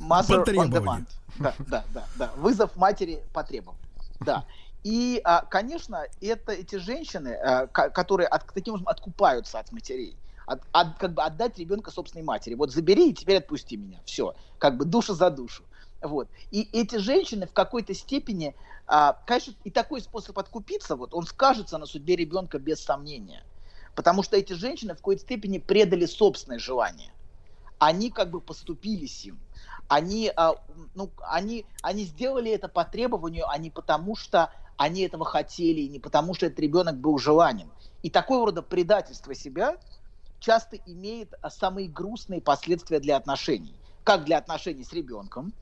Mother 0.00 0.44
on 0.44 0.70
demand. 0.70 1.06
Да, 1.38 1.54
да, 1.58 1.84
да, 1.94 2.04
да. 2.16 2.32
Вызов 2.36 2.76
матери 2.76 3.20
по 3.32 3.42
требованию. 3.44 3.82
Да. 4.20 4.44
И, 4.88 5.20
а, 5.22 5.44
конечно, 5.44 6.06
это 6.22 6.52
эти 6.52 6.76
женщины, 6.76 7.36
ко- 7.72 7.90
которые 7.90 8.26
от- 8.26 8.46
таким 8.54 8.72
образом 8.72 8.88
откупаются 8.88 9.58
от 9.58 9.70
матерей. 9.70 10.16
От- 10.46 10.62
от- 10.72 10.96
как 10.96 11.12
бы 11.12 11.22
отдать 11.22 11.58
ребенка 11.58 11.90
собственной 11.90 12.24
матери. 12.24 12.54
Вот 12.54 12.72
забери 12.72 13.10
и 13.10 13.12
теперь 13.12 13.36
отпусти 13.36 13.76
меня. 13.76 14.00
Все. 14.06 14.34
Как 14.56 14.78
бы 14.78 14.86
душа 14.86 15.12
за 15.12 15.28
душу. 15.28 15.62
Вот. 16.00 16.28
И 16.50 16.70
эти 16.72 16.96
женщины 16.96 17.46
в 17.46 17.52
какой-то 17.52 17.92
степени, 17.92 18.54
а, 18.86 19.12
конечно, 19.26 19.52
и 19.62 19.70
такой 19.70 20.00
способ 20.00 20.38
откупиться, 20.38 20.96
вот, 20.96 21.12
он 21.12 21.26
скажется 21.26 21.76
на 21.76 21.84
судьбе 21.84 22.16
ребенка 22.16 22.58
без 22.58 22.82
сомнения. 22.82 23.44
Потому 23.94 24.22
что 24.22 24.38
эти 24.38 24.54
женщины 24.54 24.94
в 24.94 24.98
какой-то 24.98 25.20
степени 25.20 25.58
предали 25.58 26.06
собственное 26.06 26.58
желание 26.58 27.12
они 27.78 28.10
как 28.10 28.30
бы 28.30 28.40
поступились 28.40 29.24
им. 29.24 29.38
Они, 29.86 30.32
а, 30.34 30.54
ну, 30.94 31.10
они, 31.20 31.64
они 31.82 32.04
сделали 32.04 32.50
это 32.50 32.68
по 32.68 32.84
требованию, 32.84 33.48
а 33.48 33.56
не 33.58 33.70
потому, 33.70 34.16
что 34.16 34.50
они 34.78 35.02
этого 35.02 35.24
хотели, 35.24 35.80
и 35.80 35.88
не 35.88 35.98
потому, 35.98 36.34
что 36.34 36.46
этот 36.46 36.60
ребенок 36.60 36.96
был 36.96 37.18
желанен. 37.18 37.68
И 38.02 38.10
такого 38.10 38.46
рода 38.46 38.62
предательство 38.62 39.34
себя 39.34 39.76
часто 40.38 40.76
имеет 40.86 41.34
а, 41.42 41.50
самые 41.50 41.88
грустные 41.88 42.40
последствия 42.40 43.00
для 43.00 43.16
отношений. 43.16 43.74
Как 44.04 44.24
для 44.24 44.38
отношений 44.38 44.84
с 44.84 44.92
ребенком, 44.92 45.52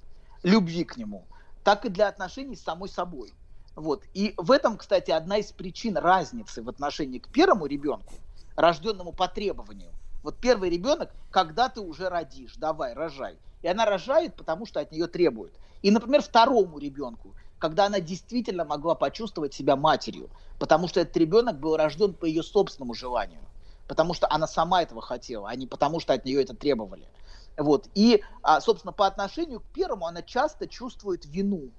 любви 0.43 0.85
к 0.85 0.99
нему, 0.99 1.25
так 1.65 1.87
и 1.87 1.89
для 1.89 2.09
отношений 2.09 2.57
с 2.57 2.63
самой 2.63 2.91
собой. 2.91 3.33
Вот. 3.75 4.05
И 4.13 4.35
в 4.37 4.53
этом, 4.53 4.77
кстати, 4.77 5.11
одна 5.11 5.39
из 5.39 5.51
причин 5.51 5.97
разницы 5.97 6.63
в 6.63 6.69
отношении 6.69 7.19
к 7.19 7.29
первому 7.29 7.65
ребенку, 7.67 8.15
рожденному 8.55 9.13
по 9.13 9.29
требованию. 9.29 9.91
Вот 10.23 10.37
первый 10.37 10.69
ребенок, 10.69 11.11
когда 11.31 11.71
ты 11.71 11.81
уже 11.81 12.11
родишь, 12.11 12.57
давай, 12.57 12.93
рожай. 12.93 13.39
И 13.63 13.69
она 13.69 13.87
рожает, 13.87 14.35
потому 14.35 14.67
что 14.67 14.81
от 14.81 14.93
нее 14.93 15.07
требуют. 15.07 15.55
И, 15.81 15.91
например, 15.91 16.21
второму 16.21 16.79
ребенку, 16.79 17.35
когда 17.59 17.87
она 17.87 18.01
действительно 18.01 18.65
могла 18.65 18.95
почувствовать 18.95 19.55
себя 19.55 19.77
матерью, 19.77 20.31
потому 20.59 20.89
что 20.89 21.01
этот 21.01 21.17
ребенок 21.17 21.59
был 21.59 21.77
рожден 21.77 22.15
по 22.15 22.25
ее 22.25 22.43
собственному 22.43 22.95
желанию, 22.95 23.41
потому 23.87 24.15
что 24.15 24.27
она 24.31 24.47
сама 24.47 24.83
этого 24.83 25.01
хотела, 25.01 25.49
а 25.49 25.57
не 25.57 25.67
потому 25.67 26.01
что 26.01 26.13
от 26.13 26.25
нее 26.25 26.43
это 26.43 26.55
требовали. 26.55 27.09
Вот. 27.57 27.89
И, 27.95 28.23
а, 28.43 28.61
собственно, 28.61 28.93
по 28.93 29.07
отношению 29.07 29.61
к 29.61 29.65
первому 29.73 30.07
она 30.07 30.23
часто 30.23 30.67
чувствует 30.67 31.25
вину, 31.25 31.71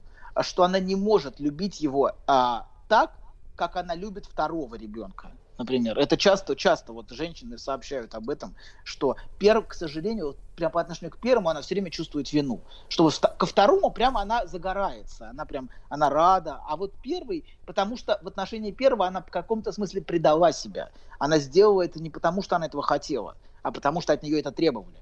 что 0.42 0.64
она 0.64 0.80
не 0.80 0.96
может 0.96 1.40
любить 1.40 1.80
его 1.80 2.14
а, 2.26 2.68
так, 2.88 3.12
как 3.56 3.76
она 3.76 3.96
любит 3.96 4.26
второго 4.26 4.76
ребенка. 4.76 5.32
Например, 5.58 5.98
это 5.98 6.18
часто, 6.18 6.56
часто 6.56 6.94
вот 6.94 7.10
женщины 7.10 7.58
сообщают 7.58 8.14
об 8.14 8.30
этом, 8.30 8.56
что 8.84 9.16
перв, 9.40 9.68
к 9.68 9.74
сожалению, 9.74 10.28
вот 10.28 10.38
прям 10.56 10.72
по 10.72 10.80
отношению 10.80 11.12
к 11.12 11.18
первому 11.18 11.50
она 11.50 11.62
все 11.62 11.74
время 11.74 11.90
чувствует 11.90 12.32
вину, 12.32 12.62
что 12.90 13.10
ко 13.10 13.46
второму 13.46 13.90
прямо 13.90 14.22
она 14.22 14.46
загорается, 14.46 15.30
она 15.30 15.46
прям, 15.46 15.70
она 15.90 16.12
рада, 16.12 16.62
а 16.68 16.78
вот 16.78 16.94
первый, 17.02 17.44
потому 17.66 17.98
что 17.98 18.20
в 18.22 18.28
отношении 18.28 18.72
первого 18.72 19.08
она 19.08 19.22
в 19.22 19.32
каком-то 19.32 19.72
смысле 19.72 20.04
предала 20.04 20.52
себя, 20.52 20.92
она 21.18 21.40
сделала 21.40 21.82
это 21.82 22.00
не 22.00 22.12
потому, 22.12 22.44
что 22.44 22.56
она 22.56 22.68
этого 22.68 22.84
хотела, 22.84 23.36
а 23.64 23.72
потому 23.72 24.02
что 24.02 24.14
от 24.14 24.22
нее 24.22 24.40
это 24.40 24.52
требовали. 24.52 25.02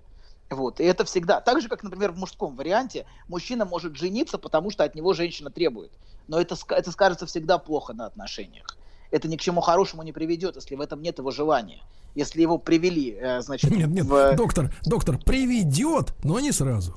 Вот. 0.50 0.80
И 0.80 0.84
это 0.84 1.06
всегда. 1.06 1.42
Так 1.42 1.59
же, 1.59 1.67
как, 1.67 1.84
например, 1.84 2.11
в 2.11 2.17
мужском 2.17 2.56
варианте, 2.56 3.06
мужчина 3.27 3.66
может 3.66 3.95
жениться, 3.95 4.38
потому 4.38 4.69
что 4.69 4.84
от 4.84 4.93
него 4.93 5.14
женщина 5.14 5.50
требует. 5.50 5.92
Но 6.27 6.40
это, 6.40 6.56
это 6.69 6.92
скажется 6.92 7.25
всегда 7.25 7.58
плохо 7.58 7.93
на 7.93 8.06
отношениях. 8.06 8.66
Это 9.11 9.27
ни 9.27 9.38
к 9.38 9.42
чему 9.42 9.61
хорошему 9.61 10.03
не 10.03 10.11
приведет, 10.11 10.56
если 10.56 10.75
в 10.75 10.82
этом 10.82 11.01
нет 11.01 11.17
его 11.19 11.32
желания. 11.32 11.82
Если 12.16 12.42
его 12.42 12.58
привели, 12.58 13.17
э, 13.19 13.42
значит, 13.42 13.72
Нет, 13.72 13.90
нет, 13.90 14.06
в- 14.06 14.35
доктор, 14.35 14.74
доктор, 14.84 15.17
приведет, 15.17 16.14
но 16.24 16.40
не 16.40 16.51
сразу. 16.51 16.95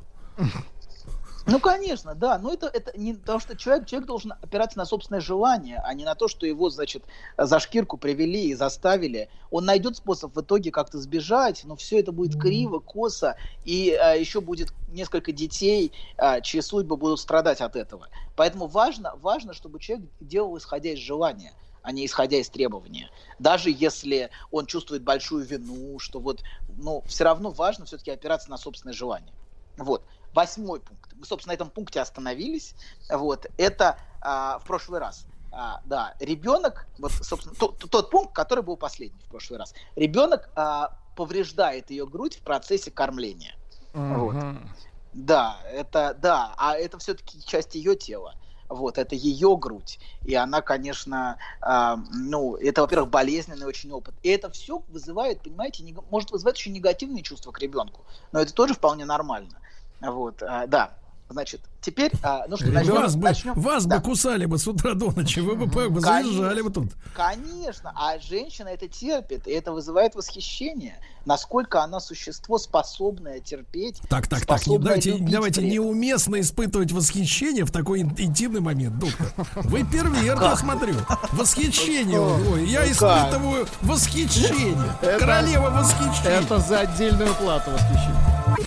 Ну, 1.49 1.61
конечно, 1.61 2.15
да. 2.15 2.39
Но 2.39 2.53
это, 2.53 2.67
это 2.67 2.97
не 2.97 3.15
потому, 3.15 3.41
что 3.41 3.57
человек, 3.57 3.87
человек 3.87 4.07
должен 4.07 4.33
опираться 4.33 4.77
на 4.77 4.85
собственное 4.85 5.23
желание, 5.23 5.83
а 5.83 5.95
не 5.95 6.05
на 6.05 6.15
то, 6.15 6.29
что 6.29 6.47
его, 6.47 6.69
значит, 6.69 7.05
за 7.39 7.59
шкирку 7.59 7.97
привели 7.97 8.51
и 8.51 8.55
заставили. 8.55 9.31
Он 9.51 9.65
найдет 9.65 9.97
способ 9.97 10.37
в 10.37 10.41
итоге 10.43 10.71
как-то 10.71 10.99
сбежать, 10.99 11.63
но 11.65 11.75
все 11.75 12.01
это 12.01 12.13
будет 12.13 12.39
криво, 12.39 12.81
косо, 12.81 13.37
и 13.65 13.93
а, 13.93 14.13
еще 14.13 14.43
будет 14.43 14.75
несколько 14.93 15.33
детей, 15.33 15.93
а, 16.19 16.43
чьи 16.43 16.61
судьбы 16.61 16.99
будут 16.99 17.19
страдать 17.19 17.63
от 17.63 17.77
этого. 17.77 18.09
Поэтому 18.37 18.67
важно, 18.67 19.15
важно, 19.23 19.55
чтобы 19.55 19.81
человек 19.81 20.07
делал 20.21 20.59
исходя 20.59 20.91
из 20.91 20.99
желания 20.99 21.55
а 21.83 21.93
не 21.93 22.07
исходя 22.07 22.39
из 22.39 22.49
требования. 22.49 23.11
Даже 23.39 23.71
если 23.71 24.31
он 24.51 24.67
чувствует 24.67 25.03
большую 25.03 25.45
вину, 25.45 25.99
что 25.99 26.21
вот, 26.21 26.43
ну, 26.77 27.03
все 27.07 27.25
равно 27.25 27.51
важно 27.51 27.85
все-таки 27.85 28.11
опираться 28.11 28.51
на 28.51 28.59
собственное 28.59 28.95
желание. 28.95 29.33
Вот. 29.77 30.05
Восьмой 30.35 30.81
пункт. 30.81 31.13
Мы, 31.15 31.25
собственно, 31.25 31.53
на 31.53 31.55
этом 31.55 31.71
пункте 31.71 32.01
остановились. 32.01 32.75
Вот. 33.11 33.47
Это 33.57 33.99
а, 34.21 34.59
в 34.59 34.65
прошлый 34.65 35.01
раз. 35.01 35.27
А, 35.51 35.81
да, 35.87 36.15
ребенок, 36.21 36.87
вот, 36.99 37.13
собственно, 37.13 37.55
тот, 37.55 37.79
тот 37.79 38.11
пункт, 38.11 38.35
который 38.35 38.63
был 38.63 38.77
последний 38.77 39.23
в 39.25 39.31
прошлый 39.31 39.59
раз. 39.59 39.75
Ребенок 39.97 40.51
а, 40.55 40.99
повреждает 41.17 41.91
ее 41.91 42.07
грудь 42.07 42.37
в 42.37 42.43
процессе 42.43 42.91
кормления. 42.91 43.57
Вот. 43.95 44.37
Да, 45.15 45.59
это 45.65 46.17
да, 46.21 46.55
а 46.59 46.77
это 46.77 46.99
все-таки 46.99 47.43
часть 47.45 47.75
ее 47.75 47.97
тела. 47.97 48.35
Вот, 48.69 48.99
это 48.99 49.15
ее 49.15 49.57
грудь. 49.57 49.99
И 50.25 50.35
она, 50.35 50.61
конечно, 50.61 51.39
а, 51.61 51.97
ну, 52.13 52.57
это, 52.57 52.83
во-первых, 52.83 53.11
болезненный 53.11 53.67
очень 53.67 53.91
опыт. 53.93 54.15
И 54.23 54.29
это 54.29 54.51
все 54.51 54.85
вызывает, 54.89 55.43
понимаете, 55.43 55.83
нег- 55.85 56.05
может 56.11 56.31
вызывать 56.31 56.57
очень 56.57 56.73
негативные 56.73 57.23
чувства 57.23 57.51
к 57.51 57.59
ребенку. 57.61 58.05
Но 58.33 58.41
это 58.41 58.53
тоже 58.53 58.75
вполне 58.75 59.07
нормально. 59.07 59.61
Вот, 60.01 60.43
а, 60.43 60.67
да. 60.67 60.99
Значит, 61.31 61.61
теперь, 61.83 62.11
а, 62.23 62.45
ну 62.49 62.57
что, 62.57 62.69
начнем, 62.69 62.95
вас 62.95 63.15
бы, 63.15 63.25
начнем- 63.25 63.53
вас 63.55 63.85
да. 63.85 63.99
бы 63.99 64.03
кусали 64.03 64.47
бы 64.47 64.57
с 64.59 64.67
утра 64.67 64.95
до 64.95 65.11
ночи, 65.11 65.41
вы 65.41 65.57
бы, 65.57 65.67
бы 65.91 66.01
заезжали 66.01 66.63
бы 66.63 66.71
тут. 66.71 66.89
Конечно, 67.15 67.93
а 67.95 68.19
женщина 68.19 68.69
это 68.69 68.89
терпит, 68.89 69.47
и 69.47 69.51
это 69.51 69.73
вызывает 69.73 70.15
восхищение, 70.15 70.99
насколько 71.27 71.83
она 71.83 72.01
существо, 72.01 72.57
способное 72.57 73.41
терпеть. 73.41 74.01
Так, 74.09 74.27
так, 74.27 74.47
так, 74.47 74.67
не, 74.67 74.79
давайте, 74.79 75.19
давайте 75.19 75.63
неуместно 75.69 76.41
испытывать 76.41 76.93
восхищение 76.93 77.67
в 77.67 77.71
такой 77.71 78.01
ин- 78.01 78.15
интимный 78.17 78.61
момент, 78.61 78.99
доктор. 78.99 79.31
Вы 79.57 79.85
перверт, 79.85 80.41
я 80.41 80.57
смотрю. 80.57 80.95
Восхищение. 81.33 82.17
Ну? 82.19 82.53
Ой, 82.53 82.65
я 82.67 82.87
Ну 82.87 82.93
испытываю 82.93 83.67
восхищение. 83.83 85.19
Королева 85.19 85.69
восхищения. 85.69 86.41
Это 86.41 86.59
за 86.59 86.81
отдельную 86.81 87.35
плату 87.35 87.71
восхищение. 87.71 88.67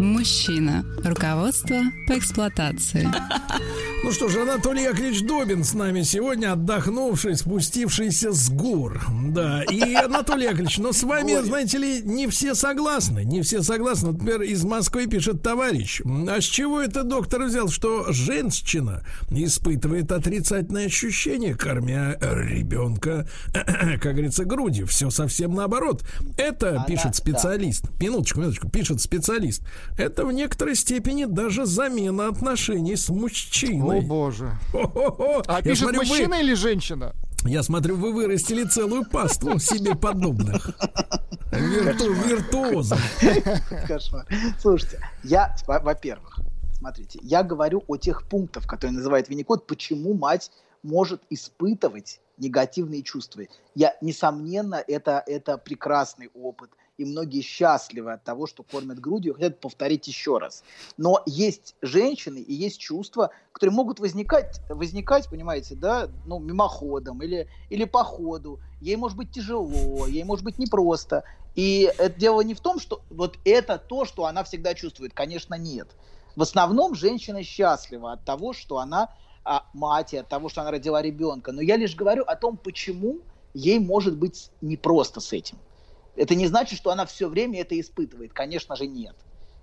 Мужчина. 0.00 0.84
Руководство 1.04 1.82
по 2.06 2.18
эксплуатации. 2.18 3.08
Ну 4.04 4.12
что 4.12 4.28
ж, 4.28 4.36
Анатолий 4.36 4.82
Яковлевич 4.82 5.22
Добин 5.22 5.64
с 5.64 5.72
нами 5.72 6.02
сегодня, 6.02 6.52
отдохнувший, 6.52 7.38
спустившийся 7.38 8.32
с 8.32 8.50
гор. 8.50 9.00
Да, 9.30 9.62
и 9.64 9.94
Анатолий 9.94 10.44
Яковлевич, 10.44 10.76
но 10.76 10.92
с 10.92 11.02
вами, 11.04 11.42
знаете 11.42 11.78
ли, 11.78 12.02
не 12.02 12.26
все 12.26 12.54
согласны. 12.54 13.24
Не 13.24 13.40
все 13.40 13.62
согласны. 13.62 14.12
Например, 14.12 14.42
из 14.42 14.62
Москвы 14.62 15.06
пишет 15.06 15.40
товарищ. 15.42 16.02
А 16.04 16.38
с 16.38 16.44
чего 16.44 16.82
это 16.82 17.02
доктор 17.02 17.44
взял, 17.44 17.70
что 17.70 18.12
женщина 18.12 19.02
испытывает 19.30 20.12
отрицательное 20.12 20.84
ощущение, 20.84 21.54
кормя 21.54 22.18
ребенка, 22.20 23.26
как 23.54 24.02
говорится, 24.02 24.44
грудью? 24.44 24.86
Все 24.86 25.08
совсем 25.08 25.54
наоборот. 25.54 26.04
Это, 26.36 26.72
Она- 26.72 26.84
пишет 26.84 27.16
специалист, 27.16 27.86
минуточку, 27.98 28.40
минуточку, 28.40 28.68
пишет 28.68 29.00
специалист, 29.00 29.53
это 29.98 30.24
в 30.26 30.32
некоторой 30.32 30.74
степени 30.74 31.24
даже 31.24 31.66
замена 31.66 32.28
отношений 32.28 32.96
с 32.96 33.08
мужчиной. 33.08 33.98
О 33.98 34.02
боже. 34.02 34.52
Хо-хо-хо. 34.72 35.42
А 35.46 35.56
Я 35.56 35.62
пишет 35.62 35.78
смотрю, 35.84 36.00
вы- 36.00 36.06
мужчина 36.06 36.34
или 36.40 36.54
женщина? 36.54 37.12
Я 37.44 37.62
смотрю, 37.62 37.96
вы 37.96 38.12
вырастили 38.12 38.64
целую 38.64 39.04
паству 39.04 39.58
себе 39.58 39.94
подобных. 39.94 40.70
Вирту, 41.52 42.12
виртуозов. 42.12 43.00
Кошмар. 43.86 44.26
Слушайте, 44.58 44.98
я, 45.22 45.54
во- 45.66 45.80
во-первых, 45.80 46.40
смотрите, 46.78 47.18
я 47.22 47.42
говорю 47.42 47.84
о 47.86 47.96
тех 47.96 48.26
пунктах, 48.28 48.66
которые 48.66 48.96
называет 48.96 49.28
Винникот, 49.28 49.66
почему 49.66 50.14
мать 50.14 50.50
может 50.82 51.20
испытывать 51.30 52.20
негативные 52.38 53.02
чувства. 53.02 53.42
Я, 53.74 53.94
несомненно, 54.00 54.82
это, 54.86 55.22
это 55.26 55.56
прекрасный 55.58 56.30
опыт, 56.34 56.70
и 56.96 57.04
многие 57.04 57.40
счастливы 57.40 58.12
от 58.12 58.22
того, 58.22 58.46
что 58.46 58.62
кормят 58.62 59.00
грудью, 59.00 59.34
хотят 59.34 59.60
повторить 59.60 60.06
еще 60.06 60.38
раз. 60.38 60.62
Но 60.96 61.22
есть 61.26 61.74
женщины 61.82 62.38
и 62.38 62.54
есть 62.54 62.80
чувства, 62.80 63.30
которые 63.52 63.74
могут 63.74 63.98
возникать, 63.98 64.60
возникать, 64.68 65.28
понимаете, 65.28 65.74
да, 65.74 66.08
ну, 66.26 66.38
мимоходом 66.38 67.22
или, 67.22 67.48
или 67.68 67.84
по 67.84 68.04
ходу. 68.04 68.60
Ей 68.80 68.96
может 68.96 69.16
быть 69.16 69.32
тяжело, 69.32 70.06
ей 70.06 70.24
может 70.24 70.44
быть 70.44 70.58
непросто. 70.58 71.24
И 71.56 71.90
это 71.98 72.18
дело 72.18 72.40
не 72.42 72.54
в 72.54 72.60
том, 72.60 72.78
что 72.78 73.02
вот 73.10 73.38
это 73.44 73.78
то, 73.78 74.04
что 74.04 74.26
она 74.26 74.44
всегда 74.44 74.74
чувствует. 74.74 75.14
Конечно, 75.14 75.54
нет. 75.54 75.88
В 76.36 76.42
основном 76.42 76.94
женщина 76.94 77.42
счастлива 77.42 78.12
от 78.12 78.24
того, 78.24 78.52
что 78.52 78.78
она 78.78 79.10
а, 79.44 79.64
мать, 79.72 80.14
от 80.14 80.28
того, 80.28 80.48
что 80.48 80.62
она 80.62 80.70
родила 80.70 81.00
ребенка. 81.02 81.52
Но 81.52 81.60
я 81.60 81.76
лишь 81.76 81.94
говорю 81.94 82.24
о 82.24 82.34
том, 82.36 82.56
почему 82.56 83.18
ей 83.52 83.78
может 83.78 84.16
быть 84.16 84.50
непросто 84.60 85.20
с 85.20 85.32
этим. 85.32 85.58
Это 86.16 86.34
не 86.34 86.46
значит, 86.46 86.78
что 86.78 86.90
она 86.90 87.06
все 87.06 87.28
время 87.28 87.60
это 87.60 87.78
испытывает. 87.80 88.32
Конечно 88.32 88.76
же, 88.76 88.86
нет. 88.86 89.14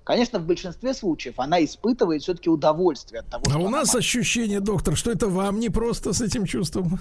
Конечно, 0.03 0.39
в 0.39 0.45
большинстве 0.45 0.93
случаев 0.93 1.35
она 1.37 1.63
испытывает 1.63 2.23
все-таки 2.23 2.49
удовольствие 2.49 3.19
от 3.21 3.27
того, 3.29 3.43
а 3.45 3.49
что 3.51 3.59
у 3.59 3.67
она 3.67 3.79
нас 3.79 3.89
мать. 3.93 3.97
ощущение, 4.03 4.59
доктор, 4.59 4.95
что 4.97 5.11
это 5.11 5.27
вам 5.27 5.59
не 5.59 5.69
просто 5.69 6.11
с 6.13 6.21
этим 6.21 6.45
чувством. 6.45 6.99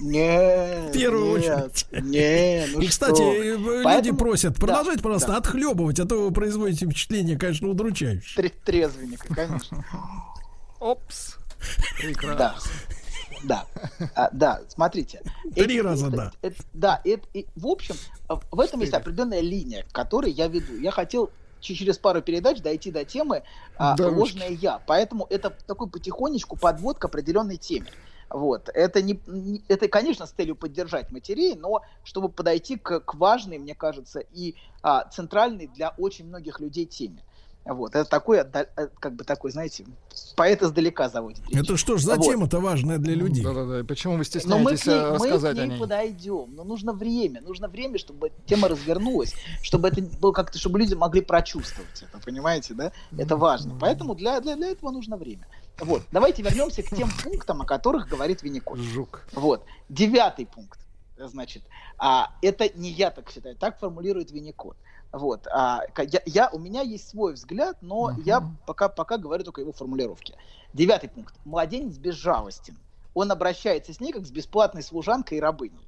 Нет, 0.00 0.88
В 0.88 0.92
первую 0.92 1.38
нет, 1.40 1.66
очередь. 1.92 2.04
Не, 2.04 2.66
ну 2.74 2.80
И, 2.80 2.88
кстати, 2.88 3.14
что 3.14 3.32
э, 3.34 3.56
люди 3.56 3.82
Поэтому- 3.84 4.18
просят, 4.18 4.54
Да, 4.54 4.60
продолжайте, 4.60 5.02
пожалуйста, 5.02 5.28
да. 5.28 5.36
отхлебывать, 5.36 6.00
а 6.00 6.06
то 6.06 6.16
вы 6.24 6.32
производите 6.32 6.86
впечатление, 6.86 7.38
конечно, 7.38 7.68
удручающее. 7.68 8.34
Тре- 8.34 8.48
трезвенника, 8.64 9.32
конечно. 9.32 9.84
Опс. 10.80 11.36
Да. 12.22 12.56
Да, 13.44 13.66
А, 14.14 14.28
да, 14.32 14.60
смотрите. 14.68 15.22
Три 15.54 15.80
раза 15.80 16.08
это- 16.08 16.16
да. 16.16 16.32
это- 16.42 16.62
да, 16.72 17.00
это- 17.04 17.26
и, 17.34 17.46
в 17.56 17.66
общем, 17.66 17.96
в 18.50 18.60
этом 18.60 18.80
есть 18.80 18.92
определенная 18.92 19.40
линия, 19.40 19.82
к 19.84 19.92
которой 19.92 20.30
я 20.30 20.48
веду. 20.48 20.76
Я 20.78 20.90
хотел 20.90 21.30
через 21.60 21.98
пару 21.98 22.22
передач 22.22 22.60
дойти 22.60 22.90
до 22.90 23.04
темы 23.04 23.42
а, 23.76 23.96
Да, 23.96 24.08
ложное 24.08 24.48
я. 24.50 24.80
Поэтому 24.86 25.26
это 25.30 25.50
такой 25.66 25.88
потихонечку 25.88 26.56
подвод 26.56 26.98
к 26.98 27.04
определенной 27.04 27.56
теме. 27.56 27.86
Вот. 28.30 28.68
Это, 28.72 29.02
не, 29.02 29.20
не- 29.26 29.62
это, 29.68 29.88
конечно, 29.88 30.26
с 30.26 30.30
целью 30.32 30.56
поддержать 30.56 31.10
матерей, 31.12 31.54
но 31.54 31.82
чтобы 32.02 32.28
подойти 32.30 32.76
к, 32.76 33.00
к 33.00 33.14
важной, 33.14 33.58
мне 33.58 33.74
кажется, 33.74 34.20
и 34.20 34.54
а, 34.82 35.04
центральной 35.04 35.66
для 35.68 35.90
очень 35.98 36.26
многих 36.26 36.58
людей 36.60 36.86
теме. 36.86 37.22
Вот. 37.64 37.94
Это 37.94 38.04
такой, 38.08 38.38
э, 38.38 38.44
как 38.98 39.14
бы 39.14 39.24
такой, 39.24 39.52
знаете, 39.52 39.84
поэт 40.34 40.62
издалека 40.62 41.08
заводит. 41.08 41.46
речь. 41.48 41.62
Это 41.62 41.76
что 41.76 41.96
ж 41.96 42.02
за 42.02 42.16
Вот. 42.16 42.24
тема-то 42.24 42.58
важная 42.60 42.98
для 42.98 43.14
людей? 43.14 43.44
Да-да-да. 43.44 43.80
и 43.80 43.82
Почему 43.84 44.14
вы 44.14 44.16
Но 44.16 44.58
мы 44.58 44.76
стесняетесь 44.76 44.82
к 44.82 44.86
ней, 44.86 44.94
э, 44.94 45.10
мы 45.12 45.18
к 45.18 45.22
рассказать 45.22 45.56
ней? 45.68 45.78
подойдем. 45.78 46.54
Но 46.54 46.64
нужно 46.64 46.92
время. 46.92 47.40
Нужно 47.40 47.68
время, 47.68 47.98
чтобы 47.98 48.32
тема 48.46 48.68
развернулась, 48.68 49.34
чтобы 49.62 49.88
это 49.88 50.02
было 50.02 50.32
как-то, 50.32 50.58
чтобы 50.58 50.80
люди 50.80 50.94
могли 50.94 51.20
прочувствовать 51.20 52.02
это, 52.02 52.18
понимаете, 52.24 52.74
да? 52.74 52.92
Это 53.16 53.36
важно. 53.36 53.76
Поэтому 53.80 54.14
для, 54.14 54.40
для, 54.40 54.56
для 54.56 54.70
этого 54.70 54.90
нужно 54.90 55.16
время. 55.16 55.46
Вот. 55.78 56.02
Давайте 56.10 56.42
вернемся 56.42 56.82
к 56.82 56.88
тем 56.90 57.08
пунктам, 57.22 57.62
о 57.62 57.64
которых 57.64 58.08
говорит 58.08 58.42
Винникот. 58.42 58.78
Жук. 58.78 59.22
Вот. 59.32 59.64
Девятый 59.88 60.46
пункт. 60.46 60.80
Значит, 61.16 61.62
а, 61.98 62.30
это 62.42 62.68
не 62.76 62.90
я 62.90 63.10
так 63.12 63.30
считаю, 63.30 63.54
так 63.54 63.78
формулирует 63.78 64.32
Винникот. 64.32 64.76
Вот. 65.12 65.46
А, 65.48 65.82
я, 65.98 66.22
я- 66.24 66.50
у 66.52 66.58
меня 66.58 66.80
есть 66.80 67.08
свой 67.08 67.34
взгляд, 67.34 67.76
но 67.82 68.12
я 68.24 68.40
пока, 68.66 68.88
пока 68.88 69.18
говорю 69.18 69.44
только 69.44 69.60
его 69.60 69.72
формулировке. 69.72 70.34
Девятый 70.72 71.10
пункт. 71.10 71.34
Младенец 71.44 71.98
безжалостен. 71.98 72.76
Он 73.14 73.30
обращается 73.30 73.92
с 73.92 74.00
ней 74.00 74.12
как 74.12 74.24
с 74.26 74.30
бесплатной 74.30 74.82
служанкой 74.82 75.38
и 75.38 75.40
рабыней. 75.40 75.86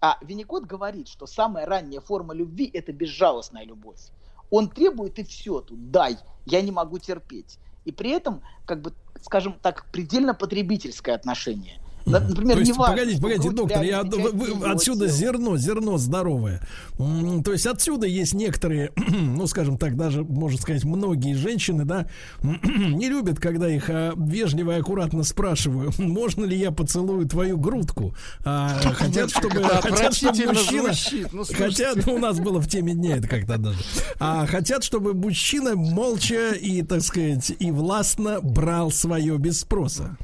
А 0.00 0.16
Винникот 0.22 0.64
говорит, 0.64 1.08
что 1.08 1.26
самая 1.26 1.66
ранняя 1.66 2.00
форма 2.00 2.32
любви– 2.32 2.70
это 2.72 2.92
безжалостная 2.92 3.64
любовь. 3.64 3.98
Он 4.50 4.70
требует 4.70 5.18
и 5.18 5.24
все 5.24 5.60
тут, 5.60 5.90
дай, 5.90 6.16
я 6.46 6.62
не 6.62 6.70
могу 6.70 6.98
терпеть. 6.98 7.58
И 7.84 7.92
при 7.92 8.10
этом, 8.10 8.42
как 8.64 8.80
бы, 8.80 8.94
скажем 9.20 9.58
так, 9.60 9.86
предельно 9.90 10.34
потребительское 10.34 11.14
отношение. 11.14 11.78
На- 12.06 12.20
Например, 12.20 12.54
То 12.54 12.60
есть, 12.60 12.72
не 12.72 12.78
важно, 12.78 12.96
погодите, 12.96 13.22
погодите, 13.22 13.50
доктор, 13.50 13.82
я, 13.82 14.02
вы- 14.02 14.66
отсюда 14.66 15.08
зерно, 15.08 15.56
зерно 15.56 15.98
здоровое. 15.98 16.60
То 16.96 17.52
есть 17.52 17.66
отсюда 17.66 18.06
есть 18.06 18.34
некоторые, 18.34 18.92
ну, 18.96 19.46
скажем 19.46 19.78
так, 19.78 19.96
даже, 19.96 20.24
можно 20.24 20.58
сказать, 20.60 20.84
многие 20.84 21.34
женщины, 21.34 21.84
да, 21.84 22.06
не 22.42 23.08
любят, 23.08 23.38
когда 23.38 23.68
их 23.68 23.88
а, 23.88 24.14
вежливо 24.16 24.76
и 24.76 24.80
аккуратно 24.80 25.22
спрашиваю, 25.22 25.92
можно 25.98 26.44
ли 26.44 26.56
я 26.56 26.70
поцелую 26.70 27.26
твою 27.28 27.58
грудку. 27.58 28.14
А, 28.44 28.78
хотят, 28.94 29.30
чтобы, 29.30 29.60
Это 29.60 29.82
хотят, 29.82 30.14
чтобы 30.14 30.44
мужчина... 30.46 30.92
звучит, 30.92 31.32
ну, 31.32 31.44
хотят, 31.54 32.06
ну, 32.06 32.14
у 32.14 32.18
нас 32.18 32.38
было 32.38 32.60
в 32.60 32.68
теме 32.68 32.94
дня 32.94 33.16
это 33.18 33.28
как-то 33.28 33.58
даже. 33.58 33.78
А 34.18 34.46
хотят, 34.46 34.82
чтобы 34.84 35.14
мужчина 35.14 35.76
молча 35.76 36.52
и, 36.52 36.82
так 36.82 37.02
сказать, 37.02 37.52
и 37.58 37.70
властно 37.70 38.40
брал 38.40 38.90
свое 38.90 39.36
без 39.38 39.60
спроса. 39.60 40.16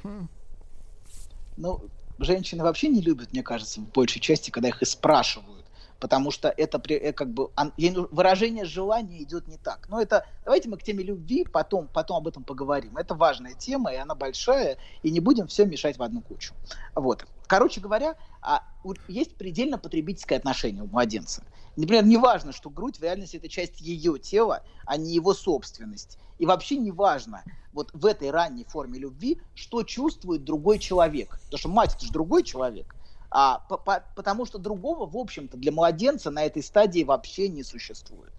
Ну, 1.57 1.91
женщины 2.19 2.63
вообще 2.63 2.89
не 2.89 3.01
любят, 3.01 3.33
мне 3.33 3.43
кажется, 3.43 3.81
в 3.81 3.91
большей 3.91 4.21
части, 4.21 4.51
когда 4.51 4.69
их 4.69 4.83
и 4.83 4.85
спрашивают. 4.85 5.67
Потому 6.01 6.31
что 6.31 6.49
это 6.49 6.83
э, 6.89 7.13
как 7.13 7.33
бы 7.33 7.51
ну- 7.79 8.09
выражение 8.11 8.65
желания 8.65 9.23
идет 9.23 9.47
не 9.49 9.57
так. 9.57 9.89
Но 9.89 10.03
это 10.03 10.27
давайте 10.45 10.69
мы 10.69 10.77
к 10.77 10.83
теме 10.83 11.03
любви 11.05 11.45
потом, 11.51 11.89
потом 11.89 12.19
об 12.19 12.29
этом 12.29 12.45
поговорим. 12.45 12.97
Это 12.97 13.15
важная 13.15 13.55
тема, 13.55 13.93
и 13.93 13.97
она 13.97 14.15
большая, 14.15 14.77
и 15.03 15.11
не 15.11 15.21
будем 15.21 15.47
все 15.47 15.65
мешать 15.65 15.97
в 15.97 16.03
одну 16.03 16.21
кучу. 16.21 16.55
Вот. 16.95 17.25
Короче 17.47 17.81
говоря, 17.81 18.17
а, 18.43 18.63
есть 19.09 19.37
предельно 19.37 19.79
потребительское 19.79 20.39
отношение 20.39 20.83
у 20.83 20.89
младенца. 20.89 21.45
Например, 21.77 22.05
не 22.05 22.17
важно, 22.17 22.53
что 22.53 22.71
грудь 22.71 22.99
в 22.99 23.03
реальности 23.03 23.37
это 23.37 23.49
часть 23.49 23.81
ее 23.81 24.19
тела, 24.19 24.63
а 24.87 24.97
не 24.97 25.13
его 25.13 25.35
собственность. 25.35 26.19
И 26.39 26.47
вообще 26.47 26.77
не 26.77 26.91
важно, 26.93 27.43
вот 27.73 27.91
в 27.93 28.07
этой 28.07 28.31
ранней 28.31 28.65
форме 28.65 28.99
любви, 28.99 29.41
что 29.55 29.83
чувствует 29.83 30.45
другой 30.45 30.79
человек. 30.79 31.39
Потому 31.45 31.59
что 31.59 31.69
мать 31.69 31.95
это 31.97 32.07
же 32.07 32.13
другой 32.13 32.43
человек. 32.45 32.95
А, 33.31 33.59
по- 33.69 33.79
по- 33.79 34.05
потому 34.15 34.47
что 34.47 34.59
другого, 34.59 35.07
в 35.07 35.17
общем-то, 35.17 35.57
для 35.57 35.73
младенца 35.73 36.31
на 36.31 36.45
этой 36.45 36.63
стадии 36.63 37.03
вообще 37.03 37.49
не 37.49 37.65
существует. 37.65 38.33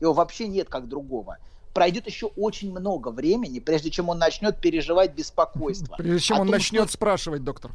Его 0.00 0.12
вообще 0.12 0.46
нет 0.48 0.68
как 0.68 0.88
другого. 0.88 1.38
Пройдет 1.72 2.06
еще 2.06 2.26
очень 2.26 2.70
много 2.70 3.08
времени, 3.08 3.58
прежде 3.60 3.90
чем 3.90 4.10
он 4.10 4.18
начнет 4.18 4.60
переживать 4.60 5.14
беспокойство. 5.14 5.94
Прежде 5.98 6.20
чем 6.20 6.36
О 6.36 6.40
он 6.40 6.46
том, 6.48 6.56
начнет 6.56 6.84
что- 6.88 6.92
спрашивать, 6.92 7.44
доктор. 7.44 7.70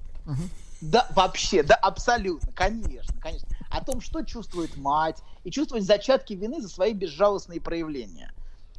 да, 0.82 1.08
вообще, 1.16 1.64
да, 1.64 1.74
абсолютно, 1.76 2.52
конечно, 2.54 3.20
конечно. 3.20 3.48
О 3.70 3.82
том, 3.82 4.02
что 4.02 4.24
чувствует 4.24 4.76
мать, 4.78 5.22
и 5.44 5.52
чувствовать 5.52 5.86
зачатки 5.86 6.34
вины 6.34 6.62
за 6.62 6.70
свои 6.70 6.94
безжалостные 6.94 7.62
проявления. 7.62 8.32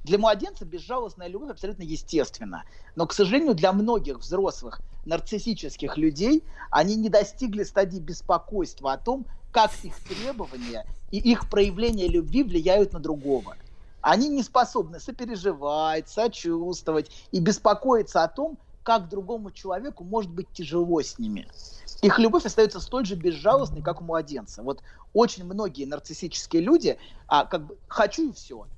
Для 0.05 0.18
младенца 0.18 0.65
безжалостная 0.65 1.28
любовь 1.28 1.50
абсолютно 1.50 1.83
естественна. 1.83 2.65
Но, 2.94 3.07
к 3.07 3.12
сожалению, 3.12 3.55
для 3.55 3.73
многих 3.73 4.18
взрослых 4.18 4.81
нарциссических 5.05 5.97
людей 5.97 6.44
они 6.70 6.94
не 6.97 7.08
достигли 7.08 7.65
стадии 7.65 7.99
беспокойства 7.99 8.92
о 8.92 8.99
том, 8.99 9.26
как 9.50 9.73
их 9.83 9.99
требования 10.00 10.86
и 11.10 11.18
их 11.18 11.49
проявления 11.49 12.08
любви 12.08 12.42
влияют 12.42 12.92
на 12.92 13.00
другого. 13.00 13.57
Они 14.00 14.28
не 14.28 14.42
способны 14.42 15.00
сопереживать, 15.00 16.08
сочувствовать 16.08 17.10
и 17.33 17.41
беспокоиться 17.41 18.23
о 18.23 18.28
том, 18.28 18.58
как 18.83 19.08
другому 19.08 19.50
человеку 19.50 20.05
может 20.05 20.31
быть 20.31 20.47
тяжело 20.52 21.02
с 21.02 21.18
ними. 21.18 21.47
Их 22.02 22.18
любовь 22.18 22.47
остается 22.47 22.81
столь 22.81 23.07
же 23.07 23.17
безжалостной, 23.17 23.83
как 23.83 24.01
у 24.01 24.05
младенца. 24.05 24.62
Вот 24.62 24.83
очень 25.12 25.44
многие 25.44 25.85
нарциссические 25.85 26.62
люди, 26.62 26.99
а, 27.27 27.44
как 27.44 27.67
бы 27.67 27.78
хочу 27.89 28.31
и 28.31 28.33
все. 28.33 28.68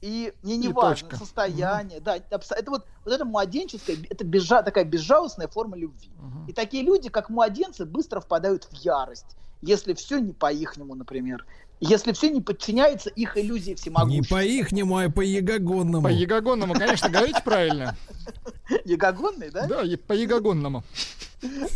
И 0.00 0.32
мне 0.42 0.56
не 0.56 0.68
И 0.68 0.72
важно 0.72 1.08
точка. 1.10 1.16
состояние, 1.24 2.00
да, 2.00 2.16
абсо- 2.30 2.54
это 2.56 2.70
вот, 2.70 2.86
вот 3.04 3.14
это 3.14 3.24
младенческая, 3.24 3.96
это 4.10 4.24
безжа, 4.24 4.62
такая 4.62 4.84
безжалостная 4.84 5.48
форма 5.48 5.76
любви. 5.76 6.12
И 6.46 6.52
такие 6.52 6.82
люди, 6.82 7.08
как 7.08 7.30
младенцы, 7.30 7.84
быстро 7.84 8.20
впадают 8.20 8.64
в 8.64 8.72
ярость, 8.72 9.36
если 9.60 9.94
все 9.94 10.18
не 10.18 10.32
по-ихнему, 10.32 10.94
например. 10.96 11.46
Если 11.84 12.12
все 12.12 12.30
не 12.30 12.40
подчиняется 12.40 13.10
их 13.10 13.36
иллюзии 13.36 13.70
Не 13.70 13.74
всемогущества. 13.74 14.36
по 14.36 14.44
ихнему, 14.44 14.98
а 14.98 15.10
по 15.10 15.20
ягогонному. 15.20 16.04
По 16.04 16.12
ягогонному, 16.12 16.74
конечно, 16.74 17.10
говорите 17.10 17.42
правильно. 17.44 17.96
Ягогонный, 18.84 19.50
да? 19.50 19.66
Да, 19.66 19.82
по 20.06 20.12
ягогонному. 20.12 20.84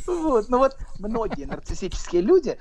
Вот, 0.07 0.49
ну 0.49 0.59
вот 0.59 0.77
многие 1.01 1.47
нарциссические 1.47 2.23
люди, 2.23 2.57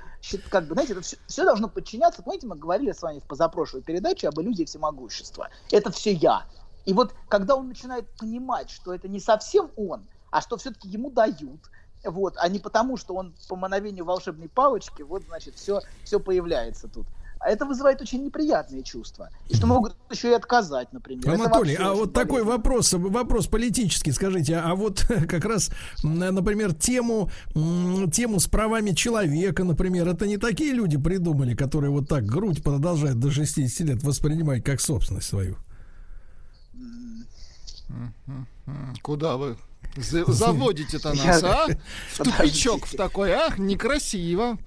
как 0.50 0.66
бы, 0.66 0.74
знаете, 0.74 0.94
это 0.94 1.02
все, 1.02 1.44
должно 1.44 1.68
подчиняться. 1.68 2.24
Помните, 2.24 2.48
мы 2.48 2.56
говорили 2.56 2.90
с 2.90 3.00
вами 3.00 3.20
в 3.20 3.24
позапрошлой 3.28 3.82
передаче 3.82 4.26
об 4.26 4.40
иллюзии 4.40 4.64
всемогущества. 4.64 5.50
Это 5.70 5.92
все 5.92 6.14
я. 6.14 6.46
И 6.84 6.92
вот 6.92 7.14
когда 7.28 7.54
он 7.54 7.68
начинает 7.68 8.08
понимать, 8.18 8.70
что 8.70 8.92
это 8.92 9.06
не 9.06 9.20
совсем 9.20 9.70
он, 9.76 10.04
а 10.32 10.40
что 10.40 10.56
все-таки 10.56 10.88
ему 10.88 11.12
дают, 11.12 11.60
вот, 12.04 12.34
а 12.38 12.48
не 12.48 12.58
потому, 12.58 12.96
что 12.96 13.14
он 13.14 13.36
по 13.48 13.54
мановению 13.54 14.04
волшебной 14.04 14.48
палочки, 14.48 15.02
вот, 15.02 15.22
значит, 15.28 15.54
все, 15.54 15.82
все 16.02 16.18
появляется 16.18 16.88
тут. 16.88 17.06
А 17.40 17.50
это 17.50 17.64
вызывает 17.64 18.00
очень 18.00 18.24
неприятные 18.24 18.82
чувства. 18.82 19.30
И 19.48 19.54
что 19.54 19.66
могут 19.66 19.96
еще 20.10 20.30
и 20.30 20.34
отказать, 20.34 20.92
например. 20.92 21.28
Анатолий, 21.28 21.74
а 21.74 21.94
вот 21.94 22.12
такой 22.12 22.42
вопрос, 22.42 22.92
вопрос 22.92 23.46
политический, 23.46 24.12
скажите, 24.12 24.56
а 24.56 24.74
вот 24.74 25.04
как 25.28 25.44
раз, 25.44 25.70
например, 26.02 26.74
тему, 26.74 27.30
тему 28.12 28.40
с 28.40 28.46
правами 28.46 28.92
человека, 28.92 29.64
например, 29.64 30.08
это 30.08 30.26
не 30.26 30.38
такие 30.38 30.72
люди 30.72 30.96
придумали, 30.96 31.54
которые 31.54 31.90
вот 31.90 32.08
так 32.08 32.24
грудь 32.24 32.62
продолжают 32.62 33.20
до 33.20 33.30
60 33.30 33.86
лет 33.88 34.02
воспринимать 34.02 34.64
как 34.64 34.80
собственность 34.80 35.28
свою? 35.28 35.56
Куда 39.02 39.36
вы 39.36 39.56
заводите-то 39.96 41.12
нас, 41.24 41.42
а? 41.42 41.66
В 42.12 42.18
тупичок 42.18 42.86
в 42.86 42.96
такой, 42.96 43.32
а? 43.32 43.54
Некрасиво. 43.56 44.58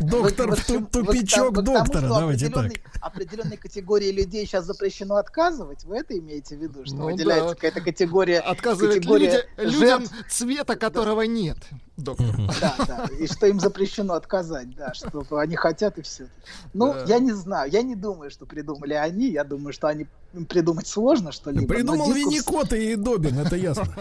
Доктор 0.00 0.54
в 0.54 0.86
тупичок 0.86 1.62
доктора, 1.62 2.08
давайте 2.08 2.48
так. 2.48 2.70
определенной- 3.00 3.56
категории 3.56 4.10
людей 4.10 4.46
сейчас 4.46 4.66
запрещено 4.66 5.16
отказывать. 5.16 5.84
Вы 5.84 5.98
это 5.98 6.18
имеете 6.18 6.56
в 6.56 6.62
виду, 6.62 6.84
что 6.84 6.94
Ну 6.96 7.04
выделяется 7.06 7.54
какая-то 7.54 7.80
категория, 7.80 8.42
люди- 8.46 9.44
людям, 9.58 10.04
цвета 10.28 10.76
которого 10.76 11.22
нет, 11.22 11.58
доктор. 11.96 12.26
да, 12.60 12.74
да, 12.86 13.08
и 13.18 13.26
что 13.26 13.46
им 13.46 13.60
запрещено 13.60 14.14
отказать, 14.14 14.74
да, 14.76 14.92
что 14.94 15.24
они 15.38 15.56
хотят 15.56 15.98
и 15.98 16.02
все. 16.02 16.28
Ну, 16.72 16.94
я 17.06 17.18
не 17.18 17.32
знаю, 17.32 17.70
я 17.70 17.82
не 17.82 17.96
думаю, 17.96 18.30
что 18.30 18.46
придумали 18.46 18.94
они, 18.94 19.30
я 19.30 19.44
думаю, 19.44 19.72
что 19.72 19.86
они 19.88 20.06
придумать 20.48 20.86
сложно 20.86 21.32
что-либо. 21.32 21.62
но 21.62 21.68
Придумал 21.68 22.06
дискурс- 22.12 22.14
Винникот 22.14 22.72
и 22.72 22.96
Добин, 22.96 23.38
это 23.38 23.56
ясно. 23.56 23.86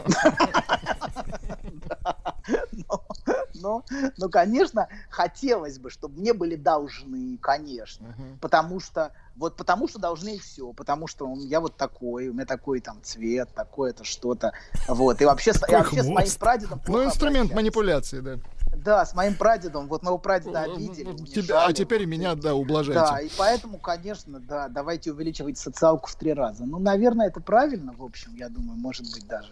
Но, 3.62 3.84
ну, 4.18 4.30
конечно, 4.30 4.88
хотелось 5.10 5.80
бы, 5.80 5.90
чтобы 5.90 6.20
мне 6.20 6.34
были 6.34 6.56
должны, 6.58 7.38
конечно. 7.38 8.14
Потому 8.42 8.82
что, 8.82 9.12
вот 9.38 9.56
потому 9.56 9.88
что 9.88 10.00
должны 10.00 10.36
и 10.36 10.40
все. 10.40 10.74
Потому 10.74 11.08
что 11.08 11.26
он- 11.28 11.40
я 11.40 11.62
вот 11.62 11.78
такой, 11.78 12.28
у 12.28 12.34
меня 12.34 12.45
такой 12.45 12.82
там 12.82 13.00
цвет, 13.03 13.48
такое-то 13.56 14.03
что-то. 14.03 14.52
Вот. 14.90 15.22
И 15.22 15.26
вообще, 15.26 15.53
с- 15.53 15.64
и 15.70 15.72
вообще 15.72 16.03
с 16.03 16.08
моим 16.08 16.30
прадедом 16.40 16.82
Ну, 16.88 17.06
инструмент 17.06 17.53
манипуляции, 17.53 18.20
да. 18.20 18.38
Да, 18.76 19.06
с 19.06 19.14
моим 19.14 19.35
прадедом. 19.35 19.88
Вот 19.88 20.03
моего 20.03 20.18
прадеда 20.18 20.64
обидели. 20.64 21.14
Тебя, 21.26 21.66
а 21.66 21.74
теперь 21.74 22.06
меня, 22.06 22.35
да, 22.35 22.56
ублажайте. 22.56 23.00
Да, 23.00 23.19
и 23.22 23.30
поэтому, 23.38 23.77
конечно, 23.77 24.40
да, 24.40 24.68
давайте 24.68 25.11
увеличивать 25.11 25.58
социалку 25.58 26.10
в 26.10 26.16
три 26.16 26.34
раза. 26.34 26.66
Ну, 26.66 26.80
наверное, 26.80 27.27
это 27.27 27.40
правильно, 27.40 27.93
в 27.93 28.03
общем, 28.03 28.35
я 28.35 28.50
думаю, 28.50 28.77
может 28.77 29.11
быть 29.14 29.27
даже. 29.27 29.50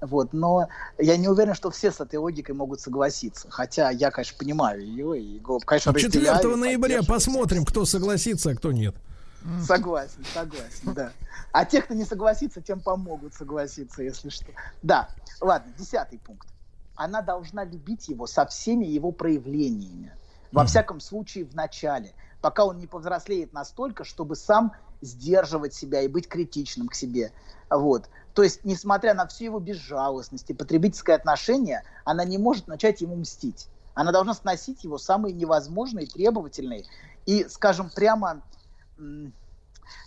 Вот, 0.00 0.32
но 0.32 0.68
я 0.98 1.16
не 1.16 1.28
уверен, 1.28 1.54
что 1.54 1.70
все 1.70 1.90
с 1.90 2.00
этой 2.00 2.16
логикой 2.16 2.54
могут 2.54 2.80
согласиться. 2.80 3.48
Хотя 3.50 3.90
я, 3.90 4.10
конечно, 4.10 4.36
понимаю 4.38 4.82
ее 4.84 5.18
и, 5.20 5.38
го- 5.38 5.60
конечно, 5.60 5.94
4 5.94 6.30
разделяю, 6.30 6.56
ноября 6.56 7.02
посмотрим, 7.02 7.64
кто 7.64 7.84
согласится, 7.86 8.50
а 8.50 8.54
кто 8.54 8.72
нет. 8.72 8.94
Согласен, 9.66 10.24
согласен, 10.32 10.94
да. 10.94 11.12
А 11.52 11.64
те, 11.64 11.80
кто 11.82 11.94
не 11.94 12.04
согласится, 12.04 12.60
тем 12.60 12.80
помогут 12.80 13.34
согласиться, 13.34 14.02
если 14.02 14.30
что. 14.30 14.46
Да, 14.82 15.08
ладно, 15.40 15.72
десятый 15.78 16.18
пункт. 16.18 16.48
Она 16.94 17.22
должна 17.22 17.64
любить 17.64 18.08
его 18.08 18.26
со 18.26 18.46
всеми 18.46 18.84
его 18.86 19.12
проявлениями. 19.12 20.12
Во 20.52 20.64
всяком 20.64 21.00
случае, 21.00 21.44
в 21.44 21.54
начале. 21.54 22.14
Пока 22.40 22.64
он 22.64 22.78
не 22.78 22.86
повзрослеет 22.86 23.52
настолько, 23.52 24.04
чтобы 24.04 24.36
сам 24.36 24.72
сдерживать 25.00 25.74
себя 25.74 26.02
и 26.02 26.08
быть 26.08 26.28
критичным 26.28 26.88
к 26.88 26.94
себе. 26.94 27.32
Вот. 27.70 28.08
То 28.34 28.42
есть, 28.42 28.64
несмотря 28.64 29.14
на 29.14 29.26
всю 29.26 29.44
его 29.44 29.58
безжалостность 29.58 30.50
и 30.50 30.54
потребительское 30.54 31.16
отношение, 31.16 31.82
она 32.04 32.24
не 32.24 32.38
может 32.38 32.68
начать 32.68 33.00
ему 33.00 33.16
мстить. 33.16 33.68
Она 33.94 34.12
должна 34.12 34.34
сносить 34.34 34.84
его 34.84 34.98
самые 34.98 35.32
невозможные, 35.32 36.06
требовательные 36.06 36.84
и, 37.26 37.44
скажем, 37.48 37.90
прямо 37.90 38.42
м, 38.98 39.32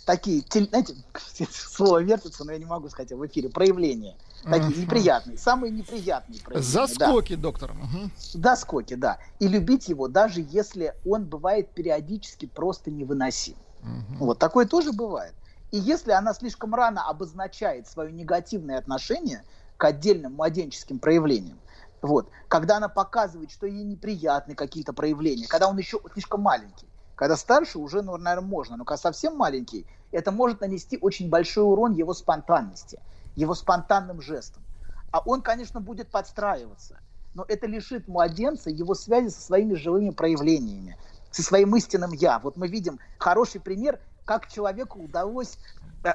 такие, 0.05 0.43
знаете, 0.49 0.95
слово 1.51 2.03
вертится, 2.03 2.43
но 2.43 2.51
я 2.51 2.57
не 2.57 2.65
могу 2.65 2.89
сказать 2.89 3.11
в 3.11 3.25
эфире, 3.25 3.49
проявления. 3.49 4.15
Такие 4.43 4.73
Мгм. 4.73 4.81
неприятные, 4.81 5.37
самые 5.37 5.71
неприятные 5.71 6.39
проявления. 6.39 6.95
да. 6.97 7.07
Заскоки, 7.07 7.35
доктор. 7.35 7.73
Мгм. 7.73 8.11
Доскоки, 8.33 8.93
да. 8.95 9.19
И 9.39 9.47
любить 9.47 9.87
его, 9.87 10.07
даже 10.07 10.41
если 10.41 10.93
он 11.05 11.25
бывает 11.25 11.73
периодически 11.73 12.45
просто 12.45 12.91
невыносим. 12.91 13.57
Вот 14.19 14.39
такое 14.39 14.65
тоже 14.65 14.91
бывает. 14.93 15.35
И 15.71 15.77
если 15.77 16.11
она 16.11 16.33
слишком 16.33 16.73
рано 16.73 17.03
обозначает 17.07 17.87
свое 17.87 18.11
негативное 18.11 18.77
отношение 18.77 19.43
к 19.77 19.83
отдельным 19.85 20.33
младенческим 20.33 20.99
проявлениям, 20.99 21.61
вот, 22.01 22.29
когда 22.47 22.77
она 22.77 22.89
показывает, 22.89 23.51
что 23.51 23.67
ей 23.67 23.83
неприятны 23.83 24.55
какие-то 24.55 24.93
проявления, 24.93 25.47
когда 25.47 25.67
он 25.67 25.77
еще 25.77 25.99
слишком 26.13 26.41
маленький, 26.41 26.89
когда 27.15 27.35
старше 27.35 27.79
уже, 27.79 28.01
ну, 28.01 28.15
наверное, 28.17 28.47
можно, 28.47 28.77
но 28.77 28.85
когда 28.85 28.97
совсем 28.97 29.35
маленький, 29.35 29.87
это 30.11 30.31
может 30.31 30.61
нанести 30.61 30.97
очень 31.01 31.29
большой 31.29 31.63
урон 31.65 31.93
его 31.93 32.13
спонтанности, 32.13 33.01
его 33.37 33.53
спонтанным 33.53 34.19
жестам. 34.19 34.65
А 35.11 35.19
он, 35.19 35.41
конечно, 35.41 35.79
будет 35.79 36.09
подстраиваться, 36.11 36.99
но 37.33 37.45
это 37.47 37.67
лишит 37.67 38.07
младенца 38.07 38.69
его 38.69 38.93
связи 38.93 39.29
со 39.29 39.41
своими 39.41 39.75
живыми 39.75 40.09
проявлениями, 40.09 40.97
со 41.31 41.43
своим 41.43 41.75
истинным 41.75 42.11
«я». 42.11 42.39
Вот 42.39 42.57
мы 42.57 42.67
видим 42.67 42.99
хороший 43.19 43.61
пример, 43.61 44.01
как 44.25 44.47
человеку 44.47 44.99
удалось 44.99 45.59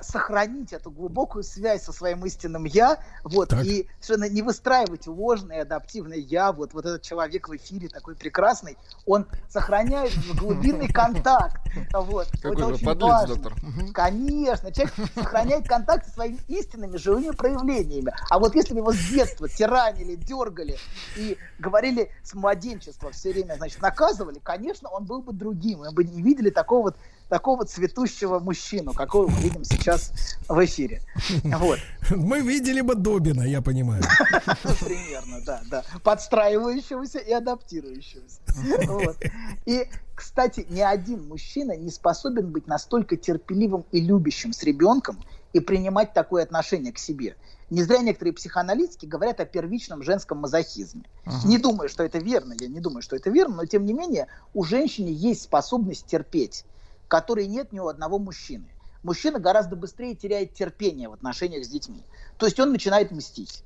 сохранить 0.02 0.72
эту 0.72 0.90
глубокую 0.90 1.42
связь 1.44 1.82
со 1.82 1.92
своим 1.92 2.24
истинным 2.24 2.64
я, 2.64 2.98
вот, 3.24 3.50
Так. 3.50 3.64
и 3.64 3.88
совершенно 4.00 4.30
не 4.32 4.42
выстраивать 4.42 5.06
ложное 5.06 5.62
адаптивное 5.62 6.18
я, 6.18 6.52
вот, 6.52 6.72
вот 6.72 6.86
этот 6.86 7.02
человек 7.02 7.48
в 7.48 7.56
эфире 7.56 7.88
такой 7.88 8.14
прекрасный, 8.14 8.78
он 9.06 9.26
сохраняет 9.48 10.12
глубинный 10.38 10.88
контакт, 10.92 11.60
вот, 11.92 12.28
Какой 12.40 12.52
это 12.52 12.66
очень 12.66 12.86
подлец, 12.86 13.02
важно. 13.08 13.34
доктор. 13.36 13.54
Конечно, 13.92 14.72
человек 14.72 14.94
сохраняет 15.14 15.68
контакт 15.68 16.06
со 16.06 16.12
своими 16.12 16.38
истинными 16.48 16.96
живыми 16.96 17.30
проявлениями. 17.30 18.12
А 18.30 18.38
вот 18.38 18.54
если 18.54 18.74
бы 18.74 18.80
его 18.80 18.92
с 18.92 19.08
детства 19.08 19.48
тиранили, 19.48 20.14
дергали 20.16 20.76
и 21.16 21.36
говорили 21.58 22.10
с 22.22 22.34
младенчества 22.34 23.10
все 23.10 23.32
время, 23.32 23.56
значит, 23.56 23.80
наказывали, 23.82 24.38
конечно, 24.42 24.88
он 24.88 25.04
был 25.04 25.22
бы 25.22 25.32
другим. 25.32 25.80
Мы 25.80 25.92
бы 25.92 26.04
не 26.04 26.22
видели 26.22 26.50
такого 26.50 26.82
вот 26.82 26.96
такого 27.32 27.64
цветущего 27.64 28.40
мужчину, 28.40 28.92
какого 28.92 29.26
мы 29.26 29.40
видим 29.40 29.64
сейчас 29.64 30.12
в 30.50 30.64
эфире. 30.66 31.00
Вот. 31.42 31.78
Мы 32.10 32.40
видели 32.40 32.82
бы 32.82 32.94
Добина, 32.94 33.42
я 33.42 33.62
понимаю. 33.62 34.02
Примерно, 34.62 35.40
да, 35.46 35.62
да. 35.70 35.82
Подстраивающегося 36.02 37.20
и 37.20 37.32
адаптирующегося. 37.32 38.38
Вот. 38.86 39.16
И, 39.64 39.88
кстати, 40.14 40.66
ни 40.68 40.82
один 40.82 41.26
мужчина 41.26 41.74
не 41.74 41.90
способен 41.90 42.50
быть 42.50 42.66
настолько 42.66 43.16
терпеливым 43.16 43.86
и 43.92 44.02
любящим 44.02 44.52
с 44.52 44.62
ребенком 44.62 45.18
и 45.54 45.60
принимать 45.60 46.12
такое 46.12 46.42
отношение 46.42 46.92
к 46.92 46.98
себе. 46.98 47.36
Не 47.70 47.82
зря 47.82 48.00
некоторые 48.00 48.34
психоаналитики 48.34 49.06
говорят 49.06 49.40
о 49.40 49.46
первичном 49.46 50.02
женском 50.02 50.36
мазохизме. 50.36 51.04
Ага. 51.24 51.48
Не 51.48 51.56
думаю, 51.56 51.88
что 51.88 52.02
это 52.02 52.18
верно, 52.18 52.54
я 52.60 52.68
не 52.68 52.80
думаю, 52.80 53.00
что 53.00 53.16
это 53.16 53.30
верно, 53.30 53.56
но 53.56 53.64
тем 53.64 53.86
не 53.86 53.94
менее 53.94 54.26
у 54.52 54.64
женщины 54.64 55.08
есть 55.08 55.40
способность 55.44 56.04
терпеть, 56.04 56.66
которой 57.12 57.46
нет 57.46 57.74
ни 57.74 57.78
у 57.78 57.88
одного 57.88 58.18
мужчины. 58.18 58.70
Мужчина 59.02 59.38
гораздо 59.38 59.76
быстрее 59.76 60.14
теряет 60.14 60.54
терпение 60.54 61.10
в 61.10 61.12
отношениях 61.12 61.62
с 61.62 61.68
детьми. 61.68 62.02
То 62.38 62.46
есть 62.46 62.58
он 62.58 62.72
начинает 62.72 63.10
мстить. 63.10 63.64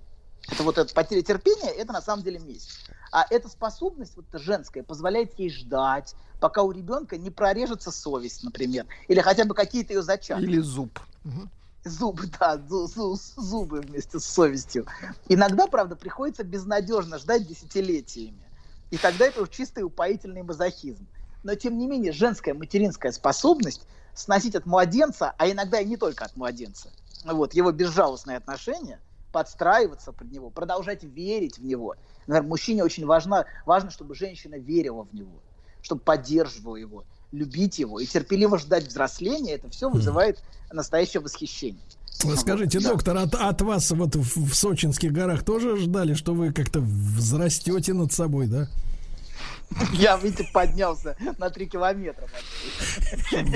Это 0.49 0.65
вот 0.65 0.79
эта 0.79 0.93
потеря 0.93 1.23
терпения, 1.23 1.71
это 1.71 1.93
на 1.93 2.03
самом 2.03 2.25
деле 2.25 2.41
месть. 2.41 2.71
А 3.13 3.25
эта 3.31 3.49
способность 3.49 4.17
вот 4.17 4.25
эта 4.29 4.41
женская 4.41 4.83
позволяет 4.83 5.39
ей 5.39 5.51
ждать, 5.51 6.17
пока 6.41 6.63
у 6.63 6.73
ребенка 6.73 7.19
не 7.19 7.31
прорежется 7.31 7.93
совесть, 7.93 8.43
например, 8.43 8.85
или 9.07 9.21
хотя 9.21 9.45
бы 9.45 9.55
какие-то 9.55 9.93
ее 9.93 10.03
зачатки. 10.03 10.43
Или 10.43 10.59
зуб. 10.59 10.99
Зубы, 11.85 12.25
да, 12.41 12.57
зу- 12.57 12.87
зу- 12.93 13.17
зубы 13.37 13.81
вместе 13.81 14.19
с 14.19 14.25
совестью. 14.25 14.87
Иногда, 15.29 15.69
правда, 15.69 15.95
приходится 15.95 16.43
безнадежно 16.43 17.19
ждать 17.19 17.47
десятилетиями. 17.47 18.43
И 18.91 18.97
тогда 18.97 19.27
это 19.27 19.47
чистый 19.47 19.85
упоительный 19.85 20.43
мазохизм. 20.43 21.07
Но, 21.47 21.55
тем 21.55 21.79
не 21.79 21.87
менее, 21.87 22.11
женская 22.11 22.55
материнская 22.55 23.13
способность 23.13 23.83
сносить 24.15 24.57
от 24.57 24.67
младенца, 24.67 25.33
а 25.39 25.49
иногда 25.49 25.79
и 25.79 25.85
не 25.85 25.97
только 25.97 26.25
от 26.25 26.37
младенца, 26.37 26.91
вот, 27.25 27.55
его 27.55 27.71
безжалостное 27.71 28.37
отношение, 28.37 28.99
подстраиваться 29.31 30.11
под 30.11 30.33
него, 30.33 30.51
продолжать 30.51 31.05
верить 31.05 31.59
в 31.59 31.65
него. 31.65 31.95
Наверное, 32.27 32.49
мужчине 32.49 32.83
очень 32.83 33.07
важно, 33.07 33.47
важно, 33.65 33.93
чтобы 33.93 34.17
женщина 34.17 34.57
верила 34.57 35.05
в 35.05 35.15
него, 35.15 35.41
чтобы 35.83 36.01
поддерживала 36.01 36.75
его, 36.75 37.05
любить 37.31 37.79
его 37.79 38.01
и 38.01 38.07
терпеливо 38.07 38.59
ждать 38.59 38.89
взросления. 38.89 39.53
Это 39.55 39.71
все 39.71 39.89
вызывает 39.89 40.41
настоящее 40.73 41.21
восхищение. 41.21 41.81
Скажите, 42.37 42.81
Да. 42.81 42.91
доктор, 42.91 43.19
от, 43.19 43.37
от 43.37 43.63
вас 43.63 43.93
вот 43.93 44.17
в, 44.17 44.51
в 44.51 44.55
Сочинских 44.55 45.13
горах 45.13 45.45
тоже 45.45 45.77
ждали, 45.77 46.15
что 46.15 46.35
вы 46.35 46.53
как-то 46.53 46.81
взрастете 46.81 47.93
над 47.93 48.13
собой, 48.13 48.49
да? 48.49 48.69
Я, 49.93 50.17
видите, 50.17 50.49
поднялся 50.53 51.17
на 51.39 51.51
3 51.51 51.67
километра. 51.67 52.27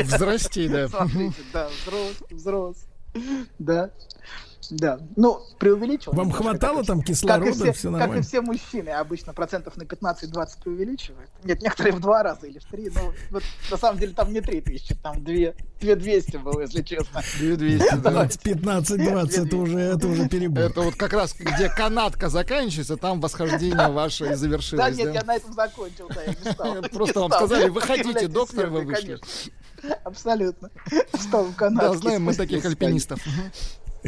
Взрасти, 0.03 0.69
да. 0.69 0.89
Смотрите, 0.89 1.43
да, 1.53 1.69
взрос, 1.69 2.17
взрос. 2.31 2.77
Да. 3.59 3.91
Да, 4.71 5.01
ну, 5.17 5.41
преувеличил. 5.59 6.13
Вам 6.13 6.29
немножко, 6.29 6.45
хватало 6.45 6.85
там 6.85 7.01
как 7.01 7.09
и 7.09 7.13
кислорода, 7.13 7.53
все, 7.53 7.73
все 7.73 7.93
Как 7.93 8.17
и 8.17 8.21
все 8.23 8.41
мужчины, 8.41 8.91
обычно 8.91 9.33
процентов 9.33 9.77
на 9.77 9.83
15-20 9.83 10.63
преувеличивают. 10.63 11.31
Нет, 11.45 11.63
некоторые 11.63 11.95
в 11.95 12.01
два 12.01 12.23
раза 12.23 12.47
или 12.47 12.59
в 12.59 12.65
три, 12.65 12.91
но 12.91 13.13
вот, 13.31 13.43
на 13.71 13.77
самом 13.77 13.99
деле 13.99 14.13
там 14.15 14.33
не 14.33 14.41
три 14.41 14.61
тысячи, 14.61 14.95
там 14.95 15.23
две, 15.25 15.55
две 15.81 15.97
200 15.97 16.37
было, 16.37 16.61
если 16.61 16.83
честно. 16.83 17.23
2200, 17.39 17.97
да. 17.97 18.25
15-20 18.27 19.47
это 19.47 19.57
уже, 19.57 19.79
это 19.79 20.09
уже 20.09 20.29
перебор. 20.29 20.65
Это 20.65 20.81
вот 20.83 20.95
как 20.95 21.13
раз, 21.13 21.35
где 21.35 21.69
канатка 21.69 22.29
заканчивается, 22.29 22.97
там 22.97 23.21
восхождение 23.21 23.89
ваше 23.89 24.27
и 24.27 24.29
Да, 24.31 24.37
завершилось. 24.37 24.97
нет, 24.97 25.15
я 25.15 25.23
на 25.25 25.37
этом 25.37 25.53
закончил, 25.53 26.09
да, 26.09 26.23
я 26.23 26.35
не 26.45 26.53
стал. 26.53 26.83
Просто 26.93 27.21
вам 27.21 27.33
сказали, 27.33 27.69
выходите, 27.69 28.29
доктор, 28.29 28.69
вы 28.69 28.83
вышли. 28.83 29.19
Абсолютно. 30.05 30.71
Встал 31.13 31.45
в 31.45 31.55
канатке. 31.55 31.89
Да, 31.89 31.95
знаем 31.95 32.25
мы 32.25 32.35
таких 32.35 32.65
альпинистов. 32.65 33.21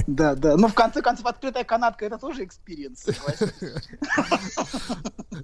Да, 0.06 0.34
да. 0.34 0.56
Ну, 0.56 0.68
в 0.68 0.74
конце 0.74 1.02
концов, 1.02 1.26
открытая 1.26 1.64
канатка 1.64 2.06
это 2.06 2.18
тоже 2.18 2.44
experience. 2.44 3.06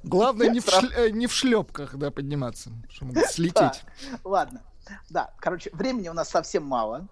Главное 0.02 0.48
не 0.48 0.60
в, 0.60 0.68
э, 0.68 1.10
не 1.10 1.26
в 1.26 1.32
шлепках, 1.32 1.96
да, 1.96 2.10
подниматься, 2.10 2.70
что 2.88 3.04
могут 3.04 3.26
слететь. 3.26 3.54
Да, 3.56 4.18
Ладно. 4.24 4.62
Да, 5.10 5.30
короче, 5.38 5.70
времени 5.72 6.08
у 6.08 6.14
нас 6.14 6.30
совсем 6.30 6.64
мало. 6.64 7.08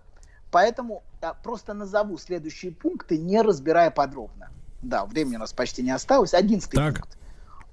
Поэтому 0.50 1.02
я 1.20 1.34
просто 1.34 1.74
назову 1.74 2.16
следующие 2.18 2.72
пункты, 2.72 3.18
не 3.18 3.42
разбирая 3.42 3.90
подробно. 3.90 4.50
Да, 4.82 5.04
времени 5.04 5.36
у 5.36 5.40
нас 5.40 5.52
почти 5.52 5.82
не 5.82 5.90
осталось. 5.90 6.32
Одиннадцатый 6.34 6.76
Так. 6.76 6.94
пункт. 6.94 7.18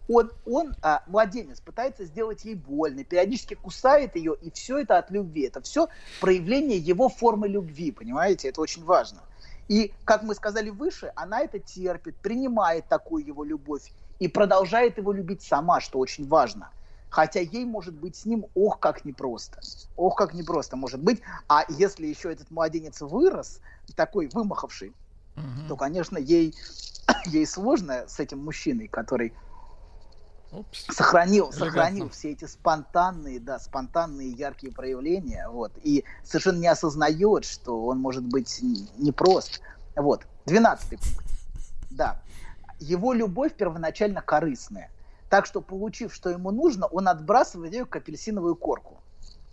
Он, 0.09 0.31
он 0.45 0.75
а, 0.81 1.01
младенец, 1.07 1.61
пытается 1.61 2.03
сделать 2.03 2.43
ей 2.43 2.55
больно, 2.55 3.05
периодически 3.05 3.53
кусает 3.53 4.17
ее, 4.17 4.35
и 4.41 4.51
все 4.51 4.79
это 4.79 4.97
от 4.97 5.11
любви. 5.11 5.43
Это 5.43 5.61
все 5.61 5.87
проявление 6.19 6.77
его 6.77 7.07
формы 7.07 7.47
любви, 7.47 7.91
понимаете? 7.91 8.49
Это 8.49 8.59
очень 8.59 8.83
важно. 8.83 9.21
И, 9.67 9.93
как 10.05 10.23
мы 10.23 10.35
сказали 10.35 10.69
выше, 10.69 11.11
она 11.15 11.41
это 11.41 11.59
терпит, 11.59 12.17
принимает 12.17 12.87
такую 12.87 13.25
его 13.25 13.43
любовь 13.43 13.93
и 14.19 14.27
продолжает 14.27 14.97
его 14.97 15.11
любить 15.11 15.41
сама, 15.41 15.79
что 15.79 15.99
очень 15.99 16.27
важно. 16.27 16.71
Хотя 17.09 17.39
ей 17.39 17.65
может 17.65 17.93
быть 17.93 18.15
с 18.15 18.25
ним 18.25 18.47
ох, 18.55 18.79
как 18.79 19.05
непросто. 19.05 19.59
Ох, 19.95 20.15
как 20.15 20.33
непросто 20.33 20.75
может 20.75 21.01
быть. 21.01 21.21
А 21.47 21.63
если 21.69 22.07
еще 22.07 22.31
этот 22.31 22.49
младенец 22.49 23.01
вырос, 23.01 23.61
такой 23.95 24.29
вымахавший, 24.33 24.95
то, 25.67 25.75
конечно, 25.75 26.17
ей, 26.17 26.55
ей 27.25 27.45
сложно 27.45 28.07
с 28.07 28.19
этим 28.19 28.43
мужчиной, 28.43 28.87
который 28.87 29.33
сохранил, 30.71 31.45
Элегантно. 31.45 31.65
сохранил 31.65 32.09
все 32.09 32.31
эти 32.31 32.45
спонтанные, 32.45 33.39
да, 33.39 33.59
спонтанные 33.59 34.31
яркие 34.31 34.73
проявления, 34.73 35.47
вот, 35.49 35.71
и 35.83 36.03
совершенно 36.23 36.59
не 36.59 36.67
осознает, 36.67 37.45
что 37.45 37.85
он 37.85 37.99
может 37.99 38.23
быть 38.23 38.59
непрост. 38.61 39.61
Вот, 39.95 40.25
двенадцатый 40.45 40.97
пункт. 40.97 41.25
Да, 41.91 42.21
его 42.79 43.13
любовь 43.13 43.53
первоначально 43.53 44.21
корыстная, 44.21 44.91
так 45.29 45.45
что, 45.45 45.61
получив, 45.61 46.13
что 46.13 46.29
ему 46.29 46.51
нужно, 46.51 46.87
он 46.87 47.07
отбрасывает 47.07 47.73
ее 47.73 47.85
как 47.85 48.03
апельсиновую 48.03 48.55
корку. 48.55 48.99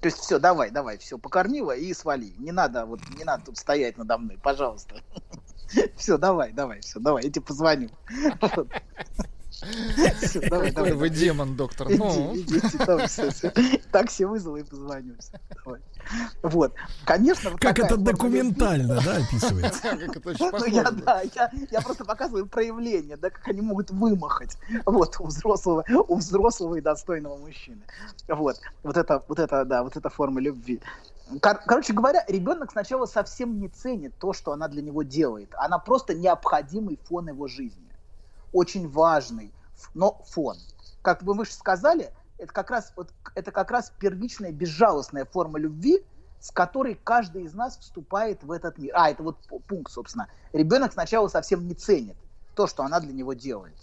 То 0.00 0.06
есть 0.06 0.18
все, 0.18 0.38
давай, 0.38 0.70
давай, 0.70 0.96
все, 0.96 1.18
покормила 1.18 1.72
и 1.72 1.92
свали. 1.92 2.34
Не 2.38 2.52
надо, 2.52 2.86
вот, 2.86 3.00
не 3.18 3.24
надо 3.24 3.46
тут 3.46 3.58
стоять 3.58 3.98
надо 3.98 4.16
мной, 4.16 4.38
пожалуйста. 4.42 4.96
Все, 5.96 6.18
давай, 6.18 6.50
давай, 6.50 6.80
все, 6.80 6.98
давай, 6.98 7.22
я 7.22 7.30
тебе 7.30 7.44
позвоню. 7.44 7.90
Давай, 10.48 10.70
давай, 10.72 10.92
вы 10.92 11.10
демон, 11.10 11.56
доктор. 11.56 11.88
Ну. 11.90 12.34
Такси 13.92 14.24
вызвал 14.24 14.56
и 14.56 14.62
давай. 14.62 15.04
Вот. 16.42 16.72
Конечно, 17.04 17.50
вот 17.50 17.60
Как 17.60 17.78
это 17.78 17.96
документально, 17.96 19.00
да, 19.04 19.16
описывается? 19.16 19.98
ну, 20.38 20.48
похоже. 20.48 20.70
я, 20.70 20.90
да, 20.90 21.22
я, 21.34 21.50
я 21.70 21.80
просто 21.80 22.04
показываю 22.04 22.46
проявление, 22.46 23.16
да, 23.16 23.30
как 23.30 23.46
они 23.48 23.60
могут 23.60 23.90
вымахать 23.90 24.56
вот, 24.86 25.16
у 25.20 25.26
взрослого, 25.26 25.84
у 26.08 26.16
взрослого 26.16 26.76
и 26.76 26.80
достойного 26.80 27.36
мужчины. 27.36 27.82
Вот, 28.28 28.56
вот 28.82 28.96
это, 28.96 29.22
вот 29.28 29.38
это, 29.38 29.64
да, 29.64 29.82
вот 29.82 29.96
эта 29.96 30.08
форма 30.08 30.40
любви. 30.40 30.80
Кор- 31.40 31.60
короче 31.64 31.92
говоря, 31.92 32.24
ребенок 32.28 32.72
сначала 32.72 33.06
совсем 33.06 33.60
не 33.60 33.68
ценит 33.68 34.14
то, 34.18 34.32
что 34.32 34.52
она 34.52 34.68
для 34.68 34.82
него 34.82 35.02
делает. 35.02 35.54
Она 35.56 35.78
просто 35.78 36.14
необходимый 36.14 36.98
фон 37.04 37.28
его 37.28 37.46
жизни. 37.46 37.89
Очень 38.52 38.88
важный, 38.88 39.52
но 39.94 40.20
фон. 40.28 40.56
Как 41.02 41.22
вы 41.22 41.34
выше 41.34 41.54
сказали, 41.54 42.12
это 42.38 42.52
как 42.52 42.70
раз, 42.70 42.92
вот, 42.96 43.10
это 43.34 43.52
как 43.52 43.70
раз 43.70 43.92
первичная 43.98 44.52
безжалостная 44.52 45.24
форма 45.24 45.58
любви, 45.58 46.04
с 46.40 46.50
которой 46.50 46.94
каждый 46.94 47.44
из 47.44 47.54
нас 47.54 47.76
вступает 47.78 48.42
в 48.42 48.50
этот 48.50 48.78
мир. 48.78 48.92
А, 48.96 49.10
это 49.10 49.22
вот 49.22 49.36
пункт, 49.68 49.92
собственно. 49.92 50.28
Ребенок 50.52 50.92
сначала 50.92 51.28
совсем 51.28 51.68
не 51.68 51.74
ценит 51.74 52.16
то, 52.54 52.66
что 52.66 52.82
она 52.82 53.00
для 53.00 53.12
него 53.12 53.34
делает. 53.34 53.74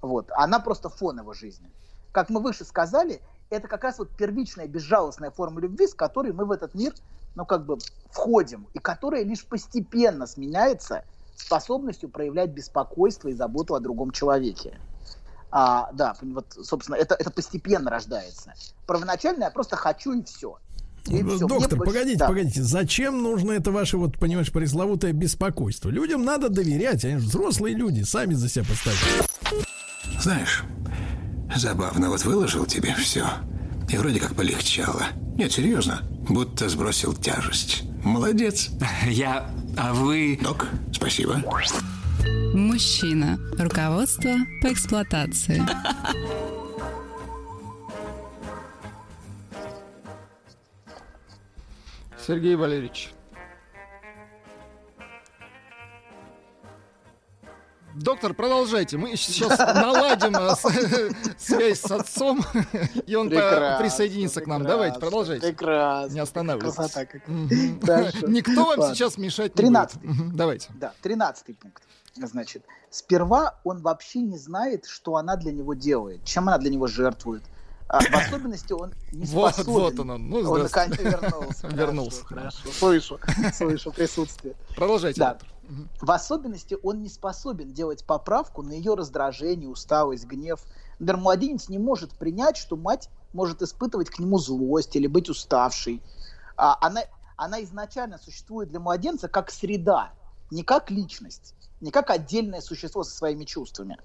Вот. 0.00 0.30
Она 0.32 0.60
просто 0.60 0.88
фон 0.88 1.18
его 1.18 1.34
жизни. 1.34 1.70
Как 2.12 2.30
мы 2.30 2.40
выше 2.40 2.64
сказали, 2.64 3.20
это 3.50 3.68
как 3.68 3.82
раз 3.82 3.98
вот 3.98 4.10
первичная 4.10 4.68
безжалостная 4.68 5.30
форма 5.30 5.60
любви, 5.60 5.86
с 5.86 5.94
которой 5.94 6.32
мы 6.32 6.44
в 6.44 6.52
этот 6.52 6.74
мир, 6.74 6.94
ну, 7.34 7.44
как 7.44 7.66
бы 7.66 7.78
входим, 8.10 8.68
и 8.74 8.78
которая 8.78 9.24
лишь 9.24 9.44
постепенно 9.44 10.26
сменяется 10.26 11.04
способностью 11.36 12.08
проявлять 12.08 12.50
беспокойство 12.50 13.28
и 13.28 13.32
заботу 13.32 13.74
о 13.74 13.80
другом 13.80 14.10
человеке. 14.10 14.78
А, 15.50 15.90
да, 15.92 16.14
вот, 16.20 16.46
собственно, 16.62 16.96
это, 16.96 17.14
это 17.14 17.30
постепенно 17.30 17.90
рождается. 17.90 18.54
Первоначально 18.88 19.44
я 19.44 19.50
просто 19.50 19.76
хочу 19.76 20.12
и 20.12 20.24
все. 20.24 20.58
И 21.06 21.22
мне 21.22 21.38
Доктор, 21.38 21.78
больше- 21.78 21.92
погодите, 21.92 22.18
да. 22.18 22.28
погодите, 22.28 22.62
зачем 22.62 23.22
нужно 23.22 23.52
это 23.52 23.70
ваше, 23.70 23.98
вот, 23.98 24.18
понимаешь, 24.18 24.50
пресловутое 24.50 25.12
беспокойство? 25.12 25.90
Людям 25.90 26.24
надо 26.24 26.48
доверять, 26.48 27.04
они 27.04 27.18
же 27.18 27.26
взрослые 27.26 27.76
люди, 27.76 28.02
сами 28.02 28.34
за 28.34 28.48
себя 28.48 28.64
поставят. 28.64 29.30
Знаешь, 30.20 30.64
забавно, 31.54 32.08
вот 32.08 32.24
выложил 32.24 32.64
тебе 32.64 32.94
все. 32.94 33.26
И 33.90 33.98
вроде 33.98 34.18
как 34.18 34.34
полегчало. 34.34 35.02
Нет, 35.36 35.52
серьезно, 35.52 36.00
будто 36.28 36.68
сбросил 36.70 37.12
тяжесть. 37.12 37.84
Молодец. 38.04 38.70
Я... 39.06 39.50
А 39.76 39.92
вы... 39.92 40.38
Док, 40.40 40.68
спасибо. 40.92 41.42
Мужчина. 42.54 43.38
Руководство 43.58 44.36
по 44.62 44.72
эксплуатации. 44.72 45.62
Сергей 52.26 52.54
Валерьевич. 52.56 53.10
Доктор, 57.94 58.34
продолжайте. 58.34 58.96
Мы 58.96 59.16
сейчас 59.16 59.58
наладим 59.58 60.34
э, 60.36 60.54
связь 61.38 61.80
с 61.80 61.90
отцом, 61.90 62.44
и 63.06 63.14
он 63.14 63.28
присоединится 63.28 64.40
к 64.40 64.46
нам. 64.46 64.64
Давайте, 64.64 64.98
продолжайте. 64.98 65.46
Прекрасно. 65.46 66.12
Не 66.12 66.20
останавливайтесь. 66.20 67.22
Никто 68.28 68.64
вам 68.64 68.94
сейчас 68.94 69.16
мешать 69.16 69.56
не 69.56 69.62
будет. 69.62 69.90
13. 69.90 70.02
Мгм, 70.02 70.36
Давайте. 70.36 70.68
Да, 70.74 70.92
тринадцатый 71.02 71.54
пункт. 71.54 71.82
Значит, 72.16 72.64
сперва 72.90 73.58
он 73.64 73.80
вообще 73.80 74.20
не 74.20 74.38
знает, 74.38 74.86
что 74.86 75.16
она 75.16 75.36
для 75.36 75.52
него 75.52 75.74
делает, 75.74 76.24
чем 76.24 76.48
она 76.48 76.58
для 76.58 76.70
него 76.70 76.86
жертвует. 76.86 77.42
А, 77.88 78.00
в 78.00 78.14
особенности 78.14 78.72
он 78.72 78.92
не 79.12 79.26
Вот, 79.26 79.54
способен. 79.54 79.72
вот 79.72 79.98
он, 80.00 80.10
он. 80.10 80.28
Ну, 80.28 80.38
он 80.50 80.62
наконец 80.62 80.98
вернулся. 80.98 81.66
Вернулся. 81.68 82.24
Хорошо, 82.24 82.58
хорошо. 82.64 82.72
Слышу, 82.72 83.18
слышу 83.52 83.92
присутствие. 83.92 84.54
Продолжайте, 84.74 85.20
Да. 85.20 85.30
доктор. 85.32 85.48
В 86.00 86.10
особенности 86.10 86.76
он 86.82 87.00
не 87.02 87.08
способен 87.08 87.72
делать 87.72 88.04
поправку 88.06 88.62
на 88.62 88.72
ее 88.72 88.94
раздражение, 88.94 89.68
усталость, 89.68 90.26
гнев. 90.26 90.66
Например, 90.98 91.22
младенец 91.22 91.68
не 91.68 91.78
может 91.78 92.18
принять, 92.18 92.56
что 92.56 92.76
мать 92.76 93.10
может 93.32 93.62
испытывать 93.62 94.10
к 94.10 94.18
нему 94.18 94.38
злость 94.38 94.96
или 94.96 95.06
быть 95.06 95.28
уставшей. 95.28 96.04
А 96.56 96.76
она, 96.80 97.02
она 97.36 97.62
изначально 97.64 98.18
существует 98.18 98.68
для 98.70 98.80
младенца 98.80 99.28
как 99.28 99.50
среда, 99.50 100.14
не 100.50 100.62
как 100.62 100.90
личность, 100.90 101.54
не 101.80 101.90
как 101.90 102.10
отдельное 102.10 102.60
существо 102.60 103.02
со 103.04 103.12
своими 103.16 103.44
чувствами. 103.44 103.98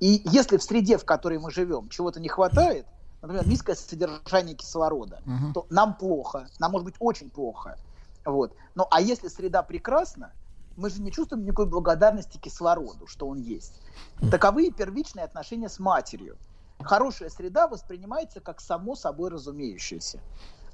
И 0.00 0.22
если 0.24 0.56
в 0.56 0.62
среде, 0.62 0.96
в 0.98 1.04
которой 1.04 1.38
мы 1.38 1.50
живем, 1.50 1.88
чего-то 1.88 2.20
не 2.20 2.28
хватает, 2.28 2.88
например, 3.22 3.46
низкое 3.46 3.74
содержание 3.76 4.54
кислорода, 4.54 5.22
Мгм. 5.24 5.52
то 5.52 5.66
нам 5.70 5.96
плохо, 5.96 6.50
нам 6.58 6.72
может 6.72 6.84
быть 6.84 6.96
очень 7.00 7.30
плохо. 7.30 7.78
Вот. 8.24 8.54
Ну, 8.74 8.86
а 8.90 9.00
если 9.00 9.28
среда 9.28 9.62
прекрасна, 9.62 10.34
мы 10.78 10.90
же 10.90 11.02
не 11.02 11.10
чувствуем 11.10 11.44
никакой 11.44 11.66
благодарности 11.66 12.38
кислороду, 12.38 13.08
что 13.08 13.26
он 13.26 13.40
есть. 13.40 13.82
Таковы 14.30 14.68
и 14.68 14.70
первичные 14.70 15.24
отношения 15.24 15.68
с 15.68 15.80
матерью. 15.80 16.38
Хорошая 16.80 17.30
среда 17.30 17.66
воспринимается 17.66 18.40
как 18.40 18.60
само 18.60 18.94
собой 18.94 19.30
разумеющееся. 19.30 20.20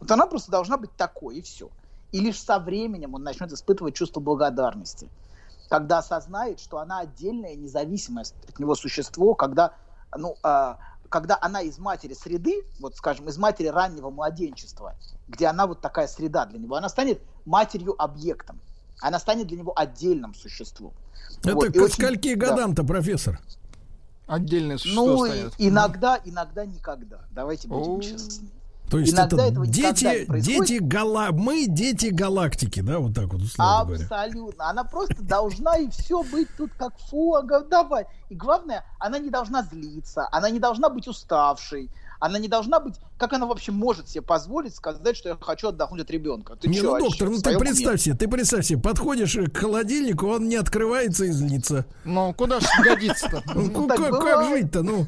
Вот 0.00 0.10
она 0.10 0.26
просто 0.26 0.50
должна 0.50 0.76
быть 0.76 0.94
такой, 0.94 1.38
и 1.38 1.42
все. 1.42 1.70
И 2.12 2.20
лишь 2.20 2.38
со 2.38 2.58
временем 2.58 3.14
он 3.14 3.22
начнет 3.22 3.50
испытывать 3.50 3.94
чувство 3.94 4.20
благодарности. 4.20 5.08
Когда 5.70 5.98
осознает, 5.98 6.60
что 6.60 6.78
она 6.78 6.98
отдельное, 7.00 7.54
независимое 7.54 8.26
от 8.46 8.58
него 8.58 8.74
существо, 8.74 9.34
когда, 9.34 9.72
ну, 10.14 10.36
а, 10.42 10.78
когда 11.08 11.38
она 11.40 11.62
из 11.62 11.78
матери 11.78 12.12
среды, 12.12 12.66
вот 12.78 12.94
скажем, 12.96 13.28
из 13.28 13.38
матери 13.38 13.68
раннего 13.68 14.10
младенчества, 14.10 14.96
где 15.28 15.46
она 15.46 15.66
вот 15.66 15.80
такая 15.80 16.08
среда 16.08 16.44
для 16.44 16.58
него, 16.58 16.76
она 16.76 16.90
станет 16.90 17.22
матерью-объектом. 17.46 18.60
Она 19.00 19.18
станет 19.18 19.46
для 19.48 19.58
него 19.58 19.72
отдельным 19.76 20.34
существом. 20.34 20.92
Это 21.42 21.54
Вот, 21.54 21.72
к 21.72 21.76
очень- 21.76 21.92
скольки 21.94 22.34
да. 22.34 22.48
годам-то, 22.48 22.84
профессор? 22.84 23.40
Отдельное 24.26 24.78
существо 24.78 25.04
Ну, 25.04 25.26
и- 25.26 25.50
иногда, 25.58 26.18
иногда 26.24 26.64
никогда. 26.64 27.20
Давайте 27.32 27.68
будем 27.68 28.00
честны. 28.00 28.48
То 28.90 28.98
есть 28.98 29.14
Иногда 29.14 29.46
это 29.46 29.66
дети, 29.66 30.26
дети 30.40 30.78
гала... 30.78 31.30
мы 31.32 31.66
дети 31.66 32.06
галактики, 32.06 32.80
да, 32.80 32.98
вот 32.98 33.14
так 33.14 33.32
вот 33.32 33.42
условно 33.42 33.84
говоря. 33.86 34.04
Абсолютно. 34.04 34.68
Она 34.68 34.84
просто 34.84 35.22
должна 35.22 35.78
и 35.78 35.88
все 35.88 36.22
быть 36.22 36.48
тут 36.56 36.70
как 36.78 36.92
говорю, 37.10 37.66
Давай. 37.68 38.06
И 38.28 38.34
главное, 38.34 38.84
она 38.98 39.18
не 39.18 39.30
должна 39.30 39.62
злиться, 39.62 40.28
она 40.30 40.50
не 40.50 40.60
должна 40.60 40.90
быть 40.90 41.08
уставшей, 41.08 41.90
она 42.24 42.38
не 42.38 42.48
должна 42.48 42.80
быть... 42.80 42.94
Как 43.18 43.34
она 43.34 43.44
вообще 43.44 43.70
может 43.70 44.08
себе 44.08 44.22
позволить 44.22 44.74
сказать, 44.74 45.14
что 45.14 45.28
я 45.28 45.36
хочу 45.38 45.68
отдохнуть 45.68 46.00
от 46.00 46.10
ребенка? 46.10 46.56
Ты 46.56 46.68
не, 46.68 46.76
чё, 46.76 46.96
ну, 46.96 47.04
доктор, 47.10 47.28
ну 47.28 47.38
ты 47.38 47.58
представь 47.58 48.00
себе, 48.00 48.16
ты 48.16 48.28
представь 48.28 48.64
себе, 48.64 48.80
подходишь 48.80 49.36
к 49.52 49.56
холодильнику, 49.58 50.28
он 50.28 50.48
не 50.48 50.56
открывается 50.56 51.26
и 51.26 51.30
злится. 51.30 51.84
Ну, 52.04 52.32
куда 52.32 52.60
ж 52.60 52.64
годится-то? 52.82 53.42
Ну, 53.54 53.86
Ну, 53.86 53.86
как, 53.88 54.48
жить-то, 54.48 54.82
ну? 54.82 55.06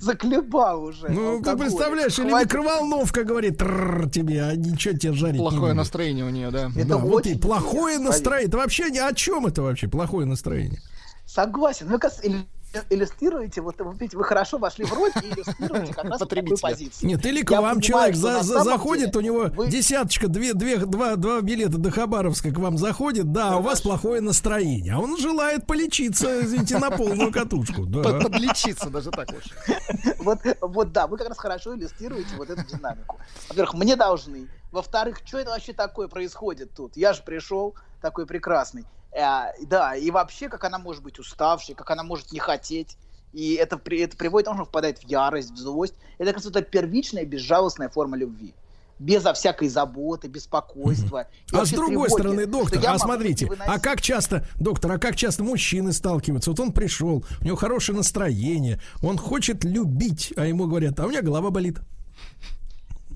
Заколебал 0.00 0.84
уже. 0.84 1.08
Ну, 1.10 1.42
ты 1.42 1.54
представляешь, 1.58 2.18
или 2.18 2.30
Хватит. 2.30 2.46
микроволновка 2.46 3.24
говорит 3.24 3.58
тебе, 3.58 4.42
а 4.42 4.56
ничего 4.56 4.96
тебе 4.96 5.12
жарить 5.12 5.36
Плохое 5.40 5.74
настроение 5.74 6.24
у 6.24 6.30
нее, 6.30 6.50
да. 6.50 6.70
Да, 6.74 6.96
вот 6.96 7.26
и 7.26 7.36
плохое 7.36 7.98
настроение. 7.98 8.48
Это 8.48 8.56
вообще 8.56 8.90
ни 8.90 8.98
о 8.98 9.12
чем 9.12 9.46
это 9.46 9.60
вообще, 9.60 9.88
плохое 9.88 10.26
настроение? 10.26 10.80
Согласен. 11.26 11.86
Как 11.98 12.10
иллю- 12.24 12.46
иллюстрируете, 12.88 13.60
вот 13.60 13.80
вы 13.80 13.92
видите, 13.94 14.16
вы 14.16 14.24
хорошо 14.24 14.58
вошли 14.58 14.84
в 14.84 14.92
роль 14.92 15.10
и 15.22 15.26
иллюстрируете 15.26 15.92
как 15.94 16.04
раз 16.04 16.18
такую 16.20 16.58
позицию. 16.58 17.08
Нет, 17.08 17.24
или 17.26 17.42
к 17.42 17.50
Я 17.50 17.60
вам 17.60 17.80
понимаю, 17.80 17.82
человек 17.82 18.16
за- 18.16 18.42
за- 18.42 18.62
заходит, 18.62 19.12
деле 19.12 19.18
у 19.18 19.20
него 19.20 19.50
вы- 19.54 19.68
десяточка, 19.68 20.28
две, 20.28 20.54
две, 20.54 20.78
два, 20.78 21.16
два 21.16 21.40
билета 21.40 21.78
до 21.78 21.90
Хабаровска 21.90 22.52
к 22.52 22.58
вам 22.58 22.78
заходит, 22.78 23.32
да, 23.32 23.56
у 23.56 23.62
вас 23.62 23.80
плохое 23.80 24.20
настроение, 24.20 24.94
а 24.94 24.98
он 25.00 25.16
желает 25.18 25.66
полечиться, 25.66 26.44
извините, 26.44 26.78
на 26.78 26.90
полную 26.90 27.32
катушку. 27.32 27.86
Да. 27.86 28.02
Подлечиться 28.20 28.88
даже 28.90 29.10
так 29.10 29.28
уж. 29.30 29.44
вот, 30.18 30.38
вот 30.60 30.92
да, 30.92 31.06
вы 31.06 31.16
как 31.18 31.28
раз 31.28 31.38
хорошо 31.38 31.74
иллюстрируете 31.76 32.36
вот 32.36 32.50
эту 32.50 32.62
динамику. 32.64 33.18
Во-первых, 33.48 33.74
мне 33.74 33.96
должны. 33.96 34.48
Во-вторых, 34.72 35.18
что 35.24 35.38
это 35.38 35.50
вообще 35.50 35.72
такое 35.72 36.06
происходит 36.06 36.72
тут? 36.74 36.96
Я 36.96 37.12
же 37.12 37.22
пришел 37.22 37.74
такой 38.00 38.26
прекрасный. 38.26 38.84
Э, 39.12 39.52
да, 39.62 39.96
и 39.96 40.10
вообще, 40.10 40.48
как 40.48 40.64
она 40.64 40.78
может 40.78 41.02
быть 41.02 41.18
уставшей, 41.18 41.74
как 41.74 41.90
она 41.90 42.02
может 42.02 42.32
не 42.32 42.38
хотеть. 42.38 42.96
И 43.32 43.54
это, 43.54 43.80
это 43.90 44.16
приводит 44.16 44.46
к 44.46 44.50
тому, 44.50 44.62
что 44.62 44.68
впадает 44.68 44.98
в 44.98 45.08
ярость, 45.08 45.52
в 45.52 45.56
злость. 45.56 45.94
Это, 46.18 46.30
это 46.30 46.62
первичная, 46.62 47.24
безжалостная 47.24 47.88
форма 47.88 48.16
любви. 48.16 48.54
Безо 48.98 49.32
всякой 49.32 49.68
заботы, 49.68 50.28
беспокойства. 50.28 51.26
и 51.50 51.56
А 51.56 51.64
с 51.64 51.70
другой 51.70 52.08
тревоги, 52.08 52.10
стороны, 52.10 52.46
доктор, 52.46 52.82
а 52.86 52.98
смотрите, 52.98 53.48
а 53.66 53.78
как 53.78 54.02
часто, 54.02 54.46
доктор, 54.56 54.92
а 54.92 54.98
как 54.98 55.16
часто 55.16 55.42
мужчины 55.42 55.92
сталкиваются? 55.92 56.50
Вот 56.50 56.60
он 56.60 56.72
пришел, 56.72 57.24
у 57.40 57.44
него 57.44 57.56
хорошее 57.56 57.96
настроение, 57.96 58.78
он 59.02 59.16
хочет 59.16 59.64
любить, 59.64 60.34
а 60.36 60.44
ему 60.44 60.66
говорят, 60.66 61.00
а 61.00 61.06
у 61.06 61.08
меня 61.08 61.22
голова 61.22 61.50
болит. 61.50 61.78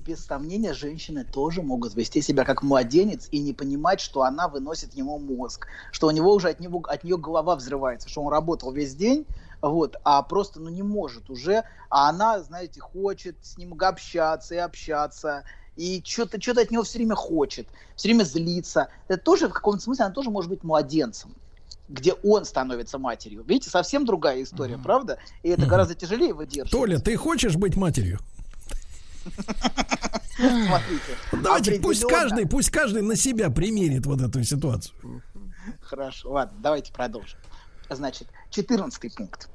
Без 0.05 0.23
сомнения, 0.23 0.73
женщины 0.73 1.23
тоже 1.23 1.61
могут 1.61 1.95
вести 1.95 2.21
себя 2.21 2.43
как 2.45 2.61
младенец 2.61 3.27
и 3.31 3.39
не 3.39 3.53
понимать, 3.53 3.99
что 3.99 4.21
она 4.21 4.47
выносит 4.47 4.93
ему 4.93 5.17
мозг, 5.17 5.67
что 5.91 6.07
у 6.07 6.11
него 6.11 6.33
уже 6.33 6.49
от, 6.49 6.59
него, 6.59 6.83
от 6.87 7.03
нее 7.03 7.17
голова 7.17 7.55
взрывается, 7.55 8.07
что 8.07 8.21
он 8.21 8.31
работал 8.31 8.71
весь 8.71 8.95
день, 8.95 9.25
вот, 9.61 9.95
а 10.03 10.21
просто 10.21 10.59
ну, 10.59 10.69
не 10.69 10.83
может 10.83 11.29
уже, 11.29 11.63
а 11.89 12.09
она, 12.09 12.39
знаете, 12.41 12.79
хочет 12.81 13.35
с 13.41 13.57
ним 13.57 13.75
общаться 13.79 14.53
и 14.53 14.57
общаться, 14.59 15.43
и 15.75 16.01
что-то 16.05 16.39
что 16.39 16.61
от 16.61 16.71
него 16.71 16.83
все 16.83 16.99
время 16.99 17.15
хочет, 17.15 17.67
все 17.95 18.09
время 18.09 18.23
злится. 18.23 18.89
Это 19.07 19.21
тоже 19.21 19.49
в 19.49 19.53
каком-то 19.53 19.81
смысле 19.81 20.05
она 20.05 20.13
тоже 20.13 20.29
может 20.29 20.49
быть 20.49 20.63
младенцем 20.63 21.35
где 21.87 22.13
он 22.13 22.45
становится 22.45 22.97
матерью. 22.97 23.43
Видите, 23.43 23.69
совсем 23.69 24.05
другая 24.05 24.41
история, 24.41 24.79
правда? 24.79 25.19
И 25.43 25.49
это 25.49 25.67
гораздо 25.67 25.93
тяжелее 25.93 26.33
выдерживать. 26.33 26.71
Толя, 26.71 26.97
ты 26.97 27.15
хочешь 27.15 27.55
быть 27.57 27.75
матерью? 27.75 28.19
Смотрите. 30.35 31.17
Давайте, 31.31 31.79
пусть 31.79 32.05
каждый, 32.07 32.47
пусть 32.47 32.69
каждый 32.69 33.01
на 33.01 33.15
себя 33.15 33.49
примерит 33.49 34.05
вот 34.05 34.21
эту 34.21 34.43
ситуацию. 34.43 35.21
Хорошо, 35.81 36.31
ладно, 36.31 36.57
давайте 36.61 36.91
продолжим. 36.93 37.39
Значит, 37.89 38.27
14 38.49 39.15
пункт. 39.15 39.49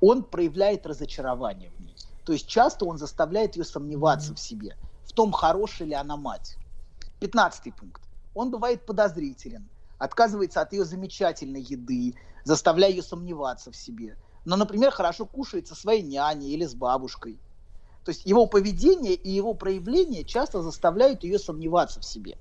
Он 0.00 0.22
проявляет 0.22 0.86
разочарование 0.86 1.70
в 1.76 1.80
ней. 1.80 1.96
То 2.24 2.32
есть 2.32 2.46
часто 2.46 2.84
он 2.84 2.98
заставляет 2.98 3.56
ее 3.56 3.64
сомневаться 3.64 4.34
в 4.34 4.38
себе, 4.38 4.76
в 5.04 5.12
том, 5.12 5.32
хорошая 5.32 5.88
ли 5.88 5.94
она 5.94 6.16
мать. 6.16 6.56
15 7.20 7.74
пункт. 7.74 8.02
Он 8.34 8.50
бывает 8.50 8.86
подозрителен, 8.86 9.68
отказывается 9.98 10.60
от 10.60 10.72
ее 10.72 10.84
замечательной 10.84 11.62
еды, 11.62 12.14
заставляя 12.44 12.90
ее 12.90 13.02
сомневаться 13.02 13.70
в 13.72 13.76
себе. 13.76 14.16
Но, 14.44 14.56
например, 14.56 14.90
хорошо 14.90 15.26
кушает 15.26 15.66
со 15.66 15.74
своей 15.74 16.02
няней 16.02 16.50
или 16.50 16.64
с 16.64 16.74
бабушкой. 16.74 17.38
То 18.04 18.10
есть 18.10 18.24
его 18.24 18.46
поведение 18.46 19.14
и 19.14 19.30
его 19.30 19.54
проявление 19.54 20.24
часто 20.24 20.62
заставляют 20.62 21.24
ее 21.24 21.38
сомневаться 21.38 22.00
в 22.00 22.04
себе. 22.04 22.36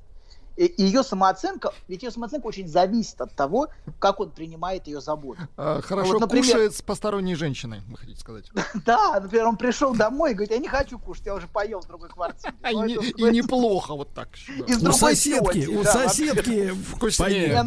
И 0.59 0.73
ее 0.77 1.03
самооценка, 1.03 1.73
ведь 1.87 2.03
ее 2.03 2.11
самооценка 2.11 2.45
очень 2.47 2.67
зависит 2.67 3.21
от 3.21 3.33
того, 3.33 3.69
как 3.97 4.19
он 4.19 4.29
принимает 4.29 4.87
ее 4.87 4.99
заботу. 4.99 5.39
А, 5.55 5.79
Хорошо 5.81 6.11
Вот, 6.13 6.19
например- 6.19 6.45
кушает 6.47 6.75
с 6.75 6.81
посторонней 6.81 7.35
женщиной, 7.35 7.79
вы 7.87 7.95
хотите 7.95 8.19
сказать. 8.19 8.51
Да, 8.85 9.21
например, 9.21 9.47
он 9.47 9.55
пришел 9.55 9.95
домой 9.95 10.31
и 10.31 10.33
говорит, 10.33 10.51
я 10.51 10.57
не 10.57 10.67
хочу 10.67 10.99
кушать, 10.99 11.27
я 11.27 11.35
уже 11.35 11.47
поел 11.47 11.79
в 11.79 11.87
другой 11.87 12.09
квартире. 12.09 12.53
А 12.61 12.71
и 12.71 12.75
Ну, 12.75 12.83
это, 12.85 13.31
неплохо 13.31 13.95
вот 13.95 14.13
так. 14.13 14.27
Из 14.67 14.85
У 14.85 14.91
соседки, 14.91 15.65
у 15.65 15.83
да, 15.83 15.93
соседки. 15.93 16.71
Вкуснее. 16.71 17.63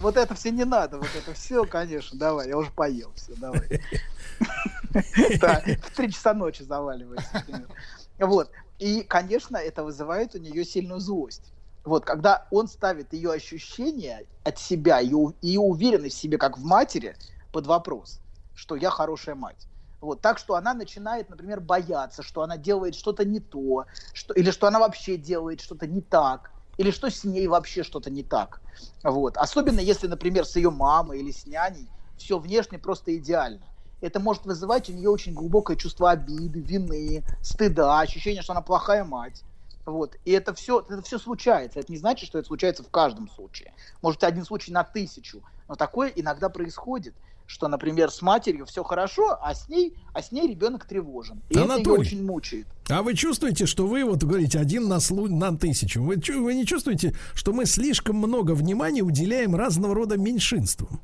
Вот 0.00 0.16
это 0.16 0.34
все 0.34 0.50
не 0.50 0.64
надо, 0.64 0.98
вот 0.98 1.10
это 1.14 1.34
все, 1.34 1.64
конечно, 1.64 2.18
давай, 2.18 2.48
я 2.48 2.56
уже 2.56 2.70
поел, 2.70 3.12
все, 3.14 3.34
давай. 3.36 3.68
Да, 5.40 5.62
в 5.82 5.94
три 5.94 6.10
часа 6.10 6.34
ночи 6.34 6.62
заваливается. 6.62 7.28
например. 7.34 7.68
Вот. 8.18 8.50
И, 8.78 9.02
конечно, 9.02 9.56
это 9.58 9.84
вызывает 9.84 10.34
у 10.34 10.38
нее 10.38 10.64
сильную 10.64 10.98
злость. 10.98 11.52
Вот, 11.84 12.04
когда 12.04 12.46
он 12.50 12.66
ставит 12.66 13.12
ее 13.12 13.30
ощущения 13.30 14.24
от 14.42 14.58
себя, 14.58 14.98
ее, 14.98 15.34
ее 15.42 15.60
уверенность 15.60 16.16
в 16.16 16.20
себе, 16.20 16.38
как 16.38 16.58
в 16.58 16.64
матери, 16.64 17.14
под 17.52 17.66
вопрос, 17.66 18.20
что 18.54 18.76
я 18.76 18.90
хорошая 18.90 19.34
мать. 19.34 19.68
Вот, 20.00 20.22
так 20.22 20.38
что 20.38 20.54
она 20.54 20.72
начинает, 20.72 21.28
например, 21.28 21.60
бояться, 21.60 22.22
что 22.22 22.42
она 22.42 22.56
делает 22.56 22.94
что-то 22.94 23.24
не 23.24 23.38
то, 23.38 23.84
что, 24.14 24.32
или 24.32 24.50
что 24.50 24.66
она 24.66 24.78
вообще 24.78 25.18
делает 25.18 25.60
что-то 25.60 25.86
не 25.86 26.00
так, 26.00 26.50
или 26.80 26.92
что 26.92 27.10
с 27.10 27.24
ней 27.24 27.46
вообще 27.46 27.82
что-то 27.82 28.08
не 28.08 28.22
так. 28.22 28.62
Вот. 29.02 29.36
Особенно 29.36 29.80
если, 29.80 30.06
например, 30.06 30.46
с 30.46 30.56
ее 30.56 30.70
мамой 30.70 31.20
или 31.20 31.30
с 31.30 31.44
няней 31.44 31.86
все 32.16 32.38
внешне 32.38 32.78
просто 32.78 33.14
идеально. 33.18 33.60
Это 34.00 34.18
может 34.18 34.46
вызывать 34.46 34.88
у 34.88 34.94
нее 34.94 35.10
очень 35.10 35.34
глубокое 35.34 35.76
чувство 35.76 36.10
обиды, 36.10 36.58
вины, 36.58 37.22
стыда, 37.42 38.00
ощущение, 38.00 38.40
что 38.40 38.52
она 38.52 38.62
плохая 38.62 39.04
мать. 39.04 39.42
Вот. 39.84 40.16
И 40.24 40.30
это 40.30 40.54
все, 40.54 40.80
это 40.80 41.02
все 41.02 41.18
случается. 41.18 41.80
Это 41.80 41.92
не 41.92 41.98
значит, 41.98 42.26
что 42.26 42.38
это 42.38 42.46
случается 42.48 42.82
в 42.82 42.88
каждом 42.88 43.28
случае. 43.28 43.74
Может, 44.00 44.24
один 44.24 44.46
случай 44.46 44.72
на 44.72 44.82
тысячу. 44.82 45.42
Но 45.68 45.74
такое 45.74 46.10
иногда 46.16 46.48
происходит, 46.48 47.14
что, 47.50 47.66
например, 47.66 48.12
с 48.12 48.22
матерью 48.22 48.64
все 48.64 48.84
хорошо, 48.84 49.36
а 49.42 49.54
с 49.56 49.68
ней, 49.68 49.96
а 50.14 50.22
с 50.22 50.30
ней 50.30 50.46
ребенок 50.48 50.84
тревожен. 50.84 51.42
И 51.48 51.54
это 51.54 51.58
ее 51.58 51.64
Анатолий. 51.64 52.00
очень 52.00 52.24
мучает. 52.24 52.68
А 52.88 53.02
вы 53.02 53.14
чувствуете, 53.14 53.66
что 53.66 53.88
вы, 53.88 54.04
вот 54.04 54.22
говорите, 54.22 54.60
один 54.60 54.86
на, 54.86 54.98
слу- 54.98 55.28
на 55.28 55.56
тысячу? 55.56 56.00
Вы, 56.00 56.16
вы 56.40 56.54
не 56.54 56.64
чувствуете, 56.64 57.12
что 57.34 57.52
мы 57.52 57.66
слишком 57.66 58.16
много 58.16 58.52
внимания 58.52 59.02
уделяем 59.02 59.56
разного 59.56 59.96
рода 59.96 60.16
меньшинствам? 60.16 61.00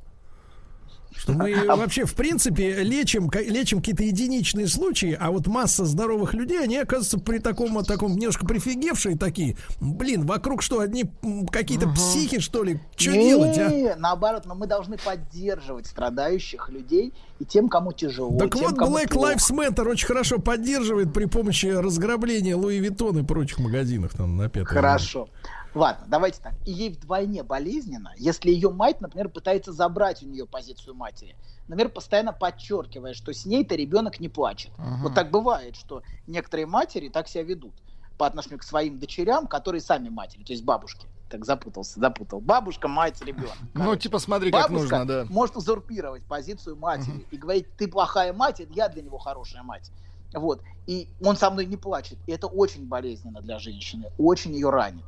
Что 1.16 1.32
мы 1.32 1.52
А 1.68 1.76
вообще, 1.76 2.04
в 2.04 2.14
принципе, 2.14 2.82
лечим, 2.82 3.30
лечим 3.32 3.78
какие-то 3.78 4.04
единичные 4.04 4.68
случаи, 4.68 5.16
а 5.18 5.30
вот 5.30 5.46
масса 5.46 5.84
здоровых 5.84 6.34
людей, 6.34 6.62
они, 6.62 6.76
оказывается, 6.76 7.18
при 7.18 7.38
таком, 7.38 7.82
таком 7.84 8.14
немножко 8.16 8.46
прифигевшие 8.46 9.16
такие. 9.16 9.56
Блин, 9.80 10.26
вокруг 10.26 10.62
что, 10.62 10.80
одни 10.80 11.04
какие-то 11.50 11.88
психи, 11.88 12.38
что 12.40 12.64
ли? 12.64 12.80
Что 12.96 13.12
Не, 13.12 13.28
делать, 13.28 13.58
а? 13.58 13.96
Наоборот, 13.98 14.44
но 14.46 14.54
мы 14.54 14.66
должны 14.66 14.96
поддерживать 14.98 15.86
страдающих 15.86 16.68
людей 16.68 17.12
и 17.38 17.44
тем, 17.44 17.68
кому 17.68 17.92
тяжело. 17.92 18.38
Так 18.38 18.54
тем, 18.54 18.74
вот, 18.74 18.78
Black 18.78 19.10
плохо. 19.10 19.34
Lives 19.34 19.50
Matter 19.50 19.88
очень 19.88 20.06
хорошо 20.06 20.38
поддерживает 20.38 21.12
при 21.12 21.26
помощи 21.26 21.66
разграбления 21.66 22.56
Луи 22.56 22.78
Виттон 22.78 23.18
и 23.18 23.22
прочих 23.22 23.58
магазинов 23.58 24.12
там 24.14 24.36
на 24.36 24.48
пятом. 24.48 24.68
Хорошо. 24.68 25.28
Ладно, 25.76 26.06
давайте 26.08 26.40
так. 26.40 26.54
И 26.64 26.72
ей 26.72 26.88
вдвойне 26.88 27.42
болезненно, 27.42 28.14
если 28.16 28.50
ее 28.50 28.70
мать, 28.70 29.02
например, 29.02 29.28
пытается 29.28 29.72
забрать 29.72 30.22
у 30.22 30.26
нее 30.26 30.46
позицию 30.46 30.94
матери. 30.94 31.36
Например, 31.68 31.90
постоянно 31.90 32.32
подчеркивая, 32.32 33.12
что 33.12 33.34
с 33.34 33.44
ней-то 33.44 33.74
ребенок 33.74 34.18
не 34.18 34.30
плачет. 34.30 34.72
Ага. 34.78 35.02
Вот 35.02 35.14
так 35.14 35.30
бывает, 35.30 35.76
что 35.76 36.02
некоторые 36.26 36.64
матери 36.64 37.10
так 37.10 37.28
себя 37.28 37.44
ведут 37.44 37.74
по 38.16 38.26
отношению 38.26 38.60
к 38.60 38.62
своим 38.62 38.98
дочерям, 38.98 39.46
которые 39.46 39.82
сами 39.82 40.08
матери, 40.08 40.44
то 40.44 40.54
есть 40.54 40.64
бабушки. 40.64 41.06
Так 41.28 41.44
запутался, 41.44 42.00
запутал. 42.00 42.40
Бабушка, 42.40 42.88
мать, 42.88 43.20
ребенок. 43.20 43.58
Ну, 43.74 43.96
типа, 43.96 44.18
смотри, 44.18 44.50
как 44.52 44.70
Бабушка 44.70 45.00
нужно, 45.00 45.04
да. 45.06 45.26
может 45.28 45.56
узурпировать 45.56 46.22
позицию 46.22 46.76
матери 46.76 47.26
и 47.30 47.36
говорить, 47.36 47.66
ты 47.76 47.86
плохая 47.86 48.32
мать, 48.32 48.62
я 48.70 48.88
для 48.88 49.02
него 49.02 49.18
хорошая 49.18 49.62
мать. 49.62 49.90
Вот. 50.32 50.62
И 50.86 51.10
он 51.20 51.36
со 51.36 51.50
мной 51.50 51.66
не 51.66 51.76
плачет. 51.76 52.16
И 52.26 52.32
это 52.32 52.46
очень 52.46 52.86
болезненно 52.86 53.42
для 53.42 53.58
женщины, 53.58 54.10
очень 54.16 54.54
ее 54.54 54.70
ранит. 54.70 55.04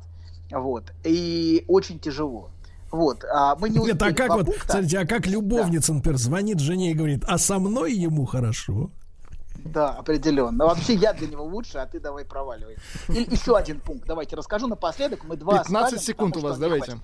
Вот. 0.50 0.92
И 1.04 1.64
очень 1.68 1.98
тяжело. 1.98 2.50
Вот, 2.90 3.22
а 3.30 3.54
мы 3.56 3.68
не 3.68 3.78
Нет, 3.78 4.00
а 4.02 4.14
как 4.14 4.30
вот, 4.30 4.46
пункта. 4.46 4.72
смотрите, 4.72 4.98
а 4.98 5.06
как 5.06 5.26
любовница, 5.26 5.92
например, 5.92 6.16
звонит 6.16 6.58
жене 6.58 6.92
и 6.92 6.94
говорит, 6.94 7.22
а 7.26 7.36
со 7.36 7.58
мной 7.58 7.92
ему 7.92 8.24
хорошо? 8.24 8.90
Да, 9.64 9.90
определенно. 9.90 10.64
Вообще 10.64 10.94
я 10.94 11.12
для 11.12 11.28
него 11.28 11.44
лучше, 11.44 11.78
а 11.78 11.86
ты 11.86 12.00
давай 12.00 12.24
проваливай. 12.24 12.76
И 13.08 13.26
еще 13.30 13.56
один 13.56 13.80
пункт. 13.80 14.06
Давайте 14.06 14.36
расскажу 14.36 14.68
напоследок. 14.68 15.24
Мы 15.24 15.36
два 15.36 15.58
15 15.58 15.74
оставим, 15.74 16.02
секунд 16.02 16.34
потому 16.34 16.46
у 16.46 16.50
вас, 16.50 16.58
давайте. 16.58 16.92
хватит. 16.92 17.02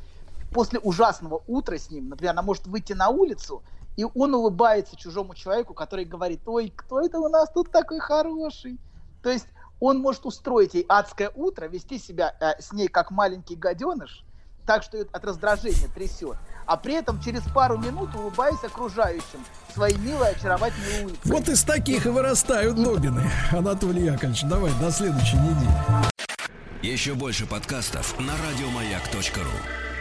После 0.53 0.79
ужасного 0.79 1.43
утра 1.47 1.77
с 1.77 1.91
ним, 1.91 2.09
например, 2.09 2.33
она 2.33 2.43
может 2.43 2.67
выйти 2.67 2.93
на 2.93 3.09
улицу, 3.09 3.63
и 3.97 4.05
он 4.05 4.35
улыбается 4.35 4.97
чужому 4.97 5.35
человеку, 5.35 5.75
который 5.75 6.05
говорит, 6.05 6.41
ой, 6.47 6.73
кто 6.75 7.01
это 7.01 7.19
у 7.19 7.29
нас 7.29 7.51
тут 7.53 7.71
такой 7.71 7.99
хороший? 7.99 8.79
То 9.23 9.31
есть 9.31 9.47
он 9.85 9.99
может 9.99 10.25
устроить 10.25 10.75
ей 10.75 10.87
адское 10.89 11.31
утро, 11.35 11.67
вести 11.67 11.99
себя 11.99 12.35
э, 12.41 12.61
с 12.61 12.73
ней 12.73 12.89
как 12.89 13.11
маленький 13.11 13.55
гаденыш, 13.55 14.25
так 14.65 14.83
что 14.83 14.97
её 14.97 15.07
от 15.13 15.25
раздражения 15.25 15.89
трясет, 15.95 16.37
а 16.65 16.79
при 16.79 16.95
этом 16.95 17.21
через 17.21 17.43
пару 17.55 17.77
минут 17.77 18.15
улыбаясь 18.15 18.63
окружающим 18.65 19.45
своей 19.75 19.99
милой, 19.99 20.31
очаровательной 20.31 21.05
улыбкой. 21.05 21.31
Вот 21.31 21.49
из 21.49 21.63
таких 21.65 22.07
и 22.07 22.09
вырастают 22.09 22.77
Добины. 22.83 23.31
Анатолий 23.53 24.05
Яковлевич, 24.05 24.45
давай 24.45 24.73
до 24.81 24.91
следующей 24.91 25.37
недели. 25.37 26.13
Еще 26.83 27.15
больше 27.15 27.47
подкастов 27.47 28.19
на 28.19 28.33
радиомаяк.ру. 28.33 29.94